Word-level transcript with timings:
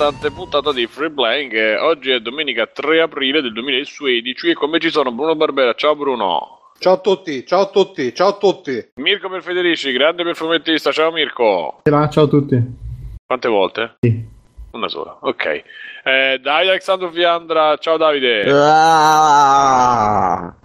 scoppiettante 0.00 0.30
puntata 0.30 0.72
di 0.72 0.86
Free 0.86 1.10
Playing. 1.10 1.52
eh, 1.52 1.76
Oggi 1.76 2.10
è 2.10 2.20
domenica 2.20 2.66
3 2.66 3.02
aprile 3.02 3.42
del 3.42 3.52
2016 3.52 4.48
e 4.48 4.54
come 4.54 4.78
ci 4.80 4.88
sono 4.90 5.12
Bruno 5.12 5.36
Barbera. 5.36 5.74
Ciao 5.74 5.94
Bruno. 5.94 6.70
Ciao 6.78 6.94
a 6.94 6.98
tutti, 7.00 7.44
ciao 7.46 7.60
a 7.60 7.66
tutti, 7.68 8.14
ciao 8.14 8.28
a 8.28 8.36
tutti. 8.38 8.92
Mirko 8.94 9.28
per 9.28 9.42
Federici, 9.42 9.92
grande 9.92 10.24
perfumettista. 10.24 10.90
Ciao 10.90 11.12
Mirko. 11.12 11.82
Ciao 11.84 12.24
a 12.24 12.26
tutti. 12.28 12.58
Quante 13.26 13.48
volte? 13.48 13.96
Sì. 14.00 14.24
Una 14.70 14.88
sola, 14.88 15.18
ok. 15.20 15.44
Eh, 16.04 16.38
Davide 16.40 16.70
Alessandro 16.70 17.10
Fiandra, 17.10 17.76
ciao 17.76 17.98
Davide. 17.98 18.44
Ah! 18.50 19.76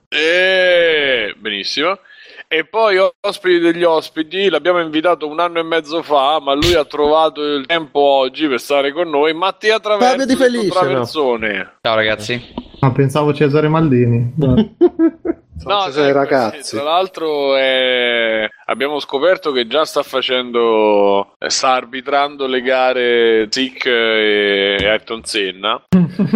Eh, 0.07 1.35
benissimo. 1.37 1.99
E 2.47 2.63
poi 2.65 2.97
ospiti 3.21 3.59
degli 3.59 3.83
ospiti, 3.83 4.49
l'abbiamo 4.49 4.79
invitato 4.79 5.27
un 5.27 5.39
anno 5.39 5.59
e 5.59 5.63
mezzo 5.63 6.03
fa, 6.03 6.39
ma 6.39 6.53
lui 6.53 6.75
ha 6.75 6.85
trovato 6.85 7.41
il 7.41 7.65
tempo 7.65 7.99
oggi 7.99 8.47
per 8.47 8.59
stare 8.59 8.91
con 8.93 9.09
noi. 9.09 9.33
Mattia 9.33 9.79
Traverso, 9.79 10.11
Fabio 10.11 10.25
Di 10.25 10.35
Felice, 10.35 10.67
no? 10.67 10.73
Traversone. 10.73 11.77
Ciao 11.81 11.95
ragazzi. 11.95 12.53
No, 12.81 12.91
pensavo 12.91 13.33
Cesare 13.33 13.67
Maldini. 13.67 14.33
Sono 14.37 14.75
Cesare 15.85 16.09
ecco, 16.09 16.17
ragazzi. 16.17 16.61
sì, 16.61 16.75
tra 16.75 16.83
l'altro 16.83 17.57
eh, 17.57 18.47
abbiamo 18.65 18.99
scoperto 18.99 19.51
che 19.51 19.65
già 19.65 19.83
sta 19.83 20.03
facendo, 20.03 21.35
eh, 21.39 21.49
sta 21.49 21.71
arbitrando 21.71 22.45
le 22.45 22.61
gare 22.61 23.47
Zic 23.49 23.87
e 23.87 24.77
Ayrton 24.81 25.23
Senna 25.23 25.83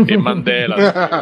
e 0.07 0.17
Mandela. 0.17 1.21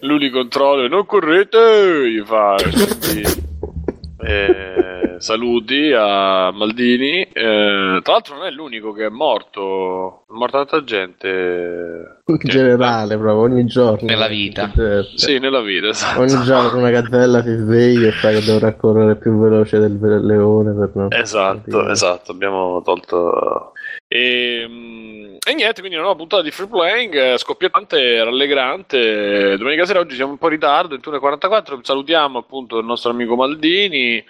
Lui 0.00 0.18
li 0.18 0.30
controlla, 0.30 0.86
non 0.88 1.06
correte, 1.06 2.10
gli 2.10 2.22
fa. 2.24 2.56
quindi, 2.56 3.22
eh, 4.20 5.16
saluti 5.18 5.92
a 5.92 6.50
Maldini. 6.52 7.22
Eh, 7.22 8.00
tra 8.02 8.12
l'altro 8.12 8.36
non 8.36 8.46
è 8.46 8.50
l'unico 8.50 8.92
che 8.92 9.06
è 9.06 9.08
morto, 9.08 10.24
è 10.28 10.32
morta 10.32 10.64
tanta 10.64 10.84
gente. 10.84 12.20
In 12.26 12.38
generale, 12.38 13.16
proprio 13.16 13.42
ogni 13.42 13.64
giorno. 13.66 14.06
Nella 14.08 14.28
vita. 14.28 14.70
Certo. 14.74 15.16
Sì, 15.16 15.38
nella 15.38 15.60
vita, 15.60 15.88
esatto. 15.88 16.20
Ogni 16.20 16.42
giorno 16.42 16.78
una 16.78 16.90
gazzella 16.90 17.42
si 17.42 17.54
sveglia 17.56 18.08
e 18.08 18.12
sa 18.12 18.30
che 18.30 18.44
dovrà 18.44 18.74
correre 18.74 19.16
più 19.16 19.38
veloce 19.38 19.78
del 19.78 19.98
leone 20.24 20.74
per 20.74 20.90
non 20.94 21.08
Esatto, 21.10 21.88
esatto, 21.88 22.32
abbiamo 22.32 22.82
tolto. 22.82 23.72
E, 24.08 24.64
mm, 24.66 25.36
e 25.46 25.54
niente, 25.54 25.80
quindi 25.80 25.96
una 25.96 26.04
nuova 26.04 26.16
puntata 26.16 26.42
di 26.42 26.50
free 26.50 26.66
playing, 26.66 27.14
eh, 27.14 27.38
scoppiettante, 27.38 28.24
rallegrante. 28.24 29.56
Domenica 29.58 29.84
sera 29.84 30.00
oggi 30.00 30.14
siamo 30.14 30.32
un 30.32 30.38
po' 30.38 30.46
in 30.46 30.52
ritardo, 30.52 30.94
21.44. 30.96 31.80
Salutiamo 31.82 32.38
appunto 32.38 32.78
il 32.78 32.86
nostro 32.86 33.10
amico 33.10 33.36
Maldini. 33.36 34.24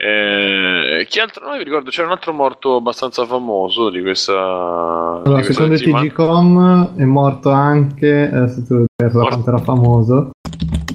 Eh, 0.00 1.04
chi 1.08 1.18
altro? 1.18 1.44
Non 1.44 1.58
mi 1.58 1.64
ricordo, 1.64 1.90
c'era 1.90 2.06
un 2.06 2.12
altro 2.12 2.32
morto 2.32 2.76
abbastanza 2.76 3.26
famoso 3.26 3.90
di 3.90 4.00
questa. 4.00 4.32
Allora, 4.32 5.22
di 5.40 5.44
questa 5.44 5.52
secondo 5.52 5.76
settimana. 5.76 6.04
TGcom 6.06 6.96
è 6.96 7.04
morto 7.04 7.50
anche, 7.50 8.30
adesso 8.32 8.64
tu 8.64 8.84
penso 8.94 9.18
Morto. 9.18 9.34
quanto 9.34 9.50
era 9.50 9.58
famoso. 9.58 10.30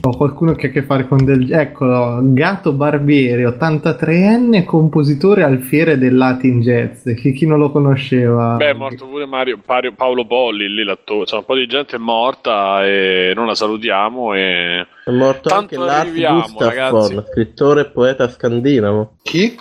Ho 0.06 0.18
qualcuno 0.18 0.52
che 0.52 0.66
ha 0.66 0.70
a 0.70 0.74
che 0.74 0.84
fare 0.84 1.08
con 1.08 1.24
del... 1.24 1.50
Eccolo, 1.50 2.20
Gatto 2.22 2.74
Barbieri, 2.74 3.46
83enne, 3.46 4.66
compositore 4.66 5.44
alfiere 5.44 5.98
del 5.98 6.18
Latin 6.18 6.60
Jazz. 6.60 7.10
Chi, 7.14 7.32
chi 7.32 7.46
non 7.46 7.58
lo 7.58 7.72
conosceva? 7.72 8.58
Beh, 8.58 8.72
è 8.72 8.74
morto 8.74 9.08
pure 9.08 9.26
Mario, 9.26 9.60
Pario- 9.66 9.94
Paolo 9.94 10.26
Polli, 10.26 10.68
lì 10.68 10.84
l'attore. 10.84 11.22
Insomma, 11.22 11.40
un 11.40 11.48
po' 11.48 11.56
di 11.56 11.68
gente 11.68 11.96
è 11.96 12.00
morta 12.00 12.86
e 12.86 13.32
non 13.34 13.46
la 13.46 13.56
salutiamo. 13.56 14.34
E... 14.34 14.86
È 15.06 15.12
morto 15.12 15.48
Tanto 15.48 15.76
anche 15.76 15.78
Lars 15.78 16.12
Gustafsson, 16.12 16.68
ragazzi. 16.68 17.24
scrittore 17.32 17.82
e 17.82 17.86
poeta 17.86 18.28
scandinavo. 18.28 19.14
Chi? 19.22 19.56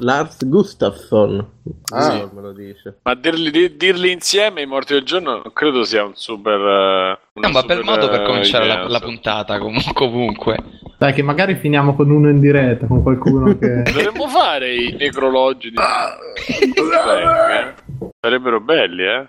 Lars 0.00 0.46
Gustafsson. 0.46 1.46
Ah. 1.92 2.00
Sì, 2.02 2.28
me 2.34 2.40
lo 2.40 2.52
dice. 2.52 2.98
Ma 3.02 3.14
dirli, 3.14 3.50
di- 3.50 3.76
dirli 3.76 4.10
insieme 4.12 4.62
i 4.62 4.66
morti 4.66 4.94
del 4.94 5.04
giorno 5.04 5.32
non 5.42 5.52
credo 5.52 5.84
sia 5.84 6.04
un 6.04 6.12
super. 6.14 6.58
eh, 6.58 7.18
È 7.32 7.38
una 7.38 7.46
un 7.48 7.52
bel 7.52 7.62
super, 7.62 7.84
modo 7.84 8.08
per 8.08 8.20
eh, 8.22 8.24
cominciare 8.24 8.66
la, 8.66 8.88
la 8.88 9.00
puntata 9.00 9.58
comunque. 9.58 9.92
comunque. 9.94 10.56
Dai, 10.98 11.12
che 11.14 11.22
magari 11.22 11.54
finiamo 11.54 11.94
con 11.96 12.10
uno 12.10 12.28
in 12.28 12.40
diretta, 12.40 12.86
con 12.86 13.02
qualcuno 13.02 13.56
che... 13.56 13.82
Dovremmo 13.90 14.28
fare 14.28 14.74
i 14.74 14.94
necrologi 14.98 15.70
di. 15.70 15.76
eh? 15.76 17.74
Sarebbero 18.20 18.60
belli, 18.60 19.04
eh? 19.04 19.26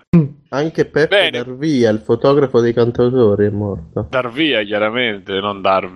Anche 0.50 0.84
Peppe 0.84 1.30
Bene. 1.30 1.30
Darvia, 1.44 1.88
il 1.90 2.00
fotografo 2.00 2.60
dei 2.60 2.74
cantautori, 2.74 3.46
è 3.46 3.50
morto. 3.50 4.06
Dar 4.10 4.30
via, 4.30 4.62
chiaramente, 4.62 5.40
non 5.40 5.62
dar 5.62 5.90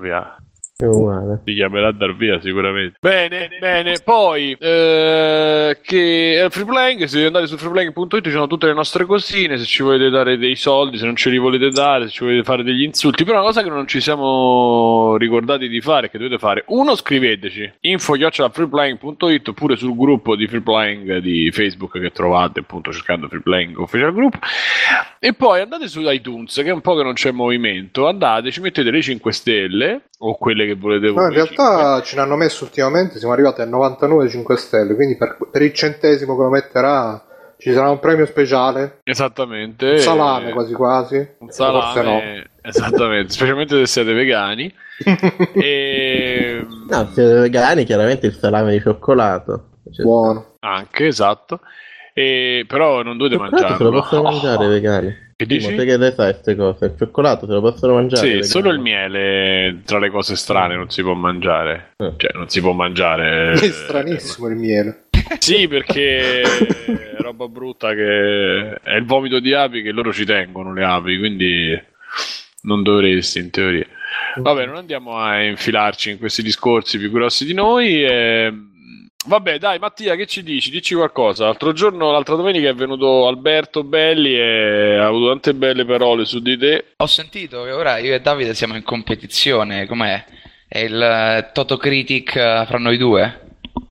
Si 0.78 1.54
chiamerà 1.54 1.90
dar 1.90 2.14
via 2.14 2.38
sicuramente. 2.38 2.98
Bene, 3.00 3.48
bene. 3.58 3.96
Poi, 4.04 4.54
eh, 4.60 5.78
che 5.80 6.44
eh, 6.44 6.50
freeplaying, 6.50 7.04
se 7.04 7.24
andate 7.24 7.46
su 7.46 7.56
freeplaying.it 7.56 8.22
ci 8.22 8.30
sono 8.30 8.46
tutte 8.46 8.66
le 8.66 8.74
nostre 8.74 9.06
cosine, 9.06 9.56
se 9.56 9.64
ci 9.64 9.82
volete 9.82 10.10
dare 10.10 10.36
dei 10.36 10.54
soldi, 10.54 10.98
se 10.98 11.06
non 11.06 11.16
ce 11.16 11.30
li 11.30 11.38
volete 11.38 11.70
dare, 11.70 12.04
se 12.04 12.10
ci 12.10 12.24
volete 12.24 12.42
fare 12.42 12.62
degli 12.62 12.82
insulti. 12.82 13.24
Però 13.24 13.38
una 13.38 13.46
cosa 13.46 13.62
che 13.62 13.70
non 13.70 13.86
ci 13.86 14.02
siamo 14.02 15.16
ricordati 15.16 15.66
di 15.66 15.80
fare, 15.80 16.10
che 16.10 16.18
dovete 16.18 16.36
fare, 16.36 16.64
uno 16.66 16.94
scriveteci, 16.94 17.72
info-freeplaying.it 17.80 19.48
oppure 19.48 19.76
sul 19.76 19.96
gruppo 19.96 20.36
di 20.36 20.46
freeplaying 20.46 21.16
di 21.20 21.50
Facebook 21.52 21.98
che 21.98 22.10
trovate 22.10 22.60
appunto 22.60 22.92
cercando 22.92 23.28
freeplaying 23.28 23.78
official 23.78 24.12
group. 24.12 24.38
E 25.18 25.32
poi 25.32 25.62
andate 25.62 25.88
su 25.88 26.02
iTunes, 26.02 26.54
che 26.54 26.68
è 26.68 26.72
un 26.72 26.82
po' 26.82 26.94
che 26.96 27.02
non 27.02 27.14
c'è 27.14 27.30
movimento, 27.30 28.06
andate, 28.06 28.50
ci 28.50 28.60
mettete 28.60 28.90
le 28.90 29.00
5 29.00 29.32
stelle 29.32 30.02
o 30.18 30.36
quelle 30.36 30.65
che 30.66 30.74
volete 30.74 31.08
voi. 31.10 31.22
No, 31.22 31.28
in 31.28 31.34
realtà 31.34 32.00
ce 32.02 32.16
ne 32.16 32.22
hanno 32.22 32.36
messo 32.36 32.64
ultimamente, 32.64 33.18
siamo 33.18 33.32
arrivati 33.34 33.60
a 33.60 33.64
99 33.64 34.28
5 34.28 34.56
stelle, 34.56 34.94
quindi 34.94 35.16
per, 35.16 35.36
per 35.50 35.62
il 35.62 35.72
centesimo 35.72 36.36
che 36.36 36.42
lo 36.42 36.48
metterà 36.50 37.20
ci 37.58 37.72
sarà 37.72 37.88
un 37.90 37.98
premio 38.00 38.26
speciale, 38.26 38.98
Esattamente. 39.04 39.90
un 39.92 39.98
salame 39.98 40.50
Eh, 40.50 40.52
quasi 40.52 40.72
quasi, 40.74 41.16
Un 41.16 41.48
Forse 41.48 41.62
no. 41.72 41.80
salame. 41.94 42.50
Esattamente, 42.60 43.32
specialmente 43.32 43.76
se 43.78 43.86
siete 43.86 44.12
vegani. 44.12 44.72
e... 45.54 46.66
No, 46.88 47.06
se 47.06 47.12
siete 47.14 47.34
vegani, 47.40 47.84
chiaramente 47.84 48.26
il 48.26 48.34
salame 48.34 48.72
di 48.72 48.80
cioccolato. 48.80 49.68
Cioè, 49.92 50.04
Buono. 50.04 50.56
Anche, 50.60 51.06
esatto. 51.06 51.60
E... 52.12 52.64
Però 52.66 53.02
non 53.02 53.16
dovete 53.16 53.36
cioccolato 53.36 53.56
se 53.58 53.62
mangiarlo. 53.68 53.90
lo 53.90 54.00
possono 54.00 54.20
Oh. 54.28 54.30
mangiare 54.32 54.64
i 54.64 54.68
vegani. 54.68 55.16
Che 55.38 55.44
dici? 55.44 55.74
Che 55.74 55.96
ne 55.98 56.12
sai 56.12 56.32
queste 56.32 56.56
cose? 56.56 56.84
Il 56.86 56.94
cioccolato 56.96 57.46
se 57.46 57.52
lo 57.52 57.60
possono 57.60 57.92
mangiare 57.92 58.42
Sì, 58.42 58.48
solo 58.48 58.70
il 58.70 58.78
miele 58.78 59.82
tra 59.84 59.98
le 59.98 60.08
cose 60.08 60.34
strane 60.34 60.76
non 60.76 60.88
si 60.88 61.02
può 61.02 61.12
mangiare. 61.12 61.92
Eh. 61.98 62.14
Cioè, 62.16 62.30
non 62.34 62.48
si 62.48 62.60
può 62.62 62.72
mangiare. 62.72 63.52
È 63.60 63.68
stranissimo 63.68 64.48
il 64.48 64.56
miele. 64.56 65.08
Sì, 65.38 65.68
perché 65.68 66.40
è 66.40 67.16
roba 67.18 67.48
brutta 67.48 67.92
che 67.92 68.78
è 68.82 68.94
il 68.94 69.04
vomito 69.04 69.38
di 69.40 69.52
api 69.52 69.82
che 69.82 69.90
loro 69.90 70.12
ci 70.12 70.24
tengono 70.24 70.72
le 70.72 70.84
api, 70.84 71.18
quindi 71.18 71.78
non 72.62 72.82
dovresti 72.82 73.40
in 73.40 73.50
teoria. 73.50 73.86
Vabbè, 74.36 74.64
non 74.64 74.76
andiamo 74.76 75.18
a 75.18 75.42
infilarci 75.42 76.10
in 76.12 76.18
questi 76.18 76.42
discorsi 76.42 76.96
più 76.98 77.10
grossi 77.10 77.44
di 77.44 77.54
noi. 77.54 78.04
e- 78.04 78.52
Vabbè, 79.26 79.58
dai, 79.58 79.78
Mattia, 79.80 80.14
che 80.14 80.26
ci 80.26 80.42
dici? 80.44 80.70
Dici 80.70 80.94
qualcosa. 80.94 81.44
L'altro 81.46 81.72
giorno, 81.72 82.12
l'altra 82.12 82.36
domenica 82.36 82.68
è 82.68 82.74
venuto 82.74 83.26
Alberto 83.26 83.82
Belli 83.82 84.34
e 84.38 84.96
ha 84.96 85.06
avuto 85.06 85.28
tante 85.28 85.52
belle 85.54 85.84
parole 85.84 86.24
su 86.24 86.38
di 86.40 86.56
te. 86.56 86.92
Ho 86.98 87.06
sentito 87.06 87.64
che 87.64 87.72
ora 87.72 87.98
io 87.98 88.14
e 88.14 88.20
Davide 88.20 88.54
siamo 88.54 88.76
in 88.76 88.84
competizione. 88.84 89.86
Com'è? 89.86 90.24
È 90.68 90.78
il 90.78 91.00
eh, 91.02 91.50
Toto 91.52 91.76
Critic 91.76 92.36
eh, 92.36 92.64
fra 92.68 92.78
noi 92.78 92.96
due? 92.98 93.40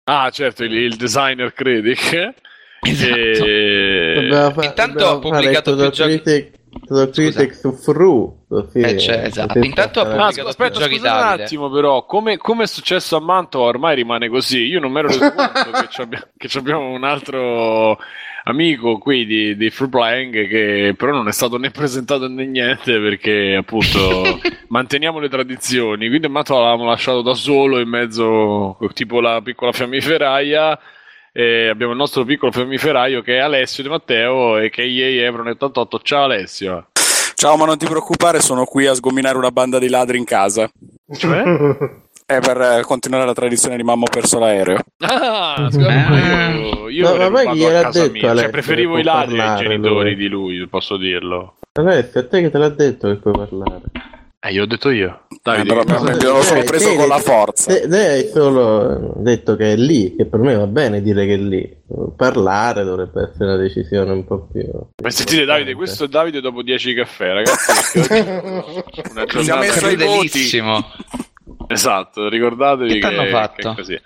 Ah, 0.05 0.29
certo, 0.29 0.63
il, 0.63 0.73
il 0.73 0.95
designer 0.95 1.53
critic. 1.53 2.33
Esatto. 2.85 3.15
E... 3.15 4.13
Dobbiamo 4.13 4.51
fa- 4.51 4.63
Intanto 4.63 5.05
ho 5.05 5.17
pubblicato 5.17 5.75
più 5.75 5.89
giochi- 5.89 6.21
Critic, 6.21 6.59
Todo 6.85 7.09
Critic 7.09 7.53
su 7.55 7.71
Fru. 7.71 8.45
Così, 8.47 8.79
Eh, 8.79 8.95
c'è, 8.95 9.23
esatto. 9.25 9.59
Intanto 9.59 10.01
Ah, 10.01 10.03
pubblicato 10.03 10.33
scu- 10.33 10.47
aspetta, 10.47 10.79
giochi 10.79 10.95
scusa 10.97 11.13
un 11.13 11.41
attimo, 11.41 11.69
però, 11.69 12.05
come, 12.05 12.37
come 12.37 12.63
è 12.63 12.67
successo 12.67 13.15
a 13.15 13.19
Mantova 13.21 13.65
ormai 13.65 13.95
rimane 13.95 14.29
così. 14.29 14.65
Io 14.65 14.79
non 14.79 14.91
mi 14.91 14.99
ero 14.99 15.07
reso 15.07 15.31
conto 15.33 15.71
che, 16.37 16.47
c'abbiamo 16.47 16.89
un 16.89 17.03
altro 17.03 17.97
amico 18.43 18.97
qui 18.99 19.25
di, 19.25 19.55
di 19.55 19.69
Free 19.71 19.89
Playing 19.89 20.47
che 20.47 20.93
però 20.95 21.11
non 21.13 21.27
è 21.27 21.31
stato 21.31 21.57
né 21.57 21.71
presentato 21.71 22.27
né 22.27 22.45
niente 22.45 22.99
perché 22.99 23.55
appunto 23.57 24.39
manteniamo 24.69 25.19
le 25.19 25.29
tradizioni. 25.29 26.07
Quindi 26.09 26.27
Mantova 26.27 26.61
l'avevamo 26.65 26.89
lasciato 26.89 27.21
da 27.21 27.33
solo 27.33 27.79
in 27.79 27.89
mezzo, 27.89 28.77
tipo 28.93 29.19
la 29.21 29.41
piccola 29.41 29.71
fiammiferaia. 29.71 30.77
E 31.37 31.67
abbiamo 31.67 31.91
il 31.91 31.97
nostro 31.97 32.23
piccolo 32.23 32.49
fiammiferaio 32.53 33.21
che 33.21 33.35
è 33.35 33.39
Alessio 33.39 33.83
Di 33.83 33.89
Matteo 33.89 34.57
e 34.57 34.69
che 34.69 34.83
è 34.83 34.85
EA 34.85 35.25
Evron 35.25 35.47
88. 35.47 35.99
Ciao 36.01 36.23
Alessio. 36.23 36.87
Ciao, 37.33 37.57
ma 37.57 37.65
non 37.65 37.77
ti 37.77 37.85
preoccupare, 37.85 38.39
sono 38.39 38.63
qui 38.63 38.85
a 38.87 38.93
sgominare 38.93 39.37
una 39.37 39.51
banda 39.51 39.77
di 39.77 39.89
ladri 39.89 40.17
in 40.17 40.23
casa. 40.23 40.69
Cioè? 41.13 41.43
È 42.25 42.39
per 42.39 42.59
eh, 42.59 42.81
continuare 42.83 43.25
la 43.25 43.33
tradizione 43.33 43.75
di 43.75 43.83
mamma 43.83 44.05
ho 44.05 44.09
perso 44.09 44.39
l'aereo. 44.39 44.77
Ah, 44.99 45.67
scusa, 45.69 45.89
Ah. 45.89 46.49
io, 46.51 46.89
io 46.89 47.29
Ma- 47.29 47.53
gliel'ha 47.53 47.79
a 47.79 47.83
casa 47.83 48.07
detto 48.07 48.11
mia. 48.13 48.35
Cioè, 48.35 48.49
preferivo 48.49 48.97
i 48.97 49.03
ladri 49.03 49.39
ai 49.39 49.57
genitori 49.57 50.11
lui? 50.11 50.15
di 50.15 50.27
lui, 50.29 50.67
posso 50.67 50.95
dirlo. 50.97 51.57
Alessio, 51.73 52.21
a 52.21 52.27
te 52.27 52.41
che 52.41 52.49
te 52.49 52.57
l'ha 52.57 52.69
detto 52.69 53.09
che 53.09 53.17
puoi 53.17 53.33
parlare? 53.33 53.81
Eh, 54.45 54.51
io 54.51 54.61
ho 54.61 54.65
detto 54.67 54.91
io. 54.91 55.21
Eh, 55.29 55.37
Davide, 55.41 55.67
però 55.67 55.83
cosa- 55.83 56.11
abbiamo 56.13 56.41
solo 56.43 56.59
Eh, 56.59 56.63
preso 56.65 56.89
te- 56.89 56.95
con 56.95 57.07
la 57.07 57.17
forza. 57.17 57.73
Te, 57.73 57.87
te 57.87 58.07
hai 58.07 58.27
solo 58.27 59.13
detto 59.17 59.55
che 59.55 59.71
è 59.71 59.75
lì, 59.75 60.15
che 60.15 60.25
per 60.25 60.39
me 60.39 60.55
va 60.55 60.67
bene 60.67 61.01
dire 61.01 61.25
che 61.25 61.33
è 61.33 61.37
lì. 61.37 61.77
Parlare 62.15 62.83
dovrebbe 62.83 63.23
essere 63.23 63.45
una 63.45 63.55
decisione 63.57 64.11
un 64.11 64.23
po' 64.23 64.47
più. 64.51 64.63
Ma 65.01 65.09
sentite 65.09 65.45
Davide, 65.45 65.73
questo 65.73 66.03
è 66.03 66.07
Davide 66.07 66.41
dopo 66.41 66.61
10 66.61 66.93
caffè, 66.93 67.33
ragazzi. 67.33 67.97
una 69.11 69.25
giornata. 69.25 69.65
Crudelissimo. 69.71 70.91
Esatto, 71.67 72.29
ricordatevi 72.29 72.93
Che 72.93 72.99
che, 72.99 73.15
che 73.15 73.69
è 73.69 73.73
così. 73.75 73.99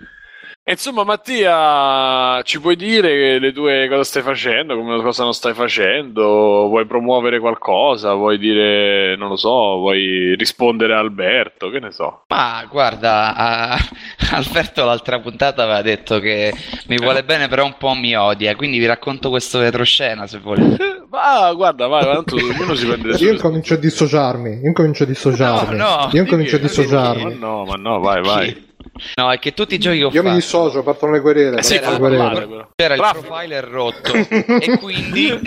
E 0.70 0.74
insomma, 0.74 1.02
Mattia, 1.02 2.40
ci 2.44 2.60
puoi 2.60 2.76
dire 2.76 3.40
le 3.40 3.52
tue 3.52 3.88
cosa 3.88 4.04
stai 4.04 4.22
facendo, 4.22 4.76
come 4.76 5.02
cosa 5.02 5.24
non 5.24 5.34
stai 5.34 5.52
facendo? 5.52 6.22
Vuoi 6.68 6.86
promuovere 6.86 7.40
qualcosa? 7.40 8.14
Vuoi 8.14 8.38
dire, 8.38 9.16
non 9.16 9.30
lo 9.30 9.36
so, 9.36 9.78
vuoi 9.78 10.36
rispondere 10.36 10.94
a 10.94 11.00
Alberto? 11.00 11.70
Che 11.70 11.80
ne 11.80 11.90
so. 11.90 12.22
Ma 12.28 12.64
guarda, 12.70 13.34
a- 13.34 13.78
Alberto 14.30 14.84
l'altra 14.84 15.18
puntata 15.18 15.64
aveva 15.64 15.82
detto 15.82 16.20
che 16.20 16.54
mi 16.86 16.98
vuole 16.98 17.24
bene, 17.24 17.48
però 17.48 17.64
un 17.64 17.74
po' 17.76 17.94
mi 17.94 18.14
odia. 18.14 18.54
Quindi 18.54 18.78
vi 18.78 18.86
racconto 18.86 19.28
questo 19.28 19.58
retroscena 19.58 20.28
se 20.28 20.38
volete. 20.38 21.02
Ma 21.10 21.52
guarda, 21.52 21.88
vai, 21.88 22.04
tanto 22.04 22.36
ognuno 22.36 22.76
si 22.76 22.86
prende 22.86 23.08
le 23.08 23.16
sue 23.16 23.26
Io 23.26 23.32
incomincio 23.32 23.74
a 23.74 23.76
dissociarmi. 23.76 24.60
Io 24.62 24.68
incomincio 24.68 25.02
a 25.02 25.06
dissociarmi. 25.06 25.76
No, 25.76 25.84
no. 25.84 26.10
Io 26.12 26.20
incomincio 26.22 26.54
a 26.54 26.58
Ma 26.60 26.64
dissociarmi. 26.66 27.36
no, 27.40 27.64
ma 27.64 27.74
no, 27.74 27.98
vai, 27.98 28.22
vai. 28.22 28.68
No, 29.14 29.30
è 29.32 29.38
che 29.38 29.54
tutti 29.54 29.74
i 29.74 29.78
giochi 29.78 29.98
che 29.98 30.04
ho 30.04 30.10
Io 30.10 30.22
mi 30.22 30.28
fatto 30.28 30.34
dissocio, 30.34 30.82
partono 30.82 31.12
le 31.12 31.20
querele. 31.20 31.58
Eh 31.58 31.62
sì, 31.62 31.78
parlare, 31.78 32.46
però. 32.46 32.68
c'era 32.74 32.94
il 32.94 33.00
profiler 33.00 33.64
rotto 33.64 34.12
e 34.60 34.78
quindi 34.78 35.28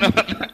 non, 0.00 0.12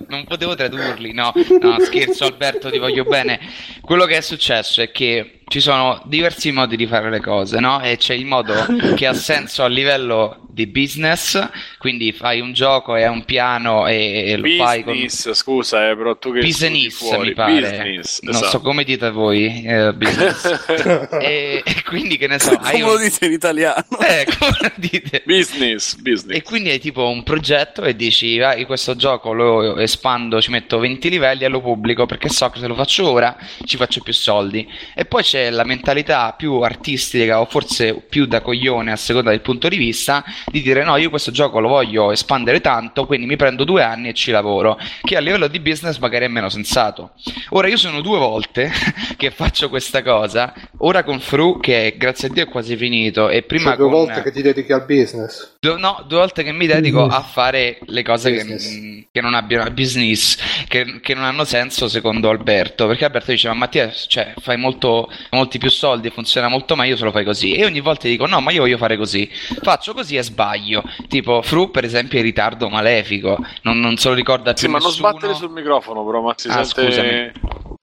non 0.09 0.25
potevo 0.25 0.55
tradurli. 0.55 1.13
No, 1.13 1.33
no, 1.61 1.77
scherzo 1.81 2.25
Alberto, 2.25 2.71
ti 2.71 2.79
voglio 2.79 3.05
bene. 3.05 3.41
Quello 3.81 4.05
che 4.05 4.19
è 4.19 4.21
successo 4.21 4.83
è 4.83 4.91
che 4.91 5.41
ci 5.47 5.61
sono 5.61 6.01
diversi 6.07 6.53
modi 6.53 6.77
di 6.77 6.87
fare 6.87 7.11
le 7.11 7.21
cose, 7.21 7.61
no? 7.61 7.81
E 7.83 7.97
c'è 7.97 8.15
il 8.15 8.27
modo 8.27 8.55
che 8.97 9.07
ha 9.07 9.15
senso 9.15 9.63
a 9.63 9.69
livello 9.69 10.45
di 10.55 10.67
business, 10.69 11.49
quindi 11.79 12.13
fai 12.13 12.41
un 12.41 12.53
gioco 12.53 12.95
e 12.95 13.03
hai 13.03 13.13
un 13.13 13.25
piano 13.25 13.89
e, 13.89 14.31
e 14.31 14.37
lo 14.37 14.49
fai 14.57 14.85
con 14.85 14.93
Business, 14.95 15.33
scusa, 15.33 15.91
eh, 15.91 15.97
però 15.97 16.17
tu 16.17 16.33
che 16.33 16.41
business 16.41 16.95
fuori, 16.95 17.29
mi 17.29 17.35
pare. 17.35 17.61
Business, 17.61 18.21
non 18.21 18.35
esatto. 18.35 18.51
so 18.51 18.61
come 18.61 18.85
dite 18.85 19.11
voi, 19.11 19.65
eh, 19.65 19.93
business. 19.93 21.09
e, 21.21 21.63
e 21.65 21.83
quindi 21.85 22.17
che 22.17 22.29
ne 22.29 22.39
so, 22.39 22.51
hai 22.51 22.81
Come 22.81 22.93
lo 22.93 22.99
un... 22.99 23.03
dite 23.03 23.27
in 23.27 23.33
italiano? 23.33 23.85
Eh, 24.01 24.27
come 24.39 24.57
lo 24.61 24.73
dite? 24.77 25.23
business, 25.27 25.97
business. 25.97 26.37
E 26.37 26.43
quindi 26.43 26.71
hai 26.71 26.79
tipo 26.79 27.09
un 27.09 27.25
progetto 27.25 27.83
e 27.83 27.97
dici, 27.97 28.27
io 28.27 28.67
questo 28.67 28.95
gioco 28.95 29.33
lo 29.33 29.77
espando, 29.79 30.41
ci 30.41 30.51
metto 30.51 30.79
20 30.79 31.11
livelli 31.11 31.45
e 31.45 31.49
lo 31.49 31.61
pubblico 31.61 32.07
perché 32.07 32.29
so 32.29 32.49
che 32.51 32.61
se 32.61 32.69
lo 32.69 32.75
faccio 32.75 33.11
ora 33.11 33.37
ci 33.65 33.77
faccio 33.77 34.01
più 34.03 34.13
soldi. 34.13 34.67
E 34.95 35.05
poi 35.05 35.23
c'è 35.23 35.34
la 35.51 35.65
mentalità 35.65 36.33
più 36.37 36.61
artistica 36.61 37.41
o 37.41 37.47
forse 37.47 37.95
più 37.95 38.27
da 38.27 38.41
coglione 38.41 38.93
a 38.93 38.97
seconda 38.97 39.31
del 39.31 39.41
punto 39.41 39.69
di 39.69 39.77
vista 39.77 40.25
di 40.51 40.63
dire 40.63 40.85
no, 40.85 40.97
io 40.97 41.11
questo 41.11 41.31
gioco 41.31 41.61
lo 41.61 41.69
voglio 41.69 42.11
espandere 42.13 42.61
tanto, 42.61 43.07
quindi 43.07 43.27
mi 43.27 43.37
prendo 43.37 43.65
due 43.65 43.83
anni 43.83 44.09
e 44.09 44.15
ci 44.15 44.31
lavoro, 44.31 44.79
che 45.03 45.17
a 45.17 45.21
livello 45.21 45.47
di 45.49 45.61
business 45.61 45.99
magari 45.99 46.25
è 46.25 46.29
meno 46.29 46.49
sensato. 46.49 47.13
Ora 47.51 47.69
io 47.69 47.77
sono 47.77 48.01
due 48.01 48.19
volte 48.19 48.71
che 49.17 49.31
faccio 49.31 49.69
questa 49.69 50.03
cosa, 50.03 50.53
ora 50.79 51.03
con 51.03 51.21
Fru 51.21 51.59
che 51.61 51.95
grazie 51.97 52.29
a 52.29 52.33
Dio 52.33 52.43
è 52.45 52.49
quasi 52.49 52.77
finito 52.77 53.29
e 53.29 53.43
prima 53.43 53.71
Cioè, 53.71 53.77
due 53.77 53.89
con... 53.89 53.95
volte 53.99 54.23
che 54.23 54.31
ti 54.33 54.43
dedichi 54.43 54.73
al 54.73 54.85
business. 54.85 55.57
Due- 55.61 55.79
no, 55.79 56.05
due 56.07 56.19
volte 56.19 56.43
che 56.43 56.53
mi 56.53 56.67
dedico 56.67 57.03
Business. 57.03 57.19
a 57.19 57.23
fare 57.23 57.79
le 57.87 58.03
cose 58.03 58.33
che, 58.33 58.45
mm, 58.45 59.01
che 59.11 59.21
non 59.21 59.35
abbiano 59.35 59.71
business, 59.71 60.37
che, 60.69 61.01
che 61.01 61.15
non 61.15 61.25
hanno 61.25 61.45
senso 61.45 61.89
secondo 61.89 62.29
Alberto. 62.31 62.87
Perché 62.87 63.05
Alberto 63.05 63.31
dice: 63.31 63.49
Ma 63.49 63.55
Mattia, 63.55 63.91
cioè, 63.91 64.35
fai 64.41 64.57
molto, 64.57 65.11
molti 65.31 65.59
più 65.59 65.71
soldi, 65.71 66.11
funziona 66.11 66.49
molto 66.49 66.77
meglio 66.77 66.97
se 66.97 67.05
lo 67.05 67.11
fai 67.11 67.25
così. 67.25 67.53
E 67.55 67.65
ogni 67.65 67.81
volta 67.81 68.09
dico: 68.09 68.27
No, 68.27 68.41
ma 68.41 68.51
io 68.53 68.61
voglio 68.63 68.77
fare 68.79 68.97
così. 68.97 69.29
Faccio 69.63 69.93
così 69.95 70.17
e 70.17 70.23
sbaglio. 70.23 70.83
Tipo, 71.09 71.43
Fru, 71.43 71.71
per 71.71 71.85
esempio, 71.85 72.17
è 72.19 72.21
in 72.21 72.27
ritardo 72.27 72.69
malefico. 72.69 73.39
Non, 73.63 73.79
non 73.81 73.97
se 73.97 74.09
lo 74.09 74.15
ricorda 74.15 74.53
più 74.53 74.63
Sì, 74.63 74.69
ma 74.69 74.79
non 74.79 74.89
nessuno. 74.89 75.09
sbattere 75.11 75.35
sul 75.35 75.51
microfono, 75.51 76.05
però, 76.05 76.21
Max. 76.23 76.41
Si 76.43 76.49
Ah, 76.49 76.65
sente... 76.65 76.91
scusami. 76.93 77.33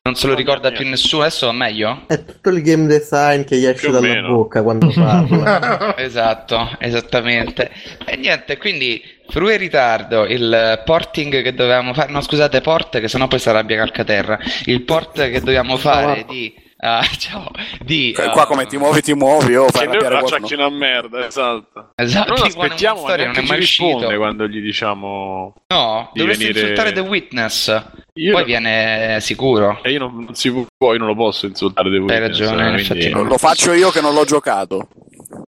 Non 0.03 0.15
se 0.15 0.25
lo 0.25 0.33
ricorda 0.33 0.71
più 0.71 0.88
nessuno. 0.88 1.21
Adesso 1.21 1.45
va 1.45 1.51
meglio? 1.51 2.03
È 2.07 2.25
tutto 2.25 2.49
il 2.49 2.63
game 2.63 2.88
design 2.88 3.44
che 3.44 3.57
gli 3.57 3.65
esce 3.65 3.83
Più 3.85 3.91
dalla 3.91 4.07
meno. 4.07 4.29
bocca 4.33 4.63
quando 4.63 4.87
parla. 4.95 5.95
Esatto, 5.95 6.75
esattamente. 6.79 7.69
E 8.05 8.15
niente, 8.17 8.57
quindi 8.57 8.99
Fru 9.29 9.47
è 9.47 9.53
in 9.53 9.59
ritardo, 9.59 10.25
il 10.25 10.81
porting 10.83 11.44
che 11.44 11.53
dovevamo 11.53 11.94
fare, 11.94 12.11
no 12.11 12.19
scusate, 12.19 12.61
port 12.61 12.99
che 12.99 13.07
sennò 13.07 13.27
poi 13.27 13.37
si 13.39 13.47
arrabbia 13.49 13.77
Calcaterra, 13.77 14.39
il 14.65 14.81
port 14.83 15.13
che 15.29 15.39
dovevamo 15.39 15.77
fare 15.77 16.25
di... 16.27 16.53
ah, 16.81 17.04
ciao, 17.18 17.50
di... 17.80 18.13
Cioè, 18.16 18.30
Qua 18.31 18.45
come 18.45 18.66
ti 18.66 18.78
muovi, 18.78 19.01
ti 19.01 19.13
muovi, 19.13 19.56
oh, 19.56 19.68
fai 19.69 19.88
Che 19.88 19.98
noi 19.98 20.19
qualcuno. 20.22 20.48
una 20.56 20.69
merda, 20.69 21.25
esatto. 21.28 21.92
Esatto, 21.95 22.33
Non 22.33 22.44
aspettiamo, 22.45 23.00
Story 23.00 23.25
non 23.25 23.36
è 23.36 23.42
mai 23.42 23.60
risponde 23.60 23.95
uscito. 24.06 24.18
quando 24.18 24.48
gli 24.48 24.60
diciamo... 24.62 25.54
No, 25.68 26.10
di 26.13 26.19
dovresti 26.19 26.44
venire- 26.45 26.62
insultare 26.62 26.92
The 26.94 27.00
Witness, 27.01 27.83
Io 28.13 28.31
poi 28.31 28.42
no- 28.42 28.45
viene 28.48 29.18
sicuro. 29.22 29.80
E 29.83 29.92
io 29.92 30.00
non, 30.00 30.24
non 30.25 30.36
si 30.36 30.51
può, 30.51 30.92
io 30.94 31.00
non 31.00 31.07
lo 31.07 31.16
posso 31.16 31.45
insultare 31.45 31.89
The 31.89 31.98
Witness, 31.98 32.19
ragione, 32.19 32.63
in 32.68 32.74
quindi- 32.74 32.81
effetti 32.81 33.10
no. 33.10 33.24
Lo 33.24 33.38
faccio 33.38 33.72
io 33.74 33.89
che 33.89 34.01
non 34.01 34.13
l'ho 34.13 34.25
giocato. 34.25 34.88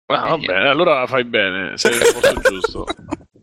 Ah, 0.05 0.27
va 0.29 0.37
bene, 0.37 0.69
allora 0.69 1.05
fai 1.07 1.23
bene, 1.23 1.77
sei 1.77 1.91
nel 1.97 2.11
posto 2.13 2.39
giusto. 2.49 2.85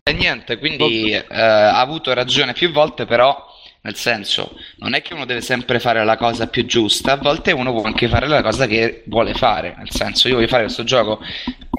E 0.03 0.13
niente, 0.13 0.57
quindi 0.57 1.11
eh, 1.11 1.25
ha 1.29 1.79
avuto 1.79 2.11
ragione 2.13 2.53
più 2.53 2.71
volte, 2.71 3.05
però 3.05 3.45
nel 3.83 3.95
senso, 3.95 4.51
non 4.77 4.93
è 4.93 5.01
che 5.01 5.13
uno 5.13 5.25
deve 5.25 5.41
sempre 5.41 5.79
fare 5.79 6.03
la 6.05 6.15
cosa 6.17 6.47
più 6.47 6.65
giusta, 6.65 7.13
a 7.13 7.17
volte 7.17 7.51
uno 7.51 7.71
può 7.73 7.81
anche 7.83 8.07
fare 8.07 8.27
la 8.27 8.41
cosa 8.43 8.67
che 8.67 9.03
vuole 9.07 9.33
fare, 9.33 9.73
nel 9.77 9.89
senso, 9.89 10.27
io 10.27 10.35
voglio 10.35 10.47
fare 10.47 10.63
questo 10.63 10.83
gioco 10.83 11.19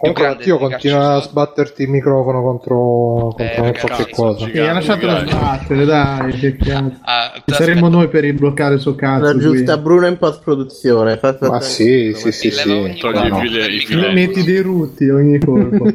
Comunque, 0.03 0.37
di 0.43 0.51
continua 0.51 1.15
a 1.15 1.21
sbatterti 1.21 1.83
il 1.83 1.89
microfono 1.89 2.43
contro, 2.43 3.37
Eh, 3.39 3.55
contro 3.55 3.63
non 3.63 3.75
so 3.77 3.87
ragazzi, 3.87 4.05
che 4.05 4.11
cosa. 4.13 4.45
sì. 4.47 4.51
Sì, 4.51 4.59
ha 4.59 4.73
lasciato 4.73 5.27
sbattere, 5.29 5.85
dai, 5.85 6.33
che 6.41 6.57
cazzo. 6.57 6.99
Ah, 7.03 7.33
Ci 7.47 7.55
saremmo 7.55 7.89
noi 7.89 8.09
per 8.09 8.23
rimbloccare 8.25 8.75
il 8.75 8.81
suo 8.81 8.97
cazzo. 8.97 9.23
La 9.27 9.31
qui. 9.31 9.41
giusta 9.41 9.77
Bruno 9.79 10.09
in 10.09 10.17
post 10.19 10.43
produzione. 10.43 11.21
Ma 11.43 11.61
sì, 11.61 12.15
sì, 12.17 12.33
sì, 12.33 12.51
sì. 12.51 12.97
Togli 12.99 13.17
i 13.27 13.29
No, 13.29 13.29
no. 13.29 13.39
fili- 13.39 13.59
i 13.59 13.61
del 13.61 13.63
fili- 13.63 13.95
microfono. 13.95 14.13
Metti 14.13 14.43
dei 14.43 14.61
rutti 14.61 15.09
ogni 15.09 15.39
colpo. 15.39 15.85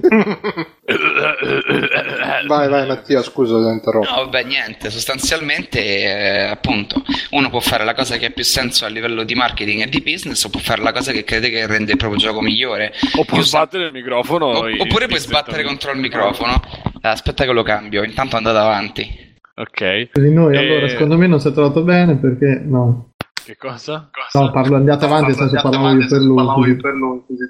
Vai, 2.46 2.68
vai 2.70 2.88
Mattia, 2.88 3.22
scusa 3.24 3.62
se 3.64 3.70
interrompo. 3.72 4.10
No, 4.10 4.16
vabbè, 4.26 4.44
niente, 4.44 4.90
sostanzialmente, 4.90 5.80
eh, 5.80 6.42
appunto, 6.44 7.02
uno 7.32 7.50
può 7.50 7.60
fare 7.60 7.84
la 7.84 7.94
cosa 7.94 8.18
che 8.18 8.28
ha 8.28 8.30
più 8.30 8.44
senso 8.44 8.86
a 8.86 8.90
livello 8.90 9.24
di 9.24 9.34
marketing 9.34 9.82
e 9.84 9.88
di 9.90 10.02
business, 10.02 10.44
o 10.44 10.50
può 10.50 10.60
fare 10.60 10.82
la 10.82 10.92
cosa 10.92 11.12
che 11.12 11.24
crede 11.24 11.50
che 11.50 11.66
rende 11.66 11.92
il 11.92 11.98
proprio 11.98 12.20
gioco 12.20 12.42
migliore. 12.42 12.94
O 13.16 13.24
sa- 13.38 13.42
sbattere 13.42 13.86
il 13.86 13.92
microfono. 13.94 14.46
o- 14.48 14.70
oppure 14.80 15.08
puoi 15.08 15.20
sbattere 15.20 15.64
contro 15.64 15.92
il 15.92 16.00
microfono. 16.00 16.62
Aspetta 17.02 17.46
che 17.46 17.52
lo 17.52 17.64
cambio, 17.64 18.04
intanto 18.04 18.36
andate 18.36 18.58
avanti. 18.58 19.36
Ok. 19.56 20.10
Così 20.12 20.32
noi, 20.32 20.56
Eh, 20.56 20.60
allora, 20.60 20.88
secondo 20.90 21.18
me 21.18 21.26
non 21.28 21.40
si 21.40 21.48
è 21.48 21.52
trovato 21.52 21.82
bene 21.82 22.18
perché 22.18 22.62
no. 22.64 23.14
Che 23.44 23.56
cosa? 23.56 24.10
No, 24.34 24.52
parlo, 24.52 24.76
andate 24.76 25.06
avanti, 25.06 25.28
nel 25.28 25.36
senso 25.36 25.56
parlavo 25.62 25.88
io 25.88 26.08
per 26.10 26.20
lui. 26.20 26.36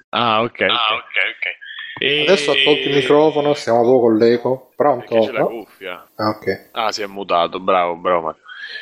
Ah, 0.10 0.42
ok. 0.44 0.60
ok, 0.62 0.62
ok. 0.62 1.66
E... 2.00 2.24
Adesso 2.24 2.52
ha 2.52 2.56
tolto 2.64 2.88
il 2.88 2.96
microfono, 2.96 3.54
stiamo 3.54 3.82
poco 3.82 4.00
con 4.02 4.18
l'eco. 4.18 4.72
Pronto? 4.76 5.06
Perché 5.08 5.26
c'è 5.26 5.32
la 5.32 5.46
cuffia. 5.46 6.08
Ah, 6.16 6.30
ok. 6.30 6.70
Ah, 6.72 6.92
si 6.92 7.02
è 7.02 7.08
mutato. 7.08 7.60
Bravo, 7.60 7.96
bravo. 7.96 8.22
Ma... 8.22 8.36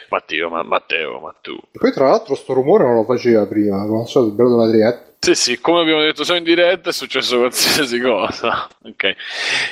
Matteo, 0.10 0.50
ma... 0.50 0.63
Matteo, 0.63 1.19
ma 1.19 1.36
tu. 1.41 1.57
Poi 1.72 1.91
tra 1.91 2.10
l'altro 2.10 2.36
sto 2.36 2.53
rumore 2.53 2.84
non 2.84 2.95
lo 2.95 3.03
faceva 3.03 3.45
prima, 3.45 3.81
al 3.81 4.07
solito 4.07 4.31
il 4.31 4.36
bello 4.36 4.57
della 4.57 4.69
trietta. 4.69 5.13
Sì, 5.25 5.34
sì, 5.34 5.60
come 5.60 5.81
abbiamo 5.81 6.01
detto, 6.01 6.24
siamo 6.24 6.39
in 6.39 6.45
diretta, 6.45 6.91
è 6.91 6.93
successo 6.93 7.39
qualsiasi 7.39 7.98
cosa. 8.01 8.67
Ok. 8.84 9.15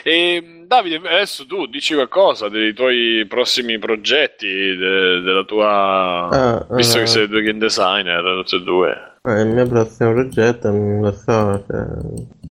E, 0.03 0.63
Davide, 0.65 0.95
adesso 0.95 1.45
tu 1.45 1.67
dici 1.67 1.93
qualcosa 1.93 2.49
dei 2.49 2.73
tuoi 2.73 3.23
prossimi 3.27 3.77
progetti, 3.77 4.47
de- 4.47 5.21
della 5.21 5.43
tua... 5.43 6.29
Ah, 6.31 6.65
Visto 6.71 6.97
ah. 6.97 7.01
che 7.01 7.05
sei 7.05 7.27
due 7.27 7.43
game 7.43 7.59
designer, 7.59 8.23
tutti 8.41 8.55
e 8.55 8.63
due. 8.63 9.11
Eh, 9.21 9.41
il 9.41 9.47
mio 9.49 9.67
prossimo 9.67 10.13
progetto 10.13 10.71
non 10.71 11.01
lo 11.01 11.11
so. 11.11 11.63
Cioè, 11.67 11.85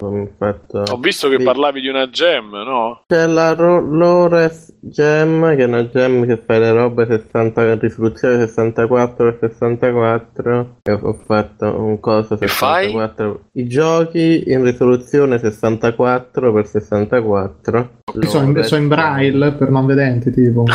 ho 0.08 0.30
fatto... 0.38 0.84
Ho 0.92 0.98
visto 0.98 1.30
che 1.30 1.38
Sì. 1.38 1.44
parlavi 1.44 1.80
di 1.82 1.88
una 1.88 2.10
gem, 2.10 2.50
no? 2.52 3.04
C'è 3.08 3.26
la 3.28 3.54
Ro- 3.54 3.80
Lores 3.82 4.76
Gem, 4.82 5.56
che 5.56 5.64
è 5.64 5.66
una 5.66 5.88
gem 5.88 6.26
che 6.26 6.42
fa 6.46 6.58
le 6.60 6.72
robe 6.74 7.06
60, 7.06 7.76
risoluzione 7.76 8.44
64x64. 8.44 10.66
E 10.84 10.92
ho 10.92 11.14
fatto 11.26 11.80
un 11.82 12.00
coso 12.00 12.36
Che 12.38 12.48
fai? 12.48 12.92
64. 12.92 13.40
I 13.54 13.68
giochi 13.68 14.44
in 14.52 14.64
risoluzione 14.64 15.38
64x64. 15.38 17.88
Io 18.22 18.28
sono 18.28 18.46
in, 18.50 18.64
sono 18.64 18.82
in 18.82 18.88
braille 18.88 19.52
per 19.54 19.70
non 19.70 19.86
vedenti, 19.86 20.32
tipo. 20.32 20.64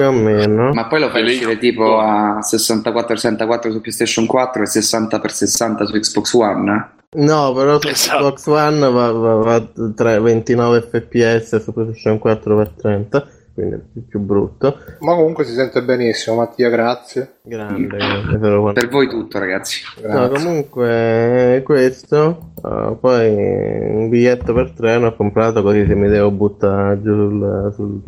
Più 0.00 0.08
o 0.08 0.12
meno. 0.12 0.72
Ma 0.72 0.86
poi 0.86 1.00
lo 1.00 1.10
fai 1.10 1.22
uscire 1.22 1.58
tipo 1.58 1.98
a 1.98 2.38
64-64 2.38 3.70
su 3.70 3.80
PlayStation 3.82 4.24
4 4.24 4.62
e 4.62 4.66
60x60 4.66 5.84
su 5.84 5.92
Xbox 5.92 6.32
One? 6.32 6.90
No, 7.16 7.52
però 7.52 7.78
su 7.78 7.88
esatto. 7.88 8.34
Xbox 8.34 8.46
One 8.46 8.90
va, 8.90 9.12
va, 9.12 9.34
va 9.34 9.66
3, 9.94 10.20
29 10.20 10.80
fps, 10.80 11.62
su 11.62 11.72
PlayStation 11.74 12.18
4 12.18 12.54
va 12.54 12.66
30 12.66 13.28
quindi 13.60 13.82
più 14.08 14.20
brutto. 14.20 14.78
Ma 15.00 15.14
comunque 15.14 15.44
si 15.44 15.52
sente 15.52 15.82
benissimo, 15.82 16.36
Mattia, 16.36 16.68
grazie. 16.70 17.38
Grande, 17.42 17.96
grazie. 17.96 18.38
per 18.38 18.88
voi 18.88 19.08
tutto, 19.08 19.38
ragazzi. 19.38 19.82
No, 20.06 20.28
comunque 20.28 21.62
questo, 21.64 22.52
uh, 22.62 22.98
poi 22.98 23.28
un 23.28 24.08
biglietto 24.08 24.52
per 24.52 24.72
treno 24.72 25.08
ho 25.08 25.14
comprato 25.14 25.62
così 25.62 25.84
se 25.86 25.94
mi 25.94 26.08
devo 26.08 26.30
buttare 26.30 27.00
giù 27.02 27.12
sul, 27.14 27.72
sul, 27.74 28.02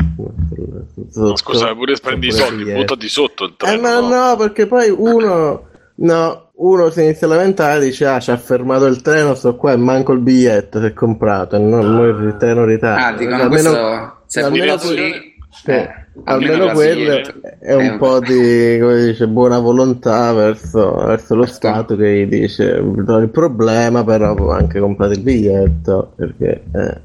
sul, 0.48 0.86
sul 0.94 1.06
sotto. 1.10 1.28
No, 1.28 1.36
scusa, 1.36 1.74
pure 1.74 1.94
prendi 2.00 2.28
i 2.28 2.32
soldi, 2.32 2.72
buttati 2.72 3.08
sotto 3.08 3.44
il 3.44 3.52
eh, 3.52 3.56
treno. 3.56 3.76
Eh, 3.76 3.80
ma 3.80 4.00
no, 4.00 4.36
perché 4.36 4.66
poi 4.66 4.90
uno 4.90 5.70
No, 5.94 6.50
uno 6.54 6.90
si 6.90 7.02
inizia 7.02 7.26
a 7.26 7.30
lamentare 7.30 7.80
e 7.80 7.84
dice: 7.84 8.06
Ah, 8.06 8.18
ci 8.18 8.30
ha 8.30 8.36
fermato 8.36 8.86
il 8.86 9.02
treno, 9.02 9.34
sto 9.34 9.56
qua 9.56 9.72
e 9.72 9.76
manco 9.76 10.12
il 10.12 10.20
biglietto 10.20 10.80
si 10.80 10.86
è 10.86 10.92
comprato. 10.92 11.56
E 11.56 11.58
non 11.58 11.96
ah. 11.96 12.06
il 12.06 12.36
treno 12.38 12.64
ritardo. 12.64 13.04
Ah, 13.04 13.12
dicono 13.12 13.42
almeno, 13.42 13.70
questo. 13.70 14.22
Se 14.26 14.40
almeno, 14.40 14.76
poi, 14.76 15.31
eh, 15.66 15.90
almeno 16.24 16.64
la 16.66 16.72
quello 16.72 16.98
biglietto. 17.04 17.40
è 17.60 17.74
un 17.74 17.84
Eh, 17.84 17.96
po' 17.98 18.20
di 18.20 18.78
come 18.80 19.04
dice, 19.06 19.26
buona 19.28 19.58
volontà 19.58 20.32
verso, 20.32 20.94
verso 21.04 21.34
lo 21.34 21.44
Certo. 21.46 21.54
Stato 21.68 21.96
che 21.96 22.14
gli 22.16 22.26
dice 22.26 22.82
"Do 22.82 23.18
il 23.18 23.28
problema 23.28 24.02
però 24.04 24.50
anche 24.50 24.80
comprato 24.80 25.12
il 25.12 25.20
biglietto 25.20 26.12
perché 26.16 26.62
eh, 26.74 27.00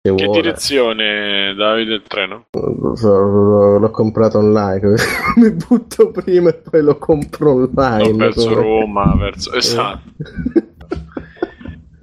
Che 0.00 0.10
vuole. 0.10 0.40
direzione, 0.40 1.54
Davide, 1.54 1.94
il 1.94 2.02
treno? 2.08 2.46
L'ho, 2.52 3.78
l'ho 3.78 3.90
comprato 3.90 4.38
online 4.38 4.94
mi 5.36 5.50
butto 5.52 6.10
prima 6.10 6.50
e 6.50 6.54
poi 6.54 6.82
lo 6.82 6.96
compro 6.98 7.52
online 7.52 8.10
No, 8.10 8.16
verso 8.16 8.48
come- 8.48 8.60
Roma, 8.62 9.14
verso... 9.16 9.52
Esatto. 9.52 10.00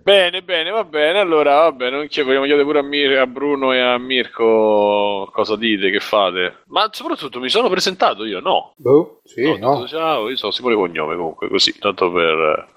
Bene, 0.10 0.42
bene, 0.42 0.72
va 0.72 0.84
bene. 0.84 1.20
Allora, 1.20 1.56
va 1.62 1.72
bene. 1.72 1.98
non 1.98 2.08
chiedo- 2.08 2.30
Vogliamo 2.30 2.46
chiedere 2.46 2.66
pure 2.66 2.80
a, 2.80 2.82
Mir- 2.82 3.18
a 3.20 3.28
Bruno 3.28 3.74
e 3.74 3.80
a 3.80 3.98
Mirko 4.00 5.30
cosa 5.32 5.56
dite, 5.56 5.92
che 5.92 6.00
fate. 6.00 6.64
Ma 6.70 6.90
soprattutto 6.92 7.40
mi 7.40 7.48
sono 7.50 7.70
presentato 7.70 8.26
io, 8.26 8.40
no? 8.40 8.74
Boh, 8.78 9.22
sì, 9.24 9.44
No, 9.44 9.58
no. 9.58 9.76
detto, 9.76 9.88
ciao, 9.88 10.30
io 10.30 10.36
sono 10.36 10.52
Simone 10.52 10.74
Cognome 10.74 11.16
comunque, 11.16 11.48
così, 11.48 11.78
tanto 11.78 12.12
per, 12.12 12.68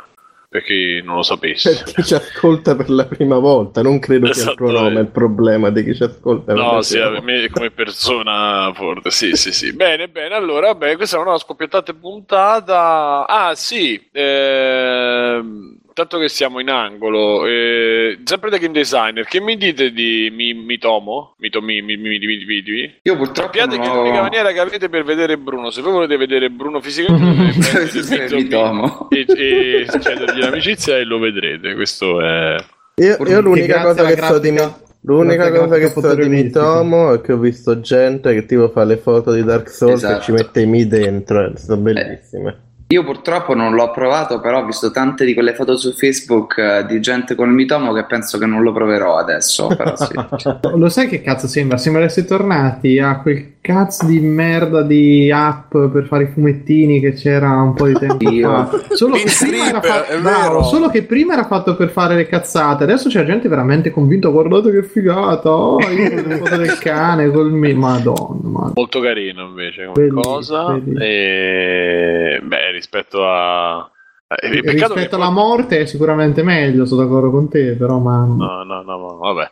per 0.50 0.62
chi 0.62 1.00
non 1.02 1.16
lo 1.16 1.22
sapesse. 1.22 1.82
per 1.82 1.94
chi 1.94 2.04
ci 2.04 2.14
ascolta 2.14 2.76
per 2.76 2.90
la 2.90 3.06
prima 3.06 3.38
volta 3.38 3.80
non 3.80 3.98
credo 3.98 4.30
sia 4.34 4.50
il 4.50 4.54
tuo 4.54 4.66
Esattamente. 4.66 4.90
nome 4.94 5.00
il 5.06 5.12
problema 5.12 5.70
di 5.70 5.84
chi 5.84 5.94
ci 5.94 6.02
ascolta 6.02 6.52
per 6.52 6.62
No, 6.62 6.82
sì, 6.82 6.98
volta. 6.98 7.22
me 7.22 7.48
come 7.48 7.70
persona 7.70 8.70
forte, 8.74 9.10
sì, 9.10 9.34
sì, 9.36 9.52
sì. 9.54 9.74
Bene, 9.74 10.08
bene, 10.10 10.34
allora, 10.34 10.66
vabbè, 10.66 10.96
questa 10.96 11.16
è 11.16 11.20
una 11.20 11.38
scoppiettata 11.38 11.94
puntata. 11.94 13.26
Ah, 13.26 13.54
sì, 13.54 14.06
ehm, 14.12 15.78
tanto 15.94 16.18
che 16.18 16.28
siamo 16.28 16.60
in 16.60 16.70
angolo, 16.70 17.46
eh, 17.46 18.18
sempre 18.24 18.50
da 18.50 18.58
game 18.58 18.72
designer, 18.72 19.24
che 19.26 19.40
mi 19.40 19.56
dite 19.56 19.92
di 19.92 20.30
mi, 20.32 20.54
Mitomo? 20.54 21.34
Mitomi, 21.38 21.82
mi, 21.82 21.96
mi, 21.96 22.18
mi, 22.18 22.18
mi, 22.18 22.44
mi, 22.44 22.62
mi? 22.66 22.94
Io 23.02 23.16
purtroppo 23.16 23.58
Sappiate 23.58 23.78
che 23.78 23.88
ho... 23.88 23.94
l'unica 24.02 24.22
maniera 24.22 24.52
che 24.52 24.60
avete 24.60 24.88
per 24.88 25.04
vedere 25.04 25.38
Bruno, 25.38 25.70
se 25.70 25.82
voi 25.82 25.92
volete 25.92 26.16
vedere 26.16 26.50
Bruno 26.50 26.80
fisicamente, 26.80 27.86
vedere 27.92 28.34
Mitomo. 28.36 29.08
e, 29.10 29.26
e 29.28 29.86
chiedergli 29.98 30.40
l'amicizia 30.40 30.96
e 30.96 31.04
lo 31.04 31.18
vedrete. 31.18 31.74
Questo 31.74 32.20
è. 32.20 32.56
io, 32.96 33.16
io 33.26 33.40
l'unica 33.40 33.82
cosa 33.82 34.04
che 34.04 34.16
so 34.22 34.38
di 34.38 34.52
grafica- 34.52 34.80
L'unica 35.04 35.46
alla 35.46 35.58
cosa 35.58 35.74
che 35.74 35.80
grafica 35.92 36.08
so 36.08 36.14
di. 36.14 36.28
Mitomo 36.28 37.12
è 37.14 37.20
che 37.20 37.32
ho 37.32 37.38
visto 37.38 37.80
gente 37.80 38.32
che 38.34 38.46
tipo 38.46 38.68
fa 38.68 38.84
le 38.84 38.98
foto 38.98 39.32
di 39.32 39.42
Dark 39.42 39.68
Souls 39.68 39.94
Esatto. 39.94 40.20
e 40.20 40.22
ci 40.22 40.32
mette 40.32 40.60
i 40.60 40.66
mi 40.66 40.86
dentro, 40.86 41.44
e 41.44 41.56
sono 41.56 41.80
bellissime. 41.82 42.70
Io 42.92 43.04
purtroppo 43.04 43.54
non 43.54 43.74
l'ho 43.74 43.90
provato, 43.90 44.38
però 44.38 44.60
ho 44.60 44.66
visto 44.66 44.90
tante 44.90 45.24
di 45.24 45.32
quelle 45.32 45.54
foto 45.54 45.78
su 45.78 45.92
Facebook 45.92 46.58
eh, 46.58 46.84
di 46.86 47.00
gente 47.00 47.34
con 47.34 47.48
il 47.48 47.54
mitomo 47.54 47.94
che 47.94 48.04
penso 48.04 48.36
che 48.36 48.44
non 48.44 48.62
lo 48.62 48.70
proverò 48.72 49.16
adesso. 49.16 49.68
Però 49.68 49.96
sì. 49.96 50.12
Lo 50.76 50.88
sai 50.90 51.08
che 51.08 51.22
cazzo 51.22 51.46
sembra? 51.46 51.78
Sembra 51.78 52.04
essere 52.04 52.26
tornati 52.26 52.98
a 52.98 53.18
quel 53.18 53.51
cazzo 53.62 54.06
di 54.06 54.18
merda 54.18 54.82
di 54.82 55.30
app 55.32 55.70
per 55.70 56.04
fare 56.06 56.24
i 56.24 56.32
fumettini 56.32 56.98
che 56.98 57.12
c'era 57.12 57.62
un 57.62 57.74
po' 57.74 57.86
di 57.86 57.94
tempo 57.94 58.28
fa. 58.28 58.94
Solo 58.94 59.14
che, 59.14 59.22
Beat 59.22 59.38
prima 59.48 59.68
era 59.68 59.80
Strip, 59.80 60.20
bravo, 60.20 60.48
vero. 60.48 60.62
solo 60.64 60.88
che 60.90 61.04
prima 61.04 61.32
era 61.34 61.44
fatto 61.46 61.76
per 61.76 61.88
fare 61.90 62.16
le 62.16 62.26
cazzate, 62.26 62.82
adesso 62.82 63.08
c'è 63.08 63.24
gente 63.24 63.48
veramente 63.48 63.90
convinta. 63.92 64.28
Guardate 64.28 64.72
che 64.72 64.82
figata! 64.82 65.48
Oh, 65.48 65.80
io 65.80 66.22
con 66.22 66.36
foto 66.38 66.56
del 66.56 66.76
cane 66.78 67.30
col 67.30 67.52
me. 67.52 67.72
Madonna, 67.72 68.40
madonna. 68.42 68.72
Molto 68.74 69.00
carino 69.00 69.44
invece 69.44 69.86
come 69.86 70.06
Bellissimo, 70.06 70.20
cosa. 70.20 70.72
bellissimo. 70.72 70.98
E... 71.00 72.40
Beh, 72.42 72.70
rispetto 72.72 73.24
a. 73.24 73.88
peccato 74.26 74.94
Rispetto 74.94 75.14
alla 75.14 75.26
poi- 75.26 75.34
morte 75.34 75.78
è 75.80 75.86
sicuramente 75.86 76.42
meglio, 76.42 76.84
sono 76.84 77.02
d'accordo 77.04 77.30
con 77.30 77.48
te, 77.48 77.76
però 77.76 77.98
ma... 77.98 78.24
No, 78.24 78.64
no, 78.64 78.82
no, 78.82 78.96
no, 78.98 79.16
vabbè. 79.18 79.50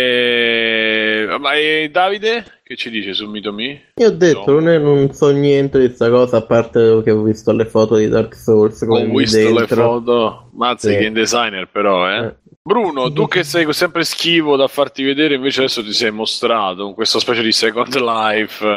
E... 0.00 1.26
Ma 1.38 1.54
e 1.54 1.88
Davide? 1.90 2.44
Che 2.62 2.76
ci 2.76 2.90
dice 2.90 3.14
su 3.14 3.28
Mitomi? 3.28 3.80
Io 3.94 4.06
ho 4.08 4.10
detto, 4.10 4.58
No. 4.60 4.78
non, 4.78 5.12
so 5.12 5.30
niente 5.30 5.78
di 5.78 5.86
questa 5.86 6.08
cosa, 6.10 6.38
a 6.38 6.42
parte 6.42 7.00
che 7.04 7.10
ho 7.10 7.22
visto 7.22 7.52
le 7.52 7.64
foto 7.64 7.96
di 7.96 8.08
Dark 8.08 8.34
Souls 8.34 8.80
Ho 8.86 9.04
visto 9.06 9.38
le 9.38 9.52
dentro. 9.52 9.82
foto. 9.82 10.50
Mazza, 10.54 10.88
Sì. 10.90 10.94
game 10.96 11.12
designer 11.12 11.68
però, 11.70 12.08
eh. 12.10 12.26
Eh. 12.26 12.34
Bruno, 12.62 13.12
tu 13.12 13.26
che 13.26 13.42
sei 13.42 13.72
sempre 13.72 14.04
schivo 14.04 14.56
da 14.56 14.66
farti 14.68 15.02
vedere, 15.02 15.34
invece 15.36 15.60
adesso 15.60 15.82
ti 15.82 15.92
sei 15.92 16.10
mostrato 16.10 16.84
con 16.84 16.94
questa 16.94 17.18
specie 17.18 17.42
di 17.42 17.52
Second 17.52 17.94
Life. 17.96 18.74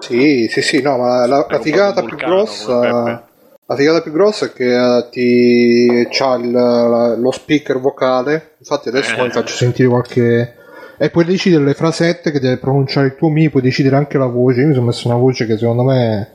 Sì, 0.00 0.46
sì, 0.50 0.60
sì, 0.62 0.82
no, 0.82 0.98
ma 0.98 1.26
la, 1.26 1.46
la 1.48 1.60
figata 1.60 2.02
più 2.04 2.16
grossa... 2.16 3.26
La 3.66 3.76
figata 3.76 4.02
più 4.02 4.12
grossa 4.12 4.46
è 4.46 4.52
che 4.52 4.74
eh, 4.74 5.08
ti 5.10 6.06
c'ha 6.10 6.34
il- 6.34 7.16
lo 7.18 7.30
speaker 7.30 7.80
vocale. 7.80 8.52
Infatti 8.58 8.88
adesso 8.88 9.14
Eh. 9.14 9.16
poi 9.16 9.30
faccio 9.30 9.54
sentire 9.54 9.88
qualche. 9.88 10.54
E 10.98 11.10
puoi 11.10 11.24
decidere 11.24 11.64
le 11.64 11.74
frasette 11.74 12.30
che 12.30 12.40
deve 12.40 12.58
pronunciare 12.58 13.06
il 13.06 13.16
tuo 13.16 13.28
mi, 13.28 13.48
puoi 13.48 13.62
decidere 13.62 13.96
anche 13.96 14.18
la 14.18 14.26
voce. 14.26 14.60
Io 14.60 14.66
mi 14.68 14.74
sono 14.74 14.86
messo 14.86 15.08
una 15.08 15.16
voce 15.16 15.46
che 15.46 15.56
secondo 15.56 15.82
me 15.82 16.30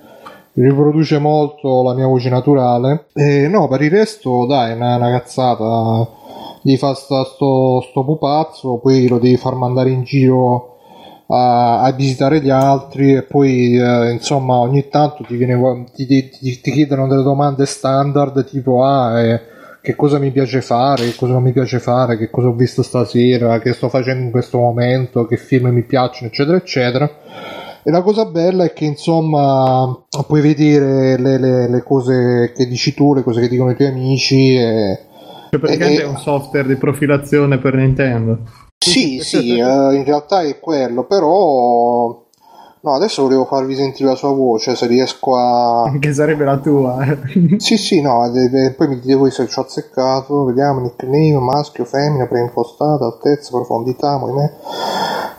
riproduce 0.54 1.20
molto 1.20 1.84
la 1.84 1.94
mia 1.94 2.08
voce 2.08 2.30
naturale. 2.30 3.06
E 3.14 3.48
no, 3.48 3.68
per 3.68 3.82
il 3.84 3.92
resto, 3.92 4.46
dai, 4.48 4.72
è 4.72 4.76
una, 4.76 4.96
una 4.96 5.12
cazzata. 5.12 6.10
Gli 6.64 6.76
fa 6.78 6.94
sto, 6.96 7.24
sto 7.26 8.04
pupazzo, 8.04 8.80
poi 8.82 9.08
lo 9.08 9.20
devi 9.20 9.38
far 9.38 9.54
mandare 9.54 9.92
in 9.92 10.04
giro 10.04 10.79
a, 11.32 11.82
a 11.82 11.92
visitare 11.92 12.42
gli 12.42 12.50
altri 12.50 13.14
e 13.14 13.24
poi 13.24 13.76
eh, 13.78 14.12
insomma 14.12 14.56
ogni 14.58 14.88
tanto 14.90 15.24
ti, 15.24 15.36
viene, 15.36 15.86
ti, 15.96 16.06
ti- 16.06 16.30
ti- 16.62 16.72
chiedono 16.72 17.08
delle 17.08 17.24
domande 17.24 17.66
standard 17.66 18.46
tipo 18.46 18.84
ah 18.84 19.20
eh, 19.22 19.42
che 19.82 19.96
cosa 19.96 20.20
mi 20.20 20.32
piace 20.32 20.62
fare, 20.62 21.06
che 21.06 21.16
cosa 21.16 21.34
non 21.34 21.44
mi 21.44 21.52
piace 21.54 21.80
fare, 21.80 22.18
che 22.18 22.30
cosa 22.30 22.48
ho 22.50 22.54
visto 22.54 22.82
stasera, 22.84 23.60
che 23.60 23.74
sto 23.74 23.90
facendo 23.90 24.24
in 24.26 24.32
questo 24.32 24.58
momento, 24.60 25.26
che 25.26 25.38
film 25.38 25.68
mi 25.70 25.84
piacciono 25.84 26.28
eccetera 26.28 26.58
eccetera 26.58 27.10
e 27.82 27.92
la 27.92 28.02
cosa 28.02 28.26
bella 28.26 28.66
è 28.66 28.74
che 28.74 28.86
insomma 28.86 30.04
puoi 30.28 30.42
vedere 30.42 31.18
le, 31.18 31.38
le- 31.40 31.70
le 31.70 31.84
cose 31.84 32.52
che 32.56 32.68
dici 32.68 32.94
tu, 32.94 33.14
le 33.14 33.24
cose 33.24 33.40
che 33.42 33.48
dicono 33.48 33.72
i 33.72 33.76
tuoi 33.76 33.88
amici 33.88 34.56
e, 34.56 35.00
Cioè, 35.50 35.60
praticamente 35.60 36.02
Eh, 36.02 36.04
è 36.04 36.08
un 36.08 36.18
software 36.18 36.68
di 36.68 36.76
profilazione 36.76 37.58
per 37.60 37.76
Nintendo. 37.76 38.40
Sì, 38.80 39.20
sì, 39.24 39.58
eh, 39.58 39.96
in 39.96 40.04
realtà 40.06 40.42
è 40.42 40.60
quello, 40.60 41.04
però... 41.06 42.26
No, 42.82 42.94
adesso 42.94 43.24
volevo 43.24 43.44
farvi 43.44 43.76
sentire 43.76 44.08
la 44.08 44.16
sua 44.16 44.32
voce, 44.32 44.74
se 44.74 44.88
riesco 44.88 45.36
a... 45.36 45.92
Che 46.00 46.14
sarebbe 46.14 46.46
la 46.46 46.58
tua. 46.60 46.98
Sì, 47.58 47.78
sì, 47.78 48.00
no, 48.02 48.30
de- 48.32 48.50
de- 48.50 48.72
poi 48.72 48.88
mi 48.88 49.00
dite 49.02 49.16
voi 49.16 49.32
se 49.32 49.46
ci 49.48 49.60
ho 49.60 49.64
azzeccato, 49.64 50.46
vediamo, 50.46 50.80
nickname, 50.80 51.40
maschio, 51.40 51.84
femmina, 51.84 52.26
preimpostata, 52.26 53.04
altezza, 53.06 53.52
profondità, 53.52 54.18
movimento... 54.18 54.56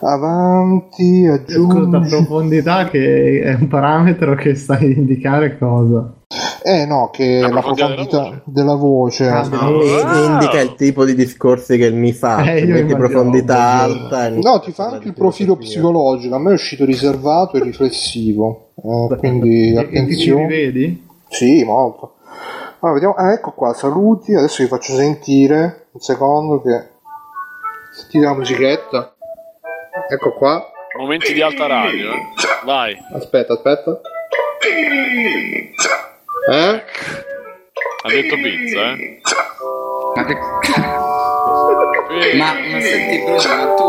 Avanti, 0.02 1.26
Ascolta, 1.26 1.96
aggiungi... 1.96 2.08
profondità 2.08 2.88
che 2.88 3.40
è 3.42 3.54
un 3.54 3.68
parametro 3.68 4.34
che 4.34 4.54
sta 4.54 4.74
a 4.74 4.84
indicare 4.84 5.56
cosa. 5.58 6.19
Eh 6.62 6.84
no, 6.86 7.10
che 7.10 7.40
La 7.40 7.48
la 7.48 7.60
profondità 7.60 7.94
profondità 7.94 8.42
della 8.44 8.74
voce... 8.74 9.28
Ah, 9.28 9.46
no. 9.48 9.80
E- 9.82 10.02
Ah. 10.02 10.16
e 10.18 10.24
indica 10.24 10.60
il 10.60 10.74
tipo 10.74 11.04
di 11.04 11.14
discorsi 11.14 11.76
che 11.78 11.90
mi 11.90 12.12
fa. 12.12 12.42
Eh, 12.52 12.60
io 12.64 12.74
metti 12.74 12.94
profondità 12.94 13.80
alta. 13.80 14.26
e 14.26 14.30
No, 14.30 14.60
ti 14.60 14.72
fa 14.72 14.88
anche 14.90 15.08
il 15.08 15.14
profilo 15.14 15.56
psicologico, 15.56 16.34
a 16.34 16.38
me 16.38 16.50
è 16.50 16.54
uscito 16.54 16.84
riservato 16.84 17.56
e 17.56 17.62
riflessivo, 17.62 18.72
eh, 18.76 19.16
quindi 19.16 19.72
E- 19.74 19.78
e 19.78 19.88
ti 19.88 19.96
attenzione. 19.98 20.46
rivedi? 20.46 21.06
Sì, 21.28 21.64
molto. 21.64 22.14
Allora, 22.80 22.98
vediamo. 22.98 23.14
Ah, 23.14 23.32
ecco 23.32 23.52
qua, 23.52 23.72
saluti. 23.74 24.34
Adesso 24.34 24.62
vi 24.62 24.68
faccio 24.68 24.94
sentire 24.94 25.88
un 25.92 26.00
secondo 26.00 26.60
che. 26.62 26.88
Sentite 27.92 28.24
la 28.24 28.34
musichetta. 28.34 29.14
Ecco 30.08 30.32
qua. 30.34 30.62
Momenti 30.98 31.32
di 31.32 31.40
alta 31.42 31.66
radio, 31.66 32.10
eh. 32.12 32.18
Vai. 32.64 32.96
Aspetta, 33.12 33.52
aspetta. 33.54 34.00
Eh? 36.48 36.82
Ha 38.02 38.08
detto 38.08 38.34
pizza, 38.36 38.92
eh. 38.92 39.20
Ma, 40.14 40.24
che... 40.24 40.34
Ma, 42.36 42.54
ma 42.54 42.80
senti 42.80 43.18
Bruno, 43.18 43.56
ma 43.56 43.74
tu... 43.74 43.84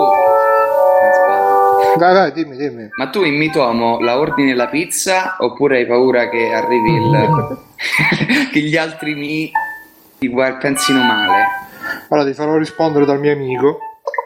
Aspetta. 1.08 1.96
Dai, 1.98 2.14
dai, 2.14 2.32
dimmi, 2.34 2.58
dimmi. 2.58 2.90
Ma 2.98 3.10
tu 3.10 3.24
in 3.24 3.38
Mitomo 3.38 4.02
la 4.02 4.20
ordini 4.20 4.54
la 4.54 4.68
pizza 4.68 5.38
oppure 5.40 5.78
hai 5.78 5.88
paura 5.88 6.28
che 6.30 6.52
arrivi 6.54 6.94
il... 6.94 7.58
che 8.52 8.60
gli 8.60 8.76
altri 8.76 9.16
mi 9.16 9.50
ti 10.20 10.28
guard- 10.28 10.60
pensino 10.60 11.02
male? 11.02 11.46
Allora 12.10 12.28
ti 12.28 12.34
farò 12.34 12.58
rispondere 12.58 13.06
dal 13.06 13.20
mio 13.20 13.32
amico. 13.32 13.80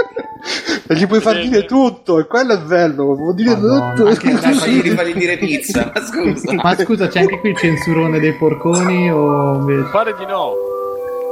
e 0.87 0.95
gli 0.95 1.07
puoi 1.07 1.19
far 1.21 1.39
dire 1.39 1.65
tutto, 1.65 2.19
e 2.19 2.25
quello 2.27 2.53
è 2.53 2.59
bello, 2.59 3.15
può 3.15 3.31
dire 3.33 3.51
Madonna, 3.51 3.93
tutto. 3.93 4.09
anche- 4.09 4.33
Dai, 4.33 4.53
fagli 4.53 4.81
rifare 4.81 5.13
dire 5.13 5.37
pizza, 5.37 5.91
ma 5.93 6.01
scusa. 6.01 6.53
Ma 6.53 6.75
scusa, 6.75 7.07
c'è 7.07 7.19
anche 7.21 7.39
qui 7.39 7.49
il 7.51 7.57
censurone 7.57 8.19
dei 8.19 8.33
porconi 8.33 9.11
o 9.11 9.55
invece... 9.55 9.89
Pare 9.91 10.15
di 10.17 10.25
no. 10.25 10.53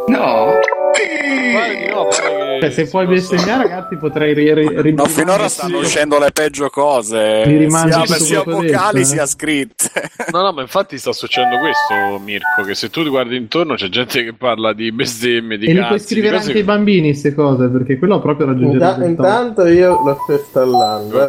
No? 0.07 0.51
Che 0.93 2.59
Cioè, 2.59 2.71
se 2.71 2.87
puoi 2.87 3.07
bestemmiare, 3.07 3.63
ragazzi, 3.67 3.95
potrei 3.97 4.33
ri- 4.33 4.53
ri- 4.53 4.81
ri- 4.81 4.93
No, 4.93 5.05
finora 5.05 5.47
stanno 5.47 5.79
uscendo 5.79 6.19
le 6.19 6.31
peggio 6.31 6.69
cose, 6.69 7.43
sia, 7.69 8.05
sia 8.05 8.43
che 8.43 8.51
vocali 8.51 8.67
detto, 8.71 8.97
eh. 8.97 9.03
sia 9.05 9.25
scritte. 9.25 9.87
No, 10.31 10.41
no, 10.41 10.51
ma 10.51 10.61
infatti 10.61 10.97
sta 10.97 11.11
succedendo 11.13 11.57
questo, 11.57 12.19
Mirko, 12.23 12.61
che 12.63 12.75
se 12.75 12.89
tu 12.89 13.01
ti 13.03 13.09
guardi 13.09 13.35
intorno 13.37 13.75
c'è 13.75 13.87
gente 13.87 14.23
che 14.23 14.33
parla 14.33 14.73
di 14.73 14.91
bestemmie, 14.91 15.57
di 15.57 15.65
E 15.67 15.69
li 15.73 15.75
cazzi, 15.77 15.87
puoi 15.87 15.99
di 15.99 16.05
scrivere 16.05 16.37
anche 16.37 16.51
ai 16.51 16.63
bambini 16.63 17.07
queste 17.09 17.33
cose, 17.33 17.67
perché 17.69 17.97
quello 17.97 18.19
proprio 18.19 18.47
raggiunge 18.47 18.75
il 18.77 18.81
Inta- 18.83 19.05
intanto 19.05 19.65
io 19.65 20.01
lo 20.03 20.19
sto 20.23 20.33
installando. 20.33 21.23
eh. 21.23 21.27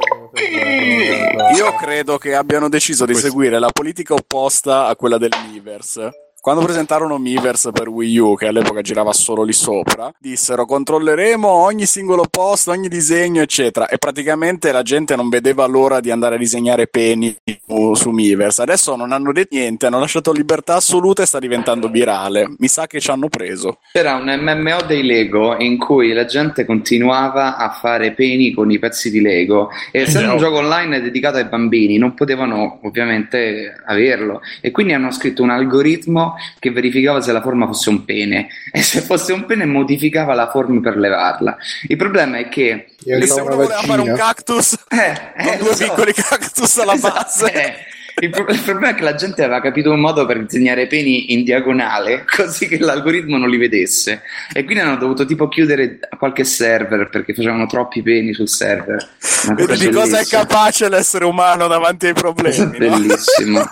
Io 1.56 1.74
credo 1.80 2.18
che 2.18 2.34
abbiano 2.34 2.68
deciso 2.68 3.04
di 3.06 3.12
Questo. 3.12 3.30
seguire 3.30 3.58
la 3.58 3.70
politica 3.72 4.14
opposta 4.14 4.86
a 4.86 4.96
quella 4.96 5.16
del 5.18 5.30
Miiverse. 5.48 6.10
Quando 6.42 6.64
presentarono 6.64 7.18
Miiverse 7.18 7.70
per 7.70 7.90
Wii 7.90 8.16
U, 8.16 8.34
che 8.34 8.46
all'epoca 8.46 8.80
girava 8.80 9.12
solo 9.12 9.42
lì 9.42 9.52
sopra, 9.52 10.10
dissero 10.18 10.64
controlleremo 10.64 11.46
ogni 11.46 11.84
singolo 11.84 12.24
post, 12.30 12.68
ogni 12.68 12.88
disegno, 12.88 13.42
eccetera. 13.42 13.88
E 13.88 13.98
praticamente 13.98 14.72
la 14.72 14.80
gente 14.80 15.14
non 15.16 15.28
vedeva 15.28 15.66
l'ora 15.66 16.00
di 16.00 16.10
andare 16.10 16.36
a 16.36 16.38
disegnare 16.38 16.86
peni 16.86 17.36
su, 17.44 17.92
su 17.92 18.08
Miiverse. 18.08 18.62
Adesso 18.62 18.96
non 18.96 19.12
hanno 19.12 19.32
detto 19.32 19.54
niente, 19.54 19.84
hanno 19.84 19.98
lasciato 19.98 20.32
libertà 20.32 20.76
assoluta 20.76 21.22
e 21.22 21.26
sta 21.26 21.38
diventando 21.38 21.88
virale. 21.88 22.54
Mi 22.56 22.68
sa 22.68 22.86
che 22.86 23.00
ci 23.00 23.10
hanno 23.10 23.28
preso. 23.28 23.80
C'era 23.92 24.14
un 24.14 24.24
MMO 24.24 24.86
dei 24.86 25.04
Lego 25.04 25.58
in 25.58 25.76
cui 25.76 26.14
la 26.14 26.24
gente 26.24 26.64
continuava 26.64 27.58
a 27.58 27.68
fare 27.68 28.12
peni 28.12 28.54
con 28.54 28.70
i 28.70 28.78
pezzi 28.78 29.10
di 29.10 29.20
Lego 29.20 29.68
e 29.92 30.00
essendo 30.00 30.32
un 30.32 30.38
gioco 30.38 30.56
online 30.56 31.02
dedicato 31.02 31.36
ai 31.36 31.44
bambini 31.44 31.98
non 31.98 32.14
potevano 32.14 32.78
ovviamente 32.82 33.74
averlo 33.84 34.40
e 34.62 34.70
quindi 34.70 34.94
hanno 34.94 35.10
scritto 35.10 35.42
un 35.42 35.50
algoritmo 35.50 36.28
che 36.58 36.70
verificava 36.70 37.20
se 37.20 37.32
la 37.32 37.40
forma 37.40 37.66
fosse 37.66 37.88
un 37.90 38.04
pene 38.04 38.48
e 38.72 38.82
se 38.82 39.00
fosse 39.00 39.32
un 39.32 39.46
pene 39.46 39.64
modificava 39.66 40.34
la 40.34 40.50
forma 40.50 40.80
per 40.80 40.96
levarla. 40.96 41.56
Il 41.88 41.96
problema 41.96 42.38
è 42.38 42.48
che 42.48 42.86
Io 43.04 43.16
E 43.16 43.26
so 43.26 43.34
se 43.34 43.40
uno 43.40 43.54
voleva 43.56 43.80
fare 43.80 44.00
un 44.00 44.14
cactus, 44.14 44.72
eh, 44.88 45.42
con 45.42 45.52
eh, 45.52 45.56
due 45.58 45.74
so. 45.74 45.84
piccoli 45.84 46.12
cactus 46.12 46.78
alla 46.78 46.94
Esatto, 46.94 47.14
base. 47.14 47.52
eh. 47.52 47.74
Il, 48.22 48.28
pro- 48.28 48.48
il 48.48 48.60
problema 48.60 48.90
è 48.90 48.94
che 48.94 49.04
la 49.04 49.14
gente 49.14 49.42
aveva 49.42 49.60
capito 49.62 49.90
un 49.92 50.00
modo 50.00 50.26
per 50.26 50.44
disegnare 50.44 50.86
peni 50.88 51.32
in 51.32 51.42
diagonale 51.42 52.24
così 52.28 52.68
che 52.68 52.78
l'algoritmo 52.78 53.38
non 53.38 53.48
li 53.48 53.56
vedesse 53.56 54.20
e 54.52 54.64
quindi 54.64 54.82
hanno 54.82 54.96
dovuto 54.96 55.24
tipo 55.24 55.48
chiudere 55.48 56.00
qualche 56.18 56.44
server 56.44 57.08
perché 57.08 57.32
facevano 57.32 57.64
troppi 57.66 58.02
peni 58.02 58.34
sul 58.34 58.48
server. 58.48 59.08
Vedi 59.54 59.86
di 59.86 59.90
cosa 59.90 60.18
è 60.18 60.26
capace 60.26 60.90
l'essere 60.90 61.24
umano 61.24 61.66
davanti 61.66 62.08
ai 62.08 62.12
Questo 62.12 62.64
è 62.64 62.68
problemi. 62.68 63.06
no? 63.46 63.70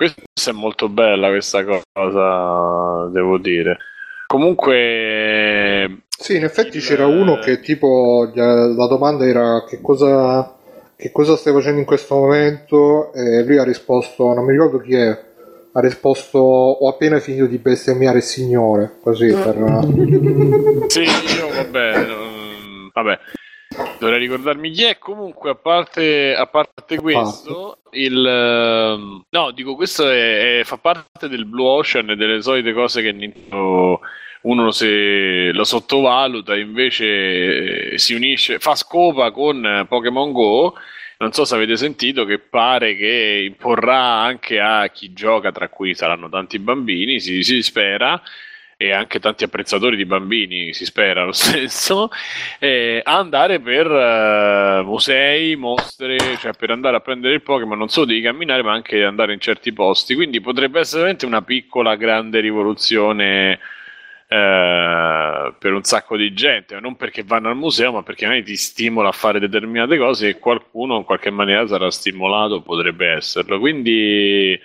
Questa 0.00 0.50
è 0.50 0.54
molto 0.54 0.88
bella 0.88 1.28
questa 1.28 1.62
cosa, 1.62 3.10
devo 3.12 3.36
dire. 3.36 3.76
Comunque, 4.28 6.04
Sì, 6.08 6.36
in 6.36 6.44
effetti 6.44 6.78
Il- 6.78 6.82
c'era 6.82 7.04
uno 7.06 7.38
che 7.38 7.60
tipo 7.60 8.30
la 8.34 8.86
domanda 8.88 9.26
era 9.26 9.62
che 9.68 9.82
cosa, 9.82 10.56
che 10.96 11.12
cosa 11.12 11.36
stai 11.36 11.52
facendo 11.52 11.80
in 11.80 11.84
questo 11.84 12.14
momento 12.14 13.12
e 13.12 13.44
lui 13.44 13.58
ha 13.58 13.62
risposto, 13.64 14.32
non 14.32 14.46
mi 14.46 14.52
ricordo 14.52 14.78
chi 14.78 14.94
è, 14.94 15.08
ha 15.72 15.80
risposto 15.80 16.38
ho 16.38 16.88
appena 16.88 17.18
finito 17.18 17.44
di 17.44 17.58
bestemmiare 17.58 18.16
il 18.18 18.22
signore, 18.22 18.96
così 19.02 19.26
per... 19.34 19.54
sì, 20.88 21.02
io 21.02 21.48
vabbè, 21.54 22.06
vabbè. 22.94 23.18
Dovrei 23.98 24.18
ricordarmi 24.18 24.70
chi 24.70 24.84
è. 24.84 24.98
Comunque, 24.98 25.50
a 25.50 25.54
parte, 25.54 26.34
a 26.34 26.46
parte 26.46 26.96
questo, 26.98 27.78
il 27.92 28.24
ehm, 28.26 29.24
no, 29.28 29.50
dico, 29.50 29.74
questo 29.74 30.08
è, 30.08 30.60
è- 30.60 30.64
fa 30.64 30.78
parte 30.78 31.28
del 31.28 31.44
Blue 31.44 31.68
Ocean 31.68 32.10
e 32.10 32.16
delle 32.16 32.42
solite 32.42 32.72
cose 32.72 33.02
che 33.02 33.12
Nintendo 33.12 34.00
uno 34.42 34.70
se 34.70 35.50
lo 35.52 35.64
sottovaluta, 35.64 36.56
invece 36.56 37.92
eh, 37.92 37.98
si 37.98 38.14
unisce, 38.14 38.58
fa 38.58 38.74
scopa 38.74 39.30
con 39.32 39.86
Pokémon 39.88 40.32
Go. 40.32 40.74
Non 41.18 41.32
so 41.32 41.44
se 41.44 41.54
avete 41.54 41.76
sentito 41.76 42.24
che 42.24 42.38
pare 42.38 42.96
che 42.96 43.42
imporrà 43.44 44.00
anche 44.22 44.58
a 44.58 44.88
chi 44.88 45.12
gioca, 45.12 45.52
tra 45.52 45.68
cui 45.68 45.94
saranno 45.94 46.30
tanti 46.30 46.58
bambini, 46.58 47.20
si, 47.20 47.42
si 47.42 47.62
spera, 47.62 48.20
e 48.82 48.92
anche 48.92 49.20
tanti 49.20 49.44
apprezzatori 49.44 49.94
di 49.94 50.06
bambini, 50.06 50.72
si 50.72 50.86
spera 50.86 51.22
lo 51.22 51.32
stesso, 51.36 52.08
eh, 52.58 53.02
andare 53.04 53.60
per 53.60 53.86
eh, 53.86 54.82
musei, 54.82 55.54
mostre, 55.54 56.16
cioè 56.38 56.54
per 56.54 56.70
andare 56.70 56.96
a 56.96 57.00
prendere 57.00 57.34
il 57.34 57.42
Pokémon, 57.42 57.76
non 57.76 57.90
solo 57.90 58.06
devi 58.06 58.22
camminare, 58.22 58.62
ma 58.62 58.72
anche 58.72 59.04
andare 59.04 59.34
in 59.34 59.38
certi 59.38 59.74
posti. 59.74 60.14
Quindi 60.14 60.40
potrebbe 60.40 60.80
essere 60.80 61.00
veramente 61.00 61.26
una 61.26 61.42
piccola, 61.42 61.94
grande 61.96 62.40
rivoluzione 62.40 63.58
eh, 64.28 65.54
per 65.58 65.72
un 65.74 65.82
sacco 65.82 66.16
di 66.16 66.32
gente, 66.32 66.80
non 66.80 66.96
perché 66.96 67.22
vanno 67.22 67.50
al 67.50 67.56
museo, 67.56 67.92
ma 67.92 68.02
perché 68.02 68.24
magari 68.24 68.44
ti 68.44 68.56
stimola 68.56 69.10
a 69.10 69.12
fare 69.12 69.38
determinate 69.40 69.98
cose 69.98 70.28
e 70.28 70.38
qualcuno 70.38 70.96
in 70.96 71.04
qualche 71.04 71.28
maniera 71.28 71.66
sarà 71.66 71.90
stimolato, 71.90 72.62
potrebbe 72.62 73.08
esserlo. 73.08 73.58
Quindi 73.58 74.58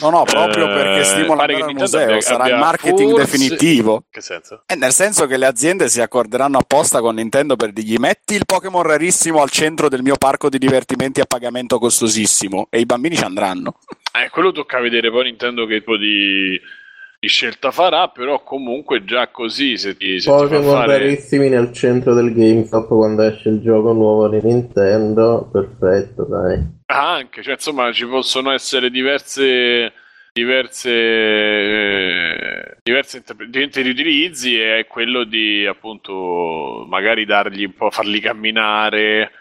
No, 0.00 0.10
no, 0.10 0.22
proprio 0.24 0.70
Eh, 0.70 0.74
perché 0.74 1.04
stimola 1.04 1.44
Nintendo 1.44 1.72
museo, 1.80 2.02
abbia- 2.04 2.20
sarà 2.20 2.46
il 2.46 2.52
abbia 2.52 2.64
marketing 2.64 3.10
forse- 3.10 3.24
definitivo. 3.38 4.04
che 4.10 4.20
senso? 4.20 4.62
Eh, 4.66 4.74
nel 4.76 4.92
senso 4.92 5.26
che 5.26 5.36
le 5.36 5.46
aziende 5.46 5.88
si 5.88 6.00
accorderanno 6.00 6.58
apposta 6.58 7.00
con 7.00 7.16
Nintendo 7.16 7.56
per 7.56 7.72
dirgli 7.72 7.96
metti 7.98 8.34
il 8.34 8.46
Pokémon 8.46 8.82
rarissimo 8.82 9.42
al 9.42 9.50
centro 9.50 9.88
del 9.88 10.02
mio 10.02 10.16
parco 10.16 10.48
di 10.48 10.58
divertimenti 10.58 11.20
a 11.20 11.26
pagamento 11.26 11.78
costosissimo 11.78 12.68
e 12.70 12.80
i 12.80 12.86
bambini 12.86 13.16
ci 13.16 13.24
andranno. 13.24 13.76
Eh, 14.12 14.30
quello 14.30 14.52
tocca 14.52 14.80
vedere 14.80 15.10
poi 15.10 15.24
Nintendo 15.24 15.66
che 15.66 15.78
tipo 15.80 15.96
di 15.96 16.58
scelta 17.28 17.70
farà, 17.70 18.08
però 18.08 18.42
comunque 18.42 19.04
già 19.04 19.28
così 19.28 19.76
se 19.76 19.96
ti, 19.96 20.20
se 20.20 20.30
Pokémon 20.30 20.72
fare... 20.72 20.98
rarissimi 20.98 21.48
nel 21.48 21.72
centro 21.72 22.14
del 22.14 22.32
GameStop 22.32 22.88
quando 22.88 23.22
esce 23.22 23.50
il 23.50 23.60
gioco 23.60 23.92
nuovo 23.92 24.28
di 24.28 24.40
Nintendo. 24.42 25.48
Perfetto, 25.52 26.24
dai. 26.24 26.78
Ah, 26.86 27.14
anche, 27.14 27.42
cioè 27.42 27.54
insomma 27.54 27.92
ci 27.92 28.06
possono 28.06 28.50
essere 28.52 28.90
diverse 28.90 29.92
diverse 30.32 30.90
eh, 30.90 32.76
diverse 32.82 33.16
interpre- 33.18 33.50
diversi 33.50 33.82
riutilizzi 33.82 34.60
e 34.60 34.78
è 34.78 34.86
quello 34.86 35.24
di 35.24 35.66
appunto 35.66 36.86
magari 36.88 37.24
dargli 37.24 37.64
un 37.64 37.74
po' 37.74 37.90
farli 37.90 38.20
camminare 38.20 39.32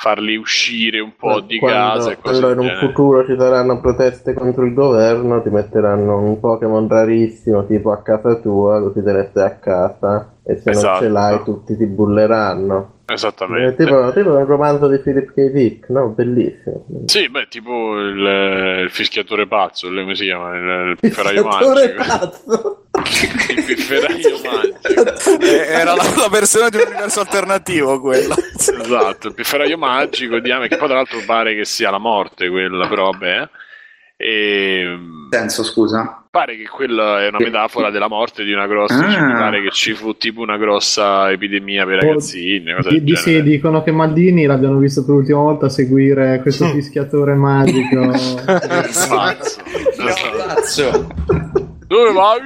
farli 0.00 0.36
uscire 0.36 1.00
un 1.00 1.16
po' 1.16 1.40
di 1.40 1.58
quando, 1.58 1.76
casa 1.76 2.12
e 2.12 2.18
cose 2.20 2.40
quando 2.40 2.62
in 2.62 2.68
un 2.68 2.76
futuro 2.78 3.26
ci 3.26 3.34
saranno 3.36 3.80
proteste 3.80 4.32
contro 4.32 4.64
il 4.64 4.72
governo, 4.72 5.42
ti 5.42 5.50
metteranno 5.50 6.20
un 6.20 6.38
Pokémon 6.38 6.86
rarissimo 6.86 7.66
tipo 7.66 7.90
a 7.90 8.00
casa 8.00 8.36
tua, 8.36 8.80
così 8.80 9.02
te 9.02 9.12
ne 9.12 9.26
stai 9.28 9.46
a 9.46 9.56
casa. 9.56 10.37
E 10.50 10.56
se 10.56 10.62
non 10.70 10.78
Esatto. 10.78 11.00
ce 11.02 11.08
l'hai, 11.10 11.42
tutti 11.44 11.76
ti 11.76 11.84
bulleranno. 11.84 12.92
È 13.04 13.12
esattamente 13.12 13.84
tipo, 13.84 14.10
tipo 14.14 14.32
un 14.34 14.46
romanzo 14.46 14.88
di 14.88 14.98
Philip 14.98 15.32
K. 15.34 15.50
Dick, 15.50 15.88
no? 15.90 16.08
Bellissimo. 16.08 16.86
sì 17.06 17.28
beh 17.28 17.48
tipo 17.48 17.98
il, 17.98 18.82
il 18.84 18.90
fischiatore 18.90 19.46
pazzo 19.46 19.88
come 19.88 20.14
si 20.14 20.24
chiama 20.24 20.54
il, 20.56 20.88
il 20.90 20.96
pifferaio 20.98 21.42
Pifferaio 21.46 21.74
magico 21.74 22.02
pazzo. 22.02 22.84
il 23.54 23.64
pifferaio 23.64 24.38
magico 24.44 25.44
Eh, 25.44 25.66
Era 25.68 25.94
la, 25.94 26.02
la 26.16 26.28
versione 26.30 26.70
di 26.70 26.76
un 26.76 26.82
universo 26.86 27.20
alternativo 27.20 28.00
quella. 28.00 28.34
Esatto, 28.56 29.28
il 29.28 29.34
pifferaio 29.34 29.76
magico 29.78 30.38
di 30.38 30.50
Ame, 30.50 30.68
che 30.68 30.76
poi 30.78 30.88
tra 30.88 30.96
l'altro 30.96 31.20
pare 31.26 31.54
che 31.54 31.64
sia 31.66 31.90
la 31.90 31.98
morte 31.98 32.48
quella, 32.48 32.88
però 32.88 33.10
vabbè. 33.10 33.48
E 34.20 34.98
senso, 35.30 35.62
scusa. 35.62 36.24
pare 36.30 36.56
che 36.56 36.66
quella 36.68 37.22
è 37.22 37.28
una 37.28 37.38
metafora 37.38 37.90
della 37.90 38.08
morte 38.08 38.42
di 38.44 38.52
una 38.52 38.66
grossa, 38.66 39.06
Ah. 39.06 39.10
cioè, 39.12 39.20
mi 39.22 39.32
pare 39.32 39.62
che 39.62 39.70
ci 39.70 39.92
fu 39.94 40.16
tipo 40.16 40.40
una 40.40 40.56
grossa 40.56 41.30
epidemia 41.30 41.84
per 41.86 41.98
Oh, 41.98 42.06
ragazzini, 42.08 42.74
cose 42.74 42.88
Di, 42.90 43.02
di 43.04 43.14
sì, 43.16 43.42
dicono 43.42 43.82
che 43.84 43.92
Maldini 43.92 44.44
l'abbiano 44.46 44.78
visto 44.78 45.04
per 45.04 45.14
l'ultima 45.14 45.38
volta 45.40 45.68
seguire 45.68 46.40
questo 46.42 46.66
fischiatore 46.66 47.34
magico. 47.34 48.10
Pazzo. 49.08 51.06
Dove 51.86 52.12
vai? 52.12 52.40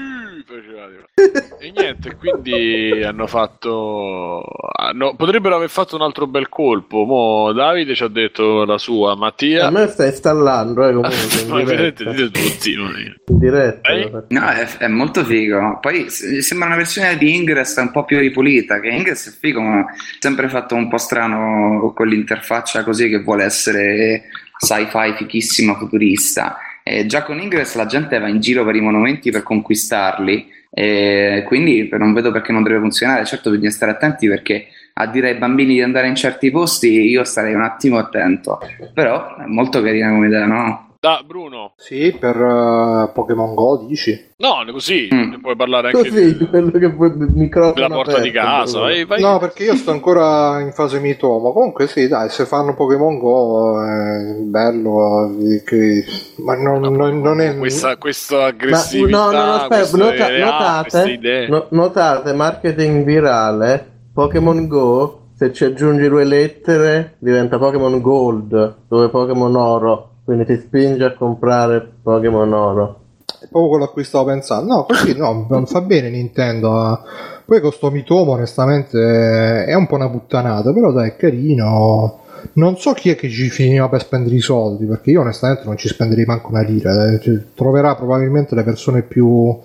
E 1.14 1.70
niente, 1.77 2.16
quindi 2.16 3.03
hanno 3.05 3.27
fatto. 3.27 4.42
hanno- 4.72 5.14
potrebbero 5.14 5.57
aver 5.57 5.68
fatto 5.68 5.94
un 5.94 6.01
altro 6.03 6.27
bel 6.27 6.48
colpo. 6.48 7.05
Mo 7.05 7.53
Davide 7.53 7.94
ci 7.94 8.03
ha 8.03 8.09
detto 8.09 8.64
la 8.64 8.79
sua, 8.79 9.14
Mattia. 9.14 9.66
A 9.66 9.70
me 9.70 9.87
stai 9.88 10.09
installando, 10.09 10.87
eh, 10.88 10.92
comunque, 10.92 11.18
Ma 11.48 11.61
in 11.61 11.66
vedete, 11.66 12.05
diretta. 12.05 12.22
dite 12.38 12.40
tutti. 12.57 12.72
In 12.72 13.14
diretta. 13.38 13.90
Eh? 13.90 14.11
No, 14.29 14.48
è, 14.48 14.66
è 14.79 14.88
molto 14.88 15.22
figo. 15.22 15.79
Poi 15.83 16.09
sembra 16.09 16.68
una 16.68 16.77
versione 16.77 17.18
di 17.18 17.35
Ingress 17.35 17.77
un 17.77 17.90
po' 17.90 18.05
più 18.07 18.18
ripulita. 18.18 18.81
Che 18.81 18.88
Ingress 18.88 19.29
è 19.29 19.37
figo, 19.38 19.61
ma 19.61 19.85
sempre 20.18 20.48
fatto 20.48 20.75
un 20.75 20.88
po' 20.88 20.96
strano 20.98 21.92
con 21.94 22.09
l'interfaccia 22.09 22.85
così 22.85 23.11
che 23.11 23.20
vuole 23.22 23.44
essere 23.44 24.22
sci-fi 24.59 25.12
fichissima 25.18 25.75
futurista. 25.77 26.57
E 26.83 27.05
già 27.05 27.22
con 27.22 27.38
Ingress 27.38 27.75
la 27.77 27.87
gente 27.87 28.18
va 28.18 28.29
in 28.29 28.40
giro 28.40 28.64
per 28.64 28.75
i 28.77 28.81
monumenti 28.81 29.31
per 29.31 29.42
conquistarli. 29.42 30.61
E 30.74 31.44
quindi 31.46 31.88
non 31.92 32.14
vedo 32.14 32.32
perché 32.32 32.50
non 32.50 32.62
dovrebbe 32.62 32.82
funzionare. 32.82 33.24
Certo, 33.24 33.50
bisogna 33.50 33.70
stare 33.70 33.92
attenti 33.92 34.26
perché 34.26 34.68
a 34.94 35.06
dire 35.06 35.30
ai 35.30 35.38
bambini 35.38 35.74
di 35.74 35.82
andare 35.82 36.08
in 36.08 36.14
certi 36.14 36.50
posti 36.50 36.88
io 36.88 37.24
starei 37.24 37.54
un 37.54 37.62
attimo 37.62 37.98
attento. 37.98 38.58
Però 38.94 39.37
è 39.37 39.44
molto 39.46 39.82
carina 39.82 40.11
come 40.11 40.26
idea, 40.28 40.46
no? 40.46 40.91
Da, 41.03 41.25
Bruno. 41.27 41.73
Sì, 41.79 42.17
per 42.17 42.37
uh, 42.37 43.11
Pokémon 43.12 43.57
Go 43.57 43.87
dici? 43.88 44.35
No, 44.37 44.59
così 44.71 45.09
Mm. 45.12 45.41
puoi 45.41 45.57
parlare 45.57 45.88
anche 45.88 46.09
Così, 46.09 46.37
di- 46.38 46.47
quello 46.47 46.71
che 46.71 46.87
vuoi, 46.93 47.11
microfono 47.17 47.73
della 47.75 47.88
porta 47.88 48.21
di 48.21 48.29
aperto, 48.29 48.49
casa. 48.49 48.71
Bruno. 48.79 48.85
Vai, 48.85 49.05
vai. 49.07 49.21
No, 49.21 49.38
perché 49.41 49.65
io 49.65 49.75
sto 49.75 49.91
ancora 49.91 50.61
in 50.61 50.71
fase 50.71 51.01
mitomo. 51.01 51.53
Comunque 51.53 51.88
sì, 51.88 52.07
dai, 52.07 52.29
se 52.31 52.45
fanno 52.45 52.77
Pokémon 52.77 53.19
Go 53.19 53.83
è 53.85 54.33
bello. 54.45 55.29
eh, 55.41 55.65
che- 55.65 56.05
Ma 56.37 56.55
non, 56.55 56.79
non- 56.95 57.21
non 57.21 57.41
è... 57.41 57.59
questa, 57.59 57.97
questa 57.97 58.37
Ma 58.37 58.45
aggressività, 58.45 59.25
no, 59.25 59.31
no, 59.33 59.45
no, 59.45 59.53
aspetta, 59.55 59.97
nota- 59.97 60.38
notate, 60.38 61.47
no- 61.49 61.67
notate, 61.71 62.33
marketing 62.33 63.05
virale, 63.05 63.91
Pokémon 64.15 64.69
Go, 64.69 65.19
se 65.37 65.53
ci 65.53 65.65
aggiungi 65.65 66.07
due 66.07 66.23
lettere 66.23 67.17
diventa 67.19 67.59
Pokémon 67.59 68.01
Gold, 68.01 68.77
dove 68.87 69.09
Pokémon 69.09 69.57
Oro, 69.57 70.11
quindi 70.24 70.44
ti 70.44 70.56
spinge 70.56 71.04
a 71.04 71.14
comprare 71.14 71.87
Pokémon 72.02 72.52
Oro. 72.52 72.96
È 73.40 73.46
proprio 73.48 73.68
quello 73.70 73.85
a 73.85 73.90
cui 73.90 74.04
stavo 74.04 74.26
pensando. 74.26 74.72
No, 74.72 74.85
così 74.85 75.16
no, 75.16 75.46
non 75.50 75.66
fa 75.66 75.80
bene 75.80 76.11
Nintendo. 76.11 76.78
a- 76.78 77.02
Poi 77.44 77.61
con 77.61 77.72
sto 77.72 77.90
mitomo, 77.90 78.32
onestamente, 78.32 79.64
è 79.64 79.74
un 79.74 79.87
po' 79.87 79.96
una 79.96 80.08
puttanata, 80.08 80.72
però 80.72 80.92
dai, 80.92 81.08
è 81.11 81.16
carino. 81.16 82.18
Non 82.54 82.76
so 82.76 82.92
chi 82.92 83.11
è 83.11 83.16
che 83.16 83.28
ci 83.28 83.48
finiva 83.50 83.88
per 83.88 84.00
spendere 84.02 84.35
i 84.35 84.40
soldi, 84.40 84.85
perché 84.87 85.11
io 85.11 85.20
onestamente 85.20 85.62
non 85.64 85.76
ci 85.76 85.88
spenderei 85.88 86.24
manco 86.24 86.48
una 86.50 86.62
lira. 86.62 87.12
eh. 87.12 87.44
Troverà 87.54 87.94
probabilmente 87.94 88.54
le 88.54 88.62
persone 88.64 89.02
più, 89.02 89.56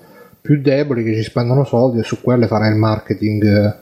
più 0.42 0.62
deboli 0.62 1.04
che 1.04 1.16
ci 1.16 1.24
spendono 1.24 1.64
soldi 1.64 2.00
e 2.00 2.04
su 2.04 2.22
quelle 2.22 2.48
farà 2.48 2.68
il 2.68 2.76
marketing. 2.76 3.76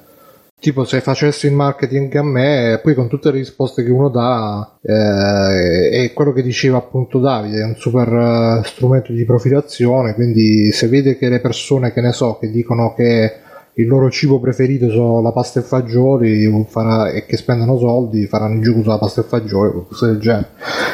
Tipo 0.65 0.83
se 0.83 0.99
facessi 0.99 1.45
il 1.45 1.53
marketing 1.53 2.15
a 2.15 2.23
me, 2.23 2.79
poi 2.81 2.95
con 2.95 3.07
tutte 3.07 3.29
le 3.29 3.37
risposte 3.37 3.83
che 3.83 3.91
uno 3.91 4.09
dà, 4.09 4.77
eh, 4.81 5.91
è 5.91 6.11
quello 6.11 6.33
che 6.33 6.41
diceva 6.41 6.77
appunto 6.77 7.19
Davide, 7.19 7.59
è 7.59 7.63
un 7.63 7.75
super 7.75 8.07
eh, 8.11 8.61
strumento 8.67 9.13
di 9.13 9.25
profilazione, 9.25 10.15
quindi 10.15 10.71
se 10.71 10.87
vede 10.87 11.19
che 11.19 11.29
le 11.29 11.39
persone 11.39 11.93
che 11.93 12.01
ne 12.01 12.11
so, 12.13 12.39
che 12.39 12.49
dicono 12.49 12.95
che 12.95 13.31
il 13.75 13.85
loro 13.85 14.09
cibo 14.09 14.39
preferito 14.39 14.89
sono 14.89 15.21
la 15.21 15.31
pasta 15.31 15.59
e 15.59 15.61
fagioli 15.61 16.65
farà- 16.67 17.11
e 17.11 17.27
che 17.27 17.37
spendono 17.37 17.77
soldi, 17.77 18.25
faranno 18.25 18.55
il 18.55 18.63
gioco 18.63 18.81
sulla 18.81 18.97
pasta 18.97 19.21
e 19.21 19.25
fagioli, 19.25 19.85
cose 19.87 20.07
del 20.07 20.17
genere. 20.17 20.47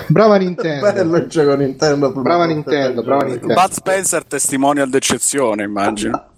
Brava 0.08 0.36
Nintendo! 0.36 0.84
Bello 0.92 1.16
il 1.16 1.28
gioco 1.28 1.56
Nintendo. 1.56 2.12
Brava 2.12 2.44
Nintendo, 2.44 3.04
brava 3.04 3.24
Nintendo. 3.24 3.54
Bud 3.54 3.72
Spencer 3.72 4.26
testimonial 4.26 4.90
d'eccezione, 4.90 5.64
immagino. 5.64 6.26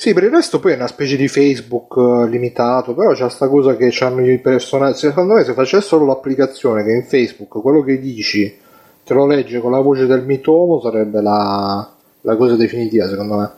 Sì, 0.00 0.14
per 0.14 0.22
il 0.22 0.30
resto 0.30 0.60
poi 0.60 0.74
è 0.74 0.76
una 0.76 0.86
specie 0.86 1.16
di 1.16 1.26
Facebook 1.26 1.96
eh, 1.96 2.28
limitato, 2.28 2.94
però 2.94 3.14
c'è 3.14 3.28
sta 3.28 3.48
cosa 3.48 3.74
che 3.74 3.92
hanno 3.98 4.24
i 4.24 4.38
personaggi. 4.38 4.98
Secondo 4.98 5.34
me 5.34 5.42
se 5.42 5.54
facessero 5.54 6.06
l'applicazione 6.06 6.84
che 6.84 6.92
in 6.92 7.02
Facebook 7.02 7.60
quello 7.60 7.82
che 7.82 7.98
dici 7.98 8.56
te 9.02 9.12
lo 9.12 9.26
legge 9.26 9.58
con 9.58 9.72
la 9.72 9.80
voce 9.80 10.06
del 10.06 10.22
mitomo 10.24 10.80
sarebbe 10.80 11.20
la, 11.20 11.92
la 12.20 12.36
cosa 12.36 12.54
definitiva, 12.54 13.08
secondo 13.08 13.36
me. 13.38 13.50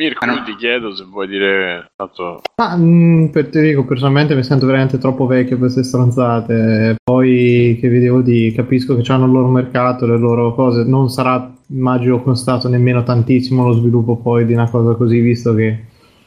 Mirko, 0.00 0.24
Ah, 0.24 0.28
no. 0.28 0.42
ti 0.44 0.56
chiedo 0.56 0.94
se 0.94 1.04
vuoi 1.04 1.28
dire... 1.28 1.90
Tanto... 1.94 2.40
Ma 2.56 2.74
mm, 2.74 3.26
per 3.26 3.50
te 3.50 3.60
dico, 3.60 3.84
personalmente 3.84 4.34
mi 4.34 4.42
sento 4.42 4.64
veramente 4.64 4.96
troppo 4.96 5.26
vecchio 5.26 5.50
per 5.50 5.58
queste 5.58 5.82
stronzate. 5.82 6.96
Poi 7.04 7.76
che 7.78 7.88
vi 7.90 7.98
devo 7.98 8.22
dire, 8.22 8.54
capisco 8.54 8.96
che 8.96 9.12
hanno 9.12 9.26
il 9.26 9.32
loro 9.32 9.48
mercato, 9.48 10.06
le 10.06 10.16
loro 10.16 10.54
cose. 10.54 10.84
Non 10.84 11.10
sarà, 11.10 11.52
immagino, 11.66 12.22
costato 12.22 12.66
nemmeno 12.70 13.02
tantissimo 13.02 13.66
lo 13.66 13.74
sviluppo 13.74 14.16
poi 14.16 14.46
di 14.46 14.54
una 14.54 14.70
cosa 14.70 14.94
così, 14.94 15.20
visto 15.20 15.54
che 15.54 15.78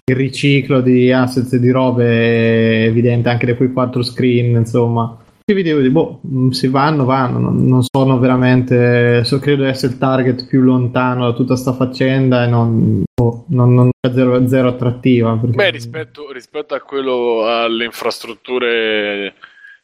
il 0.05 0.15
riciclo 0.15 0.81
di 0.81 1.11
assets 1.11 1.53
e 1.53 1.59
di 1.59 1.71
robe 1.71 2.05
è 2.05 2.85
evidente 2.85 3.29
anche 3.29 3.47
da 3.47 3.55
quei 3.55 3.73
quattro 3.73 4.03
screen, 4.03 4.55
insomma. 4.55 5.17
Che 5.45 5.53
vi 5.53 5.61
devo 5.63 5.79
dire, 5.79 5.91
boh, 5.91 6.21
mm, 6.25 6.49
se 6.51 6.69
vanno, 6.69 7.03
vanno, 7.03 7.37
non, 7.37 7.65
non 7.65 7.83
sono 7.83 8.17
veramente, 8.17 9.25
so, 9.25 9.39
credo 9.39 9.63
di 9.63 9.69
essere 9.69 9.91
il 9.93 9.97
target 9.99 10.47
più 10.47 10.61
lontano 10.61 11.25
da 11.25 11.33
tutta 11.35 11.57
sta 11.57 11.73
faccenda 11.73 12.45
e 12.45 12.47
non, 12.47 13.03
boh, 13.13 13.43
non, 13.49 13.73
non 13.73 13.89
è 13.99 14.09
zero, 14.09 14.47
zero 14.47 14.69
attrattiva. 14.69 15.35
perché- 15.35 15.55
Beh, 15.57 15.69
rispetto, 15.71 16.31
rispetto 16.31 16.75
a 16.75 16.79
quello, 16.79 17.45
alle 17.45 17.83
infrastrutture 17.85 19.33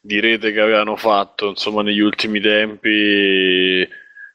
di 0.00 0.18
rete 0.18 0.50
che 0.52 0.60
avevano 0.60 0.96
fatto, 0.96 1.48
insomma, 1.50 1.82
negli 1.82 2.00
ultimi 2.00 2.40
tempi 2.40 3.86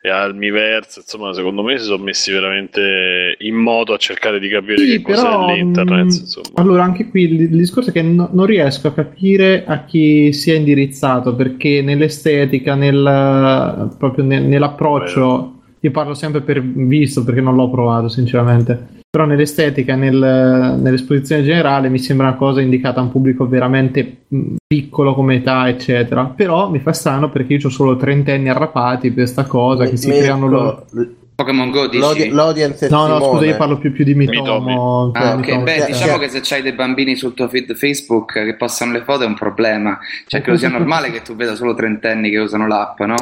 e 0.06 0.10
al 0.12 0.36
Miiverse, 0.36 1.00
insomma, 1.00 1.34
secondo 1.34 1.64
me 1.64 1.80
si 1.80 1.86
sono 1.86 2.04
messi 2.04 2.32
veramente 2.32 3.36
in 3.40 3.56
moto 3.56 3.94
a 3.94 3.98
cercare 3.98 4.40
di 4.40 4.50
capire 4.50 4.78
Sì, 4.78 4.86
che 4.98 5.02
cos'è 5.02 5.24
però, 5.24 5.48
l'internet, 5.48 6.04
mh, 6.04 6.20
insomma. 6.20 6.48
Allora, 6.54 6.84
anche 6.84 7.10
qui 7.10 7.24
il, 7.24 7.42
il 7.42 7.58
discorso 7.58 7.90
è 7.90 7.94
che 7.94 8.04
no- 8.04 8.30
non 8.32 8.46
riesco 8.46 8.88
a 8.88 8.94
capire 8.94 9.64
a 9.66 9.84
chi 9.84 10.32
sia 10.32 10.54
indirizzato 10.54 11.34
perché 11.34 11.82
nell'estetica, 11.82 12.76
nel, 12.76 13.96
proprio 13.98 14.24
nel- 14.24 14.44
nell'approccio, 14.44 15.54
io 15.80 15.92
parlo 15.92 16.14
sempre 16.14 16.42
per 16.42 16.62
visto 16.62 17.24
perché 17.24 17.42
non 17.42 17.56
l'ho 17.56 17.72
provato, 17.72 18.08
sinceramente. 18.08 18.95
Però 19.16 19.26
nell'estetica, 19.26 19.96
nel- 19.96 20.78
nell'esposizione 20.78 21.42
generale 21.42 21.88
mi 21.88 22.00
sembra 22.00 22.28
una 22.28 22.36
cosa 22.36 22.60
indicata 22.60 23.00
a 23.00 23.04
un 23.04 23.12
pubblico 23.12 23.48
veramente 23.48 24.24
piccolo 24.68 25.14
come 25.16 25.36
età, 25.36 25.70
eccetera. 25.70 26.26
Però 26.26 26.70
mi 26.70 26.80
fa 26.80 26.92
strano 26.92 27.30
perché 27.30 27.54
io 27.54 27.66
ho 27.66 27.70
solo 27.70 27.96
trentenni 27.96 28.50
arrapati 28.50 29.12
per 29.12 29.30
sta 29.30 29.46
cosa 29.46 29.86
che 29.86 29.96
si 29.96 30.10
creano 30.10 30.48
loro. 30.48 30.86
Pokémon 31.34 31.70
Go 31.72 31.88
dici? 31.88 32.00
l'odi- 32.00 32.30
L'audience 32.30 32.90
No, 32.90 33.08
no, 33.08 33.22
scusa, 33.22 33.46
io 33.46 33.56
parlo 33.56 33.78
più, 33.78 33.94
più 33.94 34.04
di. 34.04 34.16
Mitomo. 34.16 35.12
Ah, 35.14 35.36
ok, 35.36 35.38
Mitomo. 35.46 35.64
beh, 35.64 35.80
Sì, 35.80 35.86
diciamo 35.94 36.14
sì. 36.16 36.20
che 36.20 36.28
se 36.28 36.40
c'hai 36.44 36.62
dei 36.62 36.74
bambini 36.74 37.16
sul 37.16 37.34
tuo 37.34 37.48
feed 37.48 37.74
Facebook 37.74 38.34
che 38.34 38.56
postano 38.58 38.92
le 38.92 39.04
foto 39.04 39.24
è 39.24 39.28
un 39.28 39.36
problema. 39.36 39.98
Cioè, 40.28 40.42
credo 40.42 40.58
sia 40.58 40.68
normale 40.68 41.10
che 41.12 41.22
tu 41.22 41.38
veda 41.38 41.56
solo 41.56 41.74
trentenni 41.74 42.30
che 42.30 42.38
usano 42.40 42.68
l'app, 42.68 43.00
no? 43.00 43.16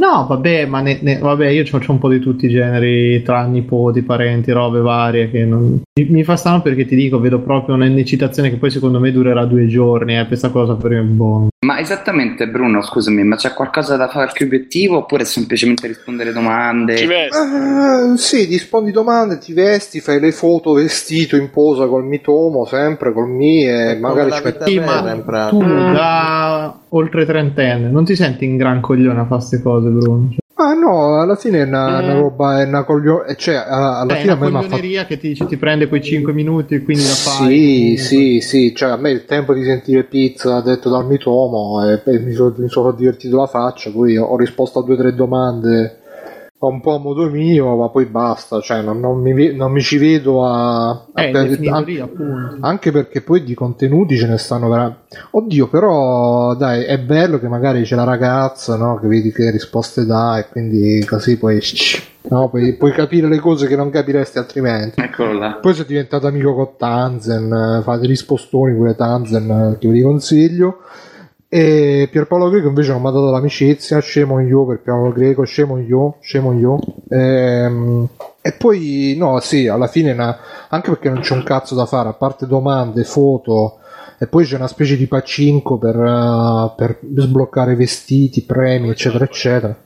No, 0.00 0.26
vabbè, 0.26 0.64
ma 0.66 0.80
ne- 0.80 0.98
ne- 1.02 1.18
vabbè, 1.18 1.48
io 1.48 1.62
c'ho 1.62 1.78
un 1.92 1.98
po' 1.98 2.08
di 2.08 2.20
tutti 2.20 2.46
i 2.46 2.48
generi, 2.48 3.22
tra 3.22 3.44
nipoti, 3.44 4.02
parenti, 4.02 4.50
robe 4.50 4.80
varie. 4.80 5.30
Che 5.30 5.44
non... 5.44 5.82
mi, 6.04 6.10
mi 6.10 6.24
fa 6.24 6.36
strano 6.36 6.62
perché 6.62 6.86
ti 6.86 6.94
dico, 6.94 7.20
vedo 7.20 7.40
proprio 7.40 7.74
un'eccitazione 7.74 8.50
che 8.50 8.56
poi 8.56 8.70
secondo 8.70 8.98
me 8.98 9.12
durerà 9.12 9.44
due 9.44 9.66
giorni. 9.66 10.18
Eh, 10.18 10.26
questa 10.26 10.50
cosa 10.50 10.74
per 10.74 10.90
me 10.90 11.02
boh. 11.02 11.48
Ma 11.66 11.78
esattamente, 11.78 12.48
Bruno, 12.48 12.80
scusami, 12.80 13.22
ma 13.22 13.36
c'è 13.36 13.52
qualcosa 13.52 13.96
da 13.96 14.08
fare 14.08 14.30
più 14.32 14.46
obiettivo 14.46 14.98
oppure 14.98 15.24
semplicemente 15.24 15.86
rispondere 15.86 16.32
domande? 16.32 16.96
Ci 16.96 17.06
vesti. 17.06 17.36
Eh, 17.36 18.16
sì, 18.16 18.44
rispondi 18.44 18.92
domande, 18.92 19.38
ti 19.38 19.52
vesti, 19.52 20.00
fai 20.00 20.20
le 20.20 20.32
foto 20.32 20.72
vestito 20.72 21.36
in 21.36 21.50
posa 21.50 21.86
col 21.86 22.04
mitomo, 22.04 22.64
sempre 22.64 23.12
col 23.12 23.28
mi 23.28 23.66
e 23.66 23.98
come 24.00 24.14
magari 24.14 24.32
ci 24.32 24.42
metti... 24.42 24.78
Ma 24.78 25.48
tu 25.48 25.58
da 25.60 26.78
oltre 26.88 27.26
trentenne 27.26 27.88
non 27.88 28.04
ti 28.04 28.16
senti 28.16 28.44
in 28.44 28.56
gran 28.56 28.80
coglione 28.80 29.20
a 29.20 29.26
fare 29.26 29.40
queste 29.40 29.62
cose, 29.62 29.88
Bruno? 29.88 30.34
Cioè, 30.60 30.68
Ah 30.68 30.74
no, 30.74 31.18
alla 31.20 31.36
fine 31.36 31.60
è 31.60 31.64
una, 31.64 32.00
Eh. 32.00 32.04
una 32.04 32.14
roba, 32.20 32.60
è 32.60 32.66
una 32.66 32.84
coglione... 32.84 33.34
Cioè, 33.36 33.54
a- 33.54 34.00
alla 34.00 34.16
è 34.16 34.20
fine 34.20 34.32
a 34.32 34.36
una 34.36 34.46
ha 34.46 34.50
fatto... 34.50 34.66
coglioneria 34.68 35.06
che 35.06 35.18
ti, 35.18 35.32
ti 35.32 35.56
prende 35.56 35.88
quei 35.88 36.02
5 36.02 36.32
minuti 36.34 36.74
e 36.74 36.82
quindi 36.82 37.02
la 37.04 37.08
fai. 37.10 37.96
Sì, 37.96 37.96
sì, 37.96 38.40
sì, 38.40 38.74
cioè 38.74 38.90
a 38.90 38.96
me 38.96 39.10
il 39.10 39.24
tempo 39.24 39.54
di 39.54 39.64
sentire 39.64 40.04
pizza 40.04 40.60
detto 40.60 40.90
dal 40.90 41.06
mitomo 41.06 41.82
e, 41.88 42.02
e 42.04 42.18
mi, 42.18 42.32
sono, 42.32 42.54
mi 42.58 42.68
sono 42.68 42.92
divertito 42.92 43.38
la 43.38 43.46
faccia, 43.46 43.90
poi 43.90 44.16
ho 44.18 44.36
risposto 44.36 44.80
a 44.80 44.82
due 44.82 44.94
o 44.94 44.98
tre 44.98 45.14
domande 45.14 45.99
un 46.68 46.80
po' 46.80 46.96
a 46.96 46.98
modo 46.98 47.28
mio, 47.30 47.74
ma 47.76 47.88
poi 47.88 48.04
basta, 48.04 48.60
cioè 48.60 48.82
non, 48.82 49.00
non 49.00 49.18
mi, 49.20 49.54
non 49.54 49.72
mi 49.72 49.80
ci 49.80 49.96
vedo 49.96 50.44
a... 50.44 50.90
a 50.90 51.22
Eh, 51.22 51.30
per- 51.30 51.48
definitoria, 51.48 52.02
an- 52.04 52.08
appunto. 52.10 52.56
anche 52.66 52.92
perché 52.92 53.22
poi 53.22 53.42
di 53.42 53.54
contenuti 53.54 54.16
ce 54.18 54.26
ne 54.26 54.36
stanno 54.36 54.68
veramente... 54.68 55.16
Oddio, 55.30 55.68
però 55.68 56.54
dai, 56.54 56.84
è 56.84 56.98
bello 56.98 57.38
che 57.38 57.48
magari 57.48 57.82
c'è 57.82 57.96
la 57.96 58.04
ragazza, 58.04 58.76
no? 58.76 58.98
Che 59.00 59.06
vedi 59.06 59.32
che 59.32 59.50
risposte 59.50 60.04
dà 60.04 60.38
e 60.38 60.48
quindi 60.48 61.04
così 61.06 61.38
poi... 61.38 61.60
No, 62.28 62.50
puoi, 62.50 62.74
puoi 62.74 62.92
capire 62.92 63.26
le 63.28 63.38
cose 63.38 63.66
che 63.66 63.76
non 63.76 63.88
capiresti 63.88 64.36
altrimenti. 64.36 65.00
Eccolo 65.00 65.32
là. 65.32 65.58
Poi 65.60 65.72
sei 65.72 65.86
diventato 65.86 66.26
amico 66.26 66.54
con 66.54 66.68
Tanzen, 66.76 67.80
fa 67.82 67.96
dei 67.96 68.06
rispostoni 68.08 68.74
pure 68.74 68.94
Tanzen 68.94 69.76
che 69.80 69.88
vi 69.88 70.02
consiglio. 70.02 70.80
E 71.52 72.08
Pierpaolo 72.12 72.48
Greco 72.48 72.68
invece 72.68 72.92
mi 72.92 72.98
ha 73.08 73.10
dato 73.10 73.28
l'amicizia, 73.28 73.98
scemo 73.98 74.38
io 74.38 74.64
per 74.66 74.80
Pierpaolo 74.82 75.12
Greco, 75.12 75.42
scemo 75.42 75.78
io, 75.78 76.16
scemo 76.20 76.52
io. 76.52 76.78
Ehm, 77.08 78.08
e 78.40 78.52
poi 78.52 79.16
no, 79.18 79.40
sì, 79.40 79.66
alla 79.66 79.88
fine 79.88 80.12
una- 80.12 80.38
anche 80.68 80.90
perché 80.90 81.08
non 81.10 81.20
c'è 81.20 81.34
un 81.34 81.42
cazzo 81.42 81.74
da 81.74 81.86
fare, 81.86 82.08
a 82.08 82.12
parte 82.12 82.46
domande, 82.46 83.02
foto, 83.02 83.78
e 84.18 84.28
poi 84.28 84.44
c'è 84.44 84.54
una 84.54 84.68
specie 84.68 84.96
di 84.96 85.06
pacinco 85.08 85.76
per, 85.76 85.96
eh, 85.96 86.72
per 86.76 87.00
sbloccare 87.16 87.74
vestiti, 87.74 88.42
premi, 88.42 88.88
eccetera, 88.90 89.24
eccetera. 89.24 89.76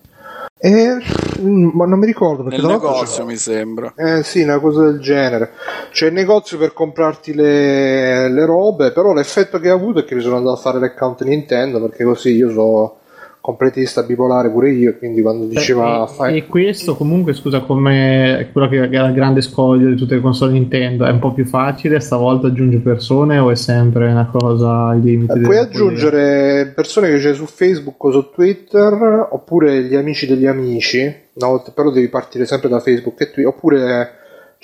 E 0.56 0.98
mm, 1.40 1.70
ma 1.74 1.84
non 1.84 1.98
mi 1.98 2.06
ricordo 2.06 2.44
perché 2.44 2.60
Nel 2.60 2.70
negozio, 2.70 3.24
mi 3.26 3.36
sembra. 3.36 3.92
eh 3.96 4.22
sì, 4.22 4.42
una 4.42 4.58
cosa 4.60 4.84
del 4.84 5.00
genere. 5.00 5.52
C'è 5.90 6.06
il 6.06 6.12
negozio 6.12 6.58
per 6.58 6.72
comprarti 6.72 7.34
le, 7.34 8.28
le 8.30 8.46
robe, 8.46 8.92
però 8.92 9.12
l'effetto 9.12 9.58
che 9.58 9.68
ha 9.68 9.74
avuto 9.74 10.00
è 10.00 10.04
che 10.04 10.14
mi 10.14 10.22
sono 10.22 10.36
andato 10.36 10.56
a 10.56 10.60
fare 10.60 10.78
l'account 10.78 11.22
Nintendo 11.24 11.80
perché 11.80 12.04
così 12.04 12.30
io 12.34 12.50
so 12.50 12.96
completista 13.44 14.04
bipolare 14.04 14.48
pure 14.48 14.70
io, 14.70 14.96
quindi 14.96 15.20
quando 15.20 15.44
diceva 15.44 16.08
e, 16.08 16.14
fai... 16.14 16.36
e 16.38 16.46
questo 16.46 16.96
comunque, 16.96 17.34
scusa, 17.34 17.60
come 17.60 18.38
è 18.38 18.50
quello 18.50 18.68
che 18.70 18.76
era 18.76 19.08
il 19.08 19.12
grande 19.12 19.42
scoglio 19.42 19.90
di 19.90 19.96
tutte 19.96 20.14
le 20.14 20.22
console 20.22 20.52
Nintendo, 20.52 21.04
è 21.04 21.10
un 21.10 21.18
po' 21.18 21.34
più 21.34 21.44
facile 21.44 22.00
stavolta 22.00 22.46
aggiunge 22.46 22.78
persone 22.78 23.36
o 23.36 23.50
è 23.50 23.54
sempre 23.54 24.10
una 24.10 24.30
cosa 24.32 24.86
ai 24.86 25.02
limiti? 25.02 25.38
Eh, 25.38 25.42
puoi 25.42 25.58
aggiungere 25.58 26.72
persone 26.74 27.10
che 27.10 27.18
c'è 27.18 27.34
su 27.34 27.44
Facebook 27.44 28.02
o 28.02 28.12
su 28.12 28.30
Twitter, 28.30 29.28
oppure 29.32 29.82
gli 29.82 29.94
amici 29.94 30.26
degli 30.26 30.46
amici, 30.46 31.00
una 31.34 31.48
volta, 31.48 31.70
però 31.70 31.90
devi 31.90 32.08
partire 32.08 32.46
sempre 32.46 32.70
da 32.70 32.80
Facebook 32.80 33.20
e 33.20 33.30
Twitter, 33.30 33.52
oppure 33.52 34.10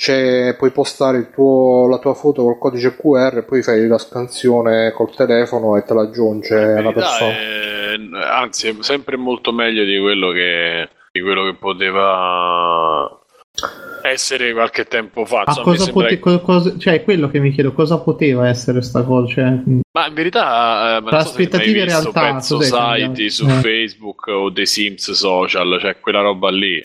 c'è, 0.00 0.56
puoi 0.56 0.70
postare 0.70 1.18
il 1.18 1.30
tuo, 1.30 1.86
la 1.86 1.98
tua 1.98 2.14
foto 2.14 2.42
col 2.42 2.56
codice 2.56 2.96
QR 2.96 3.36
e 3.36 3.42
poi 3.42 3.62
fai 3.62 3.86
la 3.86 3.98
scansione 3.98 4.92
col 4.92 5.14
telefono 5.14 5.76
e 5.76 5.82
te 5.82 5.92
la 5.92 6.00
aggiunge 6.00 6.80
la 6.80 6.90
persona. 6.90 7.30
è- 7.32 7.96
anzi, 8.32 8.68
è 8.68 8.76
sempre 8.80 9.18
molto 9.18 9.52
meglio 9.52 9.84
di 9.84 9.98
quello 9.98 10.30
che, 10.30 10.88
di 11.12 11.20
quello 11.20 11.44
che 11.44 11.54
poteva 11.58 13.19
essere 14.02 14.52
qualche 14.52 14.84
tempo 14.84 15.24
fa. 15.24 15.44
Ma 15.46 15.54
cosa 15.62 15.84
sembra 15.84 15.92
pote- 15.92 16.08
che- 16.08 16.18
co- 16.20 16.40
cosa- 16.40 16.74
cioè, 16.78 16.94
è 16.94 17.04
quello 17.04 17.28
che 17.30 17.38
mi 17.40 17.50
chiedo, 17.52 17.72
cosa 17.72 17.98
poteva 17.98 18.48
essere 18.48 18.82
sta 18.82 19.02
cosa? 19.02 19.32
Cioè, 19.32 19.44
Ma 19.92 20.06
in 20.06 20.14
verità, 20.14 20.98
eh, 20.98 21.02
so 21.08 21.16
aspettative 21.16 21.80
e 21.80 21.84
visto 21.84 22.00
realtà, 22.12 22.34
pezzo 22.34 22.58
cambiato? 22.58 23.28
su 23.30 23.44
Eh. 23.46 23.48
Facebook 23.50 24.26
o 24.28 24.50
dei 24.50 24.66
Sims 24.66 25.10
social, 25.12 25.78
cioè 25.80 25.96
quella 26.00 26.20
roba 26.20 26.50
lì. 26.50 26.80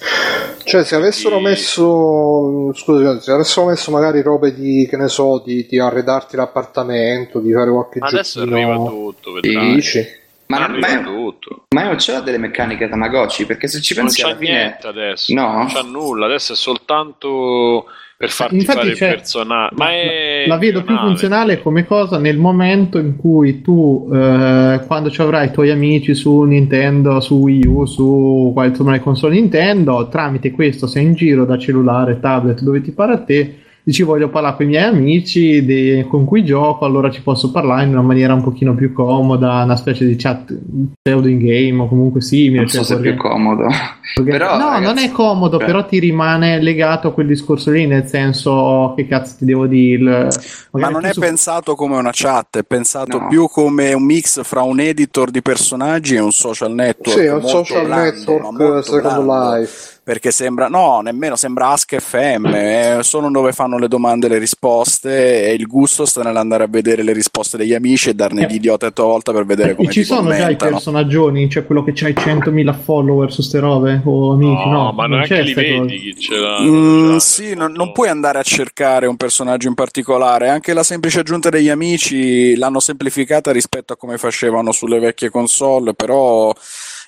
Cioè, 0.63 0.83
se 0.83 0.95
avessero 0.95 1.37
Sì. 1.37 1.43
messo, 1.43 2.73
scusa, 2.73 3.19
se 3.19 3.31
avessero 3.31 3.67
messo 3.67 3.91
magari 3.91 4.21
robe 4.21 4.53
di, 4.53 4.87
che 4.89 4.97
ne 4.97 5.07
so, 5.07 5.41
di, 5.45 5.67
di 5.69 5.79
arredarti 5.79 6.35
l'appartamento, 6.35 7.39
di 7.39 7.51
fare 7.53 7.69
qualche 7.71 7.99
Adesso 8.01 8.39
giochino, 8.45 8.55
arriva 8.71 8.89
tutto, 8.89 9.31
vedrai. 9.33 9.73
dici? 9.75 10.23
Ma, 10.47 10.67
non- 10.67 10.77
ma- 10.79 11.01
tutto. 11.01 11.63
ma 11.75 11.83
non 11.85 11.95
c'è 11.95 12.19
delle 12.19 12.37
meccaniche 12.37 12.87
Tamagotchi? 12.87 13.45
Perché 13.45 13.67
se 13.67 13.81
ci 13.81 13.95
Non 13.95 14.05
pensi 14.05 14.21
c'è 14.21 14.27
alla 14.29 14.37
fine... 14.37 14.51
niente 14.51 14.87
adesso, 14.87 15.33
No? 15.33 15.51
non 15.53 15.65
c'è 15.67 15.81
nulla, 15.83 16.25
adesso 16.25 16.53
è 16.53 16.55
soltanto 16.55 17.85
per 18.17 18.29
farti 18.29 18.55
Infatti 18.55 18.77
fare 18.77 18.89
il 18.91 18.95
c'è- 18.95 19.09
personaggio. 19.09 19.75
Ma 19.77 19.89
è 19.91 20.45
la 20.47 20.57
vedo 20.57 20.83
più 20.83 20.95
funzionale. 20.97 21.61
come 21.61 21.85
cosa 21.85 22.17
nel 22.17 22.37
momento 22.37 22.97
in 22.97 23.17
cui 23.17 23.61
tu, 23.61 24.09
eh, 24.13 24.81
quando 24.87 25.09
ci 25.09 25.21
avrai 25.21 25.47
i 25.47 25.51
tuoi 25.51 25.69
amici 25.71 26.13
su 26.13 26.41
Nintendo, 26.43 27.19
su 27.19 27.35
Wii 27.35 27.65
U, 27.67 27.85
su 27.85 28.53
insomma 28.55 28.91
le 28.91 29.01
console 29.01 29.33
Nintendo, 29.35 30.07
tramite 30.09 30.51
questo 30.51 30.87
sei 30.87 31.03
in 31.05 31.13
giro 31.15 31.43
da 31.45 31.57
cellulare, 31.57 32.19
tablet, 32.19 32.61
dove 32.61 32.81
ti 32.81 32.91
pare 32.91 33.13
a 33.13 33.17
te, 33.19 33.59
dici 33.85 34.01
voglio 34.01 34.29
parlare 34.29 34.55
con 34.55 34.65
i 34.65 34.69
miei 34.69 34.83
amici 34.83 35.63
de- 35.63 36.07
con 36.09 36.25
cui 36.25 36.43
gioco, 36.43 36.85
allora 36.85 37.11
ci 37.11 37.21
posso 37.21 37.51
parlare 37.51 37.83
in 37.83 37.89
una 37.91 38.01
maniera 38.01 38.33
un 38.33 38.41
pochino 38.41 38.73
più 38.73 38.91
comoda, 38.91 39.61
una 39.63 39.75
specie 39.75 40.05
di 40.07 40.15
chat 40.15 40.57
pseudo 41.03 41.27
in 41.27 41.37
game 41.37 41.81
o 41.83 41.87
comunque 41.87 42.19
simile. 42.21 42.61
Non 42.61 42.67
so 42.69 42.77
cioè 42.77 42.85
se 42.85 42.95
è 42.95 42.99
più 42.99 43.15
comodo. 43.15 43.67
Perché- 44.15 44.31
Però, 44.31 44.57
no, 44.57 44.69
ragazzi, 44.69 44.83
non 44.83 44.97
è 44.97 45.11
comodo, 45.11 45.59
eh. 45.59 45.65
però 45.65 45.85
ti 45.85 45.99
rimane 45.99 46.59
legato 46.61 47.09
a 47.09 47.11
quel 47.13 47.27
discorso 47.27 47.69
lì, 47.69 47.85
nel 47.85 48.07
senso, 48.07 48.93
che 48.95 49.05
cazzo 49.07 49.35
ti 49.37 49.45
devo 49.45 49.67
dire? 49.67 50.29
Ma 50.71 50.89
non 50.89 51.05
è 51.05 51.13
su- 51.13 51.19
pensato 51.19 51.75
come 51.75 51.95
una 51.97 52.11
chat, 52.11 52.57
è 52.59 52.63
pensato 52.63 53.19
No. 53.19 53.27
più 53.27 53.47
come 53.47 53.93
un 53.93 54.03
mix 54.03 54.41
fra 54.43 54.63
un 54.63 54.79
editor 54.79 55.29
di 55.29 55.41
personaggi 55.43 56.15
e 56.15 56.19
un 56.19 56.31
social 56.31 56.73
network. 56.73 57.19
Sì, 57.19 57.25
è 57.25 57.31
un 57.33 57.45
social 57.45 57.85
blando, 57.85 58.03
network 58.03 58.41
molto 58.41 58.81
Second 58.81 59.23
blando. 59.23 59.55
Life. 59.57 59.93
Perché 60.05 60.29
sembra, 60.29 60.67
no, 60.67 61.01
nemmeno 61.01 61.35
sembra 61.35 61.69
Ask 61.69 61.97
FM, 61.97 62.45
è 62.49 62.99
solo 63.01 63.27
dove 63.31 63.53
fanno 63.53 63.79
le 63.79 63.87
domande 63.87 64.27
e 64.27 64.29
le 64.29 64.37
risposte. 64.37 65.47
E 65.47 65.53
il 65.53 65.65
gusto 65.65 66.05
sta 66.05 66.21
nell'andare 66.21 66.65
a 66.65 66.67
vedere 66.67 67.01
le 67.01 67.11
risposte 67.11 67.57
degli 67.57 67.73
amici 67.73 68.09
e 68.09 68.13
darne 68.13 68.43
Eh. 68.43 68.45
di 68.45 68.57
idiota 68.57 68.85
a 68.85 68.91
tua 68.91 69.05
volta 69.05 69.31
per 69.31 69.47
vedere 69.47 69.71
E 69.71 69.75
come 69.75 69.91
ci 69.91 70.01
ti 70.01 70.05
sono 70.05 70.29
già 70.31 70.47
i 70.51 70.55
personaggioni, 70.57 71.49
cioè 71.49 71.65
quello 71.65 71.83
che 71.83 71.91
c'ha 71.95 72.07
i 72.07 72.13
100.000 72.13 72.73
follower 72.83 73.31
su 73.33 73.41
ste 73.41 73.59
robe 73.59 73.99
o 74.05 74.33
amici, 74.33 74.69
no, 74.69 74.83
No, 74.83 74.91
ma 74.91 75.07
non 75.07 75.17
neanche 75.17 75.41
li 75.41 75.53
vedi. 75.55 76.15
Mm, 76.61 77.15
sì, 77.17 77.55
non, 77.55 77.71
non 77.71 77.91
puoi 77.91 78.09
andare 78.09 78.37
a 78.37 78.43
cercare 78.43 79.07
un 79.07 79.17
personaggio 79.17 79.67
in 79.67 79.73
particolare. 79.73 80.49
Anche 80.49 80.73
la 80.73 80.83
semplice 80.83 81.21
aggiunta 81.21 81.49
degli 81.49 81.69
amici 81.69 82.55
l'hanno 82.55 82.79
semplificata 82.79 83.51
rispetto 83.51 83.93
a 83.93 83.97
come 83.97 84.19
facevano 84.19 84.71
sulle 84.71 84.99
vecchie 84.99 85.31
console, 85.31 85.95
però 85.95 86.53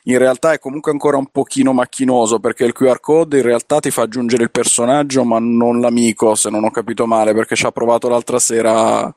in 0.07 0.17
realtà 0.17 0.53
è 0.53 0.59
comunque 0.59 0.91
ancora 0.91 1.17
un 1.17 1.27
pochino 1.27 1.73
macchinoso 1.73 2.39
perché 2.39 2.63
il 2.63 2.73
QR 2.73 2.99
code 2.99 3.37
in 3.37 3.43
realtà 3.43 3.79
ti 3.79 3.91
fa 3.91 4.03
aggiungere 4.03 4.43
il 4.43 4.51
personaggio 4.51 5.23
ma 5.23 5.37
non 5.39 5.81
l'amico, 5.81 6.35
se 6.35 6.49
non 6.49 6.63
ho 6.63 6.71
capito 6.71 7.05
male, 7.05 7.33
perché 7.33 7.55
ci 7.55 7.65
ha 7.65 7.71
provato 7.71 8.07
l'altra 8.07 8.39
sera 8.39 9.13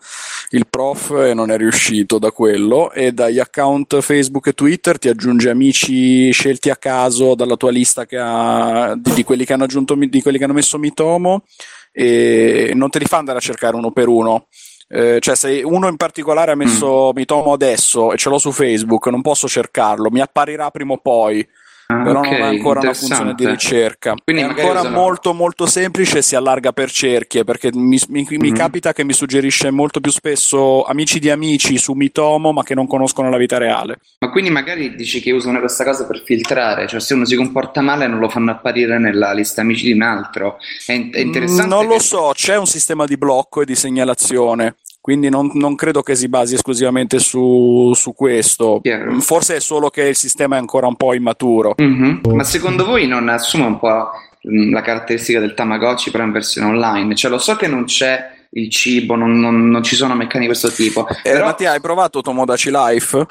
il 0.51 0.67
prof 0.69 1.11
e 1.11 1.35
non 1.35 1.51
è 1.51 1.57
riuscito 1.57 2.19
da 2.19 2.33
quello 2.33 2.91
e 2.93 3.13
dagli 3.13 3.39
account 3.39 4.01
Facebook 4.01 4.49
e 4.49 4.53
Twitter 4.53 4.99
ti 4.99 5.09
aggiunge 5.09 5.51
amici 5.51 6.31
scelti 6.33 6.71
a 6.71 6.77
caso 6.77 7.35
dalla 7.35 7.57
tua 7.57 7.71
lista 7.71 8.05
ha, 8.19 8.95
di, 8.97 9.13
di 9.13 9.23
quelli 9.23 9.45
aggiunto 9.49 9.95
di 9.95 10.23
quelli 10.23 10.39
che 10.39 10.45
hanno 10.45 10.53
messo 10.53 10.79
Mitomo 10.79 11.45
e 11.93 12.73
non 12.75 12.91
te 12.91 12.99
li 12.99 13.05
fa 13.05 13.19
andare 13.19 13.39
a 13.39 13.43
cercare 13.43 13.77
uno 13.77 13.91
per 13.91 14.09
uno. 14.09 14.47
Eh, 14.93 15.19
cioè, 15.21 15.37
se 15.37 15.63
uno 15.63 15.87
in 15.87 15.97
particolare 15.97 16.51
ha 16.51 16.57
messo 16.57 17.13
Mitomo 17.15 17.53
adesso 17.53 18.13
e 18.13 18.17
ce 18.17 18.29
l'ho 18.29 18.39
su 18.39 18.51
Facebook, 18.51 19.07
non 19.07 19.23
posso 19.23 19.47
cercarlo, 19.47 20.11
mi 20.11 20.21
apparirà 20.21 20.71
prima 20.71 20.95
o 20.95 20.99
poi. 20.99 21.47
Ah, 21.91 22.03
Però 22.05 22.21
ok, 22.21 22.27
non 22.31 22.35
è 22.35 22.43
ancora 22.43 22.81
una 22.81 22.95
funzione 22.95 23.35
di 23.35 23.47
ricerca. 23.49 24.15
Quindi 24.23 24.43
è 24.43 24.45
ancora 24.47 24.81
usano- 24.81 24.97
molto 24.97 25.33
molto 25.35 25.67
semplice 25.67 26.19
e 26.19 26.23
si 26.23 26.37
allarga 26.37 26.73
per 26.73 26.91
cerchie 26.91 27.43
perché 27.43 27.71
mi, 27.75 27.99
mi- 28.09 28.27
mi 28.31 28.51
Mhm. 28.51 28.55
capita 28.55 28.93
che 28.93 29.03
mi 29.03 29.13
suggerisce 29.13 29.71
molto 29.71 29.99
più 30.01 30.13
spesso 30.13 30.85
amici 30.85 31.19
di 31.19 31.31
amici 31.31 31.79
su 31.79 31.93
Mitomo 31.95 32.53
ma 32.53 32.63
che 32.63 32.75
non 32.75 32.87
conoscono 32.87 33.29
la 33.29 33.37
vita 33.37 33.59
reale. 33.59 33.99
Ma 34.21 34.31
quindi 34.31 34.51
magari 34.51 34.95
dici 34.95 35.21
che 35.21 35.33
usano 35.33 35.59
questa 35.59 35.83
cosa 35.85 36.07
per 36.07 36.23
filtrare, 36.25 36.87
cioè 36.87 37.01
se 37.01 37.15
uno 37.15 37.25
si 37.25 37.35
comporta 37.35 37.81
male 37.81 38.07
non 38.07 38.19
lo 38.21 38.29
fanno 38.29 38.53
apparire 38.53 38.99
nella 38.99 39.33
lista 39.33 39.63
amici 39.63 39.87
di 39.87 39.93
un 39.93 40.03
altro. 40.03 40.59
È, 40.87 40.93
è 40.93 41.19
interessante. 41.19 41.75
Non 41.75 41.87
lo 41.87 41.95
che- 41.97 42.01
so, 42.03 42.31
c'è 42.35 42.57
un 42.57 42.67
sistema 42.67 43.05
di 43.05 43.17
blocco 43.17 43.63
e 43.63 43.65
di 43.65 43.75
segnalazione. 43.75 44.77
Quindi 45.01 45.31
non, 45.31 45.51
non 45.55 45.75
credo 45.77 46.03
che 46.03 46.15
si 46.15 46.29
basi 46.29 46.55
esclusivamente 46.55 47.19
su, 47.19 47.93
su 47.95 48.13
questo. 48.15 48.81
Chiaro. 48.83 49.19
Forse 49.21 49.57
è 49.57 49.61
solo 49.61 49.89
che 49.89 50.03
il 50.03 50.17
sistema 50.17 50.57
è 50.57 50.59
ancora 50.59 50.87
un 50.87 50.97
po' 50.97 51.15
immaturo. 51.15 51.75
Mhm. 51.79 52.21
Ma 52.35 52.45
secondo 52.45 52.85
voi 52.85 53.07
non 53.07 53.29
assume 53.29 53.65
un 53.65 53.79
po' 53.79 54.11
mm, 54.47 54.73
la 54.73 54.83
caratteristica 54.83 55.41
del 55.41 55.55
Tamagotchi 55.55 56.11
però 56.11 56.25
in 56.25 56.33
versione 56.33 56.69
online? 56.69 57.15
Cioè 57.15 57.31
lo 57.31 57.39
so 57.39 57.57
che 57.57 57.67
non 57.67 57.85
c'è 57.85 58.39
il 58.51 58.69
cibo, 58.71 59.15
non, 59.15 59.39
non- 59.41 59.69
non 59.69 59.83
ci 59.83 59.95
sono 59.97 60.15
meccaniche 60.15 60.41
di 60.41 60.47
questo 60.59 60.71
tipo, 60.71 61.07
Eh, 61.09 61.31
però 61.31 61.47
Mattia, 61.47 61.71
hai 61.73 61.81
provato 61.81 62.21
Tomodachi 62.21 62.71
Life? 62.71 63.27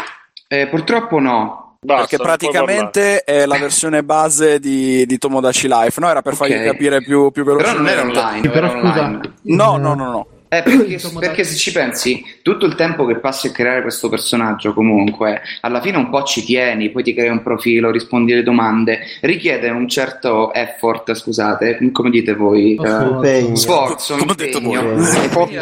eh, 0.47 0.67
purtroppo 0.67 1.19
no. 1.19 1.77
Basta, 1.81 2.07
Perché 2.07 2.17
praticamente 2.17 3.23
è 3.23 3.45
la 3.45 3.57
versione 3.57 4.03
base 4.03 4.59
di, 4.59 5.05
di 5.05 5.17
Tomodachi 5.17 5.67
Life. 5.69 5.99
No, 6.01 6.09
era 6.09 6.21
per 6.21 6.35
fargli 6.35 6.53
Ok. 6.55 6.63
capire 6.65 7.01
più, 7.01 7.31
più 7.31 7.43
Però 7.45 7.55
velocemente. 7.57 8.01
non 8.03 8.09
era 8.11 8.25
online, 8.27 8.49
però 8.49 8.67
era 8.71 8.79
scusa, 8.81 8.99
online. 9.05 9.33
No, 9.43 9.77
no, 9.77 9.93
no, 9.93 10.11
no. 10.11 10.27
Eh, 10.51 10.63
perché, 10.63 10.93
Insomma, 10.93 11.19
perché 11.19 11.43
se 11.43 11.55
ci 11.55 11.71
pensi, 11.71 12.23
tutto 12.41 12.65
il 12.65 12.73
tempo 12.73 13.05
che 13.05 13.19
passi 13.19 13.47
a 13.47 13.51
creare 13.51 13.83
questo 13.83 14.09
personaggio, 14.09 14.73
comunque, 14.73 15.41
alla 15.61 15.79
fine 15.79 15.97
un 15.97 16.09
po' 16.09 16.23
ci 16.23 16.43
tieni, 16.43 16.89
poi 16.89 17.03
ti 17.03 17.13
crei 17.13 17.29
un 17.29 17.43
profilo, 17.43 17.91
rispondi 17.91 18.33
alle 18.33 18.41
domande, 18.41 18.99
richiede 19.21 19.69
un 19.69 19.87
certo 19.87 20.51
effort, 20.53 21.13
scusate, 21.13 21.77
come 21.91 22.09
dite 22.09 22.33
voi? 22.33 22.73
Lo 22.75 22.83
Eh. 22.83 23.07
Impegno. 23.09 23.55
sforzo, 23.55 24.15
Come 24.17 24.31
ho 24.31 24.35
detto 24.35 24.57
impegno. 24.57 24.81
voi. 24.81 25.55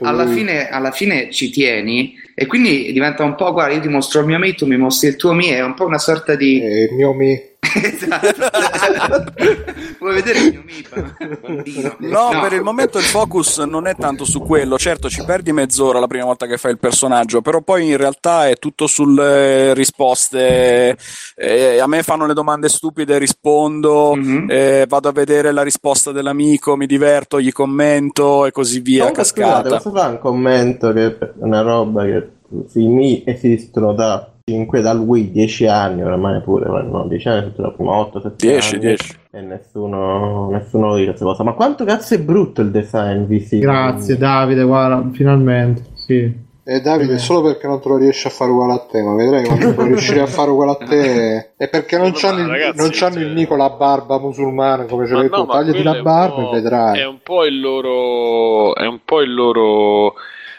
Alla 0.00 0.26
fine, 0.26 0.68
alla 0.70 0.90
fine 0.90 1.30
ci 1.30 1.50
tieni 1.50 2.14
e 2.34 2.46
quindi 2.46 2.92
diventa 2.92 3.22
un 3.24 3.34
po' 3.34 3.52
guarda 3.52 3.74
io 3.74 3.80
ti 3.80 3.88
mostro 3.88 4.20
il 4.20 4.26
mio 4.26 4.38
me 4.38 4.54
tu 4.54 4.64
mi 4.64 4.78
mostri 4.78 5.08
il 5.08 5.16
tuo 5.16 5.34
me 5.34 5.48
è 5.48 5.62
un 5.62 5.74
po' 5.74 5.84
una 5.84 5.98
sorta 5.98 6.34
di 6.36 6.62
E 6.62 6.84
il 6.84 6.94
mio 6.94 7.12
mi. 7.12 7.38
esatto 7.60 8.28
vuoi 10.00 10.14
vedere 10.14 10.38
il 10.40 10.50
mio 10.50 10.62
me 10.64 11.36
bambino 11.40 11.96
No, 11.98 12.40
per 12.40 12.52
il 12.54 12.62
momento 12.62 12.98
il 12.98 13.04
focus 13.04 13.58
non 13.58 13.86
è 13.86 13.94
tanto 13.94 14.24
su 14.24 14.40
quello. 14.40 14.78
Certo, 14.78 15.08
ci 15.08 15.22
perdi 15.24 15.52
mezz'ora 15.52 15.98
la 16.00 16.06
prima 16.06 16.24
volta 16.24 16.46
che 16.46 16.56
fai 16.56 16.72
il 16.72 16.78
personaggio, 16.78 17.40
però 17.42 17.60
poi 17.60 17.88
in 17.88 17.96
realtà 17.96 18.48
è 18.48 18.56
tutto 18.56 18.86
sulle 18.86 19.74
risposte. 19.74 20.96
Eh, 21.36 21.78
a 21.78 21.86
me 21.86 22.02
fanno 22.02 22.26
le 22.26 22.34
domande 22.34 22.68
stupide, 22.68 23.18
rispondo, 23.18 24.14
Mhm. 24.14 24.46
eh, 24.50 24.86
vado 24.88 25.08
a 25.08 25.12
vedere 25.12 25.52
la 25.52 25.62
risposta 25.62 26.10
dell'amico, 26.12 26.76
mi 26.76 26.86
diverto, 26.86 27.40
gli 27.40 27.52
commento 27.52 28.46
e 28.46 28.50
così 28.50 28.80
via, 28.80 28.98
Comunque, 29.10 29.24
scusate, 29.24 29.68
posso 29.68 29.90
fare 29.90 30.12
un 30.12 30.18
commento 30.18 30.92
che 30.92 31.06
è 31.06 31.16
una 31.38 31.60
roba 31.60 32.04
che 32.04 32.28
i 32.74 32.86
Mi 32.86 33.22
esistono 33.26 33.92
da 33.92 34.28
5 34.50 34.80
dal 34.80 34.98
Wii 34.98 35.30
10 35.30 35.66
anni 35.66 36.02
oramai 36.02 36.40
pure, 36.40 36.82
no, 36.82 37.06
10 37.06 37.28
anni 37.28 37.42
tutte 37.44 37.62
la 37.62 37.70
prima 37.70 37.92
8 37.92 38.20
7 38.20 38.46
10, 38.46 38.74
anni 38.74 38.84
10. 38.84 39.18
e 39.30 39.40
nessuno 39.42 40.50
nessuno 40.50 40.88
lo 40.88 40.94
dice 40.96 41.08
questa 41.08 41.24
cosa. 41.24 41.44
Ma 41.44 41.52
quanto 41.52 41.84
cazzo 41.84 42.14
è 42.14 42.18
brutto 42.20 42.60
il 42.60 42.70
design 42.70 43.24
visivo? 43.24 43.62
Grazie 43.62 44.16
Davide, 44.16 44.64
guarda, 44.64 45.08
finalmente, 45.12 45.82
sì. 45.94 46.48
E 46.62 46.80
Davide, 46.80 47.18
solo 47.18 47.42
perché 47.42 47.66
non 47.66 47.80
te 47.80 47.88
lo 47.88 47.96
riesci 47.96 48.26
a 48.26 48.30
fare 48.30 48.50
uguale 48.50 48.72
a 48.74 48.86
te, 48.88 49.02
ma 49.02 49.14
vedrai 49.14 49.44
quando 49.44 49.72
lo 49.74 49.82
riuscirai 49.84 50.20
a 50.20 50.26
fare 50.26 50.50
uguale 50.50 50.72
a 50.72 50.86
te. 50.86 51.52
È 51.56 51.68
perché 51.68 51.96
non 51.96 52.12
c'hanno, 52.12 52.40
il, 52.40 52.46
ragazzi, 52.46 52.76
non 52.76 52.90
c'hanno 52.92 53.14
cioè- 53.14 53.24
il 53.24 53.32
Nico 53.32 53.56
la 53.56 53.70
barba 53.70 54.18
musulmana 54.18 54.84
come 54.84 55.06
ce 55.06 55.14
l'hai 55.14 55.28
no, 55.28 55.36
tu. 55.36 55.44
ma 55.44 55.52
Tagliati 55.54 55.82
la 55.82 56.02
barba 56.02 56.48
e 56.48 56.50
vedrai. 56.52 57.00
È 57.00 57.06
un 57.06 57.18
po' 57.22 57.44
il 57.44 57.60
loro. 57.60 58.74
È 58.74 58.86
un 58.86 59.00
po' 59.04 59.20
il 59.20 59.34
loro 59.34 60.14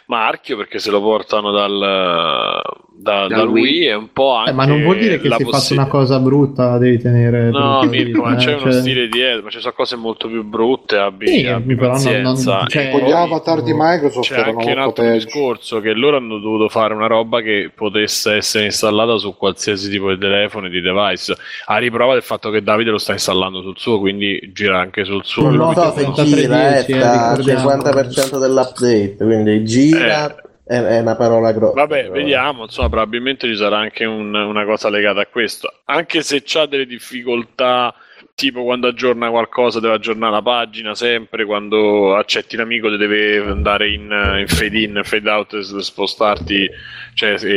marchio 0.08 0.58
perché 0.58 0.80
se 0.80 0.92
lo 0.92 1.02
portano 1.02 1.52
dal, 1.52 2.62
da, 3.02 3.28
Da 3.28 3.44
Wii. 3.44 3.64
Wii 3.64 3.86
e 3.88 3.94
un 3.96 4.10
po' 4.14 4.34
anche 4.36 4.52
Eh, 4.52 4.54
ma 4.54 4.66
non 4.66 4.82
vuol 4.84 4.98
dire 4.98 5.20
che 5.20 5.30
se 5.30 5.44
possi- 5.44 5.74
una 5.74 5.88
cosa 5.88 6.20
brutta 6.20 6.70
la 6.72 6.78
devi 6.78 7.00
tenere. 7.00 7.50
No, 7.50 7.84
Mirko, 7.84 8.22
ma 8.24 8.34
eh, 8.34 8.38
c'è 8.38 8.54
uno 8.54 8.72
cioè- 8.72 8.72
stile 8.74 9.08
dietro, 9.08 9.44
ma 9.44 9.50
ci 9.50 9.60
sono 9.60 9.74
cose 9.76 9.96
molto 9.96 10.28
più 10.28 10.44
brutte, 10.44 10.98
abbi, 10.98 11.28
Sì, 11.28 11.46
abbi 11.48 11.76
però 11.76 11.94
non- 11.94 12.02
non- 12.22 12.34
pazienza. 12.34 12.66
cioè- 12.68 12.88
E 12.88 12.90
Con 12.92 13.02
gli 13.02 13.12
avatar 13.12 13.62
di 13.64 13.72
Microsoft 13.76 14.28
c'è 14.32 14.40
erano 14.40 14.60
anche 14.60 14.72
un 14.72 14.80
altro 14.80 15.04
peggio. 15.04 15.26
discorso 15.26 15.80
che 15.82 15.94
loro 15.94 16.18
hanno 16.18 16.38
dovuto 16.40 16.70
fare 16.70 16.94
una 16.94 17.08
roba 17.08 17.42
che 17.42 17.72
potesse 17.74 18.34
essere 18.36 18.66
installata 18.66 19.18
su 19.18 19.36
qualsiasi 19.36 19.90
tipo 19.90 20.10
di 20.12 20.18
telefono 20.20 20.68
e 20.68 20.70
di 20.70 20.82
device. 20.82 21.36
A 21.66 21.78
riprova 21.78 22.14
del 22.14 22.24
fatto 22.24 22.50
che 22.50 22.62
Davide 22.62 22.92
lo 22.92 22.98
sta 22.98 23.14
installando 23.14 23.62
sul 23.62 23.78
suo, 23.78 24.00
quindi 24.00 24.52
gira 24.54 24.80
anche 24.80 25.04
sul 25.06 25.24
suo. 25.26 25.44
Non 25.44 25.56
Non 25.56 25.68
lo 25.70 25.74
so 25.74 25.82
se 25.96 26.04
3310, 26.04 26.36
gira, 26.46 26.76
eh, 26.76 26.78
eh, 26.78 26.82
sta 27.02 27.28
al 27.30 27.38
ricordiamo. 27.38 27.60
50% 27.60 28.38
dell'update, 28.40 29.16
quindi 29.18 29.64
gira 29.66 30.30
Eh. 30.30 30.50
È, 30.72 30.82
è 30.82 31.00
una 31.00 31.16
parola 31.18 31.52
grossa. 31.52 31.74
Vabbè, 31.74 32.02
però. 32.04 32.14
vediamo, 32.14 32.64
insomma, 32.64 32.88
probabilmente 32.88 33.46
ci 33.48 33.58
sarà 33.58 33.78
anche 33.80 34.06
un- 34.06 34.34
una 34.34 34.64
cosa 34.64 34.90
legata 34.90 35.20
a 35.20 35.26
questo. 35.26 35.70
Anche 35.86 36.22
se 36.22 36.44
c'ha 36.46 36.66
delle 36.66 36.86
difficoltà, 36.86 37.94
tipo 38.36 38.64
quando 38.64 38.88
aggiorna 38.88 39.30
qualcosa 39.30 39.82
deve 39.82 39.96
aggiornare 39.96 40.32
la 40.32 40.42
pagina 40.42 40.96
sempre, 40.96 41.44
quando 41.46 42.16
accetti 42.16 42.56
l'amico 42.56 42.90
deve 42.90 43.40
andare 43.40 43.90
in, 43.92 44.04
in 44.40 44.46
fade 44.48 44.80
in, 44.80 45.02
fade 45.04 45.30
out 45.30 45.54
e 45.54 45.64
spostarti 45.64 46.70
cioè, 47.16 47.36
e, 47.44 47.50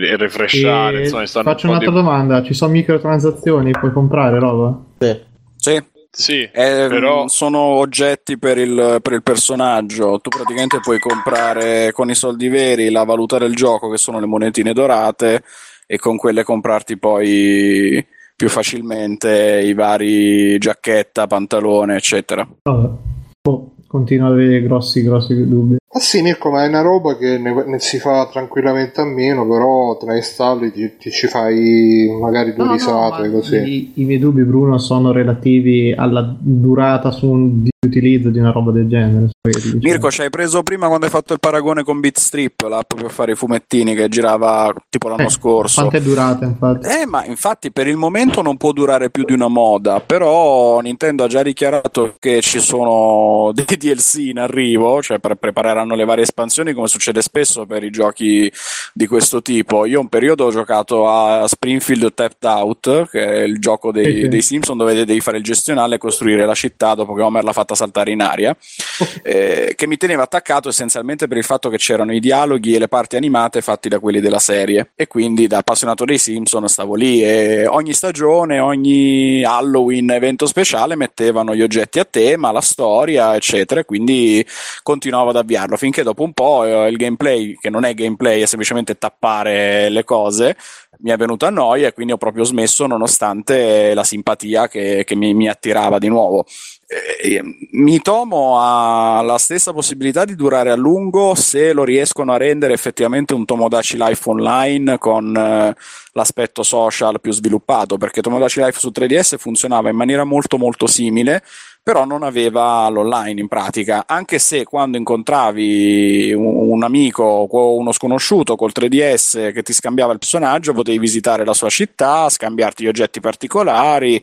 e, 0.00 0.06
e 0.06 0.16
refreshare, 0.16 0.98
E 0.98 1.08
insomma, 1.08 1.26
faccio 1.26 1.66
un 1.66 1.72
un'altra 1.72 1.90
di... 1.90 1.96
domanda: 1.96 2.42
ci 2.44 2.54
sono 2.54 2.70
microtransazioni? 2.72 3.72
Puoi 3.72 3.92
comprare 3.92 4.38
roba? 4.38 4.78
Sì. 4.98 5.26
Sì, 5.56 5.82
Sì, 6.10 6.42
Eh, 6.42 6.50
però... 6.88 7.28
sono 7.28 7.58
oggetti 7.58 8.38
per 8.38 8.58
il, 8.58 8.98
per 9.02 9.12
il 9.12 9.22
personaggio. 9.22 10.18
Tu 10.20 10.30
praticamente 10.30 10.80
puoi 10.80 10.98
comprare 10.98 11.92
con 11.92 12.10
i 12.10 12.14
soldi 12.14 12.48
veri 12.48 12.90
la 12.90 13.04
valuta 13.04 13.38
del 13.38 13.54
gioco, 13.54 13.88
che 13.90 13.98
sono 13.98 14.18
le 14.18 14.26
monetine 14.26 14.72
dorate, 14.72 15.42
e 15.86 15.98
con 15.98 16.16
quelle 16.16 16.44
comprarti 16.44 16.98
poi 16.98 18.04
più 18.36 18.48
facilmente 18.48 19.62
i 19.64 19.74
vari 19.74 20.58
giacchetta, 20.58 21.26
pantalone, 21.26 21.96
eccetera. 21.96 22.48
Boh, 22.62 23.74
continuo 23.86 24.28
ad 24.28 24.34
avere 24.34 24.62
grossi, 24.62 25.02
grossi 25.02 25.34
dubbi. 25.48 25.77
Ah 25.90 26.00
sì, 26.00 26.20
Mirko, 26.20 26.50
ma 26.50 26.64
è 26.64 26.68
una 26.68 26.82
roba 26.82 27.16
che 27.16 27.38
ne, 27.38 27.64
ne 27.66 27.78
si 27.78 27.98
fa 27.98 28.28
tranquillamente 28.30 29.00
a 29.00 29.04
meno, 29.04 29.46
però 29.48 29.96
te 29.96 30.04
la 30.04 30.16
installi, 30.16 30.70
ti, 30.70 30.96
ti 30.98 31.10
ci 31.10 31.26
fai 31.28 32.06
magari 32.20 32.52
due 32.52 32.64
No, 32.64 32.70
no, 32.70 32.76
risate 32.76 33.28
ma 33.28 33.32
così. 33.32 33.56
I, 33.56 33.92
I 33.94 34.04
miei 34.04 34.18
dubbi, 34.18 34.42
Bruno, 34.44 34.76
sono 34.78 35.12
relativi 35.12 35.92
alla 35.96 36.34
durata 36.38 37.10
su 37.10 37.30
un- 37.30 37.68
utilizzo 37.88 38.30
di 38.30 38.38
una 38.38 38.50
roba 38.50 38.72
del 38.72 38.88
genere. 38.88 39.28
Diciamo. 39.40 39.78
Mirko, 39.80 40.10
ci 40.10 40.22
hai 40.22 40.30
preso 40.30 40.62
prima 40.62 40.88
quando 40.88 41.06
hai 41.06 41.12
fatto 41.12 41.32
il 41.32 41.38
paragone 41.38 41.84
con 41.84 42.00
Bitstrip, 42.00 42.62
l'app 42.68 42.92
per 42.94 43.10
fare 43.10 43.32
i 43.32 43.34
fumettini 43.36 43.94
che 43.94 44.08
girava 44.08 44.72
tipo 44.90 45.08
l'anno 45.08 45.22
Eh, 45.26 45.30
scorso. 45.30 45.80
Quanto 45.82 45.96
è 45.96 46.00
durata, 46.02 46.44
infatti? 46.44 46.86
Eh, 46.88 47.06
ma 47.06 47.24
infatti 47.24 47.70
per 47.70 47.86
il 47.86 47.96
momento 47.96 48.42
non 48.42 48.56
può 48.56 48.72
durare 48.72 49.10
più 49.10 49.24
di 49.24 49.32
una 49.32 49.46
moda, 49.48 50.00
però 50.00 50.80
Nintendo 50.80 51.24
ha 51.24 51.28
già 51.28 51.42
dichiarato 51.42 52.16
che 52.18 52.40
ci 52.42 52.58
sono 52.60 53.52
dei 53.54 53.64
DLC 53.64 54.16
in 54.26 54.38
arrivo, 54.38 55.00
cioè 55.00 55.18
pre- 55.20 55.36
prepareranno 55.36 55.94
le 55.94 56.04
varie 56.04 56.24
espansioni 56.24 56.72
come 56.72 56.88
succede 56.88 57.22
spesso 57.22 57.64
per 57.64 57.84
i 57.84 57.90
giochi 57.90 58.52
di 58.92 59.06
questo 59.06 59.40
tipo. 59.40 59.86
Io 59.86 60.00
un 60.00 60.08
periodo 60.08 60.46
ho 60.46 60.50
giocato 60.50 61.08
a 61.08 61.46
Springfield 61.46 62.12
Tapped 62.12 62.42
Out, 62.44 63.08
che 63.08 63.24
è 63.24 63.42
il 63.44 63.60
gioco 63.60 63.92
dei, 63.92 64.04
Sì, 64.14 64.20
sì. 64.22 64.28
dei 64.28 64.42
Simpson 64.42 64.76
dove 64.76 65.04
devi 65.04 65.20
fare 65.20 65.38
il 65.38 65.44
gestionale 65.44 65.94
e 65.94 65.98
costruire 65.98 66.44
la 66.44 66.54
città 66.54 66.94
dopo 66.94 67.14
che 67.14 67.22
Homer 67.22 67.44
l'ha 67.44 67.52
fatta 67.52 67.74
saltare 67.78 68.10
in 68.10 68.20
aria, 68.20 68.54
eh, 69.22 69.72
che 69.74 69.86
mi 69.86 69.96
teneva 69.96 70.24
attaccato 70.24 70.68
essenzialmente 70.68 71.26
per 71.28 71.36
il 71.38 71.44
fatto 71.44 71.70
che 71.70 71.78
c'erano 71.78 72.12
i 72.12 72.20
dialoghi 72.20 72.74
e 72.74 72.78
le 72.78 72.88
parti 72.88 73.16
animate 73.16 73.62
fatti 73.62 73.88
da 73.88 74.00
quelli 74.00 74.20
della 74.20 74.38
serie. 74.38 74.90
E 74.94 75.06
quindi 75.06 75.46
da 75.46 75.58
appassionato 75.58 76.04
dei 76.04 76.18
Simpson 76.18 76.68
stavo 76.68 76.94
lì 76.94 77.22
e 77.22 77.66
ogni 77.66 77.92
stagione, 77.92 78.58
ogni 78.58 79.44
Halloween 79.44 80.10
evento 80.10 80.46
speciale 80.46 80.96
mettevano 80.96 81.54
gli 81.54 81.62
oggetti 81.62 81.98
a 81.98 82.04
tema, 82.04 82.50
la 82.50 82.60
storia 82.60 83.34
eccetera 83.36 83.80
e 83.80 83.84
quindi 83.84 84.44
continuavo 84.82 85.30
ad 85.30 85.36
avviarlo. 85.36 85.76
Finché 85.76 86.02
dopo 86.02 86.22
un 86.22 86.32
po' 86.32 86.64
eh, 86.64 86.88
il 86.88 86.96
gameplay 86.96 87.56
che 87.60 87.70
non 87.70 87.84
è 87.84 87.94
gameplay 87.94 88.42
è 88.42 88.46
semplicemente 88.46 88.98
tappare 88.98 89.88
le 89.88 90.04
cose 90.04 90.56
mi 91.00 91.10
è 91.10 91.16
venuto 91.16 91.46
a 91.46 91.50
noia 91.50 91.88
e 91.88 91.92
quindi 91.92 92.12
ho 92.12 92.16
proprio 92.16 92.44
smesso 92.44 92.86
nonostante 92.86 93.94
la 93.94 94.04
simpatia 94.04 94.68
che, 94.68 95.04
che 95.06 95.14
mi, 95.14 95.34
mi 95.34 95.48
attirava 95.48 95.98
di 95.98 96.08
nuovo. 96.08 96.44
Eh, 96.86 97.42
mi 97.72 98.00
tomo 98.00 98.58
ha 98.58 99.20
la 99.20 99.36
stessa 99.36 99.74
possibilità 99.74 100.24
di 100.24 100.34
durare 100.34 100.70
a 100.70 100.74
lungo 100.74 101.34
se 101.34 101.74
lo 101.74 101.84
riescono 101.84 102.32
a 102.32 102.38
rendere 102.38 102.72
effettivamente 102.72 103.34
un 103.34 103.44
Tomodachi 103.44 103.98
Life 103.98 104.30
online 104.30 104.96
con 104.96 105.36
eh, 105.36 105.76
l'aspetto 106.12 106.62
social 106.62 107.20
più 107.20 107.30
sviluppato 107.30 107.98
perché 107.98 108.22
Tomodachi 108.22 108.60
Life 108.60 108.78
su 108.78 108.90
3DS 108.90 109.36
funzionava 109.36 109.90
in 109.90 109.96
maniera 109.96 110.24
molto 110.24 110.56
molto 110.56 110.86
simile 110.86 111.42
però 111.88 112.04
non 112.04 112.22
aveva 112.22 112.86
l'online 112.90 113.40
in 113.40 113.48
pratica, 113.48 114.04
anche 114.06 114.38
se 114.38 114.64
quando 114.64 114.98
incontravi 114.98 116.34
un, 116.34 116.82
amico 116.82 117.22
o 117.22 117.76
uno 117.76 117.92
sconosciuto 117.92 118.56
col 118.56 118.72
3DS 118.78 119.54
che 119.54 119.62
ti 119.62 119.72
scambiava 119.72 120.12
il 120.12 120.18
personaggio, 120.18 120.74
potevi 120.74 120.98
visitare 120.98 121.46
la 121.46 121.54
sua 121.54 121.70
città, 121.70 122.28
scambiarti 122.28 122.84
gli 122.84 122.88
oggetti 122.88 123.20
particolari 123.20 124.22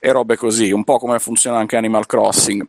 e 0.00 0.10
robe 0.10 0.36
così, 0.36 0.72
un 0.72 0.84
po' 0.84 0.96
come 0.96 1.18
funziona 1.18 1.58
anche 1.58 1.76
Animal 1.76 2.06
Crossing. 2.06 2.66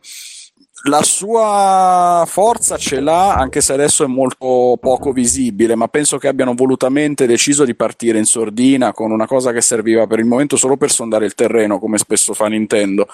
La 0.86 1.02
sua 1.02 2.24
forza 2.26 2.76
ce 2.76 3.00
l'ha, 3.00 3.32
anche 3.32 3.62
se 3.62 3.72
adesso 3.72 4.04
è 4.04 4.06
molto 4.06 4.76
poco 4.78 5.12
visibile, 5.12 5.76
ma 5.76 5.88
penso 5.88 6.18
che 6.18 6.28
abbiano 6.28 6.52
volutamente 6.52 7.24
deciso 7.26 7.64
di 7.64 7.74
partire 7.74 8.18
in 8.18 8.26
sordina 8.26 8.92
con 8.92 9.10
una 9.10 9.26
cosa 9.26 9.50
che 9.50 9.62
serviva 9.62 10.06
per 10.06 10.18
il 10.18 10.26
momento 10.26 10.56
solo 10.58 10.76
per 10.76 10.90
sondare 10.90 11.24
il 11.24 11.32
terreno, 11.34 11.78
come 11.78 11.96
spesso 11.96 12.34
fa 12.34 12.48
Nintendo. 12.48 13.08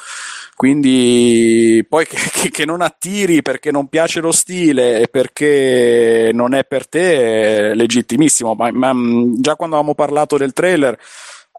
Quindi 0.56 1.86
poi 1.88 2.08
che, 2.08 2.50
che- 2.50 2.64
non 2.64 2.80
attiri 2.80 3.40
perché 3.40 3.70
non 3.70 3.86
piace 3.86 4.20
lo 4.20 4.32
stile 4.32 4.98
e 5.02 5.06
perché 5.06 6.32
non 6.34 6.54
è 6.54 6.64
per 6.64 6.88
te 6.88 7.70
è 7.70 7.74
legittimissimo. 7.74 8.54
Ma, 8.54 8.72
ma, 8.72 8.92
già 9.36 9.54
quando 9.54 9.76
avevamo 9.76 9.94
parlato 9.94 10.36
del 10.36 10.52
trailer 10.52 10.98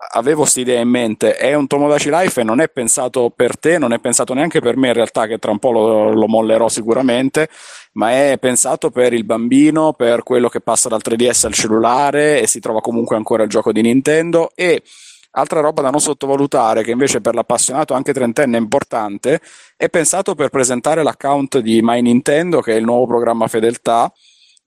avevo 0.09 0.41
questa 0.41 0.59
idea 0.59 0.79
in 0.79 0.89
mente. 0.89 1.35
È 1.35 1.53
un 1.53 1.67
Tomodachi 1.67 2.09
Life 2.09 2.41
e 2.41 2.43
non 2.43 2.59
è 2.59 2.69
pensato 2.69 3.31
per 3.35 3.57
te, 3.57 3.77
non 3.77 3.93
è 3.93 3.99
pensato 3.99 4.33
neanche 4.33 4.59
per 4.59 4.77
me 4.77 4.87
in 4.87 4.93
realtà, 4.93 5.27
che 5.27 5.37
tra 5.37 5.51
un 5.51 5.59
po' 5.59 5.71
lo, 5.71 6.11
lo 6.11 6.27
mollerò 6.27 6.67
sicuramente. 6.67 7.49
Ma 7.93 8.11
è 8.11 8.37
pensato 8.39 8.89
per 8.89 9.13
il 9.13 9.25
bambino, 9.25 9.93
per 9.93 10.23
quello 10.23 10.49
che 10.49 10.61
passa 10.61 10.89
dal 10.89 11.01
3DS 11.03 11.45
al 11.45 11.53
cellulare 11.53 12.41
e 12.41 12.47
si 12.47 12.59
trova 12.59 12.81
comunque 12.81 13.15
ancora 13.15 13.43
il 13.43 13.49
gioco 13.49 13.71
di 13.71 13.81
Nintendo. 13.81 14.51
E 14.55 14.81
Altra 15.33 15.61
roba 15.61 15.81
da 15.81 15.89
non 15.89 16.01
sottovalutare, 16.01 16.83
che 16.83 16.91
invece 16.91 17.21
per 17.21 17.35
l'appassionato 17.35 17.93
anche 17.93 18.11
trentenne 18.11 18.57
è 18.57 18.59
importante, 18.59 19.39
è 19.77 19.87
pensato 19.87 20.35
per 20.35 20.49
presentare 20.49 21.03
l'account 21.03 21.59
di 21.59 21.79
My 21.81 22.01
Nintendo, 22.01 22.59
che 22.59 22.73
è 22.73 22.75
il 22.75 22.83
nuovo 22.83 23.07
programma 23.07 23.47
fedeltà, 23.47 24.11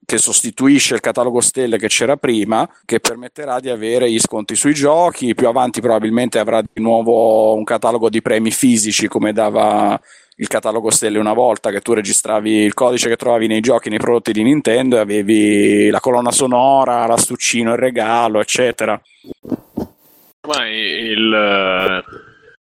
che 0.05 0.19
sostituisce 0.19 0.95
il 0.95 1.01
catalogo 1.01 1.41
stelle 1.41 1.79
che 1.79 1.89
c'era 1.89 2.17
prima, 2.17 2.69
che 2.85 3.01
permetterà 3.01 3.61
di 3.61 3.71
avere 3.71 4.11
gli 4.11 4.19
sconti 4.19 4.55
sui 4.55 4.75
giochi. 4.75 5.35
Più 5.35 5.49
avanti 5.49 5.81
probabilmente 5.81 6.39
avrà 6.39 6.61
di 6.61 6.83
nuovo 6.83 7.55
un 7.55 7.65
catalogo 7.65 8.09
di 8.09 8.23
premi 8.23 8.51
fisici 8.51 9.09
come 9.09 9.33
dava 9.33 10.01
il 10.37 10.49
catalogo 10.49 10.91
stelle 10.91 11.19
una 11.19 11.33
volta, 11.33 11.71
che 11.71 11.81
tu 11.81 11.93
registravi 11.93 12.51
il 12.51 12.75
codice 12.75 13.09
che 13.09 13.17
trovavi 13.17 13.47
nei 13.47 13.61
giochi, 13.61 13.89
nei 13.89 13.99
prodotti 13.99 14.33
di 14.33 14.43
Nintendo 14.43 14.97
e 14.97 15.01
avevi 15.01 15.91
la 15.91 16.01
colonna 16.01 16.33
sonora, 16.33 17.07
l'astuccino, 17.07 17.73
il 17.73 17.79
regalo, 17.79 18.41
eccetera. 18.41 19.01
Ma 20.49 20.69
il, 20.69 21.33
eh, 21.33 22.05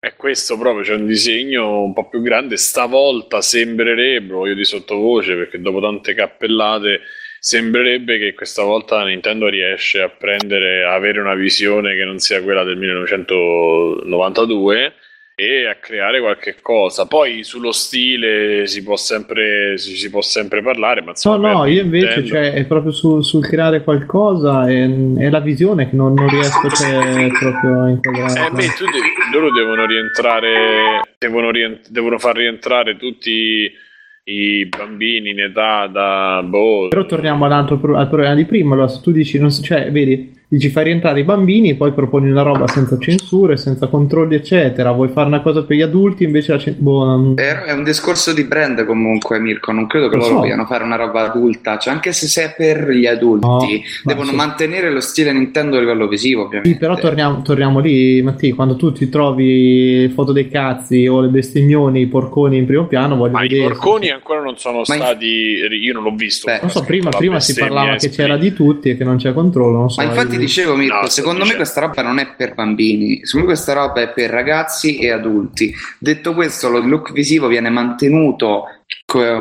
è 0.00 0.16
questo 0.16 0.58
proprio, 0.58 0.82
c'è 0.82 0.94
un 0.94 1.06
disegno 1.06 1.82
un 1.82 1.92
po' 1.92 2.08
più 2.08 2.20
grande. 2.20 2.56
Stavolta 2.56 3.40
sembrerebbe, 3.40 4.34
voglio 4.34 4.54
di 4.54 4.64
sottovoce, 4.64 5.36
perché 5.36 5.60
dopo 5.60 5.80
tante 5.80 6.12
cappellate 6.14 7.00
sembrerebbe 7.40 8.18
che 8.18 8.34
questa 8.34 8.62
volta 8.62 9.02
Nintendo 9.02 9.48
riesce 9.48 10.02
a 10.02 10.10
prendere, 10.10 10.84
a 10.84 10.92
avere 10.92 11.20
una 11.20 11.34
visione 11.34 11.96
che 11.96 12.04
non 12.04 12.18
sia 12.18 12.42
quella 12.42 12.64
del 12.64 12.76
1992 12.76 14.92
e 15.34 15.66
a 15.66 15.76
creare 15.76 16.20
qualche 16.20 16.56
cosa. 16.60 17.06
Poi 17.06 17.42
sullo 17.44 17.72
stile 17.72 18.66
si 18.66 18.82
può 18.82 18.96
sempre, 18.96 19.78
si, 19.78 19.96
si 19.96 20.10
può 20.10 20.20
sempre 20.20 20.60
parlare, 20.60 21.00
ma 21.00 21.06
No, 21.06 21.12
insomma, 21.12 21.52
no, 21.52 21.62
per 21.62 21.72
io 21.72 21.80
invece 21.80 22.26
cioè, 22.26 22.52
è 22.52 22.66
proprio 22.66 22.92
sul, 22.92 23.24
sul 23.24 23.48
creare 23.48 23.82
qualcosa 23.82 24.68
e 24.68 25.14
è 25.16 25.30
la 25.30 25.40
visione 25.40 25.88
che 25.88 25.96
non, 25.96 26.12
non 26.12 26.28
riesco 26.28 26.68
cioè, 26.68 27.26
proprio 27.38 27.84
a 27.84 27.88
inquadrare. 27.88 28.48
Eh, 28.48 28.50
beh, 28.50 28.56
devi- 28.56 28.70
loro 29.32 29.50
devono 29.50 29.86
rientrare, 29.86 31.00
devono, 31.16 31.50
rient- 31.50 31.88
devono 31.88 32.18
far 32.18 32.36
rientrare 32.36 32.98
tutti 32.98 33.72
i 34.30 34.66
bambini 34.66 35.30
in 35.30 35.40
età 35.40 35.86
da 35.86 36.42
boh. 36.44 36.88
Però 36.88 37.04
torniamo 37.06 37.44
all'altro 37.44 37.78
pro- 37.78 37.96
al 37.96 38.08
problema 38.08 38.34
di 38.34 38.44
prima, 38.44 38.74
allora 38.74 38.88
se 38.88 39.00
tu 39.02 39.10
dici, 39.10 39.38
non 39.38 39.50
so- 39.50 39.62
cioè, 39.62 39.90
vedi, 39.90 40.38
dici 40.52 40.68
fai 40.68 40.82
rientrare 40.84 41.20
i 41.20 41.22
bambini, 41.22 41.76
poi 41.76 41.92
proponi 41.92 42.28
una 42.28 42.42
roba 42.42 42.66
senza 42.66 42.98
censure, 42.98 43.56
senza 43.56 43.86
controlli, 43.86 44.34
eccetera. 44.34 44.90
Vuoi 44.90 45.06
fare 45.08 45.28
una 45.28 45.42
cosa 45.42 45.62
per 45.62 45.76
gli 45.76 45.80
adulti, 45.80 46.24
invece 46.24 46.50
la 46.52 46.58
cen- 46.58 46.74
boh, 46.76 47.04
non- 47.04 47.34
Però 47.34 47.62
è 47.62 47.72
un 47.72 47.84
discorso 47.84 48.32
di 48.34 48.42
brand 48.42 48.84
comunque, 48.84 49.38
Mirko. 49.38 49.70
Non 49.70 49.86
credo 49.86 50.08
che 50.08 50.16
Lo 50.16 50.22
loro 50.22 50.34
so. 50.34 50.40
vogliano 50.40 50.66
fare 50.66 50.82
una 50.82 50.96
roba 50.96 51.30
adulta. 51.30 51.78
Cioè, 51.78 51.92
anche 51.92 52.12
se 52.12 52.26
sei 52.26 52.50
per 52.56 52.90
gli 52.90 53.06
adulti, 53.06 53.46
No, 53.46 53.58
ma 54.04 54.12
devono 54.12 54.30
sì. 54.30 54.34
mantenere 54.34 54.90
lo 54.90 54.98
stile 55.00 55.32
Nintendo 55.32 55.76
a 55.76 55.80
livello 55.80 56.08
visivo, 56.08 56.42
ovviamente. 56.46 56.72
Sì, 56.72 56.78
però 56.78 56.96
torniamo, 56.96 57.42
torniamo 57.42 57.78
lì, 57.78 58.20
Mattia, 58.20 58.52
quando 58.54 58.74
tu 58.74 58.90
ti 58.90 59.08
trovi 59.08 60.10
foto 60.12 60.32
dei 60.32 60.48
cazzi 60.48 61.06
o 61.06 61.20
le 61.20 61.28
bestemmioni, 61.28 62.00
i 62.00 62.06
porconi 62.06 62.56
in 62.56 62.66
primo 62.66 62.86
piano, 62.86 63.14
voglio 63.14 63.32
Ma 63.34 63.44
i 63.44 63.48
vedere. 63.48 63.68
porconi 63.68 64.10
ancora 64.10 64.40
non 64.42 64.56
sono 64.56 64.82
Ma 64.88 64.94
in- 64.96 65.00
stati. 65.00 65.26
Io 65.80 65.92
non 65.92 66.02
l'ho 66.02 66.14
visto. 66.16 66.50
Beh, 66.50 66.58
Non 66.62 66.70
so, 66.70 66.82
prima, 66.82 67.10
prima 67.10 67.38
si 67.38 67.54
parlava 67.54 67.94
che 67.94 68.08
c'era 68.10 68.36
di 68.36 68.52
tutti 68.52 68.90
e 68.90 68.96
che 68.96 69.04
non 69.04 69.16
c'è 69.16 69.32
controllo, 69.32 69.78
non 69.78 69.90
so. 69.90 70.02
Ma 70.02 70.08
infatti 70.08 70.38
dicevo 70.40 70.74
Mirko, 70.74 71.02
No, 71.02 71.08
secondo 71.08 71.44
me 71.44 71.54
questa 71.54 71.80
roba 71.80 72.02
non 72.02 72.18
è 72.18 72.34
per 72.34 72.54
bambini, 72.54 73.20
secondo 73.24 73.46
me 73.46 73.52
questa 73.52 73.72
roba 73.72 74.00
è 74.00 74.12
per 74.12 74.30
ragazzi 74.30 74.98
e 74.98 75.10
adulti. 75.10 75.72
Detto 75.98 76.34
questo, 76.34 76.68
lo 76.68 76.80
look 76.80 77.12
visivo 77.12 77.46
viene 77.46 77.70
mantenuto 77.70 78.64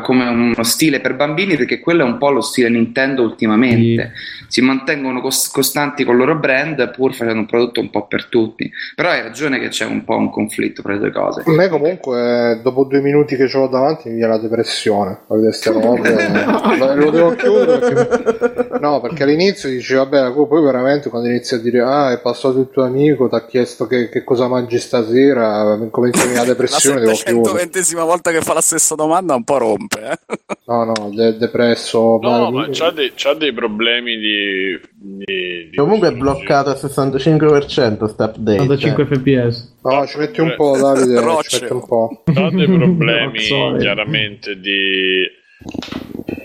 come 0.02 0.28
uno 0.28 0.64
stile 0.64 1.00
per 1.00 1.16
bambini 1.16 1.56
perché 1.56 1.80
quello 1.80 2.04
è 2.04 2.06
un 2.06 2.18
po' 2.18 2.32
lo 2.32 2.42
stile 2.42 2.70
Nintendo 2.70 3.24
ultimamente. 3.24 4.14
Si 4.48 4.62
mantengono 4.62 5.22
cos- 5.22 5.50
costanti 5.50 6.04
con 6.04 6.16
il 6.16 6.20
loro 6.20 6.38
brand 6.38 6.92
pur 6.92 7.14
facendo 7.14 7.40
un 7.40 7.46
prodotto 7.46 7.80
un 7.80 7.90
po' 7.90 8.08
per 8.08 8.26
tutti. 8.26 8.70
Però 8.96 9.10
hai 9.10 9.22
ragione 9.22 9.60
che 9.60 9.70
c'è 9.70 9.86
un 9.86 10.04
po' 10.04 10.16
un 10.16 10.30
conflitto 10.30 10.82
tra 10.82 10.94
le 10.94 11.00
due 11.00 11.12
cose. 11.12 11.44
A 11.46 11.52
me 11.52 11.68
comunque 11.70 12.60
dopo 12.62 12.84
due 12.84 13.02
minuti 13.02 13.36
che 13.36 13.48
ce 13.48 13.58
l'ho 13.58 13.68
davanti 13.68 14.10
mi 14.10 14.16
viene 14.16 14.32
la 14.32 14.38
depressione 14.38 15.20
a 15.28 15.36
vedere 15.36 15.54
ste 15.54 15.72
robe 15.72 16.78
lo, 16.78 16.96
lo 16.96 17.10
devo 17.12 17.36
chiudere 17.36 17.80
perché... 17.80 18.80
no 18.80 19.00
perché 19.00 19.24
all'inizio 19.24 19.70
dici 19.70 19.94
vabbè 19.94 20.32
poi 20.32 20.64
veramente 20.64 21.10
quando 21.10 21.30
inizi 21.30 21.56
a 21.56 21.58
dire 21.60 21.82
ah 21.82 22.12
è 22.12 22.20
passato 22.20 22.60
il 22.60 22.70
tuo 22.72 22.84
amico 22.84 23.30
ti 23.30 23.36
ha 23.36 23.46
chiesto 23.46 23.88
che, 23.88 24.10
che 24.10 24.24
cosa 24.24 24.48
mangi 24.48 24.80
stasera 24.80 25.76
mi 25.76 25.90
comincia 25.90 26.26
la 26.26 26.38
La 26.40 26.46
depressione 26.46 27.00
devo 27.02 27.14
chiudere 27.14 27.70
720esima 27.70 28.04
volta 28.04 28.32
che 28.32 28.42
fa 28.42 28.54
la 28.54 28.62
stessa 28.62 28.96
domanda 28.96 29.36
un 29.36 29.44
po' 29.44 29.58
rompe. 29.60 30.00
Eh? 30.10 30.18
no 30.66 30.84
no 30.86 31.12
de- 31.14 31.38
depresso 31.38 32.18
No, 32.22 32.30
ma- 32.30 32.50
ma 32.52 32.68
c'ha, 32.72 32.90
dei- 32.92 33.12
c'ha 33.16 33.34
dei 33.36 33.54
problemi 33.54 34.18
di. 34.18 34.80
di- 34.94 35.70
di 35.70 35.76
Comunque 35.76 36.08
è 36.10 36.14
bloccato 36.14 36.70
al 36.72 36.78
65% 36.78 38.08
sta 38.08 38.26
update. 38.26 38.58
95 38.58 39.06
fps. 39.06 39.78
no 39.84 40.06
ci 40.08 40.18
metti 40.18 40.42
un 40.42 40.54
po' 40.56 40.78
Davide 40.78 41.18
ci 41.18 41.24
Rocce. 41.24 41.60
metti 41.62 41.74
un 41.74 41.86
po' 41.86 42.24
Ha 42.26 42.50
dei 42.50 42.66
problemi 42.78 43.40
chiaramente 43.78 44.60
di, 44.60 45.26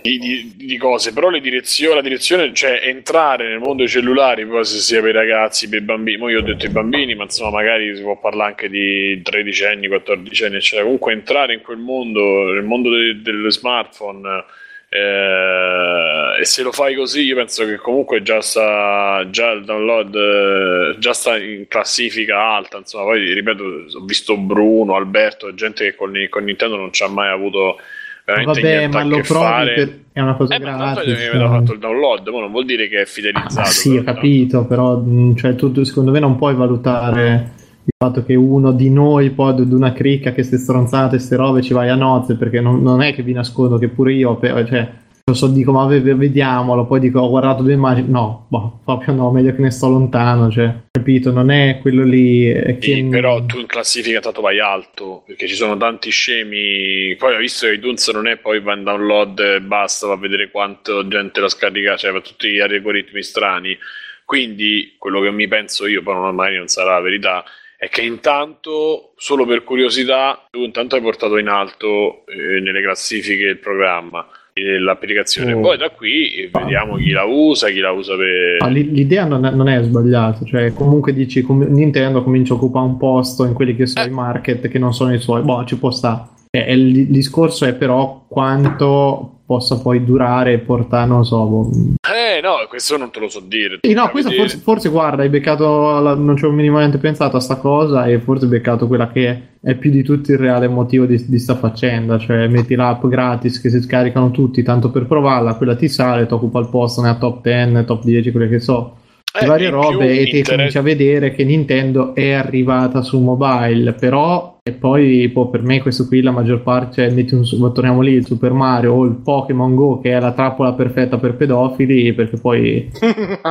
di, 0.03 0.19
di- 0.19 0.53
di 0.57 0.77
cose, 0.77 1.13
però 1.13 1.31
le 1.31 1.41
direzioni, 1.41 1.95
la 1.95 2.01
direzione, 2.03 2.53
cioè 2.53 2.81
entrare 2.83 3.49
nel 3.49 3.59
mondo 3.59 3.77
dei 3.83 3.89
cellulari, 3.89 4.47
poi 4.47 4.65
se 4.65 4.79
sia 4.79 5.01
per 5.01 5.11
i 5.11 5.13
ragazzi, 5.13 5.69
per 5.69 5.81
i 5.81 5.85
bambini, 5.85 6.17
mo 6.19 6.29
io 6.29 6.41
ho 6.41 6.43
detto 6.43 6.67
i 6.67 6.71
bambini, 6.71 7.15
ma 7.15 7.25
insomma 7.25 7.51
magari 7.51 7.95
si 7.97 8.03
può 8.03 8.19
parlare 8.19 8.51
anche 8.51 8.69
di 8.69 9.21
13 9.23 9.65
anni, 9.65 9.89
14 9.89 10.45
anni, 10.45 10.57
eccetera. 10.57 10.83
Comunque 10.83 11.13
entrare 11.13 11.55
in 11.55 11.61
quel 11.63 11.79
mondo, 11.79 12.53
nel 12.53 12.65
mondo 12.65 12.91
de- 12.91 13.23
del 13.23 13.51
smartphone, 13.53 14.45
eh, 14.89 16.41
e 16.41 16.45
se 16.45 16.63
lo 16.63 16.73
fai 16.73 16.95
così, 16.95 17.23
io 17.23 17.37
penso 17.37 17.65
che 17.67 17.77
comunque 17.77 18.23
già 18.23 18.41
sta 18.41 19.27
già 19.31 19.51
il 19.51 19.65
download 19.65 20.15
eh, 20.15 20.99
già 20.99 21.13
sta 21.13 21.37
in 21.39 21.67
classifica 21.69 22.39
alta. 22.41 22.79
Insomma, 22.79 23.05
poi 23.05 23.33
ripeto, 23.33 23.63
ho 23.99 24.05
visto 24.05 24.37
Bruno, 24.37 24.95
Alberto, 24.97 25.55
gente 25.55 25.85
che 25.85 25.95
con, 25.97 26.13
con 26.29 26.45
Nintendo 26.45 26.77
non 26.77 26.93
ci 26.93 27.03
ha 27.03 27.09
mai 27.09 27.29
avuto 27.31 27.79
veramente 28.25 28.61
Vabbè, 28.61 28.89
ma 28.89 29.03
lo 29.05 29.21
provi 29.21 29.45
fare. 29.45 29.75
per... 29.75 29.99
è 30.13 30.21
una 30.21 30.35
cosa 30.35 30.55
Eh, 30.55 30.59
ma 30.61 30.77
gratis. 30.77 31.07
mi 31.19 31.27
aveva 31.27 31.49
fatto 31.51 31.73
il 31.73 31.79
download, 31.79 32.29
ma 32.29 32.41
non 32.41 32.51
vuol 32.51 32.65
dire 32.65 32.89
che 32.89 33.03
è 33.03 33.05
fidelizzato. 33.05 33.61
Ah, 33.61 33.65
sì, 33.65 33.97
ho 33.97 34.03
però, 34.03 34.15
capito, 34.15 34.67
però 34.67 34.97
mh, 34.99 35.37
cioè, 35.37 35.55
tu, 35.55 35.83
secondo 35.85 36.11
me 36.11 36.19
non 36.21 36.37
puoi 36.37 36.55
valutare 36.55 37.53
il 37.85 37.93
fatto 37.99 38.25
che 38.25 38.35
uno 38.35 38.73
di 38.73 38.89
noi 38.91 39.31
poi 39.31 39.51
ad 39.51 39.73
una 39.73 39.93
cricca 39.93 40.33
che 40.33 40.43
ste 40.43 40.57
stronzate, 40.57 41.19
ste 41.19 41.37
robe 41.37 41.61
ci 41.63 41.75
vai 41.75 41.89
a 41.91 41.95
nozze, 41.95 42.37
perché 42.37 42.61
non, 42.61 42.83
non 42.83 43.03
è 43.03 43.13
che 43.13 43.23
vi 43.23 43.33
nascondo 43.33 43.77
che 43.77 43.89
pure 43.89 44.13
io, 44.15 44.39
cioè, 44.41 44.91
non 45.27 45.37
so, 45.37 45.49
dico 45.49 45.73
ma 45.73 45.87
ve- 45.87 46.01
ve- 46.01 46.15
vediamolo, 46.15 46.85
poi 46.85 47.01
dico 47.01 47.21
ho 47.21 47.31
guardato 47.31 47.63
due 47.63 47.73
immagini, 47.73 48.11
no, 48.11 48.45
boh, 48.51 48.81
proprio 48.85 49.15
no, 49.15 49.31
meglio 49.31 49.55
che 49.55 49.63
ne 49.63 49.71
sto 49.71 49.89
lontano, 49.89 50.51
cioè, 50.51 50.71
capito, 50.91 51.31
non 51.33 51.51
è 51.51 51.79
quello 51.81 52.05
lì 52.05 52.53
che... 52.53 52.77
Sì, 52.79 53.05
però 53.05 53.43
tu 53.47 53.59
in 53.59 53.65
classifica 53.65 54.21
tanto 54.21 54.43
vai 54.43 54.61
alto 54.61 55.23
perché 55.27 55.47
ci 55.47 55.55
sono 55.55 55.79
tanti 55.79 56.11
scemi. 56.11 57.17
Poi 57.17 57.37
ho 57.37 57.39
visto 57.39 57.67
che 57.67 57.73
iTunes 57.73 58.07
non 58.11 58.27
è 58.27 58.37
poi 58.37 58.61
va 58.61 58.75
in 58.75 58.85
download 58.85 59.39
e 59.39 59.61
basta, 59.63 60.07
va 60.09 60.13
a 60.13 60.19
vedere 60.19 60.51
quanto 60.51 61.09
gente 61.09 61.41
la 61.41 61.49
scarica, 61.49 61.97
cioè 61.97 62.13
va 62.13 62.21
tutti 62.21 62.51
gli 62.51 62.61
algoritmi 62.61 63.23
strani. 63.23 63.79
Quindi 64.27 64.95
quello 64.99 65.21
che 65.23 65.31
mi 65.31 65.49
penso 65.49 65.87
io, 65.87 66.03
poi 66.03 66.15
non- 66.17 66.35
magari 66.35 66.59
non 66.59 66.69
sarà 66.69 66.93
la 66.97 67.01
verità, 67.01 67.45
è 67.79 67.89
che 67.89 68.03
intanto, 68.03 69.15
solo 69.17 69.47
per 69.47 69.65
curiosità, 69.65 70.47
tu 70.51 70.61
intanto 70.65 70.97
hai 70.97 71.03
portato 71.03 71.39
in 71.39 71.49
alto 71.49 72.27
eh, 72.27 72.61
nelle 72.61 72.83
classifiche 72.83 73.45
il 73.45 73.59
programma 73.59 74.27
l'applicazione. 74.61 75.55
Mm. 75.55 75.63
Poi 75.63 75.77
da 75.77 75.91
qui 75.91 76.35
eh, 76.35 76.51
vediamo 76.53 76.97
chi 76.97 77.11
la 77.11 77.25
usa, 77.25 77.69
chi 77.69 77.81
la 77.81 77.91
usa 77.91 78.17
per. 78.17 78.57
Ah, 78.61 78.69
l'i- 78.69 78.91
L'idea 78.91 79.25
non 79.25 79.45
è, 79.45 79.51
non 79.51 79.69
è 79.69 79.83
sbagliata, 79.83 80.45
cioè 80.45 80.73
comunque 80.73 81.13
dici 81.13 81.43
com- 81.43 81.67
Nintendo 81.69 82.23
comincia 82.23 82.53
a 82.53 82.57
occupare 82.57 82.87
un 82.87 82.97
posto 82.97 83.45
in 83.45 83.53
quelli 83.53 83.75
che 83.75 83.87
sono 83.87 84.07
i 84.07 84.11
market 84.11 84.69
che 84.69 84.79
non 84.79 84.95
sono 84.95 85.13
i 85.13 85.19
suoi, 85.19 85.43
boh, 85.43 85.65
ci 85.65 85.77
può 85.77 85.91
stare. 85.91 86.29
Eh, 86.51 86.73
il 86.73 87.07
discorso 87.09 87.65
è 87.65 87.75
però 87.75 88.25
quanto 88.29 89.34
possa 89.47 89.79
poi 89.79 90.05
durare 90.05 90.55
e 90.55 90.59
portare, 90.59 91.07
non 91.07 91.25
so, 91.25 91.45
boh. 91.45 91.71
Eh 92.03 92.41
no, 92.41 92.55
questo 92.69 92.97
non 92.97 93.11
te 93.11 93.21
lo 93.21 93.29
so 93.29 93.41
dire. 93.41 93.79
Sì, 93.81 93.93
no, 93.93 94.09
questo 94.11 94.31
forse, 94.31 94.59
forse, 94.59 94.89
guarda, 94.89 95.23
hai 95.23 95.29
beccato, 95.29 96.01
la- 96.01 96.15
non 96.15 96.37
ci 96.37 96.45
ho 96.45 96.51
minimamente 96.51 96.99
pensato 96.99 97.37
a 97.37 97.41
sta 97.41 97.57
cosa 97.57 98.07
e 98.07 98.19
forse 98.21 98.45
hai 98.45 98.51
beccato 98.51 98.87
quella 98.87 99.11
che 99.11 99.41
è 99.61 99.75
più 99.75 99.91
di 99.91 100.03
tutto 100.03 100.33
il 100.33 100.39
reale 100.39 100.69
motivo 100.69 101.05
di, 101.05 101.23
di 101.27 101.39
sta 101.39 101.57
faccenda, 101.57 102.19
cioè 102.19 102.47
metti 102.49 102.75
l'app 102.75 103.07
gratis 103.07 103.61
che 103.61 103.71
si 103.71 103.81
scaricano 103.83 104.31
tutti 104.31 104.63
tanto 104.63 104.91
per 104.91 105.07
provarla, 105.07 105.55
quella 105.55 105.77
ti 105.77 105.89
sale, 105.89 106.27
ti 106.27 106.33
occupa 106.35 106.61
il 106.61 106.69
posto 106.69 107.01
nella 107.03 107.17
top 107.17 107.43
10, 107.43 107.85
top 107.85 108.03
10, 108.05 108.31
quelle 108.31 108.49
che 108.49 108.61
so, 108.61 108.97
Eh, 109.37 109.47
varie 109.47 109.69
robe 109.69 110.17
e 110.17 110.25
ti 110.27 110.37
inter- 110.39 110.55
cominci 110.55 110.79
a 110.79 110.83
vedere 110.83 111.33
che 111.33 111.43
Nintendo 111.43 112.15
è 112.15 112.31
arrivata 112.31 113.03
su 113.03 113.19
mobile, 113.19 113.93
però 113.95 114.59
e 114.63 114.71
poi 114.71 115.29
boh, 115.29 115.51
per 115.51 115.61
me 115.63 115.83
questo 115.83 116.07
qui 116.07 116.23
la 116.23 116.31
maggior 116.31 116.63
parte, 116.63 117.03
cioè 117.03 117.13
metti 117.13 117.35
un, 117.35 117.43
torniamo 117.73 118.01
lì, 118.01 118.13
il 118.13 118.25
Super 118.25 118.53
Mario 118.53 118.93
o 118.93 119.05
il 119.05 119.17
Pokémon 119.17 119.75
Go 119.75 119.99
che 119.99 120.13
è 120.13 120.21
la 120.21 120.31
trappola 120.31 120.73
perfetta 120.75 121.19
per 121.19 121.35
pedofili, 121.35 122.15
perché 122.15 122.37
poi 122.37 122.89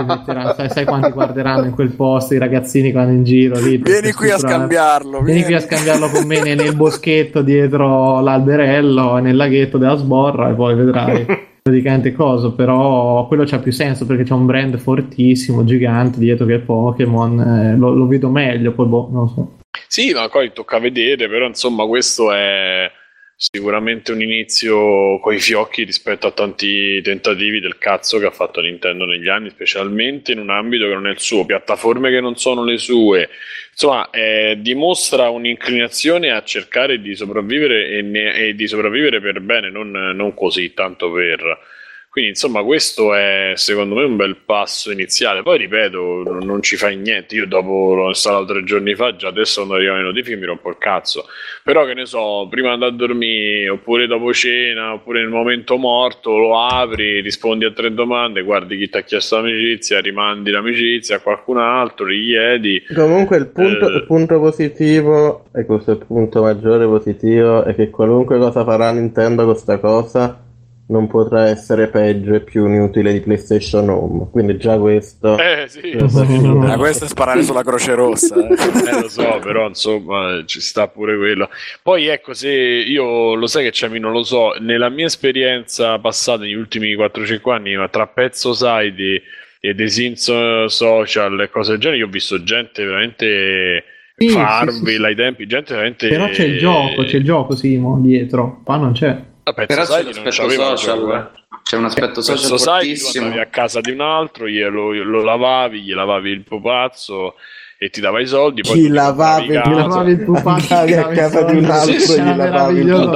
metteranno- 0.07 0.53
sai, 0.53 0.69
sai 0.69 0.85
quanti 0.85 1.11
guarderanno 1.11 1.65
in 1.65 1.71
quel 1.71 1.91
posto 1.91 2.33
i 2.33 2.37
ragazzini 2.37 2.87
che 2.87 2.97
vanno 2.97 3.11
in 3.11 3.25
giro 3.25 3.59
lì 3.59 3.75
Vieni 3.75 4.13
qui 4.13 4.31
a 4.31 4.37
scambiarlo. 4.37 5.21
Vieni 5.21 5.43
qui 5.43 5.53
a 5.53 5.59
scambiarlo 5.59 6.07
con 6.07 6.25
me 6.25 6.41
nel, 6.41 6.55
nel 6.55 6.77
boschetto 6.77 7.41
dietro 7.41 8.21
l'alberello, 8.21 9.17
nel 9.17 9.35
laghetto 9.35 9.77
della 9.77 9.95
sborra 9.95 10.49
e 10.49 10.53
poi 10.53 10.75
vedrai 10.75 11.25
praticamente 11.63 12.11
cosa, 12.11 12.51
però 12.51 13.25
quello 13.27 13.45
c'ha 13.45 13.59
più 13.59 13.71
senso 13.71 14.05
perché 14.05 14.23
c'è 14.23 14.33
un 14.33 14.45
brand 14.45 14.77
fortissimo, 14.77 15.63
gigante 15.63 16.19
dietro 16.19 16.45
che 16.45 16.55
è 16.55 16.59
Pokémon, 16.59 17.39
eh, 17.39 17.77
lo, 17.77 17.93
lo 17.93 18.05
vedo 18.05 18.29
meglio, 18.29 18.73
poi 18.73 18.85
boh, 18.85 19.09
non 19.09 19.29
so. 19.29 19.57
Sì, 19.87 20.11
ma 20.11 20.27
poi 20.27 20.51
tocca 20.51 20.77
vedere, 20.79 21.29
però 21.29 21.47
insomma 21.47 21.85
questo 21.85 22.33
è 22.33 22.91
sicuramente 23.35 24.11
un 24.11 24.21
inizio 24.21 25.19
coi 25.19 25.39
fiocchi 25.39 25.83
rispetto 25.83 26.27
a 26.27 26.31
tanti 26.31 27.01
tentativi 27.01 27.59
del 27.59 27.77
cazzo 27.77 28.19
che 28.19 28.25
ha 28.25 28.31
fatto 28.31 28.61
Nintendo 28.61 29.05
negli 29.05 29.27
anni, 29.27 29.49
specialmente 29.49 30.31
in 30.31 30.39
un 30.39 30.49
ambito 30.49 30.85
che 30.87 30.93
non 30.93 31.07
è 31.07 31.11
il 31.11 31.19
suo, 31.19 31.45
piattaforme 31.45 32.09
che 32.09 32.21
non 32.21 32.35
sono 32.37 32.63
le 32.63 32.77
sue. 32.77 33.29
Insomma, 33.71 34.09
eh, 34.11 34.57
dimostra 34.59 35.29
un'inclinazione 35.29 36.31
a 36.31 36.43
cercare 36.43 37.01
di 37.01 37.15
sopravvivere 37.15 37.87
e, 37.89 38.01
ne- 38.01 38.33
e 38.33 38.55
di 38.55 38.67
sopravvivere 38.67 39.19
per 39.19 39.41
bene, 39.41 39.69
non, 39.69 39.89
non 39.89 40.33
così 40.33 40.73
tanto 40.73 41.11
per. 41.11 41.71
Quindi, 42.13 42.29
insomma, 42.29 42.61
questo 42.63 43.15
è 43.15 43.53
secondo 43.55 43.95
me 43.95 44.03
un 44.03 44.15
bel 44.15 44.35
passo 44.45 44.91
iniziale. 44.91 45.41
Poi 45.41 45.57
ripeto, 45.57 46.21
non, 46.23 46.45
non 46.45 46.61
ci 46.61 46.75
fai 46.75 46.95
niente. 46.95 47.33
Io 47.33 47.47
dopo 47.47 47.95
l'ho 47.95 48.09
installato 48.09 48.53
tre 48.53 48.63
giorni 48.63 48.93
fa, 48.93 49.15
già 49.15 49.29
adesso 49.29 49.61
quando 49.61 49.77
arrivano 49.77 50.01
le 50.01 50.07
notifiche 50.09 50.35
mi 50.35 50.45
rompo 50.45 50.69
il 50.69 50.77
cazzo. 50.77 51.25
Però 51.63 51.85
che 51.85 51.95
ne 51.95 52.05
so, 52.05 52.45
prima 52.51 52.67
di 52.67 52.73
andare 52.75 52.91
a 52.91 52.95
dormire, 52.95 53.69
oppure 53.69 54.05
dopo 54.05 54.31
cena, 54.31 54.93
oppure 54.93 55.21
nel 55.21 55.29
momento 55.29 55.75
morto, 55.77 56.37
lo 56.37 56.59
apri, 56.59 57.19
rispondi 57.21 57.65
a 57.65 57.71
tre 57.71 57.91
domande, 57.91 58.43
guardi 58.43 58.77
chi 58.77 58.89
ti 58.89 58.97
ha 58.97 59.01
chiesto 59.01 59.37
l'amicizia, 59.37 59.99
rimandi 59.99 60.51
l'amicizia 60.51 61.15
a 61.15 61.19
qualcun 61.19 61.57
altro, 61.57 62.07
gli 62.07 62.27
chiedi. 62.27 62.83
Comunque 62.93 63.37
il 63.37 63.47
punto, 63.47 63.89
Eh. 63.89 63.95
il 63.95 64.05
punto 64.05 64.39
positivo, 64.39 65.45
e 65.51 65.65
questo 65.65 65.89
è 65.89 65.93
il 65.95 66.05
punto 66.05 66.43
maggiore 66.43 66.85
positivo, 66.85 67.63
è 67.63 67.73
che 67.73 67.89
qualunque 67.89 68.37
cosa 68.37 68.63
farà 68.63 68.91
Nintendo 68.91 69.45
con 69.45 69.55
sta 69.55 69.79
cosa 69.79 70.37
non 70.85 71.07
potrà 71.07 71.47
essere 71.47 71.87
peggio 71.87 72.33
e 72.33 72.41
più 72.41 72.67
inutile 72.67 73.13
di 73.13 73.21
PlayStation 73.21 73.89
Home. 73.89 74.27
Quindi 74.31 74.57
già 74.57 74.77
questo... 74.77 75.37
Eh 75.37 75.65
sì, 75.67 75.91
Ah, 75.93 76.77
questo 76.77 77.05
è 77.05 77.07
sparare 77.07 77.41
sulla 77.43 77.63
Croce 77.63 77.93
Rossa. 77.93 78.35
eh. 78.35 78.53
Eh, 78.53 79.01
lo 79.01 79.09
so, 79.09 79.39
però 79.41 79.67
insomma 79.67 80.43
ci 80.45 80.59
sta 80.59 80.87
pure 80.87 81.17
quello. 81.17 81.49
Poi 81.81 82.07
ecco, 82.07 82.33
se 82.33 82.51
io 82.51 83.33
lo 83.35 83.47
sai 83.47 83.63
che 83.63 83.71
c'è, 83.71 83.87
non 83.87 84.11
lo 84.11 84.23
so, 84.23 84.53
nella 84.59 84.89
mia 84.89 85.05
esperienza 85.05 85.97
passata 85.99 86.43
negli 86.43 86.53
ultimi 86.53 86.93
4-5 86.95 87.51
anni, 87.51 87.75
ma 87.75 87.87
tra 87.87 88.07
Pezzo 88.07 88.53
Saidi 88.53 89.21
e 89.61 89.73
desinzo 89.73 90.67
social 90.67 91.39
e 91.39 91.49
cose 91.49 91.71
del 91.71 91.79
genere, 91.79 91.99
io 91.99 92.07
ho 92.07 92.09
visto 92.09 92.43
gente 92.43 92.83
veramente 92.83 93.83
Sì, 94.17 94.27
Farmville 94.27 94.81
sì, 94.81 94.95
sì. 94.95 95.03
ai 95.05 95.15
tempi, 95.15 95.47
gente 95.47 95.73
veramente... 95.73 96.07
Però 96.09 96.27
c'è 96.27 96.43
il 96.43 96.57
gioco, 96.59 97.03
c'è 97.03 97.17
il 97.17 97.23
gioco 97.23 97.55
Simo 97.55 97.99
dietro, 98.01 98.61
qua 98.65 98.75
non 98.75 98.91
c'è. 98.91 99.31
Vabbè, 99.43 99.65
Però 99.65 99.83
c'è 99.83 100.03
non 100.03 100.05
l'aspetto 100.05 100.29
c'aveva 100.29 100.71
il 100.71 100.77
social, 100.77 101.11
eh. 101.11 101.57
c'è 101.63 101.75
un 101.77 101.85
aspetto 101.85 102.21
social 102.21 102.49
tu 102.49 102.57
fortissimo. 102.57 103.25
andavi 103.25 103.41
a 103.41 103.47
casa 103.47 103.81
di 103.81 103.91
un 103.91 104.01
altro, 104.01 104.47
glielo, 104.47 104.93
lo 104.93 105.23
lavavi, 105.23 105.81
gli 105.81 105.93
lavavi 105.93 106.29
il 106.29 106.43
pupazzo 106.43 107.35
e 107.77 107.89
ti 107.89 107.99
dava 107.99 108.21
i 108.21 108.27
soldi. 108.27 108.61
Poi 108.61 108.87
tu 108.87 108.93
lavavi. 108.93 109.47
Ti 109.47 109.53
lavavi 109.55 110.11
il 110.11 110.23
pupazzo, 110.23 110.73
Andavi 110.73 110.91
ti 110.93 110.93
a 110.93 111.07
casa 111.07 111.41
di 111.43 111.57
un 111.57 111.65
altro 111.65 111.91
e 111.91 111.97
gli 111.97 112.19
Era 112.19 112.35
lavavi 112.35 112.79
il 112.79 112.85
meraviglioso 112.85 113.09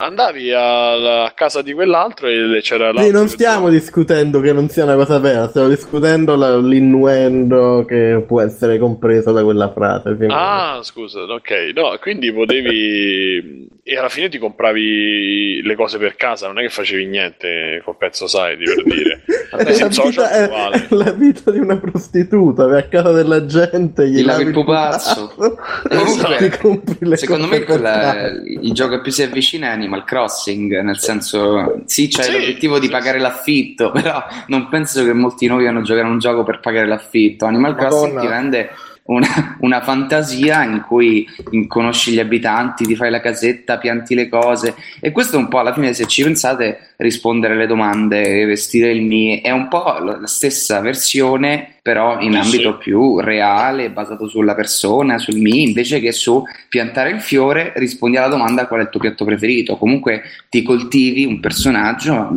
Andavi 0.00 0.52
a 0.52 1.32
casa 1.34 1.62
di 1.62 1.72
quell'altro 1.72 2.28
e 2.28 2.60
c'era 2.62 2.92
l'altro. 2.92 3.02
Sì, 3.02 3.10
non 3.10 3.26
stiamo 3.26 3.68
discutendo 3.68 4.38
che 4.38 4.52
non 4.52 4.68
sia 4.68 4.84
una 4.84 4.94
cosa 4.94 5.18
vera, 5.18 5.48
stiamo 5.48 5.66
discutendo 5.66 6.36
la- 6.36 6.56
l'innuendo 6.56 7.84
che 7.84 8.22
può 8.24 8.40
essere 8.40 8.78
compreso 8.78 9.32
da 9.32 9.42
quella 9.42 9.72
frase. 9.72 10.16
Ah, 10.28 10.78
scusa, 10.82 11.22
ok. 11.22 11.72
No, 11.74 11.98
quindi 12.00 12.32
potevi. 12.32 13.66
E 13.90 13.96
alla 13.96 14.10
fine 14.10 14.28
ti 14.28 14.36
compravi 14.36 15.62
le 15.62 15.74
cose 15.74 15.96
per 15.96 16.14
casa, 16.14 16.46
non 16.46 16.58
è 16.58 16.62
che 16.62 16.68
facevi 16.68 17.06
niente 17.06 17.80
col 17.82 17.96
pezzo 17.96 18.26
Society 18.26 18.64
per 18.64 18.82
dire. 18.84 19.22
È 19.48 19.62
Adesso 19.62 19.80
la, 19.80 19.86
in 19.86 19.92
social 19.92 20.10
vita, 20.10 20.30
è 20.30 20.48
è, 20.50 20.86
la 20.94 21.10
vita 21.12 21.50
di 21.50 21.58
una 21.58 21.78
prostituta, 21.78 22.66
vai 22.66 22.80
a 22.80 22.86
casa 22.86 23.12
della 23.12 23.46
gente, 23.46 24.06
gli, 24.06 24.22
lavi 24.22 24.42
il 24.42 24.50
pupazzo 24.52 25.32
e 25.88 26.96
le 26.98 27.16
Secondo 27.16 27.46
me 27.46 27.62
quella- 27.64 28.28
il 28.44 28.72
gioco 28.74 28.96
che 28.96 29.00
più 29.00 29.10
si 29.10 29.22
avvicina 29.22 29.68
è 29.68 29.70
Animal 29.70 30.04
Crossing, 30.04 30.80
nel 30.82 30.98
senso 30.98 31.80
sì 31.86 32.08
c'è 32.08 32.24
Sì, 32.24 32.32
l'obiettivo 32.32 32.78
di 32.78 32.90
pagare 32.90 33.16
sì. 33.16 33.22
l'affitto, 33.22 33.90
però 33.90 34.22
non 34.48 34.68
penso 34.68 35.02
che 35.02 35.14
molti 35.14 35.46
di 35.46 35.52
noi 35.52 35.64
vanno 35.64 35.78
a 35.78 35.82
giocare 35.82 36.06
a 36.06 36.10
un 36.10 36.18
gioco 36.18 36.42
per 36.44 36.60
pagare 36.60 36.86
l'affitto. 36.86 37.46
Animal 37.46 37.74
Crossing 37.74 38.12
Madonna. 38.12 38.20
ti 38.20 38.26
rende 38.26 38.70
una, 39.08 39.56
una 39.60 39.82
fantasia 39.82 40.64
in 40.64 40.82
cui 40.86 41.26
conosci 41.66 42.12
gli 42.12 42.18
abitanti, 42.18 42.84
ti 42.84 42.96
fai 42.96 43.10
la 43.10 43.20
casetta, 43.20 43.78
pianti 43.78 44.14
le 44.14 44.28
cose. 44.28 44.74
E 45.00 45.12
questo 45.12 45.36
è 45.36 45.38
un 45.38 45.48
po' 45.48 45.58
alla 45.58 45.72
fine 45.72 45.92
se 45.92 46.06
ci 46.06 46.22
pensate 46.22 46.94
rispondere 46.96 47.54
alle 47.54 47.66
domande, 47.66 48.44
vestire 48.44 48.90
il 48.90 49.02
Mi 49.02 49.40
è 49.40 49.50
un 49.50 49.68
po' 49.68 49.98
la 49.98 50.26
stessa 50.26 50.80
versione 50.80 51.77
però 51.88 52.20
in 52.20 52.32
Sì, 52.32 52.38
ambito 52.38 52.72
sì. 52.72 52.78
più 52.90 53.18
reale, 53.18 53.88
basato 53.88 54.28
sulla 54.28 54.54
persona, 54.54 55.16
sul 55.16 55.38
Mi, 55.38 55.62
invece 55.62 56.00
che 56.00 56.12
su 56.12 56.42
piantare 56.68 57.08
il 57.08 57.20
fiore 57.22 57.72
rispondi 57.76 58.18
alla 58.18 58.28
domanda 58.28 58.66
qual 58.66 58.80
è 58.80 58.82
il 58.82 58.90
tuo 58.90 59.00
piatto 59.00 59.24
preferito, 59.24 59.78
comunque 59.78 60.20
ti 60.50 60.62
coltivi 60.62 61.24
un 61.24 61.40
personaggio 61.40 62.28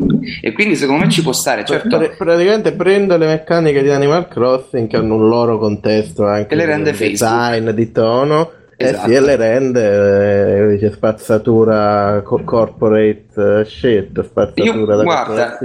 e 0.42 0.54
quindi 0.54 0.78
secondo 0.78 1.04
me 1.04 1.12
ci 1.12 1.22
può 1.22 1.34
stare, 1.34 1.66
certo. 1.66 1.98
Pra- 1.98 2.14
praticamente 2.18 2.72
prendo 2.72 3.18
le 3.18 3.26
meccaniche 3.26 3.84
di 3.84 3.90
Animal 3.90 4.30
Crossing 4.30 4.88
che 4.88 4.96
hanno 4.96 5.16
un 5.16 5.28
loro 5.28 5.58
contesto 5.58 6.26
anche 6.26 6.54
E 6.54 6.56
le 6.56 6.64
di 6.64 6.72
rende 6.72 6.92
design, 6.94 7.70
di 7.72 7.92
tono 7.92 8.52
Esatto. 8.82 9.06
e 9.08 9.10
sì, 9.10 9.16
e 9.16 9.20
le 9.22 9.36
rende 9.36 10.64
eh, 10.64 10.68
dice, 10.74 10.92
spazzatura 10.92 12.22
co- 12.24 12.44
corporate 12.44 13.60
eh, 13.62 13.66
shit 13.66 14.24
spazzatura 14.24 14.64
Io- 14.78 14.86
da 14.86 15.04
guarda, 15.04 15.58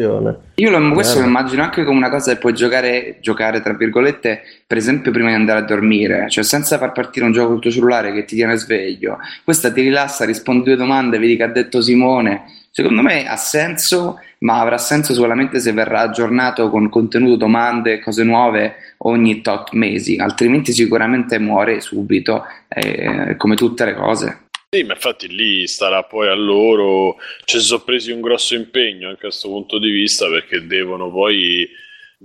Io 0.57 0.71
lo, 0.71 0.93
questo 0.93 1.15
Bello. 1.19 1.25
lo 1.27 1.31
immagino 1.31 1.63
anche 1.63 1.85
come 1.85 1.99
una 1.99 2.11
cosa 2.11 2.33
che 2.33 2.39
puoi 2.39 2.55
giocare, 2.55 3.19
giocare 3.21 3.61
tra 3.61 3.75
virgolette, 3.75 4.41
per 4.67 4.77
esempio 4.77 5.11
prima 5.11 5.29
di 5.29 5.35
andare 5.35 5.59
a 5.61 5.63
dormire, 5.63 6.27
cioè 6.29 6.45
senza 6.45 6.79
far 6.79 6.93
partire 6.93 7.27
un 7.27 7.33
gioco 7.33 7.49
col 7.49 7.61
tuo 7.61 7.71
cellulare 7.71 8.13
che 8.13 8.25
ti 8.25 8.37
tiene 8.37 8.57
sveglio. 8.57 9.19
Questa 9.45 9.71
ti 9.71 9.83
rilassa, 9.83 10.25
rispondi 10.25 10.65
due 10.65 10.77
domande, 10.77 11.19
vedi 11.19 11.37
che 11.37 11.43
ha 11.43 11.49
detto 11.49 11.81
Simone. 11.83 12.43
Secondo 12.77 13.01
me 13.01 13.27
ha 13.27 13.37
senso, 13.37 14.21
ma 14.41 14.61
avrà 14.61 14.77
senso 14.77 15.15
solamente 15.15 15.61
se 15.61 15.73
verrà 15.73 16.01
aggiornato 16.01 16.69
con 16.69 16.91
contenuto, 16.91 17.37
domande, 17.37 18.01
cose 18.01 18.23
nuove 18.23 18.75
ogni 18.99 19.41
tot 19.41 19.73
mesi, 19.73 20.19
altrimenti 20.19 20.75
sicuramente 20.75 21.39
muore 21.39 21.81
subito, 21.81 22.45
eh, 22.69 23.35
come 23.39 23.55
tutte 23.55 23.87
le 23.87 23.95
cose. 23.95 24.49
Sì, 24.69 24.83
ma 24.83 24.93
infatti 24.93 25.35
lì 25.35 25.67
starà 25.67 26.03
poi 26.03 26.29
a 26.29 26.35
loro. 26.35 27.17
Ci 27.47 27.61
sono 27.61 27.81
presi 27.81 28.11
un 28.11 28.21
grosso 28.21 28.55
impegno 28.55 29.09
anche 29.09 29.21
a 29.21 29.29
questo 29.29 29.49
punto 29.49 29.79
di 29.79 29.89
vista 29.89 30.29
perché 30.29 30.67
devono 30.67 31.11
poi 31.11 31.67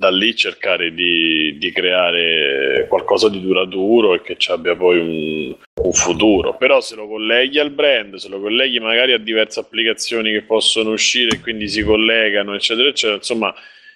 da 0.02 0.10
lì 0.10 0.36
cercare 0.36 0.96
di, 0.96 1.56
di 1.60 1.72
creare 1.72 2.88
qualcosa 2.90 3.30
di 3.30 3.40
duraturo 3.40 4.16
e 4.16 4.24
che 4.24 4.36
ci 4.36 4.50
abbia 4.50 4.76
poi 4.76 4.98
un, 4.98 5.56
un 5.84 5.94
futuro. 5.94 6.58
Però 6.58 6.82
se 6.82 6.96
lo 6.96 7.08
colleghi 7.08 7.60
al 7.60 7.70
brand, 7.70 8.16
se 8.16 8.28
lo 8.28 8.42
colleghi 8.42 8.80
magari 8.80 9.14
a 9.14 9.20
diverse 9.20 9.60
applicazioni 9.60 10.32
che 10.32 10.42
possono 10.42 10.90
uscire 10.90 11.36
e 11.36 11.40
quindi 11.40 11.68
si 11.68 11.84
collegano, 11.84 12.56
eccetera, 12.56 12.90
eccetera, 12.90 13.18
insomma. 13.18 13.54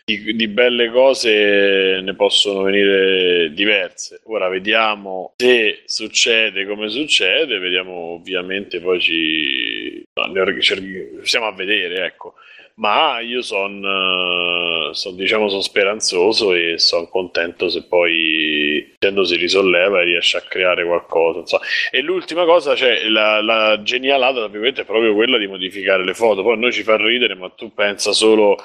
Di, 0.07 0.35
di 0.35 0.47
belle 0.47 0.91
cose 0.91 1.99
ne 1.99 2.13
possono 2.13 2.61
venire 2.61 3.51
diverse. 3.51 4.21
Ora 4.25 4.47
vediamo 4.49 5.33
se 5.35 5.81
succede 5.85 6.67
come 6.67 6.89
succede, 6.89 7.57
vediamo 7.57 8.13
ovviamente 8.13 8.79
poi 8.79 9.01
ci 9.01 10.03
no, 10.13 11.23
stiamo 11.23 11.47
a 11.47 11.53
vedere, 11.53 12.05
ecco. 12.05 12.35
Ma 12.77 13.21
io 13.21 13.41
sono 13.41 14.91
son, 14.93 15.15
diciamo 15.15 15.47
sono 15.47 15.61
speranzoso 15.61 16.53
e 16.53 16.77
sono 16.77 17.07
contento 17.07 17.69
se 17.69 17.83
poi 17.87 18.83
Nintendo 18.89 19.23
si 19.23 19.37
risolleva 19.37 20.01
e 20.01 20.03
riesce 20.03 20.35
a 20.37 20.41
creare 20.41 20.85
qualcosa. 20.85 21.39
insomma. 21.39 21.63
E 21.89 22.01
l'ultima 22.01 22.43
cosa, 22.43 22.75
cioè 22.75 23.07
la, 23.07 23.41
la 23.41 23.81
genialata, 23.81 24.45
è 24.45 24.83
proprio 24.85 25.13
quella 25.13 25.37
di 25.37 25.47
modificare 25.47 26.03
le 26.03 26.13
foto. 26.13 26.43
Poi 26.43 26.53
a 26.53 26.57
noi 26.57 26.73
ci 26.73 26.83
fa 26.83 26.97
ridere, 26.97 27.35
ma 27.35 27.49
tu 27.49 27.73
pensa 27.73 28.11
solo 28.11 28.57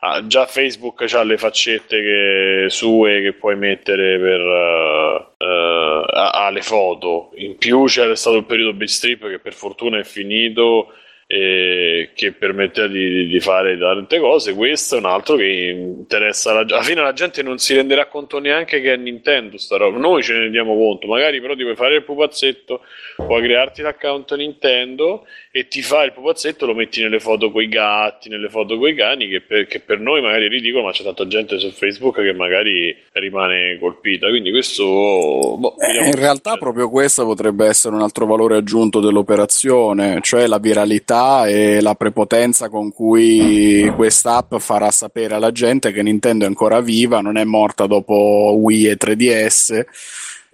Ah, 0.00 0.24
già 0.28 0.46
Facebook 0.46 1.12
ha 1.12 1.22
le 1.24 1.36
faccette 1.38 2.00
che- 2.00 2.66
sue 2.68 3.20
che 3.20 3.32
puoi 3.32 3.56
mettere 3.56 4.16
per 4.20 4.40
eh, 4.40 5.26
eh, 5.44 6.04
a- 6.06 6.46
alle 6.46 6.62
foto. 6.62 7.30
In 7.34 7.56
più 7.58 7.84
c'è 7.86 8.14
stato 8.14 8.36
il 8.36 8.44
periodo 8.44 8.74
Bitstrip 8.74 9.28
che 9.28 9.40
per 9.40 9.54
fortuna 9.54 9.98
è 9.98 10.04
finito 10.04 10.92
e 11.30 12.12
che 12.14 12.32
permetteva 12.32 12.86
di, 12.86 13.26
di 13.26 13.38
fare 13.38 13.76
tante 13.76 14.18
cose. 14.18 14.54
Questo 14.54 14.96
è 14.96 14.98
un 14.98 15.04
altro 15.04 15.36
che 15.36 15.44
interessa 15.44 16.54
la. 16.54 16.60
Alla 16.60 16.80
fine 16.80 17.02
la 17.02 17.12
gente 17.12 17.42
non 17.42 17.58
si 17.58 17.74
renderà 17.74 18.06
conto 18.06 18.38
neanche 18.38 18.80
che 18.80 18.94
è 18.94 18.96
Nintendo 18.96 19.58
sta 19.58 19.76
roba. 19.76 19.98
Noi 19.98 20.22
ce 20.22 20.32
ne 20.32 20.38
rendiamo 20.40 20.74
conto, 20.74 21.06
magari 21.06 21.38
però 21.42 21.54
ti 21.54 21.64
puoi 21.64 21.76
fare 21.76 21.96
il 21.96 22.02
pupazzetto, 22.02 22.80
puoi 23.16 23.42
crearti 23.42 23.82
l'account 23.82 24.34
Nintendo 24.36 25.26
e 25.58 25.66
ti 25.66 25.82
fai 25.82 26.06
il 26.06 26.12
pupazzetto, 26.12 26.66
lo 26.66 26.74
metti 26.74 27.02
nelle 27.02 27.18
foto 27.18 27.50
coi 27.50 27.66
gatti, 27.66 28.28
nelle 28.28 28.48
foto 28.48 28.78
coi 28.78 28.94
cani, 28.94 29.26
che 29.26 29.40
per, 29.40 29.66
che 29.66 29.80
per 29.80 29.98
noi 29.98 30.22
magari 30.22 30.46
è 30.46 30.48
ridicolo, 30.48 30.84
ma 30.84 30.92
c'è 30.92 31.02
tanta 31.02 31.26
gente 31.26 31.58
su 31.58 31.72
Facebook 31.72 32.22
che 32.22 32.32
magari 32.32 32.96
rimane 33.14 33.76
colpita. 33.80 34.28
Quindi 34.28 34.52
questo... 34.52 34.84
boh, 34.84 35.74
Eh, 35.78 36.06
in 36.06 36.14
realtà 36.14 36.50
succede. 36.50 36.58
proprio 36.60 36.88
questo 36.88 37.24
potrebbe 37.24 37.66
essere 37.66 37.96
un 37.96 38.02
altro 38.02 38.26
valore 38.26 38.56
aggiunto 38.56 39.00
dell'operazione, 39.00 40.20
cioè 40.22 40.46
la 40.46 40.58
viralità 40.58 41.48
e 41.48 41.80
la 41.80 41.96
prepotenza 41.96 42.68
con 42.68 42.92
cui 42.92 43.92
quest'app 43.96 44.54
farà 44.58 44.92
sapere 44.92 45.34
alla 45.34 45.50
gente 45.50 45.90
che 45.90 46.04
Nintendo 46.04 46.44
è 46.44 46.46
ancora 46.46 46.80
viva, 46.80 47.20
non 47.20 47.36
è 47.36 47.42
morta 47.42 47.86
dopo 47.86 48.54
Wii 48.60 48.90
e 48.90 48.96
3DS 48.96 49.84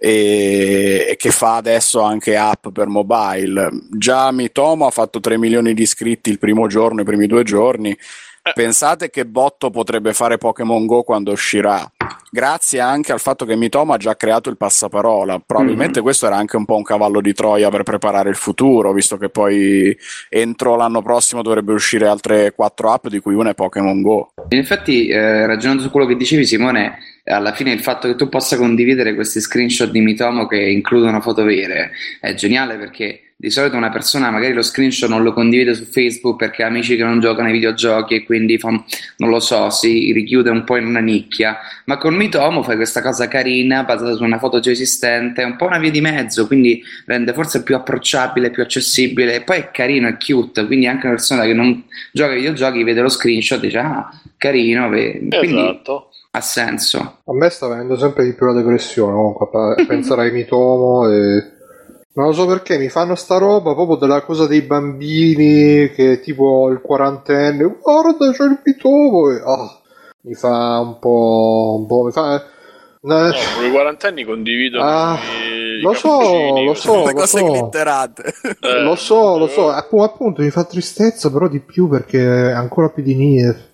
e, 0.05 1.07
e 1.09 1.15
che 1.15 1.31
fa 1.31 1.55
adesso 1.55 1.99
anche 2.01 2.37
app 2.37 2.67
per 2.69 2.85
mobile. 2.85 3.71
Già 3.89 4.31
Mitomo 4.31 4.85
ha 4.85 4.91
fatto 4.91 5.19
3 5.19 5.39
milioni 5.39 5.73
di 5.73 5.81
iscritti 5.81 6.29
il 6.29 6.37
primo 6.37 6.67
giorno, 6.67 7.01
i 7.01 7.05
primi 7.05 7.25
due 7.25 7.41
giorni. 7.41 7.97
Pensate 8.53 9.09
che 9.09 9.25
botto 9.25 9.71
potrebbe 9.71 10.13
fare 10.13 10.37
Pokémon 10.37 10.85
Go 10.85 11.01
quando 11.01 11.31
uscirà. 11.31 11.91
Grazie 12.29 12.79
anche 12.79 13.11
al 13.11 13.19
fatto 13.19 13.43
che 13.43 13.55
Mitomo 13.55 13.93
ha 13.93 13.97
già 13.97 14.15
creato 14.15 14.49
il 14.49 14.57
passaparola. 14.57 15.41
Probabilmente 15.43 16.01
questo 16.01 16.27
era 16.27 16.35
anche 16.35 16.55
un 16.55 16.65
po' 16.65 16.75
un 16.75 16.83
cavallo 16.83 17.21
di 17.21 17.33
Troia 17.33 17.69
per 17.69 17.83
preparare 17.83 18.29
il 18.29 18.35
futuro, 18.35 18.93
visto 18.93 19.17
che 19.17 19.29
poi 19.29 19.97
entro 20.29 20.75
l'anno 20.75 21.01
prossimo 21.01 21.41
dovrebbe 21.41 21.73
uscire 21.73 22.07
altre 22.07 22.53
quattro 22.53 22.91
app, 22.91 23.07
di 23.07 23.19
cui 23.19 23.33
una 23.33 23.51
è 23.51 23.55
Pokémon 23.55 24.01
Go. 24.01 24.33
In 24.49 24.59
effetti, 24.59 25.07
eh, 25.07 25.47
ragionando 25.47 25.81
su 25.81 25.89
quello 25.89 26.05
che 26.05 26.15
dicevi, 26.15 26.45
Simone, 26.45 26.99
alla 27.23 27.53
fine 27.53 27.71
il 27.71 27.81
fatto 27.81 28.07
che 28.07 28.15
tu 28.15 28.29
possa 28.29 28.57
condividere 28.57 29.15
questi 29.15 29.39
screenshot 29.39 29.89
di 29.89 30.01
Mitomo 30.01 30.45
che 30.45 30.61
includono 30.61 31.21
foto 31.21 31.43
vere 31.43 31.91
è 32.19 32.35
geniale 32.35 32.77
perché 32.77 33.24
di 33.37 33.49
solito 33.49 33.75
una 33.75 33.89
persona 33.89 34.31
magari 34.31 34.53
lo 34.53 34.61
screenshot 34.61 35.09
non 35.09 35.21
lo 35.21 35.33
condivide 35.33 35.73
su 35.73 35.83
Facebook 35.83 36.37
perché 36.37 36.63
ha 36.63 36.67
amici 36.67 36.95
che 36.95 37.03
non 37.03 37.19
giocano 37.19 37.47
ai 37.47 37.53
videogiochi 37.53 38.15
e 38.15 38.23
quindi 38.23 38.57
fa, 38.57 38.69
non 38.69 39.29
lo 39.29 39.41
so, 39.41 39.69
si 39.69 40.13
richiude 40.13 40.49
un 40.49 40.63
po' 40.63 40.77
in 40.77 40.85
una 40.85 41.01
nicchia, 41.01 41.57
ma 41.85 41.97
con 41.97 42.15
Mitomo 42.15 42.63
fai 42.63 42.77
questa 42.77 43.01
cosa 43.01 43.27
carina 43.27 43.83
basata 43.83 44.13
su 44.13 44.23
una 44.23 44.39
foto 44.39 44.59
già 44.59 44.71
esistente, 44.71 45.41
è 45.41 45.45
un 45.45 45.57
po' 45.57 45.65
una 45.65 45.79
via 45.79 45.91
di 45.91 45.99
mezzo, 45.99 46.47
quindi 46.47 46.81
rende 47.05 47.33
forse 47.33 47.61
più 47.61 47.75
approcciabile, 47.75 48.51
più 48.51 48.63
accessibile 48.63 49.35
e 49.35 49.41
poi 49.41 49.57
è 49.57 49.71
carino, 49.71 50.07
è 50.07 50.15
cute, 50.17 50.65
quindi 50.65 50.87
anche 50.87 51.07
una 51.07 51.15
persona 51.15 51.43
che 51.43 51.53
non 51.53 51.83
gioca 52.13 52.31
ai 52.31 52.37
videogiochi 52.37 52.83
vede 52.83 53.01
lo 53.01 53.09
screenshot 53.09 53.57
e 53.57 53.65
dice 53.65 53.79
ah, 53.79 54.09
carino, 54.37 54.87
quindi 54.87 55.35
Esatto. 55.35 56.11
ha 56.31 56.41
senso. 56.41 57.19
A 57.25 57.33
me 57.33 57.49
sta 57.49 57.67
venendo 57.67 57.97
sempre 57.97 58.23
di 58.23 58.33
più 58.33 58.45
la 58.45 58.53
depressione 58.53 59.11
comunque 59.11 59.47
a 59.51 59.75
pensare 59.85 60.21
ai 60.21 60.31
Mitomo 60.31 61.11
e... 61.11 61.54
Non 62.15 62.27
lo 62.27 62.31
so 62.33 62.45
perché 62.45 62.77
mi 62.77 62.87
fanno 62.87 63.15
sta 63.15 63.37
roba 63.37 63.73
proprio 63.73 63.97
della 63.97 64.21
cosa 64.21 64.47
dei 64.47 64.61
bambini 64.61 65.89
che 65.91 66.21
tipo 66.21 66.69
il 66.69 66.79
quarantenne 66.79 67.77
guarda 67.81 68.31
c'è 68.31 68.45
il 68.45 68.59
Mitomo 68.63 69.29
e... 69.31 69.41
ah, 69.45 69.81
mi 70.21 70.33
fa 70.33 70.79
un 70.79 70.97
po'... 70.99 71.75
Un 71.79 71.87
po' 71.87 72.03
mi 72.05 72.11
fa... 72.11 72.41
No, 73.01 73.27
i 73.27 73.69
quarantenni 73.71 74.23
condividono 74.23 74.83
Ah, 74.83 75.19
i, 75.19 75.77
i 75.77 75.81
lo 75.81 75.93
so, 75.93 76.09
cappuccini, 76.09 76.65
lo 76.65 76.73
so. 76.73 77.05
Le 77.05 77.13
cose 77.13 77.37
so. 77.37 77.45
glitterate. 77.51 78.33
Eh, 78.61 78.81
lo 78.81 78.95
so, 78.95 79.37
lo 79.37 79.47
so, 79.47 79.71
eh, 79.71 79.75
Appu- 79.75 80.01
appunto 80.01 80.41
mi 80.41 80.49
fa 80.49 80.63
tristezza 80.63 81.29
però 81.29 81.47
di 81.47 81.59
più 81.59 81.87
perché 81.89 82.49
è 82.49 82.53
ancora 82.53 82.89
più 82.89 83.03
di 83.03 83.13
Nier. 83.13 83.73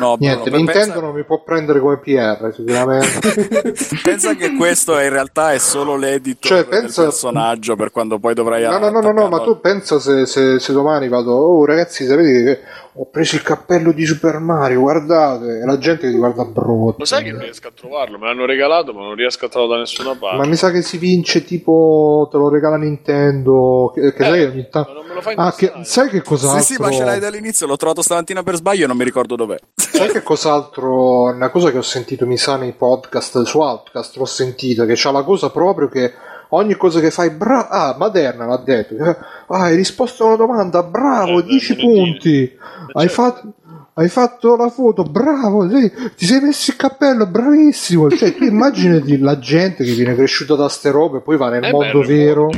No, 0.00 0.16
Bruno, 0.16 0.32
Niente, 0.32 0.50
per- 0.50 0.58
Nintendo 0.58 0.84
pensa, 0.92 1.00
non 1.00 1.14
mi 1.14 1.24
può 1.24 1.42
prendere 1.42 1.78
come 1.80 1.98
PR 1.98 2.52
sicuramente. 2.54 3.74
pensa 4.02 4.34
che 4.34 4.54
questo 4.56 4.98
in 4.98 5.10
realtà 5.10 5.52
è 5.52 5.58
solo 5.58 5.96
l'editor 5.96 6.50
Cioè, 6.50 6.58
del 6.66 6.80
pensa- 6.80 7.02
personaggio 7.04 7.76
per 7.76 7.90
quando 7.90 8.18
poi 8.18 8.34
dovrai 8.34 8.62
No, 8.64 8.78
no, 8.78 8.90
no, 8.90 9.00
no, 9.00 9.12
no, 9.12 9.28
ma 9.28 9.40
tu 9.40 9.60
pensa 9.60 9.98
se, 10.00 10.26
se- 10.26 10.58
se 10.58 10.72
domani 10.72 11.08
vado, 11.08 11.32
oh 11.32 11.64
ragazzi, 11.64 12.06
sapete 12.06 12.42
che 12.44 12.60
ho 12.94 13.06
preso 13.08 13.36
il 13.36 13.42
cappello 13.42 13.92
di 13.92 14.04
Super 14.04 14.38
Mario, 14.38 14.80
guardate, 14.80 15.60
e 15.60 15.64
la 15.64 15.78
gente 15.78 16.06
che 16.06 16.12
ti 16.12 16.18
guarda 16.18 16.44
brutto. 16.44 16.96
Lo 16.98 17.04
sai 17.04 17.22
che 17.22 17.30
non 17.30 17.40
riesco 17.42 17.68
a 17.68 17.72
trovarlo? 17.74 18.18
Me 18.18 18.26
l'hanno 18.26 18.46
regalato, 18.46 18.92
ma 18.92 19.02
non 19.02 19.14
riesco 19.14 19.44
a 19.46 19.48
trovarlo 19.48 19.74
da 19.74 19.80
nessuna 19.80 20.16
parte. 20.16 20.36
Ma 20.36 20.44
mi 20.46 20.56
sa 20.56 20.70
che 20.70 20.82
si 20.82 20.98
vince 20.98 21.44
tipo, 21.44 22.28
te 22.30 22.36
lo 22.36 22.48
regala 22.48 22.76
Nintendo, 22.76 23.92
che, 23.94 24.12
che 24.12 24.22
Eh, 24.22 24.26
sai 24.26 24.44
ogni 24.44 24.68
tanto... 24.68 24.92
non 24.92 25.06
me 25.06 25.14
lo 25.14 25.20
fai 25.20 25.34
Ah, 25.36 25.52
che, 25.54 25.72
sai 25.82 26.08
che 26.08 26.22
cos'altro... 26.22 26.60
Sì, 26.62 26.74
sì, 26.74 26.80
ma 26.80 26.90
ce 26.90 27.04
l'hai 27.04 27.20
dall'inizio, 27.20 27.66
l'ho 27.66 27.76
trovato 27.76 28.02
stamattina 28.02 28.42
per 28.42 28.56
sbaglio 28.56 28.84
e 28.84 28.86
non 28.88 28.96
mi 28.96 29.04
ricordo 29.04 29.36
dov'è. 29.36 29.56
Sai 29.76 30.08
che 30.12 30.22
cos'altro? 30.22 31.24
Una 31.32 31.50
cosa 31.50 31.70
che 31.70 31.78
ho 31.78 31.82
sentito 31.82 32.26
mi 32.26 32.36
sa 32.36 32.56
nei 32.56 32.72
podcast 32.72 33.42
su 33.42 33.60
Outcast, 33.60 34.16
l'ho 34.16 34.24
sentita, 34.24 34.84
che 34.84 34.94
c'ha 34.96 35.12
la 35.12 35.22
cosa 35.22 35.50
proprio 35.50 35.88
che 35.88 36.12
ogni 36.50 36.74
cosa 36.76 37.00
che 37.00 37.10
fai, 37.10 37.30
bra- 37.30 37.68
ah, 37.68 37.96
Maderna 37.98 38.46
l'ha 38.46 38.56
detto, 38.64 38.94
eh, 38.96 39.16
ah, 39.48 39.62
hai 39.62 39.76
risposto 39.76 40.24
a 40.24 40.28
una 40.28 40.36
domanda, 40.36 40.82
bravo, 40.82 41.40
Eh, 41.40 41.44
10 41.44 41.76
me 41.76 41.76
ne 41.76 41.82
dire. 41.84 42.02
punti, 42.02 42.58
hai 42.92 43.08
certo. 43.08 43.22
fatto... 43.22 43.52
Hai 43.92 44.08
fatto 44.08 44.56
la 44.56 44.70
foto, 44.70 45.02
bravo, 45.02 45.68
sì, 45.68 45.92
ti 46.16 46.24
sei 46.24 46.40
messo 46.40 46.70
il 46.70 46.76
cappello, 46.78 47.26
bravissimo. 47.26 48.08
Cioè, 48.08 48.34
tu 48.34 48.44
immaginati 48.46 49.18
la 49.18 49.38
gente 49.38 49.84
che 49.84 49.92
viene 49.92 50.14
cresciuta 50.14 50.54
da 50.54 50.68
ste 50.70 50.90
robe 50.90 51.18
e 51.18 51.20
poi 51.20 51.36
va 51.36 51.50
nel 51.50 51.64
Eh 51.64 51.70
mondo 51.70 52.00
vero. 52.00 52.48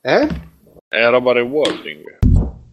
Eh? 0.00 0.28
È 0.88 1.06
roba 1.10 1.32
rewarding. 1.32 2.18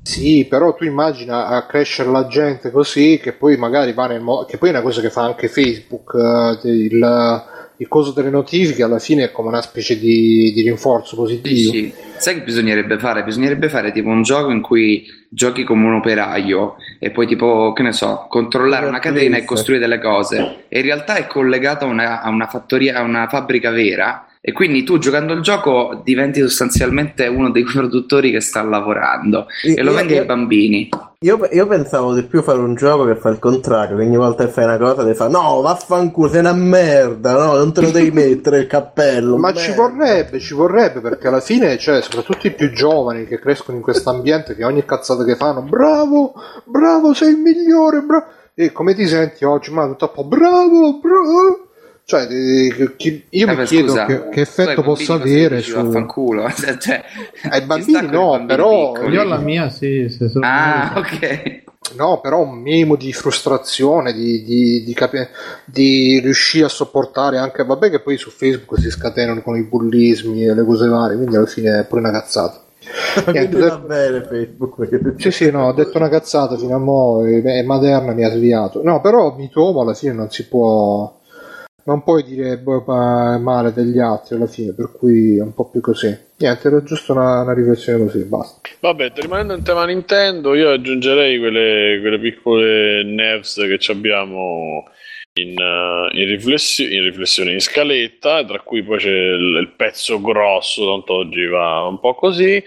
Sì, 0.02 0.48
però 0.50 0.74
tu 0.74 0.86
immagina 0.86 1.46
a 1.48 1.66
crescere 1.68 2.10
la 2.10 2.26
gente 2.26 2.72
così 2.72 3.20
che 3.22 3.34
poi 3.34 3.56
magari 3.58 3.94
va 3.94 4.08
nel 4.08 4.22
modo 4.22 4.46
che 4.46 4.58
poi 4.58 4.70
è 4.70 4.72
una 4.72 4.82
cosa 4.82 5.02
che 5.02 5.12
fa 5.12 5.26
anche 5.26 5.48
Facebook, 5.48 6.16
eh, 6.64 6.70
il, 6.70 7.44
il 7.82 7.88
coso 7.88 8.12
delle 8.12 8.30
notifiche 8.30 8.84
alla 8.84 9.00
fine 9.00 9.24
è 9.24 9.32
come 9.32 9.48
una 9.48 9.62
specie 9.64 9.98
di, 9.98 10.52
di 10.54 10.62
rinforzo 10.62 11.16
positivo. 11.16 11.56
Sì, 11.56 11.64
sì. 11.66 11.94
Sai 12.18 12.36
che 12.36 12.42
bisognerebbe 12.44 13.00
fare? 13.00 13.24
Bisognerebbe 13.24 13.70
fare 13.70 13.92
tipo 13.92 14.08
un 14.10 14.22
gioco 14.22 14.52
in 14.52 14.62
cui 14.62 15.04
giochi 15.28 15.64
come 15.64 15.88
un 15.88 15.96
operaio 15.96 16.76
e 17.00 17.10
poi 17.10 17.26
tipo, 17.26 17.74
che 17.74 17.82
ne 17.82 17.92
so, 17.92 18.28
controllare 18.30 18.86
una 18.86 19.00
catena 19.00 19.38
e 19.38 19.46
costruire 19.46 19.82
delle 19.82 20.00
cose. 20.00 20.66
E 20.70 20.78
in 20.78 20.86
realtà 20.86 21.16
è 21.16 21.26
collegato 21.26 21.86
a 21.86 21.88
una, 21.88 22.22
a 22.22 22.30
una 22.30 22.46
fattoria, 22.46 22.98
a 23.00 23.02
una 23.02 23.28
fabbrica 23.28 23.72
vera. 23.72 24.28
E 24.40 24.52
quindi 24.52 24.84
tu 24.84 25.00
giocando 25.00 25.34
il 25.34 25.42
gioco 25.42 26.02
diventi 26.04 26.40
sostanzialmente 26.40 27.26
uno 27.26 27.50
dei 27.50 27.64
produttori 27.64 28.30
che 28.30 28.42
sta 28.42 28.62
lavorando 28.62 29.48
e 29.64 29.82
lo 29.82 29.90
Io- 29.90 29.96
vendi 29.98 30.14
io- 30.14 30.20
ai 30.20 30.26
bambini. 30.26 30.90
Io, 31.24 31.48
io 31.52 31.68
pensavo 31.68 32.16
di 32.16 32.24
più 32.24 32.42
fare 32.42 32.58
un 32.58 32.74
gioco 32.74 33.06
che 33.06 33.16
fa 33.16 33.30
il 33.30 33.38
contrario, 33.38 33.96
che 33.96 34.02
ogni 34.02 34.18
volta 34.18 34.44
che 34.44 34.50
fai 34.50 34.64
una 34.64 34.80
cosa 34.80 35.06
ti 35.06 35.14
fa 35.14 35.28
no, 35.28 35.62
vaffanculo, 35.62 36.28
sei 36.28 36.40
una 36.40 36.54
merda, 36.54 37.34
no, 37.34 37.58
non 37.58 37.72
te 37.72 37.82
lo 37.82 37.92
devi 37.92 38.10
mettere 38.12 38.58
il 38.62 38.66
cappello. 38.66 39.38
Ma 39.38 39.52
merda." 39.52 39.60
ci 39.60 39.72
vorrebbe, 39.72 40.40
ci 40.40 40.56
vorrebbe 40.56 41.00
perché 41.00 41.28
alla 41.28 41.40
fine, 41.40 41.78
cioè, 41.78 42.02
soprattutto 42.02 42.48
i 42.48 42.56
più 42.56 42.72
giovani 42.72 43.28
che 43.28 43.38
crescono 43.38 43.78
in 43.78 43.84
questo 43.84 44.10
ambiente, 44.10 44.56
che 44.56 44.66
ogni 44.66 44.84
cazzata 44.84 45.24
che 45.24 45.36
fanno, 45.36 45.62
bravo, 45.62 46.34
bravo, 46.64 47.14
sei 47.14 47.34
il 47.34 47.38
migliore, 47.38 48.02
bravo. 48.02 48.26
E 48.56 48.72
come 48.72 48.96
ti 48.96 49.06
senti 49.06 49.46
oggi? 49.46 49.72
Ma 49.72 49.86
tutto 49.86 50.06
a 50.06 50.10
po', 50.10 50.24
bravo, 50.24 51.00
bravo. 51.00 51.71
Cioè, 52.04 52.28
eh, 52.30 52.96
chi- 52.98 53.26
io 53.30 53.48
mi 53.48 53.54
Vabbè, 53.56 53.68
chiedo 53.68 53.88
scusa, 53.90 54.06
che, 54.06 54.30
che 54.30 54.42
effetto 54.42 54.82
possa 54.82 55.14
avere 55.14 55.62
su... 55.62 55.76
Vaffanculo. 55.76 56.46
cioè, 56.80 57.02
Ai 57.50 57.62
ci 57.62 57.66
bambini 57.66 58.08
no, 58.10 58.30
bambini 58.32 58.46
però- 58.48 58.92
piccoli. 58.92 59.14
Io 59.16 59.24
la 59.24 59.38
mia 59.38 59.70
sì, 59.70 60.10
se 60.10 60.28
sono 60.28 60.46
Ah, 60.46 60.94
ok. 60.98 61.64
No, 61.96 62.20
però 62.22 62.42
un 62.42 62.60
minimo 62.60 62.96
di 62.96 63.12
frustrazione, 63.12 64.14
di, 64.14 64.44
di, 64.44 64.84
di, 64.84 64.94
capi- 64.94 65.28
di 65.66 66.20
riuscire 66.20 66.66
a 66.66 66.70
sopportare 66.70 67.38
anche, 67.38 67.64
vabbè 67.66 67.90
che 67.90 68.00
poi 68.00 68.18
su 68.18 68.30
Facebook 68.30 68.80
si 68.80 68.90
scatenano 68.90 69.42
con 69.42 69.58
i 69.58 69.64
bullismi 69.64 70.44
e 70.46 70.54
le 70.54 70.64
cose 70.64 70.88
varie, 70.88 71.18
quindi 71.18 71.36
alla 71.36 71.46
fine 71.48 71.80
è 71.80 71.86
pure 71.86 72.02
una 72.02 72.12
cazzata. 72.12 72.62
Niente, 73.32 73.58
va 73.58 73.64
detto- 73.66 73.80
bene 73.88 74.24
Facebook. 74.24 75.16
Sì, 75.18 75.32
sì, 75.32 75.52
no, 75.52 75.68
ho 75.68 75.74
detto 75.74 75.98
una 75.98 76.10
cazzata 76.10 76.58
fino 76.58 76.76
a 76.76 76.80
mo' 76.80 77.24
e, 77.26 77.42
e 77.44 77.64
Maderna 77.64 78.14
mi 78.14 78.24
ha 78.24 78.30
sviato. 78.32 78.82
No, 78.84 79.02
però 79.02 79.36
mi 79.36 79.50
tomo 79.50 79.82
alla 79.82 79.94
fine 79.94 80.14
non 80.14 80.30
si 80.30 80.48
può... 80.48 81.20
Non 81.84 82.04
puoi 82.04 82.24
dire 82.24 82.58
boh, 82.58 82.84
ma- 82.86 83.38
male 83.40 83.74
degli 83.74 84.00
altri 84.00 84.36
alla 84.36 84.48
fine, 84.48 84.74
per 84.74 84.92
cui 84.92 85.38
è 85.38 85.42
un 85.42 85.54
po' 85.54 85.70
più 85.70 85.82
così. 85.82 86.16
Niente, 86.38 86.68
era 86.68 86.84
giusto 86.84 87.14
una, 87.14 87.42
una 87.42 87.54
riflessione 87.54 88.06
così, 88.06 88.24
basta. 88.26 88.70
Vabbè, 88.80 89.12
rimanendo 89.16 89.54
in 89.56 89.64
tema 89.64 89.86
Nintendo, 89.86 90.54
io 90.54 90.72
aggiungerei 90.72 91.40
quelle, 91.40 92.00
quelle 92.02 92.20
piccole 92.20 93.04
nevs 93.04 93.56
che 93.56 93.92
abbiamo 93.92 94.84
in, 95.34 95.56
eh, 95.60 96.22
in, 96.22 96.28
riflessio- 96.28 96.88
in 96.88 97.04
riflessione, 97.04 97.54
in 97.54 97.62
scaletta, 97.62 98.44
tra 98.46 98.60
cui 98.60 98.84
poi 98.84 98.98
c'è 98.98 99.10
il, 99.10 99.58
il 99.62 99.74
pezzo 99.76 100.22
grosso, 100.22 100.86
tanto 100.86 101.14
oggi 101.14 101.46
va 101.46 101.84
un 101.84 102.00
po' 102.00 102.16
così. 102.16 102.64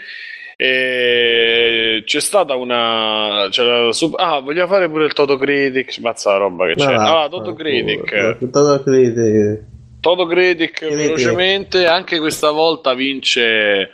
E 0.57 2.03
c'è 2.05 2.21
stata 2.21 2.55
una. 2.55 3.49
c'era 3.51 3.93
sup- 3.93 4.19
ah, 4.19 4.41
voglio 4.41 4.67
fare 4.67 4.89
pure 4.89 5.07
il 5.07 5.13
Toto 5.13 5.37
Critic. 5.37 5.99
Mazza 5.99 6.31
la 6.33 6.37
roba 6.39 6.67
che 6.67 6.75
c'è. 6.75 6.95
Ma 6.95 7.23
Ah, 7.23 7.29
Toto 7.29 7.55
Critic. 7.55 8.39
Toto 8.51 8.83
Critic. 8.83 9.63
Toto 10.01 10.27
Critic 10.27 10.87
velocemente, 10.87 11.87
anche 11.87 12.19
questa 12.19 12.51
volta 12.51 12.95
vince. 12.95 13.91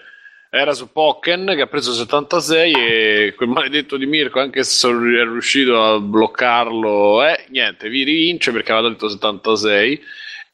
Era 0.53 0.73
su 0.73 0.91
Pokken 0.91 1.53
che 1.55 1.61
ha 1.63 1.67
preso 1.69 1.93
76 1.93 2.73
e 2.73 3.35
quel 3.37 3.49
maledetto 3.49 3.97
di 3.97 4.07
Mirko, 4.07 4.41
anche 4.41 4.65
se 4.65 4.89
è 4.89 4.93
riuscito 5.23 5.81
a 5.81 6.01
bloccarlo, 6.01 7.25
eh, 7.25 7.45
niente, 7.51 7.89
vi 7.89 8.03
rivince 8.03 8.51
perché 8.51 8.73
aveva 8.73 8.89
detto 8.89 9.09
76. 9.09 10.01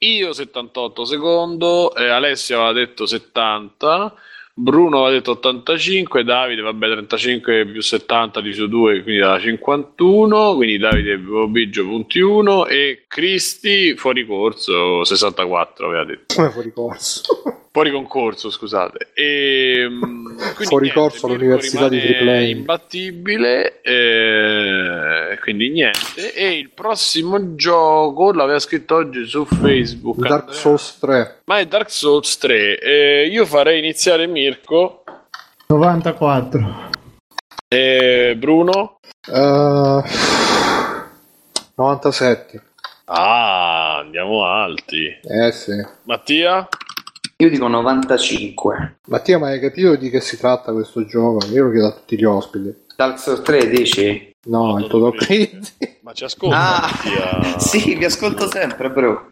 Io 0.01 0.35
78 0.35 1.05
secondo, 1.07 1.95
eh, 1.95 2.09
Alessio 2.11 2.57
aveva 2.59 2.73
detto 2.75 3.07
70, 3.07 4.13
Bruno 4.59 5.01
aveva 5.05 5.19
detto 5.19 5.33
85, 5.33 6.25
Davide 6.25 6.63
vabbè 6.63 6.87
35 6.87 7.67
più 7.67 7.83
70 7.83 8.41
diviso 8.41 8.67
2 8.67 9.03
quindi 9.03 9.21
da 9.21 9.39
51, 9.39 10.55
quindi 10.55 10.79
Davide 10.79 11.19
Bobiggio 11.19 11.85
punti 11.85 12.21
1 12.21 12.67
e 12.67 13.05
Cristi 13.07 13.95
fuori 13.97 14.25
corso 14.25 15.05
64 15.05 15.87
aveva 15.87 16.05
detto. 16.05 16.35
Come 16.35 16.51
fuori 16.51 16.73
corso. 16.73 17.66
Fuori 17.77 17.91
concorso, 17.91 18.49
scusate. 18.49 19.11
E, 19.13 19.87
quindi 20.01 20.65
Fuori 20.65 20.91
corso 20.91 21.27
all'Università 21.27 21.91
di 21.91 22.01
Tripoli. 22.01 22.49
Imbattibile, 22.49 23.83
eh, 23.83 25.39
quindi 25.43 25.69
niente. 25.69 26.33
E 26.33 26.57
il 26.57 26.71
prossimo 26.71 27.55
gioco 27.55 28.33
l'aveva 28.33 28.61
scritto 28.61 28.95
oggi 28.95 29.27
su 29.27 29.45
Facebook. 29.45 30.17
Dark 30.21 30.45
Andrea. 30.45 30.59
Souls 30.59 30.99
3. 31.01 31.41
Ma 31.45 31.59
è 31.59 31.67
Dark 31.67 31.91
Souls 31.91 32.39
3. 32.39 32.79
Eh, 32.79 33.27
io 33.27 33.45
farei 33.45 33.79
iniziare 33.79 34.27
Mirko 34.27 35.05
94. 35.67 36.91
e 37.69 38.35
Bruno. 38.39 39.01
Eh, 39.31 40.03
97. 41.75 42.63
Ah, 43.05 43.99
andiamo 43.99 44.47
alti. 44.47 45.09
Eh 45.23 45.53
sì. 45.53 45.73
Mattia? 46.05 46.67
Io 47.39 47.51
dico 47.51 47.69
95. 47.69 48.97
Mattia, 49.09 49.39
ma 49.39 49.49
hai 49.49 49.61
capito 49.61 49.95
di 49.97 50.09
che 50.09 50.21
si 50.21 50.39
tratta 50.39 50.73
questo 50.73 51.05
gioco? 51.05 51.45
Io 51.53 51.65
lo 51.65 51.71
chiedo 51.71 51.87
a 51.89 51.93
tutti 51.93 52.17
gli 52.17 52.25
ospiti. 52.25 52.75
Dark 52.97 53.19
Souls 53.19 53.43
3 53.43 53.69
dici? 53.69 54.31
No, 54.47 54.79
il 54.79 54.87
Toto 54.87 55.11
Critic. 55.11 55.99
Ma 56.01 56.15
ci 56.15 56.25
ascolta 56.25 56.57
Ah, 56.57 56.81
Mattia? 56.81 57.59
sì, 57.61 57.95
vi 57.95 58.07
ascolto 58.07 58.49
sempre, 58.49 58.91
bro. 58.91 59.29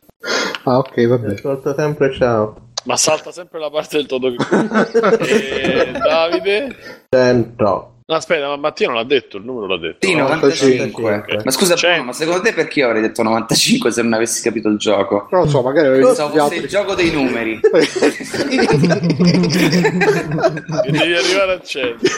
Ah, 0.64 0.78
ok, 0.78 1.06
vabbè. 1.06 1.32
Ascolta 1.32 1.74
sempre 1.74 2.12
ciao. 2.12 2.72
Ma 2.84 2.96
salta 2.98 3.32
sempre 3.32 3.58
la 3.58 3.70
parte 3.70 3.96
del 3.96 4.04
Toto. 4.06 4.26
e 5.24 5.92
Davide? 5.92 6.76
100. 7.08 7.93
No, 8.06 8.16
aspetta, 8.16 8.48
ma 8.48 8.56
Mattia 8.56 8.86
non 8.88 8.96
l'ha 8.96 9.04
detto, 9.04 9.38
il 9.38 9.44
numero 9.46 9.66
l'ha 9.66 9.78
detto. 9.78 10.06
Sì, 10.06 10.14
no? 10.14 10.24
95. 10.24 11.02
95. 11.02 11.42
Ma 11.42 11.50
scusa, 11.50 11.74
Cioè- 11.74 11.92
Bruno, 11.92 12.04
ma 12.04 12.12
secondo 12.12 12.42
te 12.42 12.52
perché 12.52 12.80
io 12.80 12.86
avrei 12.86 13.00
detto 13.00 13.22
95 13.22 13.90
se 13.90 14.02
non 14.02 14.12
avessi 14.12 14.42
capito 14.42 14.68
il 14.68 14.76
gioco? 14.76 15.26
Non 15.30 15.44
lo 15.44 15.48
so, 15.48 15.62
magari 15.62 15.86
avevi 15.86 16.04
Pensavo 16.04 16.34
gli 16.34 16.38
fosse 16.38 16.54
il 16.56 16.68
gioco 16.68 16.94
dei 16.94 17.10
numeri. 17.10 17.60
Che 17.60 17.70
devi 20.90 21.14
arrivare 21.14 21.52
al 21.52 21.62
centro. 21.62 22.08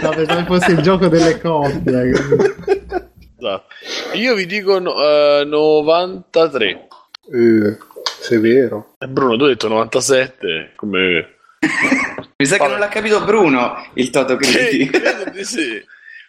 No, 0.00 0.10
pensavo 0.14 0.44
fosse 0.46 0.70
il 0.72 0.80
gioco 0.80 1.08
delle 1.08 1.38
coppie. 1.38 2.10
Esatto. 3.38 3.64
Io 4.14 4.34
vi 4.34 4.46
dico 4.46 4.78
no- 4.78 4.94
eh, 4.96 5.44
93. 5.44 6.88
Eh, 7.32 7.76
severo. 8.20 8.94
E 8.98 9.06
Bruno, 9.08 9.36
tu 9.36 9.44
hai 9.44 9.50
detto 9.50 9.68
97. 9.68 10.72
Come... 10.76 11.28
Mi 12.36 12.46
sa 12.46 12.58
che 12.58 12.66
non 12.66 12.78
l'ha 12.78 12.88
capito 12.88 13.22
Bruno, 13.24 13.74
il 13.94 14.10
Toto 14.10 14.36
Critic. 14.36 14.90
credo 14.90 15.30
di 15.30 15.44
sì. 15.44 15.82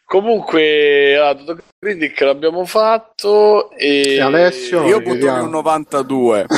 Comunque, 0.07 1.17
ah, 1.17 1.33
Dottor 1.33 1.63
Critic 1.79 2.21
l'abbiamo 2.21 2.63
fatto 2.65 3.71
e... 3.71 4.13
E 4.13 4.21
Alessio? 4.21 4.85
Io 4.85 5.01
butto 5.01 5.25
un 5.25 5.49
92. 5.49 6.45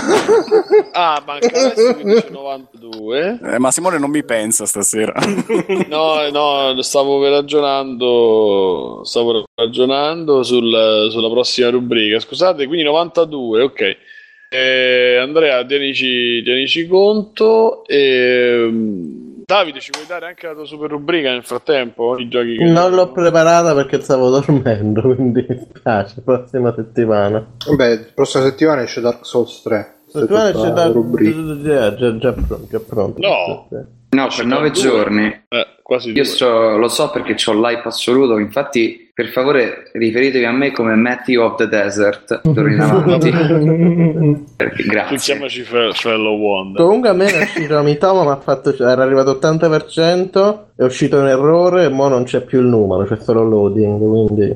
Ah, 0.92 1.22
manca 1.26 1.48
Alessio 1.48 1.96
che 1.96 2.04
dice 2.04 2.30
92. 2.32 3.40
Eh, 3.54 3.60
ma 3.60 3.70
Simone 3.72 4.00
non 4.00 4.10
mi 4.10 4.24
pensa 4.26 4.66
stasera. 4.66 5.14
No, 5.88 6.28
no, 6.30 6.82
stavo 6.82 7.24
ragionando, 7.30 9.02
stavo 9.04 9.46
ragionando 9.56 10.44
sul- 10.44 11.08
sulla 11.12 11.30
prossima 11.30 11.70
rubrica. 11.70 12.20
Scusate, 12.20 12.66
quindi 12.66 12.84
92, 12.84 13.62
ok. 13.62 13.98
Eh, 14.50 15.18
Andrea, 15.22 15.64
tienici, 15.66 16.42
tienici 16.44 16.88
conto. 16.88 17.86
E, 17.86 18.66
mm, 18.70 19.27
Davide, 19.50 19.80
ci 19.80 19.92
puoi 19.92 20.06
dare 20.06 20.26
anche 20.26 20.46
la 20.46 20.54
tua 20.54 20.66
super 20.66 20.90
rubrica 20.90 21.32
nel 21.32 21.46
frattempo? 21.46 22.18
I 22.18 22.28
giochi 22.28 22.58
che... 22.58 22.66
Non 22.66 22.94
l'ho 22.94 23.14
preparata 23.14 23.74
perché 23.74 24.02
stavo 24.02 24.30
dormendo, 24.30 25.00
quindi 25.16 25.46
mi 25.48 25.68
spiace. 25.74 26.20
Prossima 26.20 26.74
settimana. 26.76 27.48
Vabbè, 27.66 28.12
prossima 28.14 28.44
settimana 28.44 28.82
esce 28.82 29.00
Dark 29.00 29.26
Souls 29.26 29.62
3. 29.62 30.00
Settimana 30.06 30.52
Questa 30.52 30.60
è 30.60 30.64
c'è 30.64 30.68
tutta 30.68 30.82
da... 30.82 30.88
la 30.88 30.92
rubrica. 30.92 31.62
Già, 31.62 31.96
già, 31.96 32.18
già 32.18 32.34
pronto. 32.34 32.68
Già 32.70 32.80
pronto. 32.82 33.22
No. 33.22 33.68
No, 34.10 34.28
per 34.36 34.46
nove 34.46 34.72
due. 34.72 34.82
giorni. 34.82 35.26
Eh, 35.50 35.68
quasi 35.84 36.12
Io 36.12 36.24
so- 36.24 36.78
lo 36.78 36.88
so 36.88 37.10
perché 37.12 37.36
ho 37.50 37.54
l'hype 37.54 37.88
assoluto, 37.88 38.38
infatti 38.38 39.10
per 39.14 39.28
favore 39.30 39.90
riferitevi 39.94 40.46
a 40.46 40.52
me 40.52 40.72
come 40.72 40.96
Matthew 40.96 41.42
of 41.44 41.56
the 41.58 41.68
Desert 41.68 42.42
d'ora 42.48 42.72
in 42.72 42.80
avanti. 42.80 43.32
Perché- 44.56 44.84
grazie. 44.88 45.34
chiamaci 45.34 45.62
Fe- 45.64 45.92
Fellow 45.94 46.38
Wanda. 46.38 46.82
Comunque 46.82 47.10
a 47.10 47.14
me 47.14 47.26
è 47.26 47.44
uscito 47.44 47.82
Mitoma, 47.82 48.24
mi 48.24 48.30
ha 48.30 48.38
fatto, 48.38 48.74
cioè, 48.74 48.88
era 48.92 49.04
arrivato 49.04 49.38
80%, 49.42 50.60
è 50.76 50.84
uscito 50.84 51.20
un 51.20 51.28
errore 51.28 51.86
e 51.86 51.90
mo 51.90 52.08
non 52.08 52.24
c'è 52.24 52.42
più 52.42 52.60
il 52.62 52.68
numero, 52.68 53.04
c'è 53.06 53.18
solo 53.18 53.44
loading, 53.44 53.98
quindi... 54.00 54.56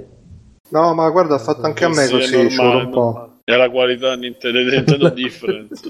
No, 0.69 0.93
ma 0.93 1.09
guarda, 1.09 1.35
ha 1.35 1.39
fatto 1.39 1.63
anche 1.63 1.83
a 1.83 1.89
me 1.89 2.05
Sì, 2.05 2.11
così, 2.13 2.49
ci 2.49 2.57
un 2.59 2.89
po'. 2.91 3.30
È 3.51 3.57
la 3.57 3.69
qualità 3.69 4.15
Nintendo, 4.15 4.59
Nintendo 4.59 5.09
Difference. 5.13 5.81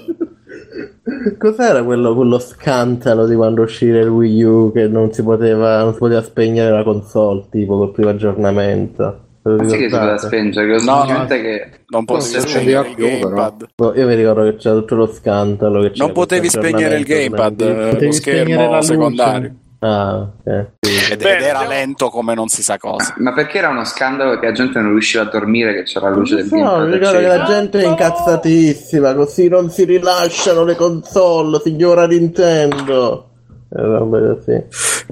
Cos'era 1.38 1.84
quello, 1.84 2.16
quello 2.16 2.39
scandalo 2.39 3.28
di 3.28 3.36
quando 3.36 3.62
uscire 3.62 3.99
il 3.99 4.07
Wii 4.07 4.43
U 4.43 4.72
che 4.74 4.88
non 4.88 5.14
si 5.14 5.22
poteva, 5.22 5.84
non 5.84 5.93
si 5.93 5.99
poteva 5.99 6.24
spegnere 6.24 6.72
la 6.72 6.84
console, 6.84 7.45
tipo 7.51 7.78
col 7.78 7.91
primo 7.91 8.09
aggiornamento? 8.09 9.26
Sì 9.43 9.57
che 9.57 9.68
si 9.68 9.88
poteva 9.89 10.18
spengere, 10.18 10.84
No, 10.84 11.26
che 11.28 11.70
Non 11.88 12.05
potevi 12.05 12.39
spegnere 12.47 12.89
il 12.89 12.95
gamepad. 12.95 13.68
Boh, 13.76 13.95
io 13.95 14.07
mi 14.07 14.16
ricordo 14.16 14.43
che 14.43 14.55
c'era 14.55 14.76
tutto 14.76 14.95
lo 14.95 15.07
c'era 15.91 16.05
Non 16.05 16.12
potevi 16.14 16.49
spegnere 16.49 16.97
il 16.97 17.05
gamepad, 17.05 17.62
eh, 17.62 18.05
lo 18.05 18.12
spegnere 18.12 18.12
la 18.12 18.12
schermo 18.12 18.76
luce. 18.76 18.82
secondario. 18.88 19.55
Ah, 19.84 20.17
ok. 20.19 20.67
Ed, 21.11 21.21
ed 21.25 21.41
era 21.41 21.65
lento 21.65 22.09
come 22.09 22.36
non 22.36 22.47
si 22.49 22.61
sa 22.61 22.77
cosa. 22.77 23.15
Ma 23.17 23.34
perché 23.34 23.57
era 23.57 23.69
uno 23.69 23.84
scandalo 23.84 24.38
che 24.38 24.45
la 24.45 24.51
gente 24.51 24.79
non 24.79 24.91
riusciva 24.91 25.23
a 25.23 25.25
dormire 25.27 25.73
che 25.73 25.84
c'era 25.84 26.09
la 26.09 26.15
luce 26.15 26.36
del 26.36 26.45
so, 26.45 26.55
mi 26.55 26.61
gamepad 26.61 26.93
ricordo 26.93 27.17
che 27.17 27.25
la 27.27 27.43
gente 27.45 27.79
è 27.82 27.88
incazzatissima, 27.88 29.15
così 29.15 29.47
non 29.47 29.71
si 29.71 29.84
rilasciano 29.86 30.63
le 30.63 30.75
console, 30.75 31.59
signora 31.63 32.05
Nintendo. 32.05 33.25
E 33.73 33.82
così. 34.36 34.63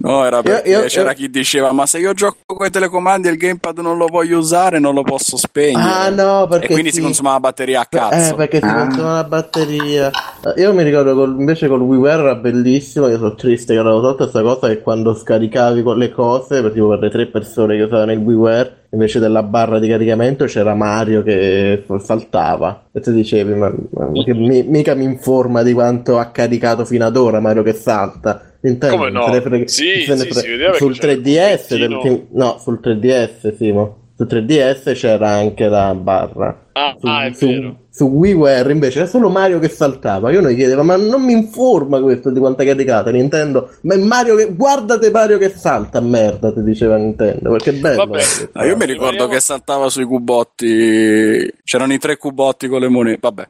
No, 0.01 0.25
era 0.25 0.41
perché 0.41 0.69
io- 0.69 0.81
c'era 0.87 1.11
io- 1.11 1.15
chi 1.15 1.29
diceva: 1.29 1.71
Ma 1.71 1.85
se 1.85 1.97
io 1.99 2.11
gioco 2.13 2.39
con 2.45 2.67
i 2.67 2.69
telecomandi 2.69 3.29
e 3.29 3.31
il 3.31 3.37
gamepad 3.37 3.77
non 3.79 3.97
lo 3.97 4.07
voglio 4.07 4.37
usare, 4.37 4.79
non 4.79 4.93
lo 4.93 5.01
posso 5.01 5.37
spegnere. 5.37 5.89
Ah 5.89 6.09
no, 6.09 6.45
perché 6.47 6.65
e 6.67 6.69
quindi 6.71 6.89
sì. 6.89 6.97
si 6.97 7.01
consuma 7.01 7.31
la 7.31 7.39
batteria 7.39 7.79
a 7.79 7.83
Eh, 7.89 7.97
cazzo. 7.97 8.35
perché 8.35 8.57
si 8.59 8.65
Ah. 8.65 8.73
consuma 8.85 9.13
la 9.13 9.23
batteria. 9.23 10.11
Eh, 10.41 10.61
Io 10.61 10.73
mi 10.73 10.83
ricordo 10.83 11.13
col- 11.15 11.35
invece 11.37 11.67
col 11.67 11.81
WiiWare 11.81 12.21
era 12.21 12.35
bellissimo. 12.35 13.07
Io 13.09 13.17
sono 13.17 13.35
triste 13.35 13.73
che 13.73 13.79
avevo 13.79 13.99
tolto 13.99 14.17
questa 14.29 14.41
cosa 14.41 14.67
che 14.69 14.81
quando 14.81 15.13
scaricavi 15.13 15.83
con 15.83 15.97
le 15.97 16.11
cose, 16.11 16.61
per, 16.61 16.71
tipo 16.71 16.87
per 16.87 16.99
le 16.99 17.09
tre 17.09 17.25
persone 17.27 17.75
che 17.75 17.83
usavano 17.83 18.13
il 18.13 18.19
WiiWare, 18.19 18.87
invece 18.91 19.19
della 19.19 19.43
barra 19.43 19.79
di 19.79 19.87
caricamento 19.89 20.45
c'era 20.45 20.73
Mario 20.75 21.23
che 21.23 21.83
saltava. 21.99 22.85
E 22.93 23.01
tu 23.01 23.11
dicevi, 23.11 23.53
ma, 23.53 23.69
ma 23.91 24.23
che 24.23 24.33
mi- 24.33 24.63
mica 24.63 24.95
mi 24.95 25.03
informa 25.03 25.61
di 25.61 25.73
quanto 25.73 26.17
ha 26.17 26.25
caricato 26.27 26.85
fino 26.85 27.05
ad 27.05 27.17
ora 27.17 27.39
Mario 27.41 27.63
che 27.63 27.73
salta. 27.73 28.43
Nintendo 28.61 28.95
Come 28.97 29.09
no? 29.09 29.23
se 29.25 29.31
ne 29.31 29.41
frega- 29.41 29.67
Sì, 29.67 30.05
non 30.07 30.17
se 30.17 30.25
ne 30.25 30.31
sì, 30.31 30.33
sul 30.77 30.97
perché 30.97 30.99
c'era 30.99 31.11
il 31.13 31.19
3DS, 31.21 31.67
pezzettino. 31.67 32.01
del- 32.01 32.25
no, 32.31 32.57
sul 32.59 32.79
3DS, 32.81 33.55
Simo. 33.55 33.97
Su 34.19 34.25
3DS 34.25 34.93
c'era 34.95 35.29
anche 35.29 35.69
la 35.69 35.93
barra. 35.95 36.65
Ah, 36.73 36.93
Su, 36.99 37.07
ah, 37.07 37.25
è 37.25 37.31
su, 37.33 37.45
vero. 37.47 37.75
su 37.89 38.05
WiiWare 38.07 38.69
invece 38.73 38.99
era 38.99 39.07
solo 39.07 39.29
Mario 39.29 39.59
che 39.59 39.69
saltava. 39.69 40.29
Io 40.29 40.41
mi 40.41 40.55
chiedevo, 40.55 40.83
ma 40.83 40.97
non 40.97 41.23
mi 41.23 41.31
informa 41.31 42.01
questo 42.01 42.29
di 42.29 42.37
quanta 42.39 42.65
caricata 42.65 43.11
Nintendo? 43.11 43.69
Ma 43.83 43.93
è 43.93 43.97
Mario 43.97 44.35
che. 44.35 44.53
Guardate 44.53 45.09
Mario 45.09 45.37
che 45.37 45.47
salta, 45.49 46.01
merda, 46.01 46.51
ti 46.51 46.61
diceva 46.63 46.97
Nintendo. 46.97 47.51
Perché 47.51 47.69
è 47.69 47.73
bello. 47.75 48.05
Vabbè. 48.05 48.23
Ah, 48.53 48.65
io 48.65 48.75
mi 48.75 48.85
ricordo 48.85 49.05
Rimaniamo- 49.11 49.31
che 49.31 49.39
saltava 49.39 49.89
sui 49.89 50.03
cubotti. 50.03 51.53
C'erano 51.63 51.93
i 51.93 51.97
tre 51.97 52.17
cubotti 52.17 52.67
con 52.67 52.81
le 52.81 52.89
monete. 52.89 53.19
Vabbè, 53.21 53.49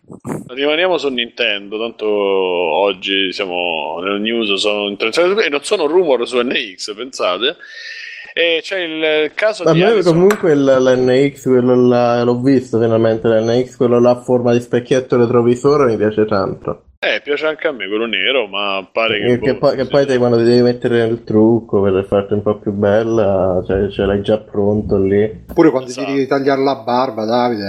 Rimaniamo 0.49 0.99
su 0.99 1.07
Nintendo, 1.09 1.79
tanto 1.79 2.05
oggi 2.07 3.33
siamo 3.33 3.99
nel 4.03 4.21
news, 4.21 4.53
sono 4.53 4.87
interessati 4.87 5.29
e 5.45 5.49
non 5.49 5.63
sono 5.63 5.87
rumor 5.87 6.27
su 6.27 6.39
NX, 6.39 6.93
pensate. 6.93 7.55
E 8.33 8.59
c'è 8.61 8.79
il 8.79 9.31
caso 9.33 9.63
A 9.63 9.71
di 9.73 9.79
me 9.79 9.85
Alison. 9.91 10.13
comunque 10.13 10.51
il- 10.53 10.63
l'NX, 10.63 11.43
quello 11.43 11.87
là, 11.87 12.23
l'ho 12.23 12.39
visto 12.41 12.79
finalmente 12.79 13.27
l'NX, 13.27 13.75
quello 13.75 13.99
là 13.99 14.11
a 14.11 14.21
forma 14.21 14.53
di 14.53 14.59
specchietto 14.61 15.17
retrovisore 15.17 15.85
mi 15.85 15.97
piace 15.97 16.25
tanto. 16.25 16.83
Eh, 17.01 17.21
piace 17.23 17.47
anche 17.47 17.65
a 17.67 17.71
me 17.71 17.87
quello 17.87 18.05
nero, 18.07 18.45
ma 18.47 18.85
pare 18.91 19.19
che... 19.21 19.25
Che, 19.27 19.39
che 19.39 19.53
boh, 19.53 19.59
poi, 19.59 19.75
che 19.77 19.83
sì. 19.85 19.89
poi 19.89 20.05
te 20.05 20.17
quando 20.17 20.35
ti 20.35 20.43
devi 20.43 20.61
mettere 20.61 20.97
nel 20.97 21.23
trucco 21.23 21.81
per 21.81 22.03
farti 22.05 22.33
un 22.33 22.41
po' 22.41 22.57
più 22.59 22.73
bella, 22.73 23.63
cioè, 23.65 23.87
ce 23.89 24.03
l'hai 24.03 24.21
già 24.21 24.37
pronto 24.37 24.97
lì. 24.97 25.45
Pure 25.53 25.69
quando 25.69 25.87
Esatto. 25.89 26.05
ti 26.07 26.13
devi 26.13 26.27
tagliare 26.27 26.61
la 26.61 26.75
barba, 26.75 27.23
Davide, 27.23 27.63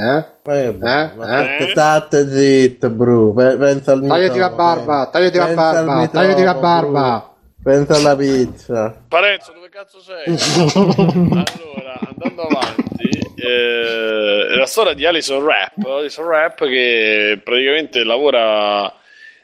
eh? 0.45 0.53
Eh, 0.53 0.77
Eh? 0.83 1.57
Eh? 1.65 1.69
state- 1.69 2.27
zitto, 2.29 2.91
bro. 2.91 3.33
Pe- 3.33 3.57
Pensa 3.57 3.93
al 3.93 4.01
Tagliati 4.05 4.39
la 4.39 4.49
mitomo, 4.51 4.57
barba, 4.57 5.07
eh. 5.07 5.11
tagliati 5.13 5.39
la 5.39 5.47
barba, 5.55 6.07
tagliati 6.09 6.43
la 6.43 6.53
bro. 6.53 6.61
barba. 6.61 7.30
Pensa 7.63 7.95
alla 7.97 8.17
pizza. 8.17 9.05
Parenzo, 9.07 9.53
dove 9.53 9.69
cazzo 9.69 10.01
sei? 10.01 10.25
allora, 10.73 11.99
andando 12.09 12.43
avanti, 12.43 13.09
eh, 13.37 14.47
la 14.57 14.65
storia 14.65 14.95
di 14.95 15.05
Alison 15.05 15.45
Rapp, 15.45 15.77
Alison 15.85 16.27
Rapp 16.27 16.65
che 16.65 17.39
praticamente 17.45 18.03
lavora, 18.03 18.91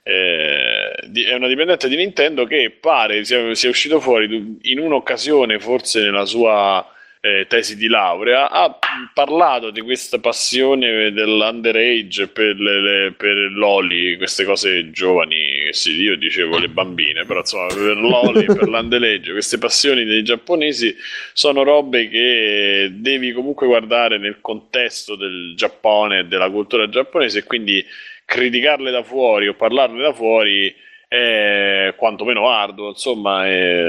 eh, 0.02 0.92
è 0.92 1.34
una 1.34 1.46
dipendente 1.46 1.88
di 1.88 1.96
Nintendo 1.96 2.46
che 2.46 2.74
pare 2.80 3.22
sia, 3.24 3.54
sia 3.54 3.68
uscito 3.68 4.00
fuori 4.00 4.58
in 4.62 4.78
un'occasione, 4.78 5.58
forse 5.58 6.00
nella 6.00 6.24
sua 6.24 6.90
eh, 7.20 7.46
tesi 7.48 7.76
di 7.76 7.88
laurea, 7.88 8.48
ha 8.50 8.78
parlato 9.12 9.70
di 9.70 9.80
questa 9.80 10.18
passione 10.20 11.12
dell'underage 11.12 12.28
per, 12.28 12.56
le, 12.56 12.80
le- 12.80 13.12
per 13.12 13.34
l'oli, 13.34 14.16
queste 14.16 14.44
cose 14.44 14.90
giovani, 14.90 15.55
sì, 15.72 16.00
io 16.00 16.16
dicevo 16.16 16.58
le 16.58 16.68
bambine, 16.68 17.24
però 17.24 17.40
insomma 17.40 17.66
per 17.66 17.96
l'oli, 17.96 18.44
per 18.44 18.68
l'underage, 18.68 19.32
queste 19.32 19.58
passioni 19.58 20.04
dei 20.04 20.22
giapponesi 20.22 20.94
sono 21.32 21.62
robe 21.62 22.08
che 22.08 22.90
devi 22.92 23.32
comunque 23.32 23.66
guardare 23.66 24.18
nel 24.18 24.38
contesto 24.40 25.16
del 25.16 25.54
Giappone 25.56 26.20
e 26.20 26.24
della 26.24 26.50
cultura 26.50 26.88
giapponese 26.88 27.40
e 27.40 27.44
quindi 27.44 27.84
criticarle 28.24 28.90
da 28.90 29.02
fuori 29.02 29.48
o 29.48 29.54
parlarne 29.54 30.02
da 30.02 30.12
fuori 30.12 30.74
è 31.08 31.94
quantomeno 31.96 32.48
arduo, 32.48 32.88
insomma, 32.88 33.46
è, 33.46 33.82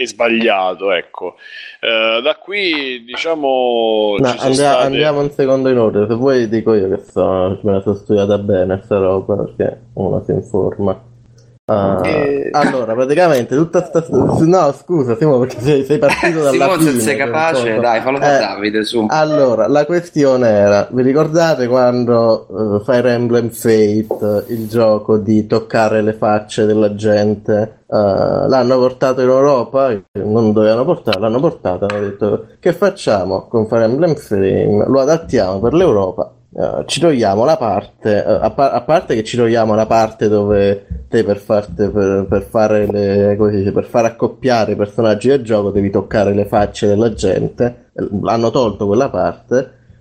è 0.00 0.06
sbagliato, 0.06 0.90
ecco. 0.92 1.36
Eh, 1.80 2.20
da 2.22 2.36
qui, 2.36 3.04
diciamo, 3.04 4.16
No, 4.18 4.28
andia- 4.28 4.52
state... 4.52 4.84
andiamo 4.84 5.20
un 5.20 5.30
secondo 5.30 5.68
in 5.68 5.78
ordine. 5.78 6.06
Se 6.08 6.14
vuoi 6.14 6.48
dico 6.48 6.74
io 6.74 6.88
che 6.88 7.02
so, 7.02 7.58
me 7.62 7.72
la 7.72 7.80
sono 7.82 7.94
studiata 7.96 8.38
bene 8.38 8.80
sta 8.82 8.98
roba 8.98 9.36
perché 9.44 9.80
uno 9.94 10.22
si 10.24 10.32
informa. 10.32 11.10
Ah, 11.64 12.00
Eh. 12.04 12.48
Allora, 12.50 12.92
praticamente 12.92 13.54
tutta 13.54 13.84
sta. 13.84 14.04
No, 14.10 14.72
scusa, 14.72 15.16
Simo, 15.16 15.38
perché 15.38 15.60
sei, 15.60 15.84
sei 15.84 15.98
partito 15.98 16.40
dalla 16.42 16.50
Simone, 16.50 16.78
fine. 16.78 16.90
se 16.92 17.00
sei 17.00 17.16
capace, 17.16 17.78
dai, 17.78 18.00
fallo 18.00 18.18
da 18.18 18.36
Eh, 18.36 18.40
Davide, 18.40 18.84
su. 18.84 19.06
Allora, 19.08 19.68
la 19.68 19.86
questione 19.86 20.48
era, 20.48 20.88
vi 20.90 21.02
ricordate 21.02 21.68
quando 21.68 22.80
eh, 22.80 22.84
Fire 22.84 23.12
Emblem 23.12 23.50
Fate, 23.50 24.44
il 24.48 24.68
gioco 24.68 25.18
di 25.18 25.46
toccare 25.46 26.02
le 26.02 26.12
facce 26.14 26.66
della 26.66 26.94
gente, 26.96 27.82
eh, 27.88 27.96
l'hanno 27.96 28.78
portato 28.78 29.20
in 29.22 29.28
Europa, 29.28 29.96
non 30.14 30.52
dovevano 30.52 30.84
portarlo, 30.84 31.20
l'hanno 31.22 31.40
portato, 31.40 31.86
hanno 31.88 32.00
detto 32.00 32.46
che 32.58 32.72
facciamo 32.72 33.46
con 33.46 33.68
Fire 33.68 33.84
Emblem 33.84 34.14
Fate, 34.16 34.84
lo 34.88 35.00
adattiamo 35.00 35.60
per 35.60 35.74
l'Europa, 35.74 36.30
eh, 36.54 36.84
ci 36.86 37.00
togliamo 37.00 37.44
la 37.44 37.56
parte, 37.56 38.24
eh, 38.24 38.30
a, 38.30 38.50
pa- 38.50 38.72
a 38.72 38.82
parte 38.82 39.14
che 39.14 39.24
ci 39.24 39.36
togliamo 39.36 39.74
la 39.74 39.86
parte 39.86 40.28
dove 40.28 40.86
te 41.08 41.24
per, 41.24 41.38
farti, 41.38 41.88
per, 41.88 42.26
per 42.28 42.42
fare 42.42 42.86
le, 42.86 43.36
dice, 43.50 43.72
per 43.72 43.84
far 43.84 44.04
accoppiare 44.04 44.72
i 44.72 44.76
personaggi 44.76 45.28
del 45.28 45.42
gioco 45.42 45.70
devi 45.70 45.90
toccare 45.90 46.34
le 46.34 46.44
facce 46.44 46.86
della 46.86 47.12
gente, 47.14 47.90
eh, 47.94 48.08
hanno 48.24 48.50
tolto 48.50 48.86
quella 48.86 49.08
parte. 49.08 49.56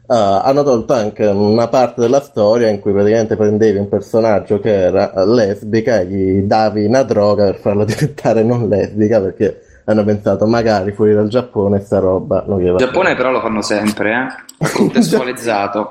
eh, 0.08 0.14
hanno 0.14 0.64
tolto 0.64 0.94
anche 0.94 1.26
una 1.26 1.68
parte 1.70 2.02
della 2.02 2.20
storia 2.22 2.68
in 2.68 2.80
cui 2.82 2.92
praticamente 2.92 3.36
prendevi 3.38 3.78
un 3.78 3.88
personaggio 3.88 4.60
che 4.60 4.74
era 4.74 5.12
lesbica 5.26 6.00
e 6.02 6.06
gli 6.08 6.42
davi 6.42 6.84
una 6.86 7.04
droga 7.04 7.46
per 7.46 7.56
farla 7.56 7.86
diventare 7.86 8.44
non 8.44 8.68
lesbica 8.68 9.22
perché 9.22 9.62
hanno 9.92 10.04
pensato 10.04 10.46
magari 10.46 10.92
fuori 10.92 11.14
dal 11.14 11.28
Giappone 11.28 11.80
sta 11.80 12.00
roba 12.00 12.44
non 12.48 12.62
Il 12.62 12.76
Giappone 12.78 13.16
però 13.16 13.32
lo 13.32 13.40
fanno 13.42 13.62
sempre, 13.62 14.12
eh? 14.12 14.68
Contestualizzato. 14.74 15.88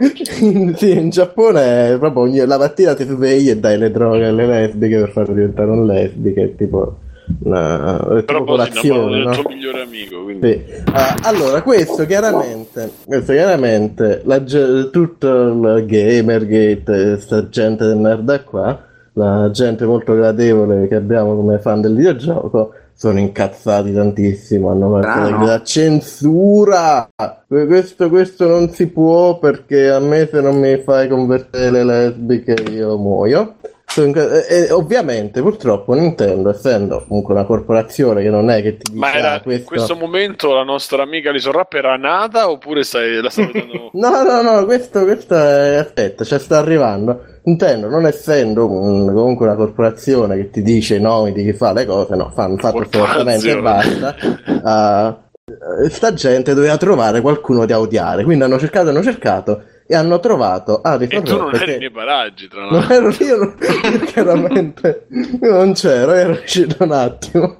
sì, 0.76 0.92
in 0.92 1.10
Giappone 1.10 1.94
è 1.94 1.98
proprio 1.98 2.22
ogni- 2.22 2.46
la 2.46 2.58
mattina 2.58 2.94
ti 2.94 3.04
svegli 3.04 3.50
e 3.50 3.58
dai 3.58 3.78
le 3.78 3.90
droghe 3.90 4.26
alle 4.26 4.46
lesbiche 4.46 4.98
per 4.98 5.10
farle 5.10 5.34
diventare 5.34 5.70
un 5.70 5.86
lesbiche, 5.86 6.54
tipo 6.56 6.96
una 7.42 8.18
è 8.18 8.22
Però 8.24 8.44
colazione, 8.44 9.10
del 9.12 9.26
no? 9.26 9.32
tuo 9.32 9.48
migliore 9.48 9.82
amico. 9.82 10.22
Quindi... 10.22 10.64
Sì. 10.66 10.82
Ah, 10.92 11.16
allora, 11.22 11.62
questo 11.62 12.04
chiaramente, 12.06 12.90
questo 13.06 13.32
chiaramente 13.32 14.22
la, 14.24 14.40
tutto 14.40 15.28
il 15.28 15.84
Gamergate, 15.86 17.20
sta 17.20 17.48
gente 17.48 17.86
del 17.86 17.96
merda 17.96 18.40
qua, 18.42 18.78
la 19.14 19.50
gente 19.52 19.84
molto 19.84 20.14
gradevole 20.14 20.88
che 20.88 20.96
abbiamo 20.96 21.34
come 21.36 21.58
fan 21.58 21.80
del 21.80 21.94
videogioco, 21.94 22.74
sono 23.00 23.18
incazzati 23.18 23.94
tantissimo, 23.94 24.70
hanno 24.70 25.00
fatto 25.00 25.24
Strano. 25.24 25.46
la 25.46 25.62
censura, 25.62 27.08
questo, 27.46 28.10
questo 28.10 28.46
non 28.46 28.68
si 28.68 28.88
può 28.88 29.38
perché 29.38 29.88
a 29.88 29.98
me 30.00 30.28
se 30.30 30.42
non 30.42 30.58
mi 30.60 30.76
fai 30.76 31.08
convertire 31.08 31.70
le 31.70 31.84
lesbiche 31.84 32.52
io 32.70 32.98
muoio. 32.98 33.54
E, 33.96 34.66
e 34.66 34.70
ovviamente 34.70 35.40
purtroppo 35.42 35.94
Nintendo 35.94 36.50
essendo 36.50 37.04
comunque 37.08 37.34
una 37.34 37.44
corporazione 37.44 38.22
che 38.22 38.30
non 38.30 38.48
è 38.48 38.62
che 38.62 38.76
ti 38.76 38.92
dice 38.92 38.96
Ma 38.96 39.12
era 39.12 39.32
"Ah, 39.32 39.34
in 39.36 39.42
questo... 39.42 39.64
questo 39.66 39.96
momento 39.96 40.54
la 40.54 40.62
nostra 40.62 41.02
amica 41.02 41.32
Lison 41.32 41.52
Rap 41.52 41.72
era 41.72 41.96
nata 41.96 42.48
oppure 42.50 42.84
stai, 42.84 43.20
la 43.20 43.30
stai 43.30 43.46
vedendo? 43.52 43.90
No, 43.94 44.22
no, 44.22 44.42
no, 44.42 44.64
questo, 44.64 45.02
questo 45.02 45.34
è... 45.34 45.74
aspetta, 45.76 46.22
ci 46.24 46.38
sta 46.38 46.58
arrivando. 46.58 47.24
Nintendo, 47.42 47.88
non 47.88 48.06
essendo 48.06 48.70
un- 48.70 49.12
comunque 49.12 49.46
una 49.46 49.56
corporazione 49.56 50.36
che 50.36 50.50
ti 50.50 50.62
dice 50.62 50.96
i 50.96 51.00
nomi 51.00 51.32
di 51.32 51.42
chi 51.42 51.52
fa 51.52 51.72
le 51.72 51.84
cose, 51.86 52.14
no, 52.14 52.30
fanno 52.32 52.56
fatto 52.58 52.78
assolutamente 52.78 53.50
e 53.50 53.60
basta. 53.60 54.14
Uh, 54.62 55.88
sta 55.88 56.12
gente 56.12 56.54
doveva 56.54 56.76
trovare 56.76 57.20
qualcuno 57.20 57.66
da 57.66 57.80
odiare, 57.80 58.22
quindi 58.22 58.44
hanno 58.44 58.58
cercato, 58.58 58.90
hanno 58.90 59.02
cercato 59.02 59.62
e 59.90 59.96
hanno 59.96 60.20
trovato 60.20 60.82
ah, 60.82 60.96
E 61.02 61.20
tu 61.20 61.36
non 61.36 61.52
eri 61.52 61.78
nei 61.78 61.90
paraggi, 61.90 62.46
tra 62.46 62.60
Non 62.60 62.74
l'altro. 62.74 62.94
ero 62.94 63.14
io, 63.18 63.36
non- 63.36 63.56
io 63.92 63.98
chiaramente 64.06 65.06
io 65.42 65.50
non 65.50 65.72
c'ero, 65.72 66.12
ero 66.12 66.30
uscito 66.32 66.84
un 66.84 66.92
attimo. 66.92 67.58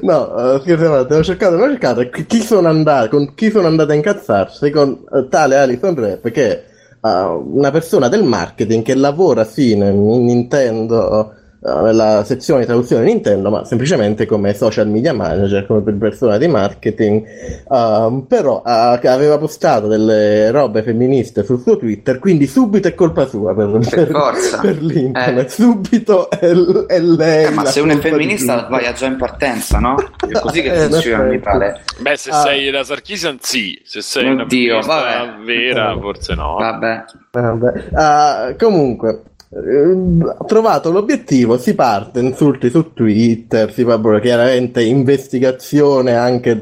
No, 0.00 0.54
eh, 0.54 0.60
scherzate, 0.60 1.14
ho 1.14 1.22
cercato, 1.22 1.56
ho 1.56 1.68
cercato 1.68 2.08
chi 2.26 2.40
sono 2.40 2.68
andato, 2.68 3.10
con 3.10 3.34
chi 3.34 3.50
sono 3.50 3.66
andato 3.66 3.92
a 3.92 3.94
incazzarsi 3.94 4.70
con 4.70 5.04
eh, 5.14 5.28
tale 5.28 5.56
Alison 5.58 5.94
Rep 5.94 6.30
che 6.30 6.48
è 6.48 6.64
eh, 7.06 7.08
una 7.10 7.70
persona 7.70 8.08
del 8.08 8.22
marketing 8.22 8.82
che 8.82 8.94
lavora 8.94 9.44
sì 9.44 9.72
in, 9.72 9.82
in 9.82 10.24
Nintendo 10.24 11.34
nella 11.82 12.22
sezione 12.24 12.60
di 12.60 12.66
traduzione 12.66 13.04
Nintendo, 13.04 13.50
ma 13.50 13.64
semplicemente 13.64 14.26
come 14.26 14.54
social 14.54 14.86
media 14.88 15.12
manager, 15.12 15.66
come 15.66 15.80
per 15.82 15.96
persona 15.96 16.36
di 16.38 16.46
marketing, 16.46 17.24
eh, 17.26 18.22
però 18.28 18.62
eh, 18.64 18.98
che 19.00 19.08
aveva 19.08 19.38
postato 19.38 19.86
delle 19.88 20.50
robe 20.50 20.82
femministe 20.82 21.44
sul 21.44 21.60
suo 21.60 21.76
Twitter, 21.76 22.18
quindi 22.18 22.46
subito 22.46 22.88
è 22.88 22.94
colpa 22.94 23.26
sua 23.26 23.54
per, 23.54 23.78
per, 23.90 24.08
forza. 24.10 24.58
per 24.58 24.80
l'internet, 24.82 25.48
subito 25.48 26.30
è, 26.30 26.50
è 26.86 27.00
lei. 27.00 27.44
Eh, 27.46 27.50
ma 27.50 27.64
se 27.64 27.80
uno 27.80 27.92
è 27.92 27.96
femminista 27.98 28.58
tutto. 28.58 28.68
vai 28.70 28.86
a 28.86 28.92
già 28.92 29.06
in 29.06 29.16
partenza, 29.16 29.78
no? 29.78 29.96
È 30.28 30.38
così 30.40 30.62
che 30.62 30.72
Eh, 30.76 30.88
funziona, 30.88 31.22
in 31.24 31.28
mi 31.30 31.34
effetti. 31.36 31.42
pare. 31.58 31.80
Beh, 31.98 32.16
se 32.16 32.30
Ah. 32.30 32.40
sei 32.42 32.70
la 32.70 32.84
Sarkisian, 32.84 33.38
sì. 33.40 33.80
Se 33.84 34.02
sei 34.02 34.30
una 34.30 34.42
Oddio, 34.42 34.80
femminista 34.82 35.24
vabbè. 35.26 35.44
vera, 35.44 35.96
forse 35.98 36.34
no. 36.34 36.54
Vabbè. 36.56 37.04
Vabbè. 37.32 37.84
Ah, 37.94 38.54
comunque, 38.58 39.22
eh, 39.48 40.44
trovato 40.46 40.90
l'obiettivo, 40.90 41.56
si 41.58 41.74
parte, 41.74 42.20
insulti 42.20 42.70
su 42.70 42.92
Twitter, 42.92 43.72
si 43.72 43.84
fa 43.84 44.00
chiaramente 44.20 44.82
investigazione 44.82 46.14
anche 46.14 46.58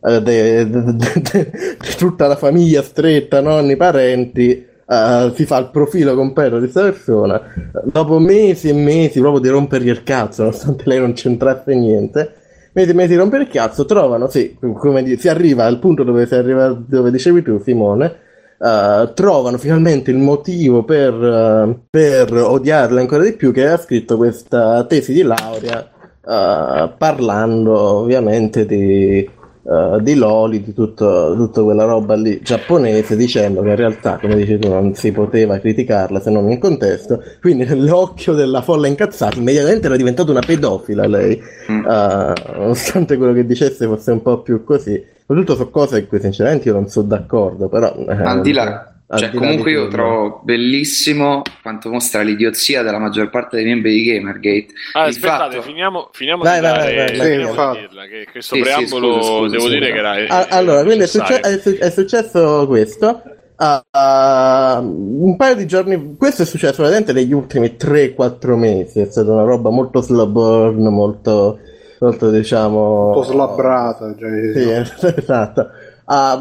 eh, 0.00 0.22
di 0.22 1.94
tutta 1.98 2.26
la 2.26 2.36
famiglia 2.36 2.82
stretta, 2.82 3.40
nonni, 3.40 3.76
parenti. 3.76 4.66
eh, 4.86 5.32
si 5.34 5.44
fa 5.44 5.58
il 5.58 5.70
profilo 5.70 6.14
completo 6.14 6.56
di 6.56 6.62
questa 6.70 6.82
persona 6.82 7.40
dopo 7.84 8.18
mesi 8.18 8.68
e 8.68 8.72
mesi 8.72 9.20
proprio 9.20 9.40
di 9.40 9.48
rompergli 9.48 9.88
il 9.88 10.02
cazzo 10.02 10.42
nonostante 10.42 10.82
lei 10.86 10.98
non 10.98 11.12
c'entrasse 11.12 11.74
niente 11.74 12.32
mesi 12.72 12.90
e 12.90 12.94
mesi 12.94 13.10
di 13.10 13.16
rompere 13.16 13.44
il 13.44 13.48
cazzo 13.48 13.84
trovano 13.84 14.28
sì, 14.28 14.56
come 14.58 15.02
di- 15.02 15.16
si 15.16 15.28
arriva 15.28 15.64
al 15.66 15.78
punto 15.78 16.02
dove, 16.02 16.26
si 16.26 16.34
arriva, 16.34 16.68
dove 16.68 17.10
dicevi 17.10 17.42
tu 17.42 17.60
Simone 17.62 18.30
eh, 18.62 19.10
trovano 19.14 19.58
finalmente 19.58 20.12
il 20.12 20.18
motivo 20.18 20.84
per, 20.84 21.12
eh, 21.12 21.78
per 21.90 22.32
odiarla 22.32 23.00
ancora 23.00 23.24
di 23.24 23.32
più 23.32 23.52
che 23.52 23.66
ha 23.66 23.76
scritto 23.76 24.16
questa 24.16 24.84
tesi 24.84 25.12
di 25.12 25.22
laurea 25.22 25.90
eh, 26.24 26.92
parlando 26.96 27.76
ovviamente 27.76 28.64
di, 28.64 29.28
eh, 29.64 30.02
di 30.02 30.14
Loli, 30.14 30.62
di 30.62 30.72
tutto, 30.74 31.34
tutta 31.36 31.62
quella 31.62 31.84
roba 31.84 32.14
lì 32.14 32.40
giapponese, 32.42 33.16
dicendo 33.16 33.62
che 33.62 33.68
in 33.70 33.76
realtà, 33.76 34.18
come 34.20 34.36
dici 34.36 34.58
tu, 34.58 34.68
non 34.68 34.94
si 34.94 35.12
poteva 35.12 35.58
criticarla 35.58 36.20
se 36.20 36.30
non 36.30 36.50
in 36.50 36.58
contesto. 36.58 37.22
Quindi, 37.40 37.64
nell'occhio 37.68 38.32
della 38.34 38.62
folla 38.62 38.86
incazzata, 38.88 39.38
immediatamente 39.38 39.86
era 39.86 39.96
diventata 39.96 40.30
una 40.30 40.40
pedofila 40.44 41.06
lei, 41.06 41.40
Mm. 41.70 41.84
eh, 41.88 42.32
nonostante 42.56 43.16
quello 43.16 43.32
che 43.32 43.46
dicesse 43.46 43.86
fosse 43.86 44.10
un 44.10 44.22
po' 44.22 44.40
più 44.42 44.64
così. 44.64 45.02
Soprattutto 45.24 45.54
su 45.54 45.70
cose 45.70 46.00
in 46.00 46.08
cui 46.08 46.20
sinceramente 46.20 46.68
io 46.68 46.74
non 46.74 46.88
sono 46.88 47.06
d'accordo, 47.06 47.68
però... 47.68 47.94
eh, 47.94 48.12
Al 48.12 48.40
di 48.42 48.52
là, 48.52 48.91
cioè, 49.18 49.30
comunque 49.30 49.70
io 49.70 49.88
quello. 49.88 49.90
trovo 49.92 50.40
bellissimo 50.44 51.42
quanto 51.62 51.90
mostra 51.90 52.22
l'idiozia 52.22 52.82
della 52.82 52.98
maggior 52.98 53.30
parte 53.30 53.56
dei 53.56 53.64
membri 53.66 53.92
di 53.92 54.04
Gamergate. 54.04 54.66
Ah, 54.94 55.02
Il 55.04 55.08
aspettate, 55.10 55.54
fatto- 55.56 55.66
finiamo, 55.68 56.08
finiamo 56.12 56.42
Vai, 56.42 56.60
di 56.60 56.66
vai, 56.66 56.72
dare 56.78 56.94
vai. 56.94 57.08
finiamo 57.30 57.52
Sì, 57.52 57.70
di 57.72 57.78
dirla, 57.86 58.06
che 58.06 58.26
questo 58.30 58.54
Sì, 58.54 58.62
sì, 58.62 58.68
preambolo 58.68 59.12
scusa, 59.14 59.28
scusa, 59.28 59.48
devo 59.50 59.62
scusa. 59.62 59.74
dire 59.74 59.92
che 59.92 59.98
era 59.98 60.10
Ah, 60.28 60.46
allora, 60.50 60.82
quindi 60.84 61.04
è, 61.04 61.06
succe- 61.06 61.40
è 61.40 61.58
su- 61.58 61.76
è 61.78 61.90
successo 61.90 62.66
questo. 62.66 63.22
Ah, 63.56 63.84
ah, 63.90 64.78
un 64.82 65.36
paio 65.36 65.54
di 65.54 65.66
giorni, 65.66 66.16
questo 66.18 66.42
è 66.42 66.44
successo 66.46 66.82
veramente 66.82 67.12
negli 67.12 67.32
ultimi 67.32 67.76
3-4 67.76 68.56
mesi. 68.56 68.98
È 69.00 69.04
stata 69.04 69.30
una 69.30 69.44
roba 69.44 69.70
molto 69.70 70.00
slow 70.00 70.26
burn, 70.26 70.82
molto, 70.88 71.60
molto 72.00 72.30
diciamo. 72.30 73.06
Un 73.08 73.12
po' 73.12 73.22
slabbrata. 73.22 74.16
Cioè, 74.18 74.52
Sì, 74.54 74.70
esatto. 75.16 75.68
Ah, 76.14 76.38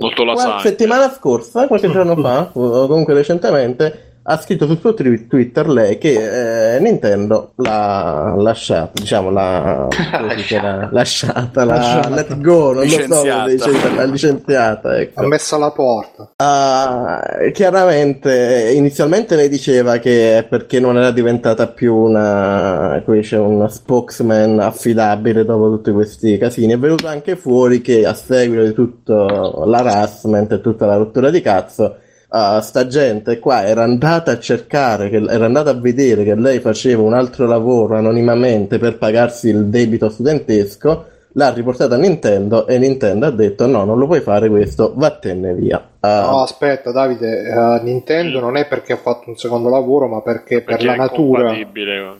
Molto 0.00 0.24
lasagna. 0.24 0.58
settimana 0.58 1.08
scorsa, 1.12 1.68
qualche 1.68 1.88
giorno 1.92 2.16
fa, 2.16 2.50
o 2.54 2.88
comunque 2.88 3.14
recentemente, 3.14 4.05
ha 4.28 4.36
scritto 4.40 4.66
sul 4.66 4.78
suo 4.80 4.92
Twitter 4.94 5.68
lei 5.68 5.98
che 5.98 6.74
eh, 6.74 6.80
Nintendo 6.80 7.52
l'ha 7.56 8.34
lasciata, 8.36 8.90
diciamo, 8.94 9.30
l'ha 9.30 9.86
l'ha 10.12 10.88
lasciata, 10.90 11.64
l'ha 11.64 11.74
Lasciata. 11.76 12.08
let 12.08 12.40
go, 12.40 12.72
non 12.72 12.82
lo 12.82 12.88
so, 12.88 12.96
Licenziata. 12.96 13.38
come 13.42 13.54
dice, 13.54 13.94
l'ha 13.94 14.04
licenziata, 14.04 14.98
ecco. 14.98 15.20
Ha 15.20 15.26
messo 15.26 15.54
alla 15.54 15.70
porta. 15.70 16.30
Ah, 16.36 17.22
chiaramente, 17.52 18.72
inizialmente 18.74 19.36
lei 19.36 19.48
diceva 19.48 19.98
che 19.98 20.38
è 20.38 20.44
perché 20.44 20.80
non 20.80 20.96
era 20.96 21.10
diventata 21.12 21.68
più 21.68 21.94
una, 21.94 23.00
come 23.04 23.18
dice, 23.18 23.36
una 23.36 23.68
spokesman 23.68 24.58
affidabile 24.60 25.44
dopo 25.44 25.70
tutti 25.70 25.92
questi 25.92 26.36
casini. 26.38 26.72
È 26.72 26.78
venuto 26.78 27.06
anche 27.06 27.36
fuori 27.36 27.80
che 27.80 28.04
a 28.04 28.14
seguito 28.14 28.64
di 28.64 28.72
tutto 28.72 29.62
l'harassment 29.66 30.52
e 30.52 30.60
tutta 30.60 30.86
la 30.86 30.96
rottura 30.96 31.30
di 31.30 31.40
cazzo, 31.40 31.96
ah, 32.36 32.60
sta 32.60 32.86
gente 32.86 33.38
qua 33.38 33.64
era 33.64 33.82
andata 33.82 34.32
a 34.32 34.38
cercare, 34.38 35.08
che, 35.08 35.16
era 35.16 35.46
andata 35.46 35.70
a 35.70 35.74
vedere 35.74 36.24
che 36.24 36.34
lei 36.34 36.60
faceva 36.60 37.02
un 37.02 37.14
altro 37.14 37.46
lavoro 37.46 37.96
anonimamente 37.96 38.78
per 38.78 38.98
pagarsi 38.98 39.48
il 39.48 39.66
debito 39.66 40.08
studentesco 40.08 41.14
l'ha 41.36 41.50
riportata 41.50 41.94
a 41.94 41.98
Nintendo 41.98 42.66
e 42.66 42.78
Nintendo 42.78 43.26
ha 43.26 43.30
detto 43.30 43.66
no, 43.66 43.84
non 43.84 43.98
lo 43.98 44.06
puoi 44.06 44.20
fare 44.20 44.48
questo, 44.48 44.92
vattene 44.96 45.54
via. 45.54 45.86
Ah, 46.00 46.30
No, 46.30 46.42
aspetta, 46.42 46.92
Davide, 46.92 47.42
eh, 47.42 47.80
Nintendo 47.82 48.40
non 48.40 48.56
è 48.56 48.66
perché 48.66 48.94
ha 48.94 48.96
fatto 48.96 49.28
un 49.28 49.36
secondo 49.36 49.68
lavoro, 49.68 50.08
ma 50.08 50.22
perché, 50.22 50.62
per 50.62 50.76
Perché 50.76 50.86
la 50.86 50.94
è 50.94 50.96
natura. 50.96 51.54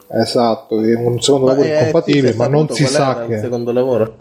Esatto, 0.09 0.79
è 0.81 0.95
un 0.95 1.19
secondo 1.19 1.47
ma 1.47 1.51
lavoro 1.53 1.67
eh, 1.67 1.77
incompatibile, 1.77 2.27
sì, 2.27 2.33
è 2.33 2.37
ma 2.37 2.47
non 2.47 2.69
si 2.69 2.85
sa 2.85 3.25
che. 3.27 3.39
secondo 3.39 3.71
lavoro. 3.71 4.15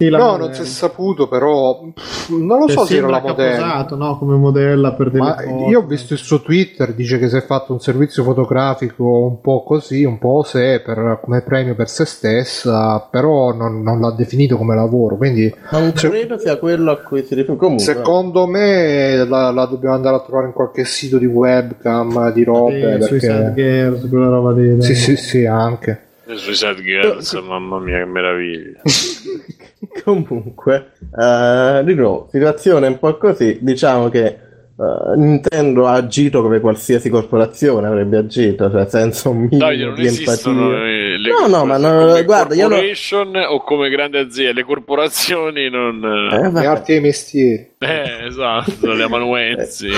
Sì, 0.00 0.08
la 0.08 0.16
No, 0.16 0.24
modella. 0.30 0.44
non 0.46 0.54
si 0.54 0.62
è 0.62 0.64
saputo, 0.64 1.28
però 1.28 1.78
pff, 1.92 2.30
non 2.30 2.60
lo 2.60 2.66
Cioè, 2.68 2.76
so 2.78 2.84
se 2.86 2.96
era 2.96 3.08
la 3.10 3.20
modella. 3.20 3.86
no? 3.90 4.16
Come 4.16 4.36
modella 4.38 4.94
per 4.94 5.10
delle 5.10 5.22
Ma 5.24 5.34
foto. 5.34 5.68
io 5.68 5.80
ho 5.80 5.84
visto 5.84 6.14
il 6.14 6.18
suo 6.18 6.40
Twitter, 6.40 6.94
dice 6.94 7.18
che 7.18 7.28
si 7.28 7.36
è 7.36 7.42
fatto 7.42 7.74
un 7.74 7.80
servizio 7.80 8.22
fotografico 8.22 9.04
un 9.26 9.42
po' 9.42 9.62
così, 9.62 10.04
un 10.04 10.16
po' 10.18 10.42
se 10.42 10.80
per, 10.80 11.20
come 11.22 11.42
premio 11.42 11.74
per 11.74 11.90
se 11.90 12.06
stessa, 12.06 13.06
però 13.10 13.52
non, 13.52 13.82
non 13.82 14.00
l'ha 14.00 14.12
definito 14.12 14.56
come 14.56 14.74
lavoro. 14.74 15.16
Quindi 15.16 15.54
Non 15.70 15.92
Se- 15.94 16.08
credo 16.08 16.38
sia 16.38 16.56
quello 16.56 16.92
a 16.92 16.96
cui 17.00 17.18
si 17.22 17.34
riferisce. 17.34 17.56
Comunque, 17.58 17.84
secondo 17.84 18.46
me 18.46 19.22
la, 19.28 19.50
la 19.50 19.66
dobbiamo 19.66 19.96
andare 19.96 20.16
a 20.16 20.20
trovare 20.20 20.46
in 20.46 20.54
qualche 20.54 20.86
sito 20.86 21.18
di 21.18 21.26
webcam, 21.26 22.32
di 22.32 22.42
robe. 22.42 23.02
Sì, 23.02 23.08
perché... 23.18 23.52
Girls, 23.54 24.08
quella 24.08 24.28
roba 24.28 24.52
lì. 24.52 24.80
Sì, 24.80 24.94
sì, 24.94 25.16
sì, 25.16 25.44
anche. 25.44 26.04
Le 26.30 26.36
Suicide 26.36 26.82
Girls, 26.82 27.32
mamma 27.34 27.78
mia, 27.80 27.98
che 27.98 28.04
meraviglia. 28.04 28.80
comunque, 30.04 30.92
eh, 31.18 31.82
di 31.84 31.94
nuovo, 31.94 32.28
situazione 32.30 32.86
un 32.86 32.98
po' 32.98 33.16
così. 33.16 33.58
Diciamo 33.60 34.08
che 34.08 34.24
eh, 34.26 35.16
Nintendo 35.16 35.86
ha 35.88 35.94
agito 35.94 36.40
come 36.42 36.60
qualsiasi 36.60 37.10
corporazione 37.10 37.86
avrebbe 37.88 38.18
agito, 38.18 38.70
cioè 38.70 38.86
senza 38.88 39.28
un 39.28 39.38
minimo 39.38 39.58
Davide, 39.58 39.84
non 39.86 39.94
di 39.94 40.06
empatia. 40.06 40.50
eh, 40.52 41.18
le 41.18 41.30
No, 41.30 41.46
no, 41.48 41.64
ma 41.64 41.76
no, 41.78 42.06
come 42.06 42.24
guarda, 42.24 42.54
io 42.54 42.68
lo- 42.68 42.74
corporation 42.76 43.36
o 43.36 43.62
come 43.64 43.88
grande 43.90 44.18
azienda. 44.20 44.52
Le 44.60 44.64
corporazioni 44.64 45.68
non... 45.68 46.02
Eh, 46.32 46.36
Le 46.36 46.48
vabbè. 46.50 46.64
arti 46.66 46.92
e 46.92 46.96
i 46.96 47.00
mestieri. 47.00 47.68
Eh, 47.78 48.26
esatto, 48.26 48.92
le 48.92 49.02
amanuensi. 49.02 49.88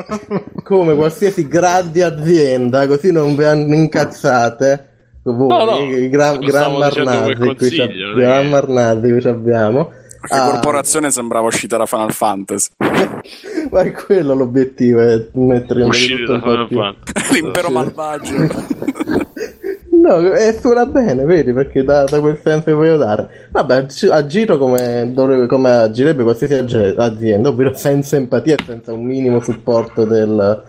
come 0.64 0.94
qualsiasi 0.94 1.46
grande 1.46 2.02
azienda, 2.02 2.86
così 2.86 3.12
non 3.12 3.36
vi 3.36 3.44
hanno 3.44 3.74
incazzate. 3.74 4.88
Voi, 5.24 5.48
No, 5.48 5.64
no, 5.64 5.78
i 5.78 6.08
gran, 6.10 6.38
gran 6.38 6.38
qui 6.38 6.46
è 6.46 6.50
gran 6.50 6.72
che- 6.72 8.48
marnati 8.48 9.10
qui 9.10 9.20
ci 9.20 9.28
abbiamo. 9.28 9.88
Che 10.24 10.34
Ah, 10.34 10.50
corporazione 10.52 11.10
sembrava 11.10 11.46
uscita 11.46 11.76
da 11.76 11.84
Final 11.86 12.12
Fantasy. 12.12 12.70
ma 13.70 13.80
è 13.80 13.92
quello 13.92 14.34
l'obiettivo, 14.34 15.00
è 15.00 15.26
mettere 15.32 15.80
in 15.82 15.86
Uscire 15.88 16.24
tutto 16.24 16.32
da 16.54 16.66
Final. 16.66 16.96
Fantasy. 17.04 17.40
L'impero 17.40 17.70
malvagio. 17.70 18.32
No, 20.04 20.18
e 20.34 20.58
suona 20.60 20.84
bene, 20.84 21.24
vedi, 21.24 21.54
perché 21.54 21.82
da, 21.82 22.04
da 22.04 22.20
quel 22.20 22.38
senso 22.42 22.64
che 22.64 22.72
voglio 22.72 22.98
dare. 22.98 23.48
Vabbè, 23.52 23.86
agito 24.10 24.58
come, 24.58 25.10
dovrebbe, 25.14 25.46
come 25.46 25.70
agirebbe 25.70 26.22
qualsiasi 26.24 26.52
azienda, 26.98 27.48
ovvero 27.48 27.72
senza 27.74 28.16
empatia 28.16 28.56
e 28.56 28.64
senza 28.66 28.92
un 28.92 29.02
minimo 29.02 29.40
supporto 29.40 30.04
del- 30.04 30.62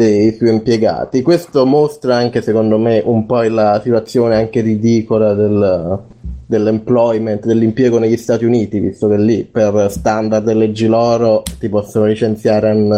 dei 0.00 0.32
suoi 0.32 0.50
impiegati. 0.50 1.22
Questo 1.22 1.66
mostra 1.66 2.14
anche, 2.14 2.40
secondo 2.40 2.78
me, 2.78 3.02
un 3.04 3.26
po' 3.26 3.42
la 3.42 3.80
situazione 3.82 4.36
anche 4.36 4.60
ridicola 4.60 5.34
del, 5.34 5.98
dell'employment, 6.46 7.44
dell'impiego 7.44 7.98
negli 7.98 8.16
Stati 8.16 8.44
Uniti, 8.44 8.78
visto 8.78 9.08
che 9.08 9.18
lì 9.18 9.42
per 9.42 9.88
standard 9.90 10.46
e 10.46 10.54
leggi 10.54 10.86
loro 10.86 11.42
ti 11.58 11.68
possono 11.68 12.04
licenziare 12.04 12.70
un, 12.70 12.96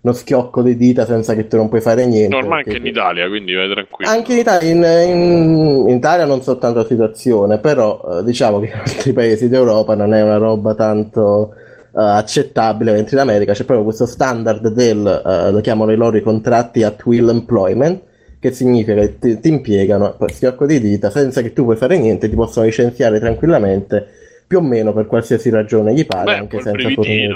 uno 0.00 0.12
schiocco 0.12 0.60
di 0.62 0.76
dita 0.76 1.06
senza 1.06 1.36
che 1.36 1.46
tu 1.46 1.56
non 1.56 1.68
puoi 1.68 1.82
fare 1.82 2.04
niente. 2.04 2.36
No, 2.36 2.52
anche 2.52 2.78
in 2.78 2.86
Italia, 2.86 3.28
quindi 3.28 3.54
vai 3.54 3.70
tranquillo. 3.70 4.10
anche 4.10 4.32
in 4.32 4.38
Italia, 4.40 4.70
in, 4.72 5.08
in- 5.08 5.88
in 5.88 5.96
Italia 5.98 6.24
non 6.24 6.42
soltanto 6.42 6.80
la 6.80 6.86
situazione, 6.86 7.58
però 7.58 8.00
eh, 8.10 8.24
diciamo 8.24 8.58
che 8.58 8.66
in 8.66 8.72
altri 8.74 9.12
paesi 9.12 9.48
d'Europa 9.48 9.94
non 9.94 10.12
è 10.14 10.20
una 10.20 10.38
roba 10.38 10.74
tanto 10.74 11.54
eh, 11.92 12.02
accettabile, 12.02 12.92
mentre 12.92 13.16
in 13.16 13.22
America 13.22 13.52
c'è 13.52 13.64
proprio 13.64 13.84
questo 13.84 14.06
standard 14.06 14.68
del, 14.68 15.22
eh, 15.26 15.50
lo 15.50 15.60
chiamano 15.60 15.92
i 15.92 15.96
loro 15.96 16.16
i 16.16 16.22
contratti 16.22 16.82
at 16.82 17.04
will 17.04 17.28
employment, 17.28 18.02
che 18.38 18.52
significa 18.52 19.00
che 19.00 19.18
ti, 19.18 19.40
ti 19.40 19.48
impiegano 19.48 20.14
poi 20.16 20.30
schiocco 20.30 20.66
di 20.66 20.80
dita 20.80 21.10
senza 21.10 21.42
che 21.42 21.52
tu 21.52 21.64
puoi 21.64 21.76
fare 21.76 21.98
niente, 21.98 22.28
ti 22.28 22.34
possono 22.34 22.66
licenziare 22.66 23.18
tranquillamente 23.18 24.06
più 24.46 24.58
o 24.58 24.62
meno 24.62 24.92
per 24.92 25.06
qualsiasi 25.06 25.50
ragione 25.50 25.94
gli 25.94 26.04
pare, 26.06 26.24
Beh, 26.24 26.34
anche 26.38 26.60
senza 26.60 26.88
fornire 26.90 27.34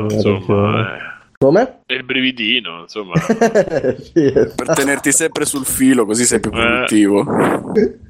Come? 1.45 1.81
È 1.85 1.93
il 1.93 2.05
brividino, 2.05 2.81
insomma. 2.83 3.13
Sì, 4.01 4.25
esatto. 4.25 4.55
per 4.57 4.75
tenerti 4.75 5.13
sempre 5.13 5.45
sul 5.45 5.65
filo, 5.67 6.07
così 6.07 6.25
sei 6.25 6.41
più 6.41 6.51
Eh. 6.51 6.55
produttivo. 6.55 7.25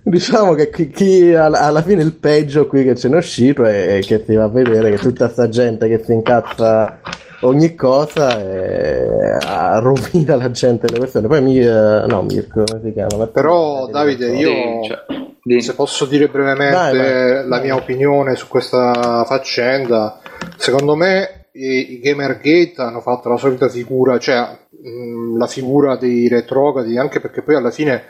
Diciamo 0.05 0.55
che 0.55 0.71
chi, 0.71 0.89
chi 0.91 1.35
alla, 1.35 1.61
alla 1.63 1.83
fine 1.83 2.03
il 2.03 2.15
peggio 2.15 2.67
qui 2.69 2.85
che 2.85 2.95
ce 2.95 3.09
n'è 3.09 3.17
uscito 3.17 3.65
è, 3.65 3.97
è 3.97 4.01
che 4.01 4.23
si 4.25 4.35
va 4.35 4.45
a 4.45 4.49
vedere 4.49 4.91
che 4.91 4.99
tutta 4.99 5.29
sta 5.29 5.49
gente 5.49 5.89
che 5.89 6.03
si 6.05 6.13
incazza 6.13 7.01
ogni 7.41 7.75
cosa 7.75 8.41
e 8.41 9.39
rovina 9.81 10.37
la 10.37 10.51
gente 10.53 10.87
e 10.87 10.93
le 10.93 10.99
persone. 11.01 11.27
Poi 11.27 11.43
mi, 11.43 11.59
no, 11.59 12.23
Mirko, 12.23 12.63
come 12.65 12.81
si 12.85 12.93
chiama? 12.93 13.27
Però, 13.27 13.89
Davide, 13.91 14.29
io- 14.37 14.83
cioè, 14.85 15.61
Se 15.61 15.75
posso 15.75 16.05
dire 16.07 16.29
brevemente 16.29 16.75
Vai, 16.77 16.97
vai. 16.97 17.49
la 17.49 17.61
mia 17.61 17.75
opinione 17.75 18.37
su 18.37 18.47
questa 18.49 19.25
faccenda, 19.27 20.21
secondo 20.57 20.95
me 20.95 21.44
i, 21.55 21.93
i 21.95 22.01
Gamergate 22.01 22.75
hanno 22.77 23.01
fatto 23.01 23.29
la 23.29 23.37
solita 23.37 23.69
figura, 23.69 24.19
cioè 24.19 24.41
mh, 24.71 25.37
la 25.39 25.47
figura 25.47 25.97
dei 25.97 26.29
retrogradi, 26.29 26.99
anche 26.99 27.21
perché 27.21 27.43
poi 27.43 27.55
alla 27.57 27.71
fine, 27.71 28.03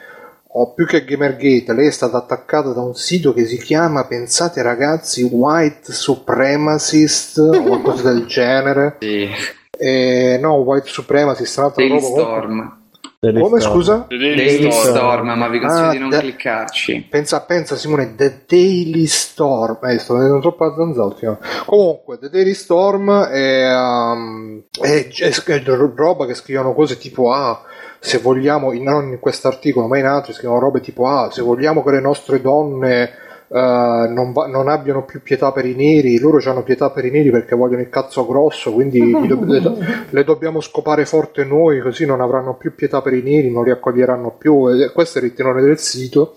o 0.56 0.72
più 0.72 0.86
che 0.86 1.04
Gamergate, 1.04 1.72
lei 1.72 1.88
è 1.88 1.90
stata 1.90 2.16
attaccata 2.16 2.72
da 2.72 2.80
un 2.80 2.94
sito 2.94 3.32
che 3.34 3.44
si 3.46 3.56
chiama, 3.58 4.04
pensate 4.06 4.62
ragazzi, 4.62 5.22
White 5.22 5.92
Supremacist 5.92 7.38
o 7.38 7.62
qualcosa 7.62 8.12
del 8.12 8.26
genere. 8.26 8.96
sì. 9.00 9.28
E, 9.76 10.38
no, 10.40 10.54
White 10.54 10.86
Supremacist, 10.88 11.58
un'altra 11.58 11.82
Daily 11.84 12.00
roba 12.00 12.40
comunque- 12.40 12.82
Storm. 13.30 13.40
Come 13.42 13.60
scusa? 13.60 14.04
The 14.08 14.16
Daily 14.16 14.36
Daily 14.36 14.70
Storm. 14.70 14.96
Storm, 14.96 15.26
ma 15.38 15.48
vi 15.48 15.60
consiglio 15.60 15.86
Ah, 15.86 15.90
di 15.92 15.98
non 15.98 16.08
da- 16.10 16.18
cliccarci. 16.20 17.06
Pensa, 17.10 17.40
pensa 17.42 17.76
Simone, 17.76 18.14
The 18.16 18.42
Daily 18.46 19.06
Storm. 19.06 19.78
Eh, 19.84 19.98
sto 19.98 20.14
vedendo 20.14 20.40
troppo 20.40 20.64
azzanzato. 20.64 21.14
fino- 21.16 21.38
Comunque, 21.66 22.18
The 22.18 22.30
Daily 22.30 22.54
Storm 22.54 23.10
è, 23.26 23.74
um, 23.74 24.62
è, 24.80 25.08
è- 25.08 25.42
è 25.42 25.62
roba 25.64 26.26
che 26.26 26.34
scrivono 26.34 26.74
cose 26.74 26.96
tipo: 26.98 27.32
Ah, 27.32 27.62
se 28.00 28.18
vogliamo, 28.18 28.72
in- 28.72 28.82
non 28.84 29.08
in 29.08 29.18
questo 29.20 29.48
articolo, 29.48 29.86
ma 29.86 29.98
in 29.98 30.06
altri 30.06 30.32
scrivono 30.32 30.60
robe 30.60 30.80
tipo: 30.80 31.06
Ah, 31.06 31.30
se 31.30 31.42
vogliamo 31.42 31.82
che 31.82 31.90
le 31.92 32.00
nostre 32.00 32.40
donne. 32.40 33.22
Eh, 33.56 34.08
non, 34.08 34.32
va- 34.32 34.48
non 34.48 34.66
abbiano 34.68 35.04
più 35.04 35.22
pietà 35.22 35.52
per 35.52 35.64
i 35.64 35.76
neri, 35.76 36.18
loro 36.18 36.40
hanno 36.50 36.64
pietà 36.64 36.90
per 36.90 37.04
i 37.04 37.10
neri 37.10 37.30
perché 37.30 37.54
vogliono 37.54 37.82
il 37.82 37.88
cazzo 37.88 38.26
grosso, 38.26 38.72
quindi 38.72 38.98
do- 39.28 39.44
le, 39.44 39.60
do- 39.60 39.78
le 40.10 40.24
dobbiamo 40.24 40.60
scopare 40.60 41.06
forte 41.06 41.44
noi, 41.44 41.80
così 41.80 42.04
non 42.04 42.20
avranno 42.20 42.54
più 42.56 42.74
pietà 42.74 43.00
per 43.00 43.12
i 43.12 43.22
neri, 43.22 43.52
non 43.52 43.62
li 43.62 43.70
accoglieranno 43.70 44.34
più. 44.36 44.68
E 44.68 44.90
questo 44.92 45.20
è 45.20 45.22
il 45.22 45.34
tenore 45.34 45.62
del 45.62 45.78
sito. 45.78 46.34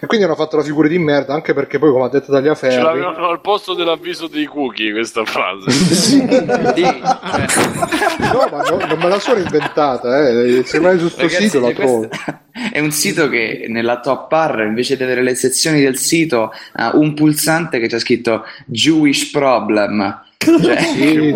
E 0.00 0.06
quindi 0.06 0.26
hanno 0.26 0.34
fatto 0.34 0.56
la 0.56 0.64
figura 0.64 0.88
di 0.88 0.98
merda, 0.98 1.32
anche 1.34 1.54
perché 1.54 1.78
poi, 1.78 1.92
come 1.92 2.06
ha 2.06 2.08
detto 2.08 2.26
Ce 2.26 2.32
Tagliaferri, 2.32 2.82
l'avevano 2.82 3.28
al 3.28 3.40
posto 3.40 3.74
dell'avviso 3.74 4.26
dei 4.26 4.46
cookie 4.46 4.90
questa 4.92 5.24
frase. 5.24 5.70
Sì, 6.08 6.24
no, 6.24 6.32
ma 8.50 8.62
no- 8.62 8.86
non 8.86 8.98
me 8.98 9.08
la 9.08 9.18
sono 9.18 9.40
inventata, 9.40 10.28
eh. 10.28 10.62
se 10.64 10.78
vai 10.80 10.98
su 10.98 11.08
sto 11.08 11.22
Ragazzi, 11.22 11.48
sito 11.48 11.60
la 11.60 11.72
trovo. 11.72 11.98
questo 12.08 12.38
È 12.72 12.78
un 12.80 12.90
sito 12.90 13.28
che 13.28 13.66
nella 13.68 14.00
top 14.00 14.28
bar, 14.28 14.60
invece 14.66 14.96
di 14.96 15.02
avere 15.02 15.22
le 15.22 15.34
sezioni 15.34 15.80
del 15.80 15.96
sito, 15.96 16.52
ha 16.72 16.96
un 16.96 17.14
pulsante 17.14 17.78
che 17.78 17.86
c'è 17.88 17.98
scritto 17.98 18.44
Jewish 18.66 19.30
Problem. 19.30 20.22
Cioè, 20.38 20.78
Sì. 20.94 21.34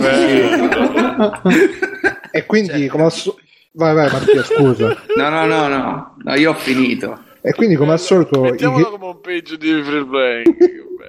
E 2.30 2.46
quindi, 2.46 2.86
come 2.88 3.04
al 3.04 3.12
so- 3.12 3.36
Vai, 3.74 3.94
vai, 3.94 4.10
Mattia, 4.10 4.42
scusa. 4.44 4.96
no, 5.16 5.28
no, 5.30 5.46
no, 5.46 5.66
no, 5.68 6.14
no, 6.22 6.34
io 6.34 6.50
ho 6.50 6.54
finito. 6.54 7.22
E 7.40 7.52
quindi, 7.54 7.74
come 7.74 7.92
al 7.92 8.00
solito, 8.00 8.38
i 8.46 8.50
Mettiamolo 8.50 8.82
gay- 8.82 8.90
come 8.98 9.06
un 9.06 9.20
page 9.20 9.56
di 9.58 9.82
free 9.82 10.04
playing. 10.06 10.56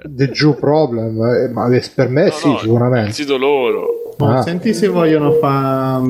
The 0.06 0.30
Jew 0.30 0.54
Problem, 0.58 1.22
eh, 1.24 1.48
ma 1.52 1.68
per 1.94 2.08
me 2.08 2.24
No, 2.24 2.30
sì, 2.30 2.46
no, 2.48 2.54
Il 2.54 2.60
sicuramente. 2.60 3.12
sito 3.12 3.36
loro. 3.36 3.86
Ah. 4.18 4.42
Senti 4.42 4.72
se 4.74 4.88
vogliono 4.88 5.32
fare 5.32 6.02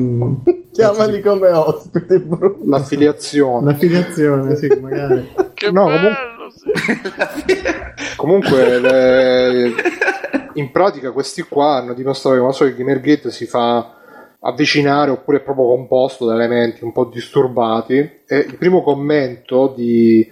Chiamali 0.71 1.21
come 1.21 1.49
ospite, 1.49 2.19
Bruno. 2.19 2.57
L'affiliazione. 2.65 3.71
l'affiliazione, 3.71 4.55
sì, 4.55 4.67
magari. 4.81 5.29
Che 5.55 5.71
No, 5.71 5.85
bello, 5.85 5.99
comunque- 6.57 7.43
sì. 7.45 8.15
Comunque, 8.17 8.79
le- 8.79 9.71
in 10.55 10.71
pratica, 10.71 11.11
questi 11.11 11.43
qua 11.43 11.75
hanno 11.77 11.93
dimostrato 11.93 12.35
che 12.35 12.41
quando 12.41 12.57
so 12.57 12.65
che 12.65 12.75
Gamergate 12.75 13.31
si 13.31 13.45
fa 13.45 13.93
avvicinare 14.39 15.11
oppure 15.11 15.37
è 15.37 15.41
proprio 15.41 15.67
composto 15.67 16.25
da 16.25 16.33
elementi 16.33 16.83
un 16.83 16.91
po' 16.91 17.05
disturbati. 17.05 17.95
E 18.27 18.37
il 18.37 18.57
primo 18.57 18.81
commento 18.83 19.73
di, 19.75 20.27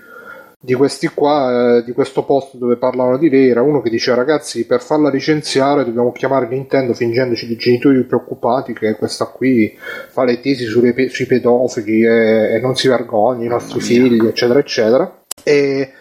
di 0.65 0.75
questi 0.75 1.09
qua, 1.09 1.79
eh, 1.79 1.83
di 1.83 1.91
questo 1.91 2.23
post 2.23 2.55
dove 2.55 2.77
parlavano 2.77 3.17
di 3.17 3.29
lei, 3.29 3.49
era 3.49 3.61
uno 3.61 3.81
che 3.81 3.89
diceva: 3.89 4.15
Ragazzi, 4.15 4.65
per 4.65 4.81
farla 4.81 5.09
licenziare 5.09 5.83
dobbiamo 5.83 6.13
chiamare 6.13 6.47
Nintendo 6.47 6.93
fingendoci 6.93 7.47
di 7.47 7.57
genitori 7.57 8.01
preoccupati 8.05 8.71
che 8.71 8.95
questa 8.95 9.25
qui 9.25 9.77
fa 9.77 10.23
le 10.23 10.39
tesi 10.39 10.65
pe- 10.93 11.09
sui 11.09 11.25
pedofili 11.25 12.05
e, 12.05 12.55
e 12.55 12.59
non 12.61 12.77
si 12.77 12.87
vergogna, 12.87 13.43
i 13.43 13.49
nostri 13.49 13.81
figli, 13.81 14.25
eccetera, 14.25 14.59
eccetera. 14.59 15.23
E 15.43 15.91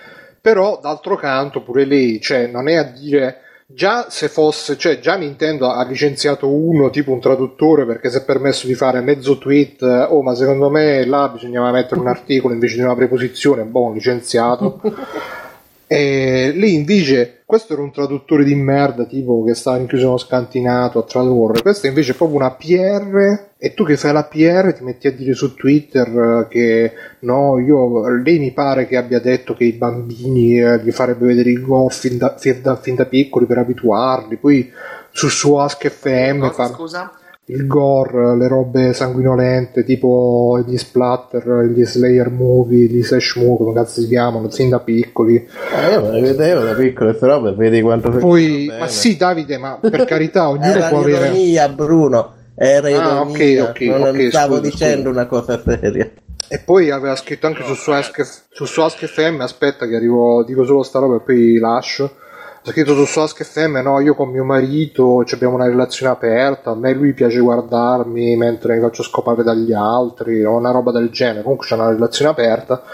però 0.40 0.78
d'altro 0.80 1.16
canto 1.16 1.64
pure 1.64 1.84
lei 1.84 2.20
cioè 2.20 2.46
non 2.46 2.68
è 2.68 2.76
a 2.76 2.84
dire 2.84 3.38
già 3.74 4.06
se 4.10 4.28
fosse 4.28 4.76
cioè 4.76 4.98
già 4.98 5.16
Nintendo 5.16 5.70
ha 5.70 5.84
licenziato 5.84 6.48
uno 6.48 6.90
tipo 6.90 7.12
un 7.12 7.20
traduttore 7.20 7.86
perché 7.86 8.10
si 8.10 8.18
è 8.18 8.24
permesso 8.24 8.66
di 8.66 8.74
fare 8.74 9.00
mezzo 9.00 9.38
tweet 9.38 9.82
oh 9.82 10.22
ma 10.22 10.34
secondo 10.34 10.68
me 10.70 11.04
là 11.06 11.28
bisognava 11.32 11.70
mettere 11.70 12.00
un 12.00 12.08
articolo 12.08 12.54
invece 12.54 12.76
di 12.76 12.82
una 12.82 12.94
preposizione 12.94 13.64
boh 13.64 13.92
licenziato 13.92 14.80
e 15.92 16.52
lì 16.54 16.74
invece 16.74 17.42
questo 17.44 17.74
era 17.74 17.82
un 17.82 17.92
traduttore 17.92 18.44
di 18.44 18.54
merda 18.54 19.04
tipo 19.04 19.44
che 19.44 19.54
stava 19.54 19.76
incluso 19.76 20.08
uno 20.08 20.16
scantinato 20.16 20.98
a 20.98 21.02
tradurre 21.02 21.60
questo 21.60 21.86
invece 21.86 22.12
è 22.12 22.14
proprio 22.14 22.38
una 22.38 22.52
PR 22.52 23.50
e 23.58 23.74
tu 23.74 23.84
che 23.84 23.98
fai 23.98 24.12
la 24.12 24.24
PR 24.24 24.72
ti 24.72 24.82
metti 24.84 25.06
a 25.06 25.12
dire 25.12 25.34
su 25.34 25.54
Twitter 25.54 26.08
eh, 26.08 26.48
che 26.48 26.92
no 27.20 27.58
io 27.58 28.08
lei 28.08 28.38
mi 28.38 28.52
pare 28.52 28.86
che 28.86 28.96
abbia 28.96 29.20
detto 29.20 29.54
che 29.54 29.64
i 29.64 29.72
bambini 29.72 30.58
eh, 30.58 30.80
gli 30.82 30.90
farebbe 30.90 31.26
vedere 31.26 31.50
il 31.50 31.60
gore 31.60 31.92
fin 31.92 32.16
da, 32.16 32.36
fin 32.38 32.62
da- 32.62 32.76
fin 32.76 32.94
da 32.94 33.04
piccoli 33.04 33.44
per 33.44 33.58
abituarli 33.58 34.36
poi 34.36 34.72
su 35.10 35.28
su 35.28 35.54
Ask 35.56 35.86
FM 35.88 36.38
Cosa, 36.40 36.52
fa 36.52 36.66
scusa? 36.68 37.12
Il 37.54 37.66
gore, 37.66 38.36
le 38.36 38.48
robe 38.48 38.92
sanguinolente, 38.92 39.84
tipo 39.84 40.62
gli 40.66 40.76
splatter, 40.76 41.70
gli 41.72 41.84
Slayer 41.84 42.30
movie, 42.30 42.86
gli 42.86 43.02
slash 43.02 43.36
movie, 43.36 43.56
come 43.58 43.74
cazzo 43.74 44.00
si 44.00 44.08
chiamano, 44.08 44.48
fin 44.50 44.68
da 44.70 44.80
piccoli. 44.80 45.36
Eh, 45.36 45.92
io 45.92 46.02
me 46.02 46.10
le 46.12 46.20
vedevo 46.20 46.64
da 46.64 46.74
piccole 46.74 47.10
queste 47.10 47.26
robe, 47.26 47.52
vedi 47.52 47.80
quanto 47.82 48.10
Poi, 48.10 48.70
ma 48.78 48.86
sì, 48.88 49.16
Davide, 49.16 49.58
ma 49.58 49.78
per 49.80 50.04
carità, 50.06 50.48
ognuno 50.48 50.66
Era 50.66 50.88
può 50.88 50.98
avere. 51.00 51.28
l'ironia, 51.30 51.68
Bruno. 51.68 52.32
Era 52.54 52.86
Ah, 52.88 52.90
ironia, 52.90 53.20
ok, 53.64 53.68
ok, 53.70 53.80
non 53.80 54.08
ok, 54.08 54.28
stavo 54.28 54.56
scusa, 54.56 54.68
dicendo 54.68 55.08
scusa. 55.08 55.10
una 55.10 55.26
cosa 55.26 55.62
seria. 55.64 56.10
E 56.48 56.58
poi 56.58 56.90
aveva 56.90 57.16
scritto 57.16 57.46
anche 57.46 57.62
su, 57.64 57.72
su, 57.74 57.90
Ask, 57.92 58.44
su, 58.50 58.64
su 58.66 58.80
Ask 58.82 59.04
FM, 59.06 59.40
aspetta 59.40 59.86
che 59.86 59.96
arrivo, 59.96 60.44
dico 60.44 60.64
solo 60.64 60.82
sta 60.82 60.98
roba 60.98 61.16
e 61.16 61.20
poi 61.20 61.58
lascio. 61.58 62.16
Ha 62.64 62.70
scritto 62.70 63.04
su, 63.04 63.18
Ask 63.18 63.42
FM, 63.42 63.80
no, 63.82 63.98
io 63.98 64.14
con 64.14 64.30
mio 64.30 64.44
marito 64.44 65.24
ci 65.24 65.34
abbiamo 65.34 65.56
una 65.56 65.66
relazione 65.66 66.12
aperta, 66.12 66.70
a 66.70 66.74
me 66.76 66.92
lui 66.92 67.12
piace 67.12 67.40
guardarmi 67.40 68.36
mentre 68.36 68.76
mi 68.76 68.80
faccio 68.80 69.02
scopare 69.02 69.42
dagli 69.42 69.72
altri, 69.72 70.44
o 70.44 70.58
una 70.58 70.70
roba 70.70 70.92
del 70.92 71.10
genere, 71.10 71.42
comunque 71.42 71.66
c'è 71.66 71.74
una 71.74 71.88
relazione 71.88 72.30
aperta. 72.30 72.84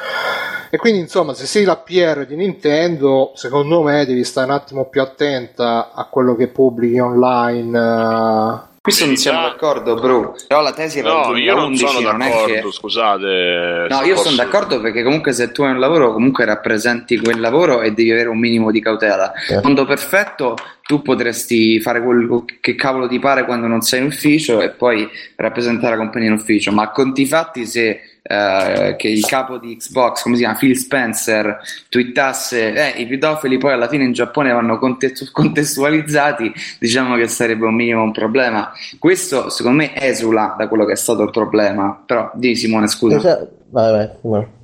E 0.71 0.79
quindi 0.79 1.01
insomma, 1.01 1.35
se 1.35 1.45
sei 1.45 1.65
la 1.65 1.77
PR 1.77 2.25
di 2.25 2.37
Nintendo, 2.37 3.33
secondo 3.35 3.83
me 3.83 4.07
devi 4.07 4.25
stare 4.25 4.51
un 4.51 4.57
attimo 4.57 4.87
più 4.87 5.03
attenta 5.03 5.93
a 5.93 6.07
quello 6.07 6.35
che 6.35 6.49
pubblichi 6.49 6.99
online. 6.99 8.68
Questo 8.81 9.05
non 9.07 9.17
siamo 9.17 9.43
d'accordo, 9.43 9.95
bro. 9.97 10.35
Però 10.47 10.61
la 10.63 10.73
tesi 10.73 11.01
era 11.01 11.13
No, 11.13 11.33
del 11.33 11.43
io 11.43 11.55
non 11.55 11.73
2011, 11.73 11.87
sono 11.87 12.11
non 12.13 12.23
è 12.23 12.31
d'accordo, 12.31 12.53
che... 12.69 12.73
scusate. 12.73 13.87
No, 13.91 14.03
io 14.03 14.15
posso- 14.15 14.25
sono 14.31 14.37
d'accordo 14.37 14.81
perché 14.81 15.03
comunque 15.03 15.33
se 15.33 15.53
tu 15.53 15.63
hai 15.63 15.73
un 15.73 15.79
lavoro 15.79 16.13
comunque 16.13 16.45
rappresenti 16.45 17.19
quel 17.19 17.41
lavoro 17.41 17.83
e 17.83 17.93
devi 17.93 18.11
avere 18.13 18.29
un 18.29 18.39
minimo 18.39 18.71
di 18.71 18.81
cautela. 18.81 19.33
Eh. 19.49 19.61
Mondo 19.63 19.85
perfetto, 19.85 20.55
tu 20.83 21.03
potresti 21.03 21.81
fare 21.81 22.03
quello 22.03 22.45
che 22.61 22.75
cavolo 22.75 23.07
ti 23.09 23.19
pare 23.19 23.45
quando 23.45 23.67
non 23.67 23.83
sei 23.83 24.01
in 24.01 24.07
ufficio 24.07 24.63
e 24.63 24.71
poi 24.71 25.07
rappresentare 25.37 25.97
la 25.97 26.01
compagnia 26.03 26.29
in 26.29 26.35
ufficio, 26.35 26.73
ma 26.73 26.85
a 26.85 26.91
conti 26.91 27.27
fatti 27.27 27.67
se 27.67 28.01
eh, 28.29 28.95
che 28.99 29.09
il 29.09 29.25
capo 29.25 29.57
di 29.57 29.77
Xbox, 29.77 30.23
come 30.23 30.37
si 30.37 30.43
chiama, 30.43 30.59
Phil 30.59 30.77
Spencer, 30.77 31.61
twittasse 31.89 32.95
eh, 32.95 33.01
i 33.01 33.07
pedofili 33.07 33.57
poi 33.57 33.73
alla 33.73 33.89
fine 33.89 34.05
in 34.05 34.13
Giappone 34.13 34.53
vanno 34.53 34.79
contestu- 34.79 35.31
contestualizzati, 35.33 36.53
diciamo 36.79 37.17
che 37.17 37.27
sarebbe 37.27 37.65
un 37.65 37.75
minimo 37.75 38.03
un 38.03 38.13
problema. 38.13 38.71
Questo 38.99 39.49
secondo 39.49 39.79
me 39.79 39.99
esula 39.99 40.55
da 40.59 40.69
quello 40.69 40.85
che 40.85 40.93
è 40.93 40.97
stato 40.97 41.23
il 41.23 41.31
problema, 41.31 42.03
però 42.05 42.31
di 42.35 42.55
Simone 42.55 42.87
scusa. 42.87 43.49
Vai, 43.71 43.93
vai, 43.93 44.09
Simone. 44.21 44.57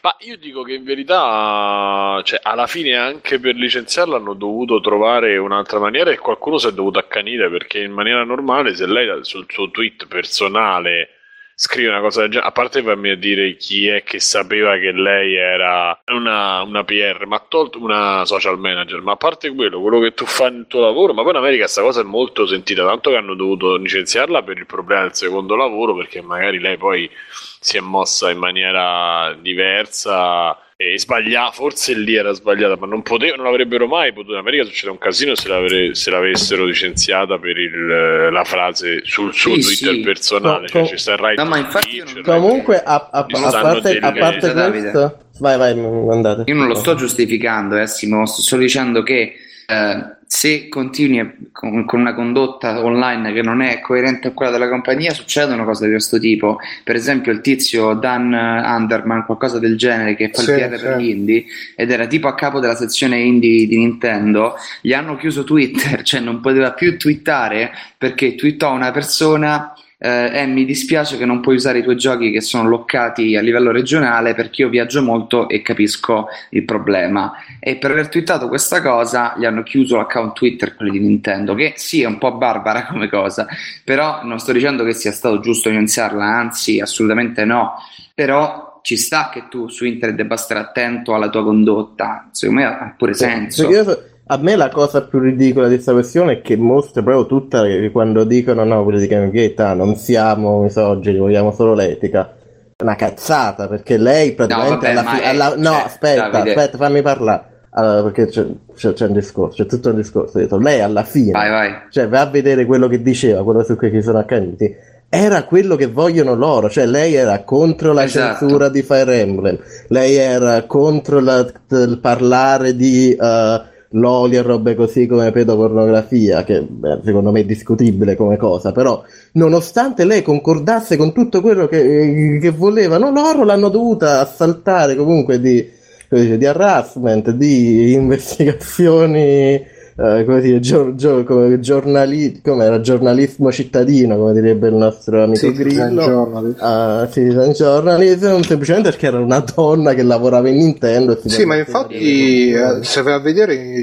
Ma 0.00 0.16
io 0.20 0.36
dico 0.36 0.62
che 0.62 0.74
in 0.74 0.84
verità, 0.84 2.20
cioè, 2.24 2.40
alla 2.42 2.66
fine 2.66 2.96
anche 2.96 3.38
per 3.38 3.54
licenziarla 3.54 4.16
hanno 4.16 4.34
dovuto 4.34 4.80
trovare 4.80 5.36
un'altra 5.36 5.78
maniera 5.78 6.10
e 6.10 6.18
qualcuno 6.18 6.58
si 6.58 6.68
è 6.68 6.72
dovuto 6.72 6.98
accanire 6.98 7.50
perché 7.50 7.82
in 7.82 7.92
maniera 7.92 8.24
normale 8.24 8.74
se 8.74 8.86
lei 8.86 9.08
sul 9.22 9.46
suo 9.48 9.70
tweet 9.70 10.06
personale 10.06 11.17
scrive 11.60 11.88
una 11.88 12.00
cosa 12.00 12.20
del 12.20 12.30
genere, 12.30 12.48
a 12.48 12.52
parte 12.52 12.84
farmi 12.84 13.18
dire 13.18 13.56
chi 13.56 13.88
è 13.88 14.04
che 14.04 14.20
sapeva 14.20 14.78
che 14.78 14.92
lei 14.92 15.34
era 15.34 16.00
una, 16.12 16.62
una 16.62 16.84
PR, 16.84 17.26
ma 17.26 17.44
tolto 17.48 17.82
una 17.82 18.24
social 18.26 18.60
manager, 18.60 19.00
ma 19.00 19.12
a 19.12 19.16
parte 19.16 19.52
quello, 19.52 19.80
quello 19.80 19.98
che 19.98 20.14
tu 20.14 20.24
fai 20.24 20.52
nel 20.52 20.66
tuo 20.68 20.82
lavoro, 20.82 21.12
ma 21.14 21.22
poi 21.22 21.32
in 21.32 21.38
America 21.38 21.62
questa 21.62 21.82
cosa 21.82 22.02
è 22.02 22.04
molto 22.04 22.46
sentita, 22.46 22.86
tanto 22.86 23.10
che 23.10 23.16
hanno 23.16 23.34
dovuto 23.34 23.74
licenziarla 23.74 24.44
per 24.44 24.56
il 24.56 24.66
problema 24.66 25.02
del 25.02 25.14
secondo 25.14 25.56
lavoro 25.56 25.96
perché 25.96 26.22
magari 26.22 26.60
lei 26.60 26.76
poi 26.76 27.10
si 27.58 27.76
è 27.76 27.80
mossa 27.80 28.30
in 28.30 28.38
maniera 28.38 29.36
diversa 29.40 30.56
e 30.80 30.96
sbagliata, 30.96 31.50
forse 31.50 31.92
lì 31.92 32.14
era 32.14 32.30
sbagliata, 32.32 32.76
ma 32.78 32.86
non 32.86 33.02
potevano, 33.02 33.42
non 33.42 33.50
avrebbero 33.52 33.88
mai 33.88 34.12
potuto. 34.12 34.34
In 34.34 34.38
America 34.38 34.62
succede 34.62 34.92
un 34.92 34.98
casino 34.98 35.34
se, 35.34 35.48
l'avre- 35.48 35.96
se 35.96 36.08
l'avessero 36.08 36.64
licenziata 36.64 37.36
per 37.36 37.58
il- 37.58 38.28
la 38.30 38.44
frase 38.44 39.00
sul 39.04 39.34
suo 39.34 39.54
Sì, 39.60 39.60
Twitter 39.60 39.94
sì. 39.94 40.00
personale, 40.02 40.58
Com- 40.58 40.66
cioè 40.68 40.80
com- 40.82 40.90
ci 40.90 40.96
sta 40.96 41.16
right 41.16 41.36
No, 41.36 41.46
ma 41.46 41.58
infatti 41.58 42.00
right- 42.00 42.20
Comunque, 42.22 42.80
a, 42.80 43.08
a- 43.10 43.26
a 43.28 43.36
stanno 43.48 43.50
parte, 43.50 43.98
a 43.98 44.12
parte 44.12 44.52
questo, 44.52 45.18
vai, 45.40 45.58
vai, 45.58 45.70
andate. 46.12 46.44
Io 46.46 46.54
non 46.54 46.68
lo 46.68 46.76
sto 46.76 46.94
giustificando, 46.94 47.76
eh, 47.76 47.88
Simo, 47.88 48.24
sto 48.26 48.40
solo 48.42 48.62
dicendo 48.62 49.02
che 49.02 49.34
eh, 49.66 50.16
se 50.28 50.68
continui 50.68 51.48
con, 51.52 51.86
con 51.86 52.00
una 52.00 52.14
condotta 52.14 52.84
online 52.84 53.32
che 53.32 53.40
non 53.40 53.62
è 53.62 53.80
coerente 53.80 54.28
con 54.28 54.34
quella 54.34 54.50
della 54.52 54.68
compagnia, 54.68 55.14
succedono 55.14 55.64
cose 55.64 55.86
di 55.86 55.92
questo 55.92 56.18
tipo. 56.18 56.58
Per 56.84 56.94
esempio, 56.94 57.32
il 57.32 57.40
tizio 57.40 57.94
Dan 57.94 58.34
Underman, 58.34 59.24
qualcosa 59.24 59.58
del 59.58 59.78
genere, 59.78 60.14
che 60.14 60.30
fa 60.30 60.42
Sì, 60.42 60.50
il 60.50 60.56
PR 60.56 60.68
per 60.68 60.78
sì. 60.78 61.02
gli 61.02 61.08
indie 61.08 61.44
ed 61.74 61.90
era 61.90 62.06
tipo 62.06 62.28
a 62.28 62.34
capo 62.34 62.60
della 62.60 62.74
sezione 62.74 63.18
indie 63.20 63.66
di 63.66 63.78
Nintendo, 63.78 64.56
gli 64.82 64.92
hanno 64.92 65.16
chiuso 65.16 65.44
Twitter, 65.44 66.02
cioè 66.04 66.20
non 66.20 66.40
poteva 66.40 66.72
più 66.72 66.98
twittare 66.98 67.72
perché 67.96 68.34
twittò 68.34 68.74
una 68.74 68.90
persona. 68.90 69.72
Eh, 70.00 70.46
mi 70.46 70.64
dispiace 70.64 71.18
che 71.18 71.24
non 71.24 71.40
puoi 71.40 71.56
usare 71.56 71.80
i 71.80 71.82
tuoi 71.82 71.96
giochi 71.96 72.30
che 72.30 72.40
sono 72.40 72.68
loccati 72.68 73.34
a 73.36 73.40
livello 73.40 73.72
regionale 73.72 74.32
perché 74.32 74.62
io 74.62 74.68
viaggio 74.68 75.02
molto 75.02 75.48
e 75.48 75.60
capisco 75.60 76.28
il 76.50 76.64
problema. 76.64 77.32
E 77.58 77.76
per 77.76 77.90
aver 77.90 78.08
twittato 78.08 78.46
questa 78.46 78.80
cosa 78.80 79.34
gli 79.36 79.44
hanno 79.44 79.64
chiuso 79.64 79.96
l'account 79.96 80.34
Twitter, 80.34 80.76
quelli 80.76 80.92
di 80.92 81.00
Nintendo, 81.00 81.54
che 81.54 81.72
sì, 81.76 82.02
è 82.02 82.06
un 82.06 82.18
po' 82.18 82.36
barbara 82.36 82.86
come 82.90 83.08
cosa, 83.08 83.46
però 83.82 84.22
non 84.22 84.38
sto 84.38 84.52
dicendo 84.52 84.84
che 84.84 84.94
sia 84.94 85.10
stato 85.10 85.40
giusto 85.40 85.68
licenziarla, 85.68 86.24
anzi, 86.24 86.78
assolutamente 86.78 87.44
no. 87.44 87.74
Però 88.14 88.80
ci 88.82 88.96
sta 88.96 89.30
che 89.32 89.48
tu 89.50 89.68
su 89.68 89.84
internet 89.84 90.16
debba 90.16 90.36
stare 90.36 90.60
attento 90.60 91.14
alla 91.14 91.28
tua 91.28 91.42
condotta, 91.42 92.28
secondo 92.30 92.60
me 92.60 92.66
ha 92.66 92.94
pure 92.96 93.14
senso. 93.14 93.70
So- 93.70 94.16
a 94.30 94.36
me 94.36 94.56
la 94.56 94.68
cosa 94.68 95.02
più 95.02 95.18
ridicola 95.20 95.68
di 95.68 95.74
questa 95.74 95.92
questione 95.92 96.32
è 96.34 96.40
che 96.42 96.56
mostra 96.56 97.02
proprio 97.02 97.26
tutta 97.26 97.62
quando 97.90 98.24
dicono 98.24 98.62
no, 98.64 98.84
di 98.90 99.06
Gamergate 99.06 99.62
ah, 99.62 99.72
non 99.74 99.96
siamo 99.96 100.60
misogini, 100.62 101.18
vogliamo 101.18 101.50
solo 101.52 101.74
l'etica. 101.74 102.34
È 102.76 102.82
Una 102.82 102.94
cazzata, 102.94 103.66
perché 103.68 103.96
lei 103.96 104.32
praticamente 104.34 104.92
vabbè, 104.92 104.98
alla 105.00 105.10
fi- 105.10 105.24
alla- 105.24 105.54
no, 105.56 105.62
cioè, 105.76 105.82
aspetta, 105.84 106.28
Davide. 106.28 106.54
aspetta, 106.54 106.76
fammi 106.76 107.02
parlare. 107.02 107.42
Allora, 107.70 108.02
perché 108.02 108.26
c'è, 108.26 108.46
c'è- 108.74 108.92
c'è 108.92 109.06
un 109.06 109.12
discorso, 109.14 109.62
c'è 109.62 109.68
tutto 109.68 109.90
un 109.90 109.96
discorso 109.96 110.38
dietro. 110.38 110.58
Lei 110.58 110.80
alla 110.80 111.02
fine, 111.04 111.32
Vai, 111.32 111.50
vai. 111.50 111.72
cioè 111.90 112.06
va 112.08 112.20
a 112.20 112.26
vedere 112.26 112.66
quello 112.66 112.86
che 112.86 113.00
diceva, 113.02 113.42
quello 113.42 113.62
su 113.64 113.76
cui 113.76 113.90
si 113.90 114.02
sono 114.02 114.18
accaniti. 114.18 114.74
Era 115.08 115.44
quello 115.44 115.74
che 115.74 115.86
vogliono 115.86 116.34
loro, 116.34 116.68
cioè 116.68 116.84
lei 116.86 117.14
era 117.14 117.42
contro 117.42 117.92
la 117.94 118.04
Esatto. 118.04 118.38
censura 118.40 118.68
di 118.68 118.82
Fire 118.82 119.20
Emblem, 119.20 119.58
lei 119.88 120.16
era 120.16 120.62
contro 120.64 121.18
la- 121.20 121.46
il 121.70 121.98
parlare 122.00 122.76
di 122.76 123.16
eh, 123.18 123.60
loli 123.92 124.36
e 124.36 124.42
robe 124.42 124.74
così 124.74 125.06
come 125.06 125.30
pedopornografia, 125.32 126.44
che 126.44 126.60
beh, 126.62 127.00
secondo 127.04 127.30
me 127.30 127.40
è 127.40 127.44
discutibile 127.44 128.16
come 128.16 128.36
cosa, 128.36 128.72
però 128.72 129.02
nonostante 129.32 130.04
lei 130.04 130.22
concordasse 130.22 130.96
con 130.96 131.12
tutto 131.12 131.40
quello 131.40 131.66
che, 131.66 132.38
che 132.40 132.50
volevano 132.50 133.10
loro, 133.10 133.44
l'hanno 133.44 133.68
dovuta 133.68 134.20
assaltare 134.20 134.94
comunque 134.94 135.40
di, 135.40 135.66
dice, 136.08 136.36
di 136.36 136.46
harassment, 136.46 137.30
di 137.30 137.92
investigazioni. 137.94 139.76
Eh, 140.00 140.24
come 140.24 140.40
dire, 140.40 140.60
gior- 140.60 140.94
gior- 140.94 141.24
come 141.24 141.58
giornali- 141.58 142.40
come 142.40 142.64
era, 142.64 142.80
giornalismo 142.80 143.50
cittadino, 143.50 144.16
come 144.16 144.32
direbbe 144.32 144.68
il 144.68 144.74
nostro 144.74 145.24
amico 145.24 145.40
Citizen 145.40 145.94
Grillo. 145.94 146.54
Ah, 146.58 147.08
Citizen 147.10 147.50
Journalism, 147.52 148.40
semplicemente 148.42 148.90
perché 148.90 149.06
era 149.06 149.18
una 149.18 149.40
donna 149.40 149.94
che 149.94 150.02
lavorava 150.04 150.48
in 150.48 150.56
Nintendo. 150.58 151.18
Sì, 151.24 151.44
ma 151.44 151.56
infatti, 151.56 152.52
eh, 152.52 152.78
se 152.82 153.02
vai 153.02 153.14
a 153.14 153.18
vedere 153.18 153.54
in 153.54 153.80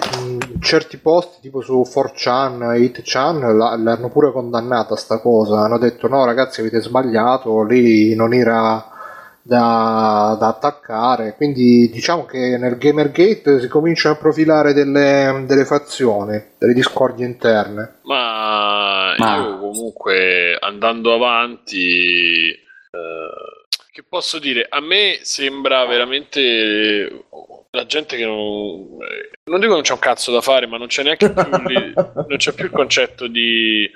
in 0.56 0.62
certi 0.62 0.98
posti, 0.98 1.38
tipo 1.42 1.60
su 1.62 1.84
4chan, 1.86 2.62
8chan, 2.62 3.56
la- 3.58 3.76
l'hanno 3.78 4.10
pure 4.10 4.32
condannata 4.32 4.96
sta 4.96 5.20
cosa. 5.20 5.60
Hanno 5.60 5.78
detto: 5.78 6.08
no, 6.08 6.24
ragazzi, 6.26 6.62
avete 6.62 6.80
sbagliato, 6.82 7.62
lì 7.64 8.16
non 8.16 8.34
era 8.34 8.84
da, 9.46 10.36
da 10.40 10.48
attaccare. 10.48 11.36
Quindi, 11.36 11.88
diciamo 11.92 12.26
che 12.26 12.58
nel 12.58 12.78
Gamergate 12.78 13.60
si 13.60 13.68
cominciano 13.68 14.16
a 14.16 14.18
profilare 14.18 14.74
delle, 14.74 15.44
delle 15.46 15.66
fazioni, 15.66 16.42
delle 16.58 16.74
discordie 16.74 17.28
interne. 17.28 18.00
Ma, 18.04 19.14
Ma- 19.18 19.36
io 19.36 19.60
comunque 19.60 20.58
andando 20.60 21.14
avanti, 21.14 22.50
eh, 22.50 22.58
che 23.92 24.04
posso 24.04 24.40
dire? 24.40 24.66
A 24.68 24.82
me 24.82 25.20
sembra 25.22 25.86
veramente 25.86 27.26
la 27.70 27.86
gente 27.86 28.18
che 28.18 28.26
non, 28.26 28.98
eh, 29.02 29.30
non 29.44 29.60
dico 29.60 29.70
che 29.70 29.76
non 29.76 29.82
c'è 29.84 29.94
un 29.94 30.00
cazzo 30.00 30.32
da 30.32 30.42
fare, 30.42 30.66
ma 30.66 30.78
non 30.78 30.88
c'è 30.88 31.04
neanche 31.04 31.32
più, 31.32 31.94
non 31.94 32.38
c'è 32.38 32.52
più 32.54 32.66
il 32.66 32.72
concetto 32.72 33.28
di 33.28 33.88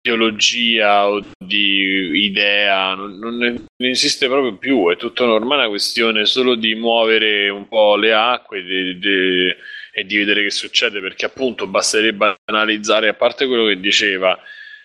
ideologia 0.00 1.08
o 1.08 1.22
di 1.38 2.10
idea, 2.24 2.94
non, 2.94 3.18
non 3.18 3.36
ne- 3.36 3.50
non 3.76 3.88
esiste 3.88 4.26
proprio 4.28 4.56
più, 4.56 4.90
è 4.90 4.96
tutto 4.96 5.24
normale, 5.26 5.62
è 5.62 5.64
una 5.64 5.68
questione 5.70 6.24
solo 6.24 6.54
di 6.54 6.74
muovere 6.74 7.48
un 7.48 7.68
po' 7.68 7.96
le 7.96 8.12
acque 8.14 8.62
di- 8.62 8.98
di- 8.98 9.54
e 9.92 10.04
di 10.04 10.16
vedere 10.16 10.42
che 10.44 10.50
succede, 10.50 11.00
perché 11.00 11.26
appunto 11.26 11.66
basterebbe 11.66 12.36
analizzare, 12.44 13.08
a 13.08 13.14
parte 13.14 13.46
quello 13.46 13.66
che 13.66 13.80
diceva 13.80 14.38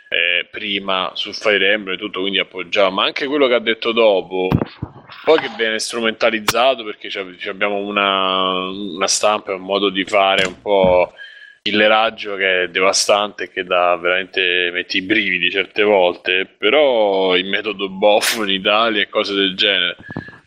eh, 0.09 0.47
prima 0.49 1.11
su 1.15 1.31
Fire 1.33 1.71
Emblem 1.71 1.95
e 1.95 1.97
tutto, 1.99 2.21
quindi 2.21 2.39
appoggiava, 2.39 2.89
ma 2.89 3.03
anche 3.05 3.25
quello 3.27 3.47
che 3.47 3.53
ha 3.55 3.59
detto 3.59 3.91
dopo, 3.91 4.47
poi 5.25 5.39
che 5.39 5.49
viene 5.57 5.79
strumentalizzato 5.79 6.83
perché 6.83 7.09
abbiamo 7.49 7.77
una, 7.77 8.67
una 8.69 9.07
stampa 9.07 9.51
e 9.51 9.55
un 9.55 9.61
modo 9.61 9.89
di 9.89 10.03
fare 10.05 10.45
un 10.45 10.61
po' 10.61 11.13
illeraggio 11.65 12.35
che 12.35 12.63
è 12.63 12.67
devastante 12.69 13.49
che 13.49 13.63
dà 13.63 13.95
veramente 13.95 14.69
metti 14.73 14.97
i 14.97 15.01
brividi 15.01 15.49
certe 15.49 15.83
volte 15.83 16.45
però 16.57 17.37
il 17.37 17.45
metodo 17.45 17.89
Boff 17.89 18.35
in 18.37 18.49
Italia 18.49 19.01
e 19.01 19.09
cose 19.09 19.33
del 19.33 19.55
genere. 19.55 19.95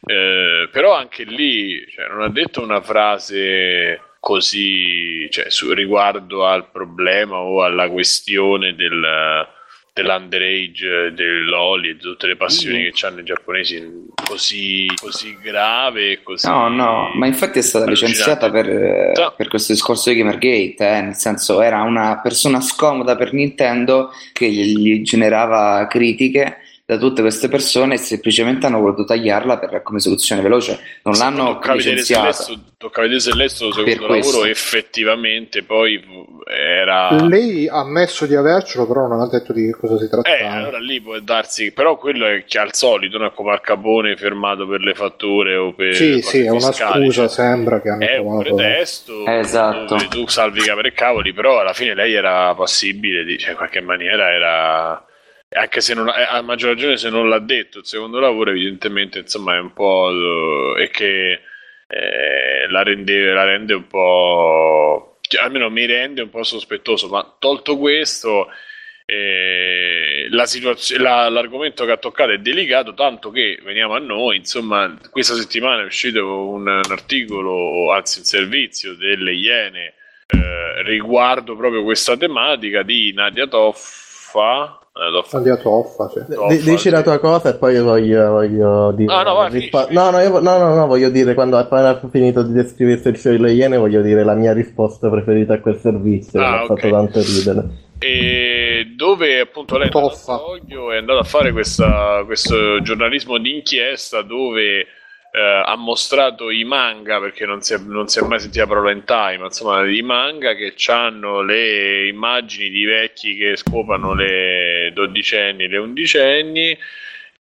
Eh, 0.09 0.69
però 0.71 0.95
anche 0.95 1.25
lì 1.25 1.85
cioè, 1.91 2.07
non 2.09 2.23
ha 2.23 2.29
detto 2.29 2.63
una 2.63 2.81
frase 2.81 4.01
così 4.21 5.29
cioè, 5.31 5.51
su, 5.51 5.73
riguardo 5.73 6.47
al 6.47 6.71
problema 6.71 7.39
o 7.39 7.65
alla 7.65 7.89
questione 7.89 8.75
del, 8.75 9.49
dell'underage, 9.97 11.13
dell'oli 11.15 11.89
e 11.89 11.93
di 11.95 12.01
tutte 12.01 12.27
le 12.27 12.37
passioni 12.37 12.85
mm. 12.85 12.91
che 12.91 13.07
hanno 13.07 13.21
i 13.21 13.25
giapponesi 13.25 13.83
così, 14.29 14.87
così 15.01 15.39
grave 15.43 16.21
così 16.23 16.47
no 16.47 16.69
no 16.69 17.11
ma 17.15 17.27
infatti 17.27 17.61
è 17.61 17.63
stata 17.63 17.87
licenziata 17.87 18.51
per, 18.51 18.67
no. 18.67 19.33
per, 19.35 19.49
questo 19.49 19.73
discorso 19.73 20.11
di 20.11 20.17
Gamergate 20.17 20.77
eh, 20.79 21.01
nel 21.01 21.15
senso 21.15 21.63
era 21.63 21.81
una 21.81 22.21
persona 22.21 22.61
scomoda 22.61 23.17
per 23.17 23.33
Nintendo 23.33 24.11
che 24.35 24.51
gli 24.51 25.01
generava 25.01 25.87
critiche 25.87 26.59
da 26.89 26.99
tutte 26.99 27.21
queste 27.21 27.49
persone 27.49 27.95
e 27.95 27.99
semplicemente 27.99 28.67
hanno 28.67 28.79
voluto 28.79 29.05
tagliarla 29.05 29.59
per, 29.59 29.83
come 29.83 29.99
soluzione 29.99 30.41
veloce. 30.41 30.79
Non 31.03 31.15
sì, 31.15 31.21
l'hanno 31.21 31.55
tocca 31.55 31.75
licenziata. 31.75 32.45
Vedere 32.47 32.61
tocca 32.79 33.01
vedere 33.01 33.19
se 33.19 33.35
lei 33.35 33.49
sto 33.49 33.73
secondo 33.73 34.07
lavoro 34.07 34.45
effettivamente 34.45 35.65
poi 35.65 36.01
era... 36.47 37.11
Lei 37.25 37.67
ha 37.67 37.81
ammesso 37.81 38.27
di 38.27 38.37
avercelo, 38.37 38.87
però 38.87 39.09
non 39.09 39.21
ha 39.21 39.29
detto 39.29 39.53
di 39.53 39.69
cosa 39.73 39.99
si 39.99 40.09
tratta. 40.09 40.33
Eh, 40.33 40.45
allora 40.45 40.79
lì 40.79 41.01
può 41.01 41.19
darsi... 41.19 41.73
Però 41.73 41.97
quello 41.97 42.25
è 42.25 42.45
che 42.45 42.59
al 42.61 42.73
solito, 42.73 43.19
non 43.19 43.27
è 43.27 43.33
come 43.35 43.51
al 43.51 43.61
Capone 43.61 44.17
fermato 44.17 44.69
per 44.69 44.81
le 44.81 44.95
fatture 44.95 45.57
o 45.57 45.75
per... 45.75 45.93
Sì, 45.93 46.23
sì, 46.23 46.43
è 46.43 46.51
una 46.51 46.71
scusa, 46.71 47.11
cioè, 47.11 47.29
sembra 47.29 47.81
che 47.81 47.89
hanno 47.89 48.07
È 48.07 48.17
un 48.19 48.39
pretesto 48.39 49.27
esatto. 49.27 49.97
tu 50.09 50.29
salvi 50.29 50.61
capre 50.61 50.89
e 50.89 50.93
cavoli, 50.93 51.33
però 51.33 51.59
alla 51.59 51.73
fine 51.73 51.97
lei 51.97 52.15
era 52.15 52.55
passibile, 52.55 53.25
di, 53.25 53.39
cioè 53.39 53.51
in 53.51 53.57
qualche 53.57 53.81
maniera 53.81 54.31
era 54.31 55.06
anche 55.57 55.81
se 55.81 55.95
non, 55.95 56.09
a 56.09 56.41
maggior 56.43 56.71
ragione 56.71 56.97
se 56.97 57.09
non 57.09 57.29
l'ha 57.29 57.39
detto 57.39 57.79
il 57.79 57.87
secondo 57.87 58.21
lavoro 58.21 58.51
evidentemente 58.51 59.21
insomma 59.21 59.57
è 59.57 59.59
un 59.59 59.73
po' 59.73 60.77
e 60.77 60.91
che 60.91 61.41
eh, 61.89 62.69
la, 62.69 62.83
rende, 62.83 63.33
la 63.33 63.45
rende 63.45 63.75
un 63.75 63.87
po' 63.87 65.19
cioè, 65.23 65.43
almeno 65.43 65.71
mi 65.71 65.87
rende 65.87 66.23
un 66.23 66.31
po' 66.31 66.43
sospettoso 66.43 67.09
ma 67.09 67.37
tolto 67.39 67.79
questo 67.79 68.49
eh, 69.07 70.27
la 70.31 70.47
situazio- 70.47 71.01
la, 71.01 71.29
l'argomento 71.29 71.85
che 71.85 71.93
ha 71.93 71.97
toccato 71.97 72.33
è 72.33 72.39
delicato 72.39 72.93
tanto 72.93 73.31
che 73.31 73.59
veniamo 73.65 73.95
a 73.95 73.99
noi 73.99 74.37
insomma 74.37 74.95
questa 75.11 75.35
settimana 75.35 75.83
è 75.83 75.87
uscito 75.87 76.49
un, 76.49 76.67
un 76.67 76.91
articolo 76.91 77.93
anzi 77.93 78.19
un 78.19 78.25
servizio 78.25 78.95
delle 78.95 79.33
Iene 79.33 79.95
eh, 80.27 80.83
riguardo 80.83 81.57
proprio 81.57 81.85
questa 81.85 82.17
tematica 82.17 82.83
di 82.83 83.13
Nadia 83.15 83.47
Toffa 85.13 85.37
Andiamo 85.37 85.61
toffa, 85.61 86.09
sì. 86.09 86.21
D- 86.27 86.63
dici 86.63 86.89
la 86.89 87.03
tua 87.03 87.19
cosa 87.19 87.51
e 87.51 87.55
poi 87.55 87.75
io 87.75 87.85
voglio, 87.85 88.31
voglio 88.31 88.93
dire. 88.93 89.13
Ah, 89.13 89.23
no, 89.23 89.35
vai, 89.35 89.51
rispo- 89.51 89.87
no, 89.91 90.11
no, 90.11 90.21
io, 90.21 90.41
no, 90.41 90.57
no, 90.57 90.75
no, 90.75 90.87
voglio 90.87 91.11
dire 91.11 91.35
quando 91.35 91.59
appena 91.59 92.01
finito 92.11 92.43
di 92.43 92.55
descrivere 92.55 93.11
il 93.11 93.17
show 93.19 93.33
delle 93.33 93.53
Iene, 93.53 93.77
voglio 93.77 94.01
dire 94.01 94.25
la 94.25 94.33
mia 94.35 94.55
risposta 94.55 95.11
preferita 95.11 95.55
a 95.55 95.61
quel 95.61 95.77
servizio. 95.77 96.41
Ah, 96.41 96.45
che 96.45 96.49
okay. 96.49 96.65
ha 96.65 96.67
fatto 96.67 96.91
tanto 96.91 97.21
ridere. 97.21 97.69
E 97.99 98.93
dove 98.97 99.41
appunto 99.41 99.77
lei 99.77 99.91
è 100.93 100.97
andato 100.97 101.19
a 101.19 101.25
fare 101.25 101.53
questa, 101.53 102.23
questo 102.25 102.81
giornalismo 102.81 103.37
d'inchiesta 103.37 104.23
dove 104.23 104.87
eh, 105.37 105.63
ha 105.67 105.77
mostrato 105.77 106.51
i 106.51 106.65
manga 106.65 107.21
perché 107.21 107.45
non 107.45 107.61
si, 107.61 107.75
è, 107.75 107.79
non 107.79 108.09
si 108.09 108.19
è 108.19 108.23
mai 108.23 108.41
sentita 108.41 108.67
parola 108.67 108.91
in 108.91 109.05
time, 109.05 109.45
insomma, 109.45 109.87
i 109.87 110.01
manga 110.01 110.55
che 110.55 110.73
hanno 110.87 111.43
le 111.43 112.09
immagini 112.09 112.71
di 112.71 112.85
vecchi 112.85 113.37
che 113.37 113.55
scopano 113.57 114.15
le 114.15 114.93
dodicenni, 114.95 115.69
le 115.69 115.77
undicenni 115.77 116.79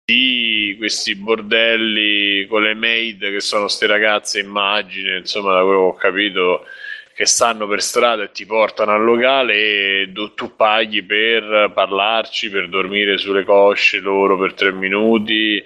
di 0.04 0.74
questi 0.76 1.14
bordelli 1.16 2.46
con 2.46 2.64
le 2.64 2.74
maid 2.74 3.30
che 3.30 3.40
sono 3.40 3.62
queste 3.62 3.86
ragazze 3.86 4.40
immagine, 4.40 5.16
insomma, 5.16 5.54
da 5.54 5.62
quello 5.62 5.78
che 5.78 5.84
ho 5.86 5.94
capito 5.94 6.66
che 7.14 7.24
stanno 7.24 7.66
per 7.66 7.80
strada 7.80 8.24
e 8.24 8.30
ti 8.30 8.44
portano 8.44 8.92
al 8.92 9.02
locale 9.02 9.54
e 9.54 10.10
tu, 10.12 10.34
tu 10.34 10.54
paghi 10.54 11.02
per 11.02 11.70
parlarci, 11.72 12.50
per 12.50 12.68
dormire 12.68 13.16
sulle 13.16 13.42
cosce 13.42 14.00
loro 14.00 14.38
per 14.38 14.52
tre 14.52 14.70
minuti 14.70 15.64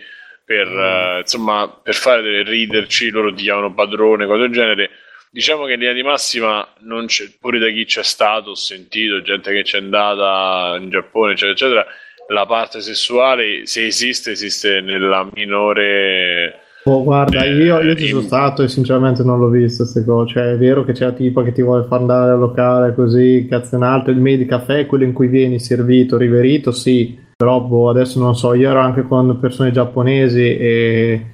per, 0.51 0.67
mm. 0.67 1.17
uh, 1.17 1.19
insomma, 1.21 1.81
per 1.81 1.95
fare 1.95 2.43
riderci, 2.43 3.11
loro 3.11 3.33
ti 3.33 3.45
chiamano 3.45 3.73
padrone, 3.73 4.27
cose 4.27 4.41
del 4.41 4.51
genere. 4.51 4.91
Diciamo 5.31 5.65
che 5.65 5.75
in 5.75 5.79
linea 5.79 5.95
di 5.95 6.03
massima, 6.03 6.67
non 6.81 7.07
c'è, 7.07 7.27
pure 7.39 7.61
da 7.61 7.69
chi 7.69 7.85
c'è 7.85 8.03
stato, 8.03 8.51
ho 8.51 8.55
sentito 8.57 9.23
gente 9.23 9.53
che 9.53 9.63
c'è 9.63 9.79
andata 9.79 10.77
in 10.77 10.91
Giappone, 10.91 11.35
eccetera, 11.35 11.53
eccetera, 11.53 11.87
la 12.31 12.47
parte 12.47 12.81
sessuale, 12.81 13.65
se 13.67 13.87
esiste, 13.87 14.33
esiste 14.33 14.81
nella 14.81 15.29
minore... 15.35 16.63
Oh, 16.85 17.05
guarda, 17.05 17.45
eh, 17.45 17.55
io, 17.55 17.81
io 17.81 17.95
ci 17.95 18.09
sono 18.09 18.23
stato 18.23 18.65
e 18.65 18.69
sinceramente 18.69 19.23
non 19.23 19.39
l'ho 19.39 19.51
visto 19.51 19.85
queste 19.85 20.05
cose. 20.05 20.33
Cioè, 20.33 20.53
è 20.55 20.57
vero 20.57 20.83
che 20.83 20.93
c'è 20.93 21.05
la 21.05 21.13
tipa 21.13 21.45
che 21.45 21.53
ti 21.53 21.63
vuole 21.63 21.87
far 21.87 22.01
andare 22.01 22.33
al 22.33 22.39
locale 22.41 22.93
così, 22.95 23.47
cazzo 23.49 23.77
in 23.77 23.83
alto, 23.83 24.11
il 24.11 24.17
medicaffè, 24.17 24.87
quello 24.87 25.05
in 25.05 25.13
cui 25.13 25.29
vieni 25.29 25.61
servito, 25.61 26.17
riverito, 26.17 26.73
sì 26.73 27.29
però 27.41 27.59
boh, 27.59 27.89
adesso 27.89 28.21
non 28.21 28.37
so, 28.37 28.53
io 28.53 28.69
ero 28.69 28.81
anche 28.81 29.01
con 29.01 29.39
persone 29.41 29.71
giapponesi 29.71 30.43
e 30.59 31.27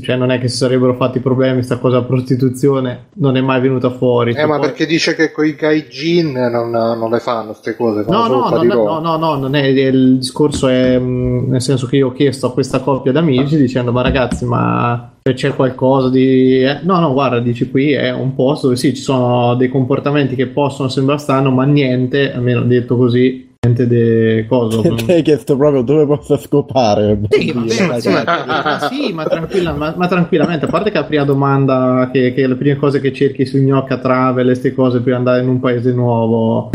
cioè 0.00 0.16
non 0.16 0.30
è 0.30 0.38
che 0.38 0.48
si 0.48 0.56
sarebbero 0.56 0.94
fatti 0.94 1.20
problemi 1.20 1.62
sta 1.62 1.76
cosa 1.76 2.00
prostituzione 2.02 3.08
non 3.16 3.36
è 3.36 3.42
mai 3.42 3.60
venuta 3.60 3.90
fuori. 3.90 4.32
Eh 4.32 4.46
ma 4.46 4.56
poi... 4.56 4.68
perché 4.68 4.86
dice 4.86 5.14
che 5.14 5.32
con 5.32 5.44
i 5.44 5.54
gaijin 5.54 6.32
non, 6.32 6.70
non 6.70 7.10
le 7.10 7.18
fanno 7.18 7.48
queste 7.48 7.76
cose 7.76 8.04
no 8.08 8.28
no 8.28 8.48
no, 8.48 8.62
no 8.62 8.98
no 8.98 9.16
no 9.16 9.34
non 9.34 9.54
è 9.54 9.66
il 9.66 10.18
discorso 10.18 10.68
è 10.68 10.98
mm, 10.98 11.50
nel 11.50 11.60
senso 11.60 11.86
che 11.86 11.96
io 11.96 12.08
ho 12.08 12.12
chiesto 12.12 12.46
a 12.46 12.52
questa 12.52 12.80
coppia 12.80 13.12
d'amici 13.12 13.58
dicendo 13.58 13.92
ma 13.92 14.02
ragazzi 14.02 14.46
ma 14.46 15.16
c'è 15.22 15.54
qualcosa 15.54 16.08
di 16.08 16.62
eh, 16.62 16.78
no 16.82 17.00
no 17.00 17.12
guarda 17.12 17.40
dici 17.40 17.68
qui 17.68 17.92
è 17.92 18.12
un 18.12 18.34
posto 18.34 18.68
dove 18.68 18.78
sì 18.78 18.94
ci 18.94 19.02
sono 19.02 19.54
dei 19.56 19.68
comportamenti 19.68 20.36
che 20.36 20.46
possono 20.46 20.88
sembrare 20.88 21.20
strano 21.20 21.50
ma 21.50 21.64
niente 21.64 22.32
almeno 22.32 22.62
detto 22.62 22.96
così 22.96 23.45
niente 23.66 23.86
di 23.86 24.46
coso. 24.46 24.80
Ti 24.80 25.12
hai 25.12 25.22
chiesto 25.22 25.56
proprio 25.56 25.82
dove 25.82 26.06
posso 26.06 26.36
scopare. 26.36 27.18
Sì, 27.28 27.52
ma, 27.52 27.68
sì, 27.68 27.86
ma, 27.86 27.98
sì 27.98 29.12
ma, 29.12 29.24
tranquilla, 29.24 29.72
ma, 29.72 29.94
ma, 29.96 30.06
tranquillamente, 30.06 30.66
a 30.66 30.68
parte 30.68 30.90
che 30.90 30.98
la 30.98 31.04
prima 31.04 31.24
domanda, 31.24 32.08
che, 32.12 32.32
che 32.32 32.46
le 32.46 32.54
prime 32.54 32.76
cose 32.76 33.00
che 33.00 33.12
cerchi 33.12 33.44
su 33.44 33.58
Gnocca 33.58 33.98
Travel, 33.98 34.46
queste 34.46 34.72
cose 34.72 35.00
per 35.00 35.14
andare 35.14 35.42
in 35.42 35.48
un 35.48 35.60
paese 35.60 35.92
nuovo. 35.92 36.70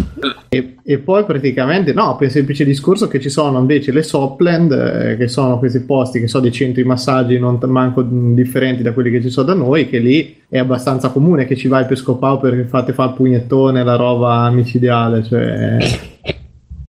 E, 0.49 0.75
e, 0.83 0.97
poi 0.99 1.23
praticamente, 1.23 1.93
no, 1.93 2.15
per 2.17 2.27
il 2.27 2.33
semplice 2.33 2.65
discorso 2.65 3.07
che 3.07 3.19
ci 3.19 3.29
sono 3.29 3.59
invece 3.59 3.91
le 3.91 4.03
Sopland, 4.03 4.71
eh, 4.71 5.17
che 5.17 5.27
sono 5.27 5.57
questi 5.57 5.79
posti 5.79 6.19
che 6.19 6.27
sono 6.27 6.43
dei 6.43 6.51
centri 6.51 6.83
massaggi 6.83 7.39
non 7.39 7.57
manco 7.67 8.01
differenti 8.01 8.83
da 8.83 8.91
quelli 8.91 9.11
che 9.11 9.21
ci 9.21 9.29
sono 9.29 9.47
da 9.47 9.53
noi, 9.53 9.87
che 9.87 9.99
lì 9.99 10.39
è 10.49 10.57
abbastanza 10.57 11.09
comune 11.09 11.45
che 11.45 11.55
ci 11.55 11.69
vai 11.69 11.85
per 11.85 11.97
scopare 11.97 12.39
perché 12.39 12.63
fate 12.65 12.93
fare 12.93 13.11
il 13.11 13.15
pugnettone, 13.15 13.83
la 13.83 13.95
roba 13.95 14.49
micidiale, 14.49 15.23
cioè 15.23 15.77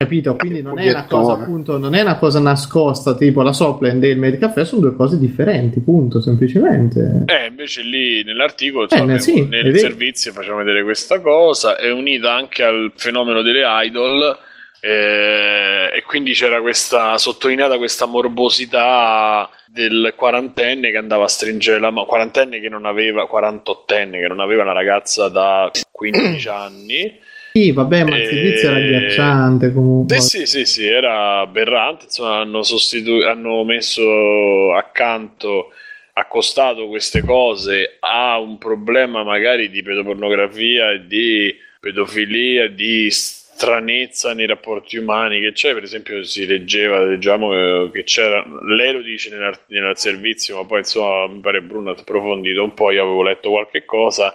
Capito? 0.05 0.37
Quindi 0.37 0.63
non 0.63 0.79
è, 0.79 0.91
una 0.91 1.07
cosa, 1.07 1.33
appunto, 1.33 1.79
non 1.79 1.95
è 1.95 2.03
una 2.03 2.19
cosa 2.19 2.39
nascosta, 2.39 3.15
tipo 3.15 3.43
la 3.43 3.53
Sopland 3.53 4.03
e 4.05 4.11
il 4.11 4.19
Medicaffè 4.19 4.65
sono 4.65 4.83
due 4.83 4.95
cose 4.95 5.19
differenti, 5.19 5.81
punto, 5.81 6.21
semplicemente. 6.21 7.25
Eh, 7.27 7.47
invece 7.49 7.83
lì 7.83 8.23
nell'articolo, 8.23 8.89
eh, 8.89 9.01
nel, 9.03 9.21
sì, 9.21 9.47
nel 9.47 9.77
servizio 9.79 10.33
facciamo 10.33 10.59
vedere 10.59 10.83
questa 10.83 11.21
cosa, 11.21 11.77
è 11.77 11.91
unita 11.91 12.35
anche 12.35 12.63
al 12.63 12.93
fenomeno 12.95 13.43
delle 13.43 13.63
idol. 13.65 14.39
Eh, 14.81 15.91
e 15.95 16.03
quindi 16.03 16.35
c'era 16.35 16.61
questa 16.61 17.17
sottolineata 17.17 17.79
questa 17.79 18.05
morbosità 18.05 19.49
del 19.67 20.13
quarantenne 20.15 20.91
che 20.91 20.99
andava 20.99 21.25
a 21.25 21.29
stringere 21.29 21.81
la 21.81 21.91
mano, 21.91 22.05
quarantenne 22.05 22.61
che 22.61 22.69
non 22.69 22.85
aveva, 22.85 23.27
quarantottenne 23.27 24.21
che 24.21 24.29
non 24.29 24.41
aveva 24.41 24.63
una 24.63 24.73
ragazza 24.73 25.31
da 25.31 25.71
15 25.91 26.49
anni 26.49 27.19
sì, 27.57 27.71
vabbè, 27.71 28.03
ma 28.03 28.17
il 28.17 28.27
servizio 28.27 28.69
era 28.71 28.79
agghiacciante 28.79 29.73
comunque. 29.73 30.21
Sì, 30.21 30.41
sì, 30.41 30.47
sì, 30.47 30.65
sì, 30.65 30.87
era 30.89 31.39
aberrante. 31.39 32.07
Insomma, 32.07 32.39
hanno, 32.39 32.65
sostitu- 32.65 33.23
hanno 33.23 33.63
messo 33.63 34.75
accanto, 34.75 35.71
accostato 36.15 36.89
queste 36.89 37.23
cose 37.23 37.99
a 38.01 38.41
un 38.41 38.59
problema 38.59 39.23
magari 39.23 39.71
di 39.71 39.83
pedopornografia 39.83 40.99
di 40.99 41.55
pedofilia, 41.79 42.67
di 42.69 43.09
stranezza 43.11 44.35
nei 44.35 44.47
rapporti 44.47 44.97
umani 44.97 45.41
che 45.41 45.53
c'è. 45.53 45.75
Per 45.75 45.85
esempio, 45.85 46.25
si 46.25 46.47
leggeva, 46.47 47.05
leggiamo 47.05 47.89
che 47.91 48.03
c'era, 48.03 48.45
lei 48.67 48.95
lo 48.95 49.01
dice 49.01 49.31
nel, 49.31 49.57
nel 49.67 49.97
servizio, 49.97 50.57
ma 50.57 50.65
poi 50.65 50.79
insomma 50.79 51.29
mi 51.29 51.39
pare 51.39 51.63
Bruno 51.63 51.91
ha 51.91 51.95
approfondito 51.97 52.65
un 52.65 52.75
po'. 52.75 52.91
Io 52.91 53.03
avevo 53.03 53.23
letto 53.23 53.51
qualche 53.51 53.85
cosa. 53.85 54.35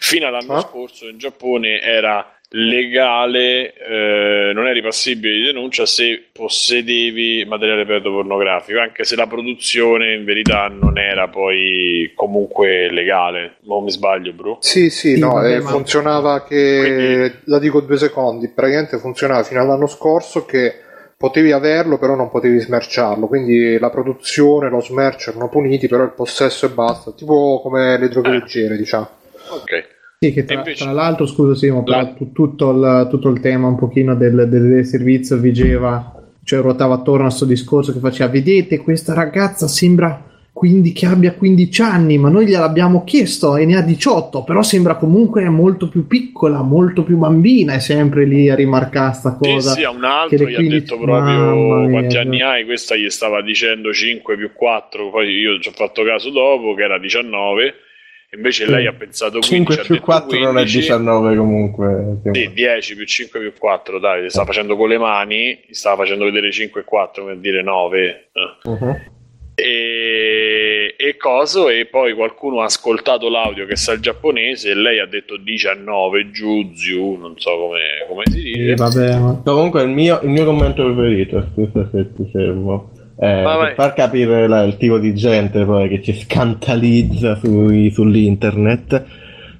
Fino 0.00 0.26
all'anno 0.26 0.54
ah? 0.54 0.60
scorso 0.60 1.06
in 1.06 1.18
Giappone 1.18 1.80
era 1.80 2.35
legale, 2.50 3.74
eh, 3.74 4.52
non 4.54 4.66
eri 4.66 4.80
passibile 4.80 5.34
di 5.34 5.42
denuncia 5.42 5.84
se 5.84 6.26
possedevi 6.32 7.44
materiale 7.46 7.84
pedopornografico, 7.84 8.78
anche 8.78 9.04
se 9.04 9.16
la 9.16 9.26
produzione 9.26 10.14
in 10.14 10.24
verità 10.24 10.68
non 10.68 10.98
era 10.98 11.28
poi 11.28 12.12
comunque 12.14 12.90
legale. 12.90 13.56
Non 13.62 13.84
mi 13.84 13.90
sbaglio, 13.90 14.32
bro? 14.32 14.58
Sì, 14.60 14.90
sì, 14.90 15.18
no, 15.18 15.42
eh, 15.42 15.60
funzionava 15.60 16.44
che, 16.44 16.78
Quindi... 16.80 17.40
la 17.44 17.58
dico 17.58 17.80
due 17.80 17.96
secondi, 17.96 18.48
praticamente 18.48 18.98
funzionava 18.98 19.42
fino 19.42 19.60
all'anno 19.60 19.86
scorso 19.86 20.44
che 20.44 20.80
potevi 21.18 21.50
averlo 21.50 21.96
però 21.96 22.14
non 22.14 22.28
potevi 22.28 22.58
smerciarlo 22.58 23.26
quindi 23.26 23.78
la 23.78 23.88
produzione 23.88 24.68
lo 24.68 24.82
smercio 24.82 25.30
erano 25.30 25.48
puniti 25.48 25.88
però 25.88 26.02
il 26.02 26.12
possesso 26.12 26.66
e 26.66 26.68
basta 26.68 27.12
tipo 27.12 27.58
come 27.62 27.98
le 27.98 28.08
droghe 28.08 28.28
eh. 28.28 28.32
leggere 28.32 28.76
diciamo 28.76 29.08
ok 29.48 29.95
Sì, 30.18 30.32
che 30.32 30.44
tra, 30.44 30.56
invece- 30.56 30.84
tra 30.84 30.92
l'altro, 30.92 31.26
scusa 31.26 31.54
Simo, 31.54 31.82
La- 31.86 32.06
tu- 32.06 32.32
tutto, 32.32 32.70
il, 32.70 33.06
tutto 33.10 33.28
il 33.28 33.40
tema 33.40 33.68
un 33.68 33.76
pochino 33.76 34.14
del, 34.14 34.46
del 34.48 34.84
servizio 34.86 35.36
vigeva, 35.36 36.14
cioè 36.42 36.60
ruotava 36.62 36.94
attorno 36.94 37.24
a 37.24 37.26
questo 37.26 37.44
discorso 37.44 37.92
che 37.92 37.98
faceva, 37.98 38.30
vedete, 38.30 38.78
questa 38.78 39.12
ragazza 39.12 39.68
sembra 39.68 40.22
quindi 40.56 40.92
che 40.92 41.04
abbia 41.04 41.34
15 41.34 41.82
anni, 41.82 42.16
ma 42.16 42.30
noi 42.30 42.46
gliel'abbiamo 42.46 43.04
chiesto 43.04 43.58
e 43.58 43.66
ne 43.66 43.76
ha 43.76 43.82
18, 43.82 44.42
però 44.42 44.62
sembra 44.62 44.94
comunque 44.94 45.46
molto 45.50 45.90
più 45.90 46.06
piccola, 46.06 46.62
molto 46.62 47.02
più 47.02 47.18
bambina, 47.18 47.74
è 47.74 47.78
sempre 47.78 48.24
lì 48.24 48.48
a 48.48 48.54
rimarcare 48.54 49.12
sta 49.12 49.36
Sì, 49.38 49.50
cosa. 49.50 49.72
sì, 49.72 49.82
a 49.84 49.90
un 49.90 50.04
altro 50.04 50.48
gli 50.48 50.54
ha 50.54 50.56
15 50.56 50.68
detto 50.78 50.98
proprio 50.98 51.90
quanti 51.90 52.14
cioè. 52.14 52.22
anni 52.22 52.40
hai, 52.40 52.64
questa 52.64 52.96
gli 52.96 53.10
stava 53.10 53.42
dicendo 53.42 53.92
5 53.92 54.34
più 54.38 54.50
4, 54.54 55.10
poi 55.10 55.28
io 55.28 55.60
ci 55.60 55.68
ho 55.68 55.72
fatto 55.72 56.02
caso 56.04 56.30
dopo 56.30 56.72
che 56.72 56.84
era 56.84 56.98
19, 56.98 57.74
invece 58.34 58.66
lei 58.66 58.86
ha 58.86 58.92
pensato 58.92 59.38
15, 59.38 59.48
5 59.54 59.74
ha 59.74 59.78
più 59.84 59.94
detto 59.94 60.04
4 60.04 60.38
non 60.38 60.48
è 60.58 60.62
15. 60.62 60.78
19 60.78 61.36
comunque. 61.36 62.18
Sì, 62.22 62.28
meno. 62.30 62.52
10 62.52 62.96
più 62.96 63.04
5 63.06 63.40
più 63.40 63.52
4, 63.58 63.98
dai, 63.98 64.28
stava 64.30 64.46
facendo 64.46 64.76
con 64.76 64.88
le 64.88 64.98
mani, 64.98 65.58
stava 65.70 65.96
facendo 66.02 66.24
vedere 66.24 66.50
5 66.50 66.80
e 66.80 66.84
4 66.84 67.24
per 67.24 67.36
dire 67.38 67.62
9. 67.62 68.28
eh. 68.32 68.68
Mhm. 68.70 69.14
E, 69.58 70.94
e 70.98 71.16
coso, 71.16 71.70
e 71.70 71.86
poi 71.86 72.12
qualcuno 72.14 72.60
ha 72.60 72.64
ascoltato 72.64 73.30
l'audio 73.30 73.64
che 73.64 73.74
sa 73.76 73.92
il 73.92 74.00
giapponese 74.00 74.70
e 74.70 74.74
lei 74.74 74.98
ha 74.98 75.06
detto 75.06 75.38
19 75.38 76.30
Juzu, 76.30 77.14
non 77.18 77.38
so 77.38 77.56
come, 77.56 77.80
come 78.06 78.22
si 78.26 78.42
dice. 78.42 78.74
vabbè, 78.74 79.18
ma- 79.18 79.40
Comunque 79.42 79.82
il 79.82 79.88
mio, 79.88 80.20
il 80.22 80.28
mio 80.28 80.44
commento 80.44 80.84
preferito, 80.84 81.46
scusa 81.54 81.88
se 81.90 82.12
ti 82.12 82.28
fermo, 82.30 82.90
vai. 83.18 83.58
per 83.66 83.74
far 83.74 83.94
capire 83.94 84.46
la- 84.46 84.62
il 84.64 84.76
tipo 84.76 84.98
di 84.98 85.14
gente 85.14 85.64
poi 85.64 85.88
che 85.88 86.02
ci 86.02 86.12
scantalizza 86.14 87.36
sui- 87.36 87.90
sull'internet. 87.90 89.04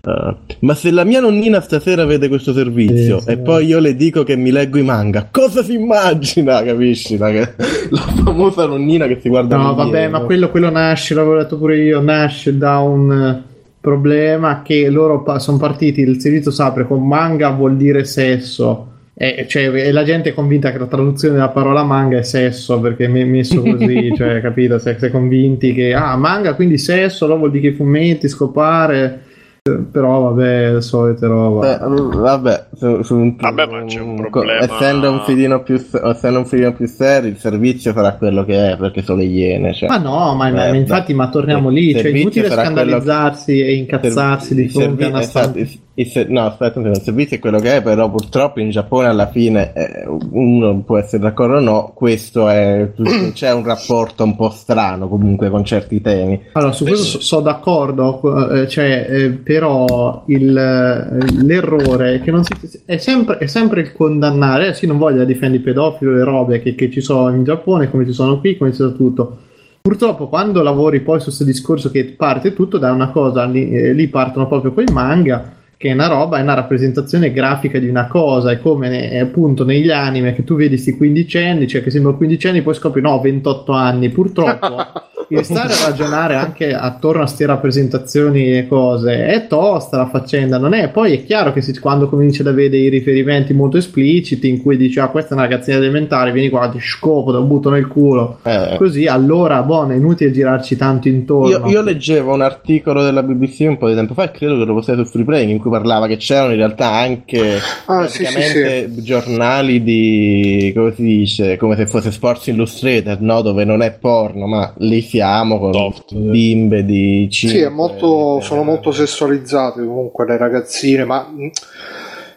Uh, 0.07 0.37
ma 0.61 0.75
se 0.75 0.93
la 0.93 1.03
mia 1.03 1.19
nonnina 1.19 1.61
stasera 1.61 2.05
vede 2.05 2.29
questo 2.29 2.53
servizio 2.53 3.19
Sì, 3.19 3.25
sì. 3.25 3.31
e 3.33 3.39
poi 3.39 3.67
io 3.67 3.81
le 3.81 3.97
dico 3.97 4.23
che 4.23 4.37
mi 4.37 4.53
leggo 4.53 4.79
i 4.79 4.85
manga, 4.85 5.27
cosa 5.29 5.65
si 5.65 5.75
immagina? 5.75 6.63
Capisci? 6.63 7.17
La, 7.19 7.31
che- 7.33 7.55
la 7.91 7.99
famosa 8.25 8.67
nonnina 8.67 9.09
che 9.09 9.19
si 9.21 9.29
guarda 9.29 9.57
No, 9.57 9.75
vabbè, 9.75 10.07
ma 10.07 10.21
quello, 10.21 10.49
quello 10.51 10.71
nasce, 10.71 11.13
l'avevo 11.15 11.39
detto 11.39 11.59
pure 11.59 11.79
io, 11.79 12.01
nasce 12.01 12.57
da 12.57 12.79
un 12.79 13.11
eh, 13.11 13.43
problema 13.81 14.63
che 14.63 14.89
loro 14.91 15.25
sono 15.39 15.59
partiti, 15.59 16.03
il 16.03 16.21
servizio 16.21 16.53
Sapre 16.53 16.87
con 16.87 17.05
manga 17.05 17.51
vuol 17.51 17.77
dire 17.77 18.05
sesso. 18.05 18.93
E, 19.19 19.47
cioè, 19.49 19.73
e 19.73 19.93
la 19.93 20.05
gente 20.05 20.29
è 20.29 20.35
convinta 20.35 20.71
che 20.71 20.77
la 20.79 20.85
traduzione 20.87 21.35
della 21.37 21.49
parola 21.49 21.83
manga 21.85 22.19
è 22.19 22.23
sesso 22.23 22.79
perché 22.81 23.09
mi 23.09 23.23
è 23.23 23.25
messo 23.25 23.63
così, 23.63 24.13
cioè, 24.17 24.43
capito? 24.43 24.79
Se 24.79 24.97
sei 24.99 25.11
convinti 25.11 25.73
che 25.73 25.95
ah, 25.95 26.17
manga 26.17 26.55
quindi 26.55 26.77
sesso, 26.77 27.25
allora 27.25 27.39
vuol 27.39 27.51
dire 27.53 27.69
che 27.69 27.75
i 27.75 27.77
fumetti, 27.77 28.29
scopare. 28.29 29.23
Eh, 29.63 29.79
Però 29.91 30.21
vabbè, 30.21 30.75
le 30.75 30.81
solite 30.83 31.27
roba. 31.27 31.75
Eh, 31.81 32.19
vabbè, 32.19 32.67
su, 32.77 33.03
su 33.03 33.17
un, 33.17 33.37
Vabbè, 33.37 33.67
ma 33.67 33.85
c'è 33.85 34.01
un 34.01 34.29
problema- 34.31 34.61
essendo 34.61 35.11
un 35.11 35.23
filino 35.25 35.63
più 35.63 35.79
se- 35.79 36.01
essendo 36.05 36.39
un 36.41 36.47
filino 36.47 36.73
più 36.75 36.87
serio, 36.87 37.31
il 37.31 37.39
servizio 37.39 37.93
sarà 37.95 38.13
quello 38.13 38.45
che 38.45 38.73
è 38.73 38.77
perché 38.77 39.03
sono 39.03 39.19
le 39.21 39.25
iene. 39.25 39.73
Cioè. 39.73 39.89
Ma 39.89 39.97
no, 39.97 40.35
ma, 40.35 40.51
ma 40.51 40.69
Eh, 40.69 40.77
infatti, 40.77 41.15
ma 41.15 41.31
torniamo 41.31 41.71
lì, 41.71 41.95
cioè 41.95 42.03
è 42.13 42.17
inutile 42.17 42.51
scandalizzarsi 42.51 43.61
e 43.61 43.75
incazzarsi 43.77 44.55
di 44.55 44.69
fronte 44.69 44.89
servi- 44.89 45.05
a 45.05 45.09
una 45.09 45.21
esatto, 45.21 45.59
ser- 46.05 46.29
no, 46.29 46.45
aspetta, 46.45 46.79
il 46.81 47.01
servizio 47.01 47.37
è 47.37 47.41
quello 47.41 47.59
che 47.59 47.77
è, 47.77 47.83
però 47.83 48.11
purtroppo 48.11 48.61
in 48.61 48.69
Giappone 48.69 49.09
alla 49.09 49.29
fine 49.29 49.73
eh, 49.73 50.05
uno 50.31 50.83
può 50.83 50.99
essere 50.99 51.23
d'accordo 51.23 51.57
o 51.57 51.61
no, 51.61 51.93
questo 51.95 52.49
è 52.49 52.91
c'è 53.33 53.53
un 53.53 53.65
rapporto 53.65 54.23
un 54.23 54.37
po' 54.37 54.51
strano 54.51 55.09
comunque 55.09 55.49
con 55.49 55.65
certi 55.65 56.03
temi. 56.03 56.41
Allora, 56.53 56.73
su 56.73 56.85
questo 56.85 57.05
so- 57.05 57.21
sono 57.21 57.43
d'accordo, 57.43 58.51
eh, 58.51 58.69
cioè, 58.69 59.07
eh, 59.09 59.31
però 59.31 60.25
il, 60.27 60.53
l'errore 60.53 62.17
è 62.17 62.21
che 62.21 62.31
non 62.31 62.45
si, 62.45 62.53
è, 62.85 62.99
sempre, 62.99 63.39
è 63.39 63.47
sempre 63.47 63.81
il 63.81 63.93
condannare, 63.93 64.69
eh, 64.69 64.75
sì, 64.75 64.87
non 64.87 64.99
voglio 64.99 65.25
difendere 65.25 65.63
i 65.63 65.65
pedofili 65.65 66.11
o 66.11 66.15
le 66.15 66.25
robe 66.25 66.61
che, 66.61 66.75
che 66.75 66.91
ci 66.91 67.01
sono 67.01 67.35
in 67.35 67.43
Giappone, 67.43 67.91
come 67.91 68.05
ci 68.05 68.13
sono 68.13 68.39
qui, 68.39 68.59
come 68.59 68.71
ci 68.71 68.77
sono 68.77 68.93
tutto. 68.93 69.39
Purtroppo 69.81 70.27
quando 70.27 70.63
lavori 70.63 71.01
poi 71.01 71.21
su 71.21 71.27
questo 71.27 71.45
discorso 71.45 71.93
che 71.93 72.05
parte 72.05 72.53
tutto 72.53 72.77
da 72.77 72.91
una 72.91 73.11
cosa, 73.11 73.45
lì, 73.45 73.71
eh, 73.71 73.93
lì 73.93 74.09
partono 74.09 74.49
proprio 74.49 74.73
quei 74.73 74.89
manga, 74.93 75.55
che 75.77 75.91
è 75.91 75.93
una 75.93 76.07
roba, 76.07 76.39
è 76.39 76.43
una 76.43 76.55
rappresentazione 76.55 77.33
grafica 77.33 77.79
di 77.79 77.89
una 77.89 78.07
cosa, 78.07 78.51
è 78.51 78.59
come 78.59 78.89
ne- 78.89 79.11
è 79.11 79.19
appunto 79.19 79.65
negli 79.65 79.91
anime 79.91 80.35
che 80.35 80.45
tu 80.45 80.55
vedi 80.55 80.71
questi 80.71 80.97
quindicenni, 80.97 81.67
cioè 81.69 81.83
che 81.83 81.91
sembrano 81.91 82.17
quindicenni, 82.17 82.63
poi 82.63 82.75
scopri 82.75 83.01
no, 83.01 83.21
28 83.21 83.73
anni. 83.73 84.09
Purtroppo 84.09 84.77
il 85.29 85.45
stare 85.45 85.73
a 85.73 85.87
ragionare 85.87 86.35
anche 86.35 86.73
attorno 86.75 87.23
a 87.23 87.25
queste 87.25 87.47
rappresentazioni 87.47 88.57
e 88.59 88.67
cose 88.69 89.27
è 89.27 89.47
tosta 89.47 89.97
la 89.97 90.09
faccenda, 90.09 90.59
non 90.59 90.75
è? 90.75 90.89
Poi 90.89 91.15
è 91.15 91.25
chiaro 91.25 91.53
che 91.53 91.61
se- 91.63 91.79
quando 91.81 92.09
cominci 92.09 92.41
ad 92.41 92.47
avere 92.49 92.69
dei 92.71 92.89
riferimenti 92.89 93.53
molto 93.53 93.77
espliciti 93.77 94.49
in 94.49 94.63
cui 94.63 94.77
dici 94.77 94.99
ah 95.01 95.09
questa 95.09 95.31
è 95.31 95.33
una 95.35 95.43
ragazzina 95.47 95.77
elementare, 95.77 96.33
vieni 96.33 96.49
qua, 96.49 96.69
ti 96.69 96.79
scopo, 96.81 97.31
te 97.33 97.39
lo 97.39 97.45
butto 97.45 97.71
nel 97.71 97.87
culo, 97.87 98.39
Eh, 98.43 98.75
così 98.79 99.07
allora 99.07 99.63
buono, 99.63 99.93
è 99.93 99.97
inutile 99.97 100.31
girarci 100.31 100.77
tanto 100.77 101.09
intorno. 101.09 101.49
Io, 101.49 101.67
io 101.67 101.83
leggevo 101.83 102.33
un 102.35 102.43
articolo 102.43 103.03
della 103.03 103.23
BBC 103.23 103.61
un 103.69 103.79
po' 103.79 103.89
di 103.89 103.95
tempo 103.95 104.15
fa 104.15 104.25
e 104.25 104.31
credo 104.31 104.57
che 104.59 104.65
lo 104.65 104.75
fosse 104.75 104.95
su 104.97 105.05
Freeplay 105.05 105.51
in 105.51 105.59
cui 105.59 105.71
parlava 105.71 106.07
che 106.07 106.17
c'erano 106.17 106.51
in 106.53 106.59
realtà 106.59 106.91
anche 106.93 107.59
Ah, 107.87 108.07
sì, 108.07 108.25
sì, 108.25 108.33
praticamente 108.33 109.03
giornali 109.03 109.83
di 109.83 110.73
come 110.75 110.93
si 110.95 111.03
dice 111.03 111.57
come 111.57 111.77
se 111.77 111.87
fosse 111.87 112.11
Sports 112.11 112.47
Illustrated 112.49 113.21
no? 113.21 113.43
dove 113.43 113.65
non 113.65 113.83
è 113.83 113.93
porno 113.93 114.47
ma 114.47 114.73
lì 114.79 115.01
siamo 115.17 115.59
con 115.59 115.73
Soft. 115.73 116.15
bimbe 116.15 116.85
di 116.85 117.29
5 117.31 117.59
Sì, 117.59 117.65
è 117.65 117.69
molto, 117.69 118.41
sono 118.41 118.63
molto 118.63 118.93
sessualizzate 118.93 119.85
comunque 119.85 120.27
le 120.27 120.37
ragazzine, 120.37 121.05
ma 121.05 121.27
mm, 121.31 121.49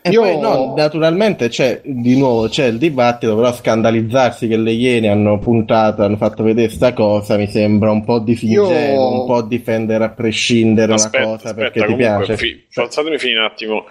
E 0.02 0.10
io 0.12 0.22
poi, 0.22 0.40
no, 0.40 0.74
naturalmente 0.78 1.50
c'è 1.50 1.82
di 1.84 2.18
nuovo 2.18 2.48
c'è 2.48 2.66
il 2.68 2.78
dibattito, 2.78 3.36
però 3.36 3.52
scandalizzarsi 3.54 4.48
che 4.48 4.56
le 4.56 4.72
Iene 4.72 5.10
hanno 5.10 5.38
puntato, 5.40 6.04
hanno 6.04 6.16
fatto 6.16 6.42
vedere 6.44 6.70
sta 6.70 6.94
cosa 6.94 7.36
mi 7.36 7.48
sembra 7.48 7.92
un 7.92 8.06
po' 8.06 8.20
difficile, 8.20 8.94
Io- 8.94 9.20
un 9.22 9.26
po' 9.26 9.42
difendere 9.42 10.06
a 10.06 10.10
prescindere 10.10 10.94
Aspetta, 10.94 11.18
una 11.26 11.36
cosa 11.36 11.50
aspetta, 11.50 11.64
perché 11.72 11.80
ti 11.82 11.86
comunque, 11.86 12.26
piace. 12.26 12.38
fi- 12.38 12.66
fatemi 12.70 13.18
finire 13.18 13.40
un 13.40 13.46
attimo. 13.46 13.84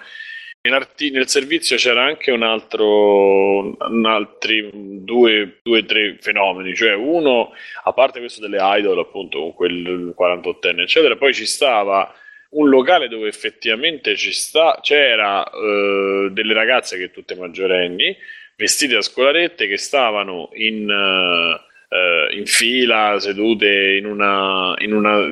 Arti- 0.61 1.09
nel 1.09 1.29
servizio 1.29 1.77
c'era 1.77 2.03
anche 2.03 2.31
un 2.31 2.43
altro, 2.43 3.77
un 3.77 4.05
altri 4.05 4.69
due, 4.73 5.59
due, 5.63 5.85
tre 5.85 6.17
fenomeni, 6.19 6.75
cioè 6.75 6.93
uno, 6.93 7.53
a 7.83 7.93
parte 7.93 8.19
questo 8.19 8.41
delle 8.41 8.57
idol, 8.59 8.99
appunto, 8.99 9.39
con 9.39 9.53
quel 9.53 10.13
48enne, 10.19 10.81
eccetera, 10.81 11.15
poi 11.15 11.33
ci 11.33 11.45
stava 11.45 12.13
un 12.49 12.67
locale 12.67 13.07
dove 13.07 13.29
effettivamente 13.29 14.17
ci 14.17 14.33
sta, 14.33 14.79
c'era 14.81 15.49
eh, 15.49 16.27
delle 16.31 16.53
ragazze 16.53 16.97
che 16.97 17.09
tutte 17.11 17.35
maggiorenni, 17.35 18.13
vestite 18.57 18.95
da 18.95 19.01
scolarette, 19.01 19.65
che 19.65 19.77
stavano 19.77 20.49
in, 20.55 20.89
eh, 20.89 22.35
in 22.35 22.45
fila, 22.45 23.17
sedute 23.17 23.95
in 23.97 24.05
una, 24.05 24.73
in 24.79 24.93
una 24.93 25.25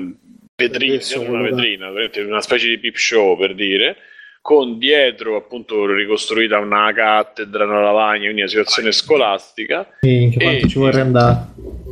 vetrina, 0.55 0.99
una 1.19 1.41
vetrina, 1.41 1.91
una 2.27 2.41
specie 2.41 2.69
di 2.69 2.77
peep 2.77 2.95
show 2.95 3.37
per 3.37 3.53
dire, 3.55 3.97
con 4.41 4.77
dietro 4.77 5.35
appunto 5.35 5.85
ricostruita 5.85 6.57
una 6.59 6.91
cattedra, 6.93 7.65
una 7.65 7.81
lavagna, 7.81 8.23
quindi 8.23 8.41
una 8.41 8.49
situazione 8.49 8.91
scolastica 8.91 9.87
quanto 10.37 10.65
E- 10.65 10.69
ci 10.69 10.77
vorrei 10.79 11.01
andare. 11.01 11.37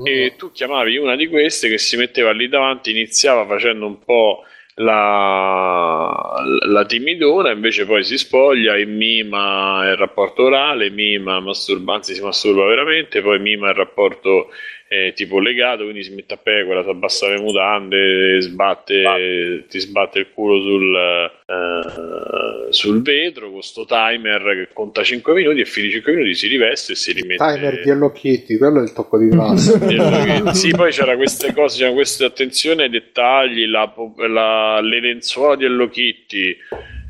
e 0.04 0.34
tu 0.38 0.52
chiamavi 0.52 0.98
una 0.98 1.16
di 1.16 1.28
queste 1.28 1.68
che 1.70 1.78
si 1.78 1.98
metteva 1.98 2.32
lì 2.32 2.48
davanti, 2.48 2.92
iniziava 2.92 3.46
facendo 3.46 3.86
un 3.86 4.00
po' 4.00 4.44
la, 4.76 6.36
la 6.68 6.86
timidona, 6.86 7.52
invece 7.52 7.86
poi 7.86 8.04
si 8.04 8.18
spoglia 8.18 8.76
e 8.76 8.86
mima 8.86 9.90
il 9.90 9.96
rapporto 9.96 10.44
orale, 10.44 10.90
mima 10.90 11.40
masturba, 11.40 11.96
anzi 11.96 12.14
si 12.14 12.22
masturba 12.22 12.66
veramente, 12.66 13.22
poi 13.22 13.40
mima 13.40 13.70
il 13.70 13.76
rapporto 13.76 14.50
eh, 14.96 15.14
tipo 15.14 15.40
legato, 15.40 15.84
quindi 15.84 16.04
si 16.04 16.14
mette 16.14 16.36
a 16.36 16.38
pecora, 16.38 16.84
si 16.84 16.90
abbassa 16.90 17.28
le 17.30 17.40
mutande, 17.40 18.42
sbatte, 18.42 19.66
ti 19.68 19.80
sbatte 19.80 20.20
il 20.20 20.28
culo 20.34 20.62
sul, 20.62 20.96
eh, 20.96 22.68
sul 22.72 23.02
vetro 23.02 23.52
con 23.52 23.62
sto 23.62 23.86
timer 23.86 24.42
che 24.68 24.74
conta 24.74 25.04
5 25.04 25.34
minuti 25.34 25.62
e 25.62 25.66
fino 25.66 25.90
5 25.92 26.14
minuti 26.14 26.34
si 26.36 26.48
riveste 26.48 26.94
e 26.94 26.96
si 26.96 27.12
rimette 27.12 27.44
timer 27.44 27.82
di 27.84 27.90
Hello 27.90 28.12
Kitty, 28.12 28.58
quello 28.58 28.80
è 28.80 28.84
il 28.84 28.94
tocco 28.94 29.18
di 29.18 29.30
classe. 29.36 30.54
Sì, 30.54 30.70
poi 30.72 30.92
c'era 30.92 31.16
queste 31.16 31.54
cose, 31.54 31.80
c'era 31.80 31.94
queste 31.94 32.26
attenzione 32.26 32.84
ai 32.84 32.90
dettagli, 32.90 33.66
la, 33.66 33.92
la- 34.30 34.80
le 34.82 35.00
lenzuola 35.02 35.56
di 35.56 35.66
Hello 35.66 35.88
Kitty, 35.90 36.56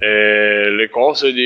eh, 0.05 0.69
le 0.69 0.89
cose 0.89 1.33
di, 1.33 1.41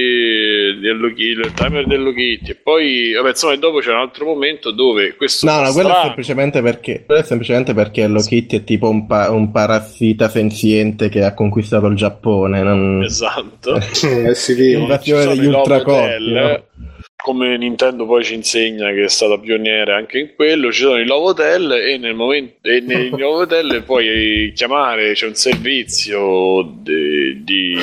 Kitty, 1.14 1.40
il 1.40 1.54
timer 1.54 1.86
di 1.86 1.94
Hello 1.94 2.12
Kitty, 2.12 2.52
e 2.52 2.56
poi, 2.56 3.14
vabbè, 3.14 3.30
insomma, 3.30 3.54
e 3.54 3.58
dopo 3.58 3.80
c'era 3.80 3.96
un 3.96 4.02
altro 4.02 4.26
momento 4.26 4.72
dove 4.72 5.16
questo 5.16 5.46
No, 5.46 5.62
no, 5.62 5.72
quello 5.72 5.88
è 5.88 5.92
strano. 5.92 6.06
semplicemente 6.06 6.62
perché 6.62 7.04
quello 7.06 7.22
è 7.22 7.24
semplicemente 7.24 7.74
perché 7.74 8.02
Kitty 8.22 8.58
è 8.58 8.64
tipo 8.64 8.90
un, 8.90 9.08
pa- 9.08 9.32
un 9.32 9.52
parassita 9.52 10.28
senziente 10.28 11.08
che 11.10 11.24
ha 11.24 11.34
conquistato 11.34 11.88
il 11.88 11.96
Giappone. 11.96 12.62
Non... 12.62 13.04
Esatto. 13.04 13.78
Eh, 14.10 14.34
sì, 14.34 14.56
lì, 14.56 14.72
Invasione 14.74 15.22
Ci 15.22 15.28
sono 15.28 15.36
degli 15.36 15.46
i 15.46 15.52
love 15.52 15.58
ultracorpi, 15.74 16.04
hotel, 16.04 16.24
no? 16.24 16.64
Come 17.22 17.58
Nintendo 17.58 18.06
poi 18.06 18.24
ci 18.24 18.34
insegna 18.34 18.92
che 18.92 19.04
è 19.04 19.10
stata 19.10 19.38
pioniera 19.38 19.98
anche 19.98 20.20
in 20.20 20.36
quello, 20.36 20.72
ci 20.72 20.84
sono 20.84 20.98
i 20.98 21.06
Love 21.06 21.32
Hotel 21.32 21.72
e 21.74 21.98
nel 21.98 22.16
momento 22.16 22.56
e 22.62 22.80
nei 22.80 23.10
Love 23.18 23.44
Hotel 23.44 23.84
puoi 23.84 24.54
chiamare, 24.56 25.12
c'è 25.12 25.28
un 25.28 25.36
servizio 25.36 26.62
di, 26.82 27.44
di... 27.44 27.76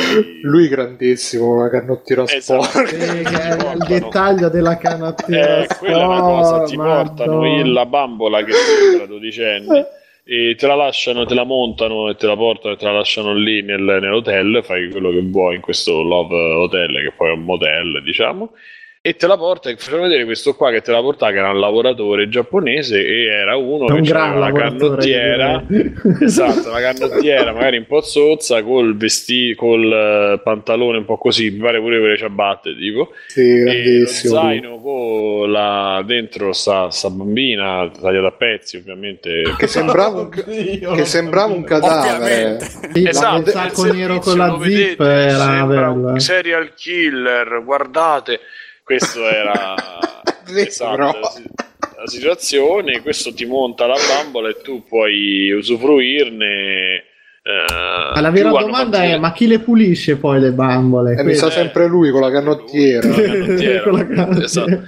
Lui 0.43 0.69
grandissimo, 0.69 1.61
la 1.61 1.69
canottiera 1.69 2.25
Esatto. 2.25 2.63
sporca. 2.65 2.89
Eh, 2.89 3.73
il 3.75 3.85
dettaglio 3.87 4.49
della 4.49 4.79
canottiera. 4.79 5.65
Eh, 5.65 5.67
quella 5.79 6.01
è 6.01 6.05
una 6.07 6.21
cosa, 6.21 6.63
ti 6.65 6.77
Madonna. 6.77 7.03
portano 7.03 7.65
la 7.73 7.87
bambola 7.87 8.43
che 8.43 8.53
sembra 8.53 9.07
dodicenni 9.07 9.85
e 10.25 10.55
te 10.57 10.67
la 10.67 10.77
lasciano, 10.77 11.27
te 11.27 11.35
la 11.35 11.45
montano 11.45 12.09
e 12.09 12.17
te 12.17 12.27
la 12.27 12.37
portano 12.37 12.73
e 12.73 12.79
te 12.79 12.85
la 12.87 12.93
lasciano 12.93 13.35
lì 13.35 13.63
nel- 13.63 13.83
nell'hotel, 13.83 14.63
fai 14.65 14.89
quello 14.89 15.11
che 15.11 15.21
vuoi 15.23 15.57
in 15.57 15.61
questo 15.61 16.03
Love 16.03 16.35
Hotel 16.35 17.03
che 17.03 17.13
poi 17.15 17.29
è 17.29 17.33
un 17.33 17.45
motel 17.45 18.03
diciamo 18.03 18.53
e 19.07 19.15
te 19.15 19.29
la 19.29 19.37
porta 19.37 19.71
e 19.71 19.77
facciamo 19.77 20.03
vedere 20.03 20.25
questo 20.25 20.57
qua 20.57 20.73
che 20.73 20.81
te 20.81 20.91
la 20.91 21.01
porta 21.01 21.31
che 21.31 21.37
era 21.37 21.51
un 21.51 21.61
lavoratore 21.61 22.29
giapponese 22.29 23.07
e 23.07 23.27
era 23.27 23.55
uno 23.57 23.85
un 23.95 24.03
che 24.03 24.13
aveva 24.13 24.35
la 24.35 24.51
canottiera 24.53 25.63
direi. 25.65 25.95
esatto 26.23 26.71
la 26.71 26.81
canottiera 26.81 27.53
magari 27.55 27.77
un 27.77 27.87
po' 27.87 28.01
zozza 28.01 28.65
col 28.65 28.97
vestito 28.97 29.61
col 29.65 29.93
eh, 29.93 30.41
pantalone 30.43 30.99
un 30.99 31.05
po' 31.05 31.19
così 31.19 31.53
mi 31.53 31.59
pare 31.59 31.79
pure 31.79 32.01
con 32.01 32.09
le 32.09 32.17
ciabatte 32.17 32.75
tipo 32.77 33.11
Sì, 33.29 33.41
e 33.41 34.01
lo 34.01 34.07
zaino 34.07 34.81
con 34.81 35.53
la 35.53 36.03
dentro 36.05 36.53
sta, 36.53 36.91
sta 36.91 37.09
bambina 37.09 37.89
tagliata 37.89 38.27
a 38.27 38.33
pezzi 38.33 38.77
ovviamente 38.79 39.43
Che 39.57 39.67
sembrava 39.69 40.23
un, 40.23 40.31
che 40.97 41.05
sembrava 41.05 41.53
un 41.53 41.63
cadavere. 41.63 42.59
Sì, 42.93 43.07
esatto 43.07 43.41
il 43.41 43.47
sacco 43.51 43.85
nero 43.85 44.19
con 44.19 44.37
la 44.37 44.59
zip 44.61 44.97
vedete, 44.97 45.05
era 45.05 45.45
sembra 45.45 45.91
un 45.91 46.03
bello. 46.03 46.19
serial 46.19 46.75
killer 46.75 47.63
guardate 47.65 48.41
questo 48.87 49.29
era 49.29 49.75
esatto, 50.47 51.19
la, 51.19 51.29
si- 51.29 51.43
la 51.97 52.07
situazione 52.07 53.03
questo 53.03 53.35
ti 53.35 53.45
monta 53.45 53.87
la 53.87 53.97
bambola 53.97 54.49
e 54.49 54.61
tu 54.63 54.85
puoi 54.87 55.51
usufruirne 55.51 57.03
eh, 57.43 57.65
Ma 57.73 58.21
la 58.21 58.31
vera 58.31 58.51
domanda 58.51 59.05
è: 59.05 59.19
ma 59.19 59.33
chi 59.33 59.47
le 59.47 59.61
pulisce 59.61 60.17
poi 60.17 60.41
le 60.41 60.51
bambole? 60.51 61.15
E 61.17 61.23
mi 61.23 61.35
sa 61.35 61.49
sempre 61.49 61.87
lui 61.87 62.11
con 62.11 62.21
la 62.21 62.31
canottiera. 62.31 63.09
Con 63.09 63.23
la 63.23 63.29
canottiera. 63.29 63.83
Con 63.87 63.93
la 63.93 64.07
canottiera. 64.07 64.45
Esatto. 64.45 64.83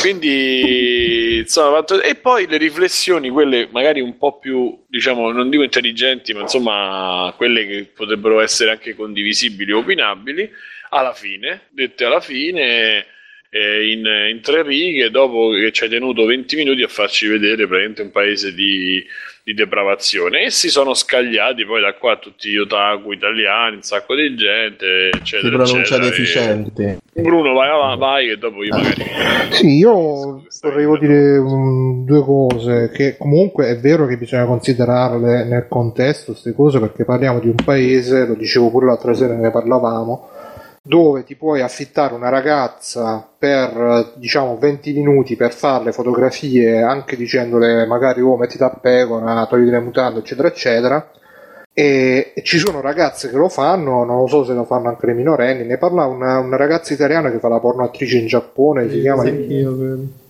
Quindi, 0.00 1.38
insomma, 1.38 1.82
e 2.02 2.16
poi 2.16 2.46
le 2.48 2.58
riflessioni, 2.58 3.30
quelle 3.30 3.68
magari 3.70 4.00
un 4.00 4.18
po' 4.18 4.38
più, 4.38 4.84
diciamo, 4.88 5.30
non 5.30 5.48
dico 5.48 5.62
intelligenti, 5.62 6.34
ma 6.34 6.40
insomma, 6.40 7.32
quelle 7.36 7.66
che 7.66 7.90
potrebbero 7.94 8.40
essere 8.40 8.72
anche 8.72 8.94
condivisibili 8.94 9.72
o 9.72 9.78
opinabili, 9.78 10.50
alla 10.90 11.14
fine, 11.14 11.62
dette 11.70 12.04
alla 12.04 12.20
fine, 12.20 13.06
eh, 13.50 13.90
in, 13.90 14.04
in 14.32 14.40
tre 14.42 14.62
righe, 14.62 15.10
dopo 15.10 15.50
che 15.50 15.72
ci 15.72 15.84
hai 15.84 15.90
tenuto 15.90 16.24
20 16.24 16.56
minuti 16.56 16.82
a 16.82 16.88
farci 16.88 17.26
vedere 17.26 17.66
praticamente 17.66 18.02
un 18.02 18.10
paese 18.10 18.52
di, 18.54 19.04
di 19.44 19.54
depravazione. 19.54 20.44
E 20.44 20.50
si 20.50 20.68
sono 20.68 20.94
scagliati 20.94 21.64
poi 21.64 21.80
da 21.80 21.94
qua 21.94 22.16
tutti 22.18 22.50
gli 22.50 22.56
otaku 22.58 23.12
italiani, 23.12 23.76
un 23.76 23.82
sacco 23.82 24.14
di 24.14 24.34
gente, 24.36 25.10
Si 25.12 25.18
eccetera. 25.18 25.56
pronuncia 25.56 25.78
eccetera, 25.78 26.06
e- 26.06 26.10
deficiente. 26.10 26.98
Bruno, 27.12 27.54
vai, 27.54 27.70
vai, 27.70 27.96
vai, 27.96 28.30
e 28.30 28.36
dopo 28.36 28.62
io 28.62 28.76
magari. 28.76 29.04
Sì, 29.56 29.76
io 29.78 30.44
vorrei 30.60 30.98
dire 30.98 31.38
um, 31.38 32.04
due 32.04 32.22
cose, 32.22 32.90
che 32.92 33.16
comunque 33.16 33.68
è 33.68 33.78
vero 33.78 34.06
che 34.06 34.18
bisogna 34.18 34.44
considerarle 34.44 35.44
nel 35.44 35.66
contesto 35.68 36.32
queste 36.32 36.52
cose 36.52 36.78
perché 36.80 37.04
parliamo 37.04 37.38
di 37.38 37.48
un 37.48 37.54
paese, 37.64 38.26
lo 38.26 38.34
dicevo 38.34 38.70
pure 38.70 38.86
l'altra 38.86 39.14
sera 39.14 39.34
ne 39.34 39.50
parlavamo, 39.50 40.30
dove 40.86 41.24
ti 41.24 41.34
puoi 41.34 41.62
affittare 41.62 42.14
una 42.14 42.28
ragazza 42.28 43.28
per 43.36 44.12
diciamo 44.14 44.56
20 44.56 44.92
minuti 44.92 45.34
per 45.34 45.52
fare 45.52 45.84
le 45.84 45.92
fotografie 45.92 46.80
anche 46.80 47.16
dicendole 47.16 47.86
magari 47.86 48.20
oh 48.20 48.36
mettiti 48.36 48.62
a 48.62 48.70
pecora, 48.70 49.46
togli 49.46 49.68
le 49.68 49.80
mutande 49.80 50.20
eccetera 50.20 50.46
eccetera 50.46 51.10
e, 51.72 52.32
ci 52.42 52.56
sono 52.56 52.80
ragazze 52.80 53.28
che 53.28 53.36
lo 53.36 53.50
fanno, 53.50 54.02
non 54.02 54.20
lo 54.20 54.26
so 54.26 54.44
se 54.44 54.54
lo 54.54 54.64
fanno 54.64 54.88
anche 54.88 55.04
le 55.04 55.12
minorenni, 55.12 55.66
ne 55.66 55.76
parla 55.76 56.06
una, 56.06 56.38
una 56.38 56.56
ragazza 56.56 56.94
italiana 56.94 57.30
che 57.30 57.38
fa 57.38 57.48
la 57.48 57.60
pornoattrice 57.60 58.16
in 58.16 58.26
Giappone, 58.26 58.88
si 58.88 59.00
chiama 59.02 59.24
credo. 59.24 60.24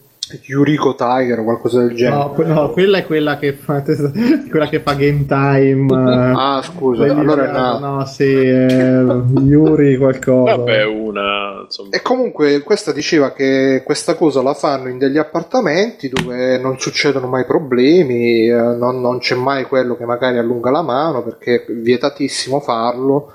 Yuriko 0.46 0.94
Tiger 0.94 1.38
o 1.40 1.44
qualcosa 1.44 1.80
del 1.80 1.94
genere. 1.94 2.16
No, 2.16 2.30
que- 2.32 2.44
no, 2.44 2.70
quella 2.70 2.98
è 2.98 3.06
quella 3.06 3.38
che 3.38 3.52
fa, 3.52 3.82
quella 4.50 4.68
che 4.68 4.80
fa 4.80 4.94
game 4.94 5.24
time. 5.26 6.32
Ah, 6.34 6.62
scusa, 6.62 7.04
allora 7.04 7.44
è 7.44 7.48
una... 7.48 7.78
no, 7.78 8.04
sì, 8.06 8.24
eh, 8.24 9.04
Yuri 9.44 9.96
qualcosa. 9.96 10.56
Vabbè, 10.56 10.84
una 10.84 11.64
insomma. 11.66 11.90
E 11.90 12.02
comunque 12.02 12.60
questa 12.62 12.92
diceva 12.92 13.32
che 13.32 13.82
questa 13.84 14.14
cosa 14.14 14.42
la 14.42 14.54
fanno 14.54 14.88
in 14.88 14.98
degli 14.98 15.18
appartamenti 15.18 16.08
dove 16.08 16.58
non 16.58 16.78
succedono 16.78 17.26
mai 17.26 17.44
problemi, 17.44 18.48
eh, 18.48 18.52
non, 18.54 19.00
non 19.00 19.18
c'è 19.18 19.34
mai 19.34 19.64
quello 19.64 19.96
che 19.96 20.04
magari 20.04 20.38
allunga 20.38 20.70
la 20.70 20.82
mano 20.82 21.22
perché 21.22 21.64
è 21.64 21.72
vietatissimo 21.72 22.60
farlo. 22.60 23.32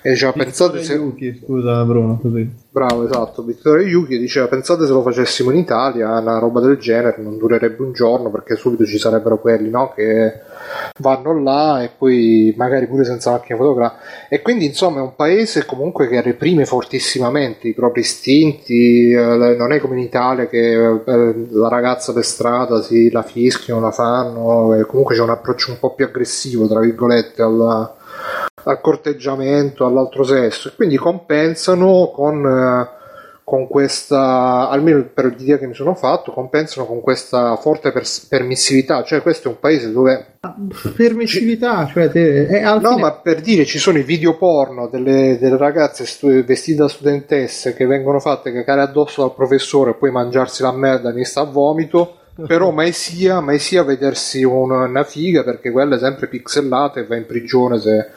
E 0.00 0.10
diceva, 0.10 0.32
pensate 0.32 0.82
se... 0.82 0.94
Yuki, 0.94 1.40
scusa 1.44 1.84
Bruno, 1.84 2.18
così. 2.20 2.48
Bravo, 2.70 3.06
esatto. 3.06 3.42
Vittorio 3.42 3.84
Yuki 3.84 4.18
diceva: 4.18 4.46
Pensate 4.46 4.86
se 4.86 4.92
lo 4.92 5.02
facessimo 5.02 5.50
in 5.50 5.58
Italia, 5.58 6.16
una 6.18 6.38
roba 6.38 6.60
del 6.60 6.76
genere 6.76 7.16
non 7.18 7.36
durerebbe 7.36 7.82
un 7.82 7.92
giorno 7.92 8.30
perché 8.30 8.54
subito 8.54 8.84
ci 8.84 8.98
sarebbero 8.98 9.40
quelli 9.40 9.68
no? 9.68 9.92
che 9.92 10.40
vanno 10.98 11.42
là 11.42 11.82
e 11.82 11.90
poi 11.96 12.54
magari 12.56 12.86
pure 12.86 13.04
senza 13.04 13.32
macchina 13.32 13.58
fotografica. 13.58 14.00
E 14.28 14.40
quindi, 14.42 14.66
insomma, 14.66 14.98
è 14.98 15.02
un 15.02 15.16
paese 15.16 15.64
comunque 15.64 16.06
che 16.06 16.20
reprime 16.20 16.64
fortissimamente 16.64 17.66
i 17.66 17.74
propri 17.74 18.00
istinti. 18.02 19.10
eh, 19.10 19.56
non 19.58 19.72
è 19.72 19.80
come 19.80 19.96
in 19.96 20.02
Italia 20.02 20.46
che 20.46 21.00
eh, 21.04 21.46
la 21.50 21.68
ragazza 21.68 22.12
per 22.12 22.24
strada 22.24 22.80
si 22.82 23.10
la 23.10 23.22
fischiano, 23.22 23.80
la 23.80 23.90
fanno. 23.90 24.84
comunque 24.86 25.16
c'è 25.16 25.22
un 25.22 25.30
approccio 25.30 25.72
un 25.72 25.80
po' 25.80 25.94
più 25.94 26.04
aggressivo, 26.04 26.68
tra 26.68 26.78
virgolette, 26.78 27.42
alla 27.42 27.97
al 28.64 28.80
corteggiamento 28.80 29.86
all'altro 29.86 30.24
sesso. 30.24 30.68
E 30.68 30.72
quindi 30.74 30.96
compensano 30.96 32.10
con, 32.12 32.44
eh, 32.44 32.96
con 33.44 33.66
questa 33.66 34.68
almeno 34.68 35.06
per 35.12 35.34
l'idea 35.36 35.56
che 35.56 35.66
mi 35.66 35.72
sono 35.72 35.94
fatto 35.94 36.32
compensano 36.32 36.86
con 36.86 37.00
questa 37.00 37.56
forte 37.56 37.92
pers- 37.92 38.26
permissività. 38.26 39.02
Cioè 39.02 39.22
questo 39.22 39.48
è 39.48 39.50
un 39.52 39.58
paese 39.58 39.90
dove 39.90 40.26
Ah, 40.40 40.54
Permissività, 40.94 41.86
cioè 41.86 42.10
te, 42.10 42.46
è 42.46 42.62
al 42.62 42.80
no 42.80 42.90
fine- 42.90 43.00
ma 43.00 43.12
per 43.12 43.40
dire 43.40 43.64
ci 43.64 43.78
sono 43.78 43.98
i 43.98 44.02
video 44.02 44.36
porno 44.36 44.86
delle, 44.86 45.36
delle 45.40 45.56
ragazze 45.56 46.04
stu- 46.06 46.44
vestite 46.44 46.82
da 46.82 46.88
studentesse 46.88 47.74
che 47.74 47.86
vengono 47.86 48.20
fatte 48.20 48.52
cacare 48.52 48.82
addosso 48.82 49.22
dal 49.22 49.34
professore 49.34 49.90
e 49.90 49.94
poi 49.94 50.10
mangiarsi 50.12 50.62
la 50.62 50.72
merda 50.72 51.10
mi 51.12 51.24
sta 51.24 51.40
a 51.40 51.44
vomito. 51.44 52.18
Però 52.46 52.70
mai 52.70 52.92
sia, 52.92 53.40
mai 53.40 53.58
sia 53.58 53.82
vedersi 53.82 54.44
una, 54.44 54.84
una 54.84 55.02
figa 55.04 55.42
perché 55.42 55.70
quella 55.72 55.96
è 55.96 55.98
sempre 55.98 56.28
pixellata 56.28 57.00
e 57.00 57.06
va 57.06 57.16
in 57.16 57.26
prigione 57.26 57.80
se, 57.80 58.10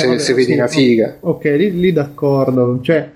se, 0.00 0.06
vabbè, 0.06 0.18
se 0.18 0.32
vedi 0.34 0.52
sì, 0.52 0.58
una 0.58 0.66
figa 0.66 1.16
Ok, 1.20 1.44
lì, 1.44 1.78
lì 1.78 1.92
d'accordo. 1.92 2.78
Cioè, 2.82 3.10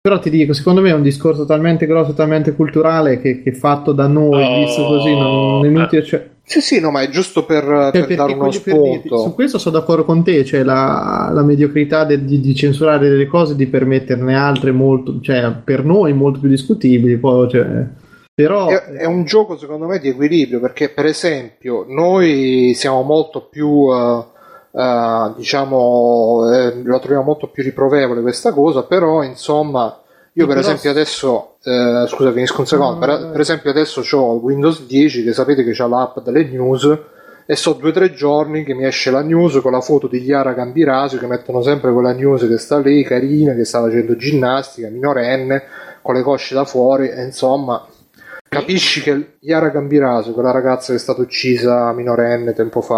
però 0.00 0.18
ti 0.18 0.30
dico, 0.30 0.52
secondo 0.52 0.80
me 0.80 0.90
è 0.90 0.94
un 0.94 1.02
discorso 1.02 1.44
talmente 1.44 1.86
grosso, 1.86 2.12
talmente 2.12 2.54
culturale 2.54 3.20
che, 3.20 3.42
che 3.42 3.52
fatto 3.52 3.92
da 3.92 4.06
noi, 4.06 4.42
Oh, 4.42 4.58
visto 4.64 4.84
così, 4.84 5.12
non 5.14 5.64
è 5.64 5.68
inutile. 5.68 6.02
Cioè, 6.04 6.26
Sì, 6.42 6.60
sì, 6.60 6.80
no, 6.80 6.90
ma 6.90 7.02
è 7.02 7.08
giusto 7.08 7.44
per, 7.44 7.64
per 7.64 7.90
perché 7.92 8.14
dare 8.16 8.32
uno 8.32 8.44
voglio 8.46 8.60
per 8.60 8.74
spunto. 8.74 9.18
su 9.18 9.34
questo 9.34 9.58
sono 9.58 9.78
d'accordo 9.78 10.04
con 10.04 10.22
te, 10.24 10.44
cioè 10.44 10.62
la, 10.62 11.30
la 11.32 11.42
mediocrità 11.42 12.04
de- 12.04 12.24
di, 12.24 12.40
di 12.40 12.54
censurare 12.54 13.08
delle 13.08 13.26
cose 13.26 13.52
e 13.52 13.56
di 13.56 13.66
permetterne 13.66 14.34
altre 14.36 14.70
molto, 14.72 15.20
cioè 15.20 15.52
per 15.64 15.84
noi 15.84 16.12
molto 16.12 16.40
più 16.40 16.48
discutibili. 16.48 17.16
Poi, 17.16 17.48
cioè, 17.50 17.66
però 18.34 18.68
È, 18.68 18.82
è 18.98 19.04
un 19.06 19.24
gioco, 19.24 19.56
secondo 19.56 19.86
me, 19.86 19.98
di 19.98 20.08
equilibrio 20.08 20.60
perché, 20.60 20.88
per 20.88 21.06
esempio, 21.06 21.84
noi 21.88 22.72
siamo 22.74 23.02
molto 23.02 23.48
più, 23.50 23.88
eh, 23.92 24.24
eh, 24.76 25.32
diciamo, 25.36 26.52
eh, 26.52 26.82
lo 26.82 26.98
troviamo 26.98 27.22
molto 27.22 27.48
più 27.48 27.62
riprovevole 27.62 28.20
questa 28.20 28.52
cosa, 28.52 28.82
però, 28.82 29.22
insomma, 29.22 29.98
io 30.32 30.46
per 30.46 30.56
però- 30.56 30.60
esempio 30.68 30.90
adesso, 30.90 31.54
eh, 31.62 32.04
scusa, 32.06 32.30
finisco 32.30 32.60
un 32.60 32.66
secondo, 32.66 32.92
No, 32.94 32.98
per, 32.98 33.30
per 33.30 33.40
esempio 33.40 33.70
adesso 33.70 34.02
ho 34.18 34.32
Windows 34.34 34.84
10 34.84 35.24
che 35.24 35.32
sapete 35.32 35.64
che 35.64 35.72
c'ha 35.72 35.86
l'app 35.86 36.18
delle 36.18 36.44
news 36.44 36.98
e 37.46 37.56
so 37.56 37.72
due 37.72 37.88
o 37.88 37.92
tre 37.92 38.12
giorni 38.12 38.62
che 38.64 38.74
mi 38.74 38.84
esce 38.84 39.10
la 39.10 39.22
news 39.22 39.60
con 39.62 39.72
la 39.72 39.80
foto 39.80 40.08
di 40.08 40.22
Chiara 40.22 40.52
Gambirasio 40.52 41.18
che 41.18 41.26
mettono 41.26 41.62
sempre 41.62 41.92
quella 41.92 42.12
news 42.12 42.46
che 42.46 42.58
sta 42.58 42.78
lì, 42.78 43.02
carina, 43.02 43.54
che 43.54 43.64
sta 43.64 43.80
facendo 43.80 44.14
ginnastica, 44.16 44.88
minorenne, 44.88 45.62
con 46.02 46.14
le 46.16 46.22
cosce 46.22 46.54
da 46.54 46.64
fuori 46.64 47.08
e 47.08 47.24
insomma 47.24 47.82
capisci 48.60 49.00
che 49.02 49.36
Chiara 49.40 49.68
Gambirasio, 49.68 50.32
quella 50.32 50.50
ragazza 50.50 50.92
che 50.92 50.98
è 50.98 51.00
stata 51.00 51.20
uccisa 51.22 51.92
minorenne 51.92 52.52
tempo 52.52 52.80
fa, 52.80 52.94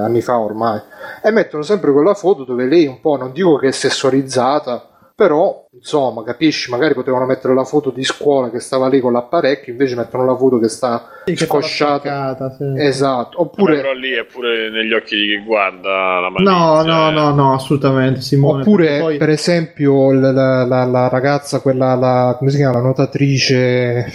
eh, 0.00 0.04
anni 0.04 0.20
fa 0.20 0.38
ormai, 0.38 0.80
e 1.22 1.30
mettono 1.30 1.62
sempre 1.62 1.92
quella 1.92 2.14
foto 2.14 2.44
dove 2.44 2.66
lei 2.66 2.86
un 2.86 3.00
po', 3.00 3.16
non 3.16 3.32
dico 3.32 3.56
che 3.56 3.68
è 3.68 3.72
sessualizzata, 3.72 4.86
però 5.14 5.66
insomma 5.74 6.24
capisci 6.24 6.70
magari 6.70 6.94
potevano 6.94 7.26
mettere 7.26 7.54
la 7.54 7.64
foto 7.64 7.90
di 7.90 8.02
scuola 8.02 8.50
che 8.50 8.60
stava 8.60 8.88
lì 8.88 8.98
con 8.98 9.12
l'apparecchio 9.12 9.70
invece 9.72 9.94
mettono 9.94 10.24
la 10.24 10.34
foto 10.36 10.58
che 10.58 10.68
sta 10.68 11.06
Sì, 11.26 11.34
che 11.34 11.44
scosciata 11.44 11.98
spaccata, 12.00 12.50
sì. 12.56 12.64
esatto 12.78 13.36
Pure... 13.36 13.42
oppure 13.46 13.76
Però 13.76 13.92
lì 13.92 14.10
è 14.12 14.24
pure 14.24 14.70
negli 14.70 14.92
occhi 14.92 15.16
di 15.16 15.26
chi 15.28 15.44
guarda 15.44 16.18
la 16.18 16.28
No, 16.28 16.32
malizia. 16.32 16.92
no, 16.92 17.08
eh. 17.08 17.12
no, 17.12 17.34
no, 17.34 17.54
assolutamente 17.54 18.20
Simone. 18.20 18.62
Oppure, 18.62 18.98
poi- 19.00 19.16
per 19.18 19.28
esempio, 19.30 20.12
la, 20.12 20.32
la- 20.32 20.64
la- 20.64 20.84
la 20.84 21.08
ragazza, 21.08 21.60
quella, 21.60 21.94
la, 21.94 22.34
come 22.38 22.50
si 22.50 22.56
chiama, 22.56 22.78
la 22.78 22.82
nuotatrice, 22.82 24.06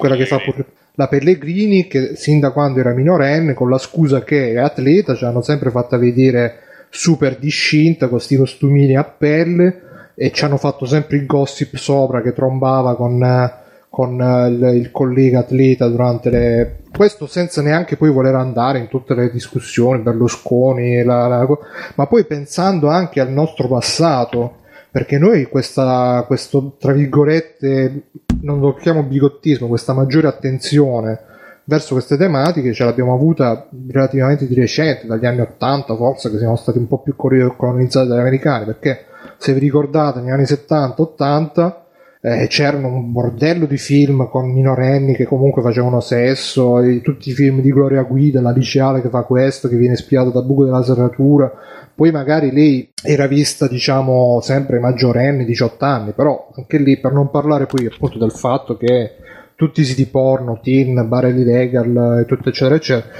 quella 0.00 0.16
che 0.16 0.26
fa 0.26 0.38
pure 0.38 0.64
la 0.94 1.08
Pellegrini, 1.08 1.86
che 1.86 2.16
sin 2.16 2.40
da 2.40 2.50
quando 2.50 2.80
era 2.80 2.92
minorenne, 2.92 3.54
con 3.54 3.70
la 3.70 3.78
scusa 3.78 4.24
che 4.24 4.52
è 4.52 4.58
atleta, 4.58 5.14
ci 5.14 5.24
hanno 5.24 5.40
sempre 5.40 5.70
fatta 5.70 5.96
vedere 5.96 6.58
super 6.90 7.38
discinta, 7.38 8.08
con 8.08 8.16
questi 8.16 8.36
costumini 8.36 8.96
a 8.96 9.04
pelle, 9.04 9.82
e 10.14 10.32
ci 10.32 10.44
hanno 10.44 10.56
fatto 10.56 10.84
sempre 10.84 11.16
il 11.16 11.26
gossip 11.26 11.76
sopra 11.76 12.20
che 12.20 12.32
trombava 12.32 12.96
con, 12.96 13.22
eh, 13.22 13.52
con 13.88 14.20
eh, 14.20 14.48
il, 14.48 14.76
il 14.76 14.90
collega 14.90 15.38
atleta 15.38 15.88
durante 15.88 16.30
le... 16.30 16.76
Questo 16.94 17.26
senza 17.26 17.62
neanche 17.62 17.96
poi 17.96 18.10
voler 18.10 18.34
andare 18.34 18.80
in 18.80 18.88
tutte 18.88 19.14
le 19.14 19.30
discussioni, 19.30 20.02
Berlusconi, 20.02 21.02
la- 21.02 21.28
la- 21.28 21.46
ma 21.94 22.06
poi 22.06 22.24
pensando 22.24 22.88
anche 22.88 23.20
al 23.20 23.30
nostro 23.30 23.68
passato, 23.68 24.56
perché 24.90 25.18
noi 25.18 25.44
questa, 25.44 26.24
questo, 26.26 26.76
tra 26.78 26.92
virgolette, 26.92 28.02
non 28.40 28.60
lo 28.60 28.74
chiamo 28.74 29.02
bigottismo, 29.02 29.66
questa 29.66 29.92
maggiore 29.92 30.28
attenzione 30.28 31.28
verso 31.64 31.94
queste 31.94 32.16
tematiche 32.16 32.72
ce 32.72 32.84
l'abbiamo 32.84 33.14
avuta 33.14 33.68
relativamente 33.88 34.46
di 34.46 34.54
recente, 34.54 35.06
dagli 35.06 35.26
anni 35.26 35.40
80 35.40 35.94
forse, 35.94 36.30
che 36.30 36.38
siamo 36.38 36.56
stati 36.56 36.78
un 36.78 36.88
po' 36.88 36.98
più 36.98 37.14
colo- 37.14 37.54
colonizzati 37.54 38.08
dagli 38.08 38.18
americani, 38.18 38.64
perché 38.64 39.06
se 39.38 39.52
vi 39.52 39.60
ricordate 39.60 40.20
negli 40.20 40.30
anni 40.30 40.42
70-80 40.42 41.74
eh, 42.22 42.46
c'erano 42.48 42.88
un 42.88 43.12
bordello 43.12 43.64
di 43.64 43.78
film 43.78 44.28
con 44.28 44.52
minorenni 44.52 45.14
che 45.14 45.24
comunque 45.24 45.62
facevano 45.62 46.00
sesso, 46.00 46.80
e 46.80 47.00
tutti 47.00 47.30
i 47.30 47.32
film 47.32 47.60
di 47.60 47.70
Gloria 47.70 48.02
Guida, 48.02 48.40
la 48.40 48.50
liceale 48.50 49.00
che 49.00 49.08
fa 49.08 49.22
questo, 49.22 49.68
che 49.68 49.76
viene 49.76 49.96
spiato 49.96 50.30
da 50.30 50.42
buco 50.42 50.64
della 50.64 50.82
serratura, 50.82 51.50
poi 51.94 52.10
magari 52.10 52.52
lei 52.52 52.90
era 53.02 53.26
vista 53.26 53.66
diciamo 53.66 54.40
sempre 54.42 54.78
maggiorenne, 54.78 55.44
18 55.44 55.84
anni, 55.84 56.12
però 56.12 56.50
anche 56.56 56.78
lì 56.78 56.98
per 56.98 57.12
non 57.12 57.30
parlare 57.30 57.66
poi 57.66 57.86
appunto 57.86 58.18
del 58.18 58.32
fatto 58.32 58.76
che 58.76 59.16
tutti 59.54 59.80
i 59.80 59.84
siti 59.84 60.06
porno, 60.06 60.60
teen, 60.62 61.08
bar 61.08 61.26
illegal 61.26 62.20
e 62.20 62.24
tutto 62.26 62.48
eccetera 62.48 62.74
eccetera. 62.74 63.12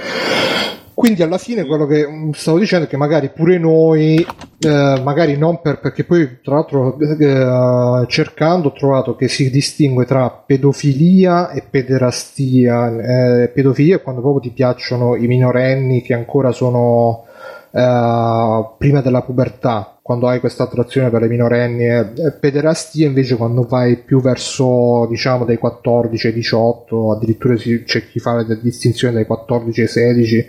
Quindi 0.93 1.23
alla 1.23 1.37
fine 1.37 1.65
quello 1.65 1.85
che 1.85 2.07
mm, 2.07 2.31
stavo 2.31 2.59
dicendo 2.59 2.85
è 2.85 2.87
che 2.89 2.97
magari 2.97 3.29
pure 3.29 3.57
noi, 3.57 4.15
eh, 4.59 5.01
magari 5.03 5.37
non 5.37 5.61
per, 5.61 5.79
perché 5.79 6.03
poi 6.03 6.39
tra 6.41 6.55
l'altro 6.55 6.97
eh, 6.99 8.05
cercando 8.07 8.67
ho 8.67 8.73
trovato 8.73 9.15
che 9.15 9.27
si 9.27 9.49
distingue 9.49 10.05
tra 10.05 10.29
pedofilia 10.29 11.51
e 11.51 11.63
pederastia. 11.67 13.43
Eh, 13.43 13.47
pedofilia 13.49 13.95
è 13.97 14.01
quando 14.01 14.21
proprio 14.21 14.41
ti 14.41 14.51
piacciono 14.51 15.15
i 15.15 15.27
minorenni 15.27 16.01
che 16.01 16.13
ancora 16.13 16.51
sono 16.51 17.25
eh, 17.71 18.69
prima 18.77 19.01
della 19.01 19.21
pubertà, 19.21 19.90
quando 20.01 20.27
hai 20.27 20.39
questa 20.39 20.63
attrazione 20.63 21.09
per 21.09 21.21
le 21.21 21.27
minorenni, 21.27 21.85
e 21.85 22.31
pederastia 22.39 23.05
invece 23.07 23.35
quando 23.35 23.63
vai 23.63 23.97
più 23.97 24.19
verso 24.19 25.05
diciamo 25.09 25.45
dai 25.45 25.57
14 25.57 26.27
ai 26.27 26.33
18, 26.33 27.11
addirittura 27.11 27.55
si- 27.55 27.83
c'è 27.83 28.07
chi 28.09 28.19
fa 28.19 28.33
la 28.33 28.55
distinzione 28.55 29.13
dai 29.13 29.25
14 29.25 29.81
ai 29.81 29.87
16 29.87 30.47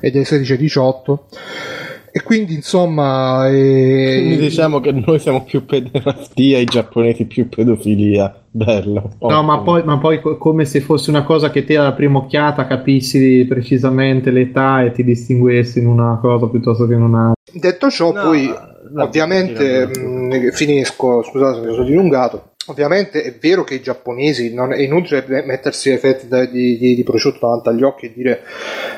e 0.00 0.10
dai 0.10 0.24
16 0.24 0.52
ai 0.52 0.58
18. 0.58 1.24
E 2.12 2.22
quindi 2.24 2.54
insomma 2.54 3.46
eh, 3.48 4.16
Quindi 4.18 4.36
diciamo 4.38 4.80
che 4.80 4.90
noi 4.90 5.20
siamo 5.20 5.44
più 5.44 5.64
pederastia 5.64 6.58
i 6.58 6.64
giapponesi 6.64 7.24
più 7.24 7.48
pedofilia. 7.48 8.34
Bello. 8.50 9.12
No, 9.20 9.42
ma 9.44 9.60
poi, 9.60 9.84
ma 9.84 9.96
poi 9.98 10.20
co- 10.20 10.36
come 10.36 10.64
se 10.64 10.80
fosse 10.80 11.10
una 11.10 11.22
cosa 11.22 11.50
che 11.50 11.64
te 11.64 11.76
alla 11.76 11.92
prima 11.92 12.18
occhiata 12.18 12.66
capissi 12.66 13.46
precisamente 13.48 14.32
l'età 14.32 14.82
e 14.82 14.90
ti 14.90 15.04
distinguessi 15.04 15.78
in 15.78 15.86
una 15.86 16.18
cosa 16.20 16.48
piuttosto 16.48 16.86
che 16.88 16.94
in 16.94 17.02
un'altra. 17.02 17.34
Detto 17.52 17.90
ciò, 17.90 18.12
No, 18.12 18.22
poi 18.22 18.46
no, 18.90 19.02
ovviamente 19.02 19.86
mh, 19.86 20.50
finisco, 20.52 21.22
scusate 21.22 21.60
se 21.60 21.66
mi 21.66 21.72
sono 21.72 21.84
dilungato. 21.84 22.44
Ovviamente 22.66 23.22
è 23.22 23.34
vero 23.40 23.64
che 23.64 23.74
i 23.74 23.80
giapponesi 23.80 24.52
non 24.54 24.72
è 24.72 24.78
inutile 24.78 25.24
mettersi 25.44 25.90
effetti 25.90 26.28
da- 26.28 26.44
di, 26.44 26.76
di- 26.78 26.94
di 26.94 27.02
prosciutto 27.02 27.38
davanti 27.40 27.68
agli 27.70 27.82
occhi 27.82 28.06
e 28.06 28.12
dire 28.14 28.42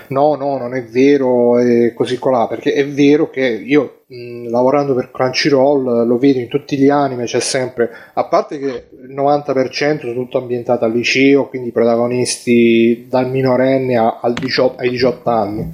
no, 0.08 0.34
no, 0.34 0.58
non 0.58 0.74
è 0.74 0.82
vero 0.84 1.58
e 1.58 1.94
così 1.94 2.18
colà, 2.18 2.46
perché 2.48 2.74
è 2.74 2.86
vero 2.86 3.30
che 3.30 3.40
io 3.46 4.02
mh, 4.08 4.50
lavorando 4.50 4.94
per 4.94 5.10
Crunchyroll 5.10 6.06
lo 6.06 6.18
vedo 6.18 6.40
in 6.40 6.48
tutti 6.48 6.76
gli 6.76 6.88
anime, 6.90 7.24
c'è 7.24 7.40
sempre, 7.40 7.88
a 8.12 8.24
parte 8.26 8.58
che 8.58 8.88
il 9.06 9.14
90% 9.14 10.00
sono 10.00 10.12
tutto 10.12 10.38
ambientato 10.38 10.84
al 10.84 10.92
liceo, 10.92 11.48
quindi 11.48 11.70
protagonisti 11.70 13.06
dal 13.08 13.30
minorenne 13.30 13.96
al 13.96 14.34
18 14.34 14.80
ai 14.82 14.90
18 14.90 15.30
anni 15.30 15.72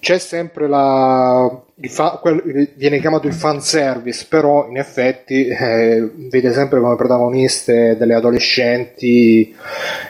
c'è 0.00 0.18
sempre 0.18 0.68
la 0.68 1.62
il 1.80 1.90
fa- 1.90 2.18
quel- 2.20 2.72
viene 2.74 2.98
chiamato 2.98 3.26
il 3.26 3.32
fan 3.32 3.60
service 3.60 4.26
però 4.28 4.68
in 4.68 4.78
effetti 4.78 5.46
eh, 5.46 6.10
vede 6.30 6.52
sempre 6.52 6.80
come 6.80 6.96
protagoniste 6.96 7.96
delle 7.96 8.14
adolescenti 8.14 9.54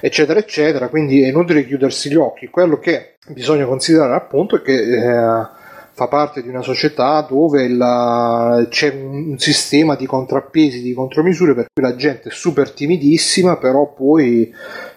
eccetera 0.00 0.38
eccetera 0.38 0.88
quindi 0.88 1.22
è 1.22 1.28
inutile 1.28 1.66
chiudersi 1.66 2.08
gli 2.10 2.14
occhi. 2.14 2.48
Quello 2.48 2.78
che 2.78 3.16
bisogna 3.28 3.66
considerare 3.66 4.14
appunto 4.14 4.56
è 4.56 4.62
che 4.62 4.72
eh, 4.72 5.56
fa 5.98 6.06
parte 6.06 6.42
di 6.42 6.48
una 6.48 6.62
società 6.62 7.26
dove 7.28 7.66
la- 7.68 8.64
c'è 8.68 8.94
un, 8.94 9.36
sistema 9.36 9.96
di 9.96 10.06
contrappesi 10.06 10.80
di 10.80 10.94
contromisure 10.94 11.54
per 11.54 11.66
cui 11.72 11.82
la 11.82 11.96
gente 11.96 12.28
è 12.28 12.32
super 12.32 12.70
timidissima 12.70 13.56
però 13.56 13.92
poi 13.92 14.48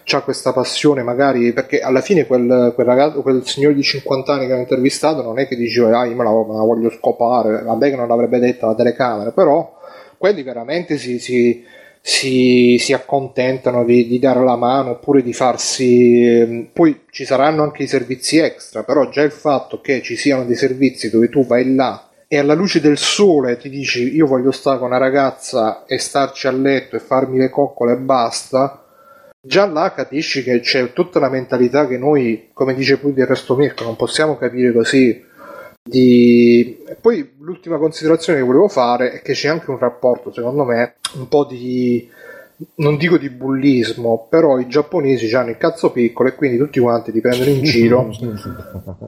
c'ha 0.04 0.20
questa 0.20 0.52
passione 0.52 1.02
magari 1.02 1.52
perché 1.52 1.80
alla 1.80 2.02
fine 2.02 2.24
quel, 2.24 2.70
quel 2.72 2.86
ragazzo 2.86 3.20
quel 3.22 3.44
signore 3.44 3.74
di 3.74 3.82
50 3.82 4.32
anni 4.32 4.46
che 4.46 4.52
ho 4.52 4.58
intervistato 4.58 5.22
non 5.22 5.40
è 5.40 5.48
che 5.48 5.56
diceva 5.56 5.98
ah 5.98 6.04
io 6.04 6.14
me 6.14 6.22
la, 6.22 6.30
me 6.30 6.54
la 6.54 6.62
voglio 6.62 6.90
scopare 6.90 7.62
vabbè 7.62 7.90
che 7.90 7.96
non 7.96 8.06
l'avrebbe 8.06 8.38
detta 8.38 8.66
la 8.66 8.76
telecamera 8.76 9.32
però 9.32 9.76
quelli 10.16 10.44
veramente 10.44 10.98
si, 10.98 11.18
si, 11.18 11.64
si, 12.04 12.78
si 12.80 12.92
accontentano 12.92 13.84
di, 13.84 14.08
di 14.08 14.18
dare 14.18 14.42
la 14.42 14.56
mano 14.56 14.90
oppure 14.90 15.22
di 15.22 15.32
farsi 15.32 16.26
ehm, 16.26 16.68
poi 16.72 17.02
ci 17.10 17.24
saranno 17.24 17.62
anche 17.62 17.84
i 17.84 17.86
servizi 17.86 18.38
extra 18.38 18.82
però 18.82 19.08
già 19.08 19.22
il 19.22 19.30
fatto 19.30 19.80
che 19.80 20.02
ci 20.02 20.16
siano 20.16 20.44
dei 20.44 20.56
servizi 20.56 21.10
dove 21.10 21.28
tu 21.28 21.46
vai 21.46 21.74
là 21.74 22.08
e 22.26 22.38
alla 22.38 22.54
luce 22.54 22.80
del 22.80 22.98
sole 22.98 23.56
ti 23.56 23.68
dici 23.68 24.14
io 24.14 24.26
voglio 24.26 24.50
stare 24.50 24.78
con 24.78 24.88
una 24.88 24.98
ragazza 24.98 25.84
e 25.86 25.98
starci 25.98 26.48
a 26.48 26.50
letto 26.50 26.96
e 26.96 26.98
farmi 26.98 27.38
le 27.38 27.50
coccole 27.50 27.92
e 27.92 27.98
basta 27.98 28.82
già 29.44 29.66
là 29.66 29.92
capisci 29.92 30.42
che 30.42 30.60
c'è 30.60 30.92
tutta 30.92 31.18
la 31.18 31.28
mentalità 31.28 31.86
che 31.88 31.98
noi, 31.98 32.50
come 32.52 32.74
dice 32.74 32.98
poi 32.98 33.12
del 33.12 33.26
resto 33.26 33.56
Mirko, 33.56 33.82
non 33.82 33.96
possiamo 33.96 34.36
capire 34.36 34.72
così. 34.72 35.30
Di... 35.84 36.78
e 36.86 36.96
Poi 37.00 37.32
l'ultima 37.38 37.78
considerazione 37.78 38.38
che 38.38 38.44
volevo 38.44 38.68
fare 38.68 39.12
è 39.12 39.22
che 39.22 39.32
c'è 39.32 39.48
anche 39.48 39.70
un 39.70 39.78
rapporto, 39.78 40.32
secondo 40.32 40.64
me, 40.64 40.94
un 41.14 41.28
po' 41.28 41.44
di 41.44 42.08
non 42.76 42.96
dico 42.96 43.18
di 43.18 43.28
bullismo, 43.28 44.26
però 44.28 44.58
i 44.58 44.68
giapponesi 44.68 45.34
hanno 45.34 45.50
il 45.50 45.56
cazzo 45.56 45.90
piccolo 45.90 46.28
e 46.28 46.34
quindi 46.34 46.58
tutti 46.58 46.78
quanti 46.78 47.10
ti 47.10 47.20
prendono 47.20 47.50
in 47.50 47.62
giro. 47.62 48.10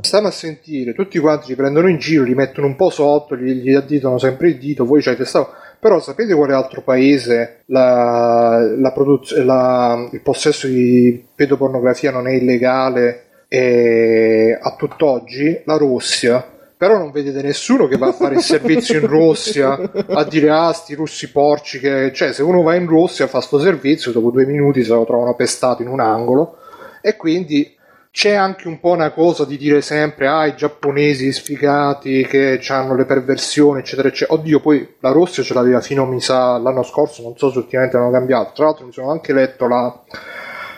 Stanno 0.01 0.27
a 0.27 0.33
sentire, 0.33 0.93
tutti 0.93 1.19
quanti 1.19 1.47
ti 1.47 1.55
prendono 1.55 1.89
in 1.89 1.99
giro, 1.99 2.25
li 2.25 2.35
mettono 2.35 2.67
un 2.67 2.77
po' 2.77 2.91
sotto, 2.91 3.37
gli, 3.37 3.53
gli 3.53 3.73
additano 3.73 4.19
sempre 4.19 4.49
il 4.49 4.59
dito, 4.59 4.85
voi 4.85 5.03
ci 5.03 5.09
avete 5.09 5.25
stato. 5.25 5.51
Però 5.79 6.01
sapete 6.01 6.35
quale 6.35 6.55
altro 6.55 6.81
paese 6.81 7.61
la, 7.67 8.59
la 8.77 8.93
produz- 8.93 9.37
la- 9.45 10.09
il 10.11 10.21
possesso 10.21 10.67
di 10.67 11.23
pedopornografia 11.35 12.11
non 12.11 12.27
è 12.27 12.33
illegale 12.33 13.25
e 13.49 14.59
a 14.61 14.75
tutt'oggi? 14.77 15.61
La 15.65 15.77
Russia. 15.77 16.53
Però 16.77 16.99
non 16.99 17.13
vedete 17.13 17.41
nessuno 17.41 17.87
che 17.87 17.97
va 17.97 18.09
a 18.09 18.13
fare 18.13 18.35
il 18.35 18.43
servizio 18.43 18.99
in 18.99 19.07
Russia 19.07 19.79
a 20.09 20.25
dire 20.25 20.51
ah 20.51 20.73
sti 20.73 20.95
russi 20.95 21.31
porci 21.31 21.79
che... 21.79 22.13
Cioè 22.13 22.33
se 22.33 22.43
uno 22.43 22.63
va 22.63 22.75
in 22.75 22.87
Russia 22.87 23.27
fa 23.27 23.41
sto 23.41 23.61
servizio 23.61 24.11
dopo 24.11 24.31
due 24.31 24.45
minuti 24.45 24.83
se 24.83 24.91
lo 24.91 25.05
trovano 25.05 25.35
pestato 25.35 25.83
in 25.83 25.89
un 25.89 26.01
angolo. 26.01 26.59
E 27.01 27.17
quindi 27.17 27.77
c'è 28.11 28.33
anche 28.33 28.69
un 28.69 28.79
po' 28.79 28.91
una 28.91 29.11
cosa 29.11 29.45
di 29.45 29.57
dire 29.57 29.81
sempre 29.81 30.29
ah 30.29 30.47
i 30.47 30.55
giapponesi 30.55 31.33
sfigati 31.33 32.25
che 32.27 32.61
hanno 32.69 32.95
le 32.95 33.05
perversioni 33.07 33.81
eccetera 33.81 34.09
eccetera. 34.09 34.39
Oddio 34.39 34.61
poi 34.61 34.97
la 35.01 35.11
Russia 35.11 35.43
ce 35.43 35.55
l'aveva 35.55 35.81
fino 35.81 36.07
mi 36.07 36.21
sa 36.21 36.59
l'anno 36.59 36.83
scorso 36.83 37.23
non 37.23 37.37
so 37.37 37.51
se 37.51 37.59
ultimamente 37.59 37.97
hanno 37.97 38.11
cambiato. 38.11 38.53
Tra 38.55 38.67
l'altro 38.67 38.87
mi 38.87 38.93
sono 38.93 39.11
anche 39.11 39.33
letto 39.33 39.67
la, 39.67 40.03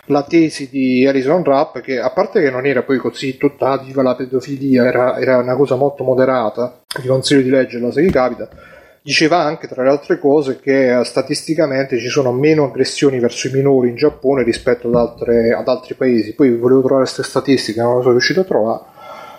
la 0.06 0.22
tesi 0.22 0.68
di 0.68 1.06
Alison 1.06 1.42
Rapp 1.44 1.78
che 1.78 1.98
a 1.98 2.10
parte 2.10 2.40
che 2.40 2.50
non 2.50 2.66
era 2.66 2.82
poi 2.82 2.98
così 2.98 3.36
tutta 3.36 3.76
viva 3.78 4.02
la 4.02 4.14
pedofilia 4.14 4.84
era, 4.84 5.18
era 5.18 5.38
una 5.38 5.56
cosa 5.56 5.76
molto 5.76 6.04
moderata 6.04 6.82
vi 7.00 7.08
consiglio 7.08 7.42
di 7.42 7.50
leggerla 7.50 7.90
se 7.90 8.02
vi 8.02 8.10
capita 8.10 8.48
diceva 9.02 9.38
anche 9.38 9.68
tra 9.68 9.82
le 9.84 9.90
altre 9.90 10.18
cose 10.18 10.58
che 10.58 10.98
eh, 10.98 11.04
statisticamente 11.04 11.98
ci 11.98 12.08
sono 12.08 12.32
meno 12.32 12.64
aggressioni 12.64 13.20
verso 13.20 13.46
i 13.46 13.52
minori 13.52 13.88
in 13.90 13.94
Giappone 13.94 14.42
rispetto 14.42 14.88
ad, 14.88 14.96
altre- 14.96 15.52
ad 15.52 15.68
altri 15.68 15.94
paesi. 15.94 16.34
Poi 16.34 16.56
volevo 16.56 16.80
trovare 16.80 17.04
queste 17.04 17.22
statistiche 17.22 17.80
non 17.80 17.94
le 17.94 18.00
sono 18.00 18.10
riuscito 18.10 18.40
a 18.40 18.44
trovare 18.44 18.82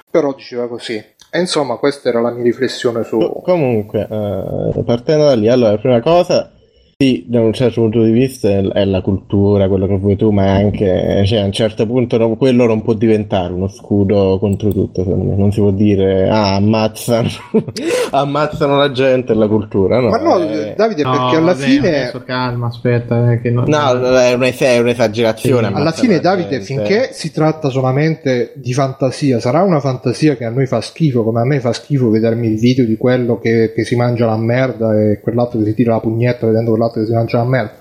però 0.10 0.34
diceva 0.34 0.68
così. 0.68 0.95
E 0.95 1.39
insomma, 1.39 1.76
questa 1.76 2.10
era 2.10 2.22
la 2.22 2.31
mia 2.31 2.44
riflessione 2.44 3.03
su... 3.03 3.18
Co- 3.18 3.41
comunque, 3.44 4.07
eh, 4.10 4.84
partendo 4.84 5.26
da 5.26 5.35
lì, 5.35 5.49
allora, 5.49 5.77
prima 5.77 6.02
cosa, 6.02 6.52
sì, 6.99 7.26
da 7.28 7.41
un 7.41 7.53
certo 7.53 7.82
punto 7.82 8.02
di 8.02 8.10
vista 8.10 8.49
è, 8.49 8.84
la 8.86 9.02
cultura, 9.02 9.68
quello 9.68 9.86
che 9.86 9.98
vuoi 9.99 10.15
tu, 10.15 10.32
ma 10.32 10.53
anche, 10.53 11.22
cioè, 11.28 11.41
a 11.41 11.45
un 11.45 11.52
certo 11.52 11.86
punto 11.86 12.18
no- 12.18 12.36
quello 12.36 12.65
non 12.65 12.82
può 12.82 12.94
diventare 12.94 13.53
uno 13.53 13.68
scudo 13.68 14.40
contro 14.40 14.72
tutto, 14.72 15.03
secondo 15.03 15.26
me. 15.26 15.36
Non 15.36 15.52
si 15.52 15.60
può 15.60 15.69
dire, 15.69 16.28
ah, 16.28 16.56
ammazzano, 16.56 17.30
ammazzano 18.10 18.78
la 18.78 18.91
gente 18.91 19.34
e 19.34 19.36
la 19.36 19.48
cultura, 19.48 19.99
no? 19.99 20.10
Ma 20.10 20.18
no, 20.18 20.40
eh, 20.41 20.74
Davide, 20.76 21.03
No, 21.03 21.11
perché 21.11 21.36
alla 21.36 21.53
vabbè, 21.53 21.64
fine... 21.65 21.88
adesso 21.99 22.24
calma, 22.24 22.65
aspetta. 22.65 23.32
eh, 23.32 23.41
che 23.41 23.52
non- 23.52 23.65
No, 23.68 24.18
è, 24.18 24.34
un'es- 24.34 24.60
è 24.64 24.80
un'esagerazione. 24.80 25.68
Alla 25.68 25.78
ammazzare 25.78 26.07
fine, 26.07 26.19
Davide, 26.19 26.49
gente. 26.61 26.65
finché 26.65 27.10
si 27.11 27.32
tratta 27.32 27.69
solamente 27.69 28.53
di 28.56 28.74
fantasia, 28.74 29.40
sarà 29.40 29.61
una 29.61 29.80
fantasia 29.80 30.36
che 30.36 30.45
a 30.45 30.49
noi 30.49 30.65
fa 30.65 30.82
schifo, 30.82 31.24
come 31.24 31.41
a 31.41 31.45
me 31.45 31.60
fa 31.60 31.74
schifo 31.74 32.10
vedermi 32.10 32.48
il 32.48 32.57
video 32.57 32.86
di 32.86 32.98
quello 32.98 33.38
che, 33.38 33.72
che 33.72 33.84
si 33.84 33.95
mangia 33.95 34.26
la 34.26 34.36
merda 34.38 34.99
e 34.99 35.19
quell'altro 35.22 35.60
che 35.60 35.65
si 35.65 35.74
tira 35.76 35.91
la 35.91 35.99
pugnetta 35.99 36.48
vedendo 36.48 36.69
quell'altro 36.69 36.86
che 36.91 37.05
si 37.05 37.14
mangia 37.14 37.38
la 37.38 37.45
merda. 37.45 37.72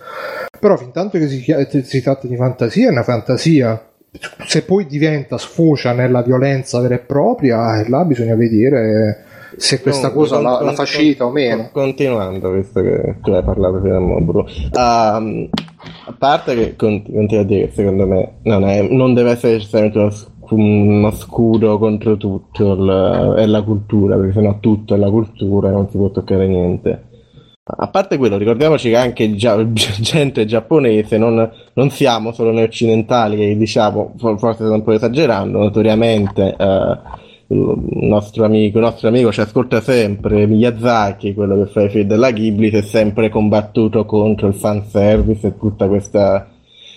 Però, 0.59 0.77
fin 0.77 0.91
tanto 0.91 1.19
che 1.19 1.29
si, 1.29 1.43
si 1.83 2.03
tratta 2.03 2.27
di 2.27 2.37
fantasia, 2.37 2.89
è 2.89 2.91
una 2.93 3.03
fantasia. 3.03 3.81
Se 4.47 4.63
poi 4.63 4.87
diventa, 4.87 5.37
sfocia 5.37 5.93
nella 5.93 6.23
violenza 6.23 6.81
vera 6.81 6.95
e 6.95 6.99
propria, 7.01 7.79
eh, 7.81 7.89
là 7.89 8.05
bisogna 8.05 8.35
vedere 8.35 9.25
se 9.59 9.81
questa 9.81 10.11
Comunque, 10.11 10.37
cosa 10.37 10.43
la, 10.43 10.57
con- 10.57 10.67
la 10.67 10.75
con- 10.75 10.85
facilita 10.87 11.25
o 11.25 11.27
con- 11.31 11.35
meno. 11.41 11.69
Continuando, 11.73 12.51
visto 12.53 12.81
che 12.81 13.17
tu 13.23 13.31
hai 13.33 13.43
parlato 13.43 13.81
prima 13.81 13.99
di 13.99 14.23
Bruno. 14.25 14.47
Ehm, 14.73 15.49
a 16.07 16.15
parte 16.19 16.55
che 16.55 16.77
conti- 16.77 17.13
continuo 17.13 17.43
a 17.43 17.47
dire 17.47 17.67
che 17.69 17.73
secondo 17.75 18.07
me 18.07 18.33
non, 18.43 18.65
è- 18.65 18.89
non 18.89 19.13
deve 19.13 19.33
essere 19.33 19.53
necessariamente 19.55 19.99
uno, 19.99 20.13
uno 20.97 21.11
scudo 21.11 21.79
contro 21.79 22.17
tutto 22.17 22.73
il- 22.73 23.35
è 23.39 23.45
la 23.47 23.63
cultura, 23.63 24.17
perché 24.17 24.33
sennò 24.33 24.59
tutto 24.61 24.95
è 24.95 24.97
la 24.99 25.11
cultura 25.11 25.69
e 25.69 25.73
non 25.73 25.89
si 25.91 25.97
può 25.99 26.11
toccare 26.11 26.47
niente. 26.47 27.03
A 27.69 27.89
parte 27.89 28.17
quello, 28.17 28.37
ricordiamoci 28.37 28.91
che 28.91 28.97
anche 28.97 29.35
gia- 29.35 29.61
gente 29.73 30.45
giapponese, 30.45 31.19
non, 31.19 31.51
non 31.73 31.91
siamo 31.91 32.31
solo 32.31 32.53
noi 32.53 32.63
occidentali 32.63 33.37
che 33.37 33.57
diciamo, 33.57 34.15
for- 34.19 34.39
forse 34.39 34.65
sto 34.65 34.73
un 34.73 34.85
po' 34.85 34.93
esagerando, 34.93 35.59
notoriamente 35.59 36.55
eh, 36.57 36.99
il 37.49 37.77
nostro 38.03 38.45
amico, 38.45 38.79
il 38.79 38.85
nostro 38.85 39.09
amico 39.09 39.33
ci 39.33 39.41
ascolta 39.41 39.81
sempre, 39.81 40.47
Miyazaki, 40.47 41.35
quello 41.35 41.65
che 41.65 41.71
fa 41.73 41.83
i 41.83 41.89
film 41.89 42.07
della 42.07 42.31
Ghibli, 42.31 42.71
si 42.71 42.77
è 42.77 42.83
sempre 42.83 43.31
combattuto 43.31 44.05
contro 44.05 44.47
il 44.47 44.55
fanservice 44.55 45.49
e 45.49 45.59
tutta 45.59 45.89
questa 45.89 46.49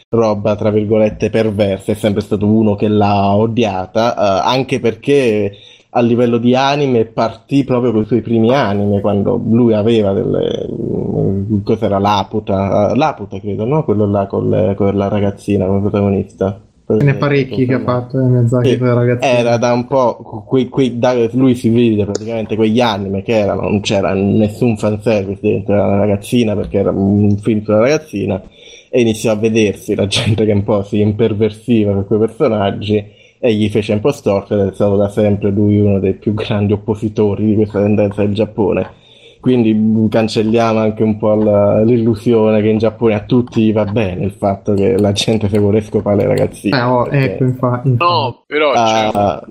roba, 0.09 0.55
tra 0.55 0.69
virgolette, 0.69 1.31
perversa, 1.31 1.93
è 1.93 1.95
sempre 1.95 2.21
stato 2.21 2.45
uno 2.45 2.75
che 2.75 2.87
l'ha 2.87 3.35
odiata, 3.35 4.15
eh, 4.15 4.47
anche 4.47 4.79
perché 4.79 5.51
a 5.91 6.01
livello 6.01 6.37
di 6.37 6.55
anime 6.55 7.05
partì 7.05 7.63
proprio 7.63 7.91
con 7.91 8.03
i 8.03 8.05
suoi 8.05 8.21
primi 8.21 8.53
anime, 8.53 9.01
quando 9.01 9.41
lui 9.43 9.73
aveva 9.73 10.13
delle... 10.13 10.67
mm, 10.71 11.61
cos'era 11.63 11.97
Laputa? 11.99 12.91
Eh, 12.91 12.95
Laputa 12.95 13.39
credo, 13.39 13.65
no? 13.65 13.83
Quello 13.83 14.05
là 14.05 14.27
con, 14.27 14.73
con 14.75 14.95
la 14.95 15.07
ragazzina 15.07 15.65
come 15.65 15.81
protagonista. 15.81 16.61
Ce 16.85 17.03
ne 17.03 17.15
parecchi 17.15 17.65
che 17.65 17.75
ha 17.75 17.81
fatto 17.81 18.19
eh, 18.19 18.23
Miyazaki 18.23 18.77
per 18.77 18.93
ragazzi. 18.95 19.27
era 19.27 19.57
da 19.57 19.73
un 19.73 19.85
po' 19.85 20.43
quei, 20.47 20.69
quei- 20.69 20.97
da- 20.97 21.13
lui 21.33 21.53
si 21.53 21.69
vede 21.69 22.03
praticamente 22.03 22.55
quegli 22.55 22.81
anime 22.81 23.21
che 23.21 23.37
erano, 23.37 23.61
non 23.61 23.81
c'era 23.81 24.13
nessun 24.13 24.75
fanservice 24.75 25.39
dentro 25.39 25.75
la 25.75 25.97
ragazzina 25.97 26.55
perché 26.55 26.79
era 26.79 26.89
un 26.89 27.37
film 27.37 27.63
sulla 27.63 27.79
ragazzina 27.79 28.41
e 28.89 29.01
iniziò 29.01 29.31
a 29.31 29.35
vedersi 29.35 29.93
la 29.93 30.07
gente 30.07 30.45
che 30.45 30.51
un 30.51 30.63
po' 30.63 30.81
si 30.81 30.99
imperversiva 30.99 31.93
per 31.93 32.05
quei 32.07 32.19
personaggi 32.19 33.05
e 33.39 33.53
gli 33.53 33.69
fece 33.69 33.93
un 33.93 33.99
po' 34.01 34.11
storto 34.11 34.53
ed 34.59 34.67
è 34.67 34.73
stato 34.73 34.97
da 34.97 35.09
sempre 35.09 35.49
lui 35.49 35.79
uno 35.79 35.99
dei 35.99 36.13
più 36.13 36.33
grandi 36.33 36.73
oppositori 36.73 37.45
di 37.45 37.55
questa 37.55 37.79
tendenza 37.81 38.21
del 38.23 38.33
Giappone. 38.33 38.97
Quindi 39.39 40.07
cancelliamo 40.09 40.79
anche 40.79 41.01
un 41.01 41.17
po' 41.17 41.33
la- 41.35 41.81
l'illusione 41.81 42.61
che 42.61 42.67
in 42.67 42.77
Giappone 42.77 43.13
a 43.15 43.21
tutti 43.21 43.71
va 43.71 43.85
bene 43.85 44.25
il 44.25 44.31
fatto 44.31 44.73
che 44.73 44.97
la 44.97 45.13
gente 45.13 45.47
se 45.47 45.57
vuole 45.59 45.79
scopare 45.81 46.17
le 46.17 46.27
ragazzine. 46.27 46.77
Eh, 46.77 46.81
oh, 46.81 47.03
perché- 47.03 47.23
ecco, 47.35 47.43
infa- 47.45 47.81
infatti. 47.85 47.95
No, 47.97 48.43
però 48.45 48.71
Ah, 48.73 49.41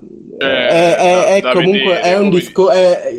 Eh, 0.41 0.45
è, 0.45 0.95
è- 0.95 1.35
è 1.37 1.41
da 1.41 1.51
comunque 1.51 1.79
vedere, 1.95 2.01
è 2.01 2.17
un 2.19 2.29
discorso 2.29 2.71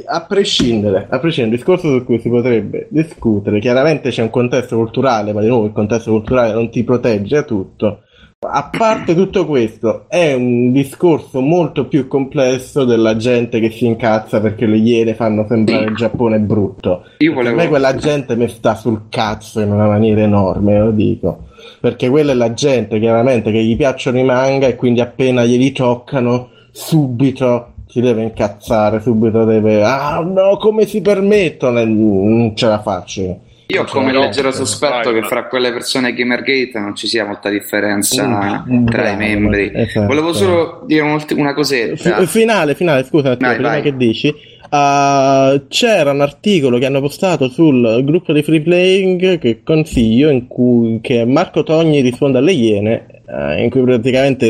a 0.06 0.24
prescindere 0.26 1.06
a 1.10 1.18
prescindere 1.18 1.54
un 1.56 1.62
discorso 1.62 1.88
su 1.98 2.04
cui 2.04 2.18
si 2.18 2.30
potrebbe 2.30 2.86
discutere 2.88 3.58
chiaramente 3.60 4.08
c'è 4.08 4.22
un 4.22 4.30
contesto 4.30 4.76
culturale 4.76 5.34
ma 5.34 5.42
di 5.42 5.48
nuovo 5.48 5.66
il 5.66 5.72
contesto 5.72 6.10
culturale 6.12 6.54
non 6.54 6.70
ti 6.70 6.82
protegge 6.82 7.36
a 7.36 7.42
tutto 7.42 8.04
a 8.42 8.70
parte 8.74 9.14
tutto 9.14 9.44
questo 9.44 10.06
è 10.08 10.32
un 10.32 10.72
discorso 10.72 11.42
molto 11.42 11.86
più 11.86 12.08
complesso 12.08 12.86
della 12.86 13.14
gente 13.14 13.60
che 13.60 13.70
si 13.70 13.84
incazza 13.84 14.40
perché 14.40 14.64
le 14.64 14.78
iene 14.78 15.14
fanno 15.14 15.44
sembrare 15.46 15.84
il 15.84 15.94
Giappone 15.94 16.38
brutto 16.38 17.04
Io 17.18 17.34
per 17.34 17.42
me 17.44 17.50
volevo... 17.50 17.68
quella 17.68 17.94
gente 17.96 18.36
mi 18.36 18.48
sta 18.48 18.74
sul 18.76 19.08
cazzo 19.10 19.60
in 19.60 19.70
una 19.70 19.86
maniera 19.86 20.22
enorme, 20.22 20.78
lo 20.78 20.90
dico. 20.90 21.48
Perché 21.80 22.08
quella 22.08 22.32
è 22.32 22.34
la 22.34 22.54
gente 22.54 22.98
chiaramente 22.98 23.52
che 23.52 23.62
gli 23.62 23.76
piacciono 23.76 24.18
i 24.18 24.24
manga 24.24 24.68
e 24.68 24.76
quindi 24.76 25.02
appena 25.02 25.44
glieli 25.44 25.72
toccano, 25.72 26.48
subito 26.70 27.72
si 27.88 28.00
deve 28.00 28.22
incazzare, 28.22 29.00
subito 29.00 29.44
deve... 29.44 29.84
Ah 29.84 30.20
no, 30.20 30.56
come 30.56 30.86
si 30.86 31.02
permettono? 31.02 31.84
Non 31.84 32.56
ce 32.56 32.68
la 32.68 32.80
faccio. 32.80 33.48
Io. 33.70 33.82
Ho 33.82 33.84
come 33.84 34.12
leggero 34.12 34.50
sospetto 34.52 35.10
vai, 35.12 35.20
che 35.20 35.26
fra 35.28 35.46
quelle 35.46 35.72
persone 35.72 36.12
Gamergate 36.12 36.78
non 36.78 36.94
ci 36.94 37.06
sia 37.06 37.24
molta 37.24 37.48
differenza 37.48 38.64
Mm, 38.68 38.86
tra 38.86 39.02
bravo, 39.02 39.14
i 39.14 39.16
membri. 39.16 39.70
esatto. 39.74 40.06
Volevo 40.06 40.32
solo 40.32 40.82
dire 40.86 41.02
una 41.36 41.54
cosetta. 41.54 42.18
Fi- 42.20 42.26
finale, 42.26 42.74
finale, 42.74 43.04
scusa, 43.04 43.36
Vai, 43.38 43.54
prima 43.54 43.68
vai. 43.70 43.82
che 43.82 43.96
dici. 43.96 44.28
uh, 44.28 45.66
c'era 45.68 46.10
un 46.12 46.20
articolo 46.20 46.78
che 46.78 46.86
hanno 46.86 47.00
postato 47.00 47.48
sul 47.48 48.02
gruppo 48.04 48.32
di 48.32 48.42
free 48.42 48.60
playing 48.60 49.38
che 49.38 49.62
consiglio, 49.64 50.28
in 50.30 50.46
cui 50.46 51.00
che 51.02 51.24
Marco 51.24 51.62
Togni 51.64 52.00
risponde 52.00 52.38
alle 52.38 52.52
Iene, 52.52 53.06
eh, 53.28 53.62
in 53.62 53.70
cui 53.70 53.82
praticamente 53.82 54.48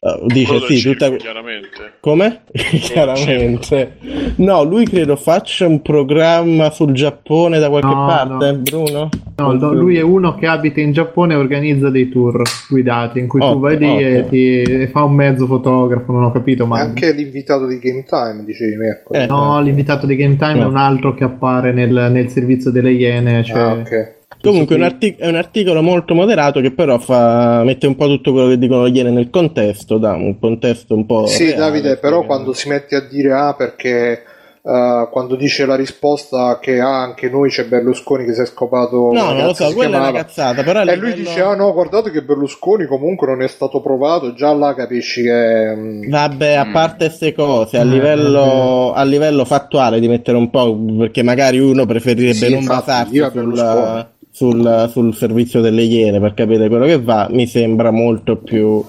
uh, 0.00 0.26
dice 0.26 0.60
sì, 0.66 0.76
circo, 0.78 1.04
tutta... 1.06 1.16
chiaramente. 1.16 1.68
Come? 2.00 2.42
Chiaramente. 2.52 3.96
No, 4.36 4.62
lui 4.64 4.84
credo 4.86 5.16
faccia 5.16 5.66
un 5.66 5.82
programma 5.82 6.70
sul 6.70 6.92
Giappone 6.92 7.58
da 7.58 7.68
qualche 7.68 7.88
No, 7.88 8.06
parte, 8.06 8.52
no. 8.52 8.58
Bruno? 8.58 9.08
No, 9.36 9.52
no, 9.52 9.72
lui 9.72 9.96
è 9.96 10.02
uno 10.02 10.34
che 10.34 10.46
abita 10.46 10.80
in 10.80 10.92
Giappone 10.92 11.34
e 11.34 11.36
organizza 11.36 11.90
dei 11.90 12.08
tour 12.08 12.42
guidati 12.68 13.18
in 13.18 13.28
cui 13.28 13.40
tu 13.40 13.46
Ottimo, 13.46 13.60
vai 13.60 13.78
lì 13.78 13.86
e, 13.98 14.12
ottimo. 14.20 14.28
ti, 14.28 14.62
e 14.62 14.88
fa 14.88 15.02
un 15.04 15.14
mezzo 15.14 15.46
fotografo, 15.46 16.12
non 16.12 16.24
ho 16.24 16.32
capito, 16.32 16.66
ma 16.66 16.80
Anche 16.80 17.12
l'invitato 17.12 17.66
di 17.66 17.78
Game 17.78 18.04
Time, 18.04 18.44
dicevi 18.44 18.76
mercoledì. 18.76 19.24
Eh, 19.24 19.28
no, 19.28 19.60
l'invitato 19.60 20.06
di 20.06 20.16
Game 20.16 20.36
Time 20.36 20.54
No. 20.54 20.62
è 20.62 20.64
un 20.66 20.76
altro 20.76 21.12
che 21.14 21.24
appare 21.24 21.72
nel, 21.72 22.08
nel 22.10 22.28
servizio 22.30 22.70
delle 22.70 22.92
Iene, 22.92 23.44
cioè 23.44 23.58
Ah, 23.60 23.72
ok. 23.72 24.14
Comunque 24.42 24.74
è 24.76 24.78
un, 24.78 24.84
artic- 24.84 25.18
è 25.18 25.28
un 25.28 25.34
articolo 25.36 25.82
molto 25.82 26.14
moderato 26.14 26.60
che 26.60 26.70
però 26.72 26.98
fa- 26.98 27.62
mette 27.64 27.86
un 27.86 27.96
po' 27.96 28.06
tutto 28.06 28.32
quello 28.32 28.48
che 28.48 28.58
dicono 28.58 28.86
Iene 28.86 29.10
nel 29.10 29.30
contesto, 29.30 29.98
dà 29.98 30.12
un 30.12 30.38
contesto 30.38 30.94
un 30.94 31.06
po'... 31.06 31.26
Sì, 31.26 31.46
reale, 31.46 31.56
Davide, 31.56 31.96
però 31.96 32.16
perché- 32.18 32.26
quando 32.26 32.52
si 32.52 32.68
mette 32.68 32.96
a 32.96 33.00
dire 33.00 33.32
ah 33.32 33.54
perché 33.54 34.22
eh, 34.62 35.08
quando 35.10 35.36
dice 35.36 35.64
la 35.64 35.74
risposta 35.76 36.58
che 36.60 36.80
ah, 36.80 37.00
anche 37.02 37.28
noi 37.28 37.50
c'è 37.50 37.66
Berlusconi 37.66 38.24
che 38.24 38.34
si 38.34 38.40
è 38.42 38.46
scopato 38.46 39.10
No, 39.12 39.32
non 39.32 39.46
lo 39.46 39.54
so, 39.54 39.68
si 39.68 39.74
quella 39.74 39.96
è 39.96 39.98
una 39.98 40.10
chiamava. 40.10 40.24
cazzata, 40.24 40.62
però 40.64 40.82
e 40.82 40.96
lui 40.96 41.14
dice 41.14 41.40
ah 41.40 41.54
no 41.54 41.72
guardate 41.72 42.10
che 42.10 42.22
Berlusconi 42.22 42.84
comunque 42.86 43.26
non 43.28 43.42
è 43.42 43.48
stato 43.48 43.80
provato 43.80 44.34
già 44.34 44.52
là 44.52 44.74
capisci 44.74 45.22
che 45.22 45.74
mm, 45.74 46.08
Vabbè, 46.10 46.54
a 46.54 46.64
Mm. 46.66 46.72
parte 46.72 47.06
queste 47.06 47.32
cose, 47.32 47.78
a 47.78 47.82
Eh, 47.82 47.84
livello, 47.84 48.92
a 48.92 49.02
livello 49.04 49.44
fattuale 49.44 49.98
di 50.00 50.08
mettere 50.08 50.36
un 50.36 50.50
po', 50.50 50.76
perché 50.98 51.22
magari 51.22 51.58
uno 51.58 51.86
preferirebbe 51.86 52.34
Sì, 52.34 52.52
non 52.52 52.64
basarsi 52.64 53.14
io 53.14 53.26
a 53.26 53.30
sul, 54.36 54.90
sul, 54.92 55.14
servizio 55.14 55.62
delle 55.62 55.80
Iene 55.84 56.20
per 56.20 56.34
capire 56.34 56.68
quello 56.68 56.84
che 56.84 57.00
va, 57.00 57.26
mi 57.30 57.46
sembra 57.46 57.90
molto 57.90 58.36
più 58.36 58.84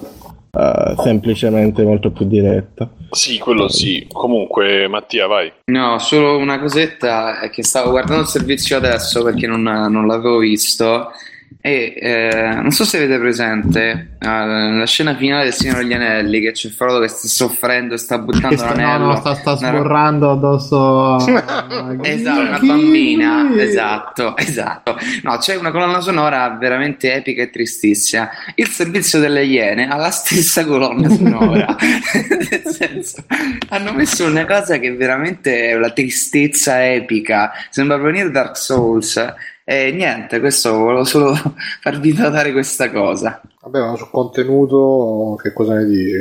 eh, 0.51 0.95
semplicemente 1.01 1.83
molto 1.83 2.11
più 2.11 2.27
diretto. 2.27 2.89
Sì, 3.11 3.37
quello 3.37 3.69
sì. 3.69 4.05
Comunque, 4.11 4.89
Mattia, 4.89 5.25
vai. 5.25 5.49
No, 5.71 5.99
solo 5.99 6.35
una 6.35 6.59
cosetta 6.59 7.39
è 7.39 7.49
che 7.49 7.63
stavo 7.63 7.91
guardando 7.91 8.23
il 8.23 8.27
servizio 8.27 8.75
adesso 8.75 9.23
perché 9.23 9.47
non, 9.47 9.61
non 9.61 10.05
l'avevo 10.05 10.39
visto 10.39 11.11
e 11.59 11.93
eh, 11.97 12.51
non 12.61 12.71
so 12.71 12.85
se 12.85 12.97
avete 12.97 13.17
presente 13.19 14.15
eh, 14.19 14.27
la 14.27 14.85
scena 14.85 15.15
finale 15.15 15.45
del 15.45 15.53
Signore 15.53 15.79
degli 15.81 15.93
Anelli 15.93 16.39
che 16.39 16.51
c'è 16.51 16.69
Frodo 16.69 16.99
che 16.99 17.07
sta 17.07 17.27
soffrendo 17.27 17.95
e 17.95 17.97
sta 17.97 18.19
buttando 18.19 18.55
sta, 18.55 18.69
no, 18.69 18.75
l'anello. 18.75 19.05
no, 19.07 19.15
sta, 19.17 19.35
sta 19.35 19.51
Una- 19.53 19.69
sborrando 19.69 20.31
addosso 20.31 21.15
a- 21.17 21.97
Esatto, 22.03 22.39
una 22.39 22.59
bambina, 22.59 23.49
esatto, 23.57 24.37
esatto. 24.37 24.97
No, 25.23 25.37
c'è 25.37 25.55
una 25.55 25.71
colonna 25.71 25.99
sonora 25.99 26.49
veramente 26.59 27.13
epica 27.13 27.41
e 27.41 27.49
tristissima. 27.49 28.29
Il 28.55 28.67
servizio 28.69 29.19
delle 29.19 29.43
Iene 29.43 29.87
ha 29.89 29.95
la 29.97 30.11
stessa 30.11 30.63
colonna 30.65 31.09
sonora. 31.09 31.75
Nel 31.77 32.63
senso, 32.73 33.23
hanno 33.69 33.93
messo 33.93 34.25
una 34.25 34.45
cosa 34.45 34.77
che 34.77 34.93
veramente 34.95 35.69
è 35.69 35.75
una 35.75 35.89
tristezza 35.91 36.85
epica. 36.85 37.51
Sembra 37.69 37.97
venire 37.97 38.31
Dark 38.31 38.55
Souls. 38.57 39.33
E 39.69 39.91
niente, 39.91 40.39
questo 40.39 40.71
volevo 40.77 41.03
solo 41.03 41.33
farvi 41.81 42.13
notare 42.17 42.53
questa 42.53 42.89
cosa. 42.89 43.41
vabbè 43.61 43.79
ma 43.81 43.95
sul 43.97 44.09
contenuto 44.09 45.37
che 45.41 45.51
cosa 45.51 45.73
ne 45.73 45.85
dici 45.85 46.13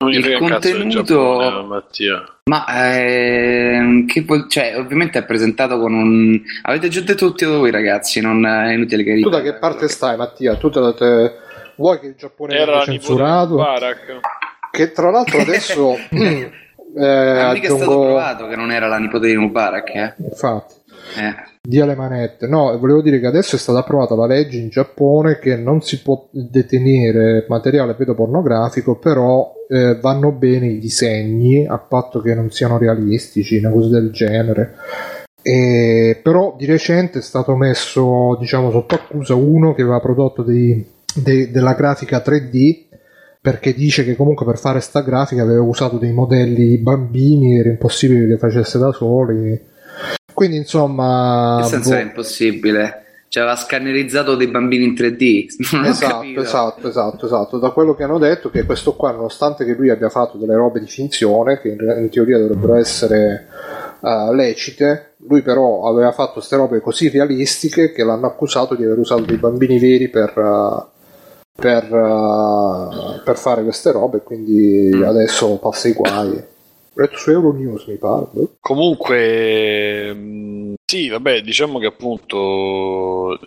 Non 0.00 0.12
Il 0.12 0.36
contenuto- 0.38 1.02
Giappone, 1.40 1.66
Mattia. 1.66 2.24
Ma 2.44 2.66
ehm, 2.68 4.06
che 4.06 4.20
vuol- 4.22 4.48
cioè, 4.50 4.74
ovviamente 4.76 5.18
è 5.18 5.24
presentato 5.24 5.78
con 5.78 5.94
un. 5.94 6.38
Avete 6.62 6.88
già 6.88 7.00
detto 7.00 7.26
tutti 7.28 7.44
voi, 7.46 7.70
ragazzi. 7.70 8.20
Non 8.20 8.44
è 8.46 8.72
inutile 8.74 9.02
che 9.02 9.18
Tu 9.18 9.28
da 9.30 9.40
che 9.40 9.54
parte 9.54 9.88
stai, 9.88 10.16
Mattia? 10.18 10.56
Tu 10.56 10.68
te, 10.68 10.94
te- 10.94 11.32
vuoi 11.76 11.98
che 12.00 12.06
il 12.08 12.14
Giappone 12.16 12.54
Era 12.54 12.82
censurato? 12.84 13.56
Che 14.70 14.92
tra 14.92 15.10
l'altro 15.10 15.40
adesso 15.40 15.96
eh, 16.10 16.50
Ma 16.96 17.52
mica 17.52 17.66
è 17.66 17.70
stato 17.70 17.82
aggiungo. 17.82 18.04
provato 18.04 18.46
che 18.46 18.56
non 18.56 18.70
era 18.70 18.86
la 18.88 18.98
nipote 18.98 19.26
di 19.26 19.36
Mubarak, 19.36 19.94
eh? 19.94 20.14
Infatti, 20.18 20.74
Eh. 21.16 21.34
dia 21.62 21.86
le 21.86 21.94
manette. 21.94 22.46
No, 22.46 22.78
volevo 22.78 23.02
dire 23.02 23.20
che 23.20 23.26
adesso 23.26 23.56
è 23.56 23.58
stata 23.58 23.80
approvata 23.80 24.14
la 24.14 24.26
legge 24.26 24.58
in 24.58 24.68
Giappone 24.68 25.38
che 25.38 25.56
non 25.56 25.80
si 25.82 26.00
può 26.02 26.28
detenere 26.30 27.46
materiale 27.48 27.94
pedopornografico, 27.94 28.96
però 28.96 29.52
eh, 29.68 29.98
vanno 30.00 30.32
bene 30.32 30.66
i 30.68 30.78
disegni, 30.78 31.66
a 31.66 31.78
patto 31.78 32.20
che 32.20 32.34
non 32.34 32.50
siano 32.50 32.78
realistici, 32.78 33.58
una 33.58 33.70
cosa 33.70 33.88
del 33.90 34.10
genere. 34.10 34.74
E, 35.42 36.18
però 36.22 36.54
di 36.58 36.66
recente 36.66 37.20
è 37.20 37.22
stato 37.22 37.54
messo 37.54 38.36
diciamo 38.40 38.70
sotto 38.70 38.96
accusa 38.96 39.34
uno 39.34 39.72
che 39.72 39.82
aveva 39.82 40.00
prodotto 40.00 40.42
dei- 40.42 40.84
dei- 41.14 41.50
della 41.50 41.74
grafica 41.74 42.18
3D 42.18 42.86
perché 43.40 43.72
dice 43.72 44.04
che 44.04 44.16
comunque 44.16 44.44
per 44.44 44.58
fare 44.58 44.80
sta 44.80 45.00
grafica 45.00 45.42
aveva 45.42 45.62
usato 45.62 45.96
dei 45.96 46.12
modelli 46.12 46.76
bambini 46.78 47.56
era 47.56 47.68
impossibile 47.68 48.26
che 48.26 48.36
facesse 48.36 48.78
da 48.78 48.92
soli 48.92 49.58
quindi 50.38 50.56
insomma 50.58 51.56
Nel 51.56 51.64
senso 51.66 51.90
boh. 51.90 51.96
è 51.96 52.00
impossibile. 52.02 53.02
Cioè, 53.28 53.42
aveva 53.42 53.58
scannerizzato 53.58 54.36
dei 54.36 54.46
bambini 54.46 54.84
in 54.84 54.92
3D. 54.94 55.46
Non 55.76 55.84
ho 55.84 55.88
Esatto, 55.88 56.40
esatto, 56.40 56.88
esatto, 56.88 57.26
esatto. 57.26 57.58
Da 57.58 57.70
quello 57.70 57.94
che 57.94 58.04
hanno 58.04 58.18
detto, 58.18 58.48
che 58.48 58.64
questo 58.64 58.94
qua, 58.94 59.10
nonostante 59.10 59.64
che 59.66 59.74
lui 59.74 59.90
abbia 59.90 60.08
fatto 60.08 60.38
delle 60.38 60.54
robe 60.54 60.80
di 60.80 60.86
finzione, 60.86 61.60
che 61.60 61.68
in, 61.68 61.94
in 61.98 62.08
teoria 62.08 62.38
dovrebbero 62.38 62.76
essere 62.76 63.48
eh, 64.02 64.34
lecite, 64.34 65.14
lui 65.26 65.42
però 65.42 65.86
aveva 65.88 66.12
fatto 66.12 66.34
queste 66.34 66.56
robe 66.56 66.80
così 66.80 67.08
realistiche 67.10 67.92
che 67.92 68.02
l'hanno 68.04 68.26
accusato 68.28 68.74
di 68.74 68.84
aver 68.84 68.96
usato 68.98 69.22
dei 69.22 69.36
bambini 69.36 69.78
veri 69.78 70.08
per, 70.08 70.32
eh, 70.38 70.86
per, 71.54 71.84
eh, 71.84 73.20
per 73.24 73.36
fare 73.36 73.62
queste 73.62 73.90
robe, 73.92 74.22
quindi 74.22 74.90
Mm. 74.94 75.02
adesso 75.02 75.58
passa 75.58 75.88
i 75.88 75.92
guai. 75.92 76.42
Ho 76.98 77.02
detto 77.02 77.16
su 77.16 77.30
Euronews, 77.30 77.86
mi 77.86 77.96
pare. 77.96 78.26
boh. 78.32 78.56
Comunque, 78.58 80.12
mh, 80.12 80.74
sì, 80.84 81.08
vabbè, 81.08 81.42
diciamo 81.42 81.78
che 81.78 81.86
appunto, 81.86 83.38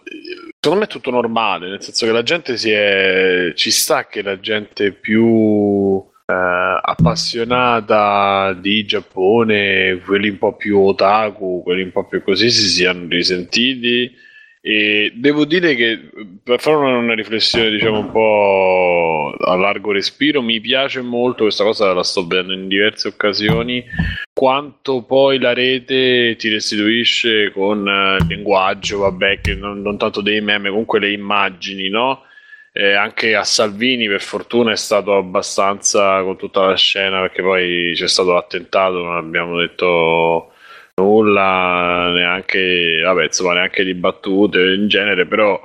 secondo 0.57 0.79
me 0.79 0.85
è 0.85 0.87
tutto 0.87 1.11
normale, 1.11 1.67
nel 1.67 1.81
senso 1.83 2.05
che 2.05 2.13
la 2.13 2.23
gente 2.23 2.55
si 2.55 2.71
è, 2.71 3.51
ci 3.53 3.69
sta 3.69 4.07
che 4.07 4.21
la 4.21 4.39
gente 4.39 4.93
più 4.93 6.01
eh, 6.25 6.79
appassionata 6.81 8.53
di 8.53 8.85
Giappone, 8.85 9.99
quelli 10.05 10.29
un 10.29 10.37
po' 10.37 10.55
più 10.55 10.79
otaku, 10.79 11.61
quelli 11.61 11.81
un 11.83 11.91
po' 11.91 12.05
più 12.05 12.23
così, 12.23 12.49
si 12.49 12.69
siano 12.69 13.05
risentiti. 13.09 14.29
E 14.63 15.11
devo 15.15 15.45
dire 15.45 15.73
che 15.73 16.09
per 16.43 16.59
fare 16.59 16.75
una, 16.77 17.15
riflessione, 17.15 17.71
diciamo 17.71 17.97
un 17.97 18.11
po' 18.11 19.35
a 19.39 19.55
largo 19.55 19.91
respiro, 19.91 20.43
mi 20.43 20.61
piace 20.61 21.01
molto 21.01 21.43
questa 21.43 21.63
cosa, 21.63 21.91
la 21.93 22.03
sto 22.03 22.27
vedendo 22.27 22.53
in 22.53 22.67
diverse 22.67 23.07
occasioni 23.07 23.83
quanto 24.33 25.03
poi 25.03 25.39
la 25.39 25.53
rete 25.53 26.35
ti 26.37 26.49
restituisce 26.49 27.51
con 27.51 27.87
eh, 27.87 28.17
il 28.21 28.27
linguaggio, 28.27 28.99
vabbè, 28.99 29.41
che 29.41 29.55
non, 29.55 29.81
non 29.81 29.97
tanto 29.97 30.21
dei 30.21 30.41
meme, 30.41 30.69
comunque 30.69 30.99
le 30.99 31.11
immagini, 31.11 31.89
no? 31.89 32.23
Eh, 32.73 32.93
anche 32.93 33.35
a 33.35 33.43
Salvini 33.43 34.07
per 34.07 34.21
fortuna 34.21 34.71
è 34.71 34.77
stato 34.77 35.15
abbastanza 35.15 36.21
con 36.23 36.37
tutta 36.37 36.65
la 36.67 36.75
scena 36.77 37.19
perché 37.19 37.41
poi 37.41 37.91
c'è 37.95 38.07
stato 38.07 38.31
l'attentato, 38.31 39.03
non 39.03 39.17
abbiamo 39.17 39.57
detto 39.57 40.53
nulla, 40.95 42.11
neanche, 42.13 43.01
vabbè, 43.03 43.23
insomma, 43.25 43.53
neanche 43.53 43.83
di 43.83 43.93
battute 43.93 44.59
in 44.59 44.87
genere, 44.87 45.25
però 45.25 45.59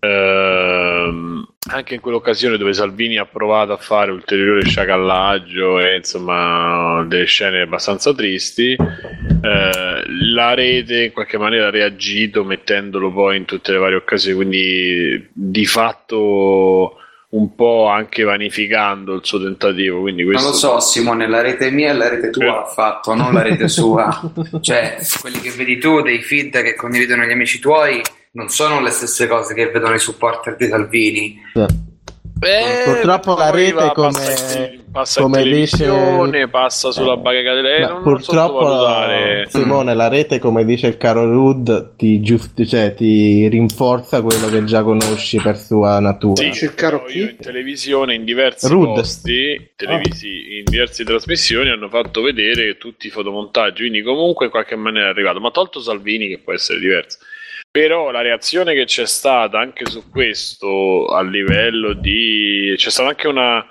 ehm, 0.00 1.46
anche 1.68 1.94
in 1.94 2.00
quell'occasione 2.00 2.56
dove 2.56 2.72
Salvini 2.72 3.18
ha 3.18 3.26
provato 3.26 3.72
a 3.72 3.76
fare 3.76 4.10
ulteriore 4.10 4.64
sciacallaggio 4.64 5.80
e 5.80 5.96
insomma 5.96 7.04
delle 7.08 7.24
scene 7.24 7.62
abbastanza 7.62 8.14
tristi, 8.14 8.72
eh, 8.72 10.02
la 10.34 10.54
rete 10.54 11.04
in 11.04 11.12
qualche 11.12 11.38
maniera 11.38 11.68
ha 11.68 11.70
reagito 11.70 12.44
mettendolo 12.44 13.10
poi 13.10 13.38
in 13.38 13.44
tutte 13.44 13.72
le 13.72 13.78
varie 13.78 13.96
occasioni, 13.96 14.36
quindi 14.36 15.28
di 15.32 15.66
fatto 15.66 17.00
un 17.36 17.54
po' 17.54 17.86
anche 17.86 18.22
vanificando 18.22 19.14
il 19.14 19.20
suo 19.24 19.42
tentativo. 19.42 20.00
Quindi 20.00 20.22
Non 20.22 20.32
questo 20.32 20.50
lo 20.50 20.56
so, 20.56 20.80
Simone, 20.80 21.28
la 21.28 21.42
rete 21.42 21.70
mia 21.70 21.90
e 21.90 21.94
la 21.94 22.08
rete 22.08 22.30
tua 22.30 22.44
l'ha 22.44 22.64
fatto, 22.64 23.14
non 23.14 23.32
la 23.32 23.42
rete 23.42 23.68
sua. 23.68 24.08
cioè, 24.60 24.98
quelli 25.20 25.40
che 25.40 25.50
vedi 25.50 25.78
tu, 25.78 26.00
dei 26.00 26.22
feed 26.22 26.62
che 26.62 26.74
condividono 26.74 27.24
gli 27.24 27.32
amici 27.32 27.58
tuoi, 27.58 28.00
non 28.32 28.48
sono 28.48 28.80
le 28.80 28.90
stesse 28.90 29.26
cose 29.26 29.54
che 29.54 29.70
vedono 29.70 29.94
i 29.94 29.98
supporter 29.98 30.56
di 30.56 30.66
Salvini. 30.68 31.40
Eh, 31.54 31.66
Purtroppo 32.38 33.34
la 33.34 33.50
rete 33.50 33.72
va- 33.72 33.92
come- 33.92 34.10
passa, 34.12 34.58
in- 34.66 34.82
passa 34.92 35.22
come 35.22 35.42
dice- 35.42 36.48
passa 36.50 36.92
sulla 36.92 37.16
bacheca 37.16 37.54
delle 37.54 37.80
Ma 37.80 37.86
non, 37.86 37.94
non 37.94 38.02
purtroppo, 38.02 38.60
sottovalutare. 38.62 39.46
Simone, 39.50 39.94
la 39.94 40.08
rete, 40.08 40.38
come 40.38 40.64
dice 40.66 40.86
il 40.88 40.96
caro 40.98 41.24
Rud, 41.30 41.96
ti, 41.96 42.20
giust- 42.20 42.62
cioè, 42.66 42.94
ti 42.94 43.48
rinforza 43.48 44.20
quello 44.20 44.48
che 44.48 44.64
già 44.64 44.82
conosci 44.82 45.38
per 45.38 45.56
sua 45.56 45.98
natura. 45.98 46.42
Sì, 46.42 46.48
Dice 46.50 46.64
il 46.66 46.74
caro 46.74 47.04
io 47.08 47.22
in 47.30 47.36
televisione, 47.38 48.14
in 48.14 48.24
diversi 48.24 48.68
Rude. 48.68 49.00
posti, 49.00 49.70
televisi, 49.74 50.58
in 50.58 50.64
diverse 50.64 51.04
trasmissioni 51.04 51.70
hanno 51.70 51.88
fatto 51.88 52.20
vedere 52.20 52.76
tutti 52.76 53.06
i 53.06 53.10
fotomontaggi, 53.10 53.80
quindi 53.80 54.02
comunque 54.02 54.44
in 54.46 54.50
qualche 54.50 54.76
maniera 54.76 55.06
è 55.06 55.10
arrivato, 55.10 55.40
ma 55.40 55.50
tolto 55.50 55.80
Salvini 55.80 56.28
che 56.28 56.38
può 56.38 56.52
essere 56.52 56.78
diverso. 56.80 57.18
Però 57.76 58.10
la 58.10 58.22
reazione 58.22 58.72
che 58.72 58.86
c'è 58.86 59.04
stata 59.04 59.58
anche 59.58 59.84
su 59.84 60.08
questo 60.08 61.08
a 61.08 61.20
livello 61.20 61.92
di... 61.92 62.72
c'è 62.74 62.88
stata 62.88 63.10
anche 63.10 63.28
una, 63.28 63.62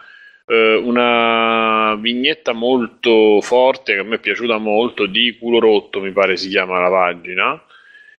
eh, 0.45 0.75
una 0.75 1.95
vignetta 1.99 2.53
molto 2.53 3.41
forte 3.41 3.95
che 3.95 4.01
a 4.01 4.03
me 4.03 4.17
è 4.17 4.19
piaciuta 4.19 4.59
molto 4.59 5.07
di 5.07 5.35
culo 5.39 5.57
rotto 5.57 6.01
mi 6.01 6.11
pare 6.11 6.37
si 6.37 6.49
chiama 6.49 6.79
la 6.79 6.89
pagina 6.89 7.59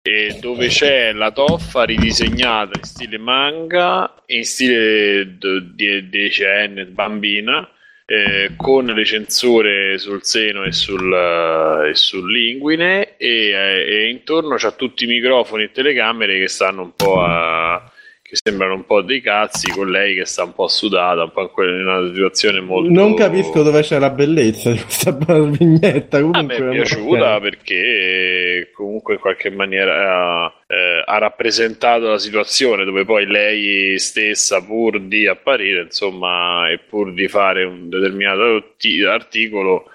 e 0.01 0.39
dove 0.41 0.69
c'è 0.69 1.11
la 1.11 1.29
toffa 1.29 1.83
ridisegnata 1.83 2.79
in 2.79 2.83
stile 2.83 3.19
manga 3.19 4.11
in 4.25 4.43
stile 4.43 5.37
d- 5.37 5.75
di 5.75 6.09
decenne 6.09 6.85
bambina 6.87 7.69
eh, 8.05 8.53
con 8.55 8.85
le 8.85 9.05
censure 9.05 9.97
sul 9.97 10.23
seno 10.23 10.63
e 10.63 10.71
sul, 10.71 11.11
eh, 11.11 11.89
e 11.89 11.95
sull'inguine 11.95 13.17
e, 13.17 13.49
eh, 13.49 13.85
e 13.87 14.09
intorno 14.09 14.55
c'ha 14.57 14.71
tutti 14.71 15.05
i 15.05 15.07
microfoni 15.07 15.63
e 15.63 15.71
telecamere 15.71 16.39
che 16.39 16.47
stanno 16.47 16.83
un 16.83 16.93
po' 16.95 17.21
a 17.21 17.91
che 18.35 18.49
sembrano 18.49 18.75
un 18.75 18.85
po' 18.85 19.01
dei 19.01 19.21
cazzi 19.21 19.71
con 19.71 19.89
lei 19.89 20.15
che 20.15 20.25
sta 20.25 20.43
un 20.43 20.53
po' 20.53 20.67
sudata 20.67 21.23
un 21.23 21.31
po' 21.31 21.49
in 21.63 21.85
una 21.87 22.07
situazione 22.07 22.59
molto 22.59 22.91
Non 22.91 23.13
capisco 23.15 23.63
dove 23.63 23.81
c'è 23.81 23.97
la 23.97 24.09
bellezza 24.09 24.71
di 24.71 24.79
questa 24.79 25.11
vignetta. 25.11 26.17
a 26.17 26.21
Comunque, 26.21 26.59
me 26.59 26.67
è 26.67 26.71
piaciuta 26.71 27.39
perché 27.39 28.69
comunque 28.73 29.13
in 29.15 29.19
qualche 29.19 29.49
maniera 29.49 30.51
eh, 30.67 31.03
ha 31.05 31.17
rappresentato 31.17 32.09
la 32.09 32.17
situazione 32.17 32.83
dove 32.83 33.05
poi 33.05 33.25
lei 33.25 33.97
stessa 33.99 34.63
pur 34.63 34.99
di 35.01 35.27
apparire 35.27 35.83
insomma 35.83 36.69
e 36.69 36.79
pur 36.79 37.13
di 37.13 37.27
fare 37.27 37.63
un 37.63 37.89
determinato 37.89 38.73
ti- 38.77 39.03
articolo 39.03 39.89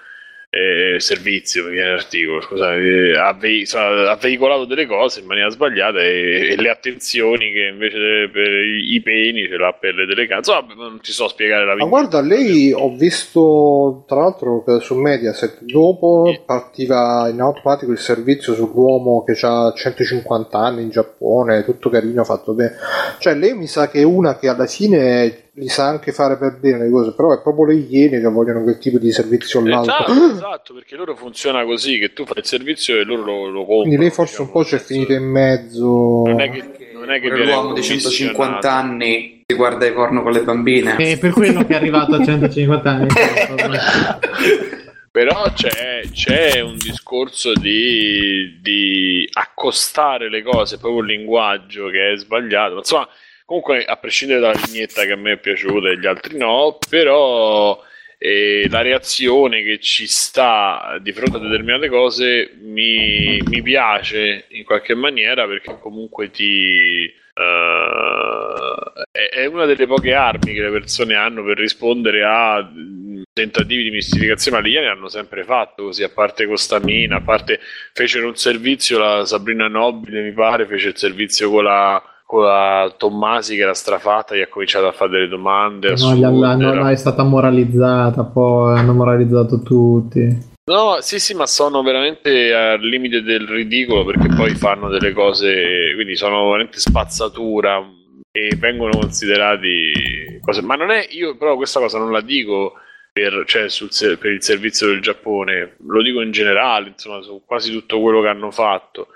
eh, 0.53 0.99
servizio 0.99 1.63
mi 1.63 1.71
viene 1.71 1.91
l'articolo 1.91 2.41
scusate, 2.41 3.11
eh, 3.11 3.17
ha, 3.17 3.31
vei- 3.31 3.65
ha 3.73 4.17
veicolato 4.19 4.65
delle 4.65 4.85
cose 4.85 5.21
in 5.21 5.25
maniera 5.25 5.49
sbagliata 5.49 6.01
e, 6.01 6.49
e 6.51 6.55
le 6.57 6.69
attenzioni 6.69 7.53
che 7.53 7.69
invece 7.71 8.29
per 8.29 8.49
i, 8.49 9.01
peni 9.01 9.47
ce 9.47 9.55
l'ha 9.55 9.71
per 9.71 9.95
le 9.95 10.05
telecamere 10.05 10.39
insomma 10.39 10.73
non 10.73 10.99
ti 10.99 11.13
so 11.13 11.29
spiegare 11.29 11.63
la 11.63 11.75
Ma 11.75 11.85
vita. 11.85 11.87
guarda, 11.87 12.19
lei 12.19 12.73
ho 12.73 12.93
visto 12.93 14.03
tra 14.05 14.17
l'altro 14.17 14.65
su 14.81 14.95
Mediaset 14.95 15.61
dopo 15.61 16.43
partiva 16.45 17.29
in 17.31 17.39
automatico 17.39 17.93
il 17.93 17.97
servizio 17.97 18.53
sull'uomo 18.53 19.23
che 19.23 19.37
ha 19.43 19.71
150 19.73 20.57
anni 20.57 20.81
in 20.81 20.89
Giappone, 20.89 21.63
tutto 21.63 21.89
carino, 21.89 22.25
fatto 22.25 22.53
bene. 22.53 22.75
Cioè, 23.19 23.35
lei 23.35 23.53
mi 23.55 23.67
sa 23.67 23.87
che 23.89 24.01
è 24.01 24.03
una 24.03 24.37
che 24.37 24.49
alla 24.49 24.67
fine 24.67 25.50
li 25.53 25.67
sa 25.67 25.87
anche 25.87 26.13
fare 26.13 26.37
per 26.37 26.59
bene 26.59 26.85
le 26.85 26.89
cose, 26.89 27.13
però 27.13 27.33
è 27.33 27.41
proprio 27.41 27.65
le 27.65 27.75
iene 27.75 28.21
che 28.21 28.27
vogliono 28.27 28.63
quel 28.63 28.77
tipo 28.77 28.97
di 28.97 29.11
servizio 29.11 29.65
là. 29.65 29.81
Esatto, 29.81 30.11
esatto, 30.31 30.73
perché 30.73 30.95
loro 30.95 31.15
funziona 31.15 31.65
così, 31.65 31.99
che 31.99 32.13
tu 32.13 32.25
fai 32.25 32.37
il 32.37 32.45
servizio 32.45 32.97
e 32.97 33.03
loro 33.03 33.23
lo, 33.23 33.45
lo 33.47 33.59
comprano. 33.59 33.81
Quindi 33.81 33.97
lei 33.97 34.11
forse 34.11 34.41
un 34.41 34.51
po' 34.51 34.63
c'è 34.63 34.79
finita 34.79 35.13
in 35.13 35.25
mezzo. 35.25 36.23
Non 36.25 36.39
è 36.39 36.49
che, 36.49 36.91
non 36.93 37.11
è 37.11 37.19
che 37.19 37.27
l'uomo 37.29 37.73
di 37.73 37.81
150 37.81 38.33
commissionato. 38.33 38.67
anni 38.67 39.43
che 39.45 39.55
guarda 39.55 39.85
i 39.85 39.91
porno 39.91 40.23
con 40.23 40.31
le 40.31 40.43
bambine. 40.43 40.95
È 40.95 41.17
per 41.17 41.31
quello 41.31 41.65
che 41.65 41.73
è 41.73 41.75
arrivato 41.75 42.15
a 42.15 42.23
150 42.23 42.89
anni. 42.89 43.07
Però 45.11 45.51
c'è, 45.51 46.03
c'è 46.09 46.61
un 46.61 46.77
discorso 46.77 47.51
di, 47.51 48.57
di 48.61 49.27
accostare 49.33 50.29
le 50.29 50.41
cose, 50.41 50.77
proprio 50.77 51.01
il 51.01 51.07
linguaggio 51.07 51.89
che 51.89 52.13
è 52.13 52.17
sbagliato. 52.17 52.77
Insomma, 52.77 53.09
comunque, 53.51 53.83
a 53.83 53.97
prescindere 53.97 54.39
dalla 54.39 54.61
vignetta 54.65 55.03
che 55.03 55.11
a 55.11 55.17
me 55.17 55.33
è 55.33 55.37
piaciuta 55.37 55.89
e 55.89 55.99
gli 55.99 56.05
altri 56.05 56.37
no, 56.37 56.77
però 56.89 57.83
e 58.17 58.67
la 58.69 58.81
reazione 58.81 59.63
che 59.63 59.79
ci 59.79 60.07
sta 60.07 60.97
di 61.01 61.11
fronte 61.11 61.37
a 61.37 61.39
determinate 61.39 61.89
cose 61.89 62.51
mi, 62.61 63.41
mi 63.47 63.61
piace 63.63 64.45
in 64.49 64.63
qualche 64.63 64.93
maniera 64.93 65.47
perché 65.47 65.79
comunque 65.79 66.29
ti 66.29 67.03
eh, 67.05 68.91
è, 69.11 69.29
è 69.39 69.45
una 69.47 69.65
delle 69.65 69.87
poche 69.87 70.13
armi 70.13 70.53
che 70.53 70.61
le 70.61 70.69
persone 70.69 71.15
hanno 71.15 71.43
per 71.43 71.57
rispondere 71.57 72.23
a 72.23 72.61
mh, 72.61 73.23
tentativi 73.33 73.83
di 73.83 73.91
mistificazione, 73.91 74.57
ma 74.57 74.63
gli 74.63 74.75
alieni 74.75 74.87
hanno 74.87 75.09
sempre 75.09 75.43
fatto 75.43 75.85
così, 75.85 76.03
a 76.03 76.09
parte 76.09 76.45
Costamina, 76.45 77.17
a 77.17 77.21
parte 77.21 77.59
fecero 77.91 78.27
un 78.27 78.35
servizio, 78.35 78.99
la 78.99 79.25
Sabrina 79.25 79.67
Nobile 79.67 80.21
mi 80.21 80.31
pare, 80.31 80.67
fece 80.67 80.89
il 80.89 80.97
servizio 80.97 81.49
con 81.49 81.63
la, 81.63 82.01
la 82.39 82.93
Tommasi 82.95 83.55
che 83.55 83.63
era 83.63 83.73
strafatta, 83.73 84.35
gli 84.35 84.41
ha 84.41 84.47
cominciato 84.47 84.87
a 84.87 84.91
fare 84.91 85.11
delle 85.11 85.27
domande. 85.27 85.87
No, 85.87 85.93
assurde, 85.93 86.25
alla- 86.25 86.55
no, 86.55 86.73
no, 86.73 86.89
è 86.89 86.95
stata 86.95 87.23
moralizzata, 87.23 88.23
poi 88.23 88.77
hanno 88.77 88.93
moralizzato 88.93 89.61
tutti. 89.61 90.49
No, 90.63 90.97
sì, 91.01 91.19
sì, 91.19 91.33
ma 91.33 91.47
sono 91.47 91.81
veramente 91.81 92.53
al 92.53 92.79
limite 92.81 93.23
del 93.23 93.47
ridicolo 93.47 94.05
perché 94.05 94.29
poi 94.33 94.55
fanno 94.55 94.89
delle 94.89 95.11
cose, 95.11 95.91
quindi 95.95 96.15
sono 96.15 96.45
veramente 96.45 96.79
spazzatura 96.79 97.83
e 98.31 98.55
vengono 98.57 98.97
considerati 98.99 100.39
cose. 100.39 100.61
Ma 100.61 100.75
non 100.75 100.91
è, 100.91 101.07
io 101.09 101.35
però 101.35 101.55
questa 101.55 101.79
cosa 101.79 101.97
non 101.97 102.11
la 102.11 102.21
dico 102.21 102.73
per, 103.11 103.43
cioè, 103.45 103.67
sul 103.69 103.89
per 104.17 104.31
il 104.31 104.41
servizio 104.41 104.87
del 104.87 105.01
Giappone, 105.01 105.75
lo 105.87 106.01
dico 106.01 106.21
in 106.21 106.31
generale, 106.31 106.89
insomma, 106.89 107.21
su 107.21 107.41
quasi 107.45 107.71
tutto 107.71 107.99
quello 107.99 108.21
che 108.21 108.27
hanno 108.29 108.51
fatto. 108.51 109.07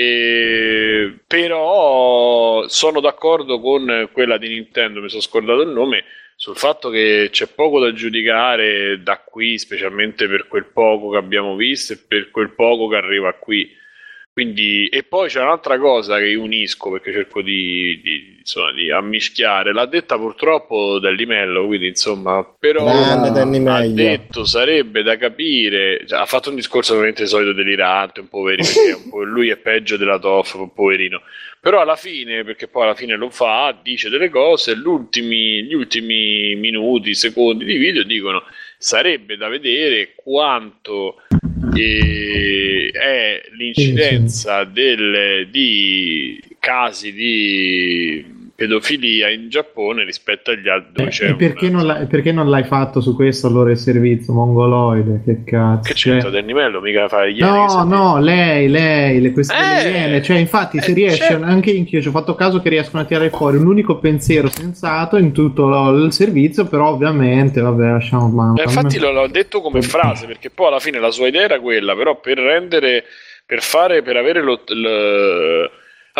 E- 0.00 1.18
però 1.26 2.68
sono 2.68 3.00
d'accordo 3.00 3.58
con 3.58 4.08
quella 4.12 4.38
di 4.38 4.48
Nintendo, 4.48 5.00
mi 5.00 5.08
sono 5.08 5.20
scordato 5.20 5.62
il 5.62 5.70
nome, 5.70 6.04
sul 6.36 6.56
fatto 6.56 6.88
che 6.88 7.30
c'è 7.32 7.48
poco 7.48 7.80
da 7.80 7.92
giudicare 7.92 9.02
da 9.02 9.18
qui, 9.18 9.58
specialmente 9.58 10.28
per 10.28 10.46
quel 10.46 10.66
poco 10.66 11.10
che 11.10 11.16
abbiamo 11.16 11.56
visto 11.56 11.94
e 11.94 11.96
per 11.96 12.30
quel 12.30 12.50
poco 12.50 12.86
che 12.86 12.94
arriva 12.94 13.32
qui. 13.32 13.68
Quindi, 14.38 14.86
e 14.86 15.02
poi 15.02 15.28
c'è 15.28 15.40
un'altra 15.40 15.80
cosa 15.80 16.18
che 16.18 16.36
unisco 16.36 16.92
perché 16.92 17.10
cerco 17.10 17.42
di, 17.42 18.00
di, 18.00 18.36
insomma, 18.38 18.70
di 18.70 18.88
ammischiare. 18.88 19.72
L'ha 19.72 19.86
detta 19.86 20.16
purtroppo 20.16 21.00
Dellimello, 21.00 21.66
quindi 21.66 21.88
insomma, 21.88 22.48
però 22.56 22.84
Danny 22.84 23.66
ha 23.66 23.88
detto 23.88 24.44
sarebbe 24.44 25.02
da 25.02 25.16
capire. 25.16 26.06
cioè, 26.06 26.20
ha 26.20 26.24
fatto 26.24 26.50
un 26.50 26.54
discorso 26.54 26.94
veramente 26.94 27.26
solito 27.26 27.52
delirante, 27.52 28.20
un 28.20 28.28
poverino, 28.28 28.68
perché 28.72 28.92
un 28.92 29.10
po' 29.10 29.24
lui 29.24 29.48
è 29.48 29.56
peggio 29.56 29.96
della 29.96 30.20
Toff, 30.20 30.54
un 30.54 30.72
poverino. 30.72 31.20
Però 31.60 31.80
alla 31.80 31.96
fine, 31.96 32.44
perché 32.44 32.68
poi 32.68 32.84
alla 32.84 32.94
fine 32.94 33.16
lo 33.16 33.30
fa, 33.30 33.76
dice 33.82 34.08
delle 34.08 34.28
cose, 34.28 34.76
gli 34.76 34.84
ultimi 34.84 36.54
minuti, 36.54 37.12
secondi 37.12 37.64
di 37.64 37.76
video 37.76 38.04
dicono 38.04 38.44
sarebbe 38.80 39.36
da 39.36 39.48
vedere 39.48 40.12
quanto 40.14 41.22
eh, 41.80 42.90
è 42.92 43.42
l'incidenza 43.56 44.64
del- 44.64 45.48
di 45.50 46.40
casi 46.58 47.12
di 47.12 48.24
pedofilia 48.58 49.30
in 49.30 49.48
Giappone 49.48 50.02
rispetto 50.02 50.50
agli 50.50 50.68
altri 50.68 51.04
Eh, 51.04 51.28
e 51.28 51.34
perché 51.36 51.66
un- 51.66 51.74
non, 51.74 51.86
l'hai, 51.86 52.06
perché 52.06 52.32
non 52.32 52.50
l'hai 52.50 52.64
fatto 52.64 53.00
su 53.00 53.14
questo 53.14 53.46
allora 53.46 53.70
il 53.70 53.76
servizio 53.76 54.32
mongoloide? 54.32 55.20
Che 55.24 55.44
cazzo? 55.44 55.82
che 55.88 55.94
Cioè- 55.94 56.12
c'entra 56.14 56.30
del 56.30 56.44
livello 56.44 56.80
mica 56.80 57.06
fare 57.06 57.32
gli 57.32 57.38
No, 57.38 57.84
no, 57.84 58.18
lei, 58.18 58.68
lei, 58.68 59.20
le 59.20 59.30
questioni 59.30 59.62
Eh, 59.62 59.88
iene. 59.90 60.22
Cioè, 60.22 60.38
infatti, 60.38 60.80
se 60.80 60.90
eh, 60.90 60.94
riesce, 60.94 61.18
certo. 61.22 61.44
anche 61.44 61.70
anch'io 61.70 62.00
ci 62.00 62.08
ho 62.08 62.10
fatto 62.10 62.34
caso 62.34 62.60
che 62.60 62.68
riescono 62.68 63.00
a 63.04 63.06
tirare 63.06 63.30
fuori 63.30 63.58
un 63.58 63.66
unico 63.68 63.98
pensiero 64.00 64.48
sensato 64.48 65.18
in 65.18 65.30
tutto 65.30 65.68
lo- 65.68 66.04
il 66.04 66.12
servizio, 66.12 66.66
però 66.66 66.88
ovviamente, 66.88 67.60
vabbè, 67.60 67.90
lasciamo 67.92 68.26
mano. 68.26 68.56
Eh, 68.56 68.62
infatti 68.64 68.98
lo- 68.98 69.12
l'ho 69.12 69.28
detto 69.28 69.60
come 69.60 69.82
frase 69.82 70.26
perché 70.26 70.50
poi 70.50 70.66
alla 70.66 70.80
fine 70.80 70.98
la 70.98 71.12
sua 71.12 71.28
idea 71.28 71.42
era 71.42 71.60
quella, 71.60 71.94
però 71.94 72.18
per 72.18 72.38
rendere, 72.38 73.04
per 73.46 73.62
fare, 73.62 74.02
per 74.02 74.16
avere 74.16 74.42
lo, 74.42 74.60
il- 74.66 75.70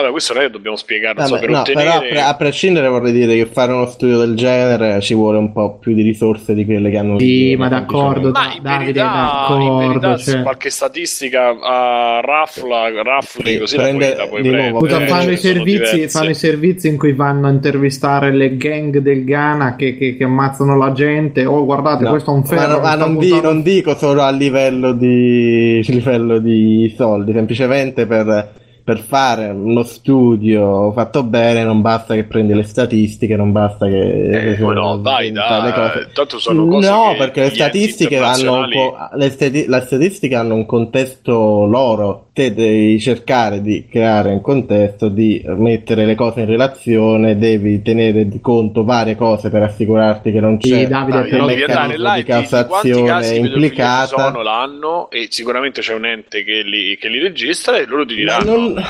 vabbè 0.01 0.11
questo 0.11 0.33
non 0.33 0.43
è 0.43 0.47
che 0.47 0.53
dobbiamo 0.53 0.77
spiegarlo, 0.77 1.23
so, 1.25 1.31
Vabbè, 1.35 1.41
per 1.41 1.51
no, 1.55 1.61
ottenere... 1.61 1.85
però 1.85 1.97
a 1.97 2.01
pre- 2.09 2.21
a 2.23 2.35
prescindere 2.37 2.89
vorrei 2.89 3.13
dire 3.13 3.35
che 3.37 3.47
fare 3.47 3.73
uno 3.73 3.87
studio 3.87 4.19
del 4.19 4.35
genere 4.35 5.01
ci 5.01 5.15
vuole 5.15 5.39
un 5.39 5.53
po' 5.53 5.77
più 5.79 5.95
di 5.95 6.03
risorse 6.03 6.55
di 6.55 6.65
quelle 6.65 6.91
che 6.91 6.97
hanno 6.99 7.19
Sì, 7.19 7.55
ma 7.57 7.69
d'accordo, 7.69 8.31
Ma 8.31 8.47
da- 8.49 8.53
in 8.57 8.63
Davide, 8.63 8.93
verità, 8.93 9.03
in 9.05 9.11
d'accordo. 9.13 9.77
verità 9.79 10.17
cioè- 10.17 10.43
qualche 10.43 10.71
statistica 10.71 11.49
a 11.61 12.21
raffla, 12.21 13.03
raffli 13.03 13.53
Sì, 13.53 13.59
così 13.59 13.77
la 13.77 13.83
prende- 13.83 14.07
puoi, 14.15 14.17
la 14.19 14.27
puoi 14.27 14.43
nuovo. 14.71 14.79
Scusa, 14.81 15.03
Eh, 15.03 15.07
fanno, 15.07 15.31
i 15.31 15.37
sono 15.37 15.55
servizi, 15.55 16.09
fanno 16.09 16.31
i 16.31 16.35
servizi 16.35 16.89
in 16.89 16.97
cui 16.99 17.13
vanno 17.13 17.47
a 17.47 17.51
intervistare 17.51 18.33
le 18.33 18.57
gang 18.57 18.99
del 18.99 19.25
Ghana 19.25 19.77
che, 19.77 19.97
che- 19.97 20.17
che 20.17 20.25
ammazzano 20.25 20.77
la 20.77 20.93
gente. 20.93 21.45
Oh, 21.45 21.65
guardate, 21.65 22.05
No, 22.05 22.11
questo 22.11 22.31
è 22.31 22.35
un 22.35 22.41
ma, 22.41 22.47
ferro. 22.47 22.81
ma 22.81 22.87
sta 22.93 22.97
non, 22.97 23.19
di- 23.19 23.41
non 23.41 23.63
dico 23.63 23.95
solo 23.97 24.23
a 24.23 24.31
livello 24.31 24.93
di, 24.93 25.83
livello 25.89 26.39
di 26.39 26.93
soldi, 26.97 27.33
semplicemente 27.33 28.07
per, 28.07 28.53
per 28.89 29.01
fare 29.01 29.51
uno 29.51 29.83
studio 29.83 30.93
fatto 30.93 31.23
bene 31.23 31.63
non 31.63 31.83
basta 31.83 32.15
che 32.15 32.25
prendi 32.25 32.55
le 32.55 32.63
statistiche, 32.63 33.37
non 33.37 33.53
basta 33.53 33.87
che... 33.87 34.53
Eh, 34.53 34.57
che- 34.57 34.63
no, 34.63 34.97
dai, 34.97 35.31
dai, 35.31 35.73
cose. 35.75 36.09
tanto 36.15 36.39
sono 36.39 36.67
cose 36.67 36.89
No, 36.89 37.15
perché 37.19 37.43
le 37.43 37.51
statistiche 37.51 38.17
hanno 38.17 38.61
un 38.61 38.71
po', 38.71 38.97
le, 39.13 39.29
stati- 39.29 39.67
le 39.67 39.81
statistiche 39.83 40.37
hanno 40.37 40.55
un 40.55 40.65
contesto 40.65 41.67
loro. 41.67 42.28
Te 42.39 42.55
devi 42.55 43.01
cercare 43.01 43.61
di 43.61 43.87
creare 43.91 44.31
un 44.31 44.41
contesto, 44.41 45.09
di 45.09 45.43
mettere 45.57 46.05
le 46.07 46.15
cose 46.15 46.43
in 46.43 46.47
relazione, 46.47 47.37
devi 47.37 47.83
tenere 47.83 48.29
di 48.29 48.41
conto 48.41 48.85
varie 48.85 49.17
cose 49.17 49.51
per 49.51 49.65
assicurarti 49.65 50.31
che 50.31 50.39
non 50.39 50.57
Sì, 50.61 50.71
c'è 50.71 50.87
Davide, 50.87 51.19
Dai, 51.23 51.31
però- 51.31 51.47
devi 51.47 51.63
andare 51.65 51.87
meccanismo 51.99 52.05
là 52.09 52.15
di 52.15 52.23
cassazione 52.23 53.37
implicata. 53.39 54.07
sono 54.07 54.43
l'anno 54.43 55.11
e 55.11 55.27
sicuramente 55.31 55.81
c'è 55.81 55.95
un 55.95 56.07
ente 56.07 56.45
che 56.45 56.63
li, 56.63 56.97
che 56.97 57.09
li 57.09 57.19
registra 57.19 57.77
e 57.77 57.87
loro 57.87 58.07
ti 58.07 58.15
diranno 58.15 58.57
non- 58.57 58.83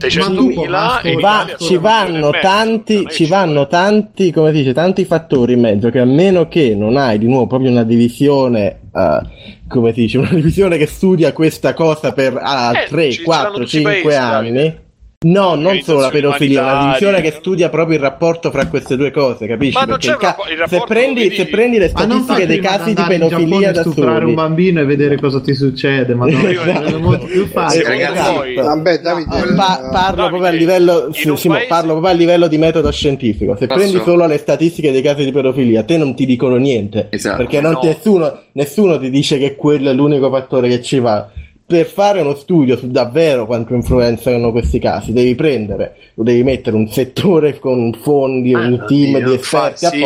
600.000 0.00 0.68
Ma 0.68 1.00
in 1.08 1.20
Va- 1.20 1.42
Italia 1.44 1.56
ci 1.58 1.76
vanno 1.76 2.30
mezzo. 2.30 2.38
tanti, 2.40 3.06
ci 3.08 3.26
vanno 3.26 3.66
tanti, 3.68 4.32
come 4.32 4.50
si 4.50 4.56
dice, 4.58 4.72
tanti 4.72 5.04
fattori 5.04 5.52
in 5.52 5.60
mezzo 5.60 5.90
che 5.90 6.00
a 6.00 6.04
meno 6.04 6.48
che 6.48 6.74
non 6.74 6.96
hai 6.96 7.18
di 7.20 7.26
nuovo 7.28 7.46
proprio 7.46 7.70
una 7.70 7.84
divisione, 7.84 8.80
eh, 8.96 9.20
come 9.68 9.92
si 9.92 10.00
dice, 10.00 10.18
una 10.18 10.32
divisione 10.32 10.78
che 10.78 10.86
studia 10.86 11.32
questa 11.32 11.74
cosa 11.74 12.12
per 12.12 12.38
ah, 12.40 12.72
Eh, 12.84 12.86
3, 12.88 13.12
ci 13.12 13.22
4, 13.22 13.42
saranno 13.42 13.64
tutti 13.64 13.76
i 13.76 13.80
5 13.80 13.92
paesi, 14.02 14.16
anni. 14.16 14.84
No, 15.18 15.54
non 15.54 15.80
solo 15.80 16.00
la 16.00 16.10
pedofilia, 16.10 16.60
una 16.62 16.84
divisione 16.84 17.22
che 17.22 17.30
studia 17.30 17.70
proprio 17.70 17.96
il 17.96 18.02
rapporto 18.02 18.50
fra 18.50 18.66
queste 18.66 18.96
due 18.96 19.10
cose, 19.10 19.46
capisci? 19.46 19.72
Ma 19.72 19.84
non 19.84 19.96
Perché 19.98 20.06
c'è 20.08 20.12
il 20.12 20.18
ca- 20.18 20.26
un 20.26 20.32
rappo- 20.36 20.42
il 20.50 20.54
se, 20.54 20.56
rapporto, 20.60 20.86
prendi, 20.92 21.30
se 21.34 21.46
prendi 21.46 21.78
le 21.78 21.90
non 21.94 22.06
statistiche 22.22 22.46
dei 22.46 22.58
casi 22.60 22.92
di 22.94 23.02
pedofilia 23.02 23.72
da 23.72 23.80
a 23.80 23.82
stuprare 23.82 24.18
soli, 24.18 24.28
un 24.28 24.34
bambino 24.34 24.80
e 24.80 24.84
vedere 24.84 25.18
cosa 25.18 25.40
ti 25.40 25.54
succede, 25.54 26.14
ma 26.14 26.26
no, 26.30 26.46
Esatto. 26.46 26.84
è 26.84 26.98
molto 26.98 27.24
più 27.24 27.46
facile. 27.46 27.82
Sì, 27.84 27.88
ragazzi, 27.90 28.50
Esatto. 28.50 28.66
Vabbè, 28.66 28.98
Davide, 28.98 29.28
Pa- 29.54 29.88
parlo 29.90 29.90
Davide, 29.90 30.14
proprio 30.28 30.44
a 30.44 30.50
livello, 30.50 31.08
sì, 31.12 31.20
Simo, 31.34 31.54
paese- 31.54 31.66
parlo 31.68 31.92
proprio 31.92 32.12
a 32.12 32.16
livello 32.16 32.46
di 32.46 32.58
metodo 32.58 32.90
scientifico. 32.92 33.56
Se 33.56 33.66
Posso? 33.66 33.80
prendi 33.80 34.00
solo 34.04 34.26
le 34.26 34.36
statistiche 34.36 34.92
dei 34.92 35.02
casi 35.02 35.24
di 35.24 35.32
pedofilia, 35.32 35.80
a 35.80 35.84
te 35.84 35.96
non 35.96 36.14
ti 36.14 36.26
dicono 36.26 36.56
niente. 36.56 37.06
Esatto. 37.10 37.38
Perché 37.38 37.60
non 37.62 37.72
No. 37.72 37.78
ti- 37.78 37.86
nessuno, 37.86 38.38
nessuno 38.52 38.98
ti 39.00 39.08
dice 39.08 39.38
che 39.38 39.56
quello 39.56 39.88
è 39.90 39.94
l'unico 39.94 40.28
fattore 40.30 40.68
che 40.68 40.82
ci 40.82 40.98
va. 40.98 41.26
Per 41.66 41.84
fare 41.86 42.20
uno 42.20 42.36
studio 42.36 42.76
su 42.76 42.86
davvero 42.88 43.44
quanto 43.44 43.74
influenzano 43.74 44.52
questi 44.52 44.78
casi, 44.78 45.12
devi 45.12 45.34
prendere, 45.34 45.96
devi 46.14 46.44
mettere 46.44 46.76
un 46.76 46.88
settore 46.88 47.58
con 47.58 47.92
fondi, 48.00 48.54
Ah, 48.54 48.60
un 48.60 48.84
team 48.86 49.14
oddio, 49.16 49.28
di 49.28 49.34
esperti 49.34 49.84
fa- 49.86 49.90
sì. 49.90 49.98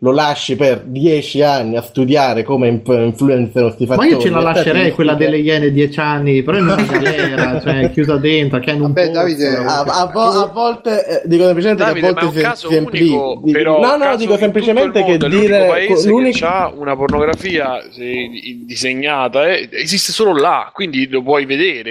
Lo 0.00 0.12
lasci 0.12 0.54
per 0.54 0.82
dieci 0.86 1.42
anni 1.42 1.76
a 1.76 1.82
studiare 1.82 2.44
come 2.44 2.68
inf- 2.68 2.86
influenzano 2.88 3.66
questi 3.74 3.84
Ma 3.86 4.06
io 4.06 4.18
ce 4.20 4.30
la 4.30 4.40
lascerei 4.40 4.92
quella 4.92 5.14
delle 5.14 5.38
iene 5.38 5.72
10 5.72 5.98
anni, 5.98 6.42
però 6.44 6.58
in 6.58 6.64
una 6.66 6.76
galera, 6.76 7.58
cioè 7.64 7.90
chiusa 7.90 8.16
dentro, 8.16 8.60
che 8.60 8.70
è 8.70 8.74
in 8.74 8.82
un 8.82 8.92
Vabbè. 8.92 9.10
Davide, 9.10 9.48
A, 9.56 9.80
a 9.80 10.10
vo- 10.12 10.20
a 10.20 10.46
volte 10.54 11.22
eh, 11.22 11.22
dico 11.26 11.42
semplicemente 11.46 11.82
Davide, 11.82 12.00
che 12.00 12.06
a 12.06 12.12
ma 12.12 12.20
è 12.20 12.22
un 12.22 12.30
volte 12.30 12.38
si- 12.38 12.44
caso 12.44 12.68
si 12.70 13.40
di- 13.42 13.50
però 13.52 13.80
no, 13.80 13.96
no, 13.96 14.16
dico 14.16 14.36
semplicemente 14.36 15.02
che 15.02 15.16
dire 15.18 15.26
l'unico 15.66 15.66
paese 15.72 16.08
l'unico- 16.08 16.38
che 16.38 16.44
ha 16.44 16.72
una 16.76 16.94
pornografia 16.96 17.80
disegnata 18.64 19.48
eh, 19.48 19.68
esiste 19.72 20.12
solo 20.12 20.32
là, 20.34 20.70
quindi 20.72 21.08
lo 21.08 21.22
puoi 21.22 21.44
vedere. 21.44 21.90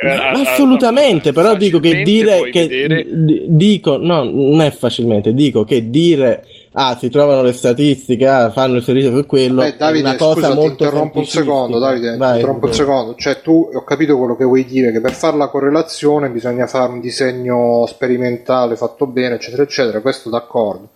eh, 0.00 0.16
Ma 0.16 0.30
assolutamente, 0.42 1.32
però 1.32 1.56
dico 1.56 1.80
che 1.80 2.02
dire 2.02 2.50
che 2.50 2.66
vedere- 2.68 3.04
d- 3.08 3.44
dico 3.48 3.96
no, 3.96 4.22
non 4.24 4.60
è 4.60 4.70
facilmente, 4.70 5.34
dico 5.34 5.64
che 5.64 5.90
dire 5.90 6.44
ah, 6.72 6.96
si 6.96 7.08
trovano 7.08 7.42
le 7.42 7.52
statistiche, 7.52 8.26
ah, 8.26 8.50
fanno 8.50 8.76
il 8.76 8.82
servizio 8.82 9.14
su 9.14 9.26
quello, 9.26 9.62
Eh, 9.62 9.74
Davide, 9.76 10.06
è 10.06 10.10
una 10.10 10.16
cosa 10.16 10.32
scusa, 10.34 10.48
ti 10.48 10.54
molto 10.54 10.84
interrompo 10.84 11.18
un 11.18 11.26
secondo, 11.26 11.78
Davide, 11.78 12.16
Vai, 12.16 12.34
interrompo 12.36 12.66
un 12.66 12.72
secondo. 12.72 13.14
Cioè, 13.16 13.40
tu 13.40 13.70
ho 13.72 13.84
capito 13.84 14.16
quello 14.16 14.36
che 14.36 14.44
vuoi 14.44 14.64
dire, 14.64 14.92
che 14.92 15.00
per 15.00 15.12
fare 15.12 15.36
la 15.36 15.48
correlazione 15.48 16.30
bisogna 16.30 16.66
fare 16.66 16.92
un 16.92 17.00
disegno 17.00 17.84
sperimentale 17.86 18.76
fatto 18.76 19.06
bene, 19.06 19.36
eccetera, 19.36 19.62
eccetera, 19.62 20.00
questo 20.00 20.30
d'accordo. 20.30 20.90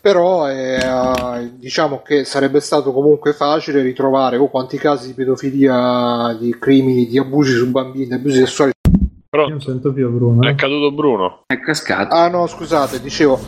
Però 0.00 0.48
eh, 0.48 1.50
diciamo 1.56 2.02
che 2.02 2.24
sarebbe 2.24 2.60
stato 2.60 2.92
comunque 2.92 3.32
facile 3.32 3.82
ritrovare 3.82 4.36
oh, 4.36 4.48
quanti 4.48 4.78
casi 4.78 5.08
di 5.08 5.12
pedofilia, 5.12 6.36
di 6.38 6.56
crimini, 6.58 7.06
di 7.06 7.18
abusi 7.18 7.52
su 7.52 7.68
bambini, 7.70 8.06
di 8.06 8.14
abusi 8.14 8.38
sessuali. 8.38 8.70
Io 8.80 9.40
non 9.40 9.48
Pronto? 9.48 9.60
sento 9.60 9.92
più 9.92 10.10
Bruno. 10.10 10.42
È 10.42 10.50
eh. 10.50 10.54
caduto 10.54 10.92
Bruno. 10.92 11.42
È 11.46 11.58
cascato. 11.58 12.14
Ah 12.14 12.28
no, 12.28 12.46
scusate, 12.46 13.00
dicevo, 13.00 13.38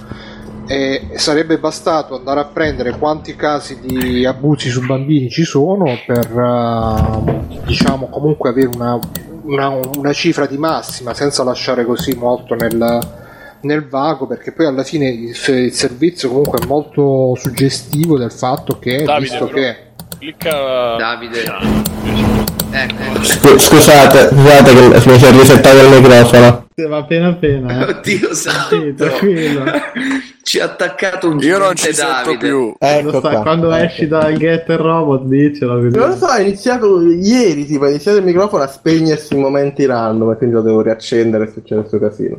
E 0.71 1.09
sarebbe 1.17 1.59
bastato 1.59 2.15
andare 2.15 2.39
a 2.39 2.45
prendere 2.45 2.97
quanti 2.97 3.35
casi 3.35 3.81
di 3.81 4.25
abusi 4.25 4.69
su 4.69 4.87
bambini 4.87 5.29
ci 5.29 5.43
sono 5.43 5.99
per 6.07 6.31
eh, 6.31 7.59
diciamo 7.67 8.07
comunque 8.09 8.51
avere 8.51 8.71
una, 8.73 8.97
una, 9.43 9.69
una 9.97 10.13
cifra 10.13 10.47
di 10.47 10.57
massima 10.59 11.13
senza 11.13 11.43
lasciare 11.43 11.85
così 11.85 12.15
molto 12.15 12.55
nel, 12.55 13.01
nel 13.63 13.89
vago 13.89 14.29
perché 14.29 14.53
poi 14.53 14.67
alla 14.67 14.85
fine 14.85 15.09
il, 15.09 15.37
il 15.49 15.73
servizio 15.73 16.29
comunque 16.29 16.61
è 16.63 16.67
molto 16.67 17.35
suggestivo 17.35 18.17
del 18.17 18.31
fatto 18.31 18.79
che 18.79 19.03
Davide, 19.03 19.19
visto 19.19 19.47
però- 19.47 19.57
che 19.59 19.77
Clicca. 20.21 20.97
Davide. 20.97 22.59
Ecco. 22.73 23.23
Scu- 23.25 23.59
scusate, 23.59 24.29
scusate 24.29 24.73
che 24.75 25.09
mi 25.11 25.19
si 25.19 25.25
è 25.25 25.31
risettato 25.33 25.77
il 25.81 25.89
microfono. 26.01 26.67
Va 26.89 26.97
appena 26.97 27.29
appena. 27.29 27.87
eh. 27.87 27.91
Oddio 27.91 28.33
santo. 28.35 28.95
tranquillo. 28.97 29.65
Ci 30.43 30.61
ha 30.61 30.65
attaccato 30.65 31.29
un 31.29 31.39
Io 31.41 31.59
non 31.59 31.75
ci 31.77 31.93
sento 31.93 32.31
Davide. 32.31 32.37
più. 32.39 32.59
Lo 32.59 32.77
Ecco 32.79 33.21
qua. 33.21 33.43
quando 33.43 33.71
esci 33.73 34.09
dal 34.09 34.33
getter 34.37 34.81
robot 34.81 35.25
dicelo 35.25 35.75
così. 35.81 35.97
Non 35.97 36.09
lo 36.09 36.17
so, 36.17 36.29
è 36.33 36.41
iniziato 36.41 37.01
ieri, 37.03 37.67
tipo, 37.67 37.85
è 37.85 37.91
iniziato 37.91 38.17
il 38.19 38.25
microfono 38.25 38.63
a 38.63 38.67
spegnersi 38.67 39.35
in 39.35 39.41
momenti 39.41 39.85
random 39.85 40.31
e 40.33 40.37
quindi 40.37 40.55
lo 40.55 40.63
devo 40.63 40.81
riaccendere 40.81 41.45
e 41.45 41.51
succede 41.53 41.81
questo 41.83 41.99
casino. 41.99 42.39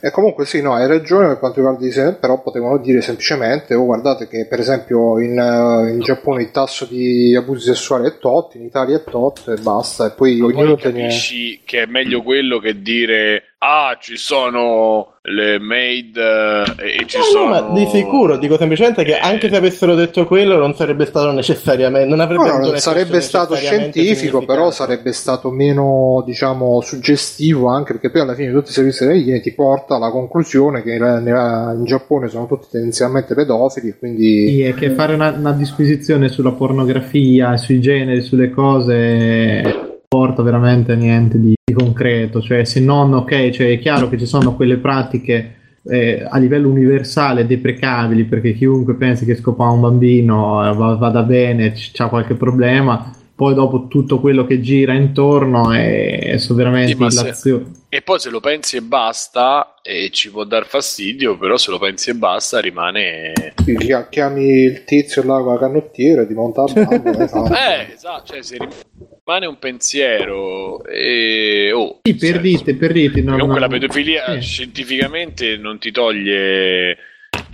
E 0.00 0.10
comunque 0.10 0.44
sì, 0.44 0.60
no, 0.60 0.74
hai 0.74 0.86
ragione 0.86 1.26
per 1.26 1.38
quanto 1.38 1.60
riguarda 1.60 1.82
i 1.82 1.88
disegni, 1.88 2.16
però 2.20 2.40
potevano 2.42 2.78
dire 2.78 3.00
semplicemente, 3.00 3.74
oh 3.74 3.86
guardate 3.86 4.28
che 4.28 4.46
per 4.46 4.60
esempio 4.60 5.18
in, 5.18 5.38
eh, 5.38 5.90
in 5.90 6.00
Giappone 6.00 6.42
il 6.42 6.50
tasso 6.50 6.84
di 6.84 7.34
abusi 7.34 7.66
sessuali 7.66 8.08
è 8.08 8.18
tot, 8.18 8.54
in 8.54 8.62
Italia 8.62 8.98
è 8.98 9.04
tot 9.04 9.48
e 9.48 9.60
basta, 9.60 10.06
e 10.06 10.10
poi 10.10 10.36
Poi 10.38 10.52
ognuno 10.52 10.74
ne... 10.74 10.76
capisci 10.76 11.60
che 11.64 11.82
è 11.82 11.86
meglio 11.86 12.22
quello 12.22 12.58
che 12.58 12.80
dire 12.80 13.55
ah 13.68 13.96
ci 14.00 14.16
sono 14.16 15.14
le 15.22 15.58
maid 15.58 16.16
eh, 16.16 17.00
e 17.00 17.06
ci 17.06 17.16
Eh, 17.16 17.18
No, 17.18 17.24
sono 17.24 17.44
no, 17.44 17.50
ma 17.50 17.60
di 17.74 17.86
sicuro, 17.86 18.36
dico 18.38 18.56
semplicemente 18.56 19.02
che 19.02 19.18
anche 19.18 19.48
se 19.48 19.56
avessero 19.56 19.96
detto 19.96 20.24
quello 20.24 20.56
non 20.56 20.74
sarebbe 20.76 21.04
stato 21.04 21.32
necessariamente, 21.32 22.08
non 22.08 22.20
avrebbe 22.20 22.44
No, 22.44 22.50
avuto 22.50 22.66
no, 22.68 22.72
un 22.74 22.78
sarebbe 22.78 23.20
stato 23.20 23.56
scientifico, 23.56 24.44
però 24.44 24.70
sarebbe 24.70 25.12
stato 25.12 25.50
meno, 25.50 26.22
diciamo, 26.24 26.80
suggestivo 26.80 27.66
anche 27.68 27.92
perché 27.92 28.10
poi 28.10 28.20
alla 28.20 28.34
fine 28.34 28.52
tutti 28.52 28.70
i 28.70 28.72
servizi 28.72 29.04
dell'igiene 29.04 29.40
ti 29.40 29.52
porta 29.52 29.96
alla 29.96 30.10
conclusione 30.10 30.82
che 30.82 30.92
in, 30.92 31.74
in 31.78 31.84
Giappone 31.84 32.28
sono 32.28 32.46
tutti 32.46 32.68
tendenzialmente 32.70 33.34
pedofili, 33.34 33.96
quindi 33.98 34.46
Sì, 34.48 34.62
è 34.62 34.74
che 34.74 34.90
fare 34.90 35.14
una, 35.14 35.30
una 35.30 35.52
disquisizione 35.52 36.28
sulla 36.28 36.52
pornografia, 36.52 37.56
sui 37.56 37.80
generi, 37.80 38.22
sulle 38.22 38.50
cose 38.50 39.85
porta 40.16 40.42
veramente 40.42 40.96
niente 40.96 41.38
di, 41.38 41.54
di 41.62 41.74
concreto. 41.74 42.40
Cioè, 42.40 42.64
se 42.64 42.80
non, 42.80 43.12
ok, 43.12 43.50
cioè 43.50 43.70
è 43.70 43.78
chiaro 43.78 44.08
che 44.08 44.16
ci 44.16 44.24
sono 44.24 44.54
quelle 44.54 44.78
pratiche 44.78 45.54
eh, 45.82 46.26
a 46.26 46.38
livello 46.38 46.70
universale 46.70 47.46
deprecabili 47.46 48.24
perché 48.24 48.54
chiunque 48.54 48.94
pensi 48.94 49.26
che 49.26 49.36
scopare 49.36 49.74
un 49.74 49.80
bambino 49.82 50.66
eh, 50.66 50.74
va- 50.74 50.94
vada 50.94 51.22
bene, 51.22 51.74
c'ha 51.74 52.08
qualche 52.08 52.34
problema. 52.34 53.12
Poi 53.36 53.52
dopo 53.52 53.86
tutto 53.86 54.18
quello 54.18 54.46
che 54.46 54.62
gira 54.62 54.94
intorno 54.94 55.70
è, 55.70 56.36
sono 56.38 56.56
veramente 56.56 56.96
Sì, 57.10 57.32
se- 57.34 57.62
e 57.90 58.00
poi 58.00 58.18
se 58.18 58.30
lo 58.30 58.40
pensi 58.40 58.76
e 58.76 58.80
basta 58.80 59.74
e 59.82 60.08
ci 60.10 60.30
può 60.30 60.44
dar 60.44 60.64
fastidio 60.66 61.36
però 61.36 61.58
se 61.58 61.70
lo 61.70 61.78
pensi 61.78 62.08
e 62.08 62.14
basta 62.14 62.60
rimane 62.60 63.52
chi- 63.62 63.76
chiami 64.08 64.42
il 64.62 64.84
tizio 64.84 65.22
là 65.22 65.38
con 65.42 65.52
la 65.52 65.58
canottiera, 65.60 66.26
ti 66.26 66.32
monta 66.32 66.62
a 66.62 66.72
banda, 66.72 67.24
e 67.24 67.28
fa- 67.28 67.70
eh 67.78 67.92
esatto 67.92 68.32
cioè 68.32 68.42
se 68.42 68.56
rimane 68.56 69.44
un 69.46 69.58
pensiero 69.58 70.82
e 70.86 71.72
oh 71.74 71.98
Sì, 72.04 72.14
per 72.16 72.28
senso. 72.28 72.40
dite, 72.40 72.74
per 72.74 72.92
dite. 72.92 73.20
non- 73.20 73.34
comunque 73.38 73.60
la 73.60 73.66
non- 73.68 73.78
pedofilia 73.78 74.40
Sì. 74.40 74.40
scientificamente 74.40 75.58
non 75.58 75.78
ti 75.78 75.90
toglie 75.92 76.96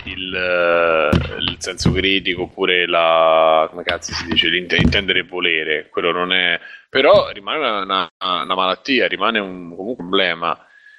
il, 0.05 0.33
eh, 0.35 1.09
il 1.39 1.55
senso 1.59 1.91
critico 1.91 2.43
oppure 2.43 2.85
la 2.87 3.67
come 3.69 3.83
cazzo 3.83 4.13
si 4.13 4.25
dice 4.25 4.47
l'int- 4.49 4.73
intendere 4.79 5.19
e 5.19 5.23
volere 5.23 5.87
quello 5.89 6.11
non 6.11 6.31
è 6.33 6.59
però 6.89 7.29
rimane 7.31 7.57
una, 7.59 7.81
una- 7.81 8.11
una 8.43 8.55
malattia 8.55 9.07
rimane 9.07 9.39
un, 9.39 9.75
comunque 9.75 10.03
un 10.03 10.09
problema. 10.09 10.57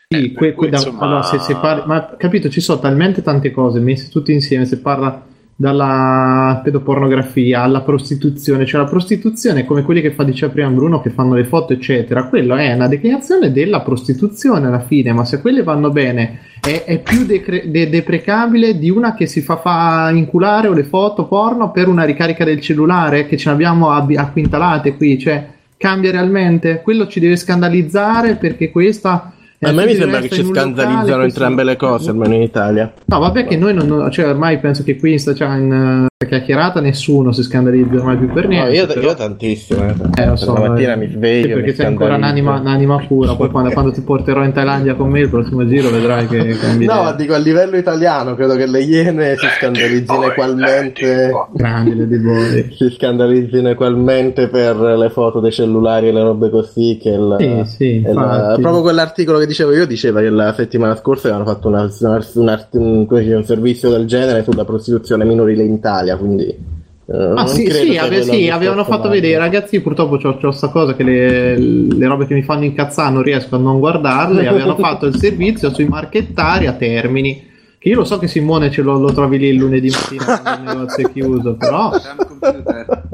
Sì, 0.09 0.33
Eh, 0.33 0.33
que- 0.35 0.53
cui, 0.55 0.69
da- 0.69 0.77
insomma- 0.77 1.03
allora, 1.05 1.23
se, 1.23 1.39
se 1.39 1.57
parli- 1.57 1.87
ma 1.87 2.15
capito, 2.17 2.49
ci 2.49 2.61
sono 2.61 2.81
talmente 2.81 3.23
tante 3.23 3.51
cose 3.51 3.79
messe 3.81 4.11
tutte 4.11 4.33
insieme, 4.33 4.65
se 4.67 4.81
parla 4.81 5.25
dalla 5.57 6.61
pedopornografia 6.65 7.63
alla 7.63 7.83
prostituzione, 7.83 8.67
cioè 8.67 8.81
la 8.81 8.89
prostituzione 8.89 9.65
come 9.65 9.83
quelli 9.83 10.01
che 10.01 10.11
fa 10.11 10.25
diceva 10.25 10.53
prima 10.53 10.69
Bruno 10.69 11.01
che 11.01 11.11
fanno 11.11 11.35
le 11.35 11.45
foto 11.45 11.73
eccetera, 11.73 12.25
quello 12.25 12.57
è 12.57 12.73
una 12.73 12.89
declinazione 12.89 13.53
della 13.53 13.81
prostituzione 13.81 14.67
alla 14.67 14.81
fine, 14.81 15.13
ma 15.13 15.25
se 15.25 15.41
quelle 15.41 15.63
vanno 15.63 15.91
bene 15.91 16.41
è, 16.61 16.83
è 16.85 16.99
più 16.99 17.25
decre- 17.25 17.71
de- 17.71 17.89
deprecabile 17.89 18.79
di 18.79 18.91
una 18.91 19.15
che 19.15 19.27
si 19.27 19.43
fa, 19.43 19.57
fa 19.59 20.11
inculare 20.11 20.67
o 20.67 20.73
le 20.73 20.85
foto 20.85 21.27
porno 21.27 21.71
per 21.71 21.87
una 21.87 22.05
ricarica 22.05 22.45
del 22.45 22.61
cellulare 22.61 23.27
che 23.27 23.37
ce 23.37 23.49
ne 23.49 23.55
abbiamo 23.55 23.91
ab- 23.91 24.17
acquintalate 24.17 24.97
qui, 24.97 25.19
cioè 25.19 25.53
cambia 25.77 26.11
realmente, 26.11 26.81
quello 26.83 27.07
ci 27.07 27.21
deve 27.21 27.37
scandalizzare 27.37 28.37
perché 28.37 28.71
questa 28.71 29.34
A 29.61 29.73
me 29.73 29.87
mi 29.87 29.95
sembra 29.95 30.21
che 30.21 30.29
ci 30.29 30.45
scandalizzano 30.45 31.23
entrambe 31.23 31.65
le 31.65 31.77
cose, 31.77 32.11
almeno 32.11 32.35
in 32.35 32.43
Italia. 32.43 32.93
No, 33.07 33.19
vabbè 33.19 33.47
che 33.47 33.57
noi 33.57 33.73
non, 33.73 34.11
cioè 34.11 34.29
ormai 34.29 34.59
penso 34.59 34.83
che 34.83 34.97
qui 34.99 35.13
in, 35.13 35.19
sta- 35.19 35.35
cioè, 35.35 35.49
in 35.57 36.07
eh, 36.25 36.29
chiacchierata 36.29 36.81
nessuno 36.81 37.33
si 37.33 37.43
scandalizza 37.43 37.95
ormai 37.97 38.17
più 38.19 38.33
per 38.33 38.45
No, 38.49 38.51
niente. 38.51 38.73
io, 38.77 38.87
però- 38.87 39.01
io 39.01 39.15
tantissimo. 39.15 39.85
Eh. 39.85 39.95
Eh, 40.23 40.27
lo 40.27 40.37
so, 40.37 40.53
la 40.55 40.69
mattina 40.69 40.93
eh. 40.93 40.97
mi 40.97 41.09
sveglio. 41.09 41.47
Sì, 41.47 41.53
perché 41.55 41.71
mi 41.71 41.75
sei 41.77 41.87
ancora 41.87 42.15
un'anima, 42.17 42.59
un'anima 42.61 43.05
pura. 43.07 43.35
Poi 43.35 43.51
quando, 43.51 43.71
quando 43.71 43.93
ti 43.93 44.01
porterò 44.01 44.45
in 44.45 44.53
Thailandia 44.53 44.95
con 44.95 45.09
me 45.11 45.21
il 45.21 45.29
prossimo 45.29 45.67
giro 45.67 45.91
vedrai 45.91 46.27
che 46.27 46.57
cambi. 46.59 46.87
No, 46.87 47.03
ma 47.03 47.13
dico 47.13 47.35
a 47.35 47.39
livello 47.39 47.77
italiano, 47.77 48.35
credo 48.35 48.55
che 48.57 48.67
le 48.67 48.81
Iene 48.83 49.37
si 49.37 49.47
scandalizzino 49.59 50.25
equalmente. 50.25 51.31
grandi 51.53 51.95
le 51.95 52.07
deboli. 52.09 52.73
Si 52.85 52.91
scandalizzino 52.91 53.69
equalmente 53.69 54.49
per 54.49 54.77
le 54.77 55.11
foto 55.11 55.41
dei 55.41 55.53
cellulari 55.53 56.09
e 56.09 56.13
le 56.13 56.23
robe 56.23 56.51
così. 56.51 56.99
Che 57.01 57.09
il, 57.11 57.37
Sì, 57.39 57.63
sì, 57.77 57.85
il-. 57.97 58.57
Proprio 58.61 58.81
quell'articolo 58.83 59.39
che 59.39 59.47
dicevo 59.47 59.73
io 59.73 59.87
diceva 59.87 60.21
che 60.21 60.31
la 60.31 60.53
settimana 60.55 60.97
scorsa 60.97 61.29
avevano 61.29 61.49
fatto 61.51 61.69
una- 61.69 61.89
una- 62.01 62.67
un, 62.73 62.83
un- 62.83 63.07
come 63.07 63.21
si 63.21 63.27
dice, 63.27 63.37
un 63.37 63.45
servizio 63.45 63.91
del 63.91 64.07
genere 64.07 64.43
sulla 64.43 64.65
prostituzione 64.65 65.25
minorile 65.25 65.63
in 65.65 65.73
Italia, 65.73 66.14
quindi... 66.17 66.47
eh, 66.47 67.33
Ah 67.37 67.47
sì, 67.47 67.71
sì, 67.71 67.97
ave- 67.97 68.23
sì, 68.23 68.49
avevano 68.49 68.85
fatto 68.85 69.09
male. 69.09 69.21
vedere, 69.21 69.39
ragazzi, 69.39 69.81
purtroppo 69.81 70.17
c'ho, 70.17 70.37
c'ho 70.39 70.51
sta 70.51 70.69
cosa 70.69 70.95
che 70.95 71.03
le, 71.03 71.59
le 71.59 72.07
robe 72.07 72.27
che 72.27 72.35
mi 72.35 72.43
fanno 72.43 72.65
incazzare 72.65 73.13
non 73.13 73.23
riesco 73.23 73.57
a 73.57 73.59
non 73.59 73.79
guardarle, 73.79 74.47
avevano 74.47 74.77
fatto 74.77 75.07
il 75.07 75.17
servizio 75.17 75.73
sui 75.73 75.87
marchettari 75.87 76.67
a 76.67 76.73
Termini, 76.73 77.53
che 77.85 77.91
io 77.91 77.97
lo 77.97 78.05
so 78.07 78.19
che 78.19 78.29
Simone 78.29 78.71
ce 78.71 78.81
lo, 78.81 78.99
lo 78.99 79.13
trovi 79.13 79.37
lì 79.37 79.49
il 79.49 79.57
lunedì 79.57 79.91
mattina 79.91 80.41
quando 80.41 80.63
il 80.63 80.67
negozio 80.79 81.07
è 81.07 81.13
chiuso, 81.13 81.55
però... 81.55 81.91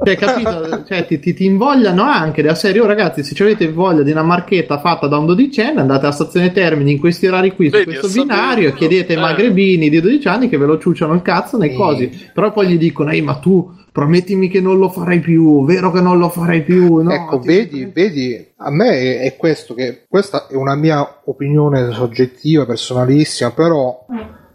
Cioè, 0.04 0.16
capito? 0.16 0.84
Cioè, 0.86 1.06
ti, 1.06 1.18
ti, 1.18 1.34
ti 1.34 1.44
invogliano 1.44 2.02
anche 2.02 2.40
della 2.40 2.54
serie, 2.54 2.80
oh 2.80 2.86
ragazzi, 2.86 3.24
se 3.24 3.40
avete 3.42 3.68
voglia 3.68 4.02
di 4.02 4.12
una 4.12 4.22
marchetta 4.22 4.78
fatta 4.78 5.08
da 5.08 5.18
un 5.18 5.26
dodicenne, 5.26 5.80
andate 5.80 6.06
alla 6.06 6.14
stazione 6.14 6.52
Termini 6.52 6.92
in 6.92 6.98
questi 7.00 7.26
orari 7.26 7.52
qui, 7.54 7.66
su 7.68 7.72
Vedi, 7.78 7.96
questo 7.96 8.08
binario, 8.08 8.68
e 8.68 8.74
chiedete 8.74 9.14
ai 9.14 9.18
Eh. 9.18 9.22
magrebini 9.22 9.88
di 9.88 10.00
12 10.00 10.28
anni 10.28 10.48
che 10.48 10.56
ve 10.56 10.66
lo 10.66 10.78
ciucciano 10.78 11.14
il 11.14 11.22
cazzo 11.22 11.56
nei 11.56 11.70
Sì. 11.70 11.76
cosi. 11.76 12.10
Però 12.32 12.52
poi 12.52 12.68
gli 12.68 12.78
dicono, 12.78 13.10
ehi, 13.10 13.22
ma 13.22 13.34
tu 13.34 13.72
promettimi 13.92 14.48
che 14.48 14.60
non 14.60 14.78
lo 14.78 14.88
farai 14.88 15.20
più, 15.20 15.64
vero 15.64 15.90
che 15.90 16.00
non 16.00 16.18
lo 16.18 16.28
farai 16.28 16.62
più? 16.62 17.02
No, 17.02 17.12
ecco, 17.12 17.38
ti- 17.38 17.46
vedi, 17.48 17.90
vedi, 17.92 18.52
a 18.56 18.70
me 18.70 19.20
è, 19.20 19.36
questo 19.36 19.74
che 19.74 20.06
questa 20.08 20.46
è 20.46 20.54
una 20.54 20.74
mia 20.74 21.20
opinione 21.24 21.92
soggettiva, 21.92 22.66
personalissima, 22.66 23.50
però 23.50 24.06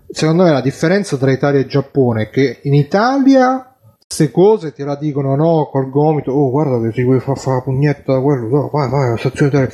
secondo 0.10 0.44
me 0.44 0.52
la 0.52 0.62
differenza 0.62 1.18
tra 1.18 1.32
Italia 1.32 1.60
e 1.60 1.68
Giappone 1.68 2.24
è 2.24 2.30
che 2.30 2.60
in 2.64 2.74
Italia 2.74 3.76
queste 4.07 4.32
cose 4.32 4.72
te 4.72 4.86
la 4.86 4.95
dicono 4.95 5.36
no 5.36 5.68
col 5.72 5.90
gomito, 5.90 6.32
oh 6.32 6.49
guarda 6.52 6.80
che 6.80 6.94
si 6.94 7.03
vuoi 7.03 7.20
fare 7.20 7.40
fa 7.40 7.53
la 7.53 7.62
pugnetta 7.62 8.14
da 8.14 8.22
quello, 8.22 8.48
no, 8.48 8.70
vai 8.72 8.90
vai 8.90 9.18
stazione 9.18 9.70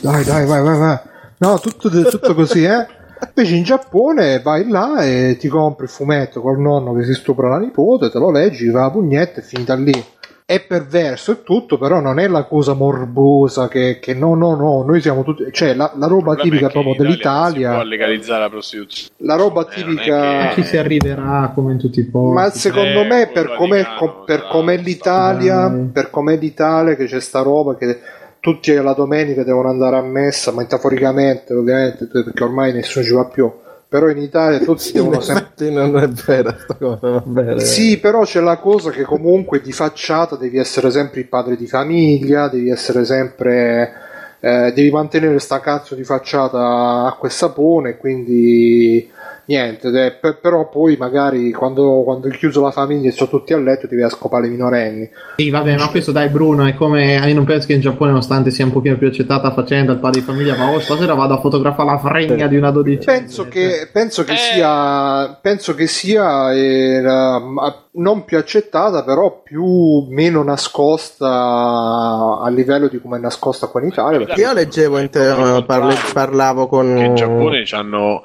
dai 0.00 0.24
dai 0.24 0.44
vai 0.44 0.62
vai 0.62 0.78
vai, 0.78 0.98
no 1.38 1.58
tutto, 1.58 1.88
tutto 1.88 2.34
così 2.34 2.64
eh. 2.64 2.86
Invece 3.34 3.54
in 3.54 3.62
Giappone 3.62 4.40
vai 4.40 4.68
là 4.68 5.02
e 5.04 5.36
ti 5.38 5.48
compri 5.48 5.84
il 5.84 5.90
fumetto 5.90 6.40
col 6.40 6.58
nonno 6.60 6.94
che 6.94 7.04
si 7.04 7.14
stupra 7.14 7.48
la 7.48 7.58
nipote, 7.58 8.10
te 8.10 8.18
lo 8.18 8.30
leggi, 8.30 8.68
va 8.68 8.82
la 8.82 8.90
pugnetta 8.90 9.40
e 9.40 9.42
finita 9.42 9.74
lì 9.74 10.04
è 10.48 10.60
perverso 10.64 11.32
e 11.32 11.42
tutto, 11.42 11.76
però 11.76 11.98
non 11.98 12.20
è 12.20 12.28
la 12.28 12.44
cosa 12.44 12.72
morbosa 12.74 13.66
che, 13.66 13.98
che 14.00 14.14
no, 14.14 14.36
no, 14.36 14.54
no, 14.54 14.84
noi 14.84 15.00
siamo 15.00 15.24
tutti, 15.24 15.44
cioè 15.50 15.74
la, 15.74 15.92
la 15.96 16.06
roba 16.06 16.36
tipica 16.36 16.68
che 16.68 16.72
proprio 16.80 16.94
in 16.94 17.08
Italia 17.08 17.40
non 17.40 17.50
Si 17.52 17.64
dell'Italia, 17.64 17.72
può 17.72 17.82
legalizzare 17.82 18.40
la 18.42 18.48
prostituzione. 18.48 19.10
la 19.18 19.34
roba 19.34 19.66
Eh, 19.68 19.74
tipica, 19.74 20.50
Ci 20.52 20.62
si 20.62 20.76
arriverà 20.76 21.50
come 21.52 21.72
in 21.72 21.78
tutti 21.78 21.98
i 21.98 22.04
posti. 22.04 22.32
ma 22.32 22.50
secondo 22.50 23.00
Eh, 23.00 23.04
me 23.04 23.26
per 23.32 23.54
com'è, 23.56 23.84
per 24.24 24.46
com'è 24.46 24.76
l'Italia, 24.76 25.68
per 25.92 26.10
com'è 26.10 26.36
l'Italia 26.36 26.94
che 26.94 27.06
c'è 27.06 27.20
sta 27.20 27.40
roba 27.42 27.74
che 27.76 27.98
tutti 28.40 28.72
la 28.74 28.92
domenica 28.92 29.42
devono 29.42 29.68
andare 29.68 29.96
a 29.96 30.02
messa, 30.02 30.52
metaforicamente 30.52 31.52
ovviamente, 31.54 32.06
perché 32.06 32.44
ormai 32.44 32.72
nessuno 32.72 33.04
ci 33.04 33.12
va 33.12 33.24
più, 33.24 33.50
però 33.88 34.08
in 34.08 34.18
Italia 34.18 34.58
tutti 34.58 34.92
devono 34.92 35.20
sempre... 35.20 35.70
non 35.70 35.96
è 35.98 36.08
vera 36.08 36.56
sta 36.58 36.74
cosa, 36.74 37.10
va 37.10 37.22
bene. 37.24 37.60
Sì, 37.60 37.98
però 37.98 38.22
c'è 38.22 38.40
la 38.40 38.58
cosa 38.58 38.90
che 38.90 39.02
comunque 39.02 39.60
di 39.60 39.72
facciata 39.72 40.36
devi 40.36 40.58
essere 40.58 40.90
sempre 40.90 41.20
il 41.20 41.28
padre 41.28 41.56
di 41.56 41.66
famiglia, 41.66 42.48
devi 42.48 42.70
essere 42.70 43.04
sempre. 43.04 43.92
eh, 44.40 44.72
devi 44.72 44.90
mantenere 44.90 45.38
sta 45.38 45.60
cazzo 45.60 45.94
di 45.94 46.04
facciata 46.04 47.06
acqua 47.06 47.28
e 47.28 47.30
sapone, 47.32 47.96
quindi 47.96 49.10
niente, 49.46 50.18
però 50.40 50.68
poi 50.68 50.96
magari 50.96 51.52
quando, 51.52 52.02
quando 52.04 52.26
hai 52.26 52.36
chiuso 52.36 52.62
la 52.62 52.70
famiglia 52.70 53.08
e 53.08 53.12
sono 53.12 53.30
tutti 53.30 53.52
a 53.52 53.58
letto 53.58 53.86
ti 53.86 53.94
vai 53.94 54.04
a 54.04 54.08
scopare 54.08 54.46
i 54.46 54.50
minorenni. 54.50 55.08
Sì, 55.36 55.50
vabbè, 55.50 55.76
ma 55.76 55.88
questo 55.88 56.12
dai 56.12 56.28
Bruno, 56.28 56.64
è 56.66 56.74
come 56.74 57.14
io 57.16 57.34
non 57.34 57.44
penso 57.44 57.66
che 57.66 57.74
in 57.74 57.80
Giappone, 57.80 58.10
nonostante 58.10 58.50
sia 58.50 58.64
un 58.64 58.72
pochino 58.72 58.96
più 58.96 59.06
accettata 59.08 59.48
la 59.48 59.54
faccenda, 59.54 59.92
il 59.92 59.98
padre 59.98 60.20
di 60.20 60.26
famiglia, 60.26 60.56
ma 60.56 60.70
oh, 60.70 60.80
stasera 60.80 61.14
vado 61.14 61.34
a 61.34 61.40
fotografare 61.40 61.88
la 61.90 61.98
fregna 61.98 62.46
di 62.46 62.56
una 62.56 62.70
dodicenne. 62.70 63.18
Penso 63.20 63.46
che, 63.48 63.88
penso 63.92 64.24
che 64.24 64.32
Eh. 64.32 64.36
sia, 64.36 65.38
penso 65.40 65.74
che 65.74 65.86
sia 65.86 66.52
eh, 66.52 67.00
ma- 67.00 67.80
non 67.98 68.24
più 68.24 68.36
accettata, 68.36 69.04
però 69.04 69.40
più 69.42 70.06
meno 70.10 70.42
nascosta 70.42 72.38
a 72.42 72.48
livello 72.50 72.88
di 72.88 73.00
come 73.00 73.16
è 73.16 73.20
nascosta 73.20 73.66
qua 73.68 73.80
in 73.80 73.88
Italia. 73.88 74.18
perché- 74.18 74.40
Io 74.40 74.52
leggevo, 74.52 74.98
in 74.98 75.08
te- 75.10 75.62
parle- 75.66 75.96
parlavo 76.12 76.66
con... 76.66 76.94
Che 76.94 77.04
in 77.04 77.14
Giappone 77.14 77.64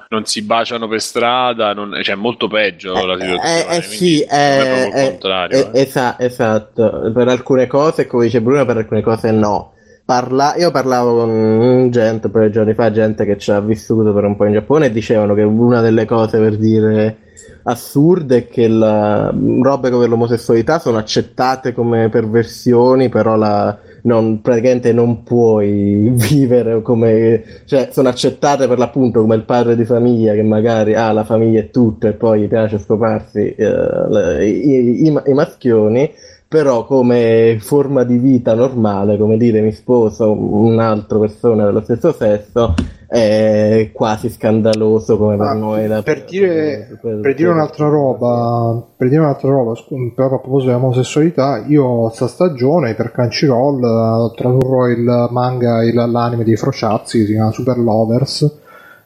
non 0.10 0.26
si 0.26 0.42
baciano 0.44 0.88
per 0.92 1.02
strada, 1.02 1.74
non- 1.74 1.98
cioè 2.04 2.16
è 2.16 2.18
molto 2.18 2.48
peggio 2.48 2.94
la 2.94 3.18
situazione. 3.20 3.68
Eh, 3.68 3.78
eh, 3.78 3.82
sì, 3.82 4.26
non 4.30 4.38
è 4.38 4.84
eh, 4.84 4.88
il 4.88 4.96
eh, 4.96 5.10
contrario. 5.10 5.58
eh, 5.58 5.70
eh. 5.74 5.82
esa- 5.82 6.20
esatto. 6.20 7.12
Per 7.14 7.28
alcune 7.28 7.68
cose, 7.68 8.06
come 8.06 8.26
dice 8.26 8.42
Bruno, 8.42 8.66
per 8.66 8.78
alcune 8.78 9.02
cose 9.02 9.32
no. 9.32 9.74
Parla- 10.06 10.56
io 10.58 10.72
parlavo 10.72 11.16
con 11.16 11.90
gente 11.90 12.30
di 12.30 12.52
giorni 12.52 12.74
fa, 12.74 12.92
gente 12.92 13.24
che 13.24 13.38
ci 13.38 13.52
ha 13.52 13.62
vissuto 13.62 14.14
per 14.14 14.26
un 14.26 14.36
po' 14.36 14.46
in 14.46 14.54
Giappone 14.54 14.88
e 14.88 14.92
dicevano 14.92 15.34
che 15.34 15.44
una 15.44 15.80
delle 15.80 16.06
cose 16.06 16.38
per 16.38 16.58
dire 16.58 17.18
assurde 17.64 18.38
è 18.38 18.48
che 18.48 18.68
la, 18.68 19.34
robe 19.62 19.90
come 19.90 20.08
l'omosessualità 20.08 20.80
sono 20.80 20.98
accettate 20.98 21.74
come 21.74 22.10
perversioni, 22.10 23.10
però 23.10 23.36
la, 23.36 23.78
non, 24.04 24.42
praticamente 24.42 24.94
non 24.94 25.24
puoi 25.24 26.10
vivere 26.16 26.82
come, 26.82 27.44
cioè 27.66 27.90
sono 27.92 28.10
accettate 28.10 28.68
per 28.68 28.78
l'appunto 28.78 29.22
come 29.22 29.36
il 29.36 29.44
padre 29.44 29.76
di 29.76 29.86
famiglia 29.86 30.34
che 30.34 30.44
magari 30.44 30.94
ha 30.96 31.12
la 31.12 31.24
famiglia 31.24 31.60
e 31.60 31.70
tutto 31.72 32.08
e 32.08 32.14
poi 32.14 32.42
gli 32.42 32.48
piace 32.48 32.80
scoparsi 32.80 33.54
eh, 33.56 33.66
le- 34.10 34.46
i, 34.48 35.06
i- 35.08 35.22
i 35.26 35.34
maschioni, 35.34 36.10
però 36.52 36.86
come 36.86 37.60
forma 37.62 38.04
di 38.04 38.18
vita 38.18 38.54
normale, 38.54 39.18
come 39.18 39.38
dire 39.38 39.62
mi 39.62 39.72
sposo 39.72 40.34
un'altra 40.34 41.18
persona 41.18 41.64
dello 41.64 41.80
stesso 41.80 42.12
sesso, 42.12 42.74
è 43.08 43.90
quasi 43.94 44.30
scandaloso 44.30 45.18
come 45.18 45.38
per 45.38 45.46
Ah, 45.48 45.54
noi. 45.54 45.88
la- 45.88 46.02
per 46.04 46.26
dire, 46.26 46.98
per- 47.02 47.22
per 47.22 47.36
dire 47.36 47.48
un'altra 47.52 47.88
roba, 47.88 48.86
per 48.98 49.08
dire 49.08 49.22
un'altra 49.22 49.50
roba, 49.50 49.76
scu- 49.76 50.14
però 50.14 50.28
a 50.36 50.40
proposito 50.40 50.72
dell'omosessualità, 50.74 51.64
io 51.68 52.10
sta 52.10 52.28
stagione 52.28 52.96
per 52.96 53.14
Crunchyroll 53.14 53.82
eh, 53.86 54.36
tradurrò 54.36 54.88
il 54.90 55.28
manga, 55.30 55.82
il- 55.86 55.94
l'anime 55.96 56.44
dei 56.44 56.58
Frociazzi, 56.58 57.26
si 57.26 57.32
chiama 57.32 57.52
Super 57.52 57.78
Lovers. 57.78 58.60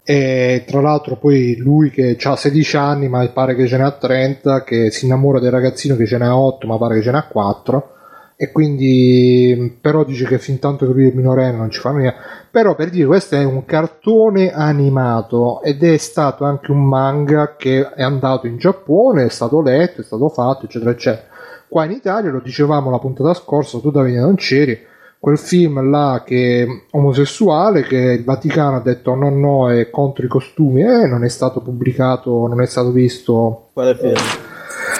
E 0.08 0.64
tra 0.68 0.82
l'altro 0.82 1.16
poi 1.16 1.56
lui 1.56 1.90
che 1.90 2.16
ha 2.22 2.36
16 2.36 2.78
anni 2.78 3.10
ma 3.10 3.28
pare 3.30 3.56
che 3.56 3.66
ce 3.66 3.78
ne 3.78 3.86
ha 3.86 3.92
30 3.92 4.64
che 4.64 4.92
si 4.92 5.06
innamora 5.06 5.40
del 5.40 5.50
ragazzino 5.50 5.96
che 5.96 6.06
ce 6.06 6.20
ne 6.20 6.26
ha 6.28 6.38
8 6.38 6.68
ma 6.68 6.78
pare 6.78 6.98
che 6.98 7.02
ce 7.02 7.10
ne 7.10 7.18
ha 7.18 7.24
4 7.24 7.90
e 8.36 8.52
quindi 8.52 9.78
però 9.82 10.04
dice 10.04 10.26
che 10.26 10.38
fin 10.38 10.60
tanto 10.60 10.86
che 10.86 10.94
lui 10.94 11.10
è 11.10 11.12
minorenne 11.12 11.58
non 11.58 11.72
ci 11.72 11.80
fa 11.80 11.92
niente 11.92 12.20
però 12.52 12.76
per 12.76 12.92
dire 12.92 13.08
questo 13.08 13.36
è 13.36 13.44
un 13.44 13.66
cartone 13.66 14.54
animato 14.54 15.64
ed 15.64 15.84
è 15.84 15.98
stato 15.98 16.46
anche 16.46 16.70
un 16.70 16.86
manga 16.86 17.56
che 17.58 17.90
è 17.90 18.04
andato 18.04 18.46
in 18.46 18.58
Giappone 18.58 19.26
è 19.26 19.30
stato 19.30 19.60
letto, 19.60 20.02
è 20.02 20.04
stato 20.04 20.30
fatto 20.30 20.66
eccetera 20.66 20.92
eccetera. 20.92 21.28
Qua 21.68 21.84
in 21.86 21.92
Italia 21.92 22.30
lo 22.30 22.42
dicevamo 22.42 22.92
la 22.92 23.00
puntata 23.00 23.34
scorsa 23.34 23.80
tu 23.80 23.90
Davide 23.90 24.20
non 24.20 24.36
c'eri 24.36 24.80
quel 25.26 25.40
film 25.40 25.90
là 25.90 26.22
che 26.24 26.62
è 26.62 26.68
omosessuale 26.92 27.82
che 27.82 27.96
il 27.96 28.24
Vaticano 28.24 28.76
ha 28.76 28.80
detto 28.80 29.16
no 29.16 29.32
no 29.32 29.72
è 29.72 29.90
contro 29.90 30.24
i 30.24 30.28
costumi 30.28 30.84
e 30.84 31.08
non 31.08 31.24
è 31.24 31.30
stato 31.30 31.62
pubblicato 31.62 32.46
non 32.46 32.62
è 32.62 32.68
stato 32.68 32.92
visto 32.92 33.70
Quale 33.74 33.96
film? 33.96 34.14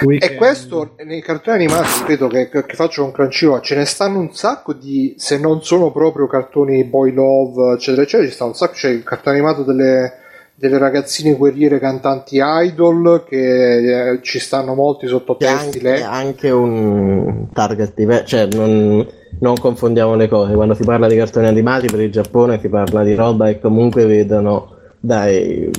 Weekend. 0.02 0.32
e 0.32 0.34
questo 0.34 0.96
nei 1.04 1.22
cartoni 1.22 1.64
animati, 1.64 2.00
ripeto 2.00 2.26
che, 2.26 2.48
che 2.48 2.74
faccio 2.74 3.02
con 3.02 3.12
Crunchyroll, 3.12 3.60
ce 3.60 3.76
ne 3.76 3.84
stanno 3.84 4.18
un 4.18 4.34
sacco 4.34 4.72
di, 4.72 5.14
se 5.16 5.38
non 5.38 5.62
sono 5.62 5.92
proprio 5.92 6.26
cartoni 6.26 6.82
boy 6.82 7.12
love, 7.12 7.74
eccetera, 7.74 8.02
eccetera, 8.02 8.28
ci 8.28 8.34
sta 8.34 8.44
un 8.44 8.54
sacco, 8.54 8.72
c'è 8.72 8.90
il 8.90 9.04
cartone 9.04 9.36
animato 9.36 9.62
delle, 9.62 10.12
delle 10.58 10.78
ragazzine 10.78 11.34
guerriere 11.36 11.78
cantanti 11.78 12.38
idol, 12.42 13.24
che 13.28 14.12
eh, 14.12 14.18
ci 14.22 14.38
stanno 14.38 14.74
molti 14.74 15.06
sottotesti, 15.06 15.64
anche, 15.66 15.80
lei. 15.82 16.02
anche 16.02 16.50
un 16.50 17.48
target 17.52 17.92
diverso, 17.94 18.24
cioè 18.26 18.48
non, 18.54 19.06
non 19.40 19.54
confondiamo 19.54 20.14
le 20.14 20.28
cose. 20.28 20.54
Quando 20.54 20.72
si 20.74 20.82
parla 20.84 21.08
di 21.08 21.16
cartoni 21.16 21.46
animati 21.46 21.86
per 21.88 22.00
il 22.00 22.10
Giappone 22.10 22.58
si 22.58 22.68
parla 22.68 23.02
di 23.04 23.14
roba 23.14 23.46
che 23.48 23.60
comunque 23.60 24.06
vedono 24.06 24.72
dai 24.98 25.70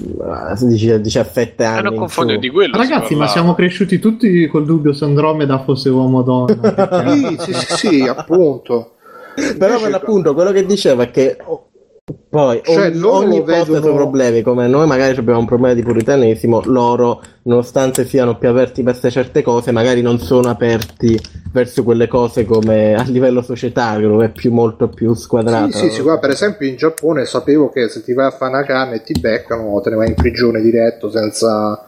17 0.61 1.63
Eh, 1.63 1.65
anni. 1.65 1.81
non 1.83 1.93
in 1.93 1.99
confondere 1.99 2.35
su. 2.37 2.41
di 2.43 2.49
quello. 2.51 2.77
Ragazzi, 2.77 3.15
ma 3.15 3.27
siamo 3.27 3.55
cresciuti 3.55 3.97
tutti 3.99 4.45
col 4.47 4.65
dubbio 4.65 4.93
se 4.93 5.05
Andromeda 5.05 5.63
fosse 5.63 5.89
uomo 5.89 6.19
o 6.19 6.23
donna. 6.23 6.55
Sì, 7.17 7.35
sì, 7.39 7.53
sì, 7.53 7.75
sì, 7.75 8.01
appunto. 8.07 8.91
Però 9.57 9.79
per 9.79 9.89
l'appunto 9.89 10.33
quello 10.33 10.51
che 10.51 10.65
diceva 10.65 11.03
è 11.03 11.11
che 11.11 11.35
poi 12.29 12.61
Cioè, 12.63 12.87
ogni, 12.87 13.03
ogni 13.03 13.43
posto 13.43 13.71
ha 13.71 13.79
vedono- 13.79 13.95
problemi, 13.95 14.41
come 14.41 14.67
noi 14.67 14.87
magari 14.87 15.17
abbiamo 15.17 15.39
un 15.39 15.45
problema 15.45 15.73
di 15.73 15.81
puritanesimo, 15.83 16.61
loro 16.65 17.21
nonostante 17.43 18.05
siano 18.05 18.37
più 18.37 18.47
aperti 18.47 18.81
verso 18.81 19.09
certe 19.09 19.41
cose, 19.41 19.71
magari 19.73 20.01
non 20.01 20.17
sono 20.19 20.49
aperti 20.49 21.19
verso 21.51 21.83
quelle 21.83 22.07
cose 22.07 22.45
come 22.45 22.93
a 22.95 23.03
livello 23.03 23.41
societario, 23.41 24.07
dove 24.07 24.25
è 24.27 24.29
più, 24.29 24.53
molto 24.53 24.87
più 24.87 25.13
squadrato. 25.15 25.71
Sì, 25.71 25.89
sì, 25.89 25.95
sì, 25.95 26.01
guarda, 26.01 26.21
per 26.21 26.29
esempio 26.29 26.67
in 26.67 26.75
Giappone 26.77 27.25
sapevo 27.25 27.69
che 27.69 27.89
se 27.89 28.01
ti 28.03 28.13
vai 28.13 28.27
a 28.27 28.31
fare 28.31 28.53
una 28.53 28.63
canna 28.63 28.93
e 28.93 29.03
ti 29.03 29.19
beccano, 29.19 29.79
te 29.81 29.89
ne 29.89 29.95
vai 29.97 30.07
in 30.07 30.15
prigione 30.15 30.61
diretto 30.61 31.09
senza, 31.09 31.85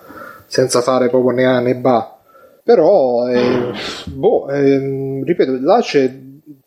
senza 0.47 0.81
fare 0.81 1.07
proprio 1.09 1.31
né 1.31 1.45
A 1.45 1.59
né 1.61 1.75
ba. 1.75 2.17
Però, 2.61 3.25
eh, 3.27 3.71
boh, 4.05 4.49
ehm, 4.49 5.23
ripeto, 5.23 5.57
là 5.61 5.79
c'è, 5.81 6.11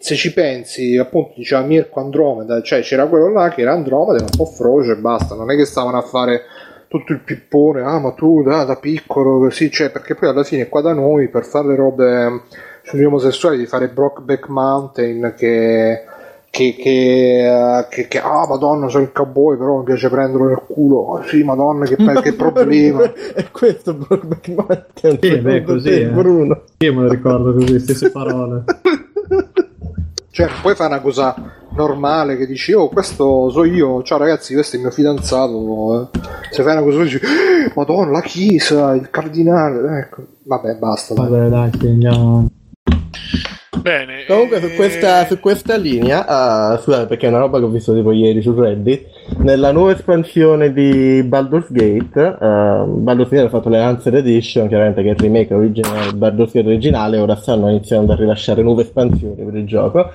se 0.02 0.16
ci 0.16 0.32
pensi, 0.32 0.96
appunto, 0.96 1.34
diceva 1.36 1.62
Mirko 1.62 2.00
Andromeda, 2.00 2.60
cioè 2.60 2.80
c'era 2.80 3.06
quello 3.06 3.30
là 3.30 3.50
che 3.50 3.60
era 3.60 3.72
Andromeda, 3.72 4.24
un 4.24 4.36
po' 4.36 4.46
froce 4.46 4.90
e 4.90 4.96
basta, 4.96 5.36
non 5.36 5.48
è 5.48 5.54
che 5.54 5.64
stavano 5.64 5.96
a 5.96 6.02
fare 6.02 6.42
tutto 6.88 7.12
il 7.12 7.20
pippone, 7.20 7.82
ah 7.82 8.00
ma 8.00 8.10
tu 8.10 8.42
da, 8.42 8.64
da 8.64 8.74
piccolo 8.74 9.38
così, 9.38 9.70
cioè 9.70 9.90
perché 9.90 10.16
poi 10.16 10.30
alla 10.30 10.42
fine 10.42 10.68
qua 10.68 10.80
da 10.80 10.92
noi 10.92 11.28
per 11.28 11.44
fare 11.44 11.68
le 11.68 11.76
robe 11.76 12.42
sugli 12.82 13.04
omosessuali 13.04 13.56
di 13.56 13.66
fare 13.66 13.90
Brockback 13.90 14.48
Mountain 14.48 15.34
che 15.36 16.02
che, 16.50 16.74
che, 16.76 17.78
eh, 17.78 17.86
che, 17.88 18.08
che, 18.08 18.18
ah 18.18 18.46
madonna 18.46 18.88
sono 18.88 19.04
il 19.04 19.12
cowboy 19.12 19.56
però 19.56 19.78
mi 19.78 19.84
piace 19.84 20.10
prenderlo 20.10 20.48
nel 20.48 20.62
culo 20.66 20.96
oh, 20.96 21.22
sì 21.22 21.42
madonna 21.44 21.86
che, 21.86 21.96
che 21.96 22.34
problema 22.34 23.04
è 23.34 23.50
questo 23.50 23.94
Brokeback 23.94 24.48
Mountain 24.48 25.18
Sì, 25.18 25.38
beh, 25.38 25.62
così, 25.62 25.88
te, 25.88 26.00
eh. 26.02 26.06
Bruno 26.08 26.64
Io 26.78 26.92
me 26.92 27.02
lo 27.04 27.08
ricordo 27.08 27.54
così, 27.54 27.78
stesse 27.78 28.10
parole. 28.10 28.64
cioè 30.32 30.46
non 30.46 30.56
puoi 30.62 30.74
una 30.78 31.00
cosa 31.00 31.34
normale 31.74 32.38
che 32.38 32.46
dici 32.46 32.72
oh 32.72 32.88
questo 32.88 33.50
so 33.50 33.64
io 33.64 34.02
ciao 34.02 34.16
ragazzi 34.16 34.54
questo 34.54 34.76
è 34.76 34.78
il 34.78 34.84
mio 34.86 34.92
fidanzato 34.94 36.10
eh. 36.14 36.18
se 36.50 36.62
fai 36.62 36.72
una 36.72 36.82
cosa 36.82 37.02
dici 37.02 37.16
"Eh, 37.16 37.70
madonna 37.74 38.10
la 38.12 38.22
chiesa 38.22 38.94
il 38.94 39.10
cardinale 39.10 39.98
ecco 39.98 40.24
vabbè 40.44 40.76
basta 40.76 41.12
dai. 41.14 41.28
Vabbè, 41.28 41.48
dai, 41.48 41.70
sì, 41.78 41.86
andiamo. 41.86 42.46
Bene. 43.82 44.24
Comunque 44.28 44.60
su 44.60 44.66
eh, 44.66 44.74
questa, 44.76 45.26
su 45.26 45.40
questa 45.40 45.76
linea, 45.76 46.24
ah, 46.24 46.78
scusate 46.78 47.06
perché 47.06 47.26
è 47.26 47.28
una 47.30 47.40
roba 47.40 47.58
che 47.58 47.64
ho 47.64 47.68
visto 47.68 47.92
tipo 47.92 48.12
ieri 48.12 48.40
su 48.40 48.54
Reddit, 48.54 49.06
nella 49.38 49.72
nuova 49.72 49.90
espansione 49.90 50.72
di 50.72 51.22
Baldur's 51.24 51.70
Gate, 51.70 52.20
uh, 52.38 52.86
Baldur's 52.86 53.30
Gate 53.30 53.46
ha 53.46 53.48
fatto 53.48 53.68
le 53.68 53.80
Answer 53.80 54.14
Edition, 54.14 54.68
chiaramente 54.68 55.02
che 55.02 55.08
è 55.08 55.12
il 55.12 55.18
remake 55.18 55.52
originale 55.52 56.12
Baldur's 56.12 56.52
Gate 56.52 56.68
originale, 56.68 57.18
ora 57.18 57.34
stanno 57.34 57.68
iniziando 57.70 58.12
a 58.12 58.16
rilasciare 58.16 58.62
nuove 58.62 58.82
espansioni 58.82 59.42
per 59.42 59.54
il 59.54 59.66
gioco. 59.66 60.12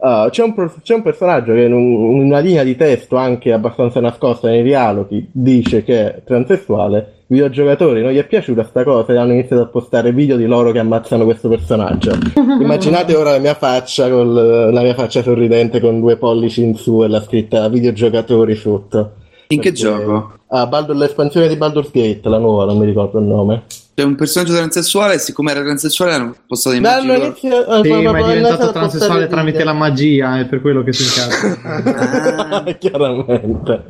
Uh, 0.00 0.28
c'è, 0.30 0.44
un, 0.44 0.54
c'è 0.82 0.94
un 0.94 1.02
personaggio 1.02 1.52
che 1.54 1.62
in, 1.62 1.72
un- 1.72 2.16
in 2.16 2.22
una 2.26 2.38
linea 2.38 2.62
di 2.62 2.76
testo 2.76 3.16
anche 3.16 3.52
abbastanza 3.52 3.98
nascosta 4.00 4.48
nei 4.48 4.62
dialoghi 4.62 5.28
dice 5.32 5.82
che 5.82 6.14
è 6.14 6.22
transessuale. 6.24 7.14
I 7.30 7.34
videogiocatori 7.34 8.00
non 8.00 8.12
gli 8.12 8.16
è 8.18 8.24
piaciuta 8.26 8.62
sta 8.64 8.84
cosa 8.84 9.12
e 9.12 9.16
hanno 9.16 9.32
iniziato 9.32 9.62
a 9.62 9.66
postare 9.66 10.12
video 10.12 10.36
di 10.36 10.46
loro 10.46 10.70
che 10.70 10.78
ammazzano 10.78 11.24
questo 11.24 11.48
personaggio. 11.48 12.12
Immaginate 12.60 13.14
ora 13.16 13.32
la 13.32 13.38
mia 13.38 13.54
faccia 13.54 14.08
con 14.08 14.32
la 14.34 14.80
mia 14.82 14.94
faccia 14.94 15.20
sorridente 15.22 15.80
con 15.80 15.98
due 16.00 16.16
pollici 16.16 16.62
in 16.62 16.74
su 16.76 17.02
e 17.02 17.08
la 17.08 17.20
scritta 17.20 17.68
videogiocatori 17.68 18.54
sotto. 18.54 19.12
In 19.48 19.60
che 19.60 19.72
Perché- 19.72 19.72
gioco? 19.84 20.32
Ah, 20.50 20.66
Baldur- 20.66 20.96
l'espansione 20.96 21.48
di 21.48 21.56
Baldur's 21.56 21.90
Gate, 21.90 22.20
la 22.28 22.38
nuova, 22.38 22.64
non 22.64 22.78
mi 22.78 22.86
ricordo 22.86 23.18
il 23.18 23.26
nome. 23.26 23.64
C'è 23.98 24.04
un 24.04 24.14
personaggio 24.14 24.54
transessuale 24.54 25.14
e 25.14 25.18
siccome 25.18 25.50
era 25.50 25.60
transessuale 25.60 26.12
hanno 26.12 26.32
postato 26.46 26.76
immagini 26.76 27.14
loro. 27.14 27.24
iniziato- 27.24 27.74
eh, 27.74 27.82
Sì, 27.82 28.02
ma 28.06 28.18
è 28.18 28.22
diventato 28.32 28.70
transessuale 28.70 29.26
tramite 29.26 29.64
la 29.64 29.72
magia, 29.72 30.38
è 30.38 30.46
per 30.46 30.60
quello 30.60 30.84
che 30.84 30.92
si 30.92 31.02
incazza. 31.02 31.58
Ah, 31.64 32.62
Chiaramente. 32.78 33.84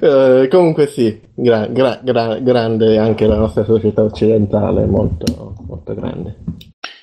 Eh, 0.00 0.48
comunque 0.50 0.86
sì, 0.88 1.18
gra- 1.34 1.66
gra- 1.66 1.98
gra- 2.04 2.38
grande 2.40 2.98
anche 2.98 3.24
la 3.26 3.36
nostra 3.36 3.64
società 3.64 4.02
occidentale, 4.02 4.84
molto, 4.84 5.54
molto 5.66 5.94
grande. 5.94 6.36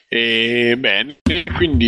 E 0.07 0.77
bene, 0.79 1.17
quindi 1.57 1.87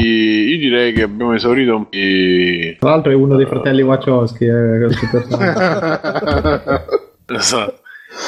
io 0.54 0.58
direi 0.58 0.92
che 0.92 1.04
abbiamo 1.04 1.36
esaurito 1.36 1.76
un 1.76 1.84
po'. 1.88 2.80
Tra 2.80 2.90
l'altro 2.90 3.12
è 3.12 3.16
uno 3.16 3.36
dei 3.36 3.46
fratelli 3.46 3.84
Wachowski, 3.84 4.46
eh, 4.46 4.80
questo 4.88 5.06
personaggio. 5.12 7.06
Esatto. 7.28 7.82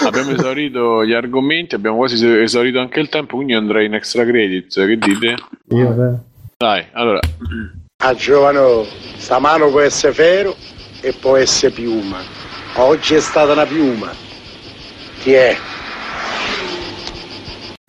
Abbiamo 0.05 0.31
esaurito 0.31 1.05
gli 1.05 1.13
argomenti, 1.13 1.75
abbiamo 1.75 1.97
quasi 1.97 2.25
esaurito 2.25 2.79
anche 2.79 2.99
il 2.99 3.09
tempo, 3.09 3.35
quindi 3.35 3.53
andrei 3.53 3.85
in 3.85 3.93
extra 3.93 4.25
credits. 4.25 4.75
Che 4.75 4.97
dite? 4.97 5.35
Io, 5.69 5.89
beh. 5.89 6.13
Dai, 6.57 6.85
allora. 6.93 7.19
A 8.03 8.13
giovano, 8.15 8.85
sta 9.17 9.39
mano 9.39 9.69
può 9.69 9.81
essere 9.81 10.13
ferro 10.13 10.55
e 11.01 11.13
può 11.13 11.35
essere 11.35 11.73
piuma. 11.73 12.19
Oggi 12.75 13.15
è 13.15 13.19
stata 13.19 13.51
una 13.53 13.65
piuma. 13.65 14.11
Chi 15.19 15.33
è? 15.33 15.55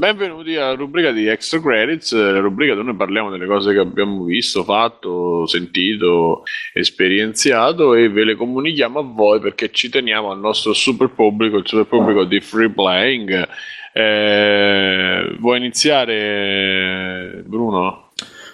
Benvenuti 0.01 0.57
alla 0.57 0.77
rubrica 0.77 1.11
di 1.11 1.27
Extra 1.27 1.61
Credits, 1.61 2.15
la 2.15 2.39
rubrica 2.39 2.73
dove 2.73 2.87
noi 2.87 2.97
parliamo 2.97 3.29
delle 3.29 3.45
cose 3.45 3.75
che 3.75 3.81
abbiamo 3.81 4.25
visto, 4.25 4.65
fatto, 4.65 5.47
sentito, 5.47 6.45
esperienziato 6.73 7.93
e 7.93 8.09
ve 8.09 8.25
le 8.25 8.35
comunichiamo 8.35 8.99
a 8.99 9.03
voi 9.03 9.41
perché 9.41 9.71
ci 9.71 9.91
teniamo 9.91 10.31
al 10.31 10.39
nostro 10.39 10.73
super 10.73 11.11
pubblico, 11.11 11.59
il 11.59 11.67
super 11.67 11.85
pubblico 11.85 12.25
di 12.25 12.41
Free 12.41 12.71
Playing. 12.71 13.47
Eh, 13.93 15.37
vuoi 15.39 15.59
iniziare, 15.59 17.43
Bruno? 17.45 18.13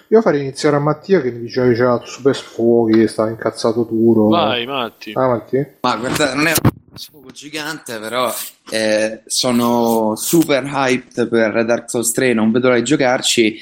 Io 0.09 0.19
farei 0.19 0.41
iniziare 0.41 0.75
a 0.75 0.79
Mattia 0.79 1.21
che 1.21 1.31
mi 1.31 1.39
diceva 1.39 1.67
che 1.69 1.75
c'era 1.75 2.01
super 2.03 2.35
sfoghi, 2.35 3.07
stava 3.07 3.29
incazzato 3.29 3.87
duro. 3.89 4.27
Vai, 4.27 4.65
Matti. 4.65 5.13
Ah, 5.15 5.27
Matti? 5.29 5.65
Ma 5.79 5.95
guardate, 5.95 6.35
non 6.35 6.47
è 6.47 6.53
sfogo 6.97 7.31
gigante, 7.31 7.99
però 7.99 8.33
eh, 8.69 9.21
sono 9.25 10.15
super 10.15 10.63
hyped 10.65 11.27
per 11.27 11.65
Dark 11.65 11.89
Souls 11.89 12.11
3, 12.11 12.33
non 12.33 12.51
vedo 12.51 12.67
l'ora 12.67 12.79
di 12.79 12.85
giocarci. 12.85 13.59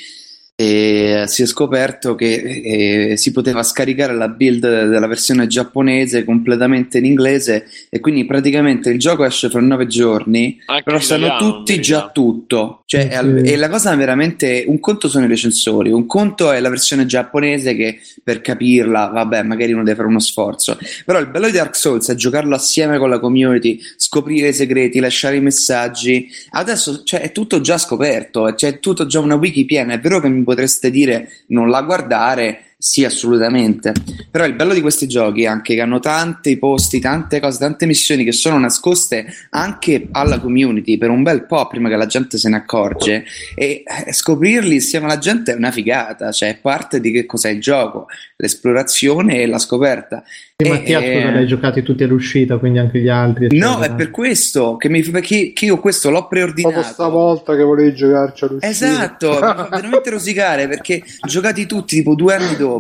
E 0.58 1.26
si 1.28 1.42
è 1.44 1.46
scoperto 1.46 2.16
che 2.16 3.10
eh, 3.12 3.18
si 3.18 3.34
poteva 3.34 3.62
scaricare 3.62 4.14
la 4.14 4.30
build 4.30 4.62
della 4.62 5.06
versione 5.06 5.48
giapponese 5.48 6.24
completamente 6.24 6.98
in 6.98 7.04
inglese 7.04 7.66
e 7.90 8.00
quindi 8.00 8.24
praticamente 8.26 8.90
il 8.90 8.98
gioco 8.98 9.26
esce 9.26 9.50
fra 9.50 9.60
nove 9.60 9.86
giorni 9.86 10.58
Anche 10.68 10.84
però 10.84 11.00
sanno 11.00 11.36
tutti 11.38 11.82
già 11.82 12.10
tutto. 12.14 12.84
Cioè, 12.86 13.10
Sì. 13.10 13.18
al- 13.18 13.42
e 13.46 13.58
la 13.58 13.68
cosa 13.68 13.94
veramente 13.98 14.64
un 14.66 14.80
conto 14.80 15.10
sono 15.10 15.26
i 15.26 15.28
recensori 15.28 15.92
un 15.92 16.06
conto 16.06 16.50
è 16.54 16.62
la 16.62 16.70
versione 16.70 17.06
giapponese 17.06 17.76
che 17.76 18.00
per 18.24 18.40
capirla 18.40 19.08
vabbè 19.08 19.44
magari 19.44 19.74
uno 19.74 19.84
deve 19.84 19.98
fare 19.98 20.08
uno 20.08 20.20
sforzo. 20.20 20.78
Però 21.04 21.20
il 21.20 21.28
bello 21.28 21.48
di 21.48 21.52
Dark 21.52 21.76
Souls 21.76 22.10
è 22.10 22.16
giocarlo 22.16 22.56
assieme 22.56 22.98
con 22.98 23.10
la 23.10 23.20
community 23.20 23.78
scoprire 23.98 24.48
i 24.48 24.54
segreti 24.54 25.02
lasciare 25.02 25.36
i 25.36 25.42
messaggi. 25.42 26.30
Adesso 26.52 27.04
cioè, 27.04 27.20
è 27.20 27.34
tutto 27.34 27.60
già 27.60 27.78
scoperto 27.78 28.54
c'è 28.56 28.80
tutto 28.80 29.06
già 29.06 29.20
una 29.20 29.36
wiki 29.36 29.66
piena. 29.66 29.92
È 29.92 30.00
vero 30.00 30.22
che 30.22 30.44
potreste 30.46 30.90
dire 30.90 31.30
non 31.48 31.70
la 31.70 31.82
guardare 31.82 32.75
sì, 32.88 33.04
assolutamente. 33.04 33.94
Però 34.30 34.46
il 34.46 34.54
bello 34.54 34.72
di 34.72 34.80
questi 34.80 35.08
giochi 35.08 35.42
è 35.42 35.48
anche 35.48 35.74
che 35.74 35.82
hanno 35.82 36.00
tanti 36.00 36.56
posti, 36.60 37.00
tante 37.00 37.40
cose, 37.40 37.58
tante 37.58 37.88
missioni 37.88 38.24
che 38.24 38.32
sono 38.32 38.60
nascoste 38.60 39.26
anche 39.50 40.08
alla 40.12 40.40
community 40.40 40.96
per 41.00 41.10
un 41.10 41.24
bel 41.24 41.48
po' 41.48 41.66
prima 41.66 41.90
che 41.90 41.96
la 41.96 42.06
gente 42.06 42.38
se 42.38 42.48
ne 42.48 42.58
accorge 42.58 43.26
e 43.56 43.82
eh, 44.06 44.14
scoprirli 44.14 44.76
insieme 44.76 45.06
alla 45.06 45.18
gente 45.18 45.54
è 45.54 45.56
una 45.56 45.72
figata, 45.72 46.32
cioè 46.32 46.50
è 46.50 46.58
parte 46.58 47.00
di 47.00 47.10
che 47.10 47.26
cos'è 47.26 47.50
il 47.50 47.60
gioco, 47.60 48.06
l'esplorazione 48.36 49.42
e 49.42 49.48
la 49.48 49.58
scoperta. 49.58 50.24
Sì, 50.56 50.68
E- 50.68 50.70
Mattia, 50.70 51.00
e- 51.00 51.16
scusa, 51.22 51.32
l'hai 51.34 51.48
giocati 51.48 51.82
tutti 51.82 52.04
all'uscita, 52.04 52.58
quindi 52.60 52.78
anche 52.78 53.00
gli 53.00 53.10
altri. 53.10 53.58
No, 53.58 53.72
eccetera. 53.72 53.94
è 53.94 53.96
per 53.96 54.12
questo 54.12 54.78
che, 54.78 54.90
mi, 54.90 55.02
perché 55.02 55.54
che 55.54 55.66
io 55.66 55.80
questo 55.80 56.12
l'ho 56.12 56.28
preordinato. 56.28 56.84
stavolta 56.84 57.56
che 57.56 57.64
volevi 57.64 57.96
giocarci 57.96 58.44
all'uscita. 58.44 58.68
Esatto, 58.72 59.32
mi 59.32 59.38
fa 59.38 59.68
veramente 59.72 60.10
rosicare 60.12 60.68
perché 60.68 61.04
giocati 61.28 61.66
tutti 61.66 61.96
tipo 61.96 62.14
due 62.16 62.36
anni 62.36 62.56
dopo, 62.56 62.75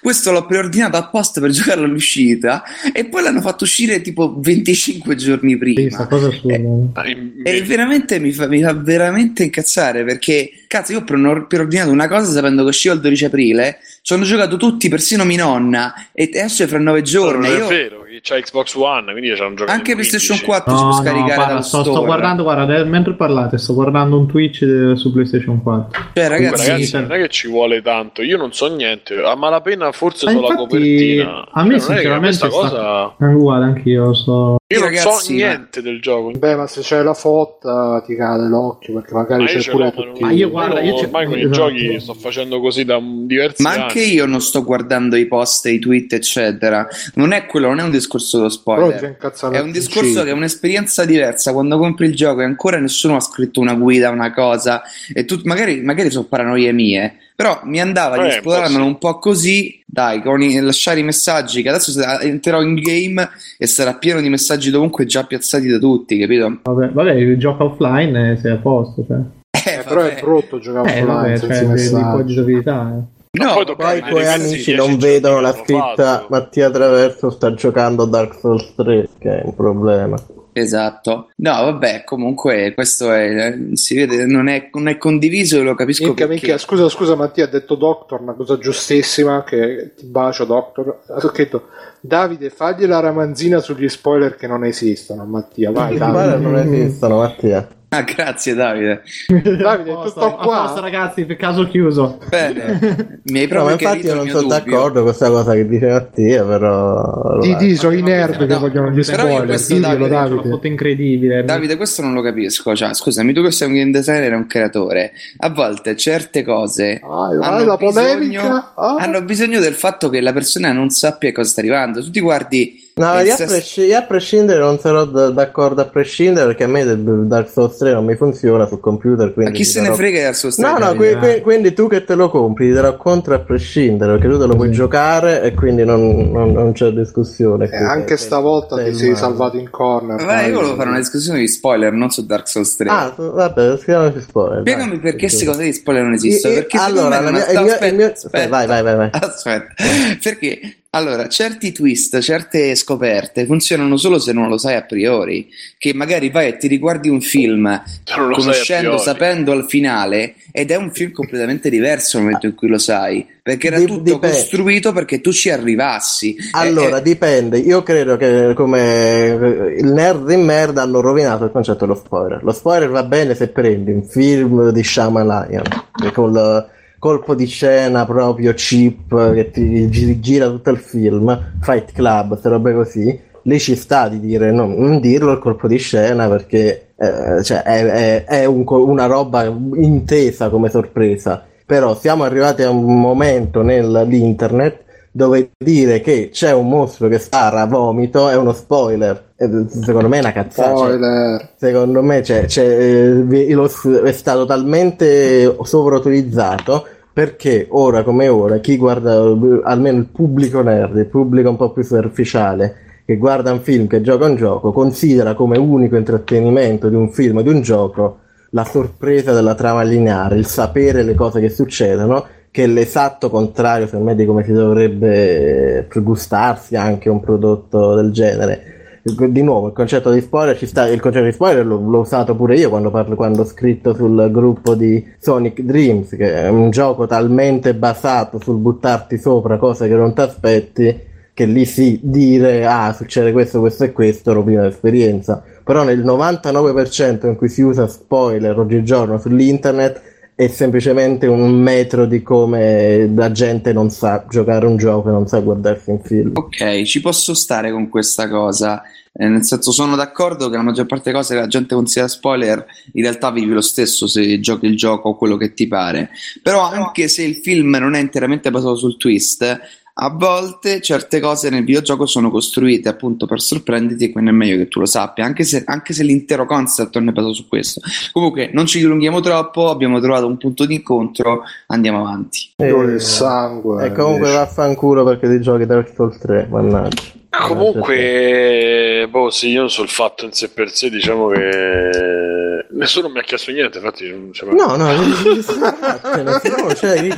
questo 0.00 0.32
l'ho 0.32 0.46
preordinato 0.46 0.96
apposta 0.96 1.40
per 1.40 1.50
giocarlo 1.50 1.84
all'uscita 1.84 2.62
e 2.92 3.04
poi 3.06 3.22
l'hanno 3.22 3.40
fatto 3.40 3.64
uscire 3.64 4.00
tipo 4.00 4.34
25 4.38 5.14
giorni 5.16 5.52
Sì, 5.52 5.56
prima. 5.58 6.06
cosa 6.06 6.28
assurda. 6.28 7.00
Ah, 7.00 7.08
in- 7.08 7.40
E 7.42 7.62
veramente 7.62 8.18
mi 8.18 8.32
fa, 8.32 8.46
mi 8.46 8.60
fa 8.62 8.72
veramente 8.74 9.44
incazzare 9.44 10.04
perché, 10.04 10.50
cazzo, 10.66 10.92
io 10.92 10.98
ho 11.00 11.04
pre- 11.04 11.44
preordinato 11.48 11.90
una 11.90 12.08
cosa 12.08 12.30
sapendo 12.32 12.62
che 12.62 12.68
usciva 12.70 12.94
il 12.94 13.00
12 13.00 13.24
aprile, 13.24 13.78
ci 14.02 14.12
hanno 14.14 14.24
giocato 14.24 14.56
tutti, 14.56 14.88
persino 14.88 15.24
mia 15.24 15.44
nonna, 15.44 16.08
e 16.12 16.30
esce 16.32 16.66
fra 16.66 16.78
nove 16.78 17.00
non 17.00 17.08
giorni. 17.08 17.46
è 17.48 17.56
Io, 17.56 17.68
vero, 17.68 18.06
c'ha 18.22 18.38
Xbox 18.40 18.74
One, 18.74 19.12
quindi 19.12 19.34
ci 19.34 19.40
hanno 19.42 19.54
giocato 19.54 19.76
anche 19.76 19.92
PlayStation 19.94 20.38
15. 20.38 20.44
4 20.44 20.76
si 20.76 20.82
No, 20.82 20.88
può 20.88 20.96
no, 20.98 21.02
scaricare 21.02 21.34
guarda, 21.34 21.52
dallo 21.52 21.62
sto, 21.62 21.82
sto 21.84 22.04
guardando, 22.04 22.42
guarda, 22.42 22.76
eh, 22.76 22.84
mentre 22.84 23.14
parlate, 23.14 23.58
sto 23.58 23.74
guardando 23.74 24.18
un 24.18 24.26
Twitch 24.26 24.64
de- 24.64 24.96
su 24.96 25.12
PlayStation 25.12 25.62
4. 25.62 25.90
Cioè, 25.92 26.02
Comunque, 26.14 26.28
ragazzi, 26.28 26.66
ragazzi, 26.68 26.84
sì. 26.86 26.96
non 26.96 27.12
è 27.12 27.18
che 27.20 27.28
ci 27.28 27.48
vuole 27.48 27.82
tanto, 27.82 28.22
io 28.22 28.36
non 28.36 28.52
so 28.52 28.74
niente, 28.74 29.20
a 29.22 29.34
malapena 29.36 29.92
forse 29.92 30.26
Ma 30.26 30.32
so 30.32 30.40
la 30.40 30.54
copertina. 30.54 31.48
a 31.52 31.64
me 31.64 31.64
Cioè, 31.64 31.64
non 31.64 31.70
è 31.70 31.74
che 31.74 31.80
sinceramente 31.80 32.38
questa 32.38 32.48
sta- 32.48 32.58
cosa... 32.58 33.14
È 33.18 33.32
uguale, 33.34 33.64
anch'io 33.64 34.14
so. 34.14 34.56
Io 34.70 34.80
non 34.80 34.94
so 34.94 35.08
ragazzi, 35.08 35.30
ma- 35.32 35.36
niente 35.46 35.82
del 35.82 36.00
gioco. 36.02 36.30
Beh, 36.32 36.54
ma 36.56 36.66
se 36.66 36.82
c'è 36.82 37.02
la 37.02 37.14
fotta 37.14 38.02
ti 38.04 38.14
cade 38.14 38.46
l'occhio 38.48 38.94
perché 38.94 39.14
magari 39.14 39.42
Ma 39.44 39.48
c'è 39.48 39.70
pure 39.70 39.84
ma 39.84 39.90
tutti. 39.90 40.22
Ma 40.22 40.30
io 40.30 40.50
guarda, 40.50 40.80
io 40.80 40.94
c'è- 40.96 41.04
ormai 41.06 41.26
con 41.26 41.38
i 41.38 41.42
esatto. 41.42 41.56
giochi 41.56 42.00
sto 42.00 42.14
facendo 42.14 42.60
così 42.60 42.84
da 42.84 42.96
un- 42.98 43.26
diversi 43.26 43.62
Ma 43.62 43.70
anni. 43.70 43.82
anche 43.82 44.00
io 44.02 44.26
non 44.26 44.40
sto 44.42 44.62
guardando 44.64 45.16
i 45.16 45.26
post, 45.26 45.64
i 45.66 45.78
tweet, 45.78 46.12
eccetera. 46.12 46.86
Non 47.14 47.32
è 47.32 47.46
quello, 47.46 47.68
non 47.68 47.78
è 47.78 47.82
un 47.82 47.90
discorso 47.90 48.06
dello 48.16 48.48
Però 48.64 48.88
ti 48.90 49.16
fa 49.18 49.30
spoiler. 49.30 49.60
È 49.60 49.60
un 49.60 49.70
discorso 49.72 50.22
che 50.24 50.30
è 50.30 50.32
un'esperienza 50.32 51.04
diversa. 51.04 51.52
Quando 51.52 51.76
compri 51.78 52.06
il 52.06 52.14
gioco 52.14 52.40
e 52.40 52.44
ancora 52.44 52.78
nessuno 52.78 53.16
ha 53.16 53.20
scritto 53.20 53.60
una 53.60 53.74
guida, 53.74 54.10
una 54.10 54.32
cosa, 54.32 54.82
e 55.12 55.24
tu, 55.24 55.40
magari, 55.44 55.82
magari 55.82 56.10
sono 56.10 56.24
paranoie 56.24 56.72
mie. 56.72 57.16
Però 57.36 57.60
mi 57.64 57.80
andava 57.80 58.18
di 58.18 58.24
Eh, 58.24 58.36
esplorarmelo 58.36 58.84
un 58.84 58.98
po' 58.98 59.18
così, 59.20 59.80
dai, 59.86 60.20
con 60.22 60.42
i- 60.42 60.58
lasciare 60.60 60.98
i 60.98 61.04
messaggi, 61.04 61.62
che 61.62 61.68
adesso 61.68 61.92
se- 61.92 62.04
entrerò 62.22 62.60
in 62.62 62.74
game 62.74 63.28
e 63.56 63.66
sarà 63.68 63.94
pieno 63.94 64.20
di 64.20 64.28
messaggi 64.28 64.70
dovunque 64.70 65.06
già 65.06 65.22
piazzati 65.24 65.68
da 65.68 65.78
tutti, 65.78 66.18
capito? 66.18 66.60
Vabbè, 66.64 66.88
vabbè, 66.90 67.12
il 67.12 67.38
gioco 67.38 67.64
offline 67.66 68.36
sei 68.40 68.52
a 68.52 68.56
posto. 68.56 69.04
Cioè. 69.06 69.18
Eh, 69.50 69.78
Eh, 69.78 69.84
però 69.86 70.00
è 70.02 70.18
brutto 70.20 70.58
giocare 70.58 70.88
Eh, 70.94 71.02
offline 71.02 71.14
vabbè, 71.14 71.36
senza 71.36 71.54
cioè, 71.54 71.64
i 71.64 71.66
devi- 71.68 71.94
un 71.94 72.00
po' 72.10 72.22
di 72.22 72.22
messaggi. 72.22 72.24
disabilità. 72.34 72.96
eh. 72.96 73.16
No, 73.30 73.64
poi 73.64 73.74
Poi 73.76 73.98
i 73.98 74.02
tuoi 74.02 74.26
amici 74.26 74.74
10 74.74 74.74
non 74.74 74.96
vedono 74.96 75.40
la 75.40 75.52
scritta 75.52 75.94
fatto. 75.94 76.26
Mattia 76.30 76.70
Traverso 76.70 77.30
sta 77.30 77.52
giocando 77.54 78.04
Dark 78.06 78.38
Souls 78.38 78.74
3, 78.74 79.08
che 79.18 79.40
è 79.40 79.42
un 79.44 79.54
problema. 79.54 80.16
Esatto, 80.52 81.28
no, 81.36 81.50
vabbè, 81.52 82.02
comunque 82.04 82.72
questo 82.74 83.12
è, 83.12 83.56
si 83.74 83.94
vede, 83.94 84.26
non 84.26 84.48
è, 84.48 84.70
non 84.72 84.88
è 84.88 84.98
condiviso 84.98 85.62
lo 85.62 85.74
capisco 85.74 86.06
Minchia, 86.06 86.26
perché. 86.26 86.46
minchia, 86.46 86.58
scusa, 86.58 86.88
scusa 86.88 87.14
Mattia, 87.14 87.44
ha 87.44 87.48
detto 87.48 87.76
Doctor, 87.76 88.20
una 88.20 88.32
cosa 88.32 88.58
giustissima, 88.58 89.44
che 89.44 89.92
ti 89.96 90.06
bacio 90.06 90.44
Doctor. 90.44 91.02
Ha 91.06 91.20
scritto, 91.20 91.68
Davide, 92.00 92.50
fagli 92.50 92.86
la 92.86 92.98
ramanzina 92.98 93.60
sugli 93.60 93.88
spoiler 93.88 94.34
che 94.34 94.48
non 94.48 94.64
esistono, 94.64 95.24
Mattia, 95.26 95.70
vai 95.70 95.96
Davide. 95.96 96.18
spoiler 96.18 96.40
non 96.40 96.56
esistono, 96.56 97.16
Mattia. 97.18 97.68
Ah, 97.90 98.02
grazie 98.02 98.52
Davide. 98.54 99.02
Davide, 99.32 99.90
è 99.90 99.92
A 99.92 99.96
posto, 99.96 100.20
tutto 100.20 100.34
qua. 100.36 100.62
posto, 100.64 100.80
ragazzi, 100.80 101.24
per 101.24 101.36
caso 101.36 101.66
chiuso. 101.66 102.18
Bene, 102.28 103.20
mi 103.24 103.38
hai 103.38 103.46
No, 103.46 103.48
proprio 103.48 103.70
infatti 103.76 104.00
chiarito 104.00 104.06
io 104.08 104.14
non 104.14 104.28
sono 104.28 104.42
dubbio. 104.42 104.56
d'accordo 104.56 104.92
con 104.94 105.02
questa 105.04 105.28
cosa 105.30 105.54
che 105.54 105.66
dice 105.66 105.86
Mattia, 105.86 106.44
però... 106.44 107.38
Di, 107.40 107.56
di, 107.56 107.76
sono 107.76 107.94
i 107.94 108.02
nerd 108.02 108.36
che 108.46 108.52
No, 108.52 108.58
vogliono 108.58 108.90
gli 108.90 109.02
spoiler. 109.02 109.46
questo, 109.46 109.72
Diglielo, 109.74 110.06
Davide, 110.06 110.08
Davide. 110.34 110.48
foto 110.50 110.66
incredibile. 110.66 111.44
Davide, 111.44 111.76
questo 111.76 112.02
non 112.02 112.12
lo 112.12 112.20
capisco. 112.20 112.76
Cioè, 112.76 112.92
scusami, 112.92 113.32
tu 113.32 113.42
che 113.42 113.50
sei 113.52 113.68
un 113.68 113.74
game 113.74 113.90
designer 113.90 114.32
e 114.32 114.36
un 114.36 114.46
creatore, 114.46 115.12
a 115.38 115.48
volte 115.50 115.96
certe 115.96 116.44
cose 116.44 117.00
vai, 117.02 117.38
hanno, 117.40 117.64
la 117.64 117.76
bisogno. 117.78 118.72
Ah. 118.74 118.96
hanno 118.98 119.22
bisogno 119.22 119.60
del 119.60 119.74
fatto 119.74 120.10
che 120.10 120.20
la 120.20 120.34
persona 120.34 120.72
non 120.72 120.90
sappia 120.90 121.32
cosa 121.32 121.48
sta 121.48 121.60
arrivando. 121.60 122.02
Tu 122.02 122.10
ti 122.10 122.20
guardi. 122.20 122.86
No, 122.98 123.20
io 123.20 123.32
a, 123.32 123.36
presci- 123.36 123.82
io 123.82 123.96
a 123.96 124.02
prescindere 124.02 124.58
non 124.58 124.78
sarò 124.78 125.04
d- 125.04 125.32
d'accordo 125.32 125.80
a 125.80 125.84
prescindere 125.84 126.46
perché 126.46 126.64
a 126.64 126.68
me 126.68 126.84
del 126.84 126.98
Dark 127.26 127.48
Souls 127.48 127.76
3 127.76 127.92
non 127.92 128.04
mi 128.04 128.14
funziona 128.16 128.66
sul 128.66 128.80
computer. 128.80 129.26
Ma 129.28 129.32
Quindi 129.32 129.52
chi 129.52 129.64
se 129.64 129.80
ne 129.80 129.92
frega 129.94 130.22
del 130.24 130.34
suo 130.34 130.50
No, 130.58 130.78
no, 130.78 130.94
qui- 130.94 131.14
qui- 131.16 131.40
quindi 131.40 131.72
tu 131.74 131.86
che 131.88 132.04
te 132.04 132.14
lo 132.14 132.28
compri 132.28 132.66
ti 132.68 132.72
darò 132.72 132.96
contro 132.96 133.34
a 133.34 133.38
prescindere 133.38 134.12
perché 134.12 134.28
tu 134.28 134.38
te 134.38 134.46
lo 134.46 134.54
puoi 134.56 134.68
Sì. 134.68 134.74
giocare 134.74 135.42
e 135.42 135.54
quindi 135.54 135.84
non, 135.84 136.30
non- 136.32 136.52
non 136.52 136.72
c'è 136.72 136.90
discussione. 136.90 137.64
Eh, 137.66 137.68
qui. 137.68 137.76
anche 137.78 138.16
stavolta 138.16 138.76
sei 138.76 138.90
ti 138.92 138.98
sei 138.98 139.08
male. 139.10 139.18
salvato 139.20 139.56
in 139.56 139.70
corner. 139.70 140.24
Ma 140.24 140.42
io 140.46 140.54
volevo 140.54 140.74
fare 140.74 140.88
una 140.88 140.98
discussione 140.98 141.38
di 141.38 141.48
spoiler, 141.48 141.92
non 141.92 142.10
su 142.10 142.26
Dark 142.26 142.48
Souls 142.48 142.74
3. 142.76 142.88
Ah, 142.88 143.14
vabbè, 143.16 143.76
scriviamoci 143.78 144.20
spoiler. 144.20 144.60
Spiegami 144.60 144.90
dai. 144.90 144.98
perché 145.00 145.28
Sì. 145.28 145.36
secondo 145.36 145.58
te 145.60 145.66
gli 145.68 145.72
spoiler 145.72 146.02
non 146.02 146.12
esistono. 146.14 146.54
Perché 146.54 146.78
secondo 146.78 147.00
allora, 147.02 147.20
me 147.20 147.30
mia- 147.30 147.40
aspetta, 147.46 147.94
mio- 147.94 148.06
aspetta. 148.12 148.48
vai, 148.48 148.66
vai, 148.66 148.82
vai, 148.82 148.96
vai. 148.96 149.10
Aspetta, 149.38 149.74
perché 150.22 150.60
allora 150.90 151.28
certi 151.28 151.70
twist, 151.70 152.18
certe 152.20 152.74
scoperte 152.74 153.44
funzionano 153.44 153.98
solo 153.98 154.18
se 154.18 154.32
non 154.32 154.48
lo 154.48 154.56
sai 154.56 154.74
a 154.74 154.82
priori. 154.82 155.46
Che 155.76 155.92
magari 155.92 156.30
vai 156.30 156.48
e 156.48 156.56
ti 156.56 156.66
riguardi 156.66 157.10
un 157.10 157.20
film 157.20 157.82
conoscendo, 158.04 158.96
sapendo 158.96 159.52
al 159.52 159.66
finale, 159.68 160.34
ed 160.50 160.70
è 160.70 160.76
un 160.76 160.90
film 160.90 161.12
completamente 161.12 161.68
diverso 161.68 162.16
nel 162.16 162.26
momento 162.26 162.46
in 162.46 162.54
cui 162.54 162.68
lo 162.68 162.78
sai. 162.78 163.26
Perché 163.42 163.66
era 163.66 163.80
tutto 163.80 164.00
dipende. 164.00 164.28
costruito 164.28 164.92
perché 164.92 165.20
tu 165.20 165.30
ci 165.32 165.50
arrivassi. 165.50 166.34
Allora, 166.52 166.96
Eh, 166.96 167.00
eh, 167.00 167.02
dipende. 167.02 167.58
Io 167.58 167.82
credo 167.82 168.16
che 168.16 168.52
come 168.54 169.74
il 169.78 169.86
nerd 169.86 170.30
in 170.30 170.44
merda 170.44 170.82
hanno 170.82 171.00
rovinato 171.00 171.44
il 171.44 171.50
concetto 171.50 171.80
dello 171.86 171.96
spoiler. 171.96 172.42
Lo 172.42 172.52
spoiler 172.52 172.88
va 172.88 173.02
bene 173.04 173.34
se 173.34 173.48
prendi 173.48 173.90
un 173.92 174.04
film 174.04 174.70
di 174.70 174.82
Shyamalan 174.82 175.62
che 176.00 176.12
col 176.12 176.76
colpo 176.98 177.34
di 177.34 177.46
scena 177.46 178.04
proprio 178.04 178.52
cheap 178.54 179.32
che 179.34 179.50
ti 179.50 179.88
gi- 179.88 180.20
gira 180.20 180.48
tutto 180.48 180.70
il 180.70 180.78
film, 180.78 181.52
Fight 181.60 181.92
Club, 181.92 182.28
queste 182.28 182.48
robe 182.48 182.74
così. 182.74 183.20
lì 183.42 183.58
ci 183.60 183.76
sta 183.76 184.08
di 184.08 184.20
dire 184.20 184.50
no, 184.52 184.66
non 184.66 185.00
dirlo 185.00 185.32
il 185.32 185.38
colpo 185.38 185.68
di 185.68 185.78
scena 185.78 186.28
perché 186.28 186.88
eh, 186.96 187.42
cioè, 187.42 187.62
è, 187.62 187.84
è- 187.84 188.24
è 188.24 188.44
un 188.44 188.64
una 188.66 189.06
roba 189.06 189.44
intesa 189.44 190.48
come 190.50 190.68
sorpresa 190.68 191.44
però 191.64 191.94
siamo 191.94 192.24
arrivati 192.24 192.62
a 192.62 192.70
un 192.70 193.00
momento 193.00 193.62
nell'internet 193.62 194.84
dove 195.12 195.50
dire 195.56 196.00
che 196.00 196.28
c'è 196.32 196.52
un 196.52 196.68
mostro 196.68 197.08
che 197.08 197.18
spara 197.18 197.62
a 197.62 197.66
vomito 197.66 198.28
è 198.28 198.36
uno 198.36 198.52
spoiler 198.52 199.26
secondo 199.68 200.08
me 200.08 200.16
è 200.16 200.20
una 200.20 200.32
cazzata 200.32 200.68
cioè, 200.68 200.76
Spoiler. 200.76 201.48
Secondo 201.56 202.02
me 202.02 202.20
c'è, 202.20 202.44
c'è, 202.46 202.64
eh, 202.64 203.12
vi- 203.22 203.52
lo 203.52 203.68
s- 203.68 204.02
è 204.02 204.12
stato 204.12 204.44
talmente 204.46 205.56
sovrautilizzato 205.62 206.86
perché 207.12 207.66
ora 207.70 208.02
come 208.04 208.28
ora 208.28 208.58
chi 208.58 208.76
guarda, 208.76 209.14
eh, 209.14 209.60
almeno 209.64 209.98
il 209.98 210.06
pubblico 210.06 210.60
nerd, 210.62 210.96
il 210.96 211.06
pubblico 211.06 211.50
un 211.50 211.56
po' 211.56 211.72
più 211.72 211.82
superficiale, 211.82 212.74
che 213.04 213.16
guarda 213.16 213.50
un 213.52 213.60
film, 213.60 213.86
che 213.88 214.00
gioca 214.02 214.26
un 214.26 214.36
gioco, 214.36 214.70
considera 214.70 215.34
come 215.34 215.58
unico 215.58 215.96
intrattenimento 215.96 216.88
di 216.88 216.94
un 216.94 217.10
film 217.10 217.38
o 217.38 217.42
di 217.42 217.48
un 217.48 217.60
gioco 217.60 218.18
la 218.50 218.64
sorpresa 218.64 219.32
della 219.32 219.54
trama 219.54 219.82
lineare, 219.82 220.36
il 220.36 220.46
sapere 220.46 221.02
le 221.02 221.14
cose 221.14 221.40
che 221.40 221.50
succedono, 221.50 222.24
che 222.58 222.64
è 222.64 222.66
l'esatto 222.66 223.30
contrario 223.30 223.86
secondo 223.86 224.06
me 224.06 224.16
di 224.16 224.26
come 224.26 224.42
si 224.42 224.50
dovrebbe 224.50 225.86
gustarsi 226.02 226.74
anche 226.74 227.08
un 227.08 227.20
prodotto 227.20 227.94
del 227.94 228.10
genere. 228.10 229.00
Di 229.04 229.42
nuovo 229.42 229.68
il 229.68 229.72
concetto 229.72 230.10
di 230.10 230.20
spoiler 230.20 230.58
ci 230.58 230.66
sta 230.66 230.88
il 230.88 230.98
concetto 230.98 231.24
di 231.24 231.30
spoiler 231.30 231.64
l'ho, 231.64 231.78
l'ho 231.78 232.00
usato 232.00 232.34
pure 232.34 232.56
io 232.56 232.68
quando, 232.68 232.90
parlo, 232.90 233.14
quando 233.14 233.42
ho 233.42 233.44
scritto 233.44 233.94
sul 233.94 234.28
gruppo 234.32 234.74
di 234.74 235.06
Sonic 235.20 235.60
Dreams 235.60 236.08
che 236.16 236.34
è 236.34 236.48
un 236.48 236.70
gioco 236.70 237.06
talmente 237.06 237.74
basato 237.74 238.40
sul 238.40 238.56
buttarti 238.56 239.18
sopra 239.18 239.56
cose 239.56 239.86
che 239.86 239.94
non 239.94 240.12
ti 240.12 240.20
aspetti 240.20 241.00
che 241.32 241.44
lì 241.44 241.64
sì 241.64 242.00
dire 242.02 242.66
ah 242.66 242.92
succede 242.92 243.30
questo 243.30 243.60
questo 243.60 243.84
e 243.84 243.92
questo 243.92 244.32
rovina 244.32 244.62
l'esperienza 244.62 245.44
però 245.62 245.84
nel 245.84 246.04
99% 246.04 247.26
in 247.26 247.36
cui 247.36 247.48
si 247.48 247.62
usa 247.62 247.86
spoiler 247.86 248.58
oggigiorno 248.58 249.16
sull'internet 249.16 250.07
è 250.38 250.46
semplicemente 250.46 251.26
un 251.26 251.50
metro 251.50 252.06
di 252.06 252.22
come 252.22 253.12
la 253.12 253.32
gente 253.32 253.72
non 253.72 253.90
sa 253.90 254.24
giocare 254.30 254.66
un 254.66 254.76
gioco 254.76 255.08
e 255.08 255.10
non 255.10 255.26
sa 255.26 255.40
guardarsi 255.40 255.90
un 255.90 256.00
film 256.00 256.30
Ok, 256.34 256.82
ci 256.82 257.00
posso 257.00 257.34
stare 257.34 257.72
con 257.72 257.88
questa 257.88 258.28
cosa. 258.28 258.80
Eh, 259.12 259.26
nel 259.26 259.44
senso, 259.44 259.72
sono 259.72 259.96
d'accordo 259.96 260.48
che 260.48 260.54
la 260.54 260.62
maggior 260.62 260.86
parte 260.86 261.10
delle 261.10 261.16
cose 261.16 261.34
che 261.34 261.40
la 261.40 261.48
gente 261.48 261.74
considera 261.74 262.06
spoiler, 262.06 262.64
in 262.92 263.02
realtà 263.02 263.32
vivi 263.32 263.52
lo 263.52 263.60
stesso 263.60 264.06
se 264.06 264.38
giochi 264.38 264.66
il 264.66 264.76
gioco 264.76 265.08
o 265.08 265.16
quello 265.16 265.36
che 265.36 265.54
ti 265.54 265.66
pare. 265.66 266.10
Però, 266.40 266.70
anche 266.70 267.08
se 267.08 267.24
il 267.24 267.34
film 267.34 267.70
non 267.70 267.94
è 267.94 267.98
interamente 267.98 268.52
basato 268.52 268.76
sul 268.76 268.96
twist, 268.96 269.60
a 270.00 270.10
volte 270.10 270.80
certe 270.80 271.18
cose 271.18 271.50
nel 271.50 271.64
videogioco 271.64 272.06
sono 272.06 272.30
costruite 272.30 272.88
appunto 272.88 273.26
per 273.26 273.40
sorprenderti 273.40 274.04
e 274.04 274.12
quindi 274.12 274.30
è 274.30 274.32
meglio 274.32 274.56
che 274.56 274.68
tu 274.68 274.78
lo 274.78 274.86
sappia, 274.86 275.24
anche 275.24 275.42
se, 275.42 275.64
anche 275.66 275.92
se 275.92 276.04
l'intero 276.04 276.46
concept 276.46 276.96
non 276.98 277.08
è 277.08 277.12
basato 277.12 277.34
su 277.34 277.48
questo. 277.48 277.80
Comunque, 278.12 278.50
non 278.52 278.66
ci 278.66 278.78
dilunghiamo 278.78 279.18
troppo, 279.20 279.70
abbiamo 279.70 279.98
trovato 280.00 280.26
un 280.26 280.36
punto 280.36 280.66
di 280.66 280.76
incontro, 280.76 281.42
andiamo 281.66 282.00
avanti. 282.00 282.52
E- 282.56 282.68
il 282.68 283.00
sangue. 283.00 283.86
E 283.86 283.92
comunque 283.92 284.28
invece. 284.28 284.36
vaffanculo 284.36 285.02
perché 285.04 285.28
ti 285.28 285.40
giochi 285.40 285.66
Dark 285.66 285.92
Souls 285.94 286.18
3, 286.18 286.46
mannaggia. 286.48 287.02
Comunque, 287.30 289.06
boh, 289.10 289.30
sì, 289.30 289.50
io 289.50 289.68
sul 289.68 289.88
fatto 289.88 290.24
in 290.24 290.32
sé 290.32 290.48
per 290.48 290.70
sé, 290.70 290.90
diciamo 290.90 291.28
che 291.28 292.47
nessuno 292.70 293.08
mi 293.08 293.18
ha 293.18 293.22
chiesto 293.22 293.50
niente, 293.50 293.78
infatti 293.78 294.08
non 294.10 294.30
c'è 294.30 294.46
No, 294.46 294.76
no, 294.76 294.90
no, 294.92 296.74
cioè, 296.74 297.08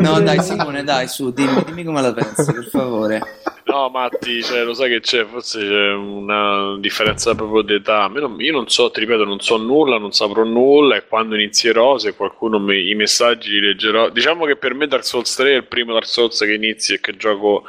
No, 0.00 0.20
dai, 0.20 0.40
Simone, 0.40 0.84
dai, 0.84 1.08
su, 1.08 1.30
dimmi, 1.32 1.62
dimmi 1.64 1.84
come 1.84 2.00
la 2.02 2.12
pensi, 2.12 2.52
per 2.52 2.64
favore. 2.70 3.20
No, 3.64 3.90
Matti, 3.90 4.42
cioè, 4.42 4.64
lo 4.64 4.72
sai 4.72 4.88
che 4.88 5.00
c'è, 5.00 5.26
forse 5.26 5.60
c'è 5.60 5.92
una 5.92 6.76
differenza 6.78 7.34
proprio 7.34 7.60
d'età. 7.62 8.06
Non- 8.06 8.40
io 8.40 8.52
non 8.52 8.68
so, 8.68 8.90
ti 8.90 9.00
ripeto, 9.00 9.24
non 9.24 9.40
so 9.40 9.58
nulla, 9.58 9.98
non 9.98 10.12
saprò 10.12 10.42
nulla 10.42 10.96
e 10.96 11.06
quando 11.06 11.34
inizierò, 11.34 11.98
se 11.98 12.14
qualcuno 12.14 12.58
mi- 12.58 12.88
i 12.88 12.94
messaggi 12.94 13.50
li 13.50 13.60
leggerò. 13.60 14.08
Diciamo 14.08 14.46
che 14.46 14.56
per 14.56 14.72
me 14.74 14.86
Dark 14.86 15.04
Souls 15.04 15.34
3 15.34 15.52
è 15.52 15.56
il 15.56 15.64
primo 15.66 15.92
Dark 15.92 16.06
Souls 16.06 16.38
che 16.38 16.54
inizi 16.54 16.94
e 16.94 17.00
che 17.00 17.14
gioco 17.16 17.64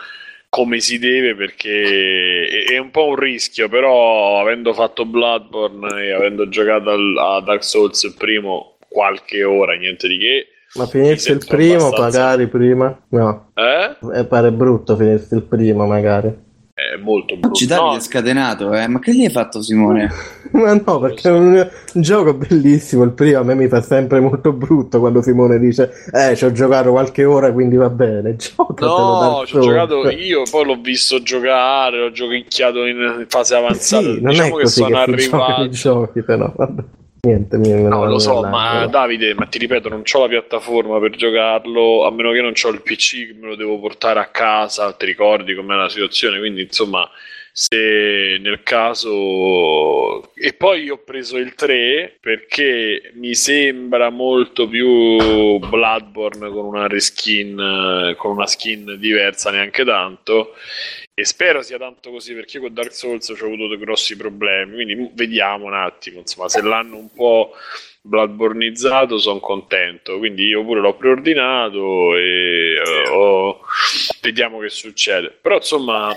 come 0.49 0.79
si 0.79 0.97
deve 0.97 1.35
perché 1.35 2.47
è, 2.67 2.77
un 2.79 2.89
po' 2.91 3.05
un 3.07 3.15
rischio, 3.15 3.69
però 3.69 4.39
avendo 4.41 4.73
fatto 4.73 5.05
Bloodborne 5.05 6.05
e 6.05 6.11
avendo 6.11 6.49
giocato 6.49 6.89
al- 6.89 7.17
a 7.17 7.41
Dark 7.41 7.63
Souls 7.63 8.01
il 8.03 8.15
primo 8.17 8.77
qualche 8.89 9.43
ora, 9.43 9.75
niente 9.75 10.07
di 10.07 10.17
che. 10.17 10.47
Ma 10.75 10.85
finirsi 10.87 11.31
il 11.31 11.43
primo 11.47 11.87
abbastanza- 11.87 12.19
magari 12.21 12.47
prima? 12.47 13.05
No, 13.09 13.51
Eh? 13.55 14.19
e 14.19 14.25
pare 14.25 14.51
brutto 14.51 14.95
finirsi 14.95 15.35
il 15.35 15.43
primo 15.43 15.85
magari. 15.85 16.47
È 16.79 16.97
molto 17.01 17.33
brutto. 17.35 17.47
Oggi 17.49 17.65
Davide 17.65 17.87
No, 17.89 17.95
è 17.97 17.99
scatenato, 17.99 18.73
eh? 18.73 18.87
Ma 18.87 18.99
che 18.99 19.13
gli 19.13 19.25
hai 19.25 19.29
fatto, 19.29 19.61
Simone? 19.61 20.09
Ma 20.51 20.73
no, 20.73 20.99
perché 20.99 21.29
è 21.29 21.31
un, 21.31 21.53
un 21.93 22.01
gioco 22.01 22.33
bellissimo. 22.33 23.03
Il 23.03 23.11
primo 23.11 23.39
a 23.39 23.43
me 23.43 23.53
mi 23.53 23.67
fa 23.67 23.81
sempre 23.81 24.19
molto 24.19 24.53
brutto 24.53 24.99
quando 24.99 25.21
Simone 25.21 25.59
dice: 25.59 25.91
Eh, 26.11 26.35
ci 26.35 26.45
ho 26.45 26.51
giocato 26.51 26.91
qualche 26.91 27.25
ora, 27.25 27.51
quindi 27.51 27.75
va 27.75 27.89
bene. 27.89 28.35
Giocatelo 28.39 29.19
No, 29.21 29.45
ci 29.45 29.57
ho 29.57 29.61
Souls." 29.61 29.65
giocato 29.65 30.09
io, 30.09 30.43
poi 30.49 30.65
l'ho 30.65 30.79
visto 30.81 31.21
giocare, 31.21 31.99
l'ho 31.99 32.11
giochicchiato 32.11 32.85
in 32.85 33.25
fase 33.27 33.55
avanzata. 33.55 34.01
Sì, 34.03 34.21
non 34.21 34.31
diciamo 34.31 34.47
è 34.47 34.51
che 34.57 34.61
così 34.63 34.81
sono 34.81 34.89
che 34.89 35.11
arrivato. 35.11 35.69
giochi, 35.69 36.21
però. 36.23 36.51
Vabbè. 36.55 36.83
Niente, 37.21 37.57
No, 37.57 38.05
lo 38.05 38.19
so, 38.19 38.43
ma 38.43 38.85
Davide, 38.85 39.33
ma 39.33 39.45
ti 39.45 39.57
ripeto, 39.57 39.89
non 39.89 40.03
ho 40.09 40.19
la 40.19 40.27
piattaforma 40.27 40.99
per 40.99 41.15
giocarlo, 41.15 42.05
a 42.05 42.11
meno 42.11 42.31
che 42.31 42.41
non 42.41 42.53
ho 42.61 42.69
il 42.69 42.81
PC 42.81 43.27
che 43.27 43.35
me 43.37 43.47
lo 43.47 43.55
devo 43.55 43.79
portare 43.79 44.19
a 44.19 44.27
casa, 44.27 44.93
ti 44.93 45.05
ricordi 45.05 45.53
com'è 45.53 45.75
la 45.75 45.89
situazione, 45.89 46.39
quindi 46.39 46.61
insomma, 46.61 47.09
se 47.51 48.37
nel 48.39 48.61
caso... 48.63 50.33
E 50.33 50.53
poi 50.53 50.83
io 50.83 50.93
ho 50.93 51.03
preso 51.03 51.35
il 51.37 51.55
3 51.55 52.19
perché 52.21 53.11
mi 53.15 53.35
sembra 53.35 54.09
molto 54.09 54.67
più 54.69 55.59
Bloodborne 55.59 56.49
con 56.49 56.63
una 56.63 56.87
reskin, 56.87 58.15
con 58.17 58.31
una 58.31 58.47
skin 58.47 58.95
diversa 58.97 59.51
neanche 59.51 59.83
tanto. 59.83 60.53
E 61.19 61.25
spero 61.25 61.61
sia 61.61 61.77
tanto 61.77 62.11
così 62.11 62.33
perché 62.33 62.55
io 62.55 62.63
con 62.63 62.73
Dark 62.73 62.93
Souls 62.93 63.27
ho 63.27 63.33
avuto 63.33 63.67
dei 63.67 63.77
grossi 63.77 64.15
problemi. 64.15 64.75
Quindi 64.75 65.11
vediamo 65.15 65.65
un 65.65 65.73
attimo. 65.73 66.19
Insomma, 66.19 66.47
se 66.47 66.61
l'hanno 66.61 66.95
un 66.95 67.09
po' 67.13 67.51
Bloodborneizzato, 68.01 69.17
sono 69.19 69.41
contento. 69.41 70.17
Quindi 70.17 70.45
io 70.45 70.63
pure 70.63 70.79
l'ho 70.79 70.95
preordinato 70.95 72.15
e 72.15 72.75
ho- 73.11 73.59
vediamo 74.21 74.59
che 74.59 74.69
succede. 74.69 75.37
Però 75.41 75.55
insomma. 75.55 76.13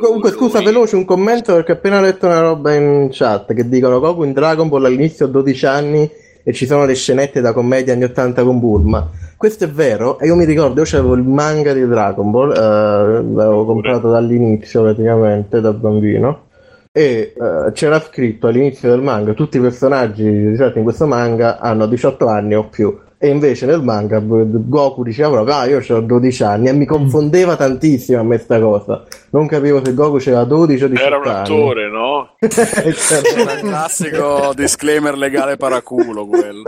Comunque, 0.00 0.30
scusa, 0.30 0.60
lui- 0.60 0.66
veloce 0.72 0.96
un 0.96 1.04
commento 1.04 1.52
perché 1.52 1.72
ho 1.72 1.74
appena 1.74 2.00
letto 2.00 2.24
una 2.24 2.40
roba 2.40 2.72
in 2.72 3.10
chat 3.12 3.52
che 3.52 3.68
dicono 3.68 4.00
Goku 4.00 4.24
in 4.24 4.32
Dragon 4.32 4.70
Ball 4.70 4.86
all'inizio 4.86 5.26
ha 5.26 5.28
12 5.28 5.66
anni 5.66 6.10
e 6.44 6.52
ci 6.52 6.66
sono 6.66 6.84
le 6.84 6.94
scenette 6.94 7.40
da 7.40 7.52
commedia 7.52 7.94
anni 7.94 8.04
80 8.04 8.44
con 8.44 8.60
Bulma. 8.60 9.10
Questo 9.36 9.64
è 9.64 9.68
vero, 9.68 10.18
e 10.18 10.26
io 10.26 10.36
mi 10.36 10.44
ricordo, 10.44 10.82
io 10.82 10.98
avevo 10.98 11.14
il 11.14 11.22
manga 11.22 11.72
di 11.72 11.86
Dragon 11.86 12.30
Ball, 12.30 12.52
eh, 12.52 12.54
l'avevo 12.54 13.64
comprato 13.64 14.10
dall'inizio 14.10 14.82
praticamente, 14.82 15.60
da 15.60 15.72
bambino, 15.72 16.48
e 16.92 17.34
eh, 17.34 17.72
c'era 17.72 17.98
scritto 17.98 18.46
all'inizio 18.46 18.90
del 18.90 19.00
manga, 19.00 19.32
tutti 19.32 19.56
i 19.56 19.60
personaggi 19.60 20.22
ritratti 20.24 20.78
in 20.78 20.84
questo 20.84 21.06
manga 21.06 21.58
hanno 21.58 21.86
18 21.86 22.26
anni 22.28 22.54
o 22.54 22.68
più. 22.68 22.96
E 23.24 23.28
invece 23.28 23.64
nel 23.64 23.80
manga 23.80 24.20
Goku 24.22 25.02
diceva 25.02 25.30
proprio, 25.30 25.54
ah 25.54 25.64
io 25.64 25.82
ho 25.88 26.00
12 26.00 26.42
anni 26.42 26.68
e 26.68 26.74
mi 26.74 26.84
confondeva 26.84 27.56
tantissimo 27.56 28.20
a 28.20 28.22
me 28.22 28.36
sta 28.36 28.60
cosa. 28.60 29.02
Non 29.30 29.46
capivo 29.46 29.82
se 29.82 29.94
Goku 29.94 30.16
aveva 30.16 30.44
12 30.44 30.84
o 30.84 30.88
18 30.88 31.06
Era 31.06 31.16
un 31.16 31.26
anni. 31.26 31.38
attore, 31.38 31.88
no? 31.88 32.28
Era 32.38 33.52
il 33.54 33.60
classico 33.60 34.52
disclaimer 34.54 35.16
legale 35.16 35.56
paraculo 35.56 36.26
quello. 36.26 36.64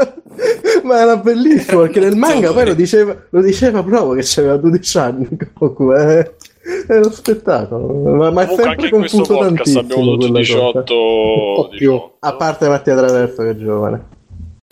Ma 0.84 1.02
era 1.02 1.18
bellissimo 1.18 1.82
perché 1.82 2.00
nel 2.00 2.16
manga 2.16 2.50
poi 2.54 2.64
lo 2.64 2.74
diceva, 2.74 3.14
lo 3.28 3.42
diceva 3.42 3.82
proprio 3.82 4.14
che 4.14 4.40
aveva 4.40 4.56
12 4.56 4.98
anni 4.98 5.28
Goku. 5.58 5.92
eh. 5.92 6.32
È 6.86 6.96
uno 6.96 7.10
spettacolo. 7.10 7.86
Ma, 8.16 8.30
ma 8.30 8.42
è 8.44 8.46
sempre 8.46 8.64
anche 8.64 8.84
in 8.86 8.90
questo 8.92 9.18
confuso 9.18 9.38
podcast 9.40 9.76
abbiamo 9.76 10.04
tantissimo 10.04 10.12
avuto 10.14 10.30
quella 10.30 10.72
cosa. 10.72 10.82
18, 10.82 11.68
più. 11.76 12.02
A 12.20 12.34
parte 12.34 12.68
Mattia 12.68 12.96
Traverso 12.96 13.42
che 13.42 13.50
è 13.50 13.56
giovane. 13.56 14.14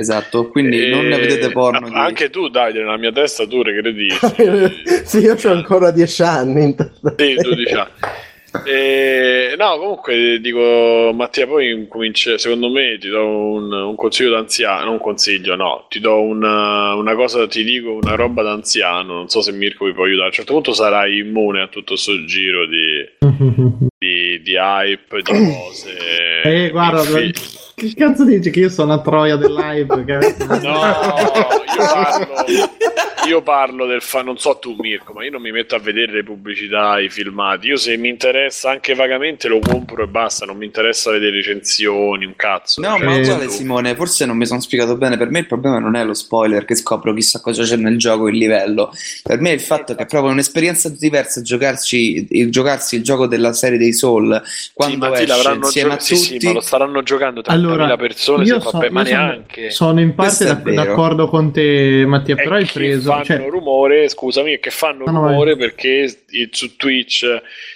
Esatto, 0.05 0.49
quindi 0.49 0.87
E- 0.87 0.89
non 0.89 1.07
ne 1.07 1.19
vedete 1.19 1.51
porno. 1.53 1.89
di- 1.89 1.95
Anche 1.95 2.29
tu, 2.29 2.49
Davide, 2.49 2.81
nella 2.81 2.97
mia 2.97 3.13
testa 3.13 3.47
tu 3.47 3.63
regredisci. 3.63 4.19
sì, 5.07 5.19
io 5.21 5.35
ho 5.41 5.49
ancora 5.53 5.93
10 5.93 6.23
anni. 6.23 6.75
Sì, 7.17 7.35
12 7.35 7.75
anni. 7.75 7.91
E, 8.67 9.55
no, 9.59 9.77
comunque 9.79 10.39
dico 10.41 11.11
Mattia, 11.13 11.47
poi 11.47 11.87
comincia, 11.89 12.39
secondo 12.39 12.71
me 12.71 12.99
ti 13.01 13.09
do 13.09 13.25
un, 13.27 13.73
un 13.73 13.95
consiglio 13.97 14.31
d'anziano, 14.31 14.85
non 14.85 14.93
un 14.95 15.01
consiglio, 15.01 15.57
no, 15.57 15.87
ti 15.89 15.99
do 15.99 16.21
una, 16.23 16.95
una 16.95 17.15
cosa, 17.17 17.49
ti 17.49 17.65
dico 17.65 17.93
una 18.01 18.15
roba 18.15 18.43
d'anziano, 18.45 19.13
non 19.15 19.29
so 19.29 19.43
se 19.43 19.51
Mirko 19.51 19.87
mi 19.87 19.93
può 19.93 20.05
aiutare, 20.05 20.25
a 20.27 20.29
un 20.29 20.33
certo 20.35 20.53
punto 20.53 20.73
sarai 20.73 21.19
immune 21.19 21.63
a 21.63 21.67
tutto 21.69 21.97
sto 21.97 22.25
giro 22.27 22.65
di, 22.67 23.05
di, 23.99 24.41
di 24.41 24.55
hype, 24.57 25.21
di 25.23 25.33
cose. 25.33 26.43
Eh, 26.45 26.71
guarda, 26.71 27.03
Che 27.75 27.93
cazzo 27.97 28.25
dici 28.25 28.51
che 28.51 28.61
io 28.61 28.69
sono 28.69 28.93
a 28.93 29.01
Troia 29.01 29.37
del 29.37 29.53
live? 29.53 30.05
Che... 30.05 30.37
No, 30.47 30.79
io 31.67 31.77
parlo, 31.77 32.35
io 33.27 33.43
parlo 33.43 33.87
del 33.87 34.01
fa, 34.01 34.23
non 34.23 34.39
so 34.39 34.59
tu 34.59 34.77
Mirko, 34.79 35.13
ma 35.13 35.25
io 35.25 35.33
non 35.33 35.43
mi 35.43 35.51
metto 35.51 35.75
a 35.75 35.81
vedere 35.81 36.13
le 36.13 36.23
pubblicità, 36.23 37.01
i 37.01 37.09
filmati. 37.11 37.67
Io 37.67 37.77
se 37.77 37.97
mi 37.97 38.09
interessa 38.09 38.71
anche 38.71 38.95
vagamente 38.95 39.49
lo 39.49 39.59
compro 39.59 40.05
e 40.05 40.07
basta, 40.07 40.45
non 40.47 40.57
mi 40.57 40.67
interessa 40.67 41.11
vedere 41.11 41.33
recensioni, 41.37 42.25
un 42.25 42.37
cazzo. 42.37 42.81
No, 42.81 42.97
Cioè, 42.97 43.05
ma 43.07 43.15
Eh, 43.17 43.21
uguale 43.23 43.49
Simone, 43.49 43.95
forse 43.97 44.25
non 44.25 44.37
mi 44.37 44.47
sono 44.47 44.61
spiegato 44.61 44.97
bene. 44.97 45.17
Per 45.17 45.31
me 45.31 45.41
il 45.41 45.47
problema 45.47 45.79
non 45.81 45.97
è 45.97 46.05
lo 46.05 46.15
spoiler 46.15 46.65
che 46.65 46.77
scopro 46.77 47.13
chissà 47.13 47.41
cosa 47.41 47.65
c'è 47.65 47.75
nel 47.77 47.99
gioco, 47.99 48.29
il 48.29 48.37
livello. 48.37 48.93
Per 49.23 49.41
me 49.41 49.51
il 49.51 49.61
fatto 49.61 49.97
che 49.97 50.05
è 50.05 50.07
proprio 50.07 50.31
un'esperienza 50.31 50.89
diversa 50.91 51.43
giocarci, 51.43 52.29
il, 52.31 52.51
giocarsi 52.51 52.95
il 52.97 53.03
gioco 53.03 53.27
della 53.27 53.53
serie 53.53 53.79
dei 53.79 53.93
Soul 53.93 54.41
Sì, 54.45 54.71
quando 54.73 55.09
ma 55.09 55.17
sì, 55.17 55.23
esce 55.25 55.27
l'avranno 55.27 55.65
insieme 55.65 55.89
gio- 55.91 55.97
a 55.97 56.01
sì, 56.01 56.15
tutti. 56.15 56.41
sì, 56.41 56.47
ma 56.47 56.53
lo 56.53 56.61
staranno 56.61 57.03
giocando 57.03 57.41
30.000 57.41 57.51
Allora, 57.51 57.64
persone, 57.97 58.45
io 58.45 58.61
se 58.61 58.69
so- 58.69 58.71
vabbè, 58.79 58.91
ma 58.91 59.01
io 59.01 59.07
sono- 59.07 59.19
neanche. 59.27 59.71
Sono 59.71 60.01
in 60.01 60.15
parte 60.15 60.49
è 60.51 60.57
vero. 60.57 60.75
d'accordo 60.85 61.29
con 61.29 61.53
te, 61.53 62.05
Mattia, 62.07 62.35
È 62.37 62.43
però 62.43 62.55
hai 62.57 62.65
che 62.65 62.73
preso. 62.73 63.11
fanno 63.11 63.25
Cioè, 63.25 63.49
rumore, 63.49 64.09
scusami, 64.09 64.59
che 64.59 64.71
fanno 64.71 65.05
No, 65.07 65.11
no, 65.13 65.27
rumore 65.29 65.55
vai. 65.55 65.67
perché 65.69 66.09
su 66.51 66.77
Twitch, 66.77 67.25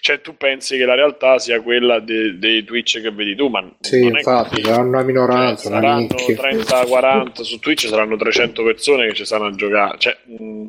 cioè 0.01 0.21
tu 0.21 0.37
pensi 0.37 0.77
che 0.77 0.85
la 0.85 0.95
realtà 0.95 1.39
sia 1.39 1.61
quella 1.61 2.01
de- 2.01 2.39
dei 2.39 2.65
Twitch 2.65 3.01
che 3.01 3.11
vedi 3.11 3.35
tu, 3.35 3.49
ma 3.49 3.65
Sì, 3.81 4.03
non 4.03 4.15
è 4.17 4.19
infatti, 4.19 4.63
saranno 4.63 4.89
una 4.89 4.99
Cioè, 4.99 5.07
minoranza, 5.07 5.69
una 5.69 5.81
saranno 5.81 5.99
nicchia. 6.01 6.35
30-40 6.37 7.43
su 7.43 7.59
Twitch 7.59 7.87
saranno 7.89 8.17
300 8.17 8.63
persone 8.63 9.07
che 9.09 9.15
ci 9.15 9.25
stanno 9.25 9.47
a 9.47 9.51
giocare. 9.55 9.99
Cioè, 9.99 10.17
mh, 10.27 10.65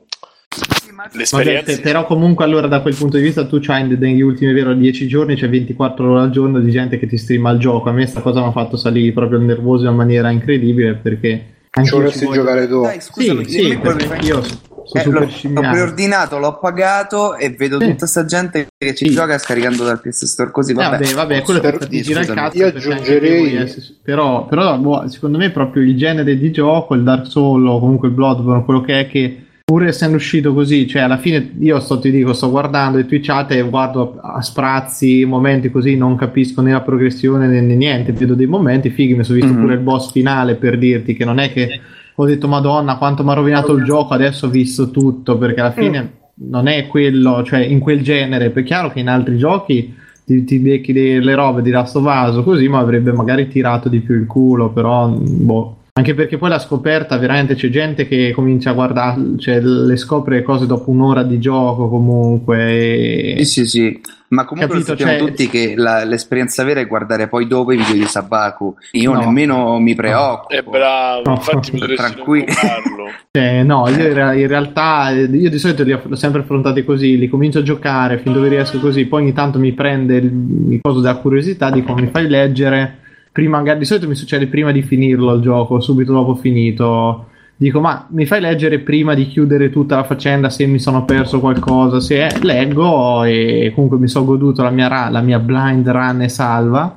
l'esperienza 1.13 1.75
te- 1.75 1.81
però 1.81 2.05
comunque 2.05 2.43
allora 2.45 2.67
da 2.67 2.81
quel 2.81 2.95
punto 2.95 3.17
di 3.17 3.23
vista 3.23 3.45
tu 3.45 3.59
c'hai 3.59 3.87
negli 3.87 4.21
ultimi 4.21 4.51
vero 4.53 4.73
10 4.73 5.07
giorni 5.07 5.35
c'è 5.35 5.49
24 5.49 6.11
ore 6.11 6.21
al 6.21 6.29
giorno 6.31 6.59
di 6.59 6.71
gente 6.71 6.97
che 6.99 7.07
ti 7.07 7.17
streama 7.17 7.51
il 7.51 7.59
gioco 7.59 7.89
a 7.89 7.91
me 7.91 8.05
sta 8.05 8.21
cosa 8.21 8.41
mi 8.41 8.47
ha 8.47 8.51
fatto 8.51 8.77
salire 8.77 9.11
proprio 9.13 9.39
il 9.39 9.45
nervoso 9.45 9.87
in 9.89 9.95
maniera 9.95 10.29
incredibile 10.29 10.95
perché 10.95 11.45
Ci 11.83 11.89
vorresti 11.91 12.25
voglio- 12.25 12.41
giocare 12.41 12.67
tu. 12.67 12.81
Dai, 12.81 12.99
scusami, 12.99 13.45
sì, 13.45 13.59
sì, 13.59 13.77
perché 13.77 14.25
io 14.25 14.41
sono 14.41 14.57
Eh, 14.91 14.99
super 15.01 15.21
l'ho, 15.21 15.61
l'ho 15.61 15.69
preordinato, 15.69 16.39
l'ho 16.39 16.57
pagato 16.57 17.35
e 17.35 17.51
vedo 17.51 17.79
Sì. 17.79 17.85
tutta 17.89 18.07
sta 18.07 18.25
gente 18.25 18.67
che 18.75 18.95
ci 18.95 19.05
Sì. 19.07 19.13
gioca 19.13 19.37
scaricando 19.37 19.83
dal 19.83 20.01
PS 20.01 20.25
Store 20.25 20.49
così. 20.49 20.71
Eh, 20.71 20.75
Vabbè, 20.75 20.97
vabbè, 20.97 21.13
vabbè, 21.13 21.41
quello 21.43 21.59
per- 21.59 21.77
per 21.77 21.87
girare 21.89 22.25
il 22.25 22.33
cazzo 22.33 22.57
Io 22.57 22.65
anche 22.65 22.77
aggiungerei- 22.79 23.37
voi, 23.39 23.55
eh, 23.57 23.75
però, 24.03 24.45
però 24.47 24.77
boh, 24.79 25.07
secondo 25.07 25.37
me 25.37 25.51
proprio 25.51 25.83
il 25.83 25.95
genere 25.95 26.35
di 26.37 26.51
gioco 26.51 26.95
il 26.95 27.03
Dark 27.03 27.27
Souls 27.27 27.69
o 27.69 27.79
comunque 27.79 28.07
il 28.07 28.15
Bloodborne 28.15 28.65
quello 28.65 28.81
che 28.81 28.99
è 29.01 29.07
che 29.07 29.43
pur 29.69 29.85
essendo 29.85 30.15
uscito 30.15 30.51
così 30.51 30.87
cioè 30.87 31.03
alla 31.03 31.17
fine 31.19 31.51
io 31.59 31.79
sto 31.79 31.99
ti 31.99 32.09
dico 32.09 32.33
sto 32.33 32.49
guardando 32.49 32.97
le 32.97 33.05
twitchate 33.05 33.59
e 33.59 33.61
guardo 33.61 34.17
a, 34.19 34.41
sprazzi 34.41 35.25
momenti 35.25 35.69
così 35.69 35.95
non 35.95 36.15
capisco 36.15 36.61
né 36.63 36.71
la 36.71 36.81
progressione 36.81 37.45
né, 37.45 37.61
né 37.61 37.75
niente 37.75 38.11
vedo 38.11 38.33
dei 38.33 38.47
momenti 38.47 38.89
fighi 38.89 39.13
mi 39.13 39.23
sono 39.23 39.37
visto 39.37 39.53
Mhm. 39.53 39.61
pure 39.61 39.73
il 39.75 39.79
boss 39.81 40.11
finale 40.11 40.55
per 40.55 40.79
dirti 40.79 41.13
che 41.13 41.23
non 41.23 41.37
è 41.37 41.51
che 41.53 41.79
ho 42.15 42.25
detto 42.25 42.47
madonna 42.47 42.97
quanto 42.97 43.23
mi 43.23 43.29
ha 43.29 43.33
rovinato 43.35 43.73
il 43.75 43.83
gioco 43.83 44.15
adesso 44.15 44.47
ho 44.47 44.49
visto 44.49 44.89
tutto 44.89 45.37
perché 45.37 45.59
alla 45.59 45.71
fine 45.71 46.13
non 46.49 46.65
è 46.67 46.87
quello 46.87 47.43
cioè 47.43 47.59
in 47.59 47.77
quel 47.77 48.01
genere 48.01 48.51
è 48.51 48.63
chiaro 48.63 48.89
che 48.89 48.99
in 49.01 49.07
altri 49.07 49.37
giochi 49.37 49.93
ti, 50.25 50.43
ti 50.45 50.57
becchi 50.57 50.93
delle 50.93 51.35
robe 51.35 51.61
di 51.61 51.69
Last 51.69 51.95
of 51.95 52.05
Us 52.05 52.43
così 52.43 52.67
ma 52.67 52.79
avrebbe 52.79 53.11
magari 53.11 53.47
tirato 53.47 53.87
di 53.87 53.99
più 53.99 54.15
il 54.15 54.25
culo 54.25 54.69
però 54.71 55.09
boh 55.09 55.75
anche 55.99 56.13
perché 56.13 56.37
poi 56.37 56.49
la 56.49 56.59
scoperta 56.59 57.17
veramente 57.17 57.55
c'è 57.55 57.69
gente 57.69 58.07
che 58.07 58.31
comincia 58.33 58.69
a 58.71 58.73
guardare 58.73 59.21
cioè 59.37 59.59
le 59.59 59.97
scopre 59.97 60.41
cose 60.43 60.65
dopo 60.65 60.89
un'ora 60.91 61.23
di 61.23 61.39
gioco 61.39 61.89
comunque 61.89 63.35
e... 63.35 63.43
Sì, 63.45 63.45
sì, 63.45 63.65
sì. 63.65 64.01
Ma 64.31 64.45
comunque 64.45 64.75
Capito, 64.75 64.91
lo 64.93 64.97
sappiamo 64.99 65.19
cioè- 65.19 65.27
tutti 65.29 65.49
che 65.49 65.73
la- 65.75 66.03
l'esperienza 66.03 66.63
vera 66.63 66.79
è 66.79 66.85
guardare 66.87 67.27
poi 67.27 67.47
dopo 67.47 67.71
i 67.71 67.77
video 67.77 67.93
di 67.95 68.05
Sabaku. 68.05 68.75
Io 68.91 69.11
No. 69.13 69.19
nemmeno 69.21 69.79
mi 69.79 69.95
preoccupo. 69.95 70.49
è 70.53 70.61
bravo, 70.61 71.21
No. 71.25 71.31
infatti 71.33 71.71
non 71.79 71.95
Tranquillo. 71.95 72.45
Cioè, 73.31 73.63
no, 73.63 73.87
io 73.89 74.07
in, 74.07 74.13
re- 74.13 74.39
in 74.39 74.47
realtà 74.47 75.09
eh, 75.11 75.23
io 75.23 75.49
di 75.49 75.57
solito 75.59 75.83
li 75.83 75.93
ho 75.93 76.01
li 76.05 76.11
ho 76.11 76.15
sempre 76.15 76.41
affrontati 76.41 76.83
così, 76.85 77.17
li 77.17 77.27
comincio 77.27 77.59
a 77.59 77.63
giocare 77.63 78.19
fin 78.19 78.31
dove 78.33 78.49
riesco 78.49 78.79
così, 78.79 79.05
poi 79.05 79.23
ogni 79.23 79.33
tanto 79.33 79.57
mi 79.59 79.71
prende 79.73 80.17
il, 80.17 80.25
il 80.73 80.79
coso 80.81 80.99
della 80.99 81.15
curiosità, 81.15 81.69
dico 81.71 81.93
mi 81.95 82.07
fai 82.11 82.27
leggere, 82.27 82.98
prima 83.31 83.61
di 83.75 83.85
solito 83.85 84.07
mi 84.07 84.15
succede 84.15 84.47
prima 84.47 84.71
di 84.71 84.81
finirlo 84.81 85.33
il 85.33 85.41
gioco, 85.41 85.79
subito 85.79 86.13
dopo 86.13 86.35
finito. 86.35 87.27
Dico, 87.55 87.81
ma 87.81 88.07
mi 88.11 88.25
fai 88.25 88.39
leggere 88.39 88.79
prima 88.79 89.13
di 89.13 89.27
chiudere 89.27 89.69
tutta 89.69 89.97
la 89.97 90.05
faccenda 90.05 90.49
se 90.49 90.65
mi 90.65 90.79
sono 90.79 91.03
perso 91.03 91.41
qualcosa? 91.41 91.99
Se 91.99 92.25
è, 92.27 92.39
leggo 92.41 93.25
e 93.25 93.73
comunque 93.75 93.97
mi 93.97 94.07
sono 94.07 94.23
goduto 94.25 94.63
la 94.63 94.69
mia, 94.69 94.87
ra- 94.87 95.09
la 95.09 95.21
mia 95.21 95.39
blind 95.39 95.87
run 95.89 96.21
e 96.21 96.29
salva. 96.29 96.95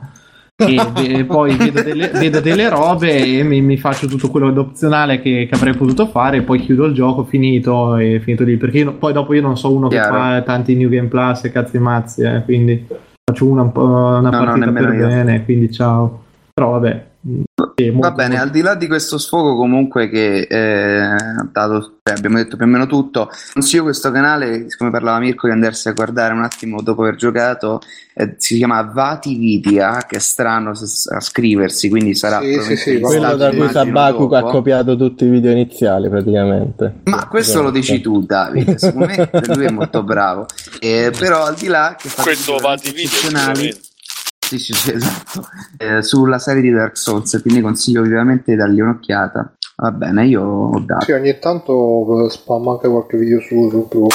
E, 0.54 0.78
e 0.94 1.24
poi 1.24 1.56
vedo 1.56 1.82
delle, 1.82 2.08
vedo 2.14 2.38
delle 2.38 2.68
robe 2.68 3.38
e 3.38 3.42
mi, 3.42 3.60
mi 3.60 3.76
faccio 3.76 4.06
tutto 4.06 4.30
quello 4.30 4.52
d'opzionale 4.52 5.20
che, 5.20 5.48
che 5.50 5.54
avrei 5.56 5.74
potuto 5.74 6.06
fare 6.06 6.36
e 6.36 6.42
poi 6.42 6.60
chiudo 6.60 6.84
il 6.84 6.94
gioco 6.94 7.24
finito 7.24 7.96
e 7.96 8.20
finito 8.20 8.44
lì 8.44 8.56
perché 8.56 8.78
io- 8.78 8.92
poi 8.92 9.12
dopo 9.12 9.34
io 9.34 9.40
non 9.40 9.56
so 9.56 9.74
uno 9.74 9.88
Chiaro. 9.88 10.12
che 10.12 10.18
fa 10.18 10.42
tanti 10.42 10.76
new 10.76 10.88
game 10.88 11.08
plus 11.08 11.42
e 11.44 11.50
cazzi 11.50 11.78
mazzi 11.78 12.22
eh, 12.22 12.42
quindi 12.44 12.86
faccio 13.32 13.46
una, 13.46 13.62
una 13.62 14.20
no, 14.20 14.30
partita 14.30 14.70
per 14.70 14.72
nemmeno 14.72 14.92
io. 14.94 15.06
bene 15.08 15.44
quindi 15.44 15.70
ciao 15.72 16.22
però 16.52 16.70
vabbè 16.72 17.10
Va 17.24 18.10
bene, 18.10 18.40
al 18.40 18.50
di 18.50 18.60
là 18.62 18.74
di 18.74 18.88
questo 18.88 19.16
sfogo 19.16 19.54
comunque 19.54 20.08
che 20.08 20.40
eh, 20.40 21.16
dato, 21.52 21.98
cioè, 22.02 22.16
abbiamo 22.16 22.36
detto 22.36 22.56
più 22.56 22.66
o 22.66 22.68
meno 22.68 22.86
tutto, 22.86 23.30
consiglio 23.52 23.84
questo 23.84 24.10
canale, 24.10 24.68
siccome 24.68 24.90
parlava 24.90 25.20
Mirko, 25.20 25.46
di 25.46 25.52
andarsi 25.52 25.88
a 25.88 25.92
guardare 25.92 26.34
un 26.34 26.42
attimo 26.42 26.82
dopo 26.82 27.02
aver 27.02 27.14
giocato, 27.14 27.80
eh, 28.14 28.34
si 28.38 28.56
chiama 28.56 28.82
Vati 28.82 29.36
Vidia, 29.36 30.04
che 30.08 30.16
è 30.16 30.18
strano 30.18 30.70
a 30.70 31.20
scriversi, 31.20 31.88
quindi 31.88 32.16
sarà 32.16 32.40
Sì, 32.40 32.60
sì, 32.60 32.76
sì, 32.76 33.00
Quello 33.00 33.36
da 33.36 33.50
cui 33.50 33.68
Sabaku 33.68 34.24
ha 34.34 34.42
copiato 34.42 34.96
tutti 34.96 35.24
i 35.24 35.28
video 35.28 35.52
iniziali 35.52 36.08
praticamente. 36.08 37.02
Ma 37.04 37.28
questo 37.28 37.62
lo 37.62 37.70
dici 37.70 38.00
tu, 38.00 38.24
Davide. 38.24 38.78
Secondo 38.78 39.06
me 39.06 39.30
lui 39.54 39.64
è 39.66 39.70
molto 39.70 40.02
bravo. 40.02 40.46
Eh, 40.80 41.12
però 41.16 41.44
al 41.44 41.54
di 41.54 41.68
là 41.68 41.94
che 41.96 42.08
fa 42.08 42.22
Questo 42.22 42.56
video 42.92 43.90
sì, 44.58 44.58
sì, 44.58 44.72
sì, 44.74 44.92
esatto. 44.94 45.42
Eh, 45.78 46.02
sulla 46.02 46.38
serie 46.38 46.60
di 46.62 46.70
Dark 46.70 46.96
Souls, 46.98 47.40
quindi 47.40 47.60
consiglio 47.62 48.02
vivamente 48.02 48.50
di 48.52 48.56
dargli 48.56 48.80
un'occhiata. 48.80 49.54
Va 49.76 49.90
bene, 49.90 50.26
io 50.26 50.42
ho 50.42 50.78
dato. 50.80 51.04
Sì, 51.06 51.12
ogni 51.12 51.38
tanto 51.38 52.26
eh, 52.26 52.30
spam 52.30 52.68
anche 52.68 52.88
qualche 52.88 53.16
video 53.16 53.40
su 53.40 53.54
YouTube. 53.54 54.08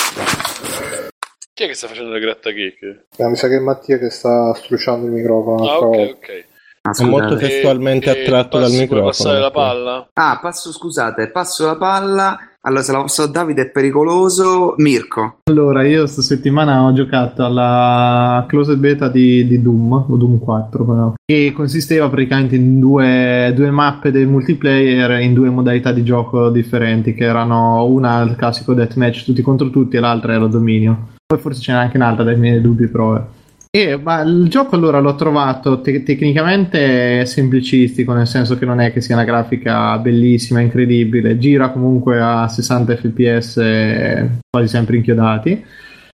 Chi 1.53 1.63
è 1.63 1.67
che 1.67 1.73
sta 1.73 1.87
facendo 1.87 2.11
le 2.11 2.19
grattachecche? 2.19 3.05
Eh, 3.17 3.27
mi 3.27 3.35
sa 3.35 3.47
che 3.47 3.55
è 3.55 3.59
Mattia 3.59 3.97
che 3.97 4.09
sta 4.11 4.53
struciando 4.53 5.07
il 5.07 5.11
microfono. 5.13 5.67
Ah, 5.67 5.77
ok, 5.79 5.85
volta. 5.95 6.11
ok. 6.11 6.45
Ah, 6.83 6.91
È 6.95 7.03
molto 7.03 7.35
testualmente 7.35 8.15
E- 8.15 8.19
e 8.19 8.23
attratto 8.23 8.59
dal 8.59 8.69
passi- 8.69 8.75
puoi 8.85 8.99
microfono. 9.01 9.07
passare 9.11 9.39
la 9.39 9.51
palla? 9.51 10.09
Ah, 10.13 10.39
passo, 10.39 10.71
scusate, 10.71 11.29
passo 11.31 11.65
la 11.65 11.75
palla. 11.75 12.39
Allora, 12.67 12.83
se 12.83 12.91
la 12.91 12.99
posso 12.99 13.25
Davide 13.27 13.61
è 13.61 13.69
pericoloso. 13.69 14.73
Mirko. 14.77 15.37
allora 15.49 15.87
io 15.87 16.01
questa 16.01 16.21
settimana 16.21 16.83
ho 16.83 16.91
giocato 16.91 17.45
alla 17.45 18.45
closed 18.45 18.77
beta 18.77 19.07
di, 19.07 19.47
di 19.47 19.61
Doom 19.61 20.05
o 20.09 20.15
Doom 20.17 20.37
4 20.39 20.83
però, 20.83 21.13
che 21.23 21.53
consisteva 21.55 22.09
praticamente 22.09 22.57
in 22.57 22.79
due, 22.79 23.53
due 23.55 23.71
mappe 23.71 24.11
del 24.11 24.27
multiplayer 24.27 25.21
in 25.21 25.33
due 25.33 25.49
modalità 25.49 25.93
di 25.93 26.03
gioco 26.03 26.49
differenti 26.49 27.13
che 27.13 27.23
erano 27.23 27.85
una 27.85 28.21
il 28.21 28.35
classico 28.35 28.73
deathmatch 28.73 29.23
tutti 29.23 29.41
contro 29.41 29.69
tutti 29.69 29.95
e 29.95 29.99
l'altra 30.01 30.33
era 30.33 30.47
dominio 30.47 31.15
poi 31.25 31.39
forse 31.39 31.61
ce 31.61 31.71
n'è 31.71 31.77
anche 31.77 31.97
un'altra 31.97 32.25
dai 32.25 32.37
miei 32.37 32.59
dubbi 32.59 32.87
però 32.87 33.15
eh. 33.15 33.21
E, 33.69 33.97
ma 33.97 34.21
il 34.21 34.47
gioco 34.47 34.75
allora 34.75 34.99
l'ho 34.99 35.15
trovato 35.15 35.81
te- 35.81 36.03
tecnicamente 36.03 37.25
semplicistico, 37.25 38.13
nel 38.13 38.27
senso 38.27 38.57
che 38.57 38.65
non 38.65 38.79
è 38.79 38.91
che 38.91 39.01
sia 39.01 39.15
una 39.15 39.25
grafica 39.25 39.97
bellissima, 39.97 40.61
incredibile, 40.61 41.37
gira 41.37 41.69
comunque 41.69 42.19
a 42.19 42.47
60 42.47 42.95
fps 42.95 43.57
eh, 43.57 44.29
quasi 44.49 44.67
sempre 44.67 44.97
inchiodati. 44.97 45.65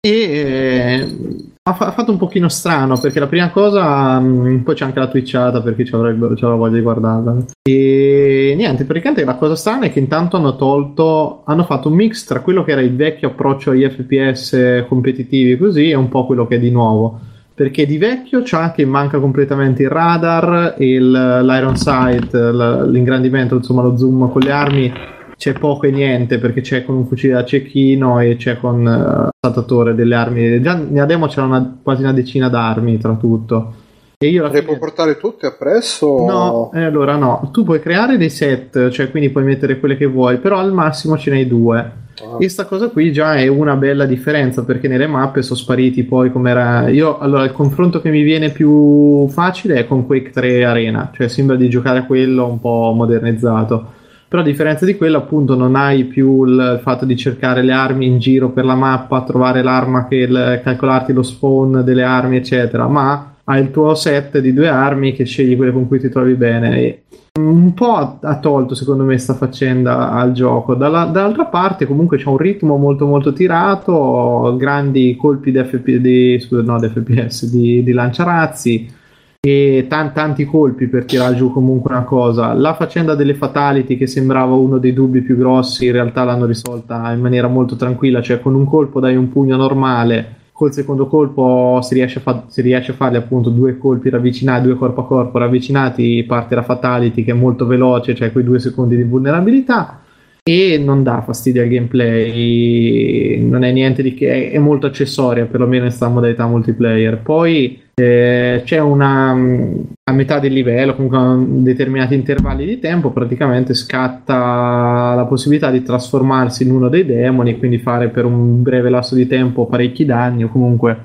E 0.00 0.10
eh, 0.10 1.16
ha, 1.64 1.74
fa- 1.74 1.90
fatto 1.90 2.12
un 2.12 2.18
pochino 2.18 2.48
strano 2.48 2.96
perché 2.98 3.18
la 3.18 3.26
prima 3.26 3.50
cosa, 3.50 4.20
mh, 4.20 4.62
poi 4.62 4.74
c'è 4.76 4.84
anche 4.84 5.00
la 5.00 5.08
twitchata 5.08 5.60
perché 5.60 5.84
ci 5.84 5.94
avrebbe 5.94 6.36
ci 6.36 6.44
avrà 6.44 6.56
voglia 6.56 6.76
di 6.76 6.82
guardarla. 6.82 7.36
E 7.68 8.54
niente, 8.56 8.84
praticamente 8.84 9.24
la 9.24 9.34
cosa 9.34 9.56
strana 9.56 9.86
è 9.86 9.92
che 9.92 9.98
intanto 9.98 10.36
hanno 10.36 10.54
tolto, 10.54 11.42
hanno 11.44 11.64
fatto 11.64 11.88
un 11.88 11.94
mix 11.96 12.24
tra 12.24 12.40
quello 12.40 12.62
che 12.62 12.72
era 12.72 12.80
il 12.80 12.94
vecchio 12.94 13.30
approccio 13.30 13.72
agli 13.72 13.88
FPS 13.88 14.84
competitivi 14.88 15.56
così 15.56 15.90
e 15.90 15.96
un 15.96 16.08
po' 16.08 16.26
quello 16.26 16.46
che 16.46 16.56
è 16.56 16.60
di 16.60 16.70
nuovo 16.70 17.36
perché 17.58 17.86
di 17.86 17.98
vecchio 17.98 18.42
c'ha 18.44 18.70
che 18.70 18.84
manca 18.84 19.18
completamente 19.18 19.82
il 19.82 19.88
radar 19.88 20.76
e 20.78 21.00
l'iron 21.00 21.76
sight, 21.76 22.32
l'ingrandimento, 22.32 23.56
insomma 23.56 23.82
lo 23.82 23.96
zoom 23.96 24.30
con 24.30 24.40
le 24.42 24.50
armi 24.52 24.92
c'è 25.36 25.54
poco 25.54 25.86
e 25.86 25.90
niente 25.90 26.38
perché 26.38 26.60
c'è 26.60 26.84
con 26.84 26.94
un 26.94 27.06
fucile 27.08 27.32
da 27.32 27.44
cecchino 27.44 28.20
e 28.20 28.36
c'è 28.36 28.58
con 28.58 28.80
uh, 28.86 29.28
saltatore 29.40 29.96
delle 29.96 30.14
armi. 30.14 30.60
Già 30.62 30.74
nella 30.76 31.04
demo 31.04 31.26
c'era 31.26 31.46
una- 31.46 31.78
quasi 31.82 32.02
una 32.02 32.12
decina 32.12 32.48
d'armi 32.48 32.96
tra 32.98 33.14
tutto. 33.14 33.72
E 34.18 34.28
io 34.28 34.40
alla 34.44 34.52
Le 34.52 34.60
fine- 34.60 34.66
puoi 34.66 34.78
portare 34.78 35.16
tutte 35.16 35.46
appresso? 35.46 36.24
No, 36.26 36.70
eh, 36.74 36.84
allora 36.84 37.16
no, 37.16 37.50
tu 37.52 37.64
puoi 37.64 37.80
creare 37.80 38.16
dei 38.16 38.30
set, 38.30 38.88
cioè 38.90 39.10
quindi 39.10 39.30
puoi 39.30 39.42
mettere 39.42 39.80
quelle 39.80 39.96
che 39.96 40.06
vuoi, 40.06 40.38
però 40.38 40.58
al 40.58 40.72
massimo 40.72 41.18
ce 41.18 41.30
n'hai 41.30 41.46
due. 41.48 42.06
E 42.38 42.48
sta 42.48 42.64
cosa 42.64 42.88
qui 42.88 43.12
già 43.12 43.34
è 43.34 43.46
una 43.46 43.76
bella 43.76 44.06
differenza 44.06 44.64
perché 44.64 44.88
nelle 44.88 45.06
mappe 45.06 45.42
sono 45.42 45.58
spariti 45.58 46.04
poi 46.04 46.30
come 46.32 46.50
era. 46.50 46.88
Io 46.88 47.18
allora 47.18 47.44
il 47.44 47.52
confronto 47.52 48.00
che 48.00 48.10
mi 48.10 48.22
viene 48.22 48.50
più 48.50 49.28
facile 49.28 49.76
è 49.76 49.86
con 49.86 50.06
Quake 50.06 50.30
3 50.30 50.64
Arena, 50.64 51.10
cioè 51.14 51.28
sembra 51.28 51.56
di 51.56 51.68
giocare 51.68 52.00
a 52.00 52.04
quello 52.04 52.46
un 52.46 52.60
po' 52.60 52.92
modernizzato. 52.94 53.92
Però 54.28 54.42
a 54.42 54.44
differenza 54.44 54.84
di 54.84 54.94
quello, 54.96 55.16
appunto, 55.16 55.54
non 55.54 55.74
hai 55.74 56.04
più 56.04 56.44
il 56.44 56.80
fatto 56.82 57.06
di 57.06 57.16
cercare 57.16 57.62
le 57.62 57.72
armi 57.72 58.04
in 58.06 58.18
giro 58.18 58.50
per 58.50 58.66
la 58.66 58.74
mappa, 58.74 59.22
trovare 59.22 59.62
l'arma 59.62 60.06
che 60.06 60.16
il- 60.16 60.60
calcolarti 60.62 61.14
lo 61.14 61.22
spawn 61.22 61.82
delle 61.82 62.02
armi, 62.02 62.36
eccetera, 62.36 62.86
ma 62.88 63.36
hai 63.48 63.62
il 63.62 63.70
tuo 63.70 63.94
set 63.94 64.38
di 64.38 64.52
due 64.52 64.68
armi 64.68 65.12
che 65.12 65.24
scegli 65.24 65.56
quelle 65.56 65.72
con 65.72 65.88
cui 65.88 65.98
ti 65.98 66.08
trovi 66.08 66.34
bene. 66.34 66.78
E 66.78 67.02
un 67.38 67.72
po' 67.72 68.18
ha, 68.20 68.38
tolto 68.40 68.74
secondo 68.74 69.04
me 69.04 69.16
sta 69.16 69.34
faccenda 69.34 70.10
al 70.10 70.32
gioco 70.32 70.74
Dalla- 70.74 71.04
dall'altra 71.04 71.46
parte 71.46 71.86
comunque 71.86 72.18
c'è 72.18 72.26
un 72.26 72.36
ritmo 72.36 72.76
molto 72.76 73.06
molto 73.06 73.32
tirato 73.32 74.56
grandi 74.58 75.16
colpi 75.16 75.52
di, 75.52 75.62
FP, 75.62 75.90
di, 75.96 76.38
scusa, 76.40 76.62
no, 76.62 76.80
di 76.80 76.88
FPS 76.88 77.48
di, 77.48 77.84
di 77.84 77.92
lanciarazzi 77.92 78.92
e 79.40 79.86
tan- 79.88 80.12
tanti 80.12 80.44
colpi 80.44 80.88
per 80.88 81.04
tirare 81.04 81.36
giù 81.36 81.52
comunque 81.52 81.92
una 81.92 82.02
cosa 82.02 82.52
la 82.54 82.74
faccenda 82.74 83.14
delle 83.14 83.34
fatality 83.34 83.96
che 83.96 84.08
sembrava 84.08 84.54
uno 84.54 84.78
dei 84.78 84.92
dubbi 84.92 85.20
più 85.20 85.36
grossi 85.36 85.86
in 85.86 85.92
realtà 85.92 86.24
l'hanno 86.24 86.46
risolta 86.46 87.12
in 87.12 87.20
maniera 87.20 87.46
molto 87.46 87.76
tranquilla 87.76 88.20
cioè 88.20 88.40
con 88.40 88.56
un 88.56 88.64
colpo 88.64 88.98
dai 88.98 89.14
un 89.14 89.30
pugno 89.30 89.56
normale 89.56 90.38
col 90.58 90.72
secondo 90.72 91.06
colpo 91.06 91.78
si 91.82 91.94
riesce 91.94 92.18
a, 92.18 92.20
fa- 92.20 92.42
si 92.48 92.62
riesce 92.62 92.90
a 92.90 92.94
farli 92.94 93.16
appunto 93.16 93.48
due 93.48 93.78
colpi 93.78 94.10
ravvicinati, 94.10 94.66
due 94.66 94.74
corpo 94.74 95.02
a 95.02 95.06
corpo 95.06 95.38
ravvicinati, 95.38 96.24
parte 96.26 96.56
la 96.56 96.64
fatality 96.64 97.22
che 97.22 97.30
è 97.30 97.34
molto 97.34 97.64
veloce, 97.64 98.12
cioè 98.16 98.32
quei 98.32 98.42
due 98.42 98.58
secondi 98.58 98.96
di 98.96 99.04
vulnerabilità 99.04 100.00
e 100.48 100.78
non 100.78 101.02
dà 101.02 101.20
fastidio 101.20 101.60
al 101.60 101.68
gameplay, 101.68 103.38
non 103.42 103.64
è 103.64 103.70
niente 103.70 104.02
di 104.02 104.14
che, 104.14 104.50
è, 104.50 104.56
molto 104.56 104.86
accessoria 104.86 105.44
perlomeno 105.44 105.84
in 105.84 105.90
sta 105.90 106.08
modalità 106.08 106.46
multiplayer. 106.46 107.18
Poi 107.18 107.78
eh, 107.94 108.62
c'è 108.64 108.78
una 108.78 109.32
a 109.32 110.12
metà 110.12 110.38
del 110.38 110.54
livello, 110.54 110.94
comunque 110.94 111.18
a 111.18 111.36
determinati 111.36 112.14
intervalli 112.14 112.64
di 112.64 112.78
tempo, 112.78 113.10
praticamente 113.10 113.74
scatta 113.74 115.12
la 115.14 115.26
possibilità 115.28 115.70
di 115.70 115.82
trasformarsi 115.82 116.62
in 116.62 116.70
uno 116.70 116.88
dei 116.88 117.04
demoni 117.04 117.50
e 117.50 117.58
quindi 117.58 117.76
fare 117.76 118.08
per 118.08 118.24
un 118.24 118.62
breve 118.62 118.88
lasso 118.88 119.14
di 119.14 119.26
tempo 119.26 119.66
parecchi 119.66 120.06
danni 120.06 120.44
o 120.44 120.48
comunque 120.48 120.96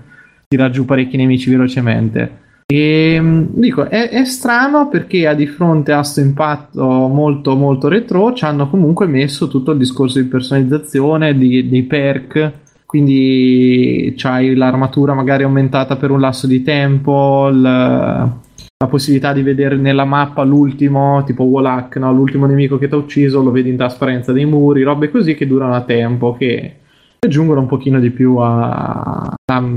tirare 0.48 0.72
giù 0.72 0.86
parecchi 0.86 1.18
nemici 1.18 1.49
velocemente. 1.49 2.43
E 2.65 3.19
mh, 3.19 3.48
dico, 3.53 3.84
è, 3.90 4.10
è 4.10 4.26
strano 4.26 4.88
perché 4.90 5.27
a 5.27 5.34
di 5.34 5.48
fronte 5.48 5.91
a 5.91 5.98
questo 5.98 6.22
impatto 6.22 6.84
molto 7.07 7.56
molto 7.56 7.88
retro 7.88 8.34
ci 8.34 8.45
hanno 8.45 8.69
comunque 8.69 9.06
messo 9.06 9.48
tutto 9.48 9.72
il 9.72 9.77
discorso 9.77 10.19
di 10.19 10.27
personalizzazione, 10.27 11.38
di- 11.38 11.68
dei 11.69 11.84
perk, 11.84 12.52
quindi 12.85 14.14
c'hai 14.18 14.56
l'armatura 14.56 15.14
magari 15.14 15.44
aumentata 15.44 15.95
per 15.98 16.11
un 16.11 16.19
lasso 16.19 16.48
di 16.48 16.61
tempo, 16.64 17.49
il- 17.52 17.61
la 17.61 18.90
possibilità 18.90 19.31
di 19.34 19.41
vedere 19.44 19.77
nella 19.77 20.03
mappa 20.06 20.44
l'ultimo, 20.44 21.23
tipo 21.26 21.44
Wallach, 21.44 21.95
no? 21.98 22.11
l'ultimo 22.11 22.45
nemico 22.45 22.77
che 22.77 22.88
ti 22.90 22.94
ha 22.94 22.98
ucciso, 22.98 23.41
lo 23.41 23.52
vedi 23.52 23.69
in 23.69 23.77
trasparenza 23.77 24.34
dei 24.34 24.45
muri, 24.45 24.84
robe 24.84 25.10
così 25.10 25.35
che 25.35 25.48
durano 25.48 25.73
a 25.73 25.81
tempo, 25.81 26.35
che 26.38 26.76
aggiungono 27.19 27.61
un 27.61 27.68
pochino 27.68 27.99
di 27.99 28.10
più 28.10 28.35
a, 28.38 29.34
a- 29.45 29.69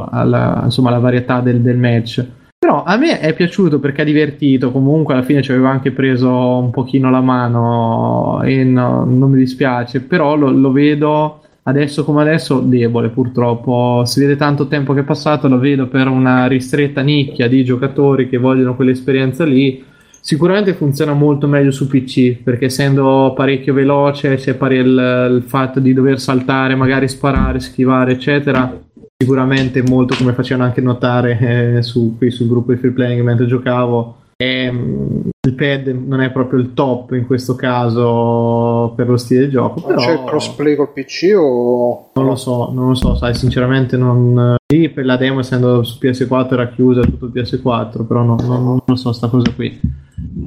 alla, 0.00 0.62
insomma, 0.64 0.88
alla 0.88 0.98
varietà 0.98 1.40
del, 1.40 1.60
del 1.60 1.78
match. 1.78 2.24
Però 2.58 2.84
a 2.84 2.96
me 2.96 3.18
è 3.18 3.34
piaciuto 3.34 3.80
perché 3.80 4.02
ha 4.02 4.04
divertito, 4.04 4.70
comunque 4.70 5.14
alla 5.14 5.24
fine 5.24 5.42
ci 5.42 5.50
aveva 5.50 5.70
anche 5.70 5.90
preso 5.90 6.30
un 6.30 6.70
pochino 6.70 7.10
la 7.10 7.20
mano 7.20 8.40
e 8.44 8.62
no- 8.62 9.04
non 9.04 9.30
mi 9.30 9.38
dispiace, 9.38 10.00
però 10.00 10.36
lo, 10.36 10.50
lo 10.50 10.70
vedo 10.70 11.40
adesso 11.64 12.04
come 12.04 12.22
adesso 12.22 12.60
debole 12.60 13.08
purtroppo, 13.08 14.04
si 14.04 14.20
vede 14.20 14.36
tanto 14.36 14.66
tempo 14.66 14.94
che 14.94 15.00
è 15.00 15.04
passato, 15.04 15.48
lo 15.48 15.58
vedo 15.58 15.86
per 15.86 16.08
una 16.08 16.46
ristretta 16.46 17.02
nicchia 17.02 17.48
di 17.48 17.64
giocatori 17.64 18.28
che 18.28 18.38
vogliono 18.38 18.74
quell'esperienza 18.74 19.44
lì. 19.44 19.84
Sicuramente 20.20 20.74
funziona 20.74 21.14
molto 21.14 21.48
meglio 21.48 21.72
su 21.72 21.88
PC 21.88 22.42
perché 22.42 22.66
essendo 22.66 23.32
parecchio 23.34 23.74
veloce 23.74 24.36
c'è 24.36 24.54
pare 24.54 24.76
il, 24.76 25.32
il 25.36 25.42
fatto 25.44 25.80
di 25.80 25.92
dover 25.92 26.20
saltare, 26.20 26.76
magari 26.76 27.08
sparare, 27.08 27.58
schivare, 27.58 28.12
eccetera. 28.12 28.81
Sicuramente 29.22 29.82
molto 29.82 30.14
come 30.16 30.32
facevano 30.32 30.66
anche 30.66 30.80
notare 30.80 31.76
eh, 31.76 31.82
su, 31.82 32.16
qui 32.18 32.30
sul 32.30 32.48
gruppo 32.48 32.72
di 32.72 32.78
free 32.78 32.90
playing 32.92 33.22
mentre 33.22 33.46
giocavo. 33.46 34.16
ehm, 34.36 35.30
il 35.44 35.54
pad 35.54 35.86
non 35.88 36.20
è 36.20 36.30
proprio 36.30 36.60
il 36.60 36.72
top 36.72 37.12
in 37.12 37.26
questo 37.26 37.54
caso 37.56 38.92
per 38.94 39.08
lo 39.08 39.16
stile 39.16 39.44
di 39.46 39.50
gioco. 39.50 39.80
Però 39.82 39.98
c'è 40.00 40.12
il 40.12 40.24
crossplay 40.24 40.76
col 40.76 40.92
PC 40.92 41.32
o... 41.36 42.10
non 42.14 42.26
lo 42.26 42.36
so, 42.36 42.70
non 42.72 42.88
lo 42.88 42.94
so, 42.94 43.14
sai, 43.16 43.34
sinceramente 43.34 43.96
non... 43.96 44.56
Lì 44.72 44.88
per 44.88 45.04
la 45.04 45.16
demo 45.16 45.40
essendo 45.40 45.82
su 45.82 45.98
PS4 46.00 46.52
era 46.52 46.68
chiusa 46.68 47.02
tutto 47.02 47.26
il 47.26 47.32
PS4, 47.34 48.06
però 48.06 48.22
no- 48.22 48.36
non, 48.40 48.62
non 48.64 48.80
lo 48.84 48.96
so 48.96 49.12
sta 49.12 49.28
cosa 49.28 49.50
qui. 49.54 49.80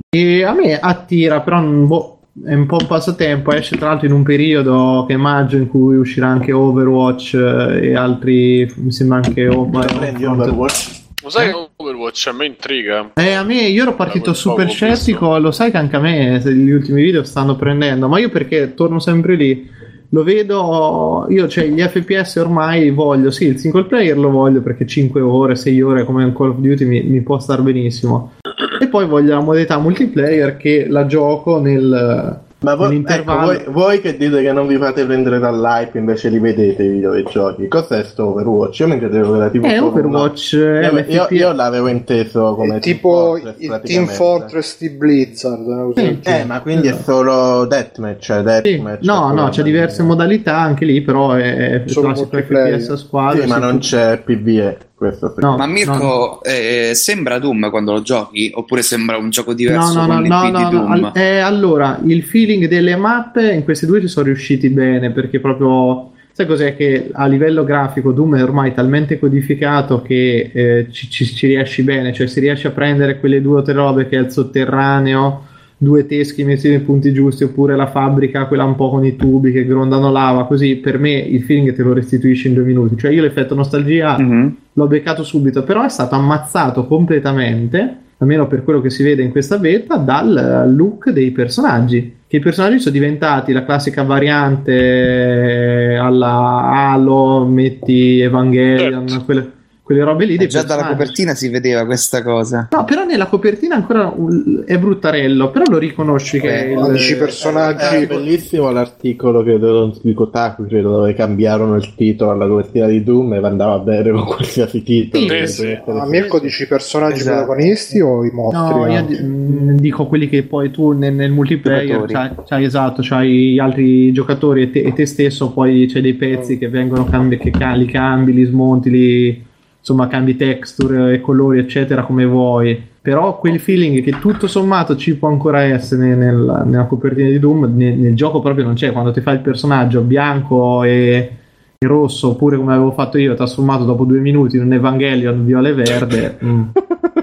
E 0.09 0.43
a 0.43 0.53
me 0.53 0.79
attira, 0.79 1.41
però 1.41 1.59
non- 1.59 1.85
boh, 1.87 2.14
è 2.43 2.53
un 2.53 2.65
po' 2.65 2.77
un 2.81 2.87
passatempo, 2.87 3.53
esce 3.53 3.77
tra 3.77 3.89
l'altro 3.89 4.07
in 4.07 4.13
un 4.13 4.23
periodo 4.23 5.05
che 5.07 5.13
è 5.13 5.17
maggio 5.17 5.55
in 5.55 5.69
cui 5.69 5.95
uscirà 5.95 6.27
anche 6.27 6.51
Overwatch 6.51 7.33
eh, 7.35 7.89
e 7.91 7.95
altri, 7.95 8.69
mi 8.75 8.91
sembra 8.91 9.17
anche 9.17 9.43
Lo 9.45 9.61
Overwatch. 9.61 9.97
prendi 9.97 10.25
Overwatch? 10.25 11.03
Lo 11.23 11.29
sai 11.29 11.49
che 11.49 11.69
Overwatch 11.77 12.27
a 12.27 12.33
me 12.33 12.45
intriga? 12.45 13.11
Eh, 13.13 13.31
a 13.31 13.43
me 13.43 13.61
io 13.61 13.83
ero 13.83 13.95
partito 13.95 14.33
super 14.33 14.69
scettico, 14.69 15.37
lo 15.37 15.51
sai 15.51 15.71
che 15.71 15.77
anche 15.77 15.95
a 15.95 15.99
me 15.99 16.41
gli 16.43 16.71
ultimi 16.71 17.01
video 17.01 17.23
stanno 17.23 17.55
prendendo, 17.55 18.09
ma 18.09 18.19
io 18.19 18.29
perché 18.29 18.73
torno 18.73 18.99
sempre 18.99 19.35
lì, 19.35 19.69
lo 20.09 20.23
vedo, 20.23 21.25
io 21.29 21.47
cioè 21.47 21.67
gli 21.67 21.81
FPS 21.81 22.35
ormai 22.35 22.91
voglio, 22.91 23.31
sì 23.31 23.45
il 23.45 23.59
single 23.59 23.85
player 23.85 24.17
lo 24.17 24.29
voglio 24.29 24.61
perché 24.61 24.85
5 24.85 25.21
ore, 25.21 25.55
6 25.55 25.81
ore 25.81 26.03
come 26.03 26.25
un 26.25 26.35
Call 26.35 26.49
of 26.49 26.57
Duty 26.57 26.85
mi, 26.85 27.01
mi 27.03 27.21
può 27.21 27.39
star 27.39 27.61
benissimo, 27.61 28.33
e 28.79 28.87
poi 28.87 29.05
voglio 29.05 29.33
la 29.35 29.41
modalità 29.41 29.77
multiplayer 29.79 30.57
che 30.57 30.85
la 30.89 31.05
gioco 31.05 31.59
nel... 31.59 32.39
Ma 32.57 32.73
voi, 32.73 33.03
ecco, 33.05 33.37
voi, 33.41 33.61
voi 33.67 34.01
che 34.01 34.17
dite 34.17 34.41
che 34.41 34.51
non 34.51 34.65
vi 34.65 34.77
fate 34.77 35.05
prendere 35.05 35.37
dall'hype 35.37 35.99
invece 35.99 36.29
li 36.29 36.39
vedete 36.39 36.81
i 36.81 36.87
video 36.87 37.11
dei 37.11 37.23
giochi, 37.29 37.67
cos'è 37.67 38.03
sto 38.03 38.29
Overwatch? 38.29 38.79
Io 38.79 38.87
mi 38.87 38.97
credevo 38.97 39.33
che 39.33 39.37
era 39.37 39.49
tipo 39.49 39.67
Eh, 39.67 39.75
solo 39.75 39.87
Overwatch, 39.89 40.53
eh, 40.53 40.57
Io, 40.57 40.79
io- 40.81 40.91
l'FPS. 40.93 41.27
io 41.31 41.51
l'avevo 41.53 41.87
inteso 41.89 42.55
come 42.55 42.77
È 42.77 42.79
tipo 42.79 43.37
Team 43.39 43.53
Fortress, 43.53 43.81
il 43.81 43.81
Team. 43.83 44.05
Fortress 44.07 44.77
di 44.79 44.89
Blizzard. 44.89 45.93
del 45.93 46.19
Eh, 46.23 46.43
ma 46.45 46.61
quindi 46.61 46.87
è 46.87 46.93
solo 47.03 47.65
deathmatch, 47.65 48.19
cioè 48.23 48.37
Sì, 48.37 48.43
deathmatch. 48.71 49.03
no, 49.03 49.31
no, 49.31 49.49
c'è 49.49 49.61
diverse 49.61 50.01
modalità 50.01 50.57
anche 50.57 50.85
lì, 50.85 51.01
però 51.01 51.33
è, 51.33 51.83
è 51.83 51.83
Solo 51.85 52.13
classico. 52.13 52.37
FPS 52.37 52.89
a 52.89 52.95
squadra. 52.97 53.41
Sì, 53.43 53.47
ma 53.47 53.55
sì, 53.55 53.61
non 53.61 53.77
c'è 53.77 54.17
PvE, 54.25 54.77
questo 55.07 55.33
sì. 55.35 55.41
No. 55.41 55.57
Ma 55.57 55.65
Mirko, 55.67 56.43
eh, 56.43 56.91
sembra 56.93 57.39
Doom 57.39 57.69
quando 57.69 57.93
lo 57.93 58.01
giochi? 58.01 58.51
Oppure 58.53 58.81
sembra 58.81 59.17
un 59.17 59.29
gioco 59.29 59.53
diverso 59.53 59.93
No, 59.93 60.05
no, 60.05 60.13
con 60.15 60.23
no, 60.27 60.49
no, 60.49 60.69
no, 60.69 60.69
no. 60.69 60.87
Al- 60.87 61.11
eh, 61.13 61.37
allora, 61.39 61.99
il 62.05 62.23
feeling 62.23 62.67
delle 62.67 62.95
mappe 62.95 63.51
in 63.53 63.63
queste 63.63 63.85
due 63.85 64.01
ci 64.01 64.07
sono 64.07 64.25
riusciti 64.25 64.69
bene 64.69 65.11
perché 65.11 65.39
proprio 65.39 66.11
sai 66.31 66.47
cos'è 66.47 66.75
che 66.75 67.09
a 67.13 67.27
livello 67.27 67.63
grafico 67.63 68.11
Doom 68.11 68.35
è 68.35 68.43
ormai 68.43 68.73
talmente 68.73 69.17
codificato 69.17 70.01
che 70.01 70.51
eh, 70.53 70.87
ci, 70.91 71.09
ci- 71.09 71.25
ci 71.25 71.47
riesci 71.47 71.81
bene, 71.83 72.11
cioè 72.11 72.27
si 72.27 72.41
riesce 72.41 72.67
a 72.67 72.71
prendere 72.71 73.19
quelle 73.19 73.41
due 73.41 73.59
o 73.59 73.61
tre 73.61 73.71
robe 73.73 74.07
che 74.09 74.17
è 74.17 74.19
il 74.19 74.31
sotterraneo, 74.31 75.45
due 75.85 76.05
teschi 76.07 76.43
messi 76.43 76.67
nei 76.67 76.79
punti 76.79 77.13
giusti 77.13 77.43
oppure 77.45 77.75
la 77.75 77.85
fabbrica, 77.87 78.47
quella 78.47 78.63
un 78.65 78.75
po' 78.75 78.89
con 78.89 79.05
i 79.05 79.15
tubi 79.15 79.51
che 79.51 79.65
grondano 79.65 80.11
lava, 80.11 80.45
così 80.45 80.75
per 80.77 80.97
me 80.99 81.11
il 81.13 81.43
feeling 81.43 81.73
te 81.73 81.83
lo 81.83 81.93
restituisci 81.93 82.47
in 82.47 82.55
due 82.55 82.63
minuti, 82.63 82.97
cioè 82.97 83.11
io 83.11 83.21
l'effetto 83.21 83.53
nostalgia 83.55 84.17
Mhm. 84.17 84.55
l'ho 84.73 84.87
beccato 84.87 85.23
subito, 85.23 85.63
però 85.63 85.83
è 85.85 85.89
stato 85.89 86.15
ammazzato 86.15 86.85
completamente, 86.87 87.97
almeno 88.17 88.47
per 88.47 88.63
quello 88.63 88.81
che 88.81 88.89
si 88.89 89.03
vede 89.03 89.21
in 89.21 89.29
questa 89.31 89.57
beta, 89.59 89.95
dal 89.97 90.73
look 90.75 91.11
dei 91.11 91.31
personaggi. 91.31 92.13
Che 92.27 92.37
i 92.37 92.39
personaggi 92.39 92.79
sono 92.79 92.93
diventati 92.95 93.53
la 93.53 93.63
classica 93.63 94.01
variante 94.03 95.95
alla 95.99 96.61
Halo, 96.91 97.45
metti 97.45 98.19
Evangelion, 98.19 99.07
Certo. 99.07 99.25
quelle, 99.25 99.51
quelle 99.85 100.03
robe 100.03 100.25
lì. 100.25 100.33
Eh, 100.35 100.47
Già 100.47 100.63
dalla 100.63 100.81
personaggi. 100.81 100.97
copertina 100.97 101.33
si 101.35 101.47
vedeva 101.49 101.85
questa 101.85 102.23
cosa. 102.23 102.69
No, 102.71 102.83
però 102.85 103.05
nella 103.05 103.27
copertina 103.27 103.75
ancora 103.75 104.11
un- 104.15 104.63
è 104.65 104.79
bruttarello, 104.79 105.51
però 105.51 105.65
lo 105.69 105.77
riconosci 105.77 106.39
che 106.39 106.71
è 106.71 106.73
Ma 106.73 106.87
il... 106.87 106.93
dici 106.93 107.15
personaggi 107.15 107.95
È 108.03 108.07
bellissimo 108.07 108.71
l'articolo 108.71 109.43
credo 109.43 109.95
di 110.01 110.13
Kotaku 110.15 110.65
credo, 110.65 110.89
dove 110.89 111.13
cambiarono 111.13 111.75
il 111.75 111.93
titolo 111.95 112.31
alla 112.31 112.47
copertina 112.47 112.87
di 112.87 113.03
Doom 113.03 113.33
e 113.35 113.37
andava 113.45 113.77
bene 113.77 114.09
con 114.09 114.25
qualsiasi 114.25 114.81
titolo. 114.81 115.21
Sì, 115.23 115.27
sì. 115.27 115.33
deve 115.33 115.43
essere- 115.43 115.83
A 115.85 116.05
Mirko 116.07 116.39
dici 116.39 116.67
personaggi 116.67 117.19
Esatto. 117.19 117.43
protagonisti 117.45 117.99
o 118.01 118.25
i 118.25 118.31
mostri? 118.31 118.73
No, 118.79 118.87
io 118.87 118.97
anche? 118.97 119.15
di- 119.17 119.23
mh, 119.23 119.75
dico 119.79 120.07
quelli 120.07 120.27
che 120.27 120.41
poi 120.43 120.71
tu 120.71 120.93
nel, 120.93 121.13
nel 121.13 121.31
multiplayer 121.31 122.05
c'hai, 122.07 122.31
c'hai 122.43 122.63
esatto, 122.63 123.01
c'hai 123.03 123.53
gli 123.53 123.59
altri 123.59 124.11
giocatori 124.11 124.63
e 124.63 124.71
te, 124.71 124.79
e 124.81 124.93
te 124.93 125.05
stesso, 125.05 125.51
poi 125.51 125.85
c'è 125.85 126.01
dei 126.01 126.15
pezzi 126.15 126.57
che 126.57 126.69
vengono 126.69 127.05
cambi, 127.05 127.37
che 127.37 127.51
li 127.75 127.85
cambi, 127.85 128.33
li 128.33 128.43
smonti, 128.45 128.89
li, 128.89 129.45
insomma 129.85 130.07
cambi 130.07 130.35
texture 130.35 131.13
e 131.13 131.21
colori 131.21 131.59
eccetera 131.59 132.01
come 132.01 132.25
vuoi. 132.25 132.81
però 133.05 133.37
quel 133.37 133.59
feeling 133.59 134.01
che 134.01 134.17
tutto 134.17 134.47
sommato 134.47 134.95
ci 134.95 135.15
può 135.15 135.29
ancora 135.29 135.61
essere 135.61 136.15
nel- 136.15 136.63
nella 136.65 136.85
copertina 136.85 137.29
di 137.29 137.37
Doom, 137.37 137.71
nel, 137.75 137.95
nel 137.95 138.15
gioco 138.15 138.39
proprio 138.39 138.65
non 138.65 138.73
c'è. 138.73 138.91
Quando 138.91 139.11
ti 139.11 139.21
fai 139.21 139.35
il 139.35 139.41
personaggio 139.41 140.01
bianco 140.01 140.81
e, 140.83 141.29
e 141.77 141.85
rosso, 141.85 142.29
oppure 142.29 142.57
come 142.57 142.73
avevo 142.73 142.93
fatto 142.93 143.19
io, 143.19 143.35
trasformato 143.35 143.83
dopo 143.83 144.05
due 144.05 144.17
minuti 144.19 144.55
in 144.57 144.63
un 144.63 144.73
Evangelion 144.73 145.45
viola 145.45 145.69
e 145.69 145.73
verde, 145.73 146.39
mm, 146.43 146.63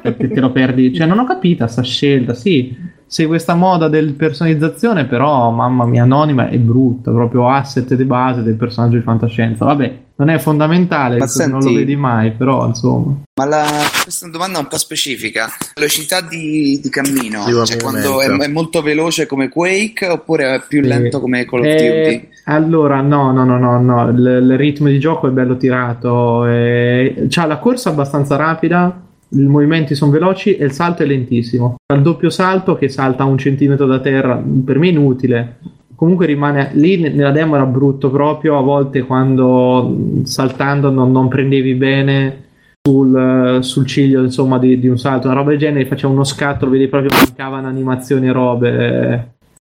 te, 0.01 0.29
te 0.29 0.41
lo 0.41 0.53
perdi. 0.53 0.95
Cioè, 0.95 1.09
non 1.09 1.19
ho 1.19 1.25
capito 1.25 1.67
sta 1.67 1.83
scelta, 1.83 2.33
sì. 2.33 2.77
Segue 3.05 3.31
questa 3.31 3.57
moda 3.57 3.89
del 3.89 4.13
personalizzazione, 4.13 5.07
però 5.07 5.51
mamma 5.51 5.85
mia, 5.85 6.05
anonima 6.05 6.49
è 6.49 6.59
brutta, 6.59 7.11
proprio 7.11 7.49
asset 7.49 7.93
di 7.95 8.05
base 8.05 8.45
del 8.45 8.55
personaggio 8.55 8.99
di 8.99 9.03
fantascienza. 9.03 9.65
Vabbè, 9.65 9.99
non 10.25 10.29
è 10.35 10.39
fondamentale, 10.39 11.19
Ma 11.19 11.27
che 11.27 11.47
non 11.47 11.57
lo 11.57 11.63
senti- 11.63 11.77
vedi 11.79 11.97
mai, 11.97 12.31
però 12.31 12.67
insomma. 12.69 13.17
Ma 13.41 13.45
la, 13.47 13.65
questa 14.03 14.25
è 14.25 14.29
una 14.29 14.37
domanda 14.39 14.59
un 14.61 14.69
po' 14.69 14.79
specifica. 14.79 15.49
Velocità 15.75 16.21
di, 16.21 16.79
di 16.81 16.89
cammino, 16.89 17.45
Di 17.45 17.53
cioè 17.67 17.81
quando 17.81 18.21
è, 18.21 18.29
è 18.29 18.47
molto 18.49 18.83
veloce 18.83 19.27
come 19.27 19.49
Quake 19.49 20.07
oppure 20.07 20.55
è 20.55 20.63
più 20.69 20.83
Sì. 20.83 20.89
lento 20.89 21.19
come 21.21 21.45
Call 21.45 21.61
of 21.61 21.67
Eh, 21.67 21.77
Duty? 22.05 22.29
Allora, 22.45 23.01
no, 23.01 23.33
no, 23.33 23.45
no, 23.45 23.59
no, 23.59 23.81
no. 23.81 24.09
Il, 24.11 24.19
il 24.51 24.57
ritmo 24.57 24.87
di 24.89 24.99
gioco 25.01 25.27
è 25.27 25.31
bello 25.31 25.57
tirato. 25.57 26.47
eh, 26.47 27.27
C'ha 27.29 27.47
la 27.47 27.59
corsa 27.59 27.91
abbastanza 27.91 28.37
rapida, 28.37 29.01
i 29.31 29.41
movimenti 29.43 29.95
sono 29.95 30.11
veloci 30.13 30.57
e 30.57 30.65
il 30.65 30.73
salto 30.73 31.03
è 31.03 31.07
lentissimo. 31.07 31.77
Il 31.93 32.03
doppio 32.03 32.31
salto 32.31 32.77
che 32.77 32.89
salta 32.89 33.23
a 33.25 33.27
un 33.27 33.39
centimetro 33.39 33.87
da 33.87 33.99
terra, 33.99 34.41
per 34.65 34.79
me 34.79 34.87
è 34.89 34.91
inutile. 34.91 35.57
Comunque 36.03 36.27
rimane 36.27 36.71
lì 36.73 36.99
ne- 36.99 37.11
nella 37.11 37.31
demo 37.31 37.55
era 37.55 37.65
brutto 37.65 38.11
proprio. 38.11 38.59
A 38.59 38.61
volte 38.61 39.03
quando 39.03 39.97
saltando 40.25 40.91
non, 40.91 41.13
non 41.13 41.29
prendevi 41.29 41.75
bene 41.75 42.43
sul, 42.83 43.59
sul 43.61 43.87
ciglio 43.87 44.21
insomma 44.25 44.59
di, 44.59 44.81
di 44.81 44.89
un 44.89 44.99
salto, 44.99 45.29
una 45.29 45.37
roba 45.37 45.51
del 45.51 45.61
genere, 45.61 45.87
faceva 45.87 46.13
uno 46.13 46.25
scatto, 46.25 46.65
lo 46.65 46.73
vedi 46.73 46.89
proprio 46.89 47.13
mancavano 47.17 47.69
animazioni 47.69 48.27
e 48.27 48.33
robe. 48.33 49.15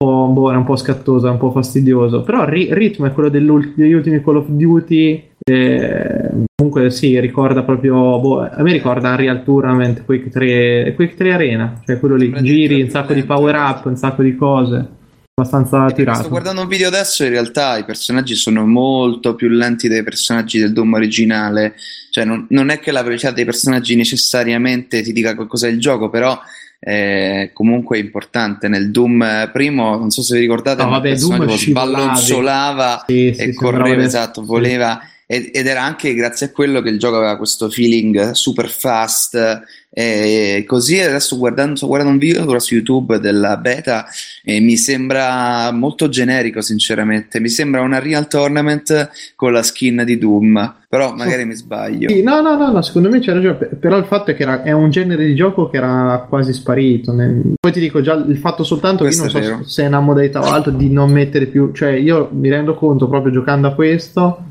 un 0.03 0.07
po', 0.09 0.25
boh, 0.33 0.49
era 0.49 0.57
un 0.57 0.63
po' 0.63 0.75
scattoso, 0.75 1.29
un 1.29 1.37
po' 1.37 1.51
fastidioso. 1.51 2.23
Però 2.23 2.41
il 2.41 2.47
ri- 2.47 2.73
ritmo 2.73 3.05
è 3.05 3.11
quello 3.11 3.29
degli 3.29 3.47
ultimi 3.47 4.23
Call 4.23 4.37
of 4.37 4.47
Duty. 4.47 5.23
eh, 5.45 6.31
comunque 6.55 6.89
sì, 6.89 7.19
ricorda 7.19 7.61
proprio. 7.61 7.93
boh, 8.19 8.39
a 8.39 8.61
me 8.63 8.71
ricorda 8.71 9.11
Unreal 9.11 9.43
Tournament, 9.43 10.03
Quake 10.03 10.29
3, 10.31 10.93
Quake 10.95 11.13
3 11.13 11.31
Arena, 11.31 11.79
cioè 11.85 11.99
quello 11.99 12.15
lì. 12.15 12.33
Giri, 12.41 12.81
un 12.81 12.89
sacco 12.89 13.13
di 13.13 13.21
power 13.21 13.53
up, 13.53 13.85
un 13.85 13.95
sacco 13.95 14.23
di 14.23 14.35
cose. 14.35 15.01
Abbastanza 15.43 15.87
Sto 15.87 15.95
tirato. 15.95 16.29
guardando 16.29 16.61
un 16.61 16.67
video 16.67 16.89
adesso, 16.89 17.23
in 17.23 17.31
realtà 17.31 17.75
i 17.79 17.85
personaggi 17.85 18.35
sono 18.35 18.67
molto 18.67 19.33
più 19.33 19.47
lenti 19.49 19.87
dei 19.87 20.03
personaggi 20.03 20.59
del 20.59 20.71
Doom 20.73 20.93
originale. 20.93 21.73
Cioè, 22.11 22.23
non, 22.23 22.45
non 22.49 22.69
è 22.69 22.77
che 22.79 22.91
la 22.91 23.01
velocità 23.01 23.31
dei 23.31 23.43
personaggi 23.43 23.95
necessariamente 23.95 25.01
ti 25.01 25.11
dica 25.11 25.33
qualcosa 25.33 25.65
del 25.65 25.79
gioco, 25.79 26.11
però 26.11 26.39
è 26.77 27.49
comunque 27.51 27.97
importante. 27.97 28.67
Nel 28.67 28.91
Doom 28.91 29.23
eh, 29.23 29.49
primo, 29.51 29.97
non 29.97 30.11
so 30.11 30.21
se 30.21 30.35
vi 30.35 30.41
ricordate, 30.41 30.83
No, 30.83 30.89
vabbè, 30.89 31.15
Doom 31.15 31.47
scivolavi. 31.49 31.57
sballonzolava 31.57 33.03
Sì, 33.07 33.33
sì, 33.35 33.41
e 33.41 33.53
correva, 33.55 34.03
esatto, 34.03 34.45
voleva. 34.45 35.01
Ed, 35.25 35.49
ed 35.53 35.67
era 35.67 35.81
anche 35.83 36.13
grazie 36.13 36.47
a 36.47 36.51
quello 36.51 36.81
che 36.81 36.89
il 36.89 36.99
gioco 36.99 37.17
aveva 37.17 37.37
questo 37.37 37.69
feeling 37.69 38.31
super 38.31 38.67
fast 38.67 39.61
e 39.95 40.63
così 40.67 40.99
adesso 40.99 41.37
guardando, 41.37 41.75
sto 41.75 41.85
guardando 41.85 42.13
un 42.13 42.19
video 42.19 42.59
su 42.59 42.73
YouTube 42.73 43.19
della 43.19 43.57
beta 43.57 44.05
e 44.43 44.59
mi 44.59 44.75
sembra 44.75 45.71
molto 45.71 46.09
generico 46.09 46.61
sinceramente 46.61 47.39
mi 47.39 47.49
sembra 47.49 47.81
una 47.81 47.99
real 47.99 48.27
tournament 48.27 49.11
con 49.35 49.53
la 49.53 49.61
skin 49.61 50.01
di 50.03 50.17
Doom 50.17 50.75
però 50.89 51.13
magari 51.13 51.45
mi 51.45 51.55
sbaglio 51.55 52.09
Sì, 52.09 52.21
no, 52.21 52.41
no, 52.41 52.55
no, 52.55 52.71
no, 52.71 52.81
secondo 52.83 53.09
me 53.09 53.17
c'è 53.17 53.33
ragione. 53.33 53.55
Però 53.55 53.97
il 53.97 54.05
fatto 54.05 54.29
è 54.29 54.35
che 54.35 54.43
era- 54.43 54.61
è 54.61 54.71
un 54.71 54.91
genere 54.91 55.25
di 55.25 55.33
gioco 55.33 55.67
che 55.67 55.77
era 55.77 56.23
quasi 56.29 56.53
sparito. 56.53 57.15
Poi 57.59 57.71
ti 57.71 57.79
dico 57.79 58.01
già 58.01 58.13
il 58.13 58.37
fatto 58.37 58.63
soltanto 58.63 59.03
che 59.03 59.09
io 59.09 59.23
non 59.23 59.31
Questo 59.31 59.55
so 59.57 59.63
se 59.67 59.83
è 59.85 59.87
una 59.87 60.01
modalità 60.01 60.41
o 60.41 60.51
altro 60.51 60.71
di 60.71 60.91
non 60.91 61.11
mettere 61.11 61.47
più. 61.47 61.71
Cioè, 61.71 61.93
io 61.93 62.29
mi 62.31 62.47
rendo 62.47 62.75
conto 62.75 63.07
proprio 63.07 63.33
giocando 63.33 63.69
a 63.69 63.73
questo 63.73 64.43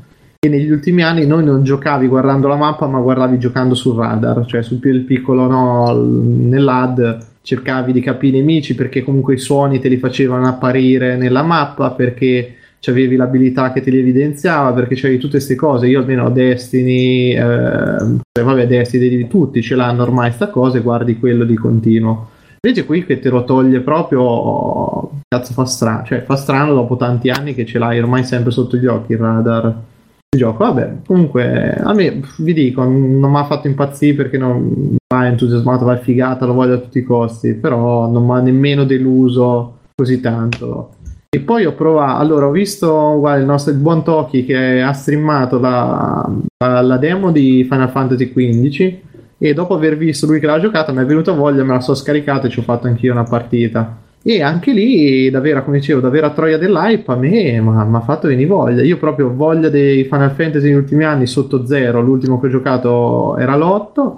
che 0.43 0.49
negli 0.49 0.69
ultimi 0.69 1.03
anni 1.03 1.25
noi 1.25 1.41
non 1.45 1.63
giocavi 1.63 2.05
guardando 2.05 2.49
la 2.49 2.57
mappa, 2.57 2.85
ma 2.85 2.99
guardavi 2.99 3.39
giocando 3.39 3.75
sul 3.75 3.95
radar, 3.95 4.45
cioè 4.45 4.61
sul 4.61 4.75
pi- 4.77 4.89
il 4.89 5.03
piccolo 5.03 5.47
no, 5.47 5.93
nell'AD 5.93 7.27
cercavi 7.41 7.93
di 7.93 8.01
capire 8.01 8.35
i 8.35 8.39
nemici 8.41 8.75
perché 8.75 9.03
comunque 9.03 9.35
i 9.35 9.37
suoni 9.37 9.79
te 9.79 9.87
li 9.87 9.95
facevano 9.95 10.45
apparire 10.45 11.15
nella 11.15 11.43
mappa 11.43 11.91
perché 11.91 12.55
avevi 12.87 13.15
l'abilità 13.15 13.71
che 13.71 13.79
te 13.79 13.89
li 13.89 13.99
evidenziava 13.99 14.73
perché 14.73 14.95
c'avevi 14.95 15.17
tutte 15.17 15.37
queste 15.37 15.55
cose. 15.55 15.87
Io 15.87 15.99
almeno 15.99 16.29
Destiny 16.29 17.33
eh, 17.33 18.19
vabbè 18.43 18.67
Destiny 18.67 19.07
di 19.07 19.27
tutti 19.27 19.61
ce 19.61 19.75
l'hanno 19.75 20.03
ormai 20.03 20.33
sta 20.33 20.49
cosa 20.49 20.77
e 20.77 20.81
guardi 20.81 21.17
quello 21.19 21.45
di 21.45 21.55
continuo. 21.55 22.31
Invece 22.61 22.85
qui 22.85 23.05
che 23.05 23.19
te 23.19 23.29
lo 23.29 23.45
toglie 23.45 23.79
proprio 23.79 25.21
cazzo 25.25 25.53
fa 25.53 25.63
strano 25.63 26.03
cioè 26.03 26.23
fa 26.23 26.35
strano 26.35 26.73
dopo 26.73 26.97
tanti 26.97 27.29
anni 27.29 27.53
che 27.53 27.65
ce 27.65 27.79
l'hai 27.79 27.97
ormai 27.97 28.25
sempre 28.25 28.51
sotto 28.51 28.75
gli 28.75 28.85
occhi 28.85 29.13
il 29.13 29.17
radar 29.17 29.91
gioco 30.37 30.63
vabbè 30.63 30.95
comunque 31.05 31.75
a 31.75 31.93
me 31.93 32.21
vi 32.39 32.53
dico 32.53 32.83
non 32.83 33.31
mi 33.31 33.37
ha 33.37 33.45
fatto 33.45 33.67
impazzire 33.67 34.15
perché 34.15 34.37
non 34.37 34.95
va 35.13 35.27
entusiasmato 35.27 35.85
va 35.85 35.97
figata 35.97 36.45
lo 36.45 36.53
voglio 36.53 36.75
a 36.75 36.79
tutti 36.79 36.99
i 36.99 37.03
costi 37.03 37.53
però 37.53 38.09
non 38.09 38.25
mi 38.25 38.31
ha 38.31 38.39
nemmeno 38.39 38.83
deluso 38.83 39.79
così 39.95 40.19
tanto 40.19 40.95
e 41.35 41.39
poi 41.39 41.65
ho 41.65 41.73
provato, 41.73 42.21
allora 42.21 42.45
ho 42.45 42.51
visto 42.51 43.17
guarda, 43.17 43.39
il 43.39 43.47
nostro 43.47 43.71
il 43.71 43.79
buon 43.79 44.03
Toki 44.03 44.45
che 44.45 44.83
ha 44.83 44.93
streamato 44.93 45.59
la, 45.59 46.31
la, 46.63 46.81
la 46.81 46.97
demo 46.97 47.31
di 47.31 47.65
Final 47.67 47.89
Fantasy 47.89 48.31
XV 48.31 48.97
e 49.39 49.53
dopo 49.55 49.73
aver 49.73 49.97
visto 49.97 50.27
lui 50.27 50.39
che 50.39 50.45
l'ha 50.45 50.59
giocata 50.59 50.91
mi 50.91 51.01
è 51.01 51.05
venuta 51.05 51.31
voglia, 51.31 51.63
me 51.63 51.73
la 51.73 51.79
sono 51.79 51.97
scaricata 51.97 52.45
e 52.45 52.49
ci 52.51 52.59
ho 52.59 52.61
fatto 52.61 52.85
anch'io 52.85 53.11
una 53.13 53.23
partita. 53.23 54.02
E 54.25 54.41
anche 54.41 54.71
lì, 54.71 55.29
davvero, 55.29 55.65
come 55.65 55.79
dicevo, 55.79 55.99
davvero 55.99 56.27
a 56.27 56.29
troia 56.29 56.57
dell'hype 56.57 57.11
a 57.11 57.15
me 57.17 57.59
mi 57.59 57.95
ha 57.95 57.99
fatto 58.01 58.29
venire 58.29 58.47
voglia. 58.47 58.81
Io 58.81 58.97
proprio 58.97 59.27
ho 59.27 59.33
voglia 59.35 59.67
dei 59.67 60.05
Final 60.05 60.31
Fantasy 60.31 60.67
negli 60.67 60.75
ultimi 60.77 61.03
anni 61.03 61.27
sotto 61.27 61.65
zero, 61.65 62.01
l'ultimo 62.01 62.39
che 62.39 62.47
ho 62.47 62.49
giocato 62.49 63.35
era 63.37 63.57
l'8. 63.57 64.13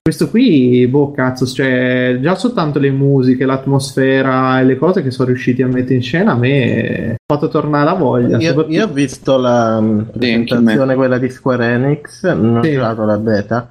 Questo 0.00 0.30
qui, 0.30 0.86
boh, 0.86 1.10
cazzo, 1.10 1.44
cioè, 1.44 2.18
già 2.22 2.34
soltanto 2.36 2.78
le 2.78 2.90
musiche, 2.92 3.44
l'atmosfera 3.44 4.60
e 4.60 4.64
le 4.64 4.76
cose 4.78 5.02
che 5.02 5.10
sono 5.10 5.28
riusciti 5.28 5.60
a 5.60 5.66
mettere 5.66 5.96
in 5.96 6.02
scena 6.02 6.32
a 6.32 6.36
me 6.36 7.10
ha 7.10 7.16
fatto 7.34 7.48
tornare 7.48 7.84
la 7.84 7.94
voglia. 7.94 8.38
Io, 8.38 8.48
soprattutto- 8.48 8.74
io 8.74 8.84
ho 8.84 8.92
visto 8.92 9.36
la 9.38 9.82
presentazione, 10.16 10.94
quella 10.94 11.18
di 11.18 11.28
Square 11.28 11.66
Enix, 11.66 12.32
non 12.32 12.58
ho 12.58 12.62
Sì. 12.62 12.72
giocato 12.72 13.04
la 13.04 13.18
beta. 13.18 13.68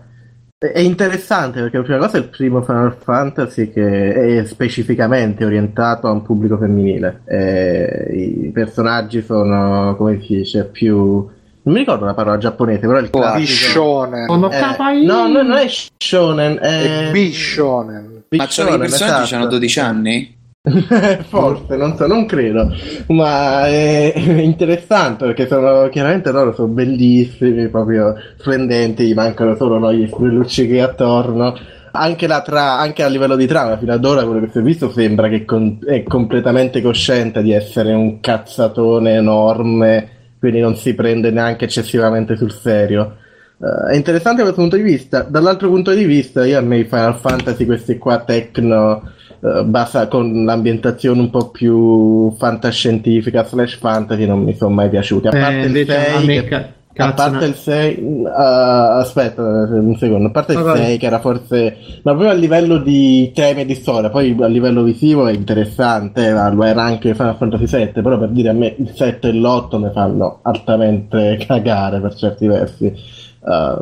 È 0.60 0.80
interessante 0.80 1.62
perché 1.62 1.78
la 1.78 1.84
prima 1.84 2.00
cosa 2.00 2.18
è 2.18 2.20
il 2.20 2.30
primo 2.30 2.64
Final 2.64 2.98
Fantasy 3.00 3.70
che 3.72 4.40
è 4.40 4.46
specificamente 4.46 5.46
orientato 5.46 6.08
a 6.08 6.12
un 6.12 6.24
pubblico 6.24 6.58
femminile. 6.58 7.22
E 7.26 8.46
I 8.46 8.50
personaggi 8.50 9.22
sono, 9.22 9.96
come 9.96 10.20
si 10.20 10.38
dice, 10.38 10.66
più... 10.66 10.96
Non 10.96 11.76
mi 11.76 11.78
ricordo 11.78 12.06
la 12.06 12.16
parola 12.16 12.40
giapponese, 12.40 12.88
però 12.88 12.98
il 12.98 13.12
classico... 13.12 13.38
Bishonen. 13.38 14.26
Sono 14.26 14.50
Eh, 14.50 15.06
no, 15.06 15.28
no, 15.28 15.44
non 15.44 15.58
è 15.58 15.68
shonen, 15.96 16.58
è... 16.60 17.10
È 17.10 17.12
Bishonen. 17.12 18.24
ma 18.30 18.48
c'hanno 18.50 18.76
i 18.76 18.80
personaggi 18.80 19.24
esatto. 19.26 19.36
hanno 19.36 19.48
12 19.52 19.80
anni? 19.80 20.37
Forse, 21.28 21.76
non 21.76 21.96
so, 21.96 22.08
non 22.08 22.26
credo, 22.26 22.74
ma 23.08 23.68
è 23.68 24.14
interessante 24.16 25.26
perché 25.26 25.48
sono 25.48 25.88
chiaramente 25.90 26.32
loro 26.32 26.54
sono 26.54 26.68
bellissimi, 26.68 27.70
proprio 27.70 28.16
splendenti, 28.38 29.06
gli 29.06 29.14
mancano 29.14 29.56
solo 29.56 29.78
no, 29.78 29.94
gli 29.94 30.10
luccichi 30.10 30.80
attorno. 30.80 31.56
Anche, 31.92 32.28
tra- 32.28 32.78
anche 32.78 33.02
a 33.04 33.08
livello 33.08 33.36
di 33.36 33.48
trama, 33.48 33.78
fino 33.78 33.94
ad 33.94 34.06
ora 34.06 34.24
quello 34.24 34.42
che 34.42 34.52
si 34.52 34.60
è 34.60 34.62
visto 34.62 34.92
sembra 34.92 35.30
che 35.30 35.46
con- 35.46 35.80
è 35.84 36.04
completamente 36.04 36.82
cosciente 36.82 37.42
di 37.42 37.54
essere 37.54 37.94
un 37.94 38.20
cazzatone 38.20 39.16
enorme, 39.16 40.10
quindi 40.38 40.60
non 40.60 40.76
si 40.76 40.94
prende 40.94 41.32
neanche 41.32 41.66
eccessivamente 41.66 42.36
sul 42.36 42.52
serio. 42.52 43.18
Eh, 43.60 43.94
è 43.94 43.96
interessante 43.96 44.44
da 44.44 44.44
questo 44.44 44.62
punto 44.62 44.76
di 44.76 44.84
vista. 44.84 45.22
Dall'altro 45.24 45.70
punto 45.70 45.92
di 45.92 46.04
vista, 46.06 46.46
io 46.46 46.60
a 46.60 46.62
me 46.62 46.80
i 46.80 46.84
Final 46.84 47.16
Fantasy, 47.16 47.66
questi 47.66 47.98
qua 47.98 48.20
techno, 48.20 49.12
eh, 49.42 49.64
basa 49.66 50.08
con 50.08 50.44
l'ambientazione 50.46 51.20
un 51.20 51.30
po' 51.30 51.50
più 51.50 52.32
fantascientifica 52.38 53.44
slash 53.46 53.78
fantasy, 53.78 54.26
non 54.26 54.44
mi 54.44 54.56
sono 54.56 54.74
mai 54.74 54.90
piaciuti. 54.90 55.28
A 55.28 55.38
Eh, 55.38 55.40
parte 55.40 55.58
il 55.60 55.66
invece 55.68 55.96
a 55.98 56.02
6, 56.18 56.26
me 56.26 56.44
che- 56.44 56.76
a 57.00 57.14
parte 57.14 57.46
il 57.46 57.54
6, 57.54 58.24
aspetta 58.26 59.42
un 59.44 59.96
secondo, 60.00 60.30
a 60.30 60.32
parte 60.32 60.54
il 60.54 60.60
Vai, 60.60 60.74
vai. 60.78 60.86
6 60.86 60.98
che 60.98 61.06
era 61.06 61.20
forse, 61.20 61.78
ma 62.02 62.12
proprio 62.12 62.30
a 62.32 62.34
livello 62.34 62.78
di 62.80 63.32
temi 63.36 63.62
e 63.62 63.66
di 63.66 63.76
storia, 63.76 64.10
poi 64.10 64.36
a 64.40 64.48
livello 64.48 64.82
visivo 64.82 65.28
è 65.28 65.34
interessante, 65.34 66.28
eh, 66.28 66.52
lo 66.52 66.64
era 66.64 66.82
anche 66.84 67.14
Final 67.14 67.36
Fantasy 67.38 67.68
7, 67.68 68.02
però 68.02 68.18
per 68.18 68.30
dire 68.30 68.50
a 68.50 68.54
me 68.54 68.74
il 68.78 68.90
7 68.96 69.28
e 69.28 69.34
l'8 69.34 69.78
mi 69.80 69.92
fanno 69.94 70.40
altamente 70.42 71.38
cagare 71.46 72.00
per 72.00 72.16
certi 72.16 72.48
versi. 72.48 73.26
Uh, 73.40 73.80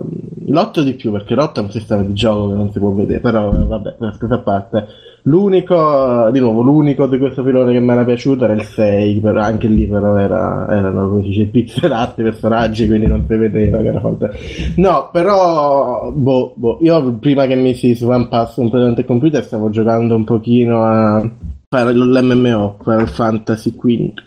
l'8 0.51 0.81
di 0.83 0.93
più 0.93 1.11
perché 1.11 1.33
l'8 1.33 1.53
è 1.55 1.59
un 1.59 1.71
sistema 1.71 2.03
di 2.03 2.13
gioco 2.13 2.49
che 2.49 2.55
non 2.55 2.71
si 2.71 2.77
può 2.79 2.89
vedere, 2.91 3.19
però 3.19 3.51
eh, 3.51 3.63
vabbè, 3.65 3.95
scusa 4.15 4.35
a 4.35 4.39
parte. 4.39 4.85
L'unico, 5.27 6.29
di 6.31 6.39
nuovo, 6.39 6.61
l'unico 6.61 7.07
di 7.07 7.17
questo 7.17 7.43
filone 7.43 7.73
che 7.73 7.79
mi 7.79 7.89
era 7.89 8.05
piaciuto 8.05 8.43
era 8.43 8.53
il 8.53 8.61
6, 8.61 9.19
però 9.21 9.41
anche 9.41 9.67
lì 9.67 9.87
però 9.87 10.15
era, 10.17 10.67
erano 10.69 11.09
come 11.09 11.23
si 11.23 11.29
dice 11.29 11.45
pixelati 11.45 12.21
i 12.21 12.23
personaggi, 12.25 12.85
quindi 12.85 13.07
non 13.07 13.25
si 13.27 13.35
vedeva 13.35 13.79
che 13.79 13.87
era 13.87 13.99
fantastico. 13.99 14.73
No, 14.75 15.09
però, 15.11 16.11
boh, 16.11 16.53
boh, 16.55 16.77
io 16.81 17.13
prima 17.13 17.47
che 17.47 17.73
su 17.95 18.07
One 18.07 18.27
Pass 18.27 18.57
un 18.57 18.69
presente 18.69 19.03
computer 19.03 19.43
stavo 19.43 19.71
giocando 19.71 20.15
un 20.15 20.25
pochino 20.25 20.83
a 20.83 21.27
fare 21.67 21.93
l'MMO, 21.93 22.77
Final 22.83 23.09
Fantasy 23.09 23.73
15, 23.73 24.23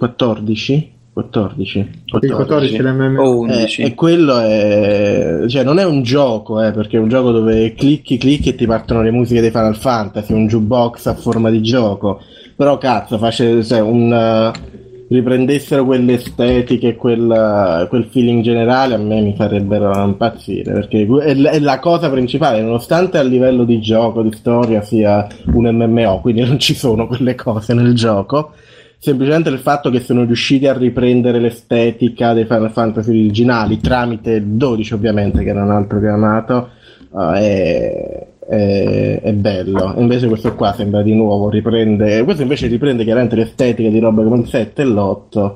14? 1.23 2.03
14? 2.09 2.27
Il 2.27 2.33
14 2.33 2.83
l'MMO. 2.83 3.23
O 3.23 3.47
Eh, 3.47 3.55
11. 3.55 3.83
e 3.83 3.95
quello 3.95 4.39
è 4.39 5.45
cioè 5.49 5.65
non 5.65 5.79
è 5.79 5.85
un 5.85 6.03
gioco 6.03 6.63
eh, 6.63 6.71
perché 6.71 6.97
è 6.97 7.01
un 7.01 7.09
gioco 7.09 7.33
dove 7.33 7.75
clicchi 7.75 8.19
clicchi 8.19 8.51
e 8.51 8.55
ti 8.55 8.67
partono 8.67 9.03
le 9.03 9.11
musiche 9.11 9.41
dei 9.41 9.51
Final 9.51 9.77
Fantasy 9.77 10.33
un 10.33 10.47
jukebox 10.47 11.07
a 11.07 11.15
forma 11.15 11.51
di 11.51 11.61
gioco 11.63 12.21
però 12.55 12.77
cazzo 12.79 13.19
face, 13.19 13.65
cioè, 13.65 13.81
un, 13.81 14.13
eh, 14.13 14.53
riprendessero 15.09 15.85
quelle 15.85 16.15
estetiche 16.15 16.95
quel, 16.95 17.87
quel 17.89 18.05
feeling 18.11 18.43
generale 18.43 18.95
a 18.95 18.99
me 18.99 19.21
mi 19.21 19.35
farebbero 19.35 20.05
impazzire 20.05 20.73
perché 20.73 21.07
è, 21.23 21.35
è 21.37 21.59
la 21.59 21.79
cosa 21.79 22.11
principale 22.11 22.61
nonostante 22.61 23.19
a 23.19 23.23
livello 23.23 23.65
di 23.65 23.81
gioco 23.81 24.23
di 24.23 24.33
storia 24.33 24.83
sia 24.83 25.27
un 25.53 25.67
MMO 25.67 26.21
quindi 26.21 26.43
non 26.43 26.59
ci 26.59 26.75
sono 26.75 27.07
quelle 27.07 27.35
cose 27.35 27.75
nel 27.75 27.95
gioco 27.95 28.53
semplicemente 28.99 29.49
il 29.49 29.61
fatto 29.61 29.91
che 29.91 30.01
sono 30.01 30.25
riusciti 30.25 30.67
a 30.67 30.77
riprendere 30.77 31.39
l'estetica 31.39 32.33
dei 32.33 32.45
Final 32.45 32.73
Fantasy 32.73 33.11
originali 33.11 33.79
tramite 33.79 34.33
il 34.33 34.45
12 34.45 34.95
ovviamente 34.95 35.45
che 35.45 35.51
era 35.51 35.63
un 35.63 35.71
altro 35.71 36.01
chiamato 36.01 36.71
è, 37.35 38.27
è, 38.49 39.21
è 39.23 39.33
bello. 39.33 39.95
Invece 39.99 40.27
questo 40.27 40.55
qua 40.55 40.75
sembra 40.75 41.03
di 41.03 41.15
nuovo 41.15 41.49
riprende 41.49 42.25
questo 42.25 42.43
invece 42.43 42.67
riprende 42.67 43.05
chiaramente 43.05 43.37
l'estetica 43.37 43.89
di 43.89 43.99
roba 44.01 44.23
come 44.23 44.41
il 44.41 44.49
7 44.49 44.83
e 44.83 44.85
l'8 44.85 45.55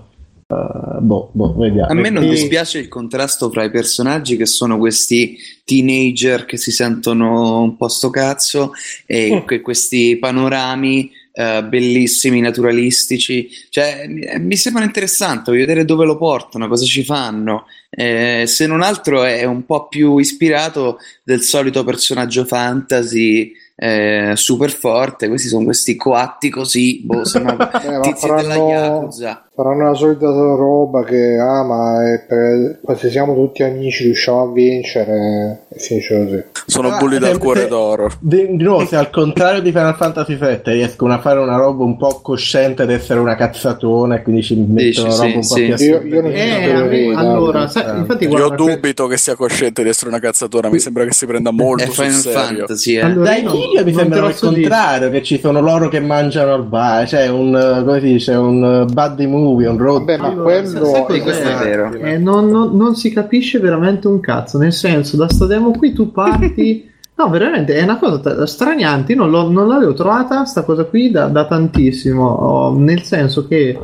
boh, 1.00 1.30
boh, 1.32 1.54
vediamo. 1.56 1.90
A 1.90 1.94
me 1.94 2.10
non 2.10 2.28
dispiace 2.28 2.78
il 2.78 2.88
contrasto 2.88 3.50
fra 3.50 3.64
i 3.64 3.70
personaggi 3.70 4.36
che 4.36 4.46
sono 4.46 4.78
questi 4.78 5.36
teenager 5.64 6.44
che 6.44 6.56
si 6.56 6.70
sentono 6.70 7.62
un 7.62 7.76
po' 7.76 7.88
sto 7.88 8.10
cazzo 8.10 8.72
e 9.06 9.42
que- 9.46 9.60
questi 9.60 10.16
panorami 10.18 11.10
eh, 11.32 11.64
bellissimi, 11.64 12.40
naturalistici. 12.40 13.48
Cioè, 13.70 14.06
mi, 14.06 14.22
eh, 14.22 14.84
interessanti, 14.84 15.50
voglio 15.50 15.66
vedere 15.66 15.84
dove 15.84 16.04
lo 16.04 16.16
portano, 16.16 16.68
cosa 16.68 16.84
ci 16.84 17.04
fanno. 17.04 17.66
Eh, 17.90 18.44
se 18.46 18.66
non 18.66 18.82
altro 18.82 19.24
è 19.24 19.44
un 19.44 19.64
po' 19.66 19.88
più 19.88 20.18
ispirato 20.18 20.98
del 21.22 21.42
solito 21.42 21.84
personaggio 21.84 22.44
fantasy 22.44 23.52
eh, 23.74 24.32
super 24.36 24.70
forte. 24.70 25.28
Questi 25.28 25.48
sono 25.48 25.64
questi 25.64 25.96
coatti 25.96 26.50
così, 26.50 27.00
boh, 27.02 27.24
sono 27.24 27.56
Eh, 27.82 28.00
tizi 28.00 28.26
della 28.26 28.42
faranno, 28.44 28.68
Yakuza. 28.68 29.50
Faranno 29.54 29.84
la 29.90 29.94
solita 29.94 30.26
roba 30.26 31.04
che 31.04 31.36
ah 31.38 31.62
ma 31.62 32.10
è 32.14 32.24
per- 32.26 32.80
se 32.96 33.10
siamo 33.10 33.34
tutti 33.34 33.62
amici 33.62 34.04
riusciamo 34.04 34.42
a 34.44 34.50
vincere 34.52 35.64
e 35.68 35.78
finisce 35.78 36.24
così 36.24 36.42
Sono 36.66 36.88
Ah, 36.88 36.96
bulli 36.98 37.18
dal 37.18 37.34
eh, 37.34 37.38
cuore 37.38 37.60
se- 37.62 37.68
d'oro. 37.68 38.10
Di, 38.18 38.56
di 38.56 38.62
nuovo, 38.62 38.86
se 38.86 38.96
al 38.96 39.10
contrario 39.10 39.60
di 39.60 39.70
Final 39.72 39.94
Fantasy 39.96 40.36
VII 40.36 40.60
riescono 40.64 41.12
a 41.12 41.18
fare 41.20 41.38
una 41.40 41.56
roba 41.56 41.84
un 41.84 41.96
po' 41.98 42.20
cosciente 42.22 42.82
ad 42.82 42.90
essere 42.90 43.18
una 43.20 43.34
cazzatona 43.34 44.16
e 44.16 44.22
quindi 44.22 44.42
ci 44.42 44.54
mettono 44.56 45.10
sì, 45.10 45.20
roba 45.22 45.34
un 45.34 45.40
po' 45.40 45.42
sì. 45.42 45.72
più 45.74 45.84
Io- 45.86 46.02
io 46.02 46.20
non 46.22 46.30
Eh, 46.32 46.86
me- 46.88 47.14
allora, 47.14 47.68
sai, 47.68 47.94
Eh. 47.96 47.98
infatti 47.98 48.24
Io 48.24 48.30
guarda, 48.30 48.54
que- 48.54 48.74
dubito 48.74 49.06
che 49.06 49.16
sia 49.18 49.34
cosciente 49.34 49.82
di 49.82 49.88
essere 49.90 50.08
una 50.10 50.18
cazzatona, 50.20 50.68
mi 50.70 50.78
sembra 50.78 51.04
che 51.04 51.12
si 51.12 51.26
prenda 51.26 51.50
molto 51.50 51.82
È 51.82 51.86
sul 51.86 51.94
Final 52.04 52.12
serio. 52.20 52.58
Fantasy, 52.58 52.94
eh. 52.96 53.00
Allora, 53.00 53.30
Dai 53.30 53.42
io 53.42 53.50
Kill 53.50 53.84
mi 53.84 53.92
sembra 53.94 54.26
il 54.28 54.34
so 54.34 54.48
dire. 54.48 54.60
contrario, 54.62 55.10
che 55.10 55.22
ci 55.22 55.38
sono 55.40 55.60
loro 55.60 55.88
che 55.88 56.00
mangiano 56.00 56.54
al 56.54 56.64
bar, 56.64 57.06
cioè 57.08 57.28
un, 57.28 57.54
eh, 57.54 57.84
come 57.84 58.00
si 58.00 58.06
dice, 58.06 58.32
un 58.34 58.86
eh, 58.88 58.92
buddy 58.92 59.26
movie, 59.42 59.66
un 59.68 59.78
road 59.78 59.98
vabbè 60.04 60.16
ma 60.18 60.26
Allora, 60.28 60.42
quello 60.60 60.84
sai- 60.86 61.04
sai 61.06 61.20
questo 61.20 61.48
è 61.48 61.56
vero. 61.56 61.92
Eh, 61.94 62.18
non, 62.18 62.48
non- 62.48 62.76
non 62.76 62.94
si 62.96 63.10
capisce 63.12 63.58
veramente 63.58 64.08
un 64.08 64.20
cazzo, 64.20 64.58
nel 64.58 64.72
senso, 64.72 65.16
da 65.16 65.28
sta 65.28 65.46
demo 65.46 65.70
qui 65.72 65.92
tu 65.92 66.10
parti... 66.12 66.88
No, 67.14 67.28
veramente 67.28 67.74
è 67.74 67.82
una 67.82 67.98
cosa 67.98 68.18
t- 68.20 68.42
straniante. 68.44 69.12
Io 69.12 69.18
non, 69.18 69.30
l'ho- 69.30 69.50
non 69.50 69.68
l'avevo 69.68 69.92
trovata 69.92 70.44
sta 70.46 70.62
cosa 70.64 70.84
qui 70.84 71.10
da, 71.10 71.26
da 71.26 71.46
tantissimo. 71.46 72.26
oh, 72.26 72.74
nel 72.78 73.02
senso 73.02 73.46
che 73.46 73.78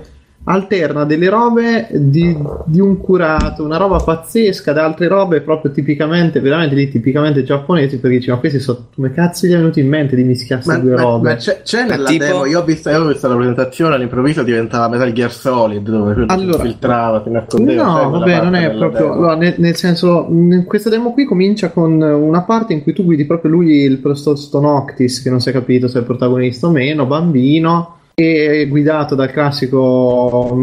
alterna 0.51 1.05
delle 1.05 1.29
robe 1.29 1.89
di, 1.91 2.37
di 2.65 2.81
un 2.81 2.99
curato, 2.99 3.63
una 3.65 3.77
roba 3.77 3.99
pazzesca, 3.99 4.73
da 4.73 4.85
altre 4.85 5.07
robe 5.07 5.43
proprio 5.43 5.71
tipicamente, 5.71 6.41
veramente 6.41 6.75
lì 6.75 6.89
tipicamente 6.89 7.43
giapponesi. 7.45 7.99
Perché 7.99 8.17
dici, 8.17 8.31
ma 8.31 8.39
questi 8.39 8.59
sono 8.59 8.87
come 8.95 9.13
cazzo 9.13 9.47
gli 9.47 9.53
è 9.53 9.57
venuto 9.57 9.79
in 9.79 9.89
mente 9.89 10.17
di 10.17 10.25
mischiare 10.25 10.63
queste 10.63 10.83
Ma, 10.83 10.87
due 10.89 10.97
ma- 10.97 11.03
robe? 11.03 11.29
ma 11.31 11.37
c'è, 11.37 11.61
c'è 11.63 11.87
nella 11.87 12.09
tipo? 12.09 12.25
demo, 12.25 12.47
io 12.47 12.61
ho 12.61 12.65
visto, 12.65 12.89
io 12.89 13.03
ho 13.03 13.07
visto 13.07 13.29
la 13.29 13.35
presentazione, 13.37 13.95
all'improvviso 13.95 14.43
diventava 14.43 14.89
Metal 14.89 15.13
Gear 15.13 15.33
Solid, 15.33 15.89
dove 15.89 16.25
Allora- 16.29 16.63
si 16.63 16.69
filtrava, 16.69 17.23
si 17.23 17.31
nascondeva. 17.31 17.85
No, 17.85 18.11
vabbè, 18.11 18.43
non 18.43 18.55
è 18.55 18.71
proprio. 18.71 19.13
allora, 19.13 19.37
nel, 19.37 19.55
nel 19.59 19.77
senso, 19.77 20.27
questa 20.67 20.89
demo 20.89 21.13
qui 21.13 21.25
comincia 21.25 21.71
con 21.71 22.01
una 22.01 22.43
parte 22.43 22.73
in 22.73 22.83
cui 22.83 22.93
tu 22.95 23.05
guidi 23.05 23.27
proprio 23.27 23.51
lui, 23.51 23.83
il 23.83 23.99
Prostosto 23.99 24.61
Noctis, 24.61 25.23
che 25.23 25.29
non 25.31 25.41
si 25.41 25.51
è 25.51 25.53
capito 25.53 25.89
se 25.89 25.97
è 25.97 26.01
il 26.01 26.07
protagonista 26.07 26.67
o 26.67 26.71
meno, 26.71 27.05
bambino, 27.07 27.98
e 28.21 28.67
guidato 28.67 29.15
dal 29.15 29.31
classico 29.31 30.59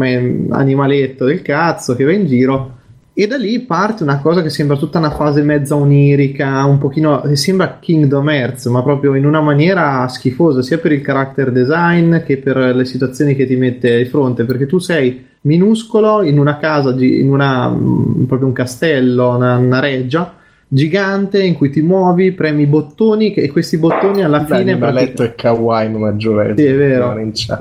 animaletto 0.50 1.24
del 1.24 1.40
cazzo 1.40 1.96
che 1.96 2.04
va 2.04 2.12
in 2.12 2.26
giro. 2.26 2.74
E 3.14 3.26
da 3.26 3.38
lì 3.38 3.60
parte 3.60 4.02
una 4.02 4.20
cosa 4.20 4.42
che 4.42 4.50
sembra 4.50 4.76
tutta 4.76 4.98
una 4.98 5.10
fase 5.10 5.40
mezza 5.40 5.74
onirica, 5.74 6.62
un 6.66 6.76
pochino. 6.76 7.22
sembra 7.32 7.78
Kingdom 7.80 8.28
Hearts, 8.28 8.66
ma 8.66 8.82
proprio 8.82 9.14
in 9.14 9.24
una 9.24 9.40
maniera 9.40 10.06
schifosa, 10.06 10.60
sia 10.60 10.76
per 10.76 10.92
il 10.92 11.00
character 11.00 11.50
design 11.50 12.18
che 12.18 12.36
per 12.36 12.58
le 12.76 12.84
situazioni 12.84 13.34
che 13.34 13.46
ti 13.46 13.56
mette 13.56 13.96
di 13.96 14.04
fronte, 14.04 14.44
perché 14.44 14.66
tu 14.66 14.76
sei 14.76 15.24
minuscolo 15.42 16.22
in 16.24 16.38
una 16.38 16.58
casa, 16.58 16.90
in 16.98 17.32
una, 17.32 17.70
mm, 17.70 18.24
proprio 18.24 18.48
un 18.48 18.54
castello, 18.54 19.34
una, 19.34 19.56
una 19.56 19.80
reggia 19.80 20.34
gigante 20.68 21.42
in 21.42 21.54
cui 21.54 21.70
ti 21.70 21.80
muovi, 21.80 22.32
premi 22.32 22.62
i 22.62 22.66
bottoni 22.66 23.32
e 23.34 23.50
questi 23.50 23.78
bottoni 23.78 24.24
alla 24.24 24.38
Dai, 24.38 24.58
fine 24.58 24.70
L'animaletto 24.72 25.22
è 25.22 25.34
kawaii 25.34 25.90
ma 25.90 26.16
giovente. 26.16 26.62
Sì, 26.62 26.68
è 26.68 26.74
vero. 26.74 27.16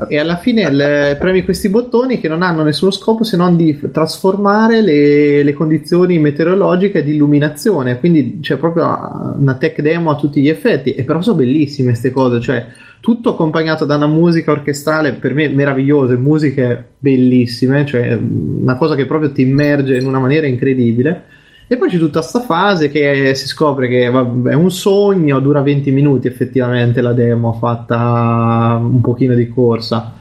e 0.08 0.17
alla 0.17 0.38
fine 0.38 0.72
le- 0.72 1.16
premi 1.19 1.43
questi 1.43 1.69
bottoni 1.69 2.19
che 2.19 2.27
non 2.27 2.42
hanno 2.42 2.64
nessuno 2.64 2.90
scopo 2.90 3.24
se 3.24 3.38
non 3.38 3.56
di 3.56 3.80
trasformare 3.92 4.82
le, 4.82 5.43
le 5.43 5.53
condizioni 5.53 6.17
meteorologiche 6.17 7.03
di 7.03 7.14
illuminazione. 7.14 8.00
Quindi 8.00 8.40
c'è 8.42 8.58
proprio 8.58 8.85
una 9.38 9.56
tech 9.56 9.82
demo 9.82 10.09
a 10.09 10.16
tutti 10.16 10.42
gli 10.42 10.50
effetti. 10.50 10.95
E 10.95 11.03
però 11.03 11.22
sono 11.22 11.38
bellissime 11.38 11.90
queste 11.90 12.09
cose. 12.09 12.42
Cioè, 12.42 12.66
tutto 13.01 13.30
accompagnato 13.30 13.85
da 13.85 13.98
una 13.98 14.08
musica 14.08 14.51
orchestrale 14.51 15.14
per 15.14 15.35
me 15.35 15.48
meravigliosa, 15.50 16.17
musiche 16.17 16.85
bellissime. 16.98 17.85
Cioè, 17.85 18.17
una 18.19 18.77
cosa 18.77 18.95
che 18.95 19.06
proprio 19.06 19.32
ti 19.32 19.43
immerge 19.43 19.95
in 19.95 20.08
una 20.08 20.19
maniera 20.19 20.48
incredibile. 20.48 21.34
E 21.67 21.77
poi 21.77 21.89
c'è 21.89 21.97
tutta 21.97 22.19
questa 22.19 22.41
fase 22.41 22.89
che 22.89 23.33
si 23.33 23.47
scopre 23.47 23.87
che 23.87 24.03
è 24.03 24.53
un 24.53 24.69
sogno, 24.69 25.39
dura 25.39 25.61
20 25.61 25.89
minuti 25.89 26.27
effettivamente 26.27 27.01
la 27.01 27.13
demo 27.13 27.53
fatta 27.53 28.79
un 28.79 29.01
pochino 29.01 29.33
di 29.33 29.49
corsa. 29.49 30.13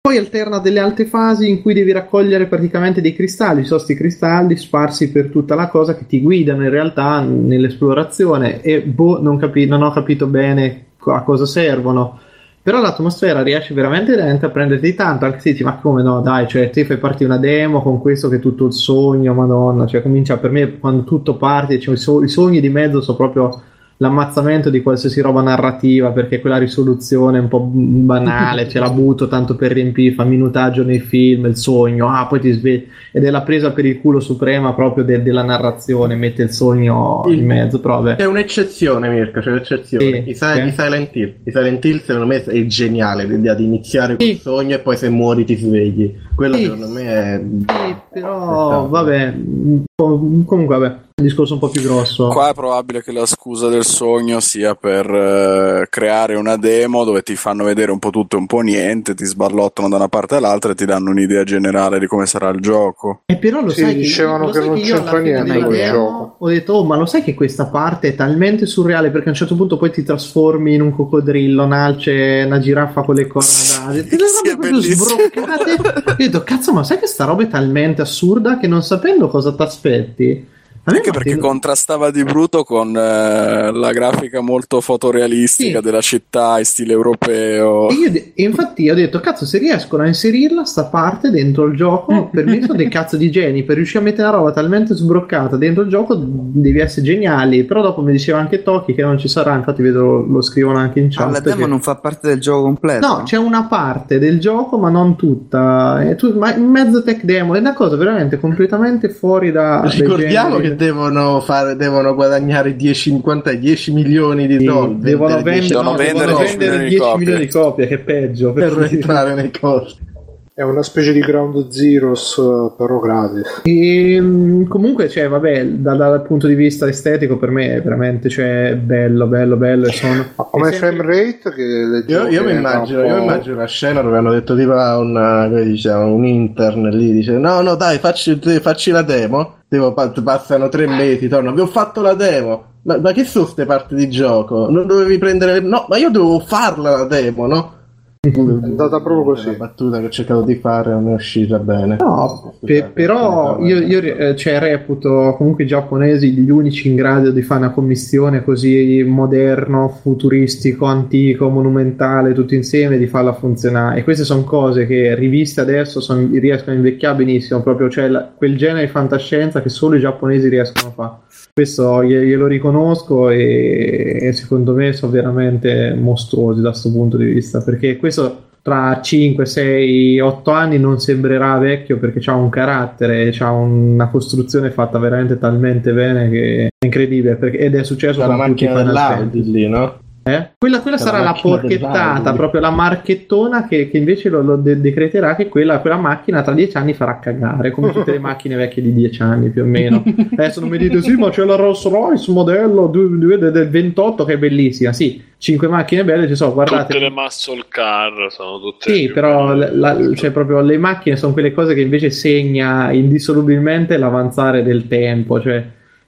Poi 0.00 0.16
alterna 0.16 0.58
delle 0.58 0.78
altre 0.78 1.06
fasi 1.06 1.48
in 1.48 1.60
cui 1.60 1.74
devi 1.74 1.90
raccogliere 1.90 2.46
praticamente 2.46 3.00
dei 3.00 3.14
cristalli, 3.14 3.64
sono 3.64 3.80
questi 3.80 3.94
cristalli 3.94 4.56
sparsi 4.56 5.10
per 5.10 5.28
tutta 5.28 5.56
la 5.56 5.68
cosa 5.68 5.96
che 5.96 6.06
ti 6.06 6.20
guidano 6.20 6.62
in 6.62 6.70
realtà 6.70 7.20
nell'esplorazione 7.20 8.60
e 8.62 8.82
boh, 8.82 9.20
non, 9.20 9.38
capi- 9.38 9.66
non 9.66 9.82
ho 9.82 9.92
capito 9.92 10.26
bene 10.26 10.86
a 11.04 11.22
cosa 11.22 11.46
servono. 11.46 12.18
Però 12.64 12.80
l'atmosfera 12.80 13.42
riesce 13.42 13.74
veramente 13.74 14.46
a 14.46 14.48
prenderti 14.50 14.94
tanto, 14.94 15.24
anche 15.24 15.40
se 15.40 15.50
dici, 15.50 15.64
ma 15.64 15.78
come 15.78 16.02
no, 16.02 16.20
dai, 16.20 16.46
cioè 16.46 16.70
te 16.70 16.84
fai 16.84 16.96
partire 16.96 17.24
una 17.24 17.38
demo 17.38 17.82
con 17.82 18.00
questo 18.00 18.28
che 18.28 18.36
è 18.36 18.38
tutto 18.38 18.66
il 18.66 18.72
sogno, 18.72 19.34
madonna, 19.34 19.84
cioè 19.84 20.00
comincia 20.00 20.36
per 20.36 20.52
me 20.52 20.78
quando 20.78 21.02
tutto 21.02 21.34
parte, 21.36 21.80
cioè, 21.80 21.94
i 21.94 22.28
sogni 22.28 22.60
di 22.60 22.68
mezzo 22.68 23.00
sono 23.00 23.16
proprio 23.16 23.62
l'ammazzamento 24.02 24.68
di 24.68 24.82
qualsiasi 24.82 25.20
roba 25.20 25.42
narrativa, 25.42 26.10
perché 26.10 26.40
quella 26.40 26.58
risoluzione 26.58 27.38
un 27.38 27.46
po' 27.46 27.60
banale, 27.60 28.68
ce 28.68 28.80
la 28.80 28.90
butto 28.90 29.28
tanto 29.28 29.54
per 29.54 29.70
riempire, 29.70 30.12
fa 30.12 30.24
minutaggio 30.24 30.82
nei 30.82 30.98
film, 30.98 31.46
il 31.46 31.56
sogno, 31.56 32.08
ah 32.08 32.26
poi 32.26 32.40
ti 32.40 32.50
svegli, 32.50 32.84
ed 33.12 33.24
è 33.24 33.30
la 33.30 33.42
presa 33.42 33.70
per 33.70 33.86
il 33.86 34.00
culo 34.00 34.18
suprema 34.18 34.74
proprio 34.74 35.04
de- 35.04 35.22
della 35.22 35.44
narrazione, 35.44 36.16
mette 36.16 36.42
il 36.42 36.50
sogno 36.50 37.22
in 37.26 37.46
mezzo, 37.46 37.78
però. 37.80 38.02
C'è 38.02 38.24
un'eccezione, 38.26 39.08
Mirko, 39.08 39.38
c'è 39.40 39.50
un'eccezione. 39.50 40.04
Sì, 40.24 40.30
I, 40.30 40.34
Si- 40.34 40.44
sì. 40.44 40.66
i 40.66 40.70
Silent 40.72 41.16
Hill. 41.16 41.34
I 41.44 41.50
Silent 41.52 41.84
Hill, 41.84 42.00
secondo 42.00 42.26
me, 42.26 42.42
è 42.44 42.66
geniale 42.66 43.24
l'idea 43.24 43.54
di 43.54 43.64
iniziare 43.64 44.16
col 44.16 44.26
Sì. 44.26 44.34
sogno 44.42 44.74
e 44.74 44.78
poi 44.80 44.96
se 44.96 45.08
muori 45.10 45.44
ti 45.44 45.54
svegli. 45.56 46.12
Quello, 46.34 46.56
Sì. 46.56 46.62
secondo 46.64 46.88
me, 46.88 47.04
è. 47.04 47.40
Sì, 47.68 47.96
però 48.12 48.88
vabbè, 48.88 49.32
mm, 49.36 49.76
comunque 49.94 50.76
vabbè. 50.78 50.96
Un 51.22 51.28
discorso 51.28 51.54
un 51.54 51.60
po' 51.60 51.68
più 51.68 51.82
grosso. 51.82 52.28
Qua 52.28 52.50
è 52.50 52.54
probabile 52.54 53.02
che 53.02 53.12
la 53.12 53.26
scusa 53.26 53.68
del 53.68 53.84
sogno 53.84 54.40
sia 54.40 54.74
per 54.74 55.08
eh, 55.08 55.86
creare 55.88 56.34
una 56.34 56.56
demo 56.56 57.04
dove 57.04 57.22
ti 57.22 57.36
fanno 57.36 57.64
vedere 57.64 57.92
un 57.92 57.98
po' 57.98 58.10
tutto 58.10 58.36
e 58.36 58.40
un 58.40 58.46
po' 58.46 58.60
niente, 58.60 59.14
ti 59.14 59.24
sballottano 59.24 59.88
da 59.88 59.96
una 59.96 60.08
parte 60.08 60.36
all'altra 60.36 60.72
e 60.72 60.74
ti 60.74 60.84
danno 60.84 61.10
un'idea 61.10 61.44
generale 61.44 61.98
di 61.98 62.06
come 62.06 62.26
sarà 62.26 62.50
il 62.50 62.60
gioco. 62.60 63.22
E 63.26 63.36
però 63.36 63.62
lo 63.62 63.70
Sì, 63.70 63.80
sai 63.80 63.94
dicevano 63.94 64.46
lo 64.46 64.50
che 64.50 64.58
sai 64.58 64.68
non 64.68 64.80
c'entra 64.80 65.18
niente 65.20 65.62
col 65.62 65.76
gioco. 65.76 66.36
Ho 66.38 66.48
detto, 66.48 66.72
oh, 66.74 66.84
ma 66.84 66.96
lo 66.96 67.06
sai 67.06 67.22
che 67.22 67.34
questa 67.34 67.66
parte 67.66 68.08
è 68.08 68.14
talmente 68.14 68.66
surreale 68.66 69.10
perché 69.10 69.28
a 69.28 69.30
un 69.30 69.36
certo 69.36 69.54
punto 69.54 69.76
poi 69.78 69.90
ti 69.90 70.02
trasformi 70.02 70.74
in 70.74 70.82
un 70.82 70.92
coccodrillo, 70.94 71.64
un 71.64 71.72
alce, 71.72 72.42
una 72.44 72.58
giraffa 72.58 73.02
con 73.02 73.14
le 73.14 73.26
corna 73.26 73.48
da. 73.86 73.92
Delle 73.92 74.06
Sì, 74.26 74.48
robe 74.48 74.50
è 74.50 74.56
proprio 74.56 74.80
sbroccate. 74.80 75.70
Io 75.70 76.02
ho 76.12 76.14
detto, 76.16 76.42
cazzo, 76.42 76.72
ma 76.72 76.82
sai 76.84 76.98
che 76.98 77.06
sta 77.06 77.24
roba 77.24 77.42
è 77.42 77.48
talmente 77.48 78.02
assurda 78.02 78.58
che 78.58 78.66
non 78.66 78.82
sapendo 78.82 79.28
cosa 79.28 79.54
ti 79.54 79.62
aspetti. 79.62 80.46
Anche 80.84 81.12
perché 81.12 81.36
contrastava 81.38 82.10
di 82.10 82.24
brutto 82.24 82.64
con 82.64 82.88
eh, 82.96 83.70
la 83.72 83.92
grafica 83.92 84.40
molto 84.40 84.80
fotorealistica 84.80 85.78
Sì. 85.78 85.84
della 85.84 86.00
città 86.00 86.58
in 86.58 86.64
stile 86.64 86.92
europeo. 86.92 87.88
E 87.88 87.94
io 87.94 88.10
de- 88.10 88.32
e 88.34 88.42
infatti 88.42 88.90
ho 88.90 88.94
detto, 88.94 89.20
cazzo, 89.20 89.46
se 89.46 89.58
riescono 89.58 90.02
a 90.02 90.06
inserirla 90.08 90.64
sta 90.64 90.84
parte 90.86 91.30
dentro 91.30 91.66
il 91.66 91.76
gioco, 91.76 92.28
per 92.32 92.46
me 92.46 92.60
sono 92.62 92.74
dei 92.74 92.88
cazzo 92.88 93.16
di 93.16 93.30
geni, 93.30 93.62
per 93.62 93.76
riuscire 93.76 94.00
a 94.00 94.02
mettere 94.02 94.26
una 94.26 94.36
roba 94.38 94.50
talmente 94.50 94.94
sbroccata 94.94 95.56
dentro 95.56 95.84
il 95.84 95.88
gioco 95.88 96.16
devi 96.18 96.80
essere 96.80 97.06
geniali, 97.06 97.62
però 97.62 97.80
dopo 97.80 98.00
mi 98.02 98.10
diceva 98.10 98.38
anche 98.38 98.64
Toki 98.64 98.92
che 98.94 99.02
non 99.02 99.18
ci 99.18 99.28
sarà, 99.28 99.54
infatti 99.54 99.82
vedo 99.82 100.24
lo 100.26 100.42
scrivono 100.42 100.78
anche 100.78 100.98
in 100.98 101.06
Ah, 101.06 101.16
chat. 101.26 101.32
la 101.32 101.40
demo 101.40 101.56
che- 101.62 101.66
non 101.66 101.80
fa 101.80 101.94
parte 101.94 102.26
del 102.28 102.40
gioco 102.40 102.62
completo? 102.62 103.06
No, 103.06 103.22
c'è 103.22 103.36
una 103.36 103.66
parte 103.66 104.18
del 104.18 104.40
gioco, 104.40 104.78
ma 104.78 104.90
non 104.90 105.14
tutta. 105.14 106.02
E 106.02 106.16
tu, 106.16 106.36
ma 106.36 106.52
in 106.56 106.64
mezzo 106.64 107.04
tech 107.04 107.22
demo 107.22 107.54
è 107.54 107.60
una 107.60 107.72
cosa 107.74 107.94
veramente 107.96 108.40
completamente 108.40 109.08
fuori 109.10 109.52
da. 109.52 109.82
Ricordiamo 109.84 110.56
generi. 110.56 110.70
Che 110.72 110.84
devono, 110.84 111.40
fare, 111.40 111.76
devono 111.76 112.14
guadagnare 112.14 112.76
10, 112.76 113.00
50, 113.10 113.52
10 113.52 113.92
milioni 113.92 114.46
di 114.46 114.64
dollari. 114.64 114.98
devono 114.98 115.34
vendere 115.36 115.60
10 115.60 115.72
vendere, 115.74 115.82
no, 115.90 115.96
vendere 115.96 116.26
devono 116.26 116.38
10 116.38 116.56
vendere 116.56 116.70
milioni 116.70 116.88
di 116.88 116.88
10 116.96 117.02
copie. 117.02 117.18
milioni 117.26 117.44
di 117.46 117.50
copie, 117.52 117.86
che 117.86 117.98
peggio. 117.98 118.52
per 118.52 118.74
perché- 118.74 118.94
entrare 118.94 119.34
nei 119.34 119.50
costi. 119.58 120.10
È 120.54 120.60
una 120.60 120.82
specie 120.82 121.14
di 121.14 121.20
Ground 121.20 121.68
Zeroes, 121.70 122.36
eh, 122.36 122.74
però 122.76 122.98
gratis. 122.98 123.62
E, 123.64 124.18
mm, 124.20 124.64
comunque, 124.64 125.08
cioè, 125.08 125.26
vabbè, 125.26 125.64
da- 125.64 125.94
dal 125.94 126.22
punto 126.24 126.46
di 126.46 126.54
vista 126.54 126.86
estetico, 126.86 127.38
per 127.38 127.48
me 127.50 127.74
è 127.76 127.80
veramente 127.80 128.28
cioè, 128.28 128.76
bello, 128.76 129.26
bello, 129.28 129.56
bello. 129.56 129.86
E 129.86 129.92
sono, 129.92 130.26
come 130.36 130.70
sempre- 130.72 130.90
frame 130.90 131.02
rate 131.06 131.54
che 131.54 132.04
Io, 132.12 132.26
io 132.28 132.44
mi 132.44 132.52
immagino, 132.52 133.02
io 133.02 133.16
immagino 133.16 133.54
una 133.54 133.66
scena 133.66 134.02
dove 134.02 134.18
hanno 134.18 134.30
detto 134.32 134.54
tipo 134.54 134.74
a 134.74 134.98
un, 134.98 135.48
come 135.48 135.64
diciamo, 135.64 136.12
un 136.12 136.26
intern 136.26 136.88
lì, 136.90 137.12
dice 137.12 137.32
no 137.38 137.62
no 137.62 137.74
dai 137.74 137.96
facci, 137.96 138.38
facci 138.60 138.90
la 138.90 139.02
demo, 139.02 139.54
tipo, 139.70 139.94
pa- 139.94 140.12
passano 140.22 140.68
tre 140.68 140.86
mesi, 140.86 141.28
tornano, 141.28 141.54
vi 141.54 141.62
ho 141.62 141.66
fatto 141.66 142.02
la 142.02 142.12
demo, 142.12 142.64
ma, 142.82 142.98
ma 142.98 143.12
che 143.12 143.24
sono 143.24 143.44
queste 143.44 143.64
parti 143.64 143.94
di 143.94 144.10
gioco? 144.10 144.68
Non 144.68 144.86
dovevi 144.86 145.16
prendere, 145.16 145.60
no 145.60 145.86
ma 145.88 145.96
io 145.96 146.10
dovevo 146.10 146.40
farla 146.40 146.90
la 146.90 147.04
demo, 147.04 147.46
no? 147.46 147.80
È 148.24 148.38
andata 148.38 149.00
proprio 149.00 149.24
così. 149.24 149.46
La 149.46 149.52
battuta 149.54 149.98
che 149.98 150.06
ho 150.06 150.08
cercato 150.08 150.42
di 150.42 150.54
fare 150.54 150.92
non 150.92 151.08
è 151.08 151.14
uscita 151.14 151.58
bene. 151.58 151.96
No, 151.98 152.54
pe- 152.60 152.88
però 152.92 153.58
io, 153.58 153.78
io 153.80 153.98
eh, 153.98 154.36
cioè, 154.36 154.60
reputo 154.60 155.34
comunque 155.36 155.64
i 155.64 155.66
giapponesi 155.66 156.30
gli 156.30 156.48
unici 156.48 156.86
in 156.86 156.94
grado 156.94 157.32
di 157.32 157.42
fare 157.42 157.64
una 157.64 157.72
commissione 157.72 158.44
così 158.44 159.02
moderno, 159.02 159.88
futuristico, 159.88 160.84
antico, 160.84 161.48
monumentale, 161.48 162.32
tutto 162.32 162.54
insieme, 162.54 162.96
di 162.96 163.08
farla 163.08 163.32
funzionare. 163.32 163.98
E 163.98 164.04
queste 164.04 164.22
sono 164.22 164.44
cose 164.44 164.86
che 164.86 165.16
riviste 165.16 165.60
adesso 165.60 165.98
son- 166.00 166.30
riescono 166.30 166.74
a 166.74 166.78
invecchiare 166.78 167.16
benissimo, 167.16 167.60
proprio 167.60 167.90
cioè 167.90 168.06
la- 168.06 168.30
quel 168.32 168.56
genere 168.56 168.86
di 168.86 168.92
fantascienza 168.92 169.60
che 169.60 169.68
solo 169.68 169.96
i 169.96 170.00
giapponesi 170.00 170.48
riescono 170.48 170.90
a 170.90 170.92
fare. 170.92 171.10
Questo 171.54 172.00
glie- 172.00 172.24
glielo 172.24 172.46
riconosco 172.46 173.28
e, 173.28 174.18
e 174.22 174.32
secondo 174.32 174.72
me 174.72 174.94
sono 174.94 175.12
veramente 175.12 175.92
mostruosi 175.92 176.62
da 176.62 176.70
questo 176.70 176.90
punto 176.90 177.18
di 177.18 177.26
vista, 177.26 177.60
perché 177.62 177.98
questo 177.98 178.44
tra 178.62 178.98
5, 179.02 179.44
6, 179.44 180.20
8 180.20 180.50
anni 180.50 180.78
non 180.78 180.98
sembrerà 180.98 181.58
vecchio 181.58 181.98
perché 181.98 182.22
ha 182.30 182.36
un 182.36 182.48
carattere, 182.48 183.34
ha 183.38 183.50
una 183.50 184.08
costruzione 184.08 184.70
fatta 184.70 184.98
veramente 184.98 185.38
talmente 185.38 185.92
bene 185.92 186.30
che 186.30 186.66
è 186.68 186.86
incredibile 186.86 187.34
perché- 187.34 187.58
ed 187.58 187.74
è 187.74 187.84
successo 187.84 188.24
con 188.24 188.46
tutti 188.46 188.64
i 188.64 188.68
Final 188.68 189.30
lì, 189.30 189.68
no? 189.68 189.98
Eh? 190.24 190.50
Quella, 190.58 190.80
quella 190.80 190.98
sarà 190.98 191.20
la 191.20 191.36
porchettata, 191.40 192.32
proprio 192.34 192.60
la 192.60 192.70
marchettona 192.70 193.66
che, 193.66 193.90
che 193.90 193.98
invece 193.98 194.28
lo, 194.28 194.40
lo 194.42 194.56
de- 194.56 194.80
decreterà 194.80 195.34
che 195.34 195.48
quella, 195.48 195.80
quella 195.80 195.96
macchina 195.96 196.42
tra 196.42 196.54
dieci 196.54 196.76
anni 196.76 196.94
farà 196.94 197.18
cagare, 197.18 197.70
come 197.72 197.90
tutte 197.92 198.12
le 198.12 198.18
macchine 198.20 198.54
vecchie 198.54 198.82
di 198.82 198.92
dieci 198.92 199.20
anni 199.20 199.50
più 199.50 199.62
o 199.62 199.66
meno. 199.66 200.02
Adesso 200.36 200.60
non 200.60 200.68
mi 200.68 200.78
dite 200.78 201.02
sì, 201.02 201.16
ma 201.16 201.30
c'è 201.30 201.44
la 201.44 201.56
Rolls 201.56 201.88
Royce 201.88 202.30
modello 202.30 202.86
del 202.86 203.50
del 203.50 203.68
28 203.68 204.24
che 204.24 204.34
è 204.34 204.38
bellissima. 204.38 204.92
Sì, 204.92 205.20
cinque 205.38 205.66
macchine 205.66 206.04
belle 206.04 206.28
ci 206.28 206.36
sono, 206.36 206.52
guardate. 206.52 206.92
Tutte 206.92 207.04
le 207.04 207.10
muscle 207.10 207.64
car 207.68 208.26
sono 208.30 208.60
tutte. 208.60 208.92
Sì, 208.94 209.10
però 209.10 209.48
belle. 209.48 209.74
la- 209.74 209.92
la- 209.92 210.14
cioè, 210.14 210.30
proprio 210.30 210.60
le 210.60 210.78
macchine 210.78 211.16
sono 211.16 211.32
quelle 211.32 211.52
cose 211.52 211.74
che 211.74 211.80
invece 211.80 212.10
segna 212.10 212.92
indissolubilmente 212.92 213.96
l'avanzare 213.96 214.62
del 214.62 214.86
tempo, 214.86 215.40
cioè 215.40 215.64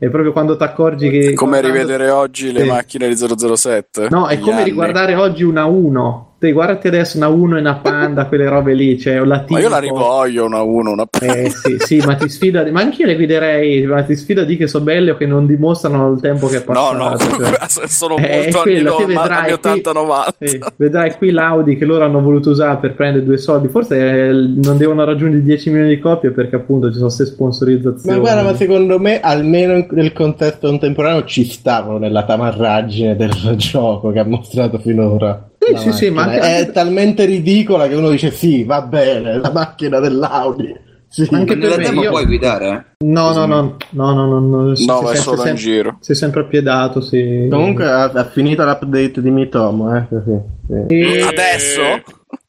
è 0.07 0.11
proprio 0.11 0.33
quando 0.33 0.57
ti 0.57 0.63
accorgi 0.63 1.09
che 1.11 1.33
Come 1.35 1.61
guardando- 1.61 1.83
rivedere 1.83 2.11
oggi 2.11 2.53
le 2.53 2.63
Sì. 2.63 2.69
macchine 2.69 3.09
di 3.09 3.17
007? 3.17 4.09
No, 4.11 4.27
è 4.29 4.39
come 4.39 4.57
anni. 4.57 4.65
riguardare 4.65 5.15
oggi 5.15 5.43
una 5.43 5.65
1. 5.65 6.34
Te 6.45 6.53
guardati 6.53 6.89
adesso 6.89 7.17
una 7.17 7.29
1 7.29 7.57
e 7.57 7.61
una 7.61 7.77
Panda, 7.77 8.27
quelle 8.29 8.47
robe 8.51 8.75
lì, 8.75 8.99
cioè 9.01 9.19
o 9.19 9.25
la 9.25 9.47
Ma 9.49 9.59
io 9.61 9.71
la 9.71 9.81
Tipo. 9.81 9.95
rivoglio 9.95 10.45
una 10.45 10.61
1, 10.61 10.91
una 10.91 11.07
Eh 11.23 11.49
sì, 11.49 11.77
sì, 11.79 11.97
ma 12.05 12.17
ti 12.17 12.29
sfida, 12.29 12.71
ma 12.71 12.81
anch'io 12.83 13.07
le 13.07 13.15
guiderei, 13.17 13.87
ma 13.87 14.03
ti 14.03 14.15
sfida 14.15 14.45
di 14.45 14.59
che 14.59 14.67
sono 14.67 14.85
belle 14.85 15.13
o 15.13 15.17
che 15.17 15.25
non 15.25 15.47
dimostrano 15.47 16.13
il 16.13 16.21
tempo 16.21 16.47
che 16.49 16.57
è 16.57 16.65
No, 16.67 16.73
passato. 16.75 16.97
no, 16.99 17.17
cioè. 17.67 17.89
sono 17.89 18.17
Eh, 18.19 18.43
molto 18.43 18.61
quello, 18.61 18.97
anni, 18.97 19.15
no, 19.15 19.21
vedrai 19.23 19.59
qui- 19.59 19.71
80-90. 19.71 20.29
Sì, 20.39 20.61
vedrai 20.77 21.15
qui 21.17 21.31
l'Audi 21.31 21.77
che 21.79 21.85
loro 21.87 22.05
hanno 22.05 22.21
voluto 22.21 22.51
usare 22.51 22.77
per 22.77 22.93
prendere 22.95 23.25
due 23.25 23.39
soldi. 23.39 23.69
Forse 23.69 23.97
eh, 24.29 24.33
non 24.33 24.77
devono 24.77 25.03
raggiungere 25.05 25.41
i 25.41 25.45
10 25.45 25.71
milioni 25.71 25.95
di 25.95 25.99
copie 25.99 26.31
perché 26.31 26.57
appunto 26.57 26.89
ci 26.89 26.95
sono 26.97 27.07
queste 27.07 27.25
sponsorizzazioni. 27.25 28.17
Ma 28.17 28.23
guarda, 28.23 28.43
ma 28.43 28.55
secondo 28.55 28.99
me, 28.99 29.19
almeno 29.21 29.77
in- 29.77 29.87
nel 29.93 30.13
contesto 30.13 30.69
contemporaneo, 30.69 31.25
ci 31.25 31.45
stavano 31.45 31.97
nella 31.97 32.25
tamarraggine 32.25 33.17
del 33.17 33.33
gioco 33.57 34.11
che 34.13 34.19
ha 34.19 34.25
mostrato 34.27 34.79
finora. 34.79 35.49
Sì, 35.67 35.73
La 35.73 35.79
sì, 35.79 35.93
sì, 35.93 36.11
ma 36.11 36.23
anche- 36.25 36.59
è 36.59 36.71
talmente 36.73 37.25
ridicola 37.25 37.87
che 37.89 37.95
uno 37.95 38.11
dice: 38.11 38.31
Sì, 38.31 38.65
va 38.65 38.83
bene, 38.83 39.39
la 39.39 39.51
macchina 39.53 39.99
dell'Audi. 40.01 40.83
Sì. 41.09 41.29
Anche 41.31 41.55
Ma 41.55 41.63
nella 41.63 41.75
per 41.77 41.85
me, 41.85 41.91
demo 41.91 42.03
io- 42.03 42.11
puoi 42.11 42.25
guidare? 42.27 42.97
No, 43.05 43.33
no, 43.33 43.47
no, 43.47 43.77
no, 43.91 44.13
no, 44.13 44.27
no, 44.27 44.41
no, 44.41 44.75
si- 44.75 44.85
No, 44.85 45.07
si 45.07 45.13
è 45.13 45.17
solo 45.17 45.37
in 45.37 45.43
sempre- 45.45 45.63
giro. 45.63 45.97
Sei 46.01 46.17
sempre 46.17 46.41
appiedato, 46.41 47.01
sì. 47.01 47.47
Comunque 47.49 47.87
ha, 47.89 48.05
ha 48.13 48.25
finito 48.25 48.65
l'update 48.65 49.23
di 49.23 49.31
Mitomo, 49.31 49.97
eh? 49.97 50.07
Sì, 50.11 50.17
sì. 50.27 50.95
E- 50.95 51.23
Adesso? 51.23 51.81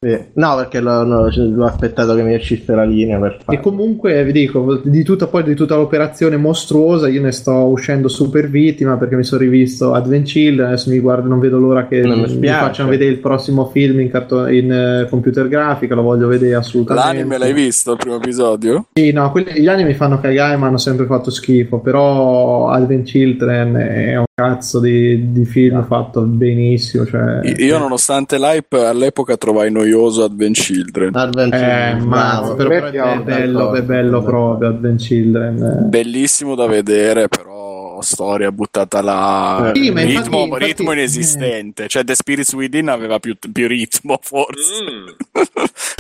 Sì. 0.06 0.20
No, 0.34 0.56
perché 0.58 0.80
l'ho, 0.82 1.04
l'ho- 1.04 1.30
l'ho 1.36 1.66
aspettato 1.66 2.14
che 2.14 2.22
mi 2.22 2.36
uscisse 2.36 2.76
la 2.76 2.84
linea 2.84 3.18
per 3.20 3.38
E 3.40 3.44
farlo. 3.44 3.62
comunque 3.62 4.24
vi 4.24 4.32
dico, 4.32 4.80
di 4.84 5.04
tutta, 5.04 5.26
poi, 5.26 5.44
di 5.44 5.56
tutta 5.56 5.76
l'operazione 5.76 6.38
mostruosa, 6.38 7.08
io 7.08 7.22
ne 7.22 7.32
sto 7.32 7.52
uscendo 7.66 8.08
super 8.08 8.48
vittima 8.48 8.98
perché 8.98 9.16
mi 9.16 9.24
sono 9.24 9.42
rivisto 9.42 9.94
Advent 9.94 10.28
Children. 10.28 10.68
Adesso 10.68 10.92
mi 10.92 11.00
guardo, 11.00 11.28
non 11.28 11.40
vedo 11.40 11.58
l'ora 11.58 11.88
che 11.88 12.02
Non 12.02 12.20
mi 12.20 12.36
mi 12.38 12.48
facciano 12.48 12.90
vedere 12.90 13.10
il 13.10 13.18
prossimo 13.18 13.66
film 13.66 14.00
in, 14.00 14.12
carto- 14.12 14.46
in, 14.48 14.72
eh, 14.72 15.08
computer 15.10 15.48
grafica. 15.48 15.96
Lo 15.96 16.04
voglio 16.04 16.28
vedere 16.28 16.54
assolutamente. 16.54 17.08
L'anime 17.18 17.38
l'hai 17.40 17.54
visto 17.54 17.94
il 17.94 17.98
primo 17.98 18.18
episodio? 18.18 18.86
Sì, 18.94 19.12
no, 19.12 19.32
quelli, 19.32 19.60
gli 19.60 19.68
anime 19.68 19.90
mi 19.90 19.96
fanno 19.96 20.20
cagare, 20.20 20.56
ma 20.56 20.68
hanno 20.68 20.78
sempre 20.78 21.08
fatto 21.08 21.32
schifo. 21.32 21.80
Però 21.80 22.70
Advent 22.70 23.06
Children 23.06 23.76
è 23.76 24.18
un 24.18 24.26
cazzo 24.36 24.80
di, 24.80 25.32
di 25.32 25.46
film 25.46 25.84
fatto 25.86 26.22
benissimo. 26.22 27.06
Cioè, 27.08 27.40
Io, 27.58 27.78
nonostante 27.80 28.38
l'hype, 28.38 28.86
all'epoca 28.86 29.36
trovai 29.38 29.72
noioso 29.72 29.94
Advent 30.24 30.56
Children. 30.56 31.16
Advent 31.16 31.54
Eh, 31.54 31.58
Children, 31.58 32.10
bravo. 32.10 32.56
però 32.56 32.70
è 32.70 33.20
bello, 33.22 33.74
è 33.74 33.82
bello 33.84 34.24
proprio 34.24 34.70
Advent 34.70 35.00
Children. 35.02 35.64
eh. 35.64 35.84
Bellissimo 35.88 36.56
da 36.56 36.68
vedere, 36.68 37.28
però 37.28 38.02
storia 38.02 38.52
buttata 38.52 39.02
là. 39.02 39.72
Sì, 39.74 39.90
ma 39.90 40.02
infatti- 40.02 40.22
ritmo, 40.24 40.44
infatti- 40.44 40.66
ritmo 40.66 40.92
inesistente. 40.92 41.88
Cioè, 41.88 42.04
The 42.04 42.14
Spirits 42.16 42.54
Within 42.54 42.90
aveva 42.90 43.20
più, 43.20 43.36
più 43.52 43.68
ritmo, 43.68 44.20
forse. 44.22 44.74
Mm. 44.84 45.08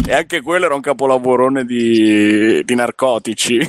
e 0.10 0.14
anche 0.14 0.42
quello 0.42 0.66
era 0.66 0.76
un 0.76 0.82
capolavorone 0.82 1.66
di, 1.66 2.64
di 2.66 2.76
narcotici. 2.76 3.60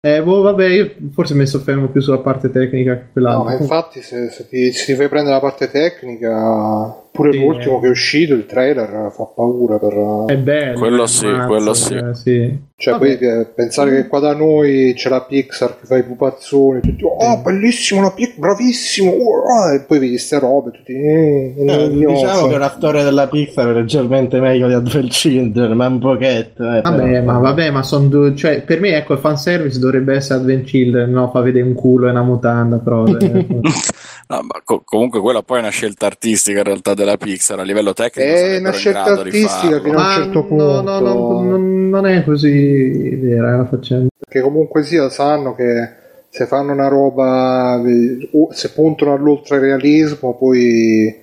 Eh, 0.00 0.22
boh, 0.22 0.40
vabbè, 0.42 0.66
io 0.68 0.94
forse 1.12 1.34
mi 1.34 1.46
soffermo 1.46 1.88
più 1.88 2.00
sulla 2.00 2.18
parte 2.18 2.48
tecnica 2.50 2.94
che 2.94 3.00
No, 3.00 3.08
quell'altra. 3.12 3.52
ma 3.54 3.58
infatti 3.60 4.00
se, 4.02 4.30
se 4.30 4.46
ti, 4.48 4.70
se 4.70 4.84
ti 4.84 4.94
fai 4.94 5.08
prendere 5.08 5.34
la 5.34 5.40
parte 5.40 5.68
tecnica 5.68 6.94
Pure 7.16 7.32
Sì, 7.32 7.38
l'ultimo 7.38 7.78
eh. 7.78 7.80
che 7.80 7.86
è 7.86 7.90
uscito, 7.90 8.34
il 8.34 8.46
trailer, 8.46 9.10
fa 9.10 9.24
paura 9.24 9.78
per... 9.78 10.24
È 10.26 10.36
bello. 10.36 10.78
Quello 10.78 11.02
eh, 11.02 11.08
sì, 11.08 11.26
ammazza, 11.26 11.46
quello 11.46 11.74
sì. 11.74 11.94
eh, 11.94 12.14
sì. 12.14 12.58
Cioè, 12.78 12.98
poi 12.98 13.16
eh, 13.16 13.46
pensare 13.54 13.90
che 13.90 14.06
qua 14.06 14.20
da 14.20 14.34
noi 14.34 14.92
c'è 14.94 15.08
la 15.08 15.22
Pixar 15.22 15.78
che 15.80 15.86
fa 15.86 15.96
i 15.96 16.02
pupazzoni, 16.02 16.80
tutti, 16.80 17.04
oh, 17.04 17.38
bellissimo, 17.42 18.02
la 18.02 18.10
Pixar, 18.10 18.38
bravissimo, 18.38 19.10
oh, 19.12 19.72
e 19.72 19.80
poi 19.80 19.98
vedi 19.98 20.18
ste 20.18 20.38
robe, 20.38 20.72
tutti, 20.72 20.92
eh, 20.92 21.54
Eh, 21.56 21.64
noioso. 21.64 22.12
diciamo 22.12 22.46
che 22.48 22.58
la 22.58 22.68
storia 22.76 23.02
della 23.02 23.28
Pixar 23.28 23.68
è 23.68 23.72
leggermente 23.72 24.40
meglio 24.40 24.68
di 24.68 24.74
Advent 24.74 25.08
Children, 25.08 25.72
ma 25.72 25.86
un 25.86 25.98
pochetto. 25.98 26.64
Eh, 26.64 26.82
Vabbè, 26.82 27.02
però. 27.02 27.22
ma 27.24 27.38
vabbè, 27.38 27.70
ma 27.70 27.82
sono 27.82 28.08
due. 28.08 28.36
Cioè, 28.36 28.60
per 28.60 28.78
me, 28.80 28.94
ecco, 28.94 29.14
il 29.14 29.20
fanservice 29.20 29.78
dovrebbe 29.78 30.14
essere 30.14 30.40
Advent 30.40 30.66
Children, 30.66 31.10
no? 31.10 31.30
Fa 31.30 31.40
vedere 31.40 31.64
un 31.64 31.72
culo 31.72 32.08
e 32.08 32.10
una 32.10 32.22
mutanda, 32.22 32.76
però. 32.76 33.04
No, 34.28 34.42
ma 34.42 34.60
co- 34.64 34.82
comunque 34.84 35.20
quella 35.20 35.42
poi 35.42 35.58
è 35.58 35.60
una 35.60 35.70
scelta 35.70 36.06
artistica 36.06 36.58
in 36.58 36.64
realtà 36.64 36.94
della 36.94 37.16
Pixar 37.16 37.60
a 37.60 37.62
livello 37.62 37.92
tecnico. 37.92 38.28
È 38.28 38.58
una 38.58 38.72
scelta 38.72 39.04
artistica 39.04 39.80
fino 39.80 39.98
a 39.98 40.06
un 40.06 40.22
certo 40.22 40.40
no, 40.40 40.46
punto. 40.46 40.82
no, 40.82 40.98
no, 40.98 41.42
non, 41.42 41.88
non 41.88 42.06
è 42.06 42.24
così 42.24 43.14
vera 43.16 43.56
la 43.56 43.66
faccenda. 43.66 44.08
Perché 44.18 44.40
comunque 44.40 44.82
sia, 44.82 45.08
sanno 45.10 45.54
che 45.54 46.04
se 46.28 46.46
fanno 46.46 46.72
una 46.72 46.88
roba, 46.88 47.80
eh, 47.86 48.28
se 48.50 48.70
puntano 48.72 49.12
all'ultrarealismo, 49.12 50.34
poi 50.34 51.22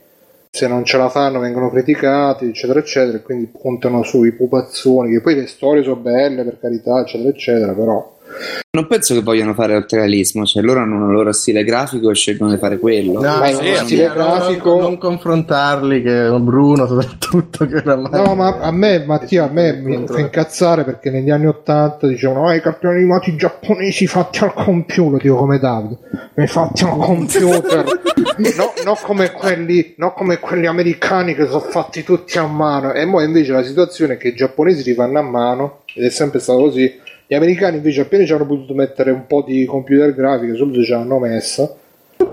se 0.49 0.67
non 0.67 0.85
ce 0.85 0.97
la 0.97 1.09
fanno 1.09 1.39
vengono 1.39 1.69
criticati, 1.69 2.45
eccetera, 2.45 2.79
eccetera, 2.79 3.17
e 3.17 3.21
quindi 3.21 3.47
puntano 3.47 4.03
sui 4.03 4.31
pupazzoni, 4.31 5.11
che 5.11 5.21
poi 5.21 5.35
le 5.35 5.47
storie 5.47 5.83
sono 5.83 5.97
belle, 5.97 6.43
per 6.43 6.57
carità, 6.59 7.01
eccetera, 7.01 7.29
eccetera, 7.29 7.73
però... 7.73 8.11
Non 8.75 8.87
penso 8.87 9.13
che 9.13 9.21
vogliano 9.21 9.53
fare 9.53 9.75
oltrealismo, 9.75 10.45
cioè 10.45 10.63
loro 10.63 10.79
hanno 10.79 11.05
il 11.05 11.13
loro 11.13 11.31
stile 11.31 11.63
grafico 11.63 12.09
e 12.09 12.15
scelgono 12.15 12.51
di 12.51 12.57
fare 12.57 12.79
quello. 12.79 13.21
No, 13.21 13.37
Ma 13.37 13.45
sì, 13.47 13.65
sì, 13.65 13.75
stile 13.75 14.07
no, 14.07 14.13
grafico- 14.13 14.69
non, 14.71 14.81
non 14.81 14.97
confrontarli, 14.97 16.01
che 16.01 16.35
Bruno 16.39 16.87
soprattutto, 16.87 17.65
che 17.69 17.75
oramai... 17.75 18.09
No, 18.11 18.33
ma 18.33 18.59
a 18.59 18.71
me, 18.71 19.03
Mattia, 19.05 19.43
a 19.43 19.49
me 19.51 19.73
mi 19.73 20.03
fa 20.07 20.19
incazzare 20.19 20.83
perché 20.83 21.11
negli 21.11 21.29
anni 21.29 21.45
Ottanta 21.45 22.07
dicevano 22.07 22.47
ah, 22.47 22.55
i 22.55 22.61
cartoni 22.61 22.95
animati 22.95 23.35
giapponesi 23.35 24.07
fatti 24.07 24.43
al 24.43 24.53
computer, 24.53 25.21
dico 25.21 25.35
come 25.35 25.59
Davide, 25.59 25.97
mi 26.33 26.47
fatti 26.47 26.83
al 26.83 26.97
computer, 26.97 27.85
no, 28.57 28.73
non 28.85 28.95
come 29.03 29.31
quelli, 29.31 29.93
non 29.97 30.13
come 30.13 30.39
quelli 30.39 30.65
americani 30.65 31.35
che 31.35 31.45
sono 31.45 31.59
fatti 31.59 32.03
tutti 32.03 32.39
a 32.39 32.47
mano. 32.47 32.91
E 32.91 33.07
poi 33.07 33.25
invece 33.25 33.51
la 33.51 33.63
situazione 33.63 34.15
è 34.15 34.17
che 34.17 34.29
i 34.29 34.35
giapponesi 34.35 34.83
li 34.83 34.95
fanno 34.95 35.19
a 35.19 35.23
mano, 35.23 35.81
ed 35.93 36.03
è 36.05 36.09
sempre 36.09 36.39
stato 36.39 36.59
così. 36.59 37.01
Gli 37.27 37.35
americani 37.35 37.77
invece 37.77 38.01
appena 38.01 38.25
ci 38.25 38.33
hanno 38.33 38.45
potuto 38.45 38.73
mettere 38.73 39.11
un 39.11 39.25
po' 39.27 39.43
di 39.45 39.65
computer 39.65 40.13
grafica, 40.13 40.53
subito 40.55 40.83
ce 40.83 40.93
l'hanno 40.93 41.19
messa. 41.19 41.73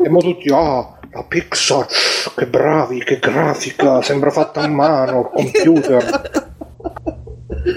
E 0.03 0.09
mo 0.09 0.19
tutti, 0.19 0.51
ah, 0.53 0.99
la 1.13 1.25
Pixar, 1.27 1.87
che 2.37 2.47
bravi, 2.47 3.03
che 3.05 3.19
grafica, 3.19 4.03
sembra 4.03 4.31
fatta 4.31 4.61
a 4.61 4.69
mano, 4.69 5.19
al 5.19 5.31
computer. 5.31 6.31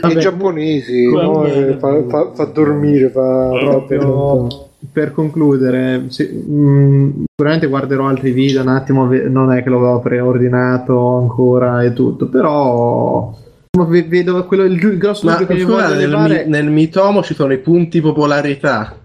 Vabbè, 0.01 0.14
I 0.14 0.19
giapponesi, 0.19 1.11
no, 1.11 1.45
eh, 1.45 1.77
fa, 1.77 2.03
fa- 2.08 2.32
fa 2.33 2.45
dormire, 2.45 3.09
fa... 3.09 3.50
Proprio 3.50 4.48
per 4.92 5.11
concludere, 5.11 6.06
sì, 6.09 6.25
mh, 6.25 7.24
sicuramente 7.32 7.67
guarderò 7.67 8.08
altri 8.08 8.32
video 8.32 8.61
un 8.61 8.67
attimo, 8.67 9.06
non 9.06 9.51
è 9.51 9.64
che 9.64 9.69
l'avevo 9.69 10.00
preordinato 10.00 11.17
ancora 11.17 11.83
e 11.83 11.93
tutto, 11.93 12.27
però 12.27 13.33
ma 13.76 13.85
ve- 13.85 14.03
vedo 14.03 14.45
quello, 14.45 14.64
il, 14.66 14.74
il 14.74 14.98
grosso 15.00 15.26
Ma 15.26 15.35
che 15.38 15.52
mi 15.52 15.61
scusa, 15.61 15.95
nel, 15.95 16.16
mi- 16.16 16.48
nel 16.48 16.69
Mitomo 16.69 17.24
ci 17.24 17.34
sono 17.34 17.53
i 17.53 17.58
punti 17.58 18.02
popolarità. 18.02 18.95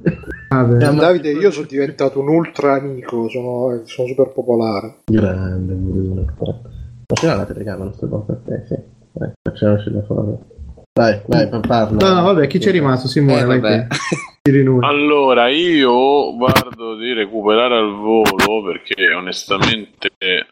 Ma- 0.51 0.63
Davide, 0.63 1.31
io 1.31 1.51
sono 1.51 1.67
diventato 1.67 2.21
un 2.21 2.29
ultra 2.29 2.75
amico, 2.75 3.29
sono, 3.31 3.81
sono 3.85 4.09
super 4.09 4.29
popolare. 4.29 4.99
Grande 5.07 5.73
Bruno. 5.73 6.25
Ma 6.41 7.15
ce 7.15 7.27
l'ha 7.27 7.35
la 7.37 7.47
telecamera 7.47 7.87
questa 7.89 8.07
cosa? 8.09 8.41
Eh, 8.49 8.63
sì. 8.67 8.77
Dai, 9.13 9.31
facciamoci 9.43 9.91
la 9.91 10.03
foto. 10.03 10.45
Dai, 10.99 11.20
vai, 11.27 11.49
pa- 11.49 11.60
parla. 11.60 12.07
No, 12.09 12.15
no, 12.15 12.23
vabbè, 12.23 12.47
chi 12.47 12.59
c'è 12.59 12.70
rimasto? 12.70 13.07
Simone, 13.09 13.41
Eh, 13.41 13.44
vai 13.44 13.60
vabbè. 13.60 13.86
Allora, 14.81 15.49
io 15.49 16.35
guardo 16.35 16.97
di 16.97 17.12
recuperare 17.12 17.77
al 17.77 17.94
volo 17.94 18.62
perché 18.65 19.12
onestamente. 19.12 20.09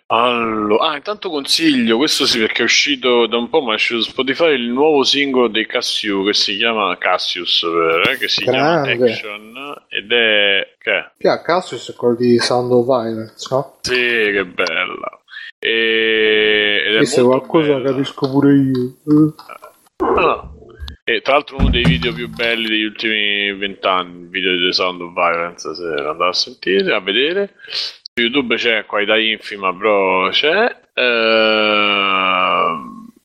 Allo... 0.09 0.77
Ah, 0.77 0.97
intanto 0.97 1.31
consiglio, 1.31 1.97
questo 1.97 2.27
sì 2.27 2.39
perché 2.41 2.61
è 2.61 2.65
uscito 2.65 3.27
da 3.27 3.39
un 3.39 3.49
po', 3.49 3.63
ma 3.63 3.73
è 3.73 3.77
uscito 3.77 4.03
su 4.03 4.11
Spotify 4.11 4.53
il 4.53 4.69
nuovo 4.69 5.03
singolo 5.03 5.49
dei 5.49 5.65
Cassius 5.67 6.27
che 6.27 6.35
si 6.35 6.57
chiama 6.59 6.95
Cassius, 6.99 7.63
eh, 7.63 8.19
che 8.19 8.29
si 8.29 8.45
Grande. 8.45 8.97
chiama 8.97 9.11
Action 9.11 9.75
ed 9.89 10.13
è. 10.13 10.75
Che? 10.79 11.11
Pia 11.17 11.41
Cassius 11.41 11.91
è 11.91 11.95
quello 11.95 12.17
di 12.17 12.39
Sound 12.39 12.71
of 12.73 12.85
Violence, 12.85 13.47
no? 13.51 13.77
Sì, 13.81 13.95
che 13.95 14.45
bella. 14.45 15.21
E... 15.59 16.83
Ed 16.87 16.95
è 16.97 17.01
E 17.01 17.07
se 17.07 17.23
qualcosa 17.23 17.73
bella. 17.77 17.91
capisco 17.93 18.29
pure 18.31 18.53
io. 18.53 18.83
Eh. 19.07 19.65
E 21.05 21.21
tra 21.21 21.35
l'altro 21.35 21.59
uno 21.59 21.71
dei 21.71 21.85
video 21.85 22.13
più 22.13 22.29
belli 22.29 22.69
degli 22.69 22.85
ultimi 22.85 23.53
vent'anni, 23.55 24.23
il 24.23 24.29
video 24.29 24.57
di 24.57 24.65
The 24.67 24.73
Sound 24.73 25.01
of 25.01 25.13
Violence, 25.13 25.75
se 25.75 25.85
andate 25.85 26.25
a 26.25 26.33
sentire, 26.33 26.95
a 26.95 27.01
vedere. 27.01 27.55
Su 27.69 28.21
YouTube 28.21 28.57
c'è 28.57 28.85
qualità 28.87 29.17
infima, 29.17 29.73
però 29.73 30.29
c'è. 30.31 30.81
Ehm, 30.95 32.27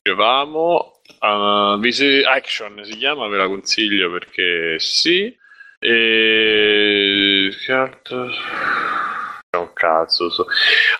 Dicevamo, 0.02 1.00
uh, 1.20 1.78
Visi- 1.78 2.22
Action 2.24 2.80
si 2.84 2.96
chiama, 2.96 3.28
ve 3.28 3.36
la 3.36 3.46
consiglio 3.46 4.10
perché 4.10 4.78
sì. 4.78 5.36
E... 5.78 7.50
Che 7.64 7.72
un 9.58 9.68
cazzo. 9.74 10.30
so. 10.30 10.46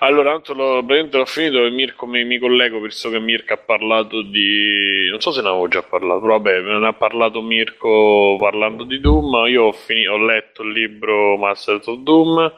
Allora, 0.00 0.32
tanto 0.32 0.52
l'ho, 0.52 0.82
l'ho 0.82 1.24
finito 1.24 1.64
e 1.64 1.70
Mirko 1.70 2.05
mi, 2.05 2.22
mi 2.24 2.39
collego 2.39 2.81
visto 2.81 3.08
che 3.08 3.18
Mirko 3.18 3.55
ha 3.55 3.56
parlato 3.56 4.20
di... 4.20 5.08
Non 5.08 5.20
so 5.22 5.32
se 5.32 5.40
ne 5.40 5.48
avevo 5.48 5.68
già 5.68 5.82
parlato, 5.82 6.20
però 6.20 6.39
vabbè, 6.39 6.60
ne 6.60 6.86
ha 6.86 6.92
parlato 6.92 7.40
Mirko 7.40 8.36
parlando 8.39 8.84
di 8.84 9.00
Doom. 9.00 9.47
Io 9.48 9.62
ho, 9.64 9.72
fini- 9.72 10.06
ho 10.06 10.18
letto 10.18 10.62
il 10.64 10.72
libro 10.72 11.39
Masters 11.39 11.86
of 11.86 11.98
Doom 12.00 12.52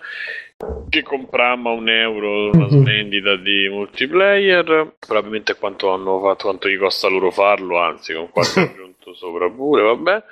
che 0.89 1.03
comprammo 1.03 1.71
a 1.71 1.75
un 1.75 1.89
euro 1.89 2.51
una 2.51 2.65
Mhm. 2.65 2.69
svendita 2.83 3.37
di 3.37 3.69
multiplayer. 3.69 4.95
Probabilmente 4.99 5.55
quanto 5.55 5.93
hanno 5.93 6.21
fatto, 6.21 6.47
quanto 6.47 6.69
gli 6.69 6.77
costa 6.77 7.07
loro 7.09 7.31
farlo, 7.31 7.79
anzi, 7.79 8.13
con 8.15 8.31
qualche 8.31 8.61
aggiunto 8.75 9.15
sopra 9.15 9.49
pure, 9.49 9.83
vabbè. 9.83 10.23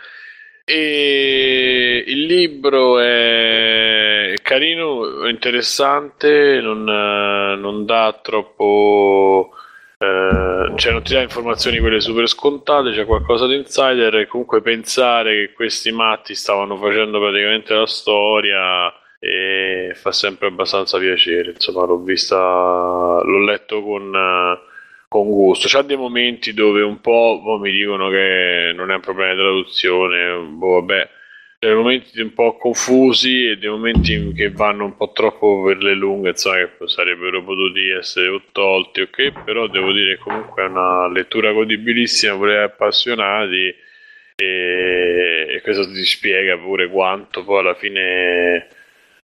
E 0.64 2.04
il 2.06 2.24
libro 2.26 2.98
è 3.00 4.34
carino, 4.42 5.28
interessante, 5.28 6.60
non, 6.60 6.88
eh, 6.88 7.56
non 7.56 7.84
dà 7.84 8.18
troppo. 8.22 9.50
eh, 9.98 10.72
cioè 10.76 10.92
non 10.92 11.02
ti 11.02 11.12
dà 11.14 11.20
informazioni 11.20 11.78
quelle 11.78 12.00
super 12.00 12.28
scontate, 12.28 12.90
c'è 12.92 13.04
qualcosa 13.06 13.46
di 13.46 13.56
insider 13.56 14.14
e 14.16 14.26
comunque 14.26 14.60
pensare 14.62 15.46
che 15.46 15.52
questi 15.52 15.92
matti 15.92 16.34
stavano 16.34 16.76
facendo 16.76 17.20
praticamente 17.20 17.74
la 17.74 17.86
storia 17.86 18.92
e 19.18 19.92
fa 19.94 20.10
sempre 20.12 20.48
abbastanza 20.48 20.98
piacere, 20.98 21.50
insomma 21.52 21.84
l'ho 21.86 21.98
vista, 21.98 22.36
l'ho 22.36 23.44
letto 23.44 23.82
con, 23.82 24.12
eh, 24.14 24.58
con 25.12 25.28
gusto. 25.28 25.68
C'ha 25.68 25.82
dei 25.82 25.98
momenti 25.98 26.54
dove 26.54 26.80
un 26.80 27.02
po' 27.02 27.38
boh, 27.42 27.58
mi 27.58 27.70
dicono 27.70 28.08
che 28.08 28.72
non 28.74 28.90
è 28.90 28.94
un 28.94 29.00
problema 29.00 29.32
di 29.32 29.38
traduzione, 29.38 30.38
boh, 30.38 30.80
vabbè, 30.80 31.08
dei 31.58 31.74
momenti 31.74 32.18
un 32.22 32.32
po' 32.32 32.56
confusi 32.56 33.50
e 33.50 33.58
dei 33.58 33.68
momenti 33.68 34.32
che 34.32 34.50
vanno 34.50 34.86
un 34.86 34.96
po' 34.96 35.12
troppo 35.12 35.64
per 35.64 35.82
le 35.82 35.94
lunghe, 35.94 36.30
insomma, 36.30 36.56
che 36.56 36.88
sarebbero 36.88 37.44
potuti 37.44 37.90
essere 37.90 38.40
tolti, 38.52 39.02
ok? 39.02 39.44
Però 39.44 39.66
devo 39.66 39.92
dire 39.92 40.16
comunque 40.16 40.62
è 40.62 40.66
una 40.66 41.06
lettura 41.08 41.52
godibilissima 41.52 42.34
gli 42.34 42.54
appassionati 42.54 43.74
e, 44.34 45.46
e 45.50 45.60
questo 45.62 45.86
ti 45.92 46.04
spiega 46.04 46.56
pure 46.56 46.88
quanto 46.88 47.44
poi 47.44 47.58
alla 47.60 47.74
fine 47.74 48.66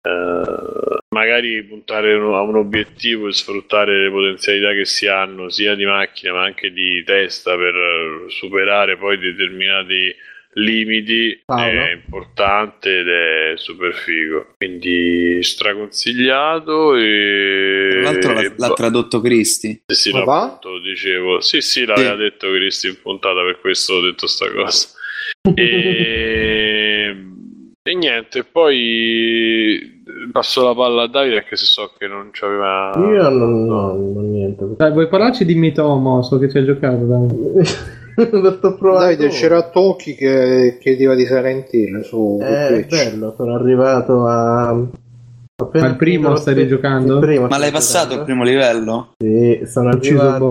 eh, 0.07 0.97
magari 1.09 1.63
puntare 1.63 2.13
a 2.13 2.41
un 2.41 2.55
obiettivo 2.55 3.27
e 3.27 3.33
sfruttare 3.33 4.03
le 4.03 4.09
potenzialità 4.09 4.71
che 4.73 4.85
si 4.85 5.07
hanno 5.07 5.49
sia 5.49 5.75
di 5.75 5.85
macchina 5.85 6.33
ma 6.33 6.43
anche 6.43 6.71
di 6.71 7.03
testa 7.05 7.55
per 7.55 8.25
superare 8.29 8.97
poi 8.97 9.17
determinati 9.17 10.15
limiti 10.53 11.39
Paolo? 11.45 11.81
è 11.81 11.91
importante 11.91 12.99
ed 12.99 13.07
è 13.07 13.53
super 13.57 13.93
figo 13.93 14.53
quindi 14.57 15.43
straconsigliato 15.43 16.95
e 16.95 17.89
Tra 17.91 18.01
l'altro 18.01 18.33
l'ha, 18.33 18.53
l'ha 18.55 18.73
tradotto 18.73 19.21
Cristi. 19.21 19.81
sì, 19.85 20.09
sì, 20.09 20.17
appunto, 20.17 20.79
dicevo 20.79 21.41
sì 21.41 21.61
sì 21.61 21.85
l'aveva 21.85 22.13
Sì. 22.13 22.17
detto 22.17 22.51
Cristi 22.51 22.87
in 22.87 22.99
puntata 23.01 23.41
per 23.43 23.59
questo 23.59 23.93
ho 23.95 24.01
detto 24.01 24.25
sta 24.27 24.51
cosa 24.51 24.87
e, 25.53 27.15
e 27.83 27.93
niente, 27.95 28.43
poi 28.43 29.95
passo 30.31 30.63
la 30.63 30.73
palla 30.73 31.03
a 31.03 31.07
Davide 31.07 31.37
anche 31.37 31.55
se 31.55 31.65
so 31.65 31.91
che 31.97 32.07
non 32.07 32.29
c'aveva. 32.31 32.93
Io 32.97 33.29
non, 33.29 33.65
no, 33.65 33.93
non 33.95 34.29
niente. 34.31 34.65
Dai, 34.77 34.91
vuoi 34.91 35.07
parlarci 35.07 35.45
di 35.45 35.55
Mitomo? 35.55 36.21
So 36.23 36.37
che 36.39 36.49
ci 36.49 36.57
hai 36.57 36.65
giocato. 36.65 37.05
Davide, 38.17 39.27
c'era 39.29 39.61
Toki 39.69 40.15
che 40.15 40.77
chiedeva 40.81 41.13
di 41.13 41.25
Silent 41.25 41.71
Hill 41.71 42.01
su 42.01 42.39
Eh, 42.41 42.45
è 42.45 42.67
Twitch. 42.87 42.89
bello, 42.89 43.33
sono 43.37 43.53
arrivato 43.55 44.25
a 44.25 44.75
Appena 45.59 45.85
Ma 45.85 45.89
il 45.91 45.97
primo 45.97 46.35
stai 46.35 46.53
primo 47.19 47.47
Ma 47.47 47.57
l'hai 47.57 47.71
passato 47.71 48.13
il 48.13 48.19
giocando? 48.19 48.23
primo 48.25 48.43
livello? 48.43 49.13
Sì, 49.17 49.61
sono 49.65 49.89
Ucciso 49.89 50.13
il 50.13 50.19
arrivato. 50.19 50.49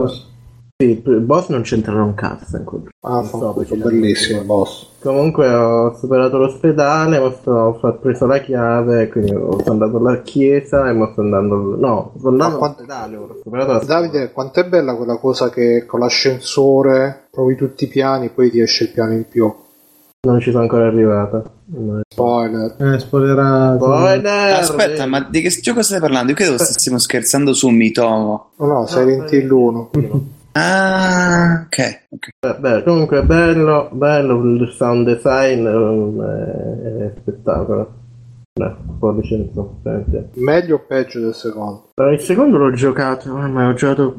Sì, 0.79 1.03
il 1.07 1.21
boss 1.21 1.49
non 1.49 1.63
c'entrano 1.63 2.05
un 2.05 2.13
cazzo 2.13 2.59
in 2.59 2.65
quel 2.65 2.83
Ah, 3.01 3.23
so 3.23 3.39
sono 3.39 3.55
perché 3.55 3.77
bellissimi 3.77 4.41
i 4.41 4.45
boss. 4.45 4.89
Comunque 5.01 5.49
ho 5.49 5.97
superato 5.97 6.37
l'ospedale, 6.37 7.19
mo 7.19 7.31
sto- 7.31 7.79
ho 7.81 7.99
preso 7.99 8.27
la 8.27 8.41
chiave, 8.41 9.09
quindi 9.09 9.31
sono 9.31 9.63
andato 9.69 9.97
alla 9.97 10.21
chiesa 10.21 10.87
e 10.87 10.93
mo 10.93 11.09
sto 11.13 11.23
andando... 11.23 11.77
No, 11.79 12.13
sono 12.19 12.31
andato 12.33 12.59
all'ospedale, 12.63 13.17
ho 13.17 13.39
superato 13.43 13.73
la. 13.73 13.79
Davide, 13.87 14.33
quanto 14.33 14.61
è 14.61 14.69
bella 14.69 14.95
quella 14.97 15.17
cosa 15.17 15.49
che 15.49 15.87
con 15.87 16.01
l'ascensore 16.01 17.29
provi 17.31 17.57
tutti 17.57 17.85
i 17.85 17.89
piani, 17.89 18.29
poi 18.29 18.51
ti 18.51 18.61
esce 18.61 18.85
il 18.85 18.91
piano 18.91 19.13
in 19.15 19.25
più. 19.27 19.51
Non 20.27 20.41
ci 20.41 20.51
sono 20.51 20.65
ancora 20.65 20.89
arrivato. 20.89 21.53
No. 21.67 22.01
Spoiler. 22.07 22.75
Eh, 22.79 22.99
spoilerato. 22.99 23.83
Spoiler! 23.83 24.53
Aspetta, 24.57 25.07
ma 25.07 25.21
di 25.21 25.41
che 25.41 25.49
gioco 25.49 25.83
stai 25.83 26.01
parlando? 26.01 26.33
Io 26.33 26.37
credo 26.37 26.59
stessimo 26.59 26.99
scherzando 26.99 27.55
su 27.55 27.69
Mitomo. 27.69 28.51
No, 28.57 28.67
no, 28.67 28.87
Silent 28.87 29.33
Hill 29.33 29.51
1. 29.51 29.91
Ah, 30.59 31.67
ok. 31.67 32.07
ok. 32.09 32.29
Eh, 32.41 32.57
beh, 32.59 32.83
comunque 32.83 33.19
è 33.19 33.23
bello, 33.23 33.91
bello 33.93 34.43
il 34.43 34.71
sound 34.71 35.07
design, 35.07 35.67
eh, 35.67 37.07
è 37.07 37.13
spettacolo. 37.21 38.05
Pollice 38.99 39.35
in 39.35 39.51
su, 39.53 39.71
veramente. 39.83 40.31
Meglio 40.37 40.77
o 40.77 40.85
peggio 40.89 41.21
del 41.21 41.35
secondo? 41.35 41.91
Però 41.93 42.11
il 42.11 42.21
secondo 42.21 42.57
l'ho 42.57 42.71
giocato, 42.71 43.37
ma 43.37 43.69
ho 43.69 43.75
giocato 43.75 44.19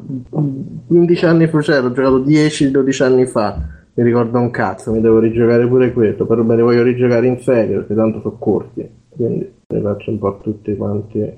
15 0.86 1.26
anni 1.26 1.48
fa, 1.48 1.60
cioè 1.60 1.80
l'ho 1.80 1.90
giocato 1.90 2.20
10-12 2.20 3.02
anni 3.02 3.26
fa. 3.26 3.60
Mi 3.94 4.04
ricordo 4.04 4.38
un 4.38 4.52
cazzo, 4.52 4.92
mi 4.92 5.00
devo 5.00 5.18
rigiocare 5.18 5.66
pure 5.66 5.92
questo, 5.92 6.24
però 6.24 6.44
me 6.44 6.54
li 6.54 6.62
voglio 6.62 6.84
rigiocare 6.84 7.26
in 7.26 7.40
serio, 7.40 7.78
perché 7.78 7.96
tanto 7.96 8.20
sono 8.20 8.38
corti. 8.38 8.88
Quindi 9.08 9.52
li 9.66 9.80
faccio 9.80 10.12
un 10.12 10.18
po' 10.20 10.38
tutti 10.40 10.76
quanti. 10.76 11.32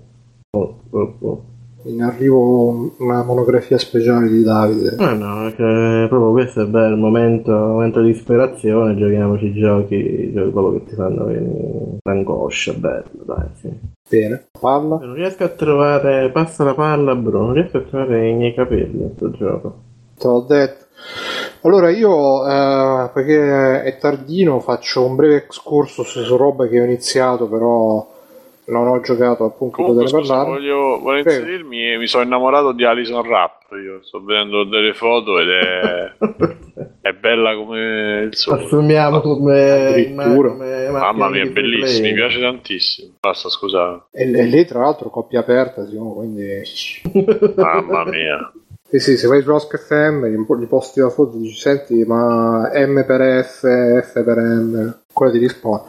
Oh, 0.51 0.81
oh, 0.91 1.17
oh. 1.21 1.50
In 1.85 2.03
arrivo 2.03 2.95
una 2.99 3.23
monografia 3.23 3.79
speciale 3.79 4.29
di 4.29 4.43
Davide. 4.43 4.97
Ma 4.99 5.15
no, 5.15 5.45
perché 5.45 6.07
proprio 6.09 6.33
questo 6.33 6.63
è 6.63 6.67
bello, 6.67 6.95
il 6.95 7.01
momento, 7.01 7.53
momento 7.53 8.03
di 8.03 8.11
ispirazione, 8.11 8.97
giochiamoci 8.97 9.53
giochi, 9.55 10.31
giochi 10.33 10.51
proprio 10.51 10.79
che 10.79 10.91
ti 10.91 10.95
fanno 10.95 11.25
venire 11.25 11.99
l'angoscia, 12.03 12.75
bello, 12.75 13.25
dai, 13.25 13.47
sì. 13.55 13.71
Bene. 14.11 14.49
Palla. 14.61 14.99
Non 14.99 15.15
riesco 15.15 15.45
a 15.45 15.49
trovare, 15.49 16.31
passa 16.31 16.65
la 16.65 16.75
palla 16.75 17.15
Bruno, 17.15 17.47
non 17.47 17.55
riesco 17.55 17.79
a 17.79 17.83
trovare 17.83 18.29
i 18.29 18.35
miei 18.35 18.53
capelli 18.53 19.01
in 19.01 19.15
questo 19.17 19.31
gioco. 19.31 19.75
Te 20.19 20.27
l'ho 20.27 20.45
detto. 20.47 20.85
Allora 21.63 21.91
io, 21.91 22.47
eh, 22.47 23.11
perché 23.13 23.83
è 23.85 23.99
tardino, 23.99 24.61
faccio 24.61 25.05
un 25.05 25.17
breve 25.17 25.37
excursus 25.37 26.23
su 26.23 26.37
roba 26.37 26.67
che 26.67 26.81
ho 26.81 26.85
iniziato, 26.85 27.49
però 27.49 28.07
non 28.71 28.87
ho 28.89 29.01
giocato 29.01 29.45
al 29.45 29.55
punto 29.55 29.77
di 29.77 29.83
Comunque, 29.83 30.05
poter 30.05 30.21
scusa, 30.21 30.35
parlare. 30.35 30.59
voglio, 30.59 30.99
voglio 31.01 31.23
Prego. 31.23 31.41
inserirmi. 31.41 31.99
Mi 31.99 32.07
sono 32.07 32.25
innamorato 32.25 32.73
di 32.73 32.85
Alison 32.85 33.23
Rapp. 33.23 33.73
Io 33.73 34.03
sto 34.03 34.23
vedendo 34.23 34.65
delle 34.65 34.95
foto 34.95 35.39
ed 35.39 35.49
è, 35.49 36.13
è 37.09 37.13
bella 37.13 37.55
come 37.55 38.23
il 38.25 38.35
sole. 38.35 38.65
Assumiamo 38.65 39.21
come... 39.21 39.71
Addirittura. 39.71 40.51
come 40.51 40.89
Mamma 40.91 41.29
mia, 41.29 41.43
è 41.43 41.47
di 41.47 41.53
bellissimo. 41.53 42.07
Mi 42.07 42.15
piace 42.15 42.41
tantissimo. 42.41 43.15
Basta, 43.21 43.49
scusate. 43.49 44.05
E, 44.13 44.23
e 44.25 44.47
lei 44.47 44.65
tra 44.65 44.81
l'altro 44.81 45.11
coppia 45.11 45.41
aperta, 45.41 45.87
sì, 45.87 45.97
quindi... 45.97 46.63
Mamma 47.57 48.05
mia. 48.05 48.53
Sì, 48.91 48.99
sì, 48.99 49.17
se 49.17 49.29
vai 49.29 49.41
su 49.41 49.53
Ask 49.53 49.79
FM 49.79 50.27
gli, 50.27 50.35
gli 50.35 50.67
posti 50.67 50.99
la 50.99 51.11
foto 51.11 51.37
e 51.37 51.43
dici 51.43 51.61
senti 51.61 52.03
ma 52.05 52.69
M 52.75 53.05
per 53.07 53.45
F, 53.45 53.61
F 53.61 54.25
per 54.25 54.37
M, 54.37 55.00
quella 55.21 55.33
ti 55.33 55.39
risponde. 55.39 55.85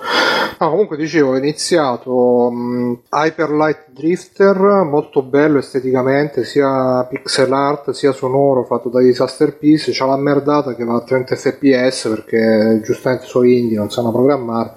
No, 0.60 0.69
comunque 0.69 0.98
dicevo, 0.98 1.32
ho 1.32 1.38
iniziato 1.38 2.51
mh, 2.51 3.00
Hyper 3.10 3.50
Light 3.51 3.85
Drifter, 3.92 4.58
molto 4.84 5.22
bello 5.24 5.58
esteticamente, 5.58 6.43
sia 6.43 7.06
pixel 7.10 7.51
art 7.53 7.92
sia 7.92 8.11
sonoro, 8.11 8.66
fatto 8.66 8.90
da 8.90 9.00
Disaster 9.00 9.58
Piece, 9.58 9.92
c'ha 9.93 10.06
la 10.06 10.18
merdata 10.18 10.76
che 10.76 10.84
va 10.84 10.95
a 10.98 11.01
30 11.01 11.35
fps 11.35 12.08
perché 12.10 12.82
giustamente 12.84 13.26
sono 13.26 13.45
indie, 13.48 13.77
non 13.77 13.90
sanno 13.90 14.11
programmare, 14.11 14.76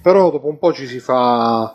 però 0.00 0.30
dopo 0.30 0.46
un 0.46 0.58
po' 0.58 0.72
ci 0.72 0.86
si 0.86 1.00
fa 1.00 1.74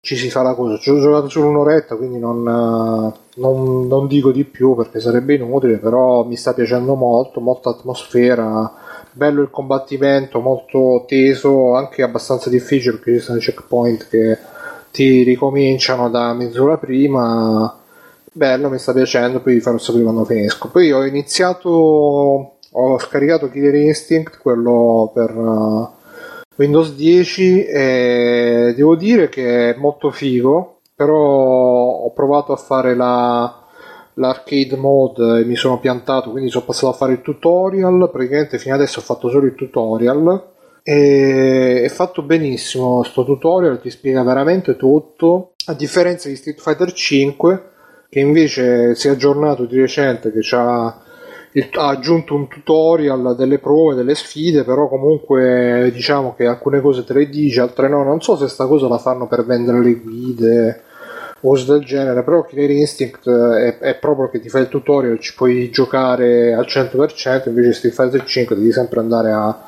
ci 0.00 0.16
si 0.16 0.30
fa 0.30 0.42
la 0.42 0.54
cosa. 0.54 0.78
Ci 0.78 0.90
ho 0.90 1.00
giocato 1.00 1.28
solo 1.28 1.48
un'oretta, 1.48 1.96
quindi 1.96 2.18
non, 2.18 2.42
non- 2.42 3.86
non 3.86 4.06
dico 4.06 4.30
di 4.32 4.44
più 4.44 4.74
perché 4.74 5.00
sarebbe 5.00 5.34
inutile, 5.34 5.78
però 5.78 6.24
mi 6.24 6.36
sta 6.36 6.54
piacendo 6.54 6.94
molto, 6.94 7.40
molta 7.40 7.70
atmosfera, 7.70 8.72
bello 9.18 9.42
il 9.42 9.50
combattimento, 9.50 10.40
molto 10.40 11.04
teso, 11.08 11.74
anche 11.74 12.02
abbastanza 12.02 12.48
difficile 12.48 12.94
perché 12.96 13.18
ci 13.18 13.24
sono 13.24 13.38
i 13.38 13.40
checkpoint 13.40 14.08
che 14.08 14.38
ti 14.92 15.24
ricominciano 15.24 16.08
da 16.08 16.32
mezz'ora 16.32 16.78
prima. 16.78 17.76
Bello, 18.32 18.68
mi 18.68 18.78
sta 18.78 18.92
piacendo, 18.92 19.40
poi 19.40 19.54
vi 19.54 19.60
farò 19.60 19.76
sapere 19.78 20.04
quando 20.04 20.24
finisco. 20.24 20.68
Poi 20.68 20.92
ho 20.92 21.04
iniziato, 21.04 21.68
ho 22.70 22.98
scaricato 23.00 23.50
Killer 23.50 23.74
Instinct, 23.74 24.38
quello 24.38 25.10
per... 25.12 25.30
eh, 25.30 25.96
Windows 26.56 26.94
10 26.94 27.64
e 27.66 28.74
devo 28.76 28.96
dire 28.96 29.28
che 29.28 29.74
è 29.74 29.76
molto 29.78 30.10
figo, 30.10 30.80
però 30.94 31.16
ho 31.16 32.12
provato 32.12 32.52
a 32.52 32.56
fare 32.56 32.94
la, 32.96 33.57
l'arcade 34.18 34.76
mode 34.76 35.40
e 35.40 35.44
mi 35.44 35.56
sono 35.56 35.78
piantato, 35.78 36.30
quindi 36.30 36.50
sono 36.50 36.64
passato 36.64 36.88
a 36.88 36.96
fare 36.96 37.12
il 37.12 37.22
tutorial, 37.22 38.10
praticamente 38.10 38.58
fino 38.58 38.74
adesso 38.74 38.98
ho 38.98 39.02
fatto 39.02 39.28
solo 39.28 39.46
il 39.46 39.54
tutorial. 39.54 40.56
E 40.82 41.82
è 41.84 41.88
fatto 41.88 42.22
benissimo 42.22 43.02
sto 43.02 43.24
tutorial, 43.24 43.80
ti 43.80 43.90
spiega 43.90 44.22
veramente 44.22 44.76
tutto, 44.76 45.52
a 45.66 45.74
differenza 45.74 46.28
di 46.28 46.36
Street 46.36 46.60
Fighter 46.60 46.92
5 46.92 47.62
che 48.08 48.20
invece 48.20 48.94
si 48.94 49.08
è 49.08 49.10
aggiornato 49.10 49.66
di 49.66 49.78
recente, 49.78 50.32
che 50.32 50.38
c'ha 50.40 51.02
il- 51.52 51.68
ha 51.74 51.88
aggiunto 51.88 52.34
un 52.34 52.48
tutorial 52.48 53.34
delle 53.36 53.58
prove, 53.58 53.94
delle 53.94 54.14
sfide, 54.14 54.64
però 54.64 54.88
comunque 54.88 55.90
diciamo 55.92 56.34
che 56.34 56.46
alcune 56.46 56.80
cose 56.80 57.04
te 57.04 57.12
le 57.12 57.28
dice, 57.28 57.60
altre 57.60 57.88
no. 57.88 58.02
Non 58.02 58.20
so 58.20 58.36
se 58.36 58.48
sta 58.48 58.66
cosa 58.66 58.88
la 58.88 58.98
fanno 58.98 59.26
per 59.26 59.44
vendere 59.44 59.82
le 59.82 59.94
guide 59.94 60.82
cose 61.40 61.64
del 61.66 61.84
genere, 61.84 62.22
però 62.22 62.44
Killer 62.44 62.70
Instinct 62.70 63.28
è, 63.28 63.78
è 63.78 63.94
proprio 63.96 64.28
che 64.28 64.40
ti 64.40 64.48
fai 64.48 64.62
il 64.62 64.68
tutorial, 64.68 65.18
ci 65.20 65.34
puoi 65.34 65.70
giocare 65.70 66.52
al 66.54 66.66
100%, 66.66 67.48
invece 67.48 67.72
Street 67.72 67.94
Fighter 67.94 68.24
5 68.24 68.56
devi 68.56 68.72
sempre 68.72 69.00
andare 69.00 69.30
a, 69.30 69.64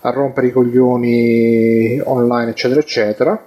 a 0.00 0.10
rompere 0.10 0.48
i 0.48 0.52
coglioni 0.52 2.00
online, 2.04 2.50
eccetera, 2.50 2.80
eccetera. 2.80 3.42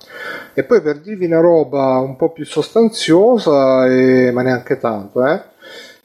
E 0.53 0.63
poi 0.63 0.81
per 0.81 0.97
dirvi 0.99 1.25
una 1.25 1.39
roba 1.39 1.99
un 1.99 2.15
po' 2.15 2.29
più 2.31 2.45
sostanziosa, 2.45 3.85
e- 3.87 4.31
ma 4.31 4.41
neanche 4.41 4.77
tanto, 4.77 5.25
eh. 5.25 5.41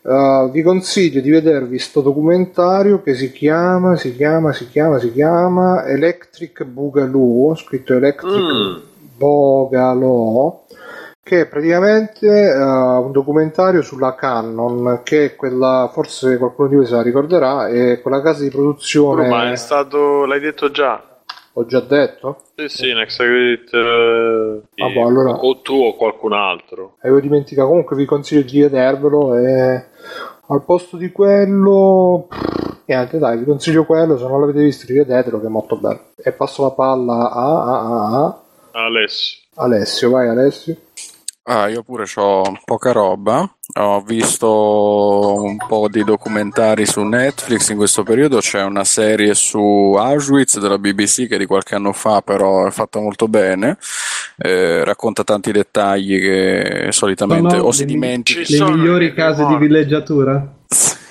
Uh, 0.03 0.51
vi 0.51 0.63
consiglio 0.63 1.21
di 1.21 1.31
vedervi 1.31 1.79
sto 1.79 2.01
documentario 2.01 3.03
che 3.03 3.15
si 3.15 3.31
chiama, 3.31 3.95
si 3.97 4.17
chiama, 4.17 4.53
si 4.53 4.69
chiama, 4.69 4.99
si 4.99 5.13
chiama 5.13 5.87
Electric 5.87 6.65
Boogaloo, 6.65 7.55
scritto 7.55 7.95
Electric 7.95 8.33
Mm. 8.35 8.77
Boogaloo, 9.17 10.65
che 11.25 11.43
è 11.43 11.47
praticamente 11.47 12.27
uh, 12.27 13.05
un 13.05 13.13
documentario 13.13 13.81
sulla 13.83 14.15
Canon, 14.15 15.01
che 15.05 15.25
è 15.27 15.37
quella, 15.37 15.89
forse 15.93 16.37
qualcuno 16.37 16.69
di 16.69 16.77
voi 16.77 16.87
se 16.87 16.95
la 16.95 17.03
ricorderà, 17.03 17.69
è 17.69 18.01
quella 18.01 18.21
casa 18.21 18.43
di 18.43 18.51
produzione, 18.51 19.29
Ma 19.29 19.51
è 19.51 19.57
stato. 19.57 20.25
L'hai 20.27 20.41
detto 20.41 20.71
già? 20.71 21.07
ho 21.55 21.67
già 21.67 21.81
detto, 21.81 22.45
Sì, 22.57 22.69
sì, 22.69 22.93
Next 22.95 23.19
Credit. 23.19 23.75
eh, 23.75 24.61
Ah, 24.83 24.89
boh, 24.89 25.07
allora- 25.07 25.33
O 25.33 25.61
tu 25.61 25.75
o 25.75 25.95
qualcun 25.97 26.33
altro. 26.33 26.97
avevo 27.03 27.21
dimenticato, 27.21 27.69
comunque 27.69 27.95
vi 27.95 28.07
consiglio 28.07 28.41
di 28.41 28.61
vedervelo 28.63 29.37
e 29.37 29.85
al 30.47 30.63
posto 30.65 30.97
di 30.97 31.13
quello 31.13 32.27
niente 32.87 33.19
dai 33.19 33.37
vi 33.39 33.45
consiglio 33.45 33.85
quello 33.85 34.17
se 34.19 34.27
non 34.27 34.41
l'avete 34.41 34.61
visto 34.63 34.87
rivedetelo 34.89 35.41
che 35.41 35.47
è 35.47 35.51
molto 35.51 35.77
bello 35.77 36.01
e 36.17 36.33
passo 36.33 36.63
la 36.63 36.71
palla 36.71 37.31
a, 37.31 37.63
a- 37.63 37.81
a- 37.81 38.25
a 38.73 38.85
Alessio. 38.87 39.41
Alessio 39.57 40.11
vai 40.11 40.29
Alessio 40.29 40.77
Ah, 41.45 41.69
io 41.69 41.83
pure 41.83 42.05
ho 42.17 42.43
poca 42.65 42.93
roba. 42.93 43.57
Ho 43.81 44.01
visto 44.03 45.43
un 45.43 45.57
po' 45.57 45.89
di 45.89 46.05
documentari 46.05 46.87
su 46.87 47.03
Netflix 47.03 47.71
in 47.71 47.77
questo 47.77 48.05
periodo. 48.05 48.39
C'è 48.39 48.63
una 48.63 48.85
serie 48.85 49.35
su 49.35 49.95
Auschwitz 49.99 50.61
della 50.61 50.79
BBC 50.79 51.27
che 51.27 51.35
è 51.35 51.39
di 51.39 51.47
qualche 51.47 51.75
anno 51.75 51.93
fa, 51.93 52.21
però 52.23 52.67
è 52.67 52.71
fatta 52.71 53.01
molto 53.01 53.27
bene. 53.27 53.77
Eh, 54.39 54.85
racconta 54.85 55.25
tanti 55.25 55.51
dettagli 55.51 56.21
che 56.21 56.87
solitamente 56.91 57.57
No, 57.57 57.63
no, 57.63 57.69
o 57.69 57.73
si 57.73 57.87
dimentica. 57.87 58.41
Le 58.47 58.71
migliori 58.77 59.07
le 59.07 59.15
case 59.15 59.39
di 59.43 59.51
morti. 59.51 59.67
villeggiatura? 59.67 60.55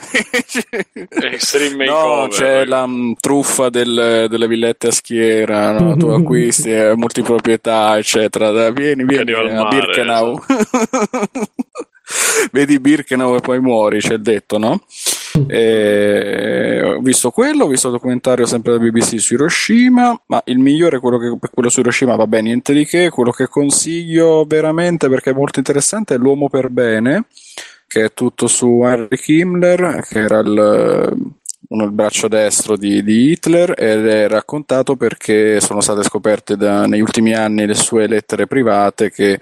Extreme 1.10 1.86
No, 1.86 1.94
Makeover. 1.94 2.30
c'è 2.30 2.66
la 2.66 2.86
mm, 2.88 3.12
truffa 3.20 3.70
del- 3.70 4.28
delle 4.30 4.48
villette 4.48 4.88
a 4.88 4.92
schiera, 4.92 5.72
no? 5.72 5.96
tu 5.96 6.08
acquisti 6.14 6.72
eh, 6.72 6.96
multiproprietà, 6.96 7.98
eccetera. 7.98 8.52
Dai, 8.52 8.72
Vieni, 8.74 9.04
vieni 9.06 9.32
al 9.34 9.50
a 9.50 9.64
mare, 9.64 9.76
Birkenau. 9.76 10.42
Vedi 12.52 12.80
Birkenau 12.80 13.36
e 13.36 13.40
poi 13.40 13.62
muori, 13.62 14.00
c'è 14.00 14.16
il 14.16 14.22
detto, 14.22 14.58
no? 14.58 14.82
E 15.48 16.82
ho 16.84 17.00
visto 17.00 17.32
quello, 17.32 17.64
ho 17.64 17.68
visto 17.68 17.88
il 17.88 17.94
documentario 17.94 18.46
sempre 18.46 18.74
da 18.74 18.80
BBC 18.80 19.18
su 19.18 19.36
Hiroshima, 19.36 20.20
ma 20.26 20.42
il 20.46 20.58
migliore, 20.60 21.00
quello, 21.00 21.18
che, 21.18 21.34
quello 21.54 21.70
su 21.70 21.80
Hiroshima, 21.80 22.18
va 22.18 22.28
bene, 22.28 22.48
niente 22.50 22.74
di 22.74 22.86
che, 22.86 23.10
quello 23.10 23.32
che 23.32 23.48
consiglio 23.48 24.44
veramente 24.46 25.08
perché 25.08 25.30
è 25.30 25.34
molto 25.34 25.60
interessante 25.60 26.16
è 26.16 26.18
L'uomo 26.18 26.50
per 26.50 26.68
bene, 26.70 27.26
che 27.92 28.06
è 28.06 28.14
tutto 28.14 28.48
su 28.48 28.84
Heinrich 28.84 29.28
Himmler, 29.28 30.08
che 30.08 30.20
era 30.20 30.40
il, 30.40 31.34
uno 31.68 31.84
il 31.84 31.92
braccio 31.92 32.30
destro 32.30 32.78
di, 32.78 33.04
di 33.04 33.32
Hitler 33.32 33.74
ed 33.78 34.08
è 34.08 34.30
raccontato 34.30 34.96
perché 34.96 35.60
sono 35.60 35.82
state 35.82 36.02
scoperte 36.04 36.56
da, 36.56 36.86
negli 36.86 37.02
ultimi 37.02 37.34
anni 37.34 37.66
le 37.66 37.74
sue 37.74 38.08
lettere 38.08 38.48
private 38.48 39.12
che 39.12 39.42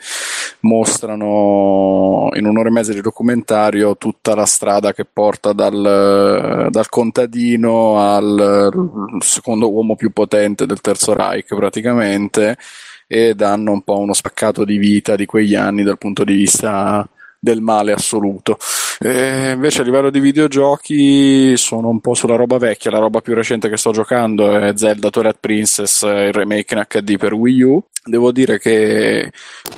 mostrano 0.62 2.32
in 2.34 2.48
un'ora 2.48 2.70
e 2.70 2.72
mezza 2.72 2.92
di 2.92 3.02
documentario 3.02 3.96
tutta 3.98 4.34
la 4.34 4.48
strada 4.48 4.94
che 4.94 5.06
porta 5.06 5.54
dal, 5.54 6.70
dal 6.72 6.90
contadino 6.90 8.00
al 8.00 9.20
secondo 9.20 9.72
uomo 9.72 9.96
più 9.96 10.12
potente 10.12 10.66
del 10.66 10.82
Terzo 10.82 11.14
Reich 11.14 11.54
praticamente 11.54 12.58
e 13.06 13.36
danno 13.36 13.74
un 13.74 13.84
po' 13.84 14.00
uno 14.00 14.14
spaccato 14.14 14.66
di 14.66 14.78
vita 14.80 15.16
di 15.16 15.28
quegli 15.28 15.54
anni 15.54 15.84
dal 15.84 16.00
punto 16.00 16.24
di 16.24 16.34
vista 16.34 17.08
del 17.40 17.62
male 17.62 17.94
assoluto. 17.94 18.58
E 19.02 19.52
invece 19.52 19.82
a 19.82 19.86
livello 19.86 20.10
di 20.10 20.20
videogiochi 20.20 21.56
sono 21.56 21.88
un 21.88 22.02
po' 22.02 22.14
sulla 22.14 22.36
roba 22.36 22.58
vecchia, 22.58 22.92
la 22.92 23.00
roba 23.00 23.22
più 23.22 23.34
recente 23.34 23.70
che 23.70 23.78
sto 23.78 23.92
giocando 23.92 24.58
è 24.58 24.74
Zelda 24.76 25.10
Twilight 25.10 25.38
Princess, 25.40 26.02
il 26.02 26.34
remake 26.34 26.74
in 26.74 26.84
HD 26.86 27.18
per 27.18 27.34
Wii 27.34 27.62
U. 27.62 27.82
Devo 28.04 28.32
dire 28.32 28.60
che 28.60 29.32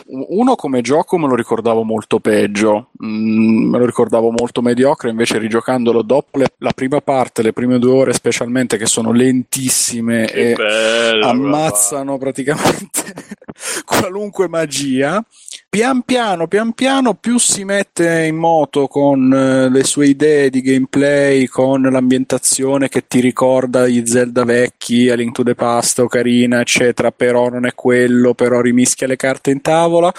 uno 0.05 0.55
come 0.55 0.81
gioco 0.81 1.17
me 1.17 1.27
lo 1.27 1.35
ricordavo 1.35 1.83
molto 1.83 2.19
peggio, 2.19 2.89
mm, 3.03 3.69
me 3.69 3.77
lo 3.77 3.85
ricordavo 3.85 4.31
molto 4.31 4.61
mediocre, 4.61 5.09
invece 5.09 5.37
rigiocandolo 5.37 6.01
dopo 6.01 6.39
le, 6.39 6.47
la 6.57 6.71
prima 6.71 7.01
parte, 7.01 7.43
le 7.43 7.53
prime 7.53 7.77
due 7.77 7.91
ore 7.91 8.13
specialmente 8.13 8.77
che 8.77 8.85
sono 8.85 9.11
lentissime 9.11 10.25
Che 10.25 10.51
e 10.51 10.53
bello, 10.53 11.27
ammazzano 11.27 12.17
praticamente 12.17 13.37
qualunque 13.85 14.47
magia. 14.47 15.23
Pian 15.69 16.01
piano, 16.01 16.47
pian 16.47 16.73
piano, 16.73 17.13
più 17.13 17.37
si 17.37 17.63
mette 17.63 18.25
in 18.25 18.35
moto 18.35 18.87
con 18.87 19.33
eh, 19.33 19.69
le 19.69 19.83
sue 19.85 20.07
idee 20.07 20.49
di 20.49 20.61
gameplay, 20.61 21.47
con 21.47 21.81
l'ambientazione 21.81 22.89
che 22.89 23.07
ti 23.07 23.21
ricorda 23.21 23.87
gli 23.87 24.05
Zelda 24.05 24.43
vecchi, 24.43 25.09
A 25.09 25.15
Link 25.15 25.33
to 25.33 25.43
the 25.43 25.55
Past, 25.55 25.99
Ocarina, 25.99 26.59
eccetera, 26.59 27.11
però 27.11 27.47
non 27.47 27.65
è 27.65 27.73
quello, 27.73 28.33
però 28.33 28.59
rimischia 28.59 29.07
le 29.07 29.15
carte 29.15 29.51
in 29.51 29.61
tavola. 29.61 30.11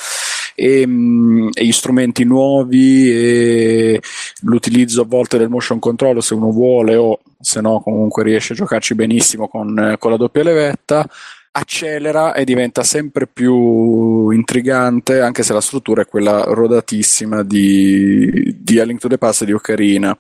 E, 0.55 0.87
mm, 0.87 1.49
e 1.53 1.73
strumenti 1.73 2.25
nuovi 2.25 3.11
e 3.11 4.03
l'utilizzo 4.43 5.03
a 5.03 5.07
volte 5.07 5.39
del 5.39 5.49
motion 5.49 5.79
control 5.79 6.23
se 6.23 6.35
uno 6.35 6.51
vuole 6.51 6.95
o 6.95 7.21
se 7.41 7.63
no 7.63 7.81
comunque 7.81 8.23
riesce 8.23 8.53
a 8.53 8.57
giocarci 8.57 8.95
benissimo 8.95 9.49
con, 9.49 9.79
eh, 9.79 9.97
con 9.99 10.11
la 10.11 10.19
doppia 10.19 10.43
levetta 10.43 11.09
accelera 11.55 12.33
e 12.33 12.45
diventa 12.45 12.83
sempre 12.83 13.27
più 13.27 14.31
intrigante 14.31 15.21
anche 15.21 15.43
se 15.43 15.53
la 15.53 15.61
struttura 15.61 16.03
è 16.03 16.07
quella 16.07 16.45
rodatissima 16.45 17.43
di, 17.43 18.57
di 18.59 18.81
A 18.81 18.85
Link 18.85 19.01
to 19.01 19.09
the 19.09 19.19
Past 19.19 19.43
e 19.43 19.45
di 19.47 19.53
Ocarina. 19.53 20.17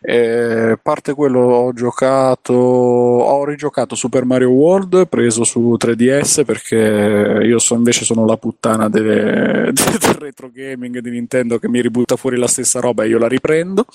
Eh, 0.00 0.76
parte 0.82 1.14
quello 1.14 1.40
ho 1.40 1.72
giocato 1.72 2.52
ho 2.52 3.44
rigiocato 3.44 3.94
Super 3.94 4.24
Mario 4.24 4.50
World 4.50 5.06
preso 5.06 5.44
su 5.44 5.76
3DS 5.78 6.44
perché 6.44 7.40
io 7.44 7.58
so, 7.58 7.74
invece 7.74 8.04
sono 8.04 8.26
la 8.26 8.36
puttana 8.36 8.88
delle- 8.88 9.70
del 9.72 10.14
retro 10.18 10.50
gaming 10.52 10.98
di 10.98 11.10
Nintendo 11.10 11.58
che 11.58 11.68
mi 11.68 11.80
ributta 11.80 12.16
fuori 12.16 12.36
la 12.36 12.48
stessa 12.48 12.80
roba 12.80 13.04
e 13.04 13.08
io 13.08 13.18
la 13.18 13.28
riprendo 13.28 13.86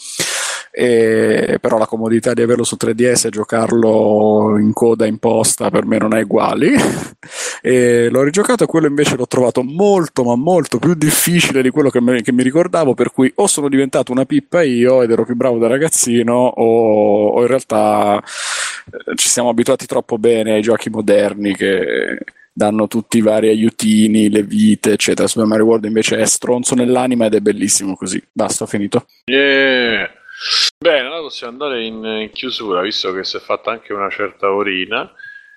e- 0.71 1.57
però 1.61 1.77
la 1.77 1.85
comodità 1.85 2.33
di 2.33 2.41
averlo 2.41 2.63
su 2.63 2.75
3DS 2.75 3.25
e 3.25 3.29
giocarlo 3.29 4.57
in 4.59 4.73
coda 4.73 5.05
in 5.05 5.17
posta 5.17 5.69
per 5.69 5.85
me 5.85 5.97
non 5.97 6.13
è 6.13 6.21
uguali 6.21 6.73
e 7.61 8.09
l'ho 8.09 8.23
rigiocato 8.23 8.65
quello 8.65 8.87
invece 8.87 9.15
l'ho 9.15 9.27
trovato 9.27 9.63
molto 9.63 10.23
ma 10.23 10.35
molto 10.35 10.79
più 10.79 10.93
difficile 10.93 11.61
di 11.61 11.69
quello 11.69 11.89
che, 11.89 12.01
me- 12.01 12.21
che 12.21 12.31
mi 12.31 12.43
ricordavo 12.43 12.93
per 12.93 13.11
cui 13.11 13.31
o 13.35 13.47
sono 13.47 13.69
diventato 13.69 14.11
una 14.11 14.25
pippa 14.25 14.61
io 14.61 15.01
ed 15.01 15.11
ero 15.11 15.25
più 15.25 15.35
bravo 15.35 15.57
da 15.57 15.67
ragazzino 15.67 16.33
o, 16.33 17.27
o 17.29 17.41
in 17.41 17.47
realtà 17.47 18.17
eh, 18.19 19.15
ci 19.15 19.29
siamo 19.29 19.49
abituati 19.49 19.85
troppo 19.85 20.17
bene 20.17 20.53
ai 20.53 20.61
giochi 20.61 20.89
moderni 20.89 21.55
che 21.55 22.17
danno 22.59 22.87
tutti 22.87 23.19
i 23.19 23.21
vari 23.21 23.47
aiutini, 23.47 24.29
le 24.29 24.43
vite, 24.43 24.91
eccetera. 24.91 25.29
Super 25.29 25.47
Mario 25.47 25.65
World 25.65 25.85
invece 25.85 26.17
è 26.17 26.25
stronzo 26.25 26.75
nell'anima 26.75 27.25
ed 27.25 27.35
è 27.35 27.39
bellissimo 27.39 27.95
così. 27.95 28.21
Basta, 28.33 28.65
ho 28.65 28.67
finito. 28.67 29.05
Yeah. 29.25 30.09
Bene, 30.77 31.07
allora 31.07 31.21
possiamo 31.21 31.51
andare 31.51 31.83
in, 31.83 32.29
chiusura, 32.31 32.81
visto 32.81 33.11
che 33.11 33.23
si 33.23 33.37
è 33.37 33.39
fatta 33.39 33.71
anche 33.71 33.93
una 33.93 34.09
certa 34.09 34.51
orina. 34.51 35.11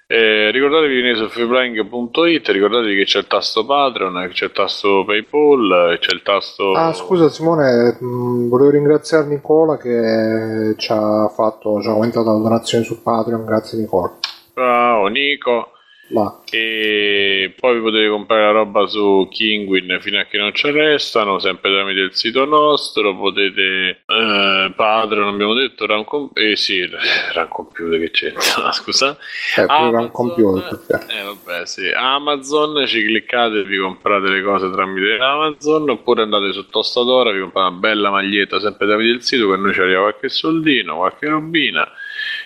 Eh, 0.07 0.51
ricordatevi 0.51 0.95
di 0.95 1.01
venire 1.01 1.17
su 1.17 1.29
freeplaying.it, 1.29 2.49
ricordatevi 2.49 2.97
che 2.97 3.05
c'è 3.05 3.21
il 3.21 3.27
tasto 3.27 3.65
Patreon, 3.65 4.29
c'è 4.31 4.47
il 4.47 4.53
tasto 4.53 5.05
PayPal, 5.07 5.97
c'è 6.01 6.13
il 6.13 6.23
tasto... 6.23 6.73
Ah, 6.73 6.93
scusa 6.93 7.31
Simone, 7.31 7.97
mh, 7.99 8.49
volevo 8.49 8.71
ringraziare 8.71 9.27
Nicola 9.27 9.79
che 9.79 10.75
ci 10.77 10.93
ha 10.93 11.29
fatto, 11.29 11.81
ci 11.81 11.89
ha 11.89 11.93
aumentato 11.93 12.31
la 12.31 12.39
donazione 12.39 12.85
su 12.85 13.01
Patreon, 13.01 13.45
grazie 13.45 13.79
Nicola. 13.79 14.19
Ciao 14.55 15.07
Nico. 15.07 15.72
Va. 16.13 16.43
E 16.51 17.55
poi 17.59 17.77
vi 17.77 17.81
potete 17.81 18.09
comprare 18.09 18.43
la 18.43 18.51
roba 18.51 18.87
su 18.87 19.27
Kinguin 19.31 19.99
fino 20.01 20.19
a 20.19 20.25
che 20.25 20.37
non 20.37 20.53
ci 20.53 20.67
arrestano, 20.67 21.39
sempre 21.39 21.71
tramite 21.71 22.01
il 22.01 22.15
sito 22.15 22.45
nostro. 22.45 23.17
Potete 23.17 24.03
eh, 24.07 24.73
Patreon, 24.77 25.29
abbiamo 25.29 25.55
detto, 25.55 25.87
Run 25.87 26.05
Com- 26.05 26.31
eh 26.35 26.55
sì, 26.57 26.85
Run 26.85 27.49
Computer 27.49 27.99
che 27.99 28.11
c'entra, 28.11 28.73
scusa. 28.73 29.17
Eh, 29.57 29.65
Amazon- 29.67 30.11
computer. 30.11 30.81
Eh 31.09 31.23
vabbè, 31.23 31.67
sì. 31.67 31.89
Amazon, 31.89 32.87
ci 32.87 33.03
cliccate 33.03 33.61
e 33.61 33.65
vi 33.65 33.79
comprate 33.79 34.29
le 34.29 34.43
cose 34.43 34.71
tramite 34.71 35.17
Amazon, 35.19 35.89
oppure 35.89 36.23
andate 36.23 36.53
su 36.53 36.69
Tostadora, 36.69 37.33
vi 37.33 37.41
comprate 37.41 37.71
una 37.71 37.79
bella 37.79 38.11
maglietta 38.11 38.61
sempre 38.61 38.87
tramite 38.87 39.09
il 39.11 39.23
sito, 39.23 39.49
che 39.51 39.57
noi 39.57 39.73
ci 39.73 39.81
arriva 39.81 40.01
qualche 40.01 40.29
soldino, 40.29 40.97
qualche 40.97 41.27
robina. 41.27 41.91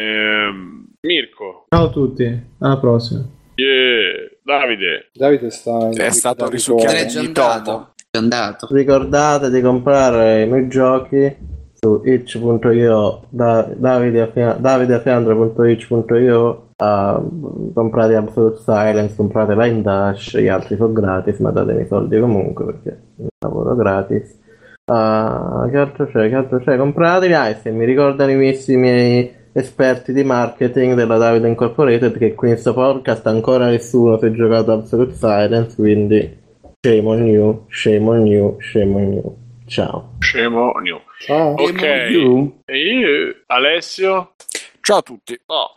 Ehm, 0.06 0.86
Mirko, 1.02 1.66
Ciao 1.70 1.86
a 1.86 1.90
tutti, 1.90 2.42
alla 2.60 2.78
prossima. 2.78 3.26
yeah. 3.56 4.30
Davide, 4.46 5.10
Davide 5.12 5.50
sta 5.50 5.90
È 5.90 6.12
stato 6.12 6.48
risucchiato. 6.48 7.18
Ogni 7.18 7.26
andato. 7.26 7.64
tomo. 7.64 7.94
È 8.12 8.18
comprare 8.20 8.68
Ricordate 8.70 9.50
di 9.50 9.60
comprare 9.62 10.44
i 10.44 10.48
miei 10.48 10.68
giochi 10.68 11.36
su 11.74 12.04
itch.io 12.06 13.24
da, 13.30 13.64
davideafia- 13.76 14.54
davideafiandra.itch.io 14.60 16.68
uh, 16.78 17.74
comprate 17.74 18.16
Absolute 18.16 18.60
Silence, 18.60 19.16
comprate 19.16 19.56
Line 19.56 19.82
Dash, 19.82 20.38
gli 20.38 20.48
altri 20.48 20.76
sono 20.76 20.94
gratis, 20.94 21.40
ma 21.40 21.50
datemi 21.50 21.82
i 21.82 21.88
soldi 21.88 22.20
comunque 22.20 22.66
perché 22.66 23.02
lavoro 23.40 23.76
gratis. 23.76 24.40
Ah, 24.86 25.68
che 25.72 25.78
altro 25.78 26.06
c'è? 26.06 26.30
Che 26.30 26.36
altro 26.36 26.60
c'è? 26.60 26.78
Compratevi 26.78 27.34
ah, 27.34 27.52
se 27.56 27.72
mi 27.72 27.86
ricordano 27.86 28.30
i 28.30 28.36
miei, 28.36 28.64
i 28.68 28.78
miei 28.78 29.44
esperti 29.58 30.12
di 30.12 30.24
marketing 30.24 30.96
della 30.96 31.18
Davide 31.18 31.48
Incorporated 31.48 32.18
che 32.18 32.34
qui 32.34 32.50
in 32.50 32.58
sto 32.58 32.74
podcast 32.74 33.26
ancora 33.28 33.68
nessuno 33.68 34.18
si 34.18 34.26
è 34.26 34.32
giocato 34.32 34.74
Absolute 34.74 35.14
Silence, 35.14 35.76
quindi 35.76 36.38
shame 36.82 37.08
on 37.08 37.26
you, 37.26 37.66
shame 37.70 38.10
on 38.10 38.26
you, 38.28 38.58
shame 38.60 38.96
on 38.96 39.14
you. 39.14 39.38
Ciao. 39.68 40.16
scemo, 40.20 40.74
new. 40.80 41.00
Ciao. 41.20 41.54
Ok, 41.54 41.82
you. 42.12 42.62
e 42.66 42.78
io, 42.78 43.36
Alessio, 43.48 44.34
Ciao 44.82 44.98
a 44.98 45.02
tutti. 45.02 45.40
no. 45.48 45.70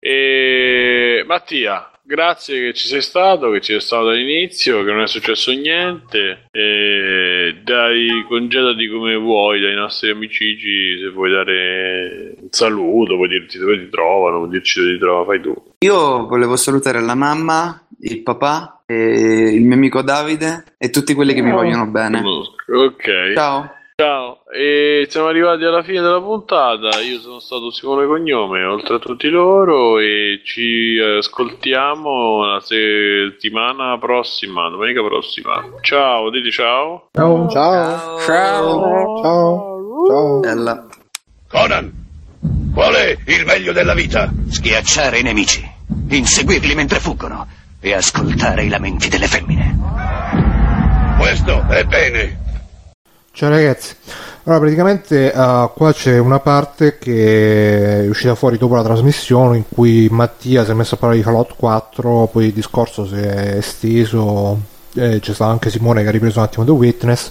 E 0.00 1.24
Mattia, 1.26 1.90
grazie 2.08 2.60
che 2.60 2.72
ci 2.72 2.88
sei 2.88 3.02
stato, 3.02 3.50
che 3.50 3.60
ci 3.60 3.72
sei 3.72 3.82
stato 3.82 4.06
dall'inizio, 4.06 4.82
che 4.82 4.90
non 4.90 5.02
è 5.02 5.06
successo 5.06 5.52
niente. 5.52 6.46
E 6.50 7.58
dai, 7.62 8.24
congedati 8.26 8.88
come 8.88 9.14
vuoi 9.16 9.60
dai 9.60 9.74
nostri 9.74 10.08
amici, 10.08 10.56
se 10.98 11.10
vuoi 11.10 11.30
dare 11.30 12.34
un 12.40 12.48
saluto, 12.50 13.16
puoi 13.16 13.28
dirti 13.28 13.58
dove 13.58 13.78
ti 13.78 13.90
trovano, 13.90 14.38
puoi 14.38 14.50
dirci 14.50 14.80
dove 14.80 14.92
ti 14.94 14.98
trova, 14.98 15.24
fai 15.26 15.40
tu. 15.42 15.54
Io 15.80 16.26
volevo 16.26 16.56
salutare 16.56 17.02
la 17.02 17.14
mamma, 17.14 17.86
il 18.00 18.22
papà, 18.22 18.84
e 18.86 19.52
il 19.52 19.64
mio 19.64 19.74
amico 19.74 20.00
Davide 20.00 20.64
e 20.78 20.88
tutti 20.88 21.12
quelli 21.12 21.34
che 21.34 21.42
mi 21.42 21.50
vogliono 21.50 21.86
bene. 21.88 22.22
Ok. 22.66 23.34
Ciao. 23.34 23.76
Ciao, 24.00 24.44
e 24.54 25.08
siamo 25.10 25.26
arrivati 25.26 25.64
alla 25.64 25.82
fine 25.82 26.00
della 26.00 26.20
puntata. 26.20 27.00
Io 27.00 27.18
sono 27.18 27.40
stato 27.40 27.72
Simone 27.72 28.06
Cognome, 28.06 28.62
oltre 28.62 28.94
a 28.94 28.98
tutti 29.00 29.28
loro, 29.28 29.98
e 29.98 30.40
ci 30.44 30.96
ascoltiamo 31.00 32.44
la 32.44 32.60
settimana 32.60 33.98
prossima, 33.98 34.68
domenica 34.68 35.02
prossima. 35.02 35.64
Ciao, 35.80 36.30
dite 36.30 36.52
ciao. 36.52 37.08
Ciao. 37.10 37.48
Ciao. 37.48 38.18
Ciao. 38.20 39.20
Ciao. 39.20 40.06
Ciao. 40.06 40.40
Bella. 40.42 40.86
Conan, 41.48 41.92
qual 42.72 42.94
è 42.94 43.16
il 43.26 43.44
meglio 43.46 43.72
della 43.72 43.94
vita? 43.94 44.30
Schiacciare 44.48 45.18
i 45.18 45.22
nemici, 45.24 45.68
inseguirli 46.10 46.76
mentre 46.76 47.00
fuggono 47.00 47.48
e 47.80 47.94
ascoltare 47.94 48.62
i 48.62 48.68
lamenti 48.68 49.08
delle 49.08 49.26
femmine. 49.26 49.76
Questo 51.18 51.66
è 51.68 51.82
bene. 51.82 52.46
Ciao 53.38 53.50
ragazzi, 53.50 53.94
allora 54.42 54.62
praticamente 54.62 55.32
uh, 55.32 55.70
qua 55.72 55.92
c'è 55.92 56.18
una 56.18 56.40
parte 56.40 56.98
che 56.98 58.02
è 58.02 58.08
uscita 58.08 58.34
fuori 58.34 58.58
dopo 58.58 58.74
la 58.74 58.82
trasmissione 58.82 59.58
in 59.58 59.62
cui 59.72 60.08
Mattia 60.10 60.64
si 60.64 60.72
è 60.72 60.74
messo 60.74 60.96
a 60.96 60.98
parlare 60.98 61.20
di 61.20 61.24
Fallout 61.24 61.54
4, 61.54 62.30
poi 62.32 62.46
il 62.46 62.52
discorso 62.52 63.06
si 63.06 63.14
è 63.14 63.58
esteso, 63.58 64.58
eh, 64.94 65.20
c'è 65.20 65.34
stato 65.34 65.52
anche 65.52 65.70
Simone 65.70 66.02
che 66.02 66.08
ha 66.08 66.10
ripreso 66.10 66.40
un 66.40 66.46
attimo 66.46 66.64
The 66.64 66.70
Witness, 66.72 67.30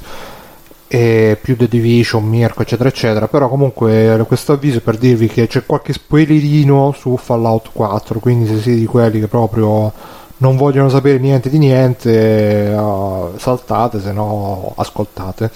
e 0.87 1.37
più 1.41 1.57
The 1.57 1.67
Division, 1.67 2.23
Mirko 2.23 2.61
eccetera 2.61 2.87
eccetera, 2.87 3.27
però 3.27 3.49
comunque 3.49 4.23
questo 4.25 4.53
avviso 4.53 4.77
è 4.77 4.81
per 4.81 4.95
dirvi 4.95 5.27
che 5.27 5.47
c'è 5.47 5.65
qualche 5.65 5.91
spoilerino 5.91 6.95
su 6.97 7.17
Fallout 7.17 7.71
4, 7.73 8.19
quindi 8.21 8.47
se 8.47 8.61
siete 8.61 8.79
di 8.79 8.85
quelli 8.85 9.19
che 9.19 9.27
proprio 9.27 9.91
non 10.37 10.55
vogliono 10.55 10.87
sapere 10.87 11.17
niente 11.17 11.49
di 11.49 11.57
niente, 11.57 12.73
uh, 12.73 13.37
saltate, 13.37 13.99
se 13.99 14.13
no 14.13 14.71
ascoltate. 14.77 15.51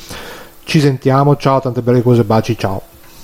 Ci 0.72 0.80
sentiamo, 0.80 1.36
ciao, 1.36 1.60
tante 1.60 1.82
belle 1.82 2.02
cose, 2.02 2.24
baci, 2.24 2.58
ciao. 2.58 2.82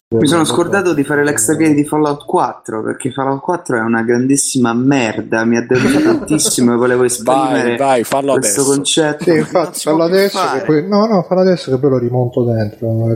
Mi 0.09 0.27
sono 0.27 0.43
scordato 0.43 0.93
di 0.93 1.06
fare 1.06 1.24
l'extra 1.24 1.56
play 1.56 1.74
di 1.74 1.85
Fallout 1.85 2.26
4 2.26 2.84
perché 2.84 3.09
Fallout 3.09 3.40
4 3.40 3.77
è 3.77 3.80
una 3.80 4.01
grandissima 4.01 4.74
merda. 4.74 5.45
Mi 5.45 5.56
ha 5.56 5.66
deluso 5.66 6.01
tantissimo 6.03 6.74
e 6.74 6.76
volevo 6.76 7.06
esprimere 7.06 7.77
Vai, 7.77 7.77
vai, 7.77 8.03
fallo 8.03 8.34
questo 8.34 8.59
adesso. 8.59 8.76
concetto. 8.76 9.24
Sì, 9.24 9.38
infatti, 9.38 9.80
fallo 9.80 10.03
adesso, 10.03 10.40
poi... 10.66 10.85
no, 10.85 11.06
no, 11.06 11.24
fallo 11.24 11.40
adesso 11.40 11.72
che 11.72 11.77
poi 11.77 11.90
lo 11.90 12.00
rimonto 12.00 12.43
dentro. 12.43 13.16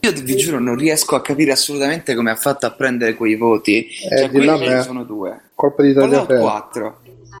Io 0.00 0.12
vi 0.24 0.36
giuro, 0.36 0.58
non 0.58 0.76
riesco 0.76 1.14
a 1.14 1.20
capire 1.20 1.52
assolutamente 1.52 2.14
come 2.14 2.30
ha 2.30 2.36
fatto 2.36 2.64
a 2.64 2.70
prendere 2.70 3.14
quei 3.14 3.36
voti. 3.36 3.86
Eh, 4.08 4.20
cioè, 4.20 4.30
di 4.30 4.42
là 4.42 4.56
quelli 4.56 4.82
sono 4.84 5.04
due. 5.04 5.50
Colpa 5.54 5.82
di 5.82 5.92
Fallout 5.92 6.28
Tagliaferro. 6.28 6.40
4. 6.40 6.96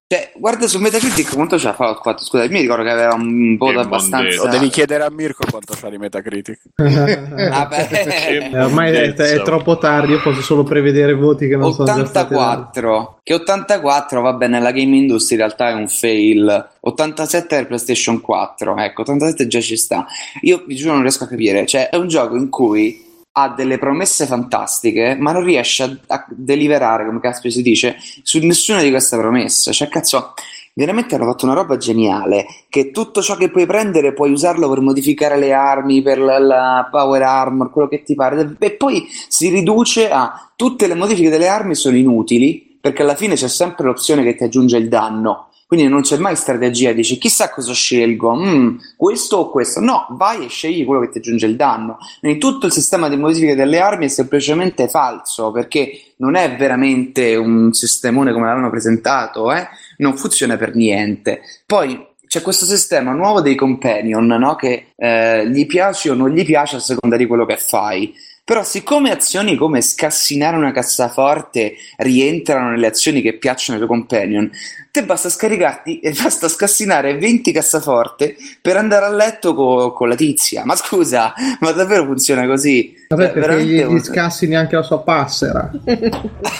Cioè, 0.08 0.32
guarda 0.36 0.68
su 0.68 0.78
Metacritic 0.78 1.34
quanto 1.34 1.56
c'ha 1.56 1.72
Fallout 1.72 2.00
4. 2.00 2.24
Scusa, 2.24 2.48
mi 2.48 2.60
ricordo 2.60 2.84
che 2.84 2.90
aveva 2.90 3.14
un 3.14 3.56
voto 3.56 3.80
abbastanza. 3.80 4.44
Lo 4.44 4.48
devi 4.48 4.68
chiedere 4.68 5.02
a 5.02 5.10
Mirko 5.10 5.44
quanto 5.50 5.74
c'ha 5.74 5.90
di 5.90 5.98
Metacritic. 5.98 6.60
Vabbè. 6.76 7.88
Eh, 7.90 8.62
ormai 8.62 8.94
è, 8.94 9.14
è 9.14 9.42
troppo 9.42 9.78
tardi, 9.78 10.12
io 10.12 10.20
posso 10.20 10.42
solo 10.42 10.62
prevedere 10.62 11.12
voti 11.14 11.48
che 11.48 11.56
non 11.56 11.72
sono 11.72 11.92
già 11.92 12.04
stati 12.04 12.34
dati. 12.34 12.78
84 12.78 13.20
che 13.26 13.34
84 13.34 14.20
vabbè 14.20 14.46
nella 14.46 14.70
game 14.70 14.96
industry 14.96 15.34
in 15.34 15.40
realtà 15.40 15.70
è 15.70 15.72
un 15.72 15.88
fail 15.88 16.68
87 16.78 17.56
per 17.56 17.66
PlayStation 17.66 18.20
4 18.20 18.76
ecco 18.76 19.00
87 19.00 19.46
già 19.48 19.60
ci 19.60 19.76
sta 19.76 20.06
io 20.42 20.62
vi 20.64 20.76
giuro 20.76 20.92
non 20.92 21.02
riesco 21.02 21.24
a 21.24 21.26
capire 21.26 21.66
cioè 21.66 21.88
è 21.88 21.96
un 21.96 22.06
gioco 22.06 22.36
in 22.36 22.48
cui 22.48 23.05
ha 23.38 23.50
delle 23.50 23.78
promesse 23.78 24.26
fantastiche 24.26 25.14
ma 25.18 25.32
non 25.32 25.44
riesce 25.44 25.82
a, 25.82 25.98
a 26.06 26.26
deliverare 26.30 27.04
come 27.04 27.20
caspita 27.20 27.54
si 27.54 27.62
dice 27.62 27.96
su 28.22 28.38
nessuna 28.38 28.80
di 28.80 28.90
queste 28.90 29.16
promesse. 29.18 29.72
Cioè 29.72 29.88
cazzo 29.88 30.32
veramente 30.72 31.14
hanno 31.14 31.26
fatto 31.26 31.44
una 31.44 31.54
roba 31.54 31.76
geniale 31.76 32.46
che 32.70 32.90
tutto 32.90 33.20
ciò 33.20 33.36
che 33.36 33.50
puoi 33.50 33.66
prendere 33.66 34.14
puoi 34.14 34.30
usarlo 34.30 34.68
per 34.70 34.80
modificare 34.80 35.38
le 35.38 35.52
armi 35.52 36.02
per 36.02 36.18
la, 36.18 36.38
la 36.38 36.88
power 36.90 37.22
armor 37.22 37.70
quello 37.70 37.88
che 37.88 38.02
ti 38.02 38.14
pare. 38.14 38.56
E 38.58 38.70
poi 38.72 39.06
si 39.28 39.50
riduce 39.50 40.10
a 40.10 40.50
tutte 40.56 40.86
le 40.86 40.94
modifiche 40.94 41.28
delle 41.28 41.48
armi 41.48 41.74
sono 41.74 41.96
inutili 41.96 42.78
perché 42.80 43.02
alla 43.02 43.16
fine 43.16 43.34
c'è 43.34 43.48
sempre 43.48 43.84
l'opzione 43.84 44.22
che 44.22 44.34
ti 44.34 44.44
aggiunge 44.44 44.78
il 44.78 44.88
danno 44.88 45.50
quindi 45.66 45.88
non 45.88 46.02
c'è 46.02 46.16
mai 46.16 46.36
strategia 46.36 46.92
dici 46.92 47.18
chissà 47.18 47.50
cosa 47.50 47.72
scelgo 47.72 48.34
mm, 48.36 48.76
questo 48.96 49.36
o 49.38 49.50
questo 49.50 49.80
no 49.80 50.06
vai 50.10 50.44
e 50.44 50.48
scegli 50.48 50.84
quello 50.84 51.00
che 51.00 51.10
ti 51.10 51.18
aggiunge 51.18 51.46
il 51.46 51.56
danno 51.56 51.98
quindi 52.20 52.38
tutto 52.38 52.66
il 52.66 52.72
sistema 52.72 53.08
di 53.08 53.16
modifiche 53.16 53.54
delle 53.54 53.80
armi 53.80 54.04
è 54.04 54.08
semplicemente 54.08 54.88
falso 54.88 55.50
perché 55.50 56.12
non 56.18 56.36
è 56.36 56.56
veramente 56.56 57.34
un 57.34 57.72
sistemone 57.72 58.32
come 58.32 58.46
l'hanno 58.46 58.70
presentato 58.70 59.52
eh? 59.52 59.66
non 59.98 60.16
funziona 60.16 60.56
per 60.56 60.74
niente 60.74 61.40
poi 61.66 62.14
c'è 62.26 62.42
questo 62.42 62.64
sistema 62.64 63.12
nuovo 63.12 63.40
dei 63.40 63.54
companion 63.54 64.26
no? 64.26 64.54
che 64.56 64.92
eh, 64.96 65.48
gli 65.48 65.66
piace 65.66 66.10
o 66.10 66.14
non 66.14 66.30
gli 66.30 66.44
piace 66.44 66.76
a 66.76 66.80
seconda 66.80 67.16
di 67.16 67.26
quello 67.26 67.46
che 67.46 67.56
fai 67.56 68.14
però 68.46 68.62
siccome 68.62 69.10
azioni 69.10 69.56
come 69.56 69.82
scassinare 69.82 70.56
una 70.56 70.70
cassaforte 70.70 71.74
rientrano 71.96 72.70
nelle 72.70 72.86
azioni 72.86 73.20
che 73.20 73.38
piacciono 73.38 73.76
ai 73.76 73.84
tuoi 73.84 73.98
companion, 73.98 74.48
te 74.92 75.04
basta 75.04 75.28
scaricarti 75.28 75.98
e 75.98 76.12
basta 76.12 76.48
scassinare 76.48 77.18
20 77.18 77.50
cassaforte 77.50 78.36
per 78.62 78.76
andare 78.76 79.06
a 79.06 79.10
letto 79.10 79.52
co- 79.52 79.92
con 79.92 80.08
la 80.08 80.14
tizia. 80.14 80.64
Ma 80.64 80.76
scusa, 80.76 81.34
ma 81.58 81.72
davvero 81.72 82.04
funziona 82.04 82.46
così? 82.46 83.05
Vabbè, 83.08 83.32
perché 83.32 83.64
gli, 83.64 83.80
un- 83.82 83.94
gli 83.96 84.00
scassi 84.00 84.48
neanche 84.48 84.74
la 84.76 84.82
sua 84.82 85.00
passera. 85.02 85.70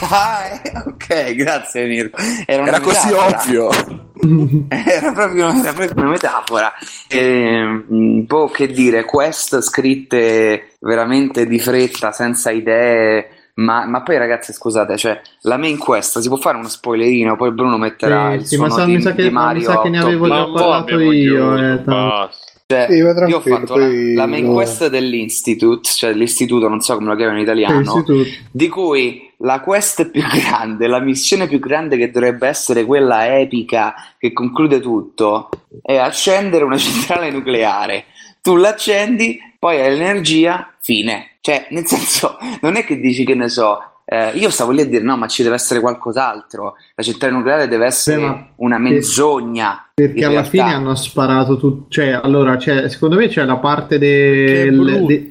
Ah, 0.09 0.61
eh, 0.63 0.73
ok, 0.87 1.35
grazie 1.35 1.87
Mirko. 1.87 2.19
Era, 2.47 2.63
una 2.63 2.71
Era 2.73 2.81
così 2.81 3.13
ovvio. 3.13 3.69
Era 4.69 5.13
proprio, 5.13 5.49
era 5.49 5.73
proprio 5.73 5.93
una 5.97 6.11
metafora. 6.11 6.73
Ehm, 7.09 8.25
boh, 8.27 8.49
che 8.49 8.69
dire, 8.69 9.05
quest 9.05 9.61
scritte 9.61 10.71
veramente 10.81 11.47
di 11.47 11.59
fretta, 11.59 12.13
senza 12.13 12.51
idee. 12.51 13.29
Ma, 13.55 13.87
ma 13.87 14.03
poi 14.03 14.19
ragazzi 14.19 14.53
scusate, 14.53 14.97
cioè, 14.99 15.19
la 15.43 15.57
main 15.57 15.79
quest 15.79 16.19
si 16.19 16.29
può 16.29 16.37
fare 16.37 16.59
uno 16.59 16.69
spoilerino, 16.69 17.37
poi 17.37 17.53
Bruno 17.53 17.79
metterà 17.79 18.31
Sì, 18.33 18.37
il 18.37 18.45
sì, 18.45 18.57
ma 18.59 18.69
sa- 18.69 18.85
di, 18.85 18.95
mi 18.97 19.01
sa 19.01 19.13
che- 19.15 19.23
di 19.23 19.31
ma 19.31 19.41
mi 19.41 19.47
Mario 19.47 19.63
sa 19.63 19.81
che 19.81 19.89
ne 19.89 19.99
8. 19.99 20.07
avevo 20.07 20.29
già 20.29 20.45
parlato 20.45 21.01
io, 21.01 21.11
chiuso, 21.11 21.57
eh, 21.57 21.77
basta. 21.79 22.31
Cioè, 22.69 22.87
Sì, 22.89 22.95
io 22.95 23.37
ho 23.37 23.41
fatto 23.41 23.77
la, 23.77 23.87
la 23.87 24.27
main 24.27 24.53
quest 24.53 24.89
dell'Institute, 24.89 25.89
cioè 25.89 26.11
dell'istituto, 26.11 26.69
non 26.69 26.81
so 26.81 26.97
come 26.97 27.11
lo 27.11 27.15
chiamano 27.15 27.37
in 27.37 27.45
italiano, 27.45 28.05
di 28.51 28.69
cui 28.69 29.33
la 29.39 29.61
quest 29.61 30.11
più 30.11 30.23
grande, 30.27 30.89
la 30.89 30.99
missione 30.99 31.47
più 31.47 31.61
grande 31.61 31.97
che 31.97 32.11
dovrebbe 32.11 32.49
essere 32.49 32.85
quella 32.85 33.39
epica 33.39 33.95
che 34.19 34.33
conclude 34.33 34.81
tutto, 34.81 35.49
è 35.81 35.97
accendere 35.97 36.65
una 36.65 36.77
centrale 36.79 37.31
nucleare. 37.31 38.07
Tu 38.43 38.57
l'accendi, 38.57 39.39
poi 39.61 39.81
hai 39.81 39.91
l'energia, 39.91 40.75
fine. 40.81 41.37
Cioè, 41.41 41.69
nel 41.71 41.87
senso, 41.87 42.37
non 42.63 42.75
è 42.75 42.85
che 42.85 42.99
dici 42.99 43.25
che 43.25 43.37
ne 43.37 43.49
so. 43.49 43.79
Eh, 44.09 44.31
io 44.35 44.51
stavo 44.51 44.71
lì 44.71 44.83
a 44.83 44.87
dire 44.87 45.03
no, 45.03 45.17
ma 45.17 45.27
ci 45.27 45.43
deve 45.43 45.57
essere 45.57 45.81
qualcos'altro. 45.81 46.75
La 46.95 47.03
centrale 47.03 47.35
nucleare 47.35 47.67
deve 47.67 47.87
essere 47.87 48.21
Beh, 48.21 48.45
una 48.57 48.79
menzogna. 48.79 49.91
Perché 49.93 50.21
alla 50.25 50.43
realtà. 50.43 50.51
fine 50.51 50.73
hanno 50.73 50.95
sparato 50.95 51.57
tutto. 51.57 51.87
Cioè, 51.89 52.11
allora, 52.23 52.57
c'è- 52.57 52.89
secondo 52.89 53.17
me 53.17 53.27
c'è 53.27 53.45
la 53.45 53.57
parte 53.57 53.99
del, 53.99 55.07
de-. 55.07 55.27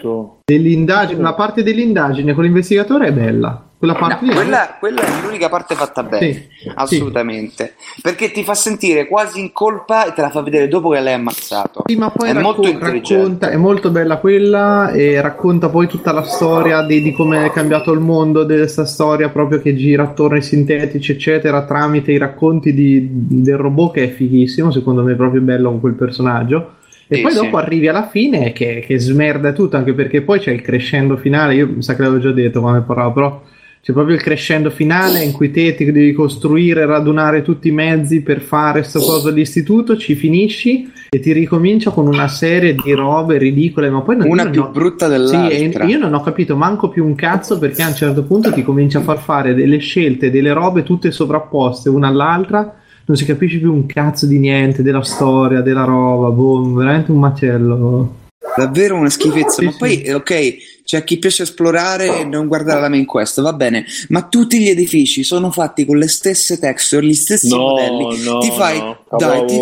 Dell'indagine. 0.45 1.21
La 1.23 1.33
parte 1.33 1.63
dell'indagine 1.63 2.33
con 2.35 2.43
l'investigatore 2.43 3.07
è 3.07 3.11
bella. 3.11 3.61
Quella 3.77 3.95
parte 3.95 4.25
No, 4.25 4.33
quella, 4.33 4.77
quella 4.79 5.01
è 5.01 5.21
l'unica 5.23 5.49
parte 5.49 5.75
fatta 5.75 6.01
bene, 6.03 6.31
Sì, 6.57 6.71
assolutamente. 6.75 7.73
Perché 8.01 8.31
ti 8.31 8.43
fa 8.43 8.53
sentire 8.53 9.07
quasi 9.07 9.39
in 9.39 9.51
colpa 9.51 10.05
e 10.05 10.13
te 10.13 10.21
la 10.21 10.29
fa 10.29 10.41
vedere 10.41 10.67
dopo 10.67 10.89
che 10.89 10.99
l'hai 11.01 11.13
ammazzato. 11.13 11.83
Sì, 11.85 11.95
ma 11.97 12.09
poi 12.09 12.29
È 12.29 12.33
molto 12.33 12.61
racco- 12.61 12.73
intelligente. 12.73 13.15
racconta, 13.21 13.49
è 13.49 13.57
molto 13.57 13.89
bella 13.89 14.17
quella 14.17 14.91
e 14.91 15.19
racconta 15.19 15.69
poi 15.69 15.87
tutta 15.87 16.11
la 16.13 16.23
storia 16.23 16.83
di, 16.83 17.01
di 17.01 17.11
come 17.11 17.45
è 17.45 17.51
cambiato 17.51 17.91
il 17.91 17.99
mondo, 17.99 18.43
di 18.43 18.55
questa 18.55 18.85
storia 18.85 19.29
proprio 19.29 19.59
che 19.59 19.75
gira 19.75 20.03
attorno 20.03 20.35
ai 20.35 20.41
sintetici, 20.43 21.11
eccetera, 21.11 21.65
tramite 21.65 22.11
i 22.11 22.17
racconti 22.17 22.71
di- 22.73 23.07
del 23.11 23.57
robot 23.57 23.93
che 23.95 24.03
è 24.05 24.09
fighissimo, 24.11 24.71
secondo 24.71 25.01
me 25.03 25.13
è 25.13 25.15
proprio 25.15 25.41
bello 25.41 25.69
con 25.71 25.79
quel 25.81 25.93
personaggio. 25.95 26.75
E 27.07 27.15
Sì, 27.17 27.21
poi 27.21 27.31
sì. 27.31 27.37
dopo 27.37 27.57
arrivi 27.57 27.87
alla 27.87 28.07
fine 28.07 28.51
che, 28.51 28.83
che 28.85 28.97
smerda 28.99 29.51
tutto, 29.53 29.77
anche 29.77 29.93
perché 29.93 30.21
poi 30.21 30.39
c'è 30.39 30.51
il 30.51 30.61
crescendo 30.61 31.17
finale, 31.17 31.53
io 31.55 31.67
mi 31.67 31.83
sa 31.83 31.95
che 31.95 32.01
l'avevo 32.01 32.19
già 32.21 32.31
detto 32.31 32.61
quando 32.61 32.81
parlavo, 32.83 33.11
però 33.13 33.41
c'è 33.81 33.93
proprio 33.93 34.15
il 34.15 34.21
crescendo 34.23 34.71
finale 34.71 35.23
in 35.23 35.31
cui 35.31 35.51
te 35.51 35.75
ti 35.75 35.85
devi 35.91 36.11
costruire, 36.13 36.87
radunare 36.87 37.43
tutti 37.43 37.67
i 37.67 37.71
mezzi 37.71 38.21
per 38.21 38.41
fare 38.41 38.81
sto 38.81 38.99
coso 38.99 39.27
all'istituto, 39.27 39.95
ci 39.95 40.15
finisci 40.15 40.91
e 41.11 41.19
ti 41.19 41.31
ricomincia 41.31 41.91
con 41.91 42.07
una 42.07 42.27
serie 42.27 42.73
di 42.73 42.93
robe 42.93 43.37
ridicole, 43.37 43.91
ma 43.91 44.01
poi 44.01 44.17
non, 44.17 44.27
Una 44.27 44.49
più 44.49 44.63
ho- 44.63 44.69
brutta 44.69 45.05
Sì, 45.05 45.11
dell'altra. 45.11 45.83
e 45.83 45.87
io 45.87 45.99
non 45.99 46.15
ho 46.15 46.21
capito 46.21 46.55
manco 46.55 46.89
più 46.89 47.05
un 47.05 47.13
cazzo 47.13 47.59
perché 47.59 47.83
a 47.83 47.89
un 47.89 47.95
certo 47.95 48.23
punto 48.23 48.51
ti 48.51 48.63
comincia 48.63 48.97
a 48.97 49.01
far 49.03 49.19
fare 49.19 49.53
delle 49.53 49.77
scelte, 49.77 50.31
delle 50.31 50.51
robe 50.53 50.81
tutte 50.81 51.11
sovrapposte 51.11 51.87
una 51.89 52.07
all'altra, 52.07 52.77
non 53.05 53.17
si 53.17 53.25
capisce 53.25 53.59
più 53.59 53.73
un 53.73 53.85
cazzo 53.85 54.25
di 54.25 54.39
niente, 54.39 54.81
della 54.81 55.03
storia, 55.03 55.61
della 55.61 55.83
roba, 55.83 56.29
boh, 56.29 56.73
veramente 56.73 57.11
un 57.11 57.19
macello. 57.19 58.15
Davvero 58.55 58.95
una 58.95 59.09
schifezza. 59.09 59.59
Sì, 59.59 59.65
Ma 59.65 59.71
sì. 59.71 59.77
poi, 59.77 60.01
eh, 60.01 60.13
ok, 60.13 60.55
c'è 60.85 60.97
a 60.97 61.01
chi 61.01 61.17
piace 61.17 61.43
esplorare 61.43 62.19
e 62.19 62.23
non 62.25 62.47
guardare 62.47 62.79
la 62.79 62.89
main 62.89 63.05
quest, 63.05 63.41
va 63.41 63.53
bene, 63.53 63.85
ma 64.09 64.21
tutti 64.27 64.59
gli 64.59 64.69
edifici 64.69 65.23
sono 65.23 65.49
fatti 65.51 65.83
con 65.83 65.97
le 65.97 66.07
stesse 66.07 66.59
texture, 66.59 67.05
gli 67.05 67.13
stessi 67.15 67.49
No, 67.49 67.57
modelli. 67.57 68.23
no, 68.23 68.37
ti 68.39 68.51
fai, 68.51 68.77
no, 68.77 68.97
dai, 69.17 69.45
ti, 69.47 69.57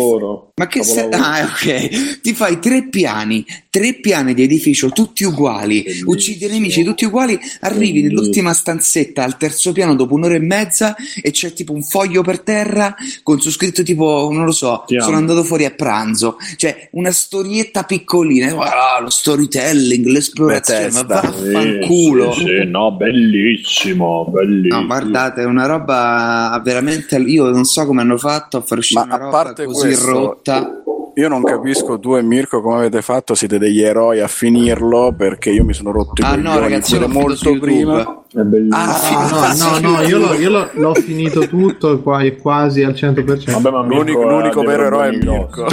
ma 0.56 0.66
che 0.68 0.84
se... 0.84 1.08
Ah, 1.10 1.42
ok. 1.44 2.20
Ti 2.20 2.34
fai 2.34 2.58
tre 2.60 2.88
piani, 2.88 3.44
tre 3.70 3.94
piani 3.94 4.34
di 4.34 4.42
edificio 4.42 4.90
tutti 4.90 5.24
uguali, 5.24 5.84
uccidi 6.04 6.44
i 6.44 6.48
nemici 6.48 6.84
tutti 6.84 7.04
uguali, 7.06 7.38
arrivi 7.60 7.92
Bellissimo. 7.92 8.08
nell'ultima 8.08 8.52
stanzetta 8.52 9.24
al 9.24 9.36
terzo 9.38 9.72
piano 9.72 9.94
dopo 9.94 10.14
un'ora 10.14 10.34
e 10.34 10.40
mezza 10.40 10.94
e 11.22 11.30
c'è 11.30 11.52
tipo 11.54 11.72
un 11.72 11.82
foglio 11.82 12.22
per 12.22 12.40
terra 12.40 12.94
con 13.22 13.40
su 13.40 13.50
scritto 13.50 13.82
tipo, 13.82 14.28
non 14.30 14.44
lo 14.44 14.52
so, 14.52 14.84
sono 14.86 15.16
andato 15.16 15.42
fuori 15.42 15.64
a 15.64 15.70
pranzo. 15.70 16.36
Cioè, 16.56 16.88
una 16.92 17.10
storietta 17.12 17.82
piccolina, 17.84 18.54
ah, 18.56 19.00
lo 19.00 19.10
storytelling, 19.10 20.04
l'esplorazione, 20.06 20.80
ma 20.82 20.88
Bethesda. 20.88 21.13
Vaffanculo. 21.20 22.32
Sì, 22.32 22.40
sì, 22.44 22.64
no, 22.66 22.92
bellissimo, 22.96 24.26
bellissimo. 24.30 24.80
No, 24.80 24.86
guardate, 24.86 25.42
è 25.42 25.44
una 25.44 25.66
roba 25.66 26.60
veramente. 26.64 27.16
Io 27.16 27.48
non 27.50 27.64
so 27.64 27.86
come 27.86 28.02
hanno 28.02 28.16
fatto 28.18 28.58
a 28.58 28.60
far 28.62 28.78
uscire 28.78 29.00
Ma 29.00 29.06
una 29.06 29.14
a 29.14 29.18
roba 29.26 29.30
parte 29.42 29.64
così 29.66 29.80
questo, 29.86 30.10
rotta. 30.10 30.78
Io 31.16 31.28
non 31.28 31.44
capisco 31.44 32.00
tu 32.00 32.16
e 32.16 32.22
Mirko 32.22 32.60
come 32.60 32.74
avete 32.78 33.00
fatto, 33.00 33.36
siete 33.36 33.56
degli 33.56 33.80
eroi 33.80 34.18
a 34.18 34.26
finirlo 34.26 35.14
perché 35.16 35.50
io 35.50 35.62
mi 35.64 35.72
sono 35.72 35.92
rotto 35.92 36.20
i 36.20 36.24
Ah, 36.24 36.30
no, 36.34 36.42
coglioni 36.42 36.58
ragazzi, 36.58 36.98
l'ho 36.98 37.06
molto 37.08 37.56
prima. 37.56 38.24
È 38.32 38.40
bellissimo. 38.40 38.76
Ah, 38.76 39.54
No, 39.56 39.78
no, 39.78 39.90
no, 39.98 40.00
io, 40.02 40.18
l'ho, 40.18 40.34
io 40.34 40.50
l'ho- 40.50 40.70
l'ho 40.72 40.94
finito 40.98 41.46
tutto 41.46 42.00
qua, 42.00 42.20
quasi 42.42 42.82
al 42.82 42.94
100%. 42.94 43.52
Vabbè, 43.52 43.70
ma 43.70 43.82
L'unico- 43.86 44.24
l'unico 44.28 44.62
vero 44.62 44.86
eroe 44.86 45.08
è 45.10 45.16
Mirko. 45.16 45.66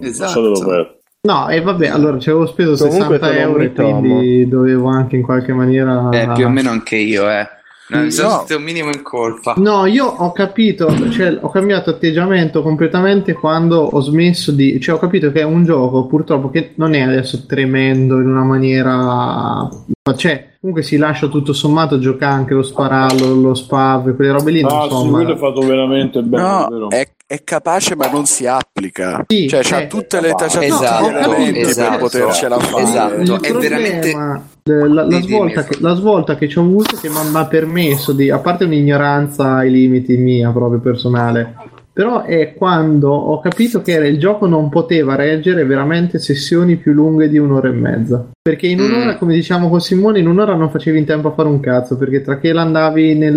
Esatto. 0.00 1.00
No, 1.24 1.48
e 1.48 1.60
vabbè, 1.60 1.86
allora 1.86 2.18
ci 2.18 2.30
avevo 2.30 2.46
speso 2.46 2.74
Comunque 2.76 3.18
60 3.20 3.26
sono 3.26 3.38
euro 3.38 3.62
e 3.62 3.72
quindi 3.72 4.48
dovevo 4.48 4.88
anche 4.88 5.14
in 5.14 5.22
qualche 5.22 5.52
maniera... 5.52 6.08
Eh, 6.10 6.32
più 6.34 6.46
o 6.46 6.48
meno 6.48 6.70
anche 6.70 6.96
io, 6.96 7.30
eh. 7.30 7.46
No, 7.90 8.00
mi 8.00 8.10
sono 8.10 8.28
No. 8.28 8.34
sentito 8.38 8.56
un 8.58 8.64
minimo 8.64 8.90
in 8.92 9.02
colpa. 9.02 9.54
No, 9.58 9.86
io 9.86 10.04
ho 10.06 10.32
capito, 10.32 10.88
cioè 11.10 11.38
ho 11.40 11.48
cambiato 11.50 11.90
atteggiamento 11.90 12.62
completamente 12.62 13.34
quando 13.34 13.82
ho 13.82 14.00
smesso 14.00 14.50
di... 14.50 14.80
cioè 14.80 14.96
ho 14.96 14.98
capito 14.98 15.30
che 15.30 15.40
è 15.40 15.44
un 15.44 15.62
gioco 15.62 16.06
purtroppo 16.06 16.50
che 16.50 16.72
non 16.76 16.94
è 16.94 17.02
adesso 17.02 17.46
tremendo 17.46 18.18
in 18.18 18.26
una 18.26 18.42
maniera... 18.42 19.68
cioè 20.16 20.48
comunque 20.60 20.82
si 20.84 20.96
lascia 20.96 21.28
tutto 21.28 21.52
sommato 21.52 21.98
giocare 22.00 22.32
anche 22.34 22.54
lo 22.54 22.62
sparallo, 22.62 23.34
lo 23.34 23.54
spav, 23.54 24.14
quelle 24.16 24.32
robe 24.32 24.50
lì, 24.50 24.62
Ah, 24.62 24.68
sì, 24.68 24.84
insomma... 24.86 25.18
quello 25.18 25.34
è 25.34 25.36
fatto 25.36 25.60
veramente 25.60 26.20
bene. 26.22 26.42
No, 26.42 26.68
vero? 26.68 26.90
è, 26.90 27.08
è 27.32 27.44
capace 27.44 27.96
ma 27.96 28.10
non 28.10 28.26
si 28.26 28.46
applica. 28.46 29.24
Sì, 29.26 29.48
cioè, 29.48 29.62
cioè- 29.64 29.80
c'ha 29.80 29.86
tutte 29.86 30.20
le, 30.20 30.32
tutti 30.32 30.44
Esatto, 30.44 31.10
esatto, 31.54 31.88
per 31.88 31.98
potercela 31.98 32.58
fare. 32.58 32.82
esatto. 32.82 33.42
è 33.42 33.52
veramente- 33.52 34.10
eh, 34.10 34.88
la, 34.88 35.06
la 35.06 35.20
svolta 35.20 35.64
che, 35.64 35.78
la 35.80 35.94
svolta 35.94 36.36
che 36.36 36.48
ci 36.48 36.58
ho 36.58 36.62
avuto 36.62 36.96
che 36.96 37.08
mi 37.08 37.16
ha 37.32 37.46
permesso 37.46 38.12
di, 38.12 38.30
a 38.30 38.38
parte 38.38 38.64
un'ignoranza 38.64 39.54
ai 39.54 39.70
limiti 39.70 40.16
mia 40.18 40.50
proprio 40.50 40.78
personale, 40.78 41.54
però 41.92 42.22
è 42.24 42.54
quando 42.54 43.10
ho 43.10 43.40
capito 43.40 43.82
che 43.82 43.92
era- 43.92 44.06
il 44.06 44.18
gioco 44.18 44.46
non 44.46 44.68
poteva 44.70 45.14
reggere 45.14 45.64
veramente 45.64 46.18
sessioni 46.18 46.76
più 46.76 46.92
lunghe 46.92 47.28
di 47.28 47.38
un'ora 47.38 47.68
e 47.68 47.72
mezza. 47.72 48.26
Perché 48.42 48.66
in 48.66 48.80
un'ora, 48.80 49.14
Mm. 49.14 49.18
come 49.18 49.34
diciamo 49.34 49.68
con 49.68 49.80
Simone, 49.80 50.18
in 50.18 50.26
un'ora 50.26 50.54
non 50.56 50.68
facevi 50.70 50.98
in 50.98 51.04
tempo 51.04 51.28
a 51.28 51.32
fare 51.34 51.48
un 51.48 51.60
cazzo, 51.60 51.96
perché 51.96 52.22
tra 52.22 52.38
che 52.40 52.50
andavi 52.50 53.14
nel, 53.14 53.36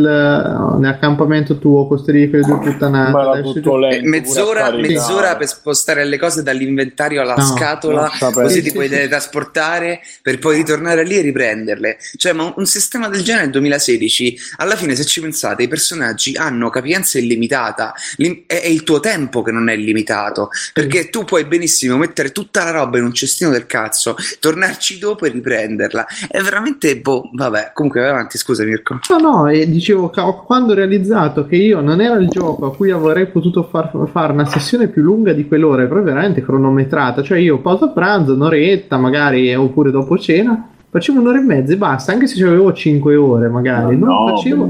nell'accampamento 0.79 1.57
tuo, 1.59 1.87
costruire 1.87 2.29
quelle 2.29 2.45
due 2.45 2.57
puttanate, 2.59 3.11
Ma 3.11 3.21
era 3.21 3.31
adesso- 3.33 3.53
tutto 3.53 3.75
Eh, 3.75 3.79
lento. 3.79 3.97
pure 3.97 4.09
mezz'ora, 4.09 4.71
mezz'ora 4.75 5.35
per 5.35 5.47
spostare 5.47 6.05
le 6.05 6.17
cose 6.17 6.41
dall'inventario 6.43 7.21
alla 7.21 7.35
No, 7.35 7.43
scatola, 7.43 8.09
così 8.33 8.55
Sì, 8.55 8.61
ti 8.63 8.71
puoi 8.71 8.87
sì. 8.87 8.93
teletrasportare 8.93 9.99
per 10.21 10.39
poi 10.39 10.55
ritornare 10.57 11.03
lì 11.03 11.17
e 11.17 11.21
riprenderle. 11.21 11.97
Cioè, 12.17 12.33
ma 12.33 12.43
un, 12.43 12.53
un 12.57 12.65
sistema 12.65 13.07
del 13.07 13.21
genere 13.21 13.43
nel 13.43 13.51
2016, 13.53 14.35
alla 14.57 14.75
fine, 14.75 14.95
se 14.95 15.03
ci 15.05 15.21
pensate, 15.21 15.63
i 15.63 15.67
personaggi 15.67 16.35
hanno 16.35 16.69
capienza 16.69 17.19
illimitata. 17.19 17.93
Lim- 18.17 18.43
è, 18.45 18.61
è 18.61 18.67
il 18.67 18.83
tuo 18.83 18.99
tempo 18.99 19.41
che 19.41 19.51
non 19.51 19.69
è 19.69 19.73
illimitato. 19.73 20.49
Perché 20.73 21.09
tu 21.09 21.23
puoi 21.23 21.45
benissimo 21.45 21.97
mettere 21.97 22.31
tutta 22.31 22.63
la 22.63 22.71
roba 22.71 22.97
in 22.97 23.05
un 23.05 23.13
cestino 23.13 23.49
del 23.51 23.65
cazzo, 23.65 24.15
tornarci 24.39 24.97
dopo 24.99 25.25
e 25.25 25.29
riprenderla. 25.29 26.05
È 26.29 26.39
veramente, 26.41 26.97
boh, 26.99 27.29
vabbè. 27.33 27.71
Comunque, 27.73 28.01
vai 28.01 28.09
avanti, 28.09 28.37
scusa, 28.37 28.63
Mirko. 28.63 28.99
No, 29.09 29.17
no, 29.17 29.47
e 29.47 29.69
dicevo, 29.69 30.11
quando 30.45 30.73
ho 30.73 30.75
realizzato 30.75 31.45
che 31.45 31.55
io 31.55 31.81
non 31.81 32.01
era 32.01 32.15
il 32.15 32.27
gioco 32.27 32.67
a 32.67 32.75
cui 32.75 32.91
avrei 32.91 33.27
potuto 33.27 33.63
far, 33.63 33.91
fare 34.11 34.33
una 34.33 34.45
sessione 34.45 34.87
più 34.87 35.01
lunga 35.01 35.33
di 35.33 35.47
quell'ora, 35.47 35.85
però 35.85 36.01
veramente 36.01 36.43
cronometrata, 36.43 37.23
cioè 37.23 37.37
io 37.39 37.59
pausa 37.59 37.89
pranzo, 37.89 38.33
un'oretta 38.33 38.97
magari, 38.97 39.53
oppure 39.53 39.91
dopo 39.91 40.17
cena, 40.17 40.69
facevo 40.95 41.19
un'ora 41.19 41.39
e 41.39 41.41
mezza 41.41 41.73
e 41.73 41.77
basta, 41.77 42.13
anche 42.13 42.25
se 42.25 42.41
avevo 42.41 42.71
5 42.71 43.15
ore 43.17 43.49
magari, 43.49 43.97
non, 43.97 44.07
No, 44.07 44.27
facevo, 44.29 44.69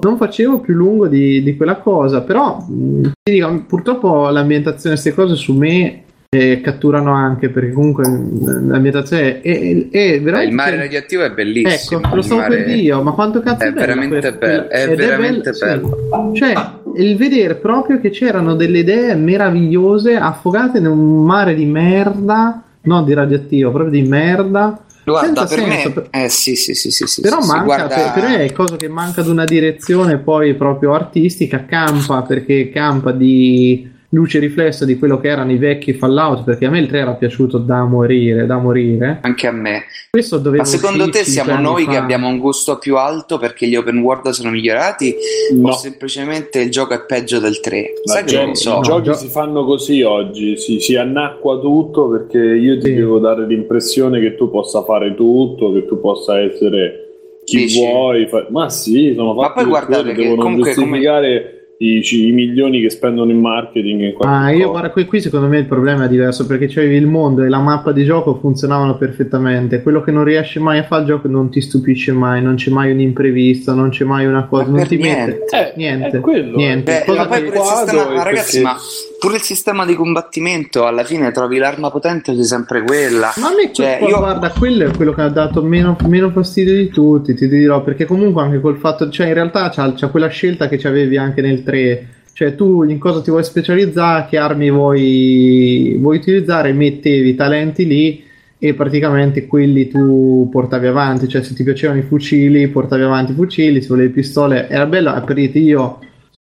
non 0.00 0.16
facevo 0.16 0.60
più 0.60 0.72
lungo 0.72 1.08
di, 1.08 1.42
di 1.42 1.56
quella 1.56 1.76
cosa, 1.76 2.22
però 2.22 2.56
mh, 2.66 3.10
ti 3.22 3.32
dico, 3.32 3.64
purtroppo 3.66 4.30
l'ambientazione, 4.30 4.96
queste 4.96 5.12
cose 5.12 5.34
su 5.34 5.52
me 5.52 6.04
eh, 6.30 6.62
catturano 6.62 7.12
anche, 7.12 7.50
perché 7.50 7.72
comunque 7.72 8.08
mh, 8.08 8.70
l'ambientazione 8.70 9.42
è, 9.42 9.50
è, 9.50 9.88
è 9.90 10.22
veramente... 10.22 10.48
Il 10.48 10.54
mare 10.54 10.76
radioattivo 10.76 11.22
è 11.24 11.32
bellissimo. 11.32 12.00
Ecco, 12.00 12.14
lo 12.14 12.22
stavo 12.22 12.40
mare- 12.40 12.56
per 12.56 12.74
dire, 12.74 13.02
ma 13.02 13.10
quanto 13.12 13.40
cazzo 13.40 13.64
È 13.64 13.70
bello 13.70 13.86
veramente 13.86 14.32
bello, 14.32 14.68
è 14.70 14.88
Ed 14.88 14.96
veramente 14.96 15.52
sì. 15.52 15.64
bello. 15.66 16.32
Cioè, 16.32 16.54
il 16.96 17.16
vedere 17.18 17.56
proprio 17.56 18.00
che 18.00 18.08
c'erano 18.08 18.54
delle 18.54 18.78
idee 18.78 19.14
meravigliose 19.16 20.16
affogate 20.16 20.78
in 20.78 20.86
un 20.86 21.24
mare 21.26 21.54
di 21.54 21.66
merda, 21.66 22.62
non 22.84 23.04
di 23.04 23.12
radioattivo, 23.12 23.70
proprio 23.70 23.90
di 23.90 24.08
merda. 24.08 24.82
Guarda, 25.12 25.46
senza 25.46 25.54
per 25.54 25.72
senso, 25.72 26.08
me, 26.10 26.24
eh 26.24 26.28
sì, 26.28 26.56
sì, 26.56 26.74
sì, 26.74 26.90
sì, 26.90 27.06
sì, 27.06 27.20
però 27.20 27.40
sì, 27.40 27.46
manca, 27.48 27.64
guarda- 27.64 28.10
per 28.12 28.22
me 28.24 28.44
è 28.44 28.52
cosa 28.52 28.76
che 28.76 28.88
manca 28.88 29.22
di 29.22 29.30
una 29.30 29.44
direzione 29.44 30.18
poi 30.18 30.54
proprio 30.54 30.94
artistica, 30.94 31.64
campa 31.64 32.22
perché 32.22 32.70
campa 32.70 33.12
di 33.12 33.96
luce 34.10 34.38
riflessa 34.38 34.86
di 34.86 34.96
quello 34.98 35.20
che 35.20 35.28
erano 35.28 35.52
i 35.52 35.58
vecchi 35.58 35.92
Fallout, 35.92 36.42
perché 36.44 36.64
a 36.64 36.70
me 36.70 36.78
il 36.78 36.86
3 36.88 36.98
era 37.00 37.12
piaciuto 37.12 37.58
da 37.58 37.84
morire, 37.84 38.46
da 38.46 38.56
morire. 38.56 39.18
anche 39.20 39.46
a 39.46 39.52
me. 39.52 39.82
Questo 40.10 40.38
doveva 40.38 40.62
Ma 40.62 40.68
secondo 40.68 41.10
te 41.10 41.24
siamo 41.24 41.54
noi 41.60 41.82
anni 41.82 41.92
che 41.92 41.96
fa. 41.98 42.02
abbiamo 42.02 42.28
un 42.28 42.38
gusto 42.38 42.78
più 42.78 42.96
alto 42.96 43.36
perché 43.38 43.66
gli 43.66 43.76
open 43.76 43.98
world 43.98 44.28
sono 44.30 44.50
migliorati 44.50 45.14
No. 45.56 45.68
o 45.68 45.72
semplicemente 45.72 46.60
il 46.60 46.70
gioco 46.70 46.94
è 46.94 47.04
peggio 47.04 47.38
del 47.38 47.60
3? 47.60 47.92
La 48.04 48.12
Sai 48.14 48.24
che 48.24 48.34
non 48.36 48.46
lo 48.46 48.52
gente- 48.52 48.60
so. 48.60 48.78
I 48.78 48.82
giochi 48.82 49.02
gio- 49.02 49.14
si 49.14 49.28
fanno 49.28 49.64
così 49.66 50.02
oggi, 50.02 50.56
si, 50.56 50.80
si 50.80 50.96
annacqua 50.96 51.58
tutto 51.60 52.08
perché 52.08 52.38
io 52.38 52.78
ti 52.78 52.86
Sì. 52.86 52.94
devo 52.94 53.18
dare 53.18 53.46
l'impressione 53.46 54.20
che 54.20 54.34
tu 54.36 54.50
possa 54.50 54.82
fare 54.84 55.14
tutto, 55.14 55.70
che 55.74 55.84
tu 55.84 56.00
possa 56.00 56.40
essere 56.40 57.04
chi 57.44 57.58
Dici? 57.58 57.78
vuoi. 57.78 58.26
fa- 58.26 58.46
Ma 58.48 58.70
sì, 58.70 59.12
sono 59.14 59.34
Ma 59.34 59.42
fatti 59.42 59.54
poi 59.54 59.62
per 59.64 59.72
guardate 59.72 60.14
che 60.14 60.22
devono 60.22 60.42
comunque 60.42 60.72
come- 60.74 60.86
giustificare 60.86 61.52
i, 61.80 62.00
i 62.26 62.32
milioni 62.32 62.80
che 62.80 62.90
spendono 62.90 63.30
in 63.30 63.38
marketing. 63.40 64.00
In 64.00 64.12
qualche 64.12 64.34
Ah, 64.34 64.50
io 64.50 64.58
cosa. 64.58 64.70
guarda, 64.70 64.90
qui, 64.90 65.04
qui 65.04 65.20
secondo 65.20 65.46
me 65.46 65.58
il 65.58 65.66
problema 65.66 66.04
è 66.04 66.08
diverso 66.08 66.44
perché 66.46 66.66
c'avevi 66.66 66.96
il 66.96 67.06
mondo 67.06 67.42
e 67.44 67.48
la 67.48 67.58
mappa 67.60 67.92
di 67.92 68.04
gioco 68.04 68.34
funzionavano 68.34 68.96
perfettamente. 68.96 69.82
Quello 69.82 70.00
che 70.02 70.10
non 70.10 70.24
riesci 70.24 70.58
mai 70.58 70.78
a 70.78 70.84
fare 70.84 71.02
il 71.02 71.08
gioco 71.08 71.28
non 71.28 71.50
ti 71.50 71.60
stupisce 71.60 72.10
mai, 72.12 72.42
non 72.42 72.56
c'è 72.56 72.70
mai 72.70 72.90
un 72.90 73.00
imprevisto, 73.00 73.74
non 73.74 73.90
c'è 73.90 74.04
mai 74.04 74.26
una 74.26 74.46
cosa, 74.46 74.70
Ma 74.70 74.78
non 74.78 74.86
ti 74.88 74.96
niente. 74.96 75.38
mette 75.50 75.56
Eh, 75.56 75.72
niente. 75.76 76.16
è 76.16 76.20
quello, 76.20 76.56
niente. 76.56 76.92
Beh, 76.92 77.04
Cosa 77.06 77.22
ma 77.22 77.26
poi 77.28 77.42
pure 77.44 77.56
il 77.56 77.62
sistema, 77.62 78.22
ragazzi, 78.24 78.60
perché- 78.60 78.60
ma 78.62 78.76
pure 79.18 79.36
il 79.36 79.42
sistema 79.42 79.84
di 79.84 79.94
combattimento 79.94 80.86
alla 80.86 81.04
fine 81.04 81.30
trovi 81.32 81.58
l'arma 81.58 81.90
potente 81.90 82.34
c'è 82.34 82.44
sempre 82.44 82.82
quella. 82.82 83.32
Ma 83.36 83.48
a 83.48 83.54
me 83.54 83.72
Cioè, 83.72 83.98
io- 84.00 84.18
guarda, 84.18 84.50
quello 84.50 84.86
è 84.86 84.96
quello 84.96 85.12
che 85.12 85.22
ha 85.22 85.28
dato 85.28 85.62
meno, 85.62 85.96
meno 86.06 86.30
fastidio 86.30 86.74
di 86.74 86.88
tutti, 86.88 87.34
ti 87.34 87.48
dirò, 87.48 87.82
perché 87.82 88.04
comunque 88.04 88.42
anche 88.42 88.60
col 88.60 88.76
fatto, 88.76 89.10
cioè 89.10 89.26
in 89.26 89.34
realtà 89.34 89.68
c'ha, 89.70 89.92
c'ha 89.94 90.08
quella 90.08 90.28
scelta 90.28 90.68
che 90.68 90.76
c'avevi 90.76 91.16
anche 91.16 91.40
nel 91.40 91.62
3, 91.62 92.06
cioè 92.32 92.54
tu 92.54 92.84
in 92.84 92.98
cosa 92.98 93.20
ti 93.20 93.30
vuoi 93.30 93.44
specializzare, 93.44 94.26
che 94.28 94.38
armi 94.38 94.70
vuoi, 94.70 95.96
vuoi 96.00 96.18
utilizzare, 96.18 96.72
mettevi 96.72 97.30
i 97.30 97.34
talenti 97.34 97.86
lì 97.86 98.24
e 98.60 98.74
praticamente 98.74 99.46
quelli 99.46 99.88
tu 99.88 100.48
portavi 100.50 100.86
avanti, 100.86 101.28
cioè 101.28 101.42
se 101.42 101.54
ti 101.54 101.62
piacevano 101.64 102.00
i 102.00 102.02
fucili 102.02 102.66
portavi 102.68 103.02
avanti 103.02 103.32
i 103.32 103.34
fucili, 103.34 103.80
se 103.82 103.88
volevi 103.88 104.12
pistole, 104.12 104.68
era 104.68 104.86
bello, 104.86 105.20
per 105.24 105.34
dirti 105.34 105.62
io 105.62 105.98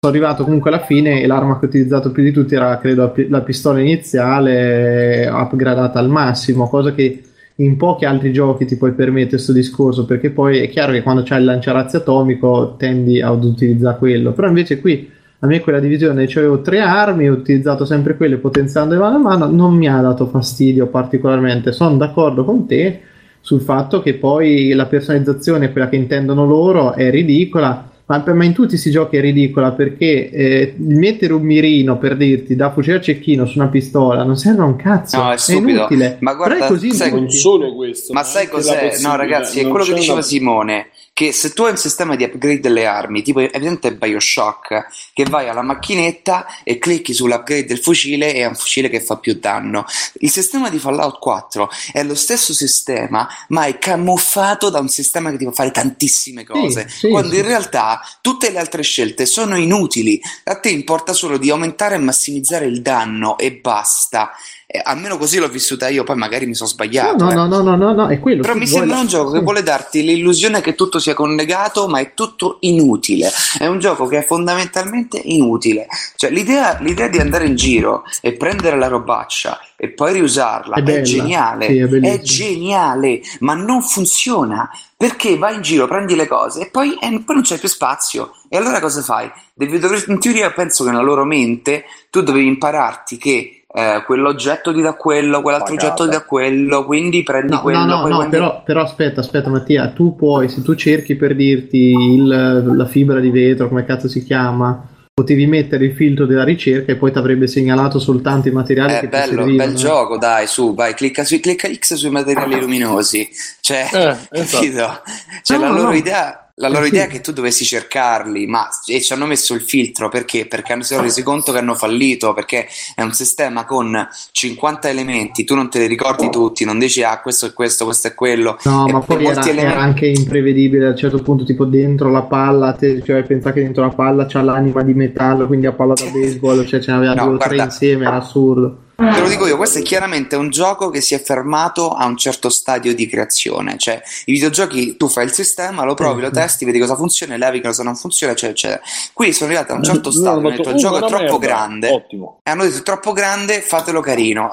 sono 0.04 0.12
arrivato 0.12 0.44
comunque 0.44 0.70
alla 0.70 0.84
fine 0.84 1.22
e 1.22 1.26
l'arma 1.26 1.58
che 1.58 1.64
ho 1.64 1.68
utilizzato 1.68 2.10
più 2.10 2.22
di 2.22 2.30
tutti 2.30 2.54
era 2.54 2.76
credo 2.78 3.02
la 3.02 3.08
pi- 3.08 3.28
la 3.28 3.40
pistola 3.40 3.80
iniziale 3.80 5.26
upgradata 5.26 5.98
al 5.98 6.10
massimo, 6.10 6.68
cosa 6.68 6.92
che 6.92 7.22
in 7.56 7.76
pochi 7.76 8.04
altri 8.04 8.30
giochi 8.30 8.66
ti 8.66 8.76
puoi 8.76 8.92
permettere 8.92 9.36
questo 9.36 9.52
discorso 9.52 10.04
perché 10.04 10.30
poi 10.30 10.58
è 10.58 10.68
chiaro 10.68 10.92
che 10.92 11.02
quando 11.02 11.22
c'hai 11.24 11.38
il 11.38 11.46
lanciarazzi 11.46 11.96
atomico 11.96 12.74
tendi 12.76 13.22
ad 13.22 13.44
utilizzare 13.44 13.96
quello, 13.96 14.32
però 14.32 14.48
invece 14.48 14.78
qui 14.80 15.10
a 15.38 15.46
me 15.46 15.60
quella 15.60 15.80
divisione 15.80 16.26
cioè 16.26 16.42
avevo 16.42 16.60
tre 16.60 16.80
armi, 16.80 17.30
ho 17.30 17.32
utilizzato 17.32 17.86
sempre 17.86 18.16
quelle 18.16 18.36
potenziando 18.36 18.98
mano 18.98 19.16
a 19.16 19.20
mano, 19.20 19.46
non 19.46 19.74
mi 19.74 19.88
ha 19.88 20.00
dato 20.00 20.26
fastidio 20.26 20.86
particolarmente, 20.88 21.72
sono 21.72 21.96
d'accordo 21.96 22.44
con 22.44 22.66
te 22.66 23.00
sul 23.40 23.60
fatto 23.60 24.02
che 24.02 24.14
poi 24.14 24.72
la 24.72 24.86
personalizzazione, 24.86 25.72
quella 25.72 25.88
che 25.88 25.96
intendono 25.96 26.44
loro, 26.44 26.92
è 26.92 27.10
ridicola 27.10 27.92
ma, 28.06 28.22
ma 28.34 28.44
in 28.44 28.52
tutti 28.52 28.68
questi 28.70 28.90
giochi 28.90 29.16
è 29.16 29.20
ridicola 29.20 29.72
perché 29.72 30.28
eh, 30.30 30.74
mettere 30.76 31.32
un 31.32 31.42
mirino 31.42 31.96
per 31.96 32.16
dirti 32.16 32.54
da 32.54 32.70
fucile 32.70 32.96
a 32.96 33.00
cecchino 33.00 33.46
su 33.46 33.58
una 33.58 33.68
pistola 33.68 34.22
non 34.24 34.36
serve 34.36 34.62
a 34.62 34.66
un 34.66 34.76
cazzo. 34.76 35.16
No, 35.16 35.32
è 35.32 35.38
stupido. 35.38 35.78
inutile. 35.78 36.16
Ma 36.20 36.34
guarda, 36.34 36.54
Però 36.54 36.66
è 36.66 36.68
così 36.68 36.90
sai-. 36.92 37.10
Non 37.10 37.30
solo 37.30 37.74
questo, 37.74 38.12
Ma 38.12 38.22
sai 38.22 38.42
anche 38.44 38.56
la 38.56 38.60
cos'è? 38.60 39.00
No, 39.02 39.16
ragazzi, 39.16 39.60
è 39.60 39.66
quello 39.68 39.84
che 39.84 39.94
diceva 39.94 40.14
una- 40.14 40.22
Simone. 40.22 40.86
Che 41.14 41.32
se 41.32 41.52
tu 41.52 41.62
hai 41.62 41.70
un 41.70 41.76
sistema 41.76 42.16
di 42.16 42.24
upgrade 42.24 42.58
delle 42.58 42.86
armi, 42.86 43.22
tipo 43.22 43.38
evidente 43.38 43.94
Bioshock, 43.94 45.12
che 45.12 45.24
vai 45.24 45.48
alla 45.48 45.62
macchinetta 45.62 46.44
e 46.64 46.78
clicchi 46.78 47.14
sull'upgrade 47.14 47.66
del 47.66 47.78
fucile 47.78 48.34
e 48.34 48.40
è 48.40 48.46
un 48.46 48.56
fucile 48.56 48.88
che 48.88 49.00
fa 49.00 49.16
più 49.18 49.38
danno. 49.38 49.84
Il 50.14 50.30
sistema 50.30 50.68
di 50.70 50.80
Fallout 50.80 51.20
4 51.20 51.70
è 51.92 52.02
lo 52.02 52.16
stesso 52.16 52.52
sistema, 52.52 53.28
ma 53.50 53.66
è 53.66 53.78
camuffato 53.78 54.70
da 54.70 54.80
un 54.80 54.88
sistema 54.88 55.30
che 55.30 55.36
ti 55.36 55.44
fa 55.44 55.52
fare 55.52 55.70
tantissime 55.70 56.44
cose. 56.44 56.88
sì, 56.88 57.08
quando 57.08 57.30
sì. 57.30 57.36
in 57.36 57.46
realtà 57.46 58.00
tutte 58.20 58.50
le 58.50 58.58
altre 58.58 58.82
scelte 58.82 59.24
sono 59.24 59.56
inutili. 59.56 60.20
A 60.42 60.58
te 60.58 60.68
importa 60.68 61.12
solo 61.12 61.38
di 61.38 61.48
aumentare 61.48 61.94
e 61.94 61.98
massimizzare 61.98 62.66
il 62.66 62.82
danno 62.82 63.38
e 63.38 63.52
basta. 63.52 64.32
Eh, 64.74 64.80
almeno 64.82 65.18
così 65.18 65.38
l'ho 65.38 65.46
vissuta 65.46 65.86
io, 65.86 66.02
poi 66.02 66.16
magari 66.16 66.46
mi 66.46 66.54
sono 66.56 66.68
sbagliato. 66.68 67.26
No, 67.26 67.30
eh. 67.30 67.34
no, 67.34 67.46
no, 67.46 67.62
no, 67.62 67.76
no, 67.76 67.92
no, 67.92 68.08
è 68.08 68.18
quello. 68.18 68.42
Però 68.42 68.56
mi 68.56 68.66
sembra 68.66 68.96
la- 68.96 69.02
un 69.02 69.06
gioco 69.06 69.30
che 69.30 69.38
vuole 69.38 69.62
darti 69.62 70.02
l'illusione 70.02 70.60
che 70.60 70.74
tutto 70.74 70.98
sia 70.98 71.14
collegato, 71.14 71.86
ma 71.86 72.00
è 72.00 72.12
tutto 72.12 72.56
inutile. 72.62 73.30
È 73.56 73.66
un 73.66 73.78
gioco 73.78 74.08
che 74.08 74.18
è 74.18 74.24
fondamentalmente 74.24 75.20
inutile. 75.26 75.86
Cioè, 76.16 76.30
l'idea, 76.30 76.76
l'idea 76.80 77.06
di 77.06 77.18
andare 77.18 77.46
in 77.46 77.54
giro 77.54 78.02
e 78.20 78.32
prendere 78.32 78.76
la 78.76 78.88
robaccia 78.88 79.60
e 79.76 79.90
poi 79.90 80.14
riusarla 80.14 80.74
È 80.74 80.82
è, 80.82 81.02
geniale. 81.02 81.66
Sì, 81.66 81.78
è 81.78 81.88
è 82.00 82.20
geniale, 82.20 83.20
ma 83.40 83.54
non 83.54 83.80
funziona. 83.80 84.68
Perché 84.96 85.38
vai 85.38 85.54
in 85.54 85.62
giro, 85.62 85.86
prendi 85.86 86.16
le 86.16 86.26
cose 86.26 86.62
e 86.62 86.70
poi, 86.70 86.94
e 86.94 87.10
poi 87.24 87.34
non 87.36 87.42
c'è 87.42 87.60
più 87.60 87.68
spazio. 87.68 88.32
E 88.48 88.56
allora 88.56 88.80
cosa 88.80 89.02
fai? 89.02 89.30
Devi, 89.54 89.78
dovresti- 89.78 90.10
in 90.10 90.18
teoria 90.18 90.50
penso 90.50 90.82
che 90.82 90.90
nella 90.90 91.02
loro 91.02 91.24
mente 91.24 91.84
tu 92.10 92.22
dovevi 92.22 92.46
impararti 92.48 93.18
che 93.18 93.63
eh, 93.76 94.02
quell'oggetto 94.06 94.72
ti 94.72 94.80
dà 94.80 94.92
quello, 94.94 95.42
quell'altro 95.42 95.74
Pagata. 95.74 95.92
oggetto 95.94 96.04
ti 96.04 96.16
dà 96.16 96.22
quello, 96.24 96.84
quindi 96.84 97.22
prendi 97.24 97.52
No, 97.54 97.60
quello. 97.60 97.78
no, 97.80 97.84
no, 97.84 98.06
no, 98.06 98.16
prendi- 98.18 98.30
però, 98.36 98.62
però 98.64 98.82
aspetta, 98.82 99.20
aspetta 99.20 99.50
Mattia, 99.50 99.88
tu 99.88 100.14
puoi, 100.14 100.48
se 100.48 100.62
tu 100.62 100.74
cerchi 100.74 101.16
per 101.16 101.34
dirti 101.34 101.90
il- 101.92 102.72
la 102.76 102.86
fibra 102.86 103.18
di 103.20 103.30
vetro, 103.30 103.68
come 103.68 103.84
cazzo 103.84 104.06
si 104.08 104.22
chiama, 104.22 104.88
potevi 105.12 105.46
mettere 105.46 105.84
il 105.86 105.94
filtro 105.94 106.26
della 106.26 106.42
ricerca 106.44 106.90
e 106.92 106.96
poi 106.96 107.12
ti 107.12 107.18
avrebbe 107.18 107.46
segnalato 107.46 107.98
soltanto 108.00 108.48
i 108.48 108.50
materiali 108.52 108.92
È 108.94 109.00
che 109.00 109.00
ti 109.02 109.08
bello, 109.08 109.26
servivano. 109.42 109.56
bel 109.56 109.74
gioco, 109.74 110.18
dai, 110.18 110.46
su, 110.48 110.74
vai, 110.74 110.94
clicca, 110.94 111.24
su, 111.24 111.38
clicca 111.40 111.68
X 111.72 111.94
sui 111.94 112.10
materiali 112.10 112.58
luminosi. 112.60 113.28
Cioè, 113.60 113.88
Eh, 113.92 114.16
esatto. 114.40 114.62
capito? 114.64 115.02
Cioè, 115.42 115.58
No, 115.58 115.64
la 115.64 115.70
loro 115.70 115.88
no. 115.90 115.94
idea, 115.94 116.43
la 116.56 116.68
loro 116.68 116.84
idea 116.84 117.04
è 117.04 117.08
che 117.08 117.20
tu 117.20 117.32
dovessi 117.32 117.64
cercarli, 117.64 118.46
ma 118.46 118.68
e 118.86 119.00
ci 119.00 119.12
hanno 119.12 119.26
messo 119.26 119.54
il 119.54 119.60
filtro 119.60 120.08
perché? 120.08 120.46
Perché 120.46 120.72
hanno- 120.72 120.82
si 120.82 120.92
sono 120.94 121.02
resi 121.02 121.22
conto 121.24 121.50
che 121.50 121.58
hanno 121.58 121.74
fallito, 121.74 122.32
perché 122.32 122.68
è 122.94 123.02
un 123.02 123.12
sistema 123.12 123.64
con 123.64 124.06
50 124.30 124.88
elementi, 124.88 125.42
tu 125.42 125.56
non 125.56 125.68
te 125.68 125.80
li 125.80 125.86
ricordi 125.88 126.30
tutti, 126.30 126.64
non 126.64 126.78
dici 126.78 127.02
ah, 127.02 127.20
questo 127.20 127.46
è 127.46 127.52
questo, 127.52 127.84
questo 127.84 128.06
è 128.06 128.14
quello. 128.14 128.56
No, 128.64 128.86
E 128.86 128.92
ma 128.92 129.00
poi 129.00 129.24
era, 129.24 129.34
molti 129.34 129.48
era 129.48 129.58
elementi- 129.60 129.78
anche 129.82 130.06
imprevedibile 130.06 130.86
a 130.86 130.90
un 130.90 130.96
certo 130.96 131.20
punto, 131.22 131.42
tipo 131.44 131.64
dentro 131.64 132.08
la 132.10 132.22
palla, 132.22 132.72
te, 132.74 133.02
cioè 133.04 133.24
pensa 133.24 133.52
che 133.52 133.60
dentro 133.60 133.82
la 133.82 133.92
palla 133.92 134.26
c'ha 134.26 134.40
l'anima 134.42 134.82
di 134.82 134.94
metallo, 134.94 135.48
quindi 135.48 135.66
a 135.66 135.72
palla 135.72 135.94
da 135.94 136.04
baseball, 136.14 136.64
cioè 136.66 136.80
ce 136.80 136.92
n'aveva 136.92 137.14
No, 137.14 137.24
due 137.24 137.34
o 137.34 137.38
tre 137.38 137.56
insieme, 137.56 138.04
era 138.06 138.16
assurdo. 138.16 138.82
Te 138.96 139.20
lo 139.20 139.28
dico 139.28 139.46
io, 139.46 139.56
questo 139.56 139.80
è 139.80 139.82
chiaramente 139.82 140.36
un 140.36 140.50
gioco 140.50 140.88
che 140.88 141.00
si 141.00 141.14
è 141.14 141.20
fermato 141.20 141.90
a 141.90 142.06
un 142.06 142.16
certo 142.16 142.48
stadio 142.48 142.94
di 142.94 143.08
creazione, 143.08 143.76
cioè 143.76 144.00
i 144.26 144.32
videogiochi 144.32 144.96
tu 144.96 145.08
fai 145.08 145.24
il 145.24 145.32
sistema, 145.32 145.82
lo 145.84 145.94
provi, 145.94 146.20
lo 146.20 146.30
testi, 146.30 146.64
vedi 146.64 146.78
cosa 146.78 146.94
funziona, 146.94 147.36
levi 147.36 147.60
cosa 147.60 147.82
non 147.82 147.96
funziona, 147.96 148.32
eccetera, 148.32 148.52
eccetera. 148.52 148.80
Qui 149.12 149.32
sono 149.32 149.50
arrivati 149.50 149.72
a 149.72 149.74
un 149.74 149.82
certo 149.82 150.10
stadio, 150.12 150.30
hanno 150.38 150.48
hanno 150.48 150.56
detto 150.56 150.70
il 150.70 150.76
gioco 150.76 150.94
"Uh, 150.96 151.04
è 151.04 151.08
troppo 151.08 151.38
merda." 151.38 151.38
grande, 151.38 151.90
Ottimo. 151.90 152.40
e 152.44 152.50
hanno 152.50 152.62
detto 152.62 152.78
è 152.78 152.82
troppo 152.82 153.12
grande, 153.12 153.60
fatelo 153.62 154.00
carino, 154.00 154.48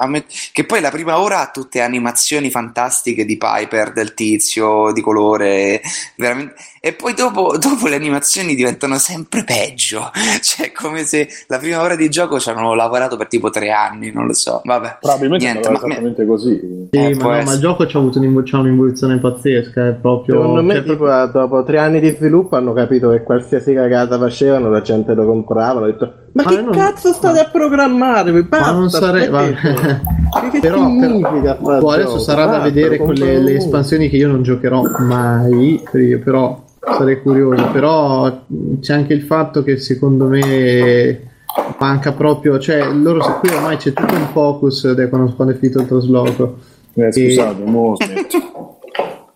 che 0.50 0.64
poi 0.64 0.80
la 0.80 0.90
prima 0.90 1.20
ora 1.20 1.40
ha 1.40 1.50
tutte 1.50 1.80
animazioni 1.80 2.50
fantastiche 2.50 3.24
di 3.24 3.36
Piper, 3.36 3.92
del 3.92 4.14
tizio, 4.14 4.92
di 4.92 5.00
colore, 5.00 5.80
veramente... 6.16 6.54
E 6.84 6.94
poi 6.94 7.14
dopo, 7.14 7.56
dopo 7.58 7.86
le 7.86 7.94
animazioni 7.94 8.56
diventano 8.56 8.98
sempre 8.98 9.44
peggio, 9.44 10.10
cioè 10.42 10.72
come 10.72 11.04
se 11.04 11.28
la 11.46 11.58
prima 11.58 11.80
ora 11.80 11.94
di 11.94 12.08
gioco 12.08 12.40
ci 12.40 12.50
hanno 12.50 12.74
lavorato 12.74 13.16
per 13.16 13.28
tipo 13.28 13.50
tre 13.50 13.70
anni, 13.70 14.10
non 14.10 14.26
lo 14.26 14.32
so, 14.32 14.60
vabbè. 14.64 14.96
Probabilmente 15.00 15.44
Niente, 15.44 15.68
ma 15.70 15.78
me- 15.80 15.86
esattamente 15.86 16.26
così. 16.26 16.88
Sì, 16.90 16.98
Eh, 16.98 17.14
ma, 17.14 17.36
no, 17.38 17.42
ma 17.44 17.52
il 17.52 17.60
gioco 17.60 17.86
c'ha 17.86 17.98
avuto 17.98 18.18
un'invo- 18.18 18.42
c'ha 18.44 18.58
un'involuzione 18.58 19.18
pazzesca, 19.20 19.86
è 19.86 19.92
proprio... 19.92 20.40
Secondo 20.40 20.62
me, 20.64 20.74
cioè, 20.74 20.82
tipo, 20.82 21.06
ah, 21.06 21.26
dopo 21.26 21.62
tre 21.62 21.78
anni 21.78 22.00
di 22.00 22.10
sviluppo 22.18 22.56
hanno 22.56 22.72
capito 22.72 23.10
che 23.10 23.22
qualsiasi 23.22 23.72
cagata 23.74 24.18
facevano, 24.18 24.68
la 24.68 24.80
gente 24.80 25.14
lo 25.14 25.24
comprava. 25.24 25.78
Hanno 25.78 25.86
detto: 25.86 26.12
Ma 26.32 26.42
Ma 26.42 26.50
che 26.50 26.60
non- 26.62 26.72
cazzo 26.72 27.12
state 27.12 27.38
a 27.38 27.48
programmare? 27.48 28.32
Ma 28.32 28.42
Basta, 28.42 28.72
non 28.72 28.90
sarebbe. 28.90 29.56
smettete." 29.56 30.00
Ma 30.32 30.50
che 30.50 30.58
però, 30.58 30.78
significa 30.78 31.54
però- 31.54 31.78
boh, 31.78 31.90
adesso 31.92 32.18
sarà 32.18 32.46
da 32.46 32.58
vedere 32.58 32.96
con 32.98 33.14
le, 33.14 33.38
le 33.38 33.54
espansioni 33.54 34.08
che 34.08 34.16
io 34.16 34.26
non 34.26 34.42
giocherò 34.42 34.82
mai. 34.98 35.80
Però 36.24 36.64
sarei 36.82 37.20
curioso. 37.22 37.68
Però 37.70 38.44
c'è 38.80 38.94
anche 38.94 39.14
il 39.14 39.22
fatto 39.22 39.62
che 39.62 39.76
secondo 39.78 40.26
me 40.26 41.30
manca 41.78 42.12
proprio. 42.12 42.58
Cioè, 42.58 42.92
loro 42.92 43.38
qui 43.40 43.50
ormai 43.50 43.76
c'è 43.76 43.92
tutto 43.92 44.14
un 44.14 44.28
focus 44.32 44.92
da 44.92 45.08
quando, 45.08 45.32
quando 45.34 45.54
è 45.54 45.56
finito 45.56 45.80
il 45.80 45.86
trasloco. 45.86 46.58
Eh, 46.94 47.12
scusate, 47.12 47.64
mo 47.64 47.96
smetto. 47.96 48.78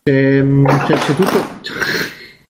C'è, 0.03 0.43
mh, 0.43 0.67
cioè, 0.87 0.97
c'è 0.97 1.15
tutto. 1.15 1.39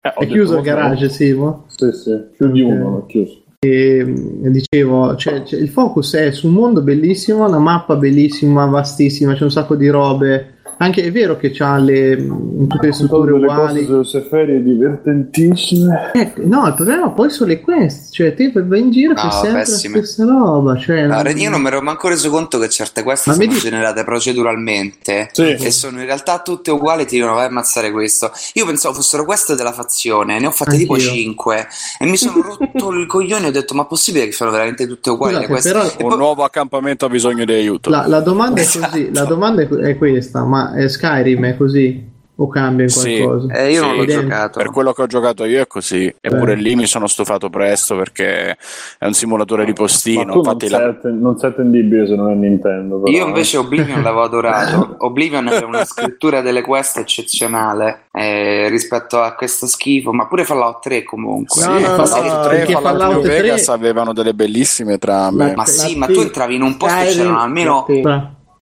Eh, 0.01 0.13
È 0.13 0.27
chiuso 0.27 0.53
il 0.53 0.59
mo 0.59 0.65
garage, 0.65 1.09
Simo? 1.09 1.65
Sì, 1.69 1.91
sì, 1.93 2.11
più 2.37 2.51
di 2.51 2.61
uno 2.61 2.91
l'ho 2.91 3.07
chiuso. 3.07 3.43
E, 3.61 4.05
mh, 4.05 4.51
dicevo, 4.51 5.17
cioè, 5.17 5.43
cioè, 5.45 5.61
il 5.61 5.69
focus 5.69 6.15
è 6.15 6.31
su 6.33 6.49
un 6.49 6.55
mondo 6.55 6.83
bellissimo, 6.83 7.47
una 7.47 7.59
mappa 7.59 7.97
bellissima, 7.97 8.67
vastissima, 8.67 9.35
c'è 9.35 9.45
un 9.45 9.51
sacco 9.51 9.77
di 9.77 9.89
robe. 9.89 10.55
Anche 10.79 11.03
è 11.03 11.11
vero 11.11 11.37
che 11.39 11.51
c'ha 11.53 11.79
le, 11.79 12.17
mh, 12.19 12.67
tutte 12.67 12.87
le 12.89 12.93
strutture 12.93 13.31
Sono 13.31 13.39
delle 13.39 13.47
cose 13.47 13.61
uguali. 13.61 13.85
sulle 13.87 14.05
seferie 14.05 14.63
divertentissime. 14.63 16.11
Eh, 16.13 16.33
no, 16.45 16.67
il 16.67 16.75
problema 16.75 17.11
poi 17.11 17.31
sono 17.31 17.49
le 17.51 17.61
quest, 17.61 18.13
cioè 18.13 18.35
te 18.35 18.53
vai 18.55 18.81
in 18.81 18.91
giro 18.91 19.13
e 19.13 19.23
No, 19.23 19.31
sempre 19.31 19.61
pessime. 19.61 19.99
la 20.01 20.05
stessa 20.05 20.25
roba. 20.31 20.77
Cioè, 20.77 21.07
No, 21.07 21.29
io 21.31 21.51
non 21.51 21.61
mi 21.63 21.69
ero 21.69 21.81
manco 21.81 22.09
reso 22.09 22.29
conto 22.31 22.59
che 22.59 22.69
certe 22.69 23.03
queste 23.03 23.31
Ma 23.31 23.37
sono 23.37 23.47
dici- 23.49 23.61
generate 23.61 24.05
proceduralmente 24.05 25.29
Sì. 25.33 25.43
e 25.55 25.71
sono 25.71 25.99
in 26.01 26.07
realtà 26.07 26.41
tutte 26.41 26.71
uguali 26.71 27.07
ti 27.07 27.17
dicono 27.17 27.35
vai 27.35 27.45
a 27.45 27.49
ammazzare 27.49 27.91
questo. 27.91 28.31
Io 28.55 28.67
pensavo 28.67 28.95
fossero 28.95 29.25
queste 29.25 29.55
della 29.55 29.73
fazione, 29.73 30.39
ne 30.39 30.47
ho 30.47 30.51
fatte 30.51 30.77
tipo 30.77 30.95
Anch'io. 30.95 31.09
5 31.11 31.67
e 31.99 32.07
mi 32.07 32.17
sono 32.17 32.43
rotto 32.43 32.91
il 32.93 33.07
coglione 33.07 33.47
e 33.47 33.49
ho 33.49 33.53
detto 33.53 33.75
ma 33.75 33.85
possibile 33.87 34.27
che 34.27 34.33
sono 34.33 34.51
veramente 34.51 34.87
tutte 34.87 35.11
uguali 35.11 35.35
Scusate, 35.37 35.53
queste? 35.53 35.73
però 35.73 35.85
E 35.85 36.03
Un 36.03 36.09
poi- 36.11 36.19
nuovo 36.19 36.45
accampamento 36.45 37.07
ha 37.07 37.09
bisogno 37.09 37.45
di 37.45 37.53
aiuto. 37.53 37.91
la, 37.91 38.07
la 38.07 38.21
domanda 38.21 38.61
è 38.61 38.65
Esatto. 38.65 38.91
così, 38.91 39.11
la 39.13 39.25
domanda 39.25 39.63
è, 39.63 39.69
è 39.69 39.97
questa, 39.97 40.45
ma 40.45 40.66
eh, 40.75 40.89
Skyrim 40.89 41.45
è 41.47 41.57
così? 41.57 42.15
O 42.39 42.49
cambia 42.49 42.85
in 42.85 42.91
Sì. 42.91 43.17
qualcosa? 43.23 43.55
Eh, 43.55 43.73
io 43.73 43.81
non 43.81 43.91
Sì, 43.93 43.97
l'ho 43.97 44.03
idem. 44.03 44.21
giocato. 44.21 44.59
Per 44.59 44.71
quello 44.71 44.93
che 44.93 45.01
ho 45.01 45.07
giocato 45.07 45.45
io 45.47 45.63
è 45.63 45.67
così, 45.67 46.15
eppure 46.21 46.55
lì 46.55 46.75
mi 46.77 46.85
sono 46.85 47.07
stufato 47.07 47.49
presto 47.49 47.97
perché 47.97 48.59
è 48.99 49.07
un 49.07 49.15
simulatore 49.15 49.65
di 49.65 49.71
Ma 49.71 49.77
postino. 49.79 50.21
tu 50.21 50.27
non 50.29 50.37
Infatti, 50.41 50.69
sei, 50.69 50.79
la- 50.79 50.87
atten- 50.89 51.19
non 51.19 51.39
sei 51.39 51.49
attendibile 51.49 52.07
se 52.07 52.15
non 52.15 52.31
è 52.31 52.35
Nintendo. 52.35 53.01
però, 53.01 53.17
Io 53.17 53.25
eh. 53.25 53.29
invece 53.29 53.57
Oblivion 53.57 54.03
l'avevo 54.03 54.23
adorato. 54.23 54.97
Oblivion 55.07 55.47
aveva 55.47 55.65
una 55.67 55.85
scrittura 55.87 56.43
delle 56.43 56.61
quest 56.61 56.99
eccezionale 56.99 58.01
eh, 58.13 58.69
rispetto 58.69 59.19
a 59.23 59.33
questo 59.35 59.67
schifo, 59.67 60.13
ma 60.13 60.27
pure 60.27 60.45
Fallout 60.45 60.81
3 60.83 61.05
comunque. 61.05 61.63
sì, 61.63 61.67
No, 61.69 61.79
no, 61.79 62.05
Fallout 62.05 62.33
no, 62.35 62.41
3 62.49 62.57
perché 62.59 62.73
Fallout 62.75 62.99
Fallout 62.99 63.13
New 63.15 63.23
3 63.23 63.41
Vegas 63.41 63.69
avevano 63.71 64.13
delle 64.13 64.35
bellissime 64.35 64.99
trame. 64.99 65.47
Ma 65.55 65.63
La 65.63 65.65
sì, 65.65 65.97
ma 65.97 66.05
tu 66.05 66.21
entravi 66.21 66.55
in 66.57 66.61
un 66.61 66.77
posto 66.77 67.01
e 67.01 67.07
c'erano 67.07 67.41
almeno 67.41 67.87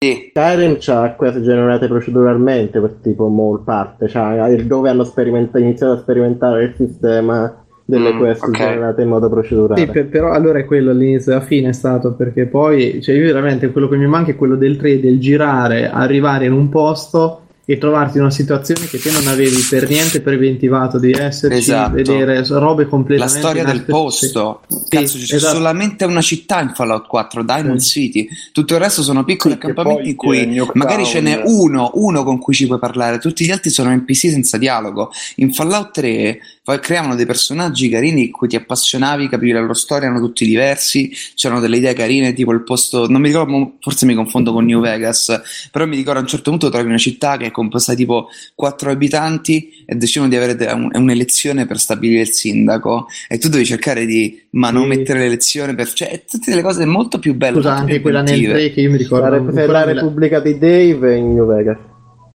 sì, 0.02 0.30
Skyrim 0.30 0.76
c'ha 0.80 1.12
queste 1.12 1.42
generate 1.42 1.86
proceduralmente, 1.86 2.80
per 2.80 2.94
tipo 3.00 3.28
mall 3.28 3.62
parte, 3.62 4.06
c'ha 4.08 4.48
dove 4.64 4.88
hanno 4.90 5.04
sperimenta- 5.04 5.58
iniziato 5.60 5.92
a 5.92 5.98
sperimentare 5.98 6.64
il 6.64 6.74
sistema 6.76 7.56
delle 7.84 8.12
Mm, 8.12 8.18
quest 8.18 8.42
ok. 8.42 8.50
generate 8.56 9.02
in 9.02 9.08
modo 9.08 9.28
procedurale. 9.28 9.80
Sì, 9.80 9.86
per- 9.86 10.08
però 10.08 10.30
allora 10.32 10.58
è 10.58 10.64
quello 10.64 10.90
all'inizio 10.90 11.32
e 11.32 11.34
alla 11.36 11.44
fine 11.44 11.68
è 11.68 11.72
stato 11.72 12.14
perché 12.14 12.46
poi, 12.46 13.00
cioè 13.00 13.14
io 13.14 13.24
veramente 13.24 13.70
quello 13.70 13.88
che 13.88 13.96
mi 13.96 14.06
manca 14.06 14.30
è 14.32 14.36
quello 14.36 14.56
del 14.56 14.76
3, 14.76 15.00
del 15.00 15.20
girare, 15.20 15.88
arrivare 15.88 16.46
in 16.46 16.52
un 16.52 16.68
posto 16.68 17.41
e 17.64 17.78
trovarti 17.78 18.16
in 18.16 18.24
una 18.24 18.32
situazione 18.32 18.86
che 18.88 18.98
te 18.98 19.12
non 19.12 19.28
avevi 19.28 19.64
per 19.70 19.88
niente 19.88 20.20
preventivato 20.20 20.98
di 20.98 21.12
esserci, 21.12 21.58
Esatto. 21.58 21.94
vedere 21.94 22.44
robe 22.48 22.82
la 22.82 22.88
completamente 22.88 23.38
storia 23.38 23.64
del 23.64 23.84
posto. 23.84 24.62
Sì, 24.66 24.76
Cazzo, 24.88 25.18
c'è 25.18 25.34
esatto. 25.36 25.56
solamente 25.56 26.04
una 26.04 26.20
città 26.20 26.60
in 26.60 26.72
Fallout 26.74 27.06
4, 27.06 27.42
Diamond 27.44 27.78
Sì. 27.78 27.90
City. 27.90 28.28
Tutto 28.52 28.74
il 28.74 28.80
resto 28.80 29.02
sono 29.02 29.22
piccoli 29.22 29.54
Sì, 29.54 29.60
accampamenti 29.60 30.08
in 30.10 30.16
cui 30.16 30.62
magari 30.74 31.04
ce 31.04 31.20
n'è 31.20 31.40
uno, 31.44 31.92
uno 31.94 32.24
con 32.24 32.38
cui 32.38 32.52
ci 32.54 32.66
puoi 32.66 32.80
parlare, 32.80 33.18
tutti 33.18 33.44
gli 33.44 33.50
altri 33.52 33.70
sono 33.70 33.94
NPC 33.94 34.28
senza 34.30 34.58
dialogo. 34.58 35.12
In 35.36 35.52
Fallout 35.52 35.92
3 35.92 36.38
poi 36.61 36.61
creavano 36.80 37.16
dei 37.16 37.26
personaggi 37.26 37.88
carini 37.88 38.26
in 38.26 38.30
cui 38.30 38.46
ti 38.46 38.54
appassionavi, 38.56 39.28
capivi 39.28 39.50
la 39.52 39.60
loro 39.60 39.74
storia, 39.74 40.08
erano 40.08 40.24
tutti 40.24 40.46
diversi, 40.46 41.10
c'erano 41.34 41.60
delle 41.60 41.78
idee 41.78 41.92
carine, 41.92 42.32
tipo 42.32 42.52
il 42.52 42.62
posto, 42.62 43.08
non 43.08 43.20
mi 43.20 43.28
ricordo, 43.28 43.76
forse 43.80 44.06
mi 44.06 44.14
confondo 44.14 44.52
con 44.52 44.64
New 44.64 44.80
Vegas, 44.80 45.40
però 45.72 45.86
mi 45.86 45.96
ricordo 45.96 46.20
a 46.20 46.22
un 46.22 46.28
certo 46.28 46.50
punto 46.50 46.68
trovi 46.70 46.86
una 46.86 46.98
città 46.98 47.36
che 47.36 47.46
è 47.46 47.50
composta 47.50 47.94
tipo 47.94 48.28
4 48.54 48.90
abitanti 48.90 49.84
e 49.84 49.96
decidono 49.96 50.30
di 50.30 50.36
avere 50.36 50.54
de- 50.54 50.66
un- 50.70 50.90
un'elezione 50.92 51.66
per 51.66 51.78
stabilire 51.80 52.20
il 52.20 52.30
sindaco 52.30 53.06
e 53.28 53.38
tu 53.38 53.48
devi 53.48 53.64
cercare 53.64 54.06
di 54.06 54.40
manomettere 54.50 55.18
l'elezione 55.18 55.74
per... 55.74 55.92
cioè 55.92 56.24
tutte 56.30 56.50
delle 56.50 56.62
cose 56.62 56.84
molto 56.84 57.18
più 57.18 57.34
belle. 57.34 57.56
Scusa, 57.56 57.74
anche 57.74 58.00
quella 58.00 58.22
nel 58.22 58.34
inventive. 58.38 58.66
3 58.66 58.72
che 58.74 58.80
io 58.82 58.90
mi 58.90 58.96
ricordo. 58.98 59.28
La, 59.28 59.36
Rep- 59.36 59.66
la 59.68 59.84
Repubblica 59.84 60.38
di 60.40 60.58
Dave 60.58 61.16
in 61.16 61.34
New 61.34 61.46
Vegas. 61.46 61.76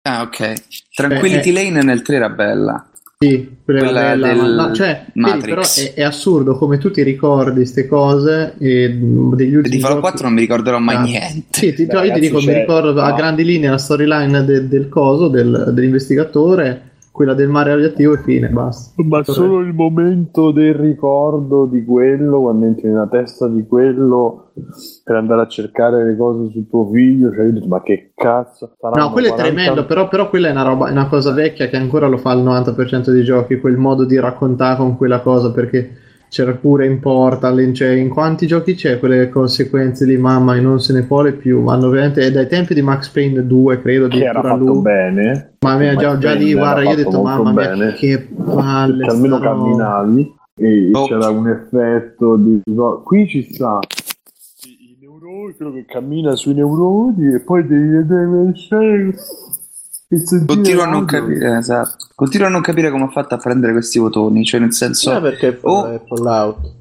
Ah, 0.01 0.21
ok. 0.21 0.53
Tranquility 0.93 1.49
Eh, 1.49 1.53
Lane 1.53 1.83
nel 1.83 2.01
3 2.01 2.15
era 2.15 2.29
bella. 2.29 2.89
Sì, 3.17 3.49
quella, 3.63 3.79
Quella 3.79 4.01
bella, 4.01 4.33
del 4.33 4.55
ma- 4.55 4.73
cioè, 4.73 5.05
vedi, 5.13 5.39
però 5.39 5.61
è, 5.61 5.93
è 5.93 6.03
assurdo 6.03 6.57
come 6.57 6.77
tu 6.77 6.91
ti 6.91 7.01
ricordi 7.01 7.55
queste 7.55 7.87
cose 7.87 8.55
e 8.59 8.89
mh, 8.89 9.35
degli 9.35 9.55
ultimi 9.55 9.75
Di 9.77 9.81
Fallout 9.81 10.01
giochi- 10.01 10.11
4 10.17 10.23
non 10.25 10.33
mi 10.33 10.41
ricorderò 10.41 10.79
mai 10.79 10.95
Ah. 10.97 11.01
niente. 11.01 11.59
Sì, 11.59 11.73
ti- 11.73 11.85
Beh, 11.85 12.07
io 12.07 12.13
ti 12.13 12.19
dico, 12.19 12.39
mi 12.39 12.45
c'è- 12.45 12.59
ricordo 12.59 12.99
a 12.99 13.09
no. 13.09 13.15
grandi 13.15 13.45
linee 13.45 13.69
la 13.69 13.77
storyline 13.77 14.43
de- 14.43 14.67
del 14.67 14.89
coso, 14.89 15.29
del- 15.29 15.69
dell'investigatore, 15.71 16.81
quella 17.15 17.33
del 17.33 17.47
mare 17.47 17.71
radioattivo 17.71 18.13
e 18.13 18.17
fine, 18.17 18.49
basta. 18.49 19.01
Ma 19.01 19.23
solo 19.23 19.61
il 19.61 19.73
momento 19.73 20.51
del 20.51 20.73
ricordo 20.73 21.65
di 21.65 21.85
quello, 21.85 22.41
quando 22.41 22.65
entri 22.65 22.89
nella 22.89 23.07
testa 23.07 23.47
di 23.47 23.65
quello 23.65 24.51
per 25.01 25.15
andare 25.15 25.43
a 25.43 25.47
cercare 25.47 26.03
le 26.03 26.17
cose 26.17 26.51
su 26.51 26.67
tuo 26.67 26.89
figlio, 26.91 27.31
cioè 27.33 27.45
io 27.45 27.53
detto, 27.53 27.67
ma 27.67 27.81
che 27.81 28.11
cazzo? 28.13 28.75
No, 28.81 29.11
quello 29.11 29.27
è 29.27 29.31
40 29.31 29.43
tremendo, 29.43 29.85
però, 29.85 30.09
però 30.09 30.29
quella 30.29 30.49
è 30.49 30.51
una, 30.51 30.63
roba, 30.63 30.89
è 30.89 30.91
una 30.91 31.07
cosa 31.07 31.31
vecchia 31.31 31.69
che 31.69 31.77
ancora 31.77 32.07
lo 32.07 32.17
fa 32.17 32.33
il 32.33 32.43
90% 32.43 33.09
dei 33.09 33.23
giochi, 33.23 33.61
quel 33.61 33.77
modo 33.77 34.03
di 34.03 34.19
raccontare 34.19 34.75
con 34.75 34.97
quella 34.97 35.21
cosa, 35.21 35.53
perché 35.53 36.03
c'era 36.35 36.51
pure 36.51 36.85
in 36.85 36.99
Portal, 36.99 37.61
in, 37.61 37.73
cioè, 37.73 37.91
in 37.91 38.09
quanti 38.09 38.45
giochi 38.45 38.75
c'è 38.75 38.99
quelle 38.99 39.29
conseguenze 39.29 40.03
lì, 40.03 40.17
mamma, 40.17 40.57
e 40.57 40.59
non 40.59 40.81
se 40.81 40.91
ne 40.91 41.03
vuole 41.03 41.31
più, 41.31 41.61
ma 41.61 41.77
veramente, 41.77 42.19
è 42.25 42.29
dai 42.29 42.45
tempi 42.49 42.73
di 42.73 42.81
Max 42.81 43.07
Payne 43.07 43.47
2, 43.47 43.81
credo, 43.81 44.09
che 44.09 44.21
era 44.21 44.41
fatto 44.41 44.65
lui. 44.65 44.81
bene. 44.81 45.53
Ma 45.61 45.77
mia, 45.77 45.95
già, 45.95 46.17
già 46.17 46.33
lì, 46.33 46.53
guarda, 46.53 46.81
io 46.81 46.89
ho 46.89 46.95
detto, 46.95 47.21
mamma 47.21 47.53
mia, 47.53 47.69
bene. 47.69 47.93
che 47.93 48.27
palle. 48.53 49.05
Almeno 49.05 49.39
camminavi 49.39 50.35
e 50.57 50.89
Oh. 50.91 51.05
c'era 51.05 51.29
un 51.29 51.47
effetto 51.47 52.35
di 52.35 52.61
qui 53.03 53.27
ci 53.27 53.53
sta 53.53 53.79
i 54.65 54.97
neuroni 54.99 55.53
quello 55.55 55.71
che 55.71 55.85
cammina 55.85 56.35
sui 56.35 56.53
neuroni 56.53 57.33
e 57.33 57.39
poi 57.41 57.65
devi 57.65 57.87
vedere 57.89 58.49
e 58.49 58.57
sentire 58.57 59.15
Continuo 60.45 60.83
a 60.83 60.87
non 60.87 61.05
capire, 61.05 61.57
esatto. 61.57 62.07
Continuo 62.13 62.47
a 62.47 62.49
non 62.49 62.61
capire 62.61 62.91
come 62.91 63.05
ha 63.05 63.09
fatto 63.09 63.33
a 63.33 63.37
prendere 63.37 63.73
questi 63.73 63.97
votoni, 63.99 64.43
cioè 64.45 64.59
nel 64.59 64.73
senso... 64.73 65.11
No, 65.13 65.21
perché 65.21 65.57
Oh. 65.61 65.85
è 65.87 66.01
Fallout. 66.07 66.73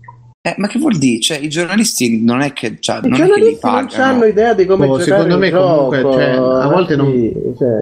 Eh, 0.47 0.55
ma 0.59 0.67
che 0.67 0.79
vuol 0.79 0.99
dire? 0.99 1.21
Cioè, 1.21 1.39
i 1.39 1.49
giornalisti 1.49 2.23
non 2.23 2.43
è 2.43 2.53
che, 2.53 2.77
cioè, 2.79 3.01
I 3.03 3.09
non 3.09 3.19
è 3.23 3.27
che 3.31 3.41
li 3.41 3.59
non 3.63 3.89
hanno 3.97 4.25
idea 4.27 4.53
di 4.53 4.67
come 4.67 4.85
Oh, 4.87 4.99
giocare 4.99 5.05
secondo 5.23 5.35
il 5.35 5.41
me 5.41 5.51
comunque, 5.51 6.01
gioco, 6.03 6.13
cioè, 6.13 6.31
a 6.33 6.69
volte 6.69 6.97
non- 6.97 7.11
sì, 7.13 7.33
cioè, 7.57 7.79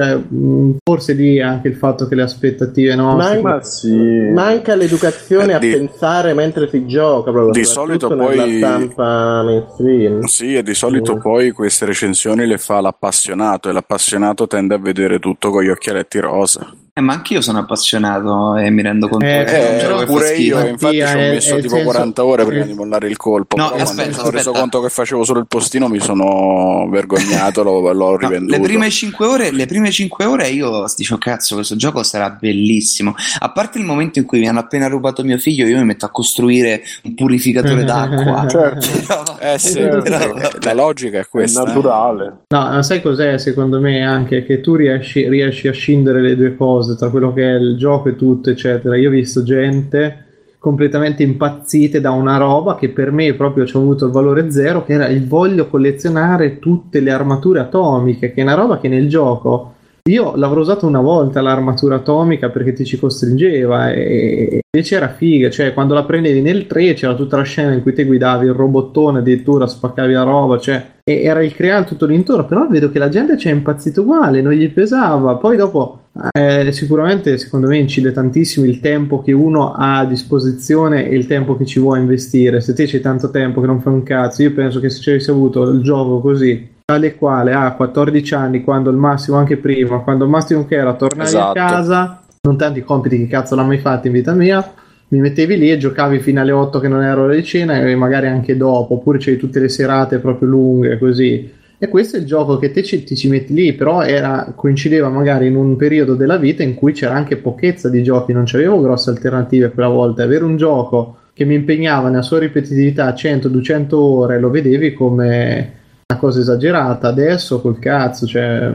Cioè, 0.00 0.16
mh, 0.16 0.76
forse 0.82 1.12
lì 1.12 1.40
anche 1.42 1.68
il 1.68 1.76
fatto 1.76 2.08
che 2.08 2.14
le 2.14 2.22
aspettative 2.22 2.94
nostre... 2.94 3.40
Man- 3.42 3.52
ma 3.56 3.62
sì 3.62 3.92
manca 4.32 4.74
l'educazione 4.74 5.52
Eh, 5.52 5.56
a 5.56 5.58
di- 5.58 5.72
pensare 5.72 6.32
mentre 6.32 6.68
si 6.70 6.86
gioca 6.86 7.30
proprio, 7.30 7.52
di 7.52 7.64
solito 7.64 8.08
poi- 8.08 8.56
stampa 8.56 9.42
mainstream. 9.42 10.22
Sì, 10.22 10.54
e 10.56 10.62
di 10.62 10.72
solito 10.74 11.16
Mm. 11.16 11.20
poi 11.20 11.50
queste 11.50 11.84
recensioni 11.84 12.46
le 12.46 12.56
fa 12.56 12.80
l'appassionato 12.80 13.68
e 13.68 13.72
l'appassionato 13.72 14.46
tende 14.46 14.74
a 14.74 14.78
vedere 14.78 15.18
tutto 15.18 15.50
con 15.50 15.62
gli 15.62 15.68
occhialetti 15.68 16.18
rosa. 16.18 16.72
Eh, 17.00 17.02
ma 17.02 17.14
anch'io 17.14 17.40
sono 17.40 17.58
appassionato 17.58 18.56
e 18.56 18.70
mi 18.70 18.82
rendo 18.82 19.08
conto 19.08 19.24
Eh, 19.24 19.44
che 19.44 19.44
è 19.44 19.76
Eh, 19.76 19.86
gioco 19.86 20.04
pure 20.04 20.26
schifo. 20.26 20.42
io, 20.42 20.54
Mattia, 20.56 20.70
infatti 20.70 20.96
ci 20.96 21.02
ho 21.02 21.06
è- 21.06 21.30
messo 21.30 21.54
è 21.56 21.60
tipo 21.60 21.68
senso- 21.76 21.84
40 21.90 22.24
ore 22.24 22.44
prima 22.44 22.64
eh. 22.64 22.66
di 22.66 22.74
mollare 22.74 23.08
il 23.08 23.16
colpo. 23.16 23.56
No, 23.56 23.64
però 23.70 23.74
quando 23.82 23.90
aspetta, 23.90 24.08
mi 24.08 24.14
sono 24.14 24.30
reso 24.30 24.38
aspetta. 24.50 24.58
conto 24.60 24.80
che 24.82 24.88
facevo 24.90 25.24
solo 25.24 25.38
il 25.40 25.46
postino 25.46 25.88
mi 25.88 25.98
sono 26.00 26.88
vergognato, 26.90 27.62
l'ho, 27.62 27.80
l'ho 27.92 28.10
No, 28.10 28.16
rivenduto. 28.16 28.52
le 28.56 28.60
prime 28.62 28.90
5 28.90 29.26
ore, 29.26 29.50
le 29.50 29.66
prime 29.66 29.90
5 29.90 30.24
ore 30.24 30.48
io 30.48 30.84
dicevo 30.96 31.18
cazzo 31.18 31.54
questo 31.56 31.76
gioco 31.76 32.02
sarà 32.02 32.30
bellissimo 32.30 33.14
a 33.38 33.50
parte 33.52 33.78
il 33.78 33.84
momento 33.84 34.18
in 34.18 34.24
cui 34.26 34.38
mi 34.40 34.48
hanno 34.48 34.58
appena 34.60 34.86
rubato 34.88 35.22
mio 35.24 35.38
figlio 35.38 35.66
io 35.66 35.78
mi 35.78 35.84
metto 35.84 36.04
a 36.04 36.10
costruire 36.10 36.82
un 37.04 37.14
purificatore 37.14 37.84
d'acqua 37.84 38.46
certo 38.48 38.86
Però- 39.06 39.38
Eh 39.40 39.58
sì, 39.58 39.72
Certo. 39.72 40.02
però 40.02 40.34
la 40.60 40.72
logica 40.74 41.18
è 41.18 41.20
è 41.22 41.28
questa. 41.28 41.62
eh. 41.62 41.66
naturale 41.66 42.24
No, 42.48 42.58
ma 42.60 42.82
sai 42.82 43.00
cos'è 43.00 43.38
secondo 43.38 43.80
me 43.80 44.04
anche 44.04 44.44
che 44.44 44.60
tu 44.60 44.74
riesci, 44.74 45.28
riesci 45.28 45.68
a 45.68 45.72
scindere 45.72 46.20
le 46.20 46.36
due 46.36 46.56
cose 46.56 46.89
tra 46.96 47.10
quello 47.10 47.32
che 47.32 47.42
è 47.42 47.58
il 47.58 47.76
gioco 47.76 48.08
e 48.08 48.16
tutto, 48.16 48.50
eccetera. 48.50 48.96
Io 48.96 49.08
ho 49.08 49.12
visto 49.12 49.42
gente 49.42 50.26
completamente 50.58 51.22
impazzite 51.22 52.00
da 52.00 52.10
una 52.10 52.36
roba 52.36 52.76
che 52.76 52.90
per 52.90 53.10
me 53.12 53.32
proprio 53.32 53.64
ci 53.64 53.76
ha 53.76 53.80
avuto 53.80 54.04
il 54.06 54.12
valore 54.12 54.50
zero, 54.50 54.84
che 54.84 54.92
era 54.92 55.08
il 55.08 55.26
voglio 55.26 55.68
collezionare 55.68 56.58
tutte 56.58 57.00
le 57.00 57.10
armature 57.10 57.60
atomiche, 57.60 58.32
che 58.32 58.40
è 58.40 58.44
una 58.44 58.54
roba 58.54 58.78
che 58.78 58.88
nel 58.88 59.08
gioco 59.08 59.74
io 60.04 60.34
l'avrò 60.36 60.60
usata 60.60 60.86
una 60.86 61.00
volta 61.00 61.40
l'armatura 61.40 61.96
atomica 61.96 62.48
perché 62.48 62.72
ti 62.72 62.84
ci 62.84 62.98
costringeva 62.98 63.92
e 63.92 64.60
invece 64.72 64.96
era 64.96 65.08
figa, 65.08 65.50
cioè 65.50 65.74
quando 65.74 65.94
la 65.94 66.04
prendevi 66.04 66.40
nel 66.40 66.66
3 66.66 66.94
c'era 66.94 67.14
tutta 67.14 67.36
la 67.36 67.42
scena 67.42 67.72
in 67.72 67.82
cui 67.82 67.92
te 67.92 68.04
guidavi 68.04 68.46
il 68.46 68.52
robottone, 68.52 69.18
addirittura 69.18 69.66
spaccavi 69.66 70.12
la 70.12 70.22
roba, 70.22 70.58
cioè 70.58 70.98
era 71.02 71.42
il 71.42 71.54
creare 71.54 71.84
tutto 71.84 72.06
l'intorno, 72.06 72.46
però 72.46 72.66
vedo 72.68 72.90
che 72.90 72.98
la 72.98 73.08
gente 73.08 73.36
ci 73.36 73.48
è 73.48 73.52
impazzito 73.52 74.02
uguale, 74.02 74.40
non 74.40 74.52
gli 74.52 74.70
pesava, 74.70 75.34
poi 75.36 75.56
dopo 75.56 75.98
eh, 76.32 76.70
sicuramente 76.72 77.36
secondo 77.36 77.68
me 77.68 77.78
incide 77.78 78.12
tantissimo 78.12 78.66
il 78.66 78.80
tempo 78.80 79.20
che 79.22 79.32
uno 79.32 79.72
ha 79.72 79.98
a 79.98 80.04
disposizione 80.06 81.08
e 81.08 81.16
il 81.16 81.26
tempo 81.26 81.56
che 81.56 81.66
ci 81.66 81.80
vuoi 81.80 82.00
investire, 82.00 82.60
se 82.60 82.72
te 82.72 82.86
c'hai 82.86 83.00
tanto 83.00 83.30
tempo 83.30 83.60
che 83.60 83.66
non 83.66 83.80
fai 83.80 83.92
un 83.92 84.02
cazzo, 84.02 84.42
io 84.42 84.52
penso 84.52 84.80
che 84.80 84.88
se 84.88 85.00
ci 85.00 85.10
avessi 85.10 85.30
avuto 85.30 85.68
il 85.68 85.82
gioco 85.82 86.20
così 86.20 86.69
tale 86.90 87.14
quale 87.14 87.52
a 87.52 87.72
14 87.72 88.34
anni, 88.34 88.64
quando 88.64 88.90
il 88.90 88.96
massimo 88.96 89.36
anche 89.36 89.56
prima, 89.56 89.98
quando 89.98 90.24
il 90.24 90.30
massimo 90.30 90.66
che 90.66 90.74
era 90.74 90.94
tornavi 90.94 91.28
Esatto. 91.28 91.58
a 91.58 91.64
casa, 91.64 92.20
non 92.42 92.56
tanti 92.56 92.82
compiti 92.82 93.16
che 93.16 93.28
cazzo 93.28 93.54
l'ha 93.54 93.62
mai 93.62 93.78
fatto 93.78 94.08
in 94.08 94.12
vita 94.12 94.32
mia, 94.32 94.72
mi 95.08 95.20
mettevi 95.20 95.56
lì 95.56 95.70
e 95.70 95.78
giocavi 95.78 96.18
fino 96.18 96.40
alle 96.40 96.50
8 96.50 96.80
che 96.80 96.88
non 96.88 97.02
ero 97.02 97.22
ora 97.24 97.34
di 97.34 97.44
cena 97.44 97.80
e 97.80 97.94
magari 97.94 98.26
anche 98.26 98.56
dopo, 98.56 98.94
oppure 98.94 99.18
c'hai 99.20 99.36
tutte 99.36 99.60
le 99.60 99.68
serate 99.68 100.18
proprio 100.18 100.48
lunghe 100.48 100.98
così. 100.98 101.58
E 101.78 101.88
questo 101.88 102.16
è 102.16 102.20
il 102.20 102.26
gioco 102.26 102.58
che 102.58 102.72
te 102.72 102.82
ci, 102.82 103.04
ti 103.04 103.16
ci 103.16 103.28
metti 103.28 103.54
lì, 103.54 103.72
però 103.72 104.02
era, 104.02 104.52
coincideva 104.54 105.08
magari 105.08 105.46
in 105.46 105.56
un 105.56 105.76
periodo 105.76 106.14
della 106.14 106.36
vita 106.36 106.62
in 106.62 106.74
cui 106.74 106.92
c'era 106.92 107.14
anche 107.14 107.36
pochezza 107.36 107.88
di 107.88 108.02
giochi, 108.02 108.32
non 108.32 108.42
c'avevo 108.46 108.80
grosse 108.82 109.10
alternative 109.10 109.70
quella 109.70 109.88
volta. 109.88 110.24
Avere 110.24 110.44
un 110.44 110.56
gioco 110.56 111.16
che 111.32 111.44
mi 111.44 111.54
impegnava 111.54 112.08
nella 112.08 112.22
sua 112.22 112.40
ripetitività 112.40 113.14
100-200 113.14 113.94
ore 113.94 114.40
lo 114.40 114.50
vedevi 114.50 114.92
come 114.92 115.78
cosa 116.16 116.40
esagerata. 116.40 117.08
Adesso 117.08 117.60
col 117.60 117.78
cazzo, 117.78 118.26
cioè, 118.26 118.72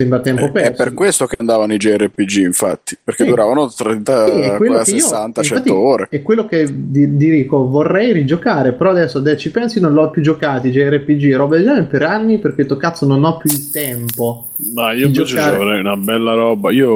sembra 0.00 0.20
tempo 0.20 0.44
È 0.44 0.50
perso. 0.52 0.72
per 0.84 0.94
questo 0.94 1.26
che 1.26 1.34
andavano 1.40 1.72
i 1.72 1.76
JRPG, 1.76 2.36
infatti, 2.44 2.96
perché 3.02 3.24
Sì. 3.24 3.30
duravano 3.30 3.68
30, 3.68 4.26
Sì, 4.26 4.30
è 4.42 4.54
quello 4.56 4.74
che 4.78 4.90
io- 4.92 4.98
60, 5.00 5.40
infatti, 5.40 5.46
100 5.70 5.76
ore. 5.76 6.06
È 6.08 6.22
quello 6.22 6.46
che 6.46 6.68
di, 6.72 7.16
di 7.16 7.30
dico, 7.30 7.66
vorrei 7.68 8.12
rigiocare, 8.12 8.74
però 8.74 8.90
adesso 8.90 9.18
de- 9.18 9.36
ci 9.36 9.50
pensi, 9.50 9.80
non 9.80 9.94
l'ho 9.94 10.10
più 10.10 10.22
giocati, 10.22 10.70
JRPG, 10.70 11.34
roba 11.34 11.56
del 11.56 11.64
genere 11.64 11.86
per 11.86 12.02
anni 12.04 12.38
perché 12.38 12.64
to 12.64 12.76
cazzo 12.76 13.06
non 13.08 13.24
ho 13.24 13.38
più 13.38 13.50
il 13.50 13.70
tempo. 13.72 14.44
ma 14.74 14.90
io 14.92 15.06
invece 15.06 15.24
giocare- 15.36 15.54
avrei 15.56 15.78
una 15.80 15.94
bella 15.96 16.34
roba 16.34 16.72
io 16.72 16.92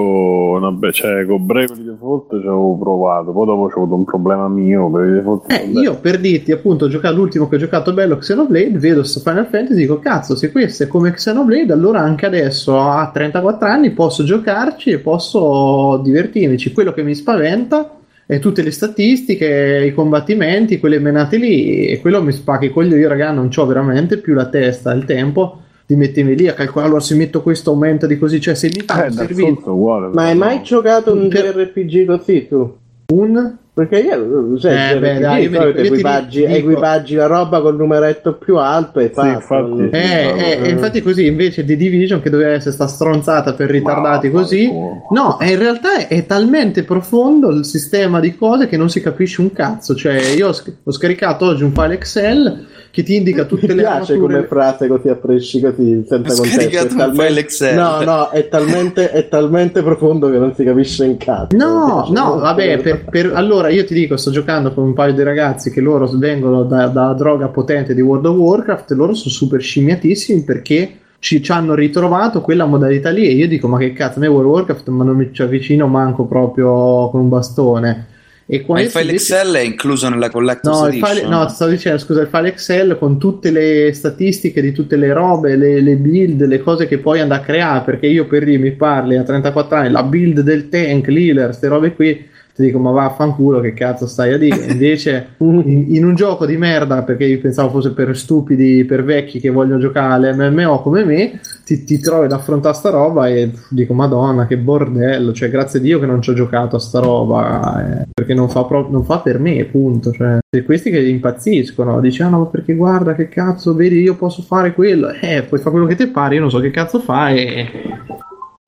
una 0.57 0.73
be- 0.73 0.91
cioè 0.91 1.25
con 1.27 1.47
Bravely 1.47 1.85
Default 1.85 2.31
ci 2.31 2.37
avevo 2.49 2.77
provato 2.77 3.31
poi 3.31 3.47
dopo 3.47 3.69
c'ho 3.69 3.83
avuto 3.83 3.95
un 3.95 4.05
problema 4.05 4.49
mio 4.49 4.87
Eh, 5.01 5.21
vabbè. 5.21 5.63
io 5.81 5.97
per 6.01 6.19
dirti, 6.19 6.51
appunto, 6.51 6.87
ho 6.87 6.89
giocato 6.89 7.15
l'ultimo 7.15 7.49
che 7.49 7.55
ho 7.55 7.59
giocato 7.59 7.93
bello 7.93 8.17
Xenoblade, 8.19 8.79
vedo 8.79 9.05
sto 9.05 9.21
Final 9.21 9.47
Fantasy 9.47 9.75
e 9.75 9.83
dico, 9.83 9.99
cazzo, 10.01 10.35
se 10.35 10.51
questo 10.51 10.83
è 10.83 10.87
come 10.89 11.13
Xenoblade, 11.13 11.73
allora 11.73 12.01
anche 12.01 12.27
adesso 12.27 12.77
a 12.99 13.11
34 13.11 13.69
anni 13.69 13.91
posso 13.91 14.25
giocarci 14.25 14.91
e 14.91 14.99
posso 14.99 16.01
divertirmici. 16.03 16.73
Quello 16.73 16.93
che 16.93 17.03
mi 17.03 17.15
spaventa 17.15 17.97
è 18.27 18.39
tutte 18.39 18.63
le 18.63 18.71
statistiche, 18.71 19.85
i 19.87 19.93
combattimenti, 19.93 20.79
quelle 20.79 20.99
menate 20.99 21.37
lì, 21.37 21.87
e 21.87 22.01
quello 22.01 22.23
mi 22.23 22.33
spacca 22.33 22.65
i 22.65 22.71
coglioni. 22.71 23.01
Io, 23.01 23.09
raga, 23.09 23.31
non 23.31 23.51
ho 23.55 23.67
veramente 23.67 24.19
più 24.19 24.35
la 24.35 24.47
testa, 24.47 24.93
il 24.93 25.05
tempo 25.05 25.61
di 25.87 25.97
mettermi 25.97 26.37
lì 26.37 26.49
a 26.49 26.55
calcolare. 26.55 26.89
Allora, 26.89 27.03
se 27.03 27.15
metto 27.15 27.43
questo 27.43 27.71
aumenta 27.71 28.07
di 28.07 28.19
così, 28.19 28.41
cioè 28.41 28.55
se 28.55 28.69
mi 28.69 28.81
eh, 28.81 29.11
Souls 29.11 29.65
è 29.65 29.69
uguale 29.69 30.09
Ma 30.13 30.25
hai 30.25 30.37
mai 30.37 30.63
giocato 30.63 31.13
un 31.13 31.29
Per- 31.29 31.55
JRPG 31.55 32.07
così 32.07 32.49
tu? 32.49 32.77
un 33.13 33.57
Perché 33.75 34.01
io, 34.01 34.59
sai, 34.59 34.97
Eh, 34.97 34.99
beh, 34.99 35.19
dai, 35.19 35.45
io 35.45 35.51
mi 35.51 35.73
ti 35.73 35.81
equipaggi, 35.87 36.41
dico- 36.45 36.53
equipaggi 36.59 37.15
la 37.15 37.25
roba 37.25 37.63
col 37.63 37.75
numeretto 37.77 38.35
più 38.35 38.59
alto 38.59 39.01
e 39.01 39.09
fatto. 39.09 39.29
infatti. 39.29 39.89
Eh, 39.97 40.35
eh, 40.37 40.59
e 40.65 40.69
infatti 40.69 41.01
così 41.01 41.25
invece 41.25 41.65
di 41.65 41.75
Division 41.77 42.21
che 42.21 42.29
doveva 42.29 42.51
essere 42.53 42.73
sta 42.75 42.87
stronzata 42.87 43.55
per 43.55 43.71
ritardati 43.71 44.29
Ma, 44.29 44.41
così 44.41 44.67
fanculo. 44.67 45.07
no 45.13 45.39
in 45.41 45.59
realtà 45.59 45.97
è, 45.97 46.09
è 46.09 46.27
talmente 46.27 46.83
profondo 46.85 47.49
il 47.49 47.65
sistema 47.65 48.21
di 48.21 48.37
cose 48.37 48.67
che 48.69 48.77
non 48.77 48.91
si 48.91 49.01
capisce 49.01 49.41
un 49.41 49.53
cazzo 49.55 49.95
cioè 49.95 50.21
io 50.37 50.49
ho, 50.49 50.53
sc- 50.53 50.75
ho 50.85 50.93
scaricato 50.93 51.47
oggi 51.47 51.63
un 51.63 51.73
file 51.73 51.95
Excel 51.95 52.67
che 52.93 53.03
ti 53.05 53.15
indica 53.17 53.47
tutte 53.47 53.69
Mi 53.69 53.77
le 53.77 53.83
piace 53.85 54.13
armature. 54.13 54.19
come 54.35 54.47
frase 54.47 54.87
così 54.87 55.09
a 55.09 55.15
presci 55.15 55.61
così 55.63 56.05
senza 56.07 56.33
Ho 56.35 56.37
contesto. 56.37 56.83
un 56.93 56.97
talmente- 56.99 57.25
file 57.27 57.41
Excel. 57.41 57.75
No, 57.75 58.03
no, 58.03 58.29
è 58.29 58.49
talmente, 58.49 59.11
è 59.11 59.29
talmente 59.29 59.83
profondo 59.83 60.31
che 60.31 60.37
non 60.37 60.53
si 60.55 60.63
capisce 60.63 61.07
in 61.07 61.17
cazzo. 61.17 61.57
No, 61.57 62.07
no, 62.11 62.23
molto 62.25 62.41
vabbè, 62.41 62.79
per, 62.81 63.05
per- 63.07 63.33
allora 63.33 63.62
io 63.69 63.85
ti 63.85 63.95
dico, 63.95 64.17
sto 64.17 64.31
giocando 64.31 64.73
con 64.73 64.85
un 64.85 64.93
paio 64.95 65.13
di 65.13 65.23
ragazzi 65.23 65.71
che 65.71 65.81
loro 65.81 66.07
vengono 66.15 66.63
da, 66.65 66.87
da 66.87 67.13
droga 67.13 67.49
potente 67.49 67.95
di 67.95 68.01
World 68.01 68.27
of 68.27 68.37
Warcraft 68.37 68.91
e 68.91 68.95
loro 68.95 69.15
sono 69.15 69.33
super 69.33 69.61
scimmiatissimi 69.61 70.43
perché 70.43 70.99
ci, 71.19 71.43
ci 71.43 71.53
hanno 71.53 71.75
ritrovato 71.75 72.41
quella 72.41 72.65
modalità 72.65 73.11
lì 73.11 73.27
e 73.27 73.33
io 73.33 73.47
dico 73.47 73.69
ma 73.69 73.79
che 73.79 73.93
cazzo, 73.93 74.19
a 74.19 74.23
me 74.23 74.29
World 74.29 74.47
of 74.49 74.55
Warcraft 74.55 74.89
ma 74.89 75.05
non 75.05 75.17
mi 75.17 75.31
ci 75.33 75.43
avvicino 75.43 75.87
manco 75.87 76.25
proprio 76.25 77.09
con 77.11 77.21
un 77.21 77.29
bastone. 77.29 78.07
E 78.45 78.65
Ma 78.67 78.81
il 78.81 78.89
file 78.89 79.13
Excel 79.13 79.55
è 79.55 79.61
incluso 79.61 80.09
nella 80.09 80.29
Collector's 80.29 80.81
No, 80.81 80.87
il 80.89 80.95
file, 80.95 81.11
Edition? 81.11 81.31
no, 81.31 81.49
stavo 81.49 81.71
dicendo, 81.71 81.99
scusa, 81.99 82.21
il 82.23 82.27
file 82.27 82.49
Excel 82.49 82.99
con 82.99 83.19
tutte 83.19 83.51
le 83.51 83.93
statistiche 83.95 84.61
di 84.61 84.73
tutte 84.73 84.97
le 84.97 85.13
robe, 85.13 85.57
le, 85.57 85.81
le 85.81 85.95
build, 85.95 86.45
le 86.45 86.61
cose 86.61 86.87
che 86.87 86.99
poi 86.99 87.21
andare 87.21 87.41
a 87.41 87.45
creare, 87.45 87.85
perché 87.85 88.09
io 88.09 88.27
per 88.27 88.43
lì 88.43 88.59
mi 88.59 88.73
parli 88.73 89.17
a 89.17 89.23
34 89.23 89.77
anni, 89.77 89.91
la 89.91 90.03
build 90.03 90.41
del 90.41 90.69
tank, 90.69 91.07
l'healer, 91.07 91.47
queste 91.47 91.69
robe 91.69 91.95
qui, 91.95 92.29
ti 92.55 92.63
dico 92.63 92.79
ma 92.79 92.91
vaffanculo 92.91 93.61
che 93.61 93.73
cazzo 93.73 94.07
stai 94.07 94.33
a 94.33 94.39
dire, 94.39 94.57
invece 94.71 95.35
in, 95.39 95.95
in 95.95 96.05
un 96.05 96.15
gioco 96.15 96.47
di 96.47 96.57
merda, 96.57 97.03
perché 97.03 97.25
io 97.25 97.41
pensavo 97.41 97.71
fosse 97.71 97.93
per 97.93 98.17
stupidi, 98.17 98.85
per 98.85 99.05
vecchi 99.05 99.41
che 99.41 99.51
vogliono 99.51 99.81
giocare 99.81 100.29
all'MMO 100.29 100.83
come 100.83 101.05
me, 101.05 101.41
ti, 101.65 101.85
ti 101.85 101.99
trovi 101.99 102.27
ad 102.27 102.33
affrontare 102.33 102.75
sta 102.75 102.91
roba 102.91 103.29
e 103.29 103.49
pff, 103.49 103.69
dico 103.71 103.95
madonna 103.95 104.47
che 104.47 104.59
bordello, 104.59 105.33
cioè 105.33 105.51
grazie 105.51 105.79
a 105.79 105.83
Dio 105.83 105.99
che 105.99 106.07
non 106.07 106.21
ci 106.21 106.31
ho 106.31 106.35
giocato 106.35 106.77
a 106.77 106.81
sta 106.81 107.01
roba, 107.01 108.03
eh, 108.03 108.09
perché 108.13 108.35
non 108.35 108.49
fa, 108.49 108.65
pro- 108.65 108.89
non 108.91 109.05
fa 109.05 109.21
per 109.21 109.39
me, 109.39 109.65
punto, 109.65 110.13
cioè 110.13 110.39
questi 110.65 110.91
che 110.91 111.01
impazziscono, 111.01 112.01
dici 112.01 112.23
ah 112.23 112.29
no 112.29 112.47
perché 112.47 112.75
guarda 112.75 113.15
che 113.15 113.29
cazzo, 113.29 113.75
vedi 113.75 114.01
io 114.01 114.17
posso 114.17 114.43
fare 114.43 114.75
quello, 114.75 115.11
eh 115.11 115.45
puoi 115.49 115.61
fare 115.61 115.71
quello 115.71 115.87
che 115.87 115.97
ti 115.97 116.07
pare, 116.09 116.35
io 116.35 116.43
non 116.43 116.51
so 116.51 116.59
che 116.61 116.71
cazzo 116.71 116.99
fai 116.99 117.47
e 117.47 117.69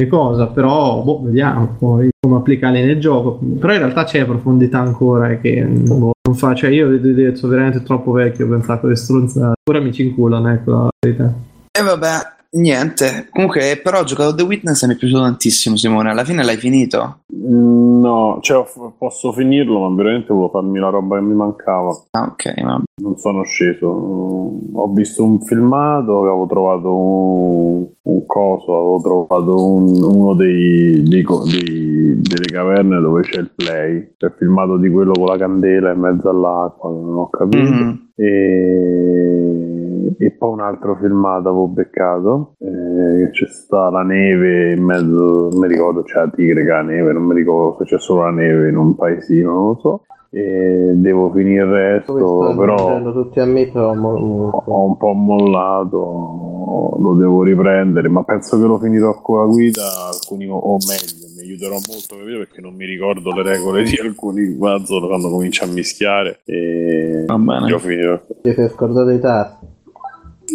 cosa, 0.08 0.48
però 0.48 1.02
boh, 1.02 1.22
vediamo 1.22 1.76
poi 1.78 2.10
come 2.20 2.36
applicarli 2.36 2.82
nel 2.82 3.00
gioco. 3.00 3.38
Però 3.58 3.72
in 3.72 3.78
realtà 3.78 4.04
c'è 4.04 4.24
profondità 4.24 4.80
ancora 4.80 5.30
e 5.30 5.40
che 5.40 5.64
boh, 5.64 6.12
non 6.28 6.36
fa, 6.36 6.54
cioè 6.54 6.70
io 6.70 6.88
sono 7.36 7.52
veramente 7.52 7.82
troppo 7.82 8.12
vecchio 8.12 8.48
per 8.48 8.64
a 8.74 8.78
quelle 8.78 8.96
stronzate. 8.96 9.60
Ora 9.70 9.80
mi 9.80 9.92
ci 9.92 10.02
ecco 10.46 10.70
la 10.70 10.88
verità. 11.00 11.32
E 11.70 11.82
vabbè, 11.82 12.08
niente. 12.54 13.28
Comunque, 13.30 13.80
però 13.82 14.00
ho 14.00 14.04
giocato 14.04 14.34
The 14.34 14.42
Witness 14.42 14.82
e 14.82 14.86
mi 14.88 14.94
è 14.94 14.96
piaciuto 14.96 15.22
tantissimo, 15.22 15.76
Simone. 15.76 16.10
Alla 16.10 16.24
fine 16.24 16.42
l'hai 16.44 16.56
finito? 16.56 17.20
Mm, 17.34 17.92
No, 18.04 18.38
cioè 18.42 18.62
posso 18.98 19.32
finirlo, 19.32 19.80
ma 19.88 19.94
veramente 19.96 20.26
volevo 20.32 20.50
farmi 20.50 20.78
la 20.78 20.90
roba 20.90 21.16
che 21.16 21.22
mi 21.22 21.32
mancava. 21.34 21.90
Ah, 22.10 22.24
ok, 22.32 22.60
ma 22.62 22.82
Non 23.00 23.16
sono 23.16 23.42
sceso. 23.44 23.90
Mm, 23.92 24.76
Ho 24.76 24.88
visto 24.92 25.24
un 25.24 25.40
filmato, 25.40 26.20
avevo 26.20 26.46
trovato 26.46 26.94
un, 26.94 27.86
un 28.02 28.26
coso, 28.26 28.76
avevo 28.76 29.00
trovato 29.00 29.66
un- 29.74 30.02
uno 30.02 30.34
dei, 30.34 31.02
dei 31.02 31.22
dei- 31.50 32.20
delle 32.20 32.44
caverne 32.52 33.00
dove 33.00 33.22
c'è 33.22 33.40
il 33.40 33.50
play. 33.54 33.96
Il 34.18 34.34
filmato 34.36 34.76
di 34.76 34.90
quello 34.90 35.12
con 35.12 35.26
la 35.26 35.38
candela 35.38 35.92
in 35.92 36.00
mezzo 36.00 36.28
all'acqua, 36.28 36.90
non 36.90 37.16
ho 37.16 37.30
capito. 37.30 37.62
Mhm. 37.70 38.08
E, 38.16 39.93
e 40.18 40.30
poi 40.32 40.50
un 40.52 40.60
altro 40.60 40.96
filmato 41.00 41.48
avevo 41.48 41.66
beccato. 41.68 42.54
eh, 42.58 43.30
c'è 43.30 43.46
sta 43.46 43.90
la 43.90 44.02
neve 44.02 44.72
in 44.74 44.82
mezzo, 44.82 45.48
non 45.50 45.58
mi 45.60 45.68
ricordo, 45.68 46.02
c'è 46.02 46.16
la 46.16 46.28
tigre 46.34 46.64
che 46.64 46.70
ha 46.70 46.76
la 46.76 46.82
neve, 46.82 47.12
non 47.12 47.22
mi 47.24 47.34
ricordo 47.34 47.76
se 47.78 47.84
c'è 47.84 48.00
solo 48.00 48.22
la 48.22 48.30
neve 48.30 48.68
in 48.68 48.76
un 48.76 48.94
paesino, 48.94 49.52
non 49.52 49.66
lo 49.68 49.78
so. 49.80 50.02
E 50.30 50.90
devo 50.96 51.30
finire 51.30 51.62
il 51.62 51.70
resto, 51.70 52.54
però 52.58 53.00
tutti 53.12 53.38
a 53.38 53.44
me 53.44 53.70
Tom, 53.70 54.04
ho 54.04 54.84
un 54.84 54.96
po' 54.96 55.12
mollato, 55.12 56.96
lo 56.98 57.14
devo 57.14 57.44
riprendere, 57.44 58.08
ma 58.08 58.24
penso 58.24 58.58
che 58.60 58.66
lo 58.66 58.78
finirò 58.78 59.20
con 59.20 59.38
la 59.40 59.46
guida, 59.46 59.82
alcuni, 60.12 60.48
o 60.48 60.76
meglio, 60.88 61.28
mi 61.36 61.42
aiuterò 61.42 61.74
molto 61.74 62.14
a 62.14 62.18
capire 62.18 62.38
perché 62.38 62.60
non 62.60 62.74
mi 62.74 62.84
ricordo 62.84 63.32
le 63.32 63.42
regole 63.44 63.84
di 63.84 63.96
alcuni 64.02 64.46
puzzle 64.56 65.06
quando 65.06 65.30
comincia 65.30 65.66
a 65.66 65.68
mischiare 65.68 66.40
e 66.44 67.24
Va 67.26 67.38
bene. 67.38 67.68
io 67.68 67.78
finirò. 67.78 68.20
ti 68.42 68.52
sei 68.52 68.68
scordato 68.70 69.10
i 69.10 69.20
tasti. 69.20 69.66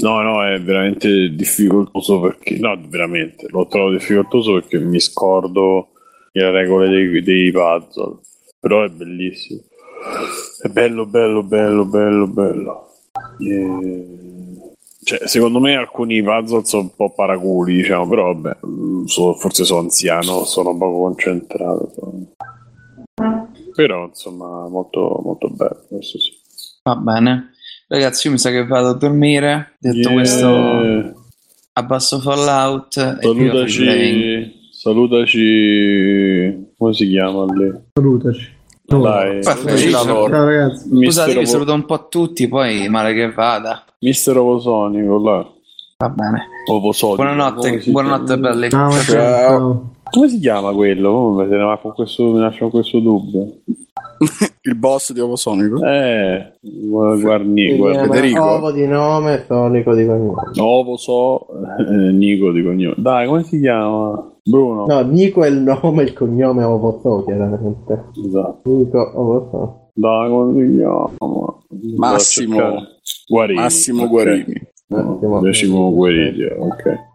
No, 0.02 0.22
no, 0.22 0.46
è 0.46 0.62
veramente 0.62 1.30
difficoltoso 1.36 2.20
perché, 2.22 2.58
no, 2.58 2.80
veramente, 2.88 3.48
l'ho 3.50 3.68
trovato 3.68 3.94
difficoltoso 3.94 4.54
perché 4.54 4.80
mi 4.80 5.00
scordo 5.00 5.90
le 6.32 6.52
regole 6.52 6.88
dei, 6.90 7.22
dei 7.22 7.52
puzzle, 7.52 8.18
però 8.60 8.84
è 8.84 8.90
bellissimo. 8.90 9.62
È 10.62 10.68
bello, 10.70 11.06
bello, 11.06 11.44
bello, 11.44 11.86
bello, 11.86 12.28
bello. 12.28 12.88
E- 13.40 14.18
Cioè, 15.02 15.28
secondo 15.28 15.60
me 15.60 15.76
alcuni 15.76 16.22
puzzle 16.22 16.64
sono 16.66 16.84
un 16.84 16.96
po' 16.96 17.14
paraculi, 17.14 17.78
diciamo, 17.78 18.08
però 18.08 18.34
vabbè, 18.34 18.58
mm, 18.66 19.06
so- 19.06 19.34
forse 19.34 19.64
sono 19.66 19.80
anziano, 19.82 20.44
sono 20.46 20.78
poco 20.78 21.00
concentrato. 21.02 21.92
sono- 21.96 22.28
Però, 23.76 24.06
insomma, 24.06 24.68
molto, 24.68 25.20
molto 25.24 25.50
bello, 25.50 25.84
questo 25.88 26.20
sì. 26.20 26.32
va 26.84 26.96
bene. 26.96 27.52
Ragazzi, 27.92 28.28
io 28.28 28.34
mi 28.34 28.40
sa 28.40 28.52
che 28.52 28.66
vado 28.68 28.90
a 28.90 28.94
dormire. 28.94 29.76
Detto 29.80 30.10
Yeah. 30.10 30.14
questo, 30.14 31.14
abbasso 31.74 32.20
Fallout 32.20 32.98
e. 32.98 33.18
Salutaci, 33.22 34.54
salutaci, 34.72 36.74
come 36.78 36.94
si 36.94 37.08
chiama 37.10 37.46
lì? 37.52 37.72
Salutaci. 37.94 38.58
Dai. 38.86 39.42
Ciao 39.44 40.28
ragazzi. 40.28 40.88
Scusate, 41.04 41.30
io 41.32 41.40
vi 41.40 41.46
Ovo- 41.46 41.52
saluto 41.52 41.74
un 41.74 41.86
po' 41.86 42.08
tutti, 42.10 42.48
poi 42.48 42.88
male 42.90 43.14
che 43.16 43.32
vada. 43.32 43.84
Mister 44.02 44.38
Ovosonico, 44.38 45.18
là. 45.24 45.52
Va 45.98 46.10
bene. 46.10 46.46
Ovosonico. 46.70 47.24
Buonanotte, 47.24 47.84
buonanotte 47.88 48.26
chiama? 48.34 48.50
belli. 48.50 48.70
Ciao, 48.70 48.92
ciao, 48.92 49.02
ciao. 49.04 49.94
Come 50.12 50.30
si 50.30 50.40
chiama 50.40 50.72
quello? 50.74 51.12
Come 51.12 51.48
se 51.50 51.56
ne 51.56 51.64
va 51.64 51.78
con 51.80 51.92
questo, 51.94 52.32
mi 52.32 52.40
lascia 52.40 52.60
con 52.60 52.70
questo 52.70 53.00
dubbio. 53.00 53.52
Il 54.64 54.76
boss 54.76 55.14
di 55.14 55.20
Ovosonico? 55.20 55.84
Eh, 55.84 56.54
guardi, 56.62 57.70
Si 57.70 57.78
guarda, 57.78 58.00
chiama 58.00 58.14
Federico. 58.14 58.44
Ovo 58.44 58.72
di 58.72 58.86
nome, 58.88 59.44
Sonico 59.48 59.96
di 59.96 60.06
cognome. 60.06 60.52
Ovo 60.60 60.98
so, 60.98 61.48
eh, 61.80 62.12
Nico 62.12 62.52
di 62.52 62.64
cognome. 62.64 62.96
Dai, 62.98 63.28
come 63.28 63.44
si 63.44 63.60
chiama? 63.60 64.32
Bruno. 64.44 64.86
No, 64.86 65.02
Nico 65.02 65.44
è 65.44 65.48
il 65.48 65.58
nome, 65.60 66.04
il 66.04 66.14
cognome 66.14 66.64
Ovo 66.64 67.00
So, 67.02 67.24
chiaramente. 67.26 68.06
Esatto. 68.26 68.62
Nico 68.70 69.12
Ovo 69.16 69.50
So. 69.52 69.90
Dai, 69.94 70.30
come 70.30 70.66
si 70.68 70.76
chiama? 70.76 71.10
Massimo. 71.98 72.88
Guarini. 73.28 73.60
Massimo 73.60 74.04
ok. 74.04 74.10
Guarini. 74.10 74.62
Massimo. 74.88 75.40
Massimo 75.42 75.94
Guarini, 75.94 76.44
ok. 76.46 77.08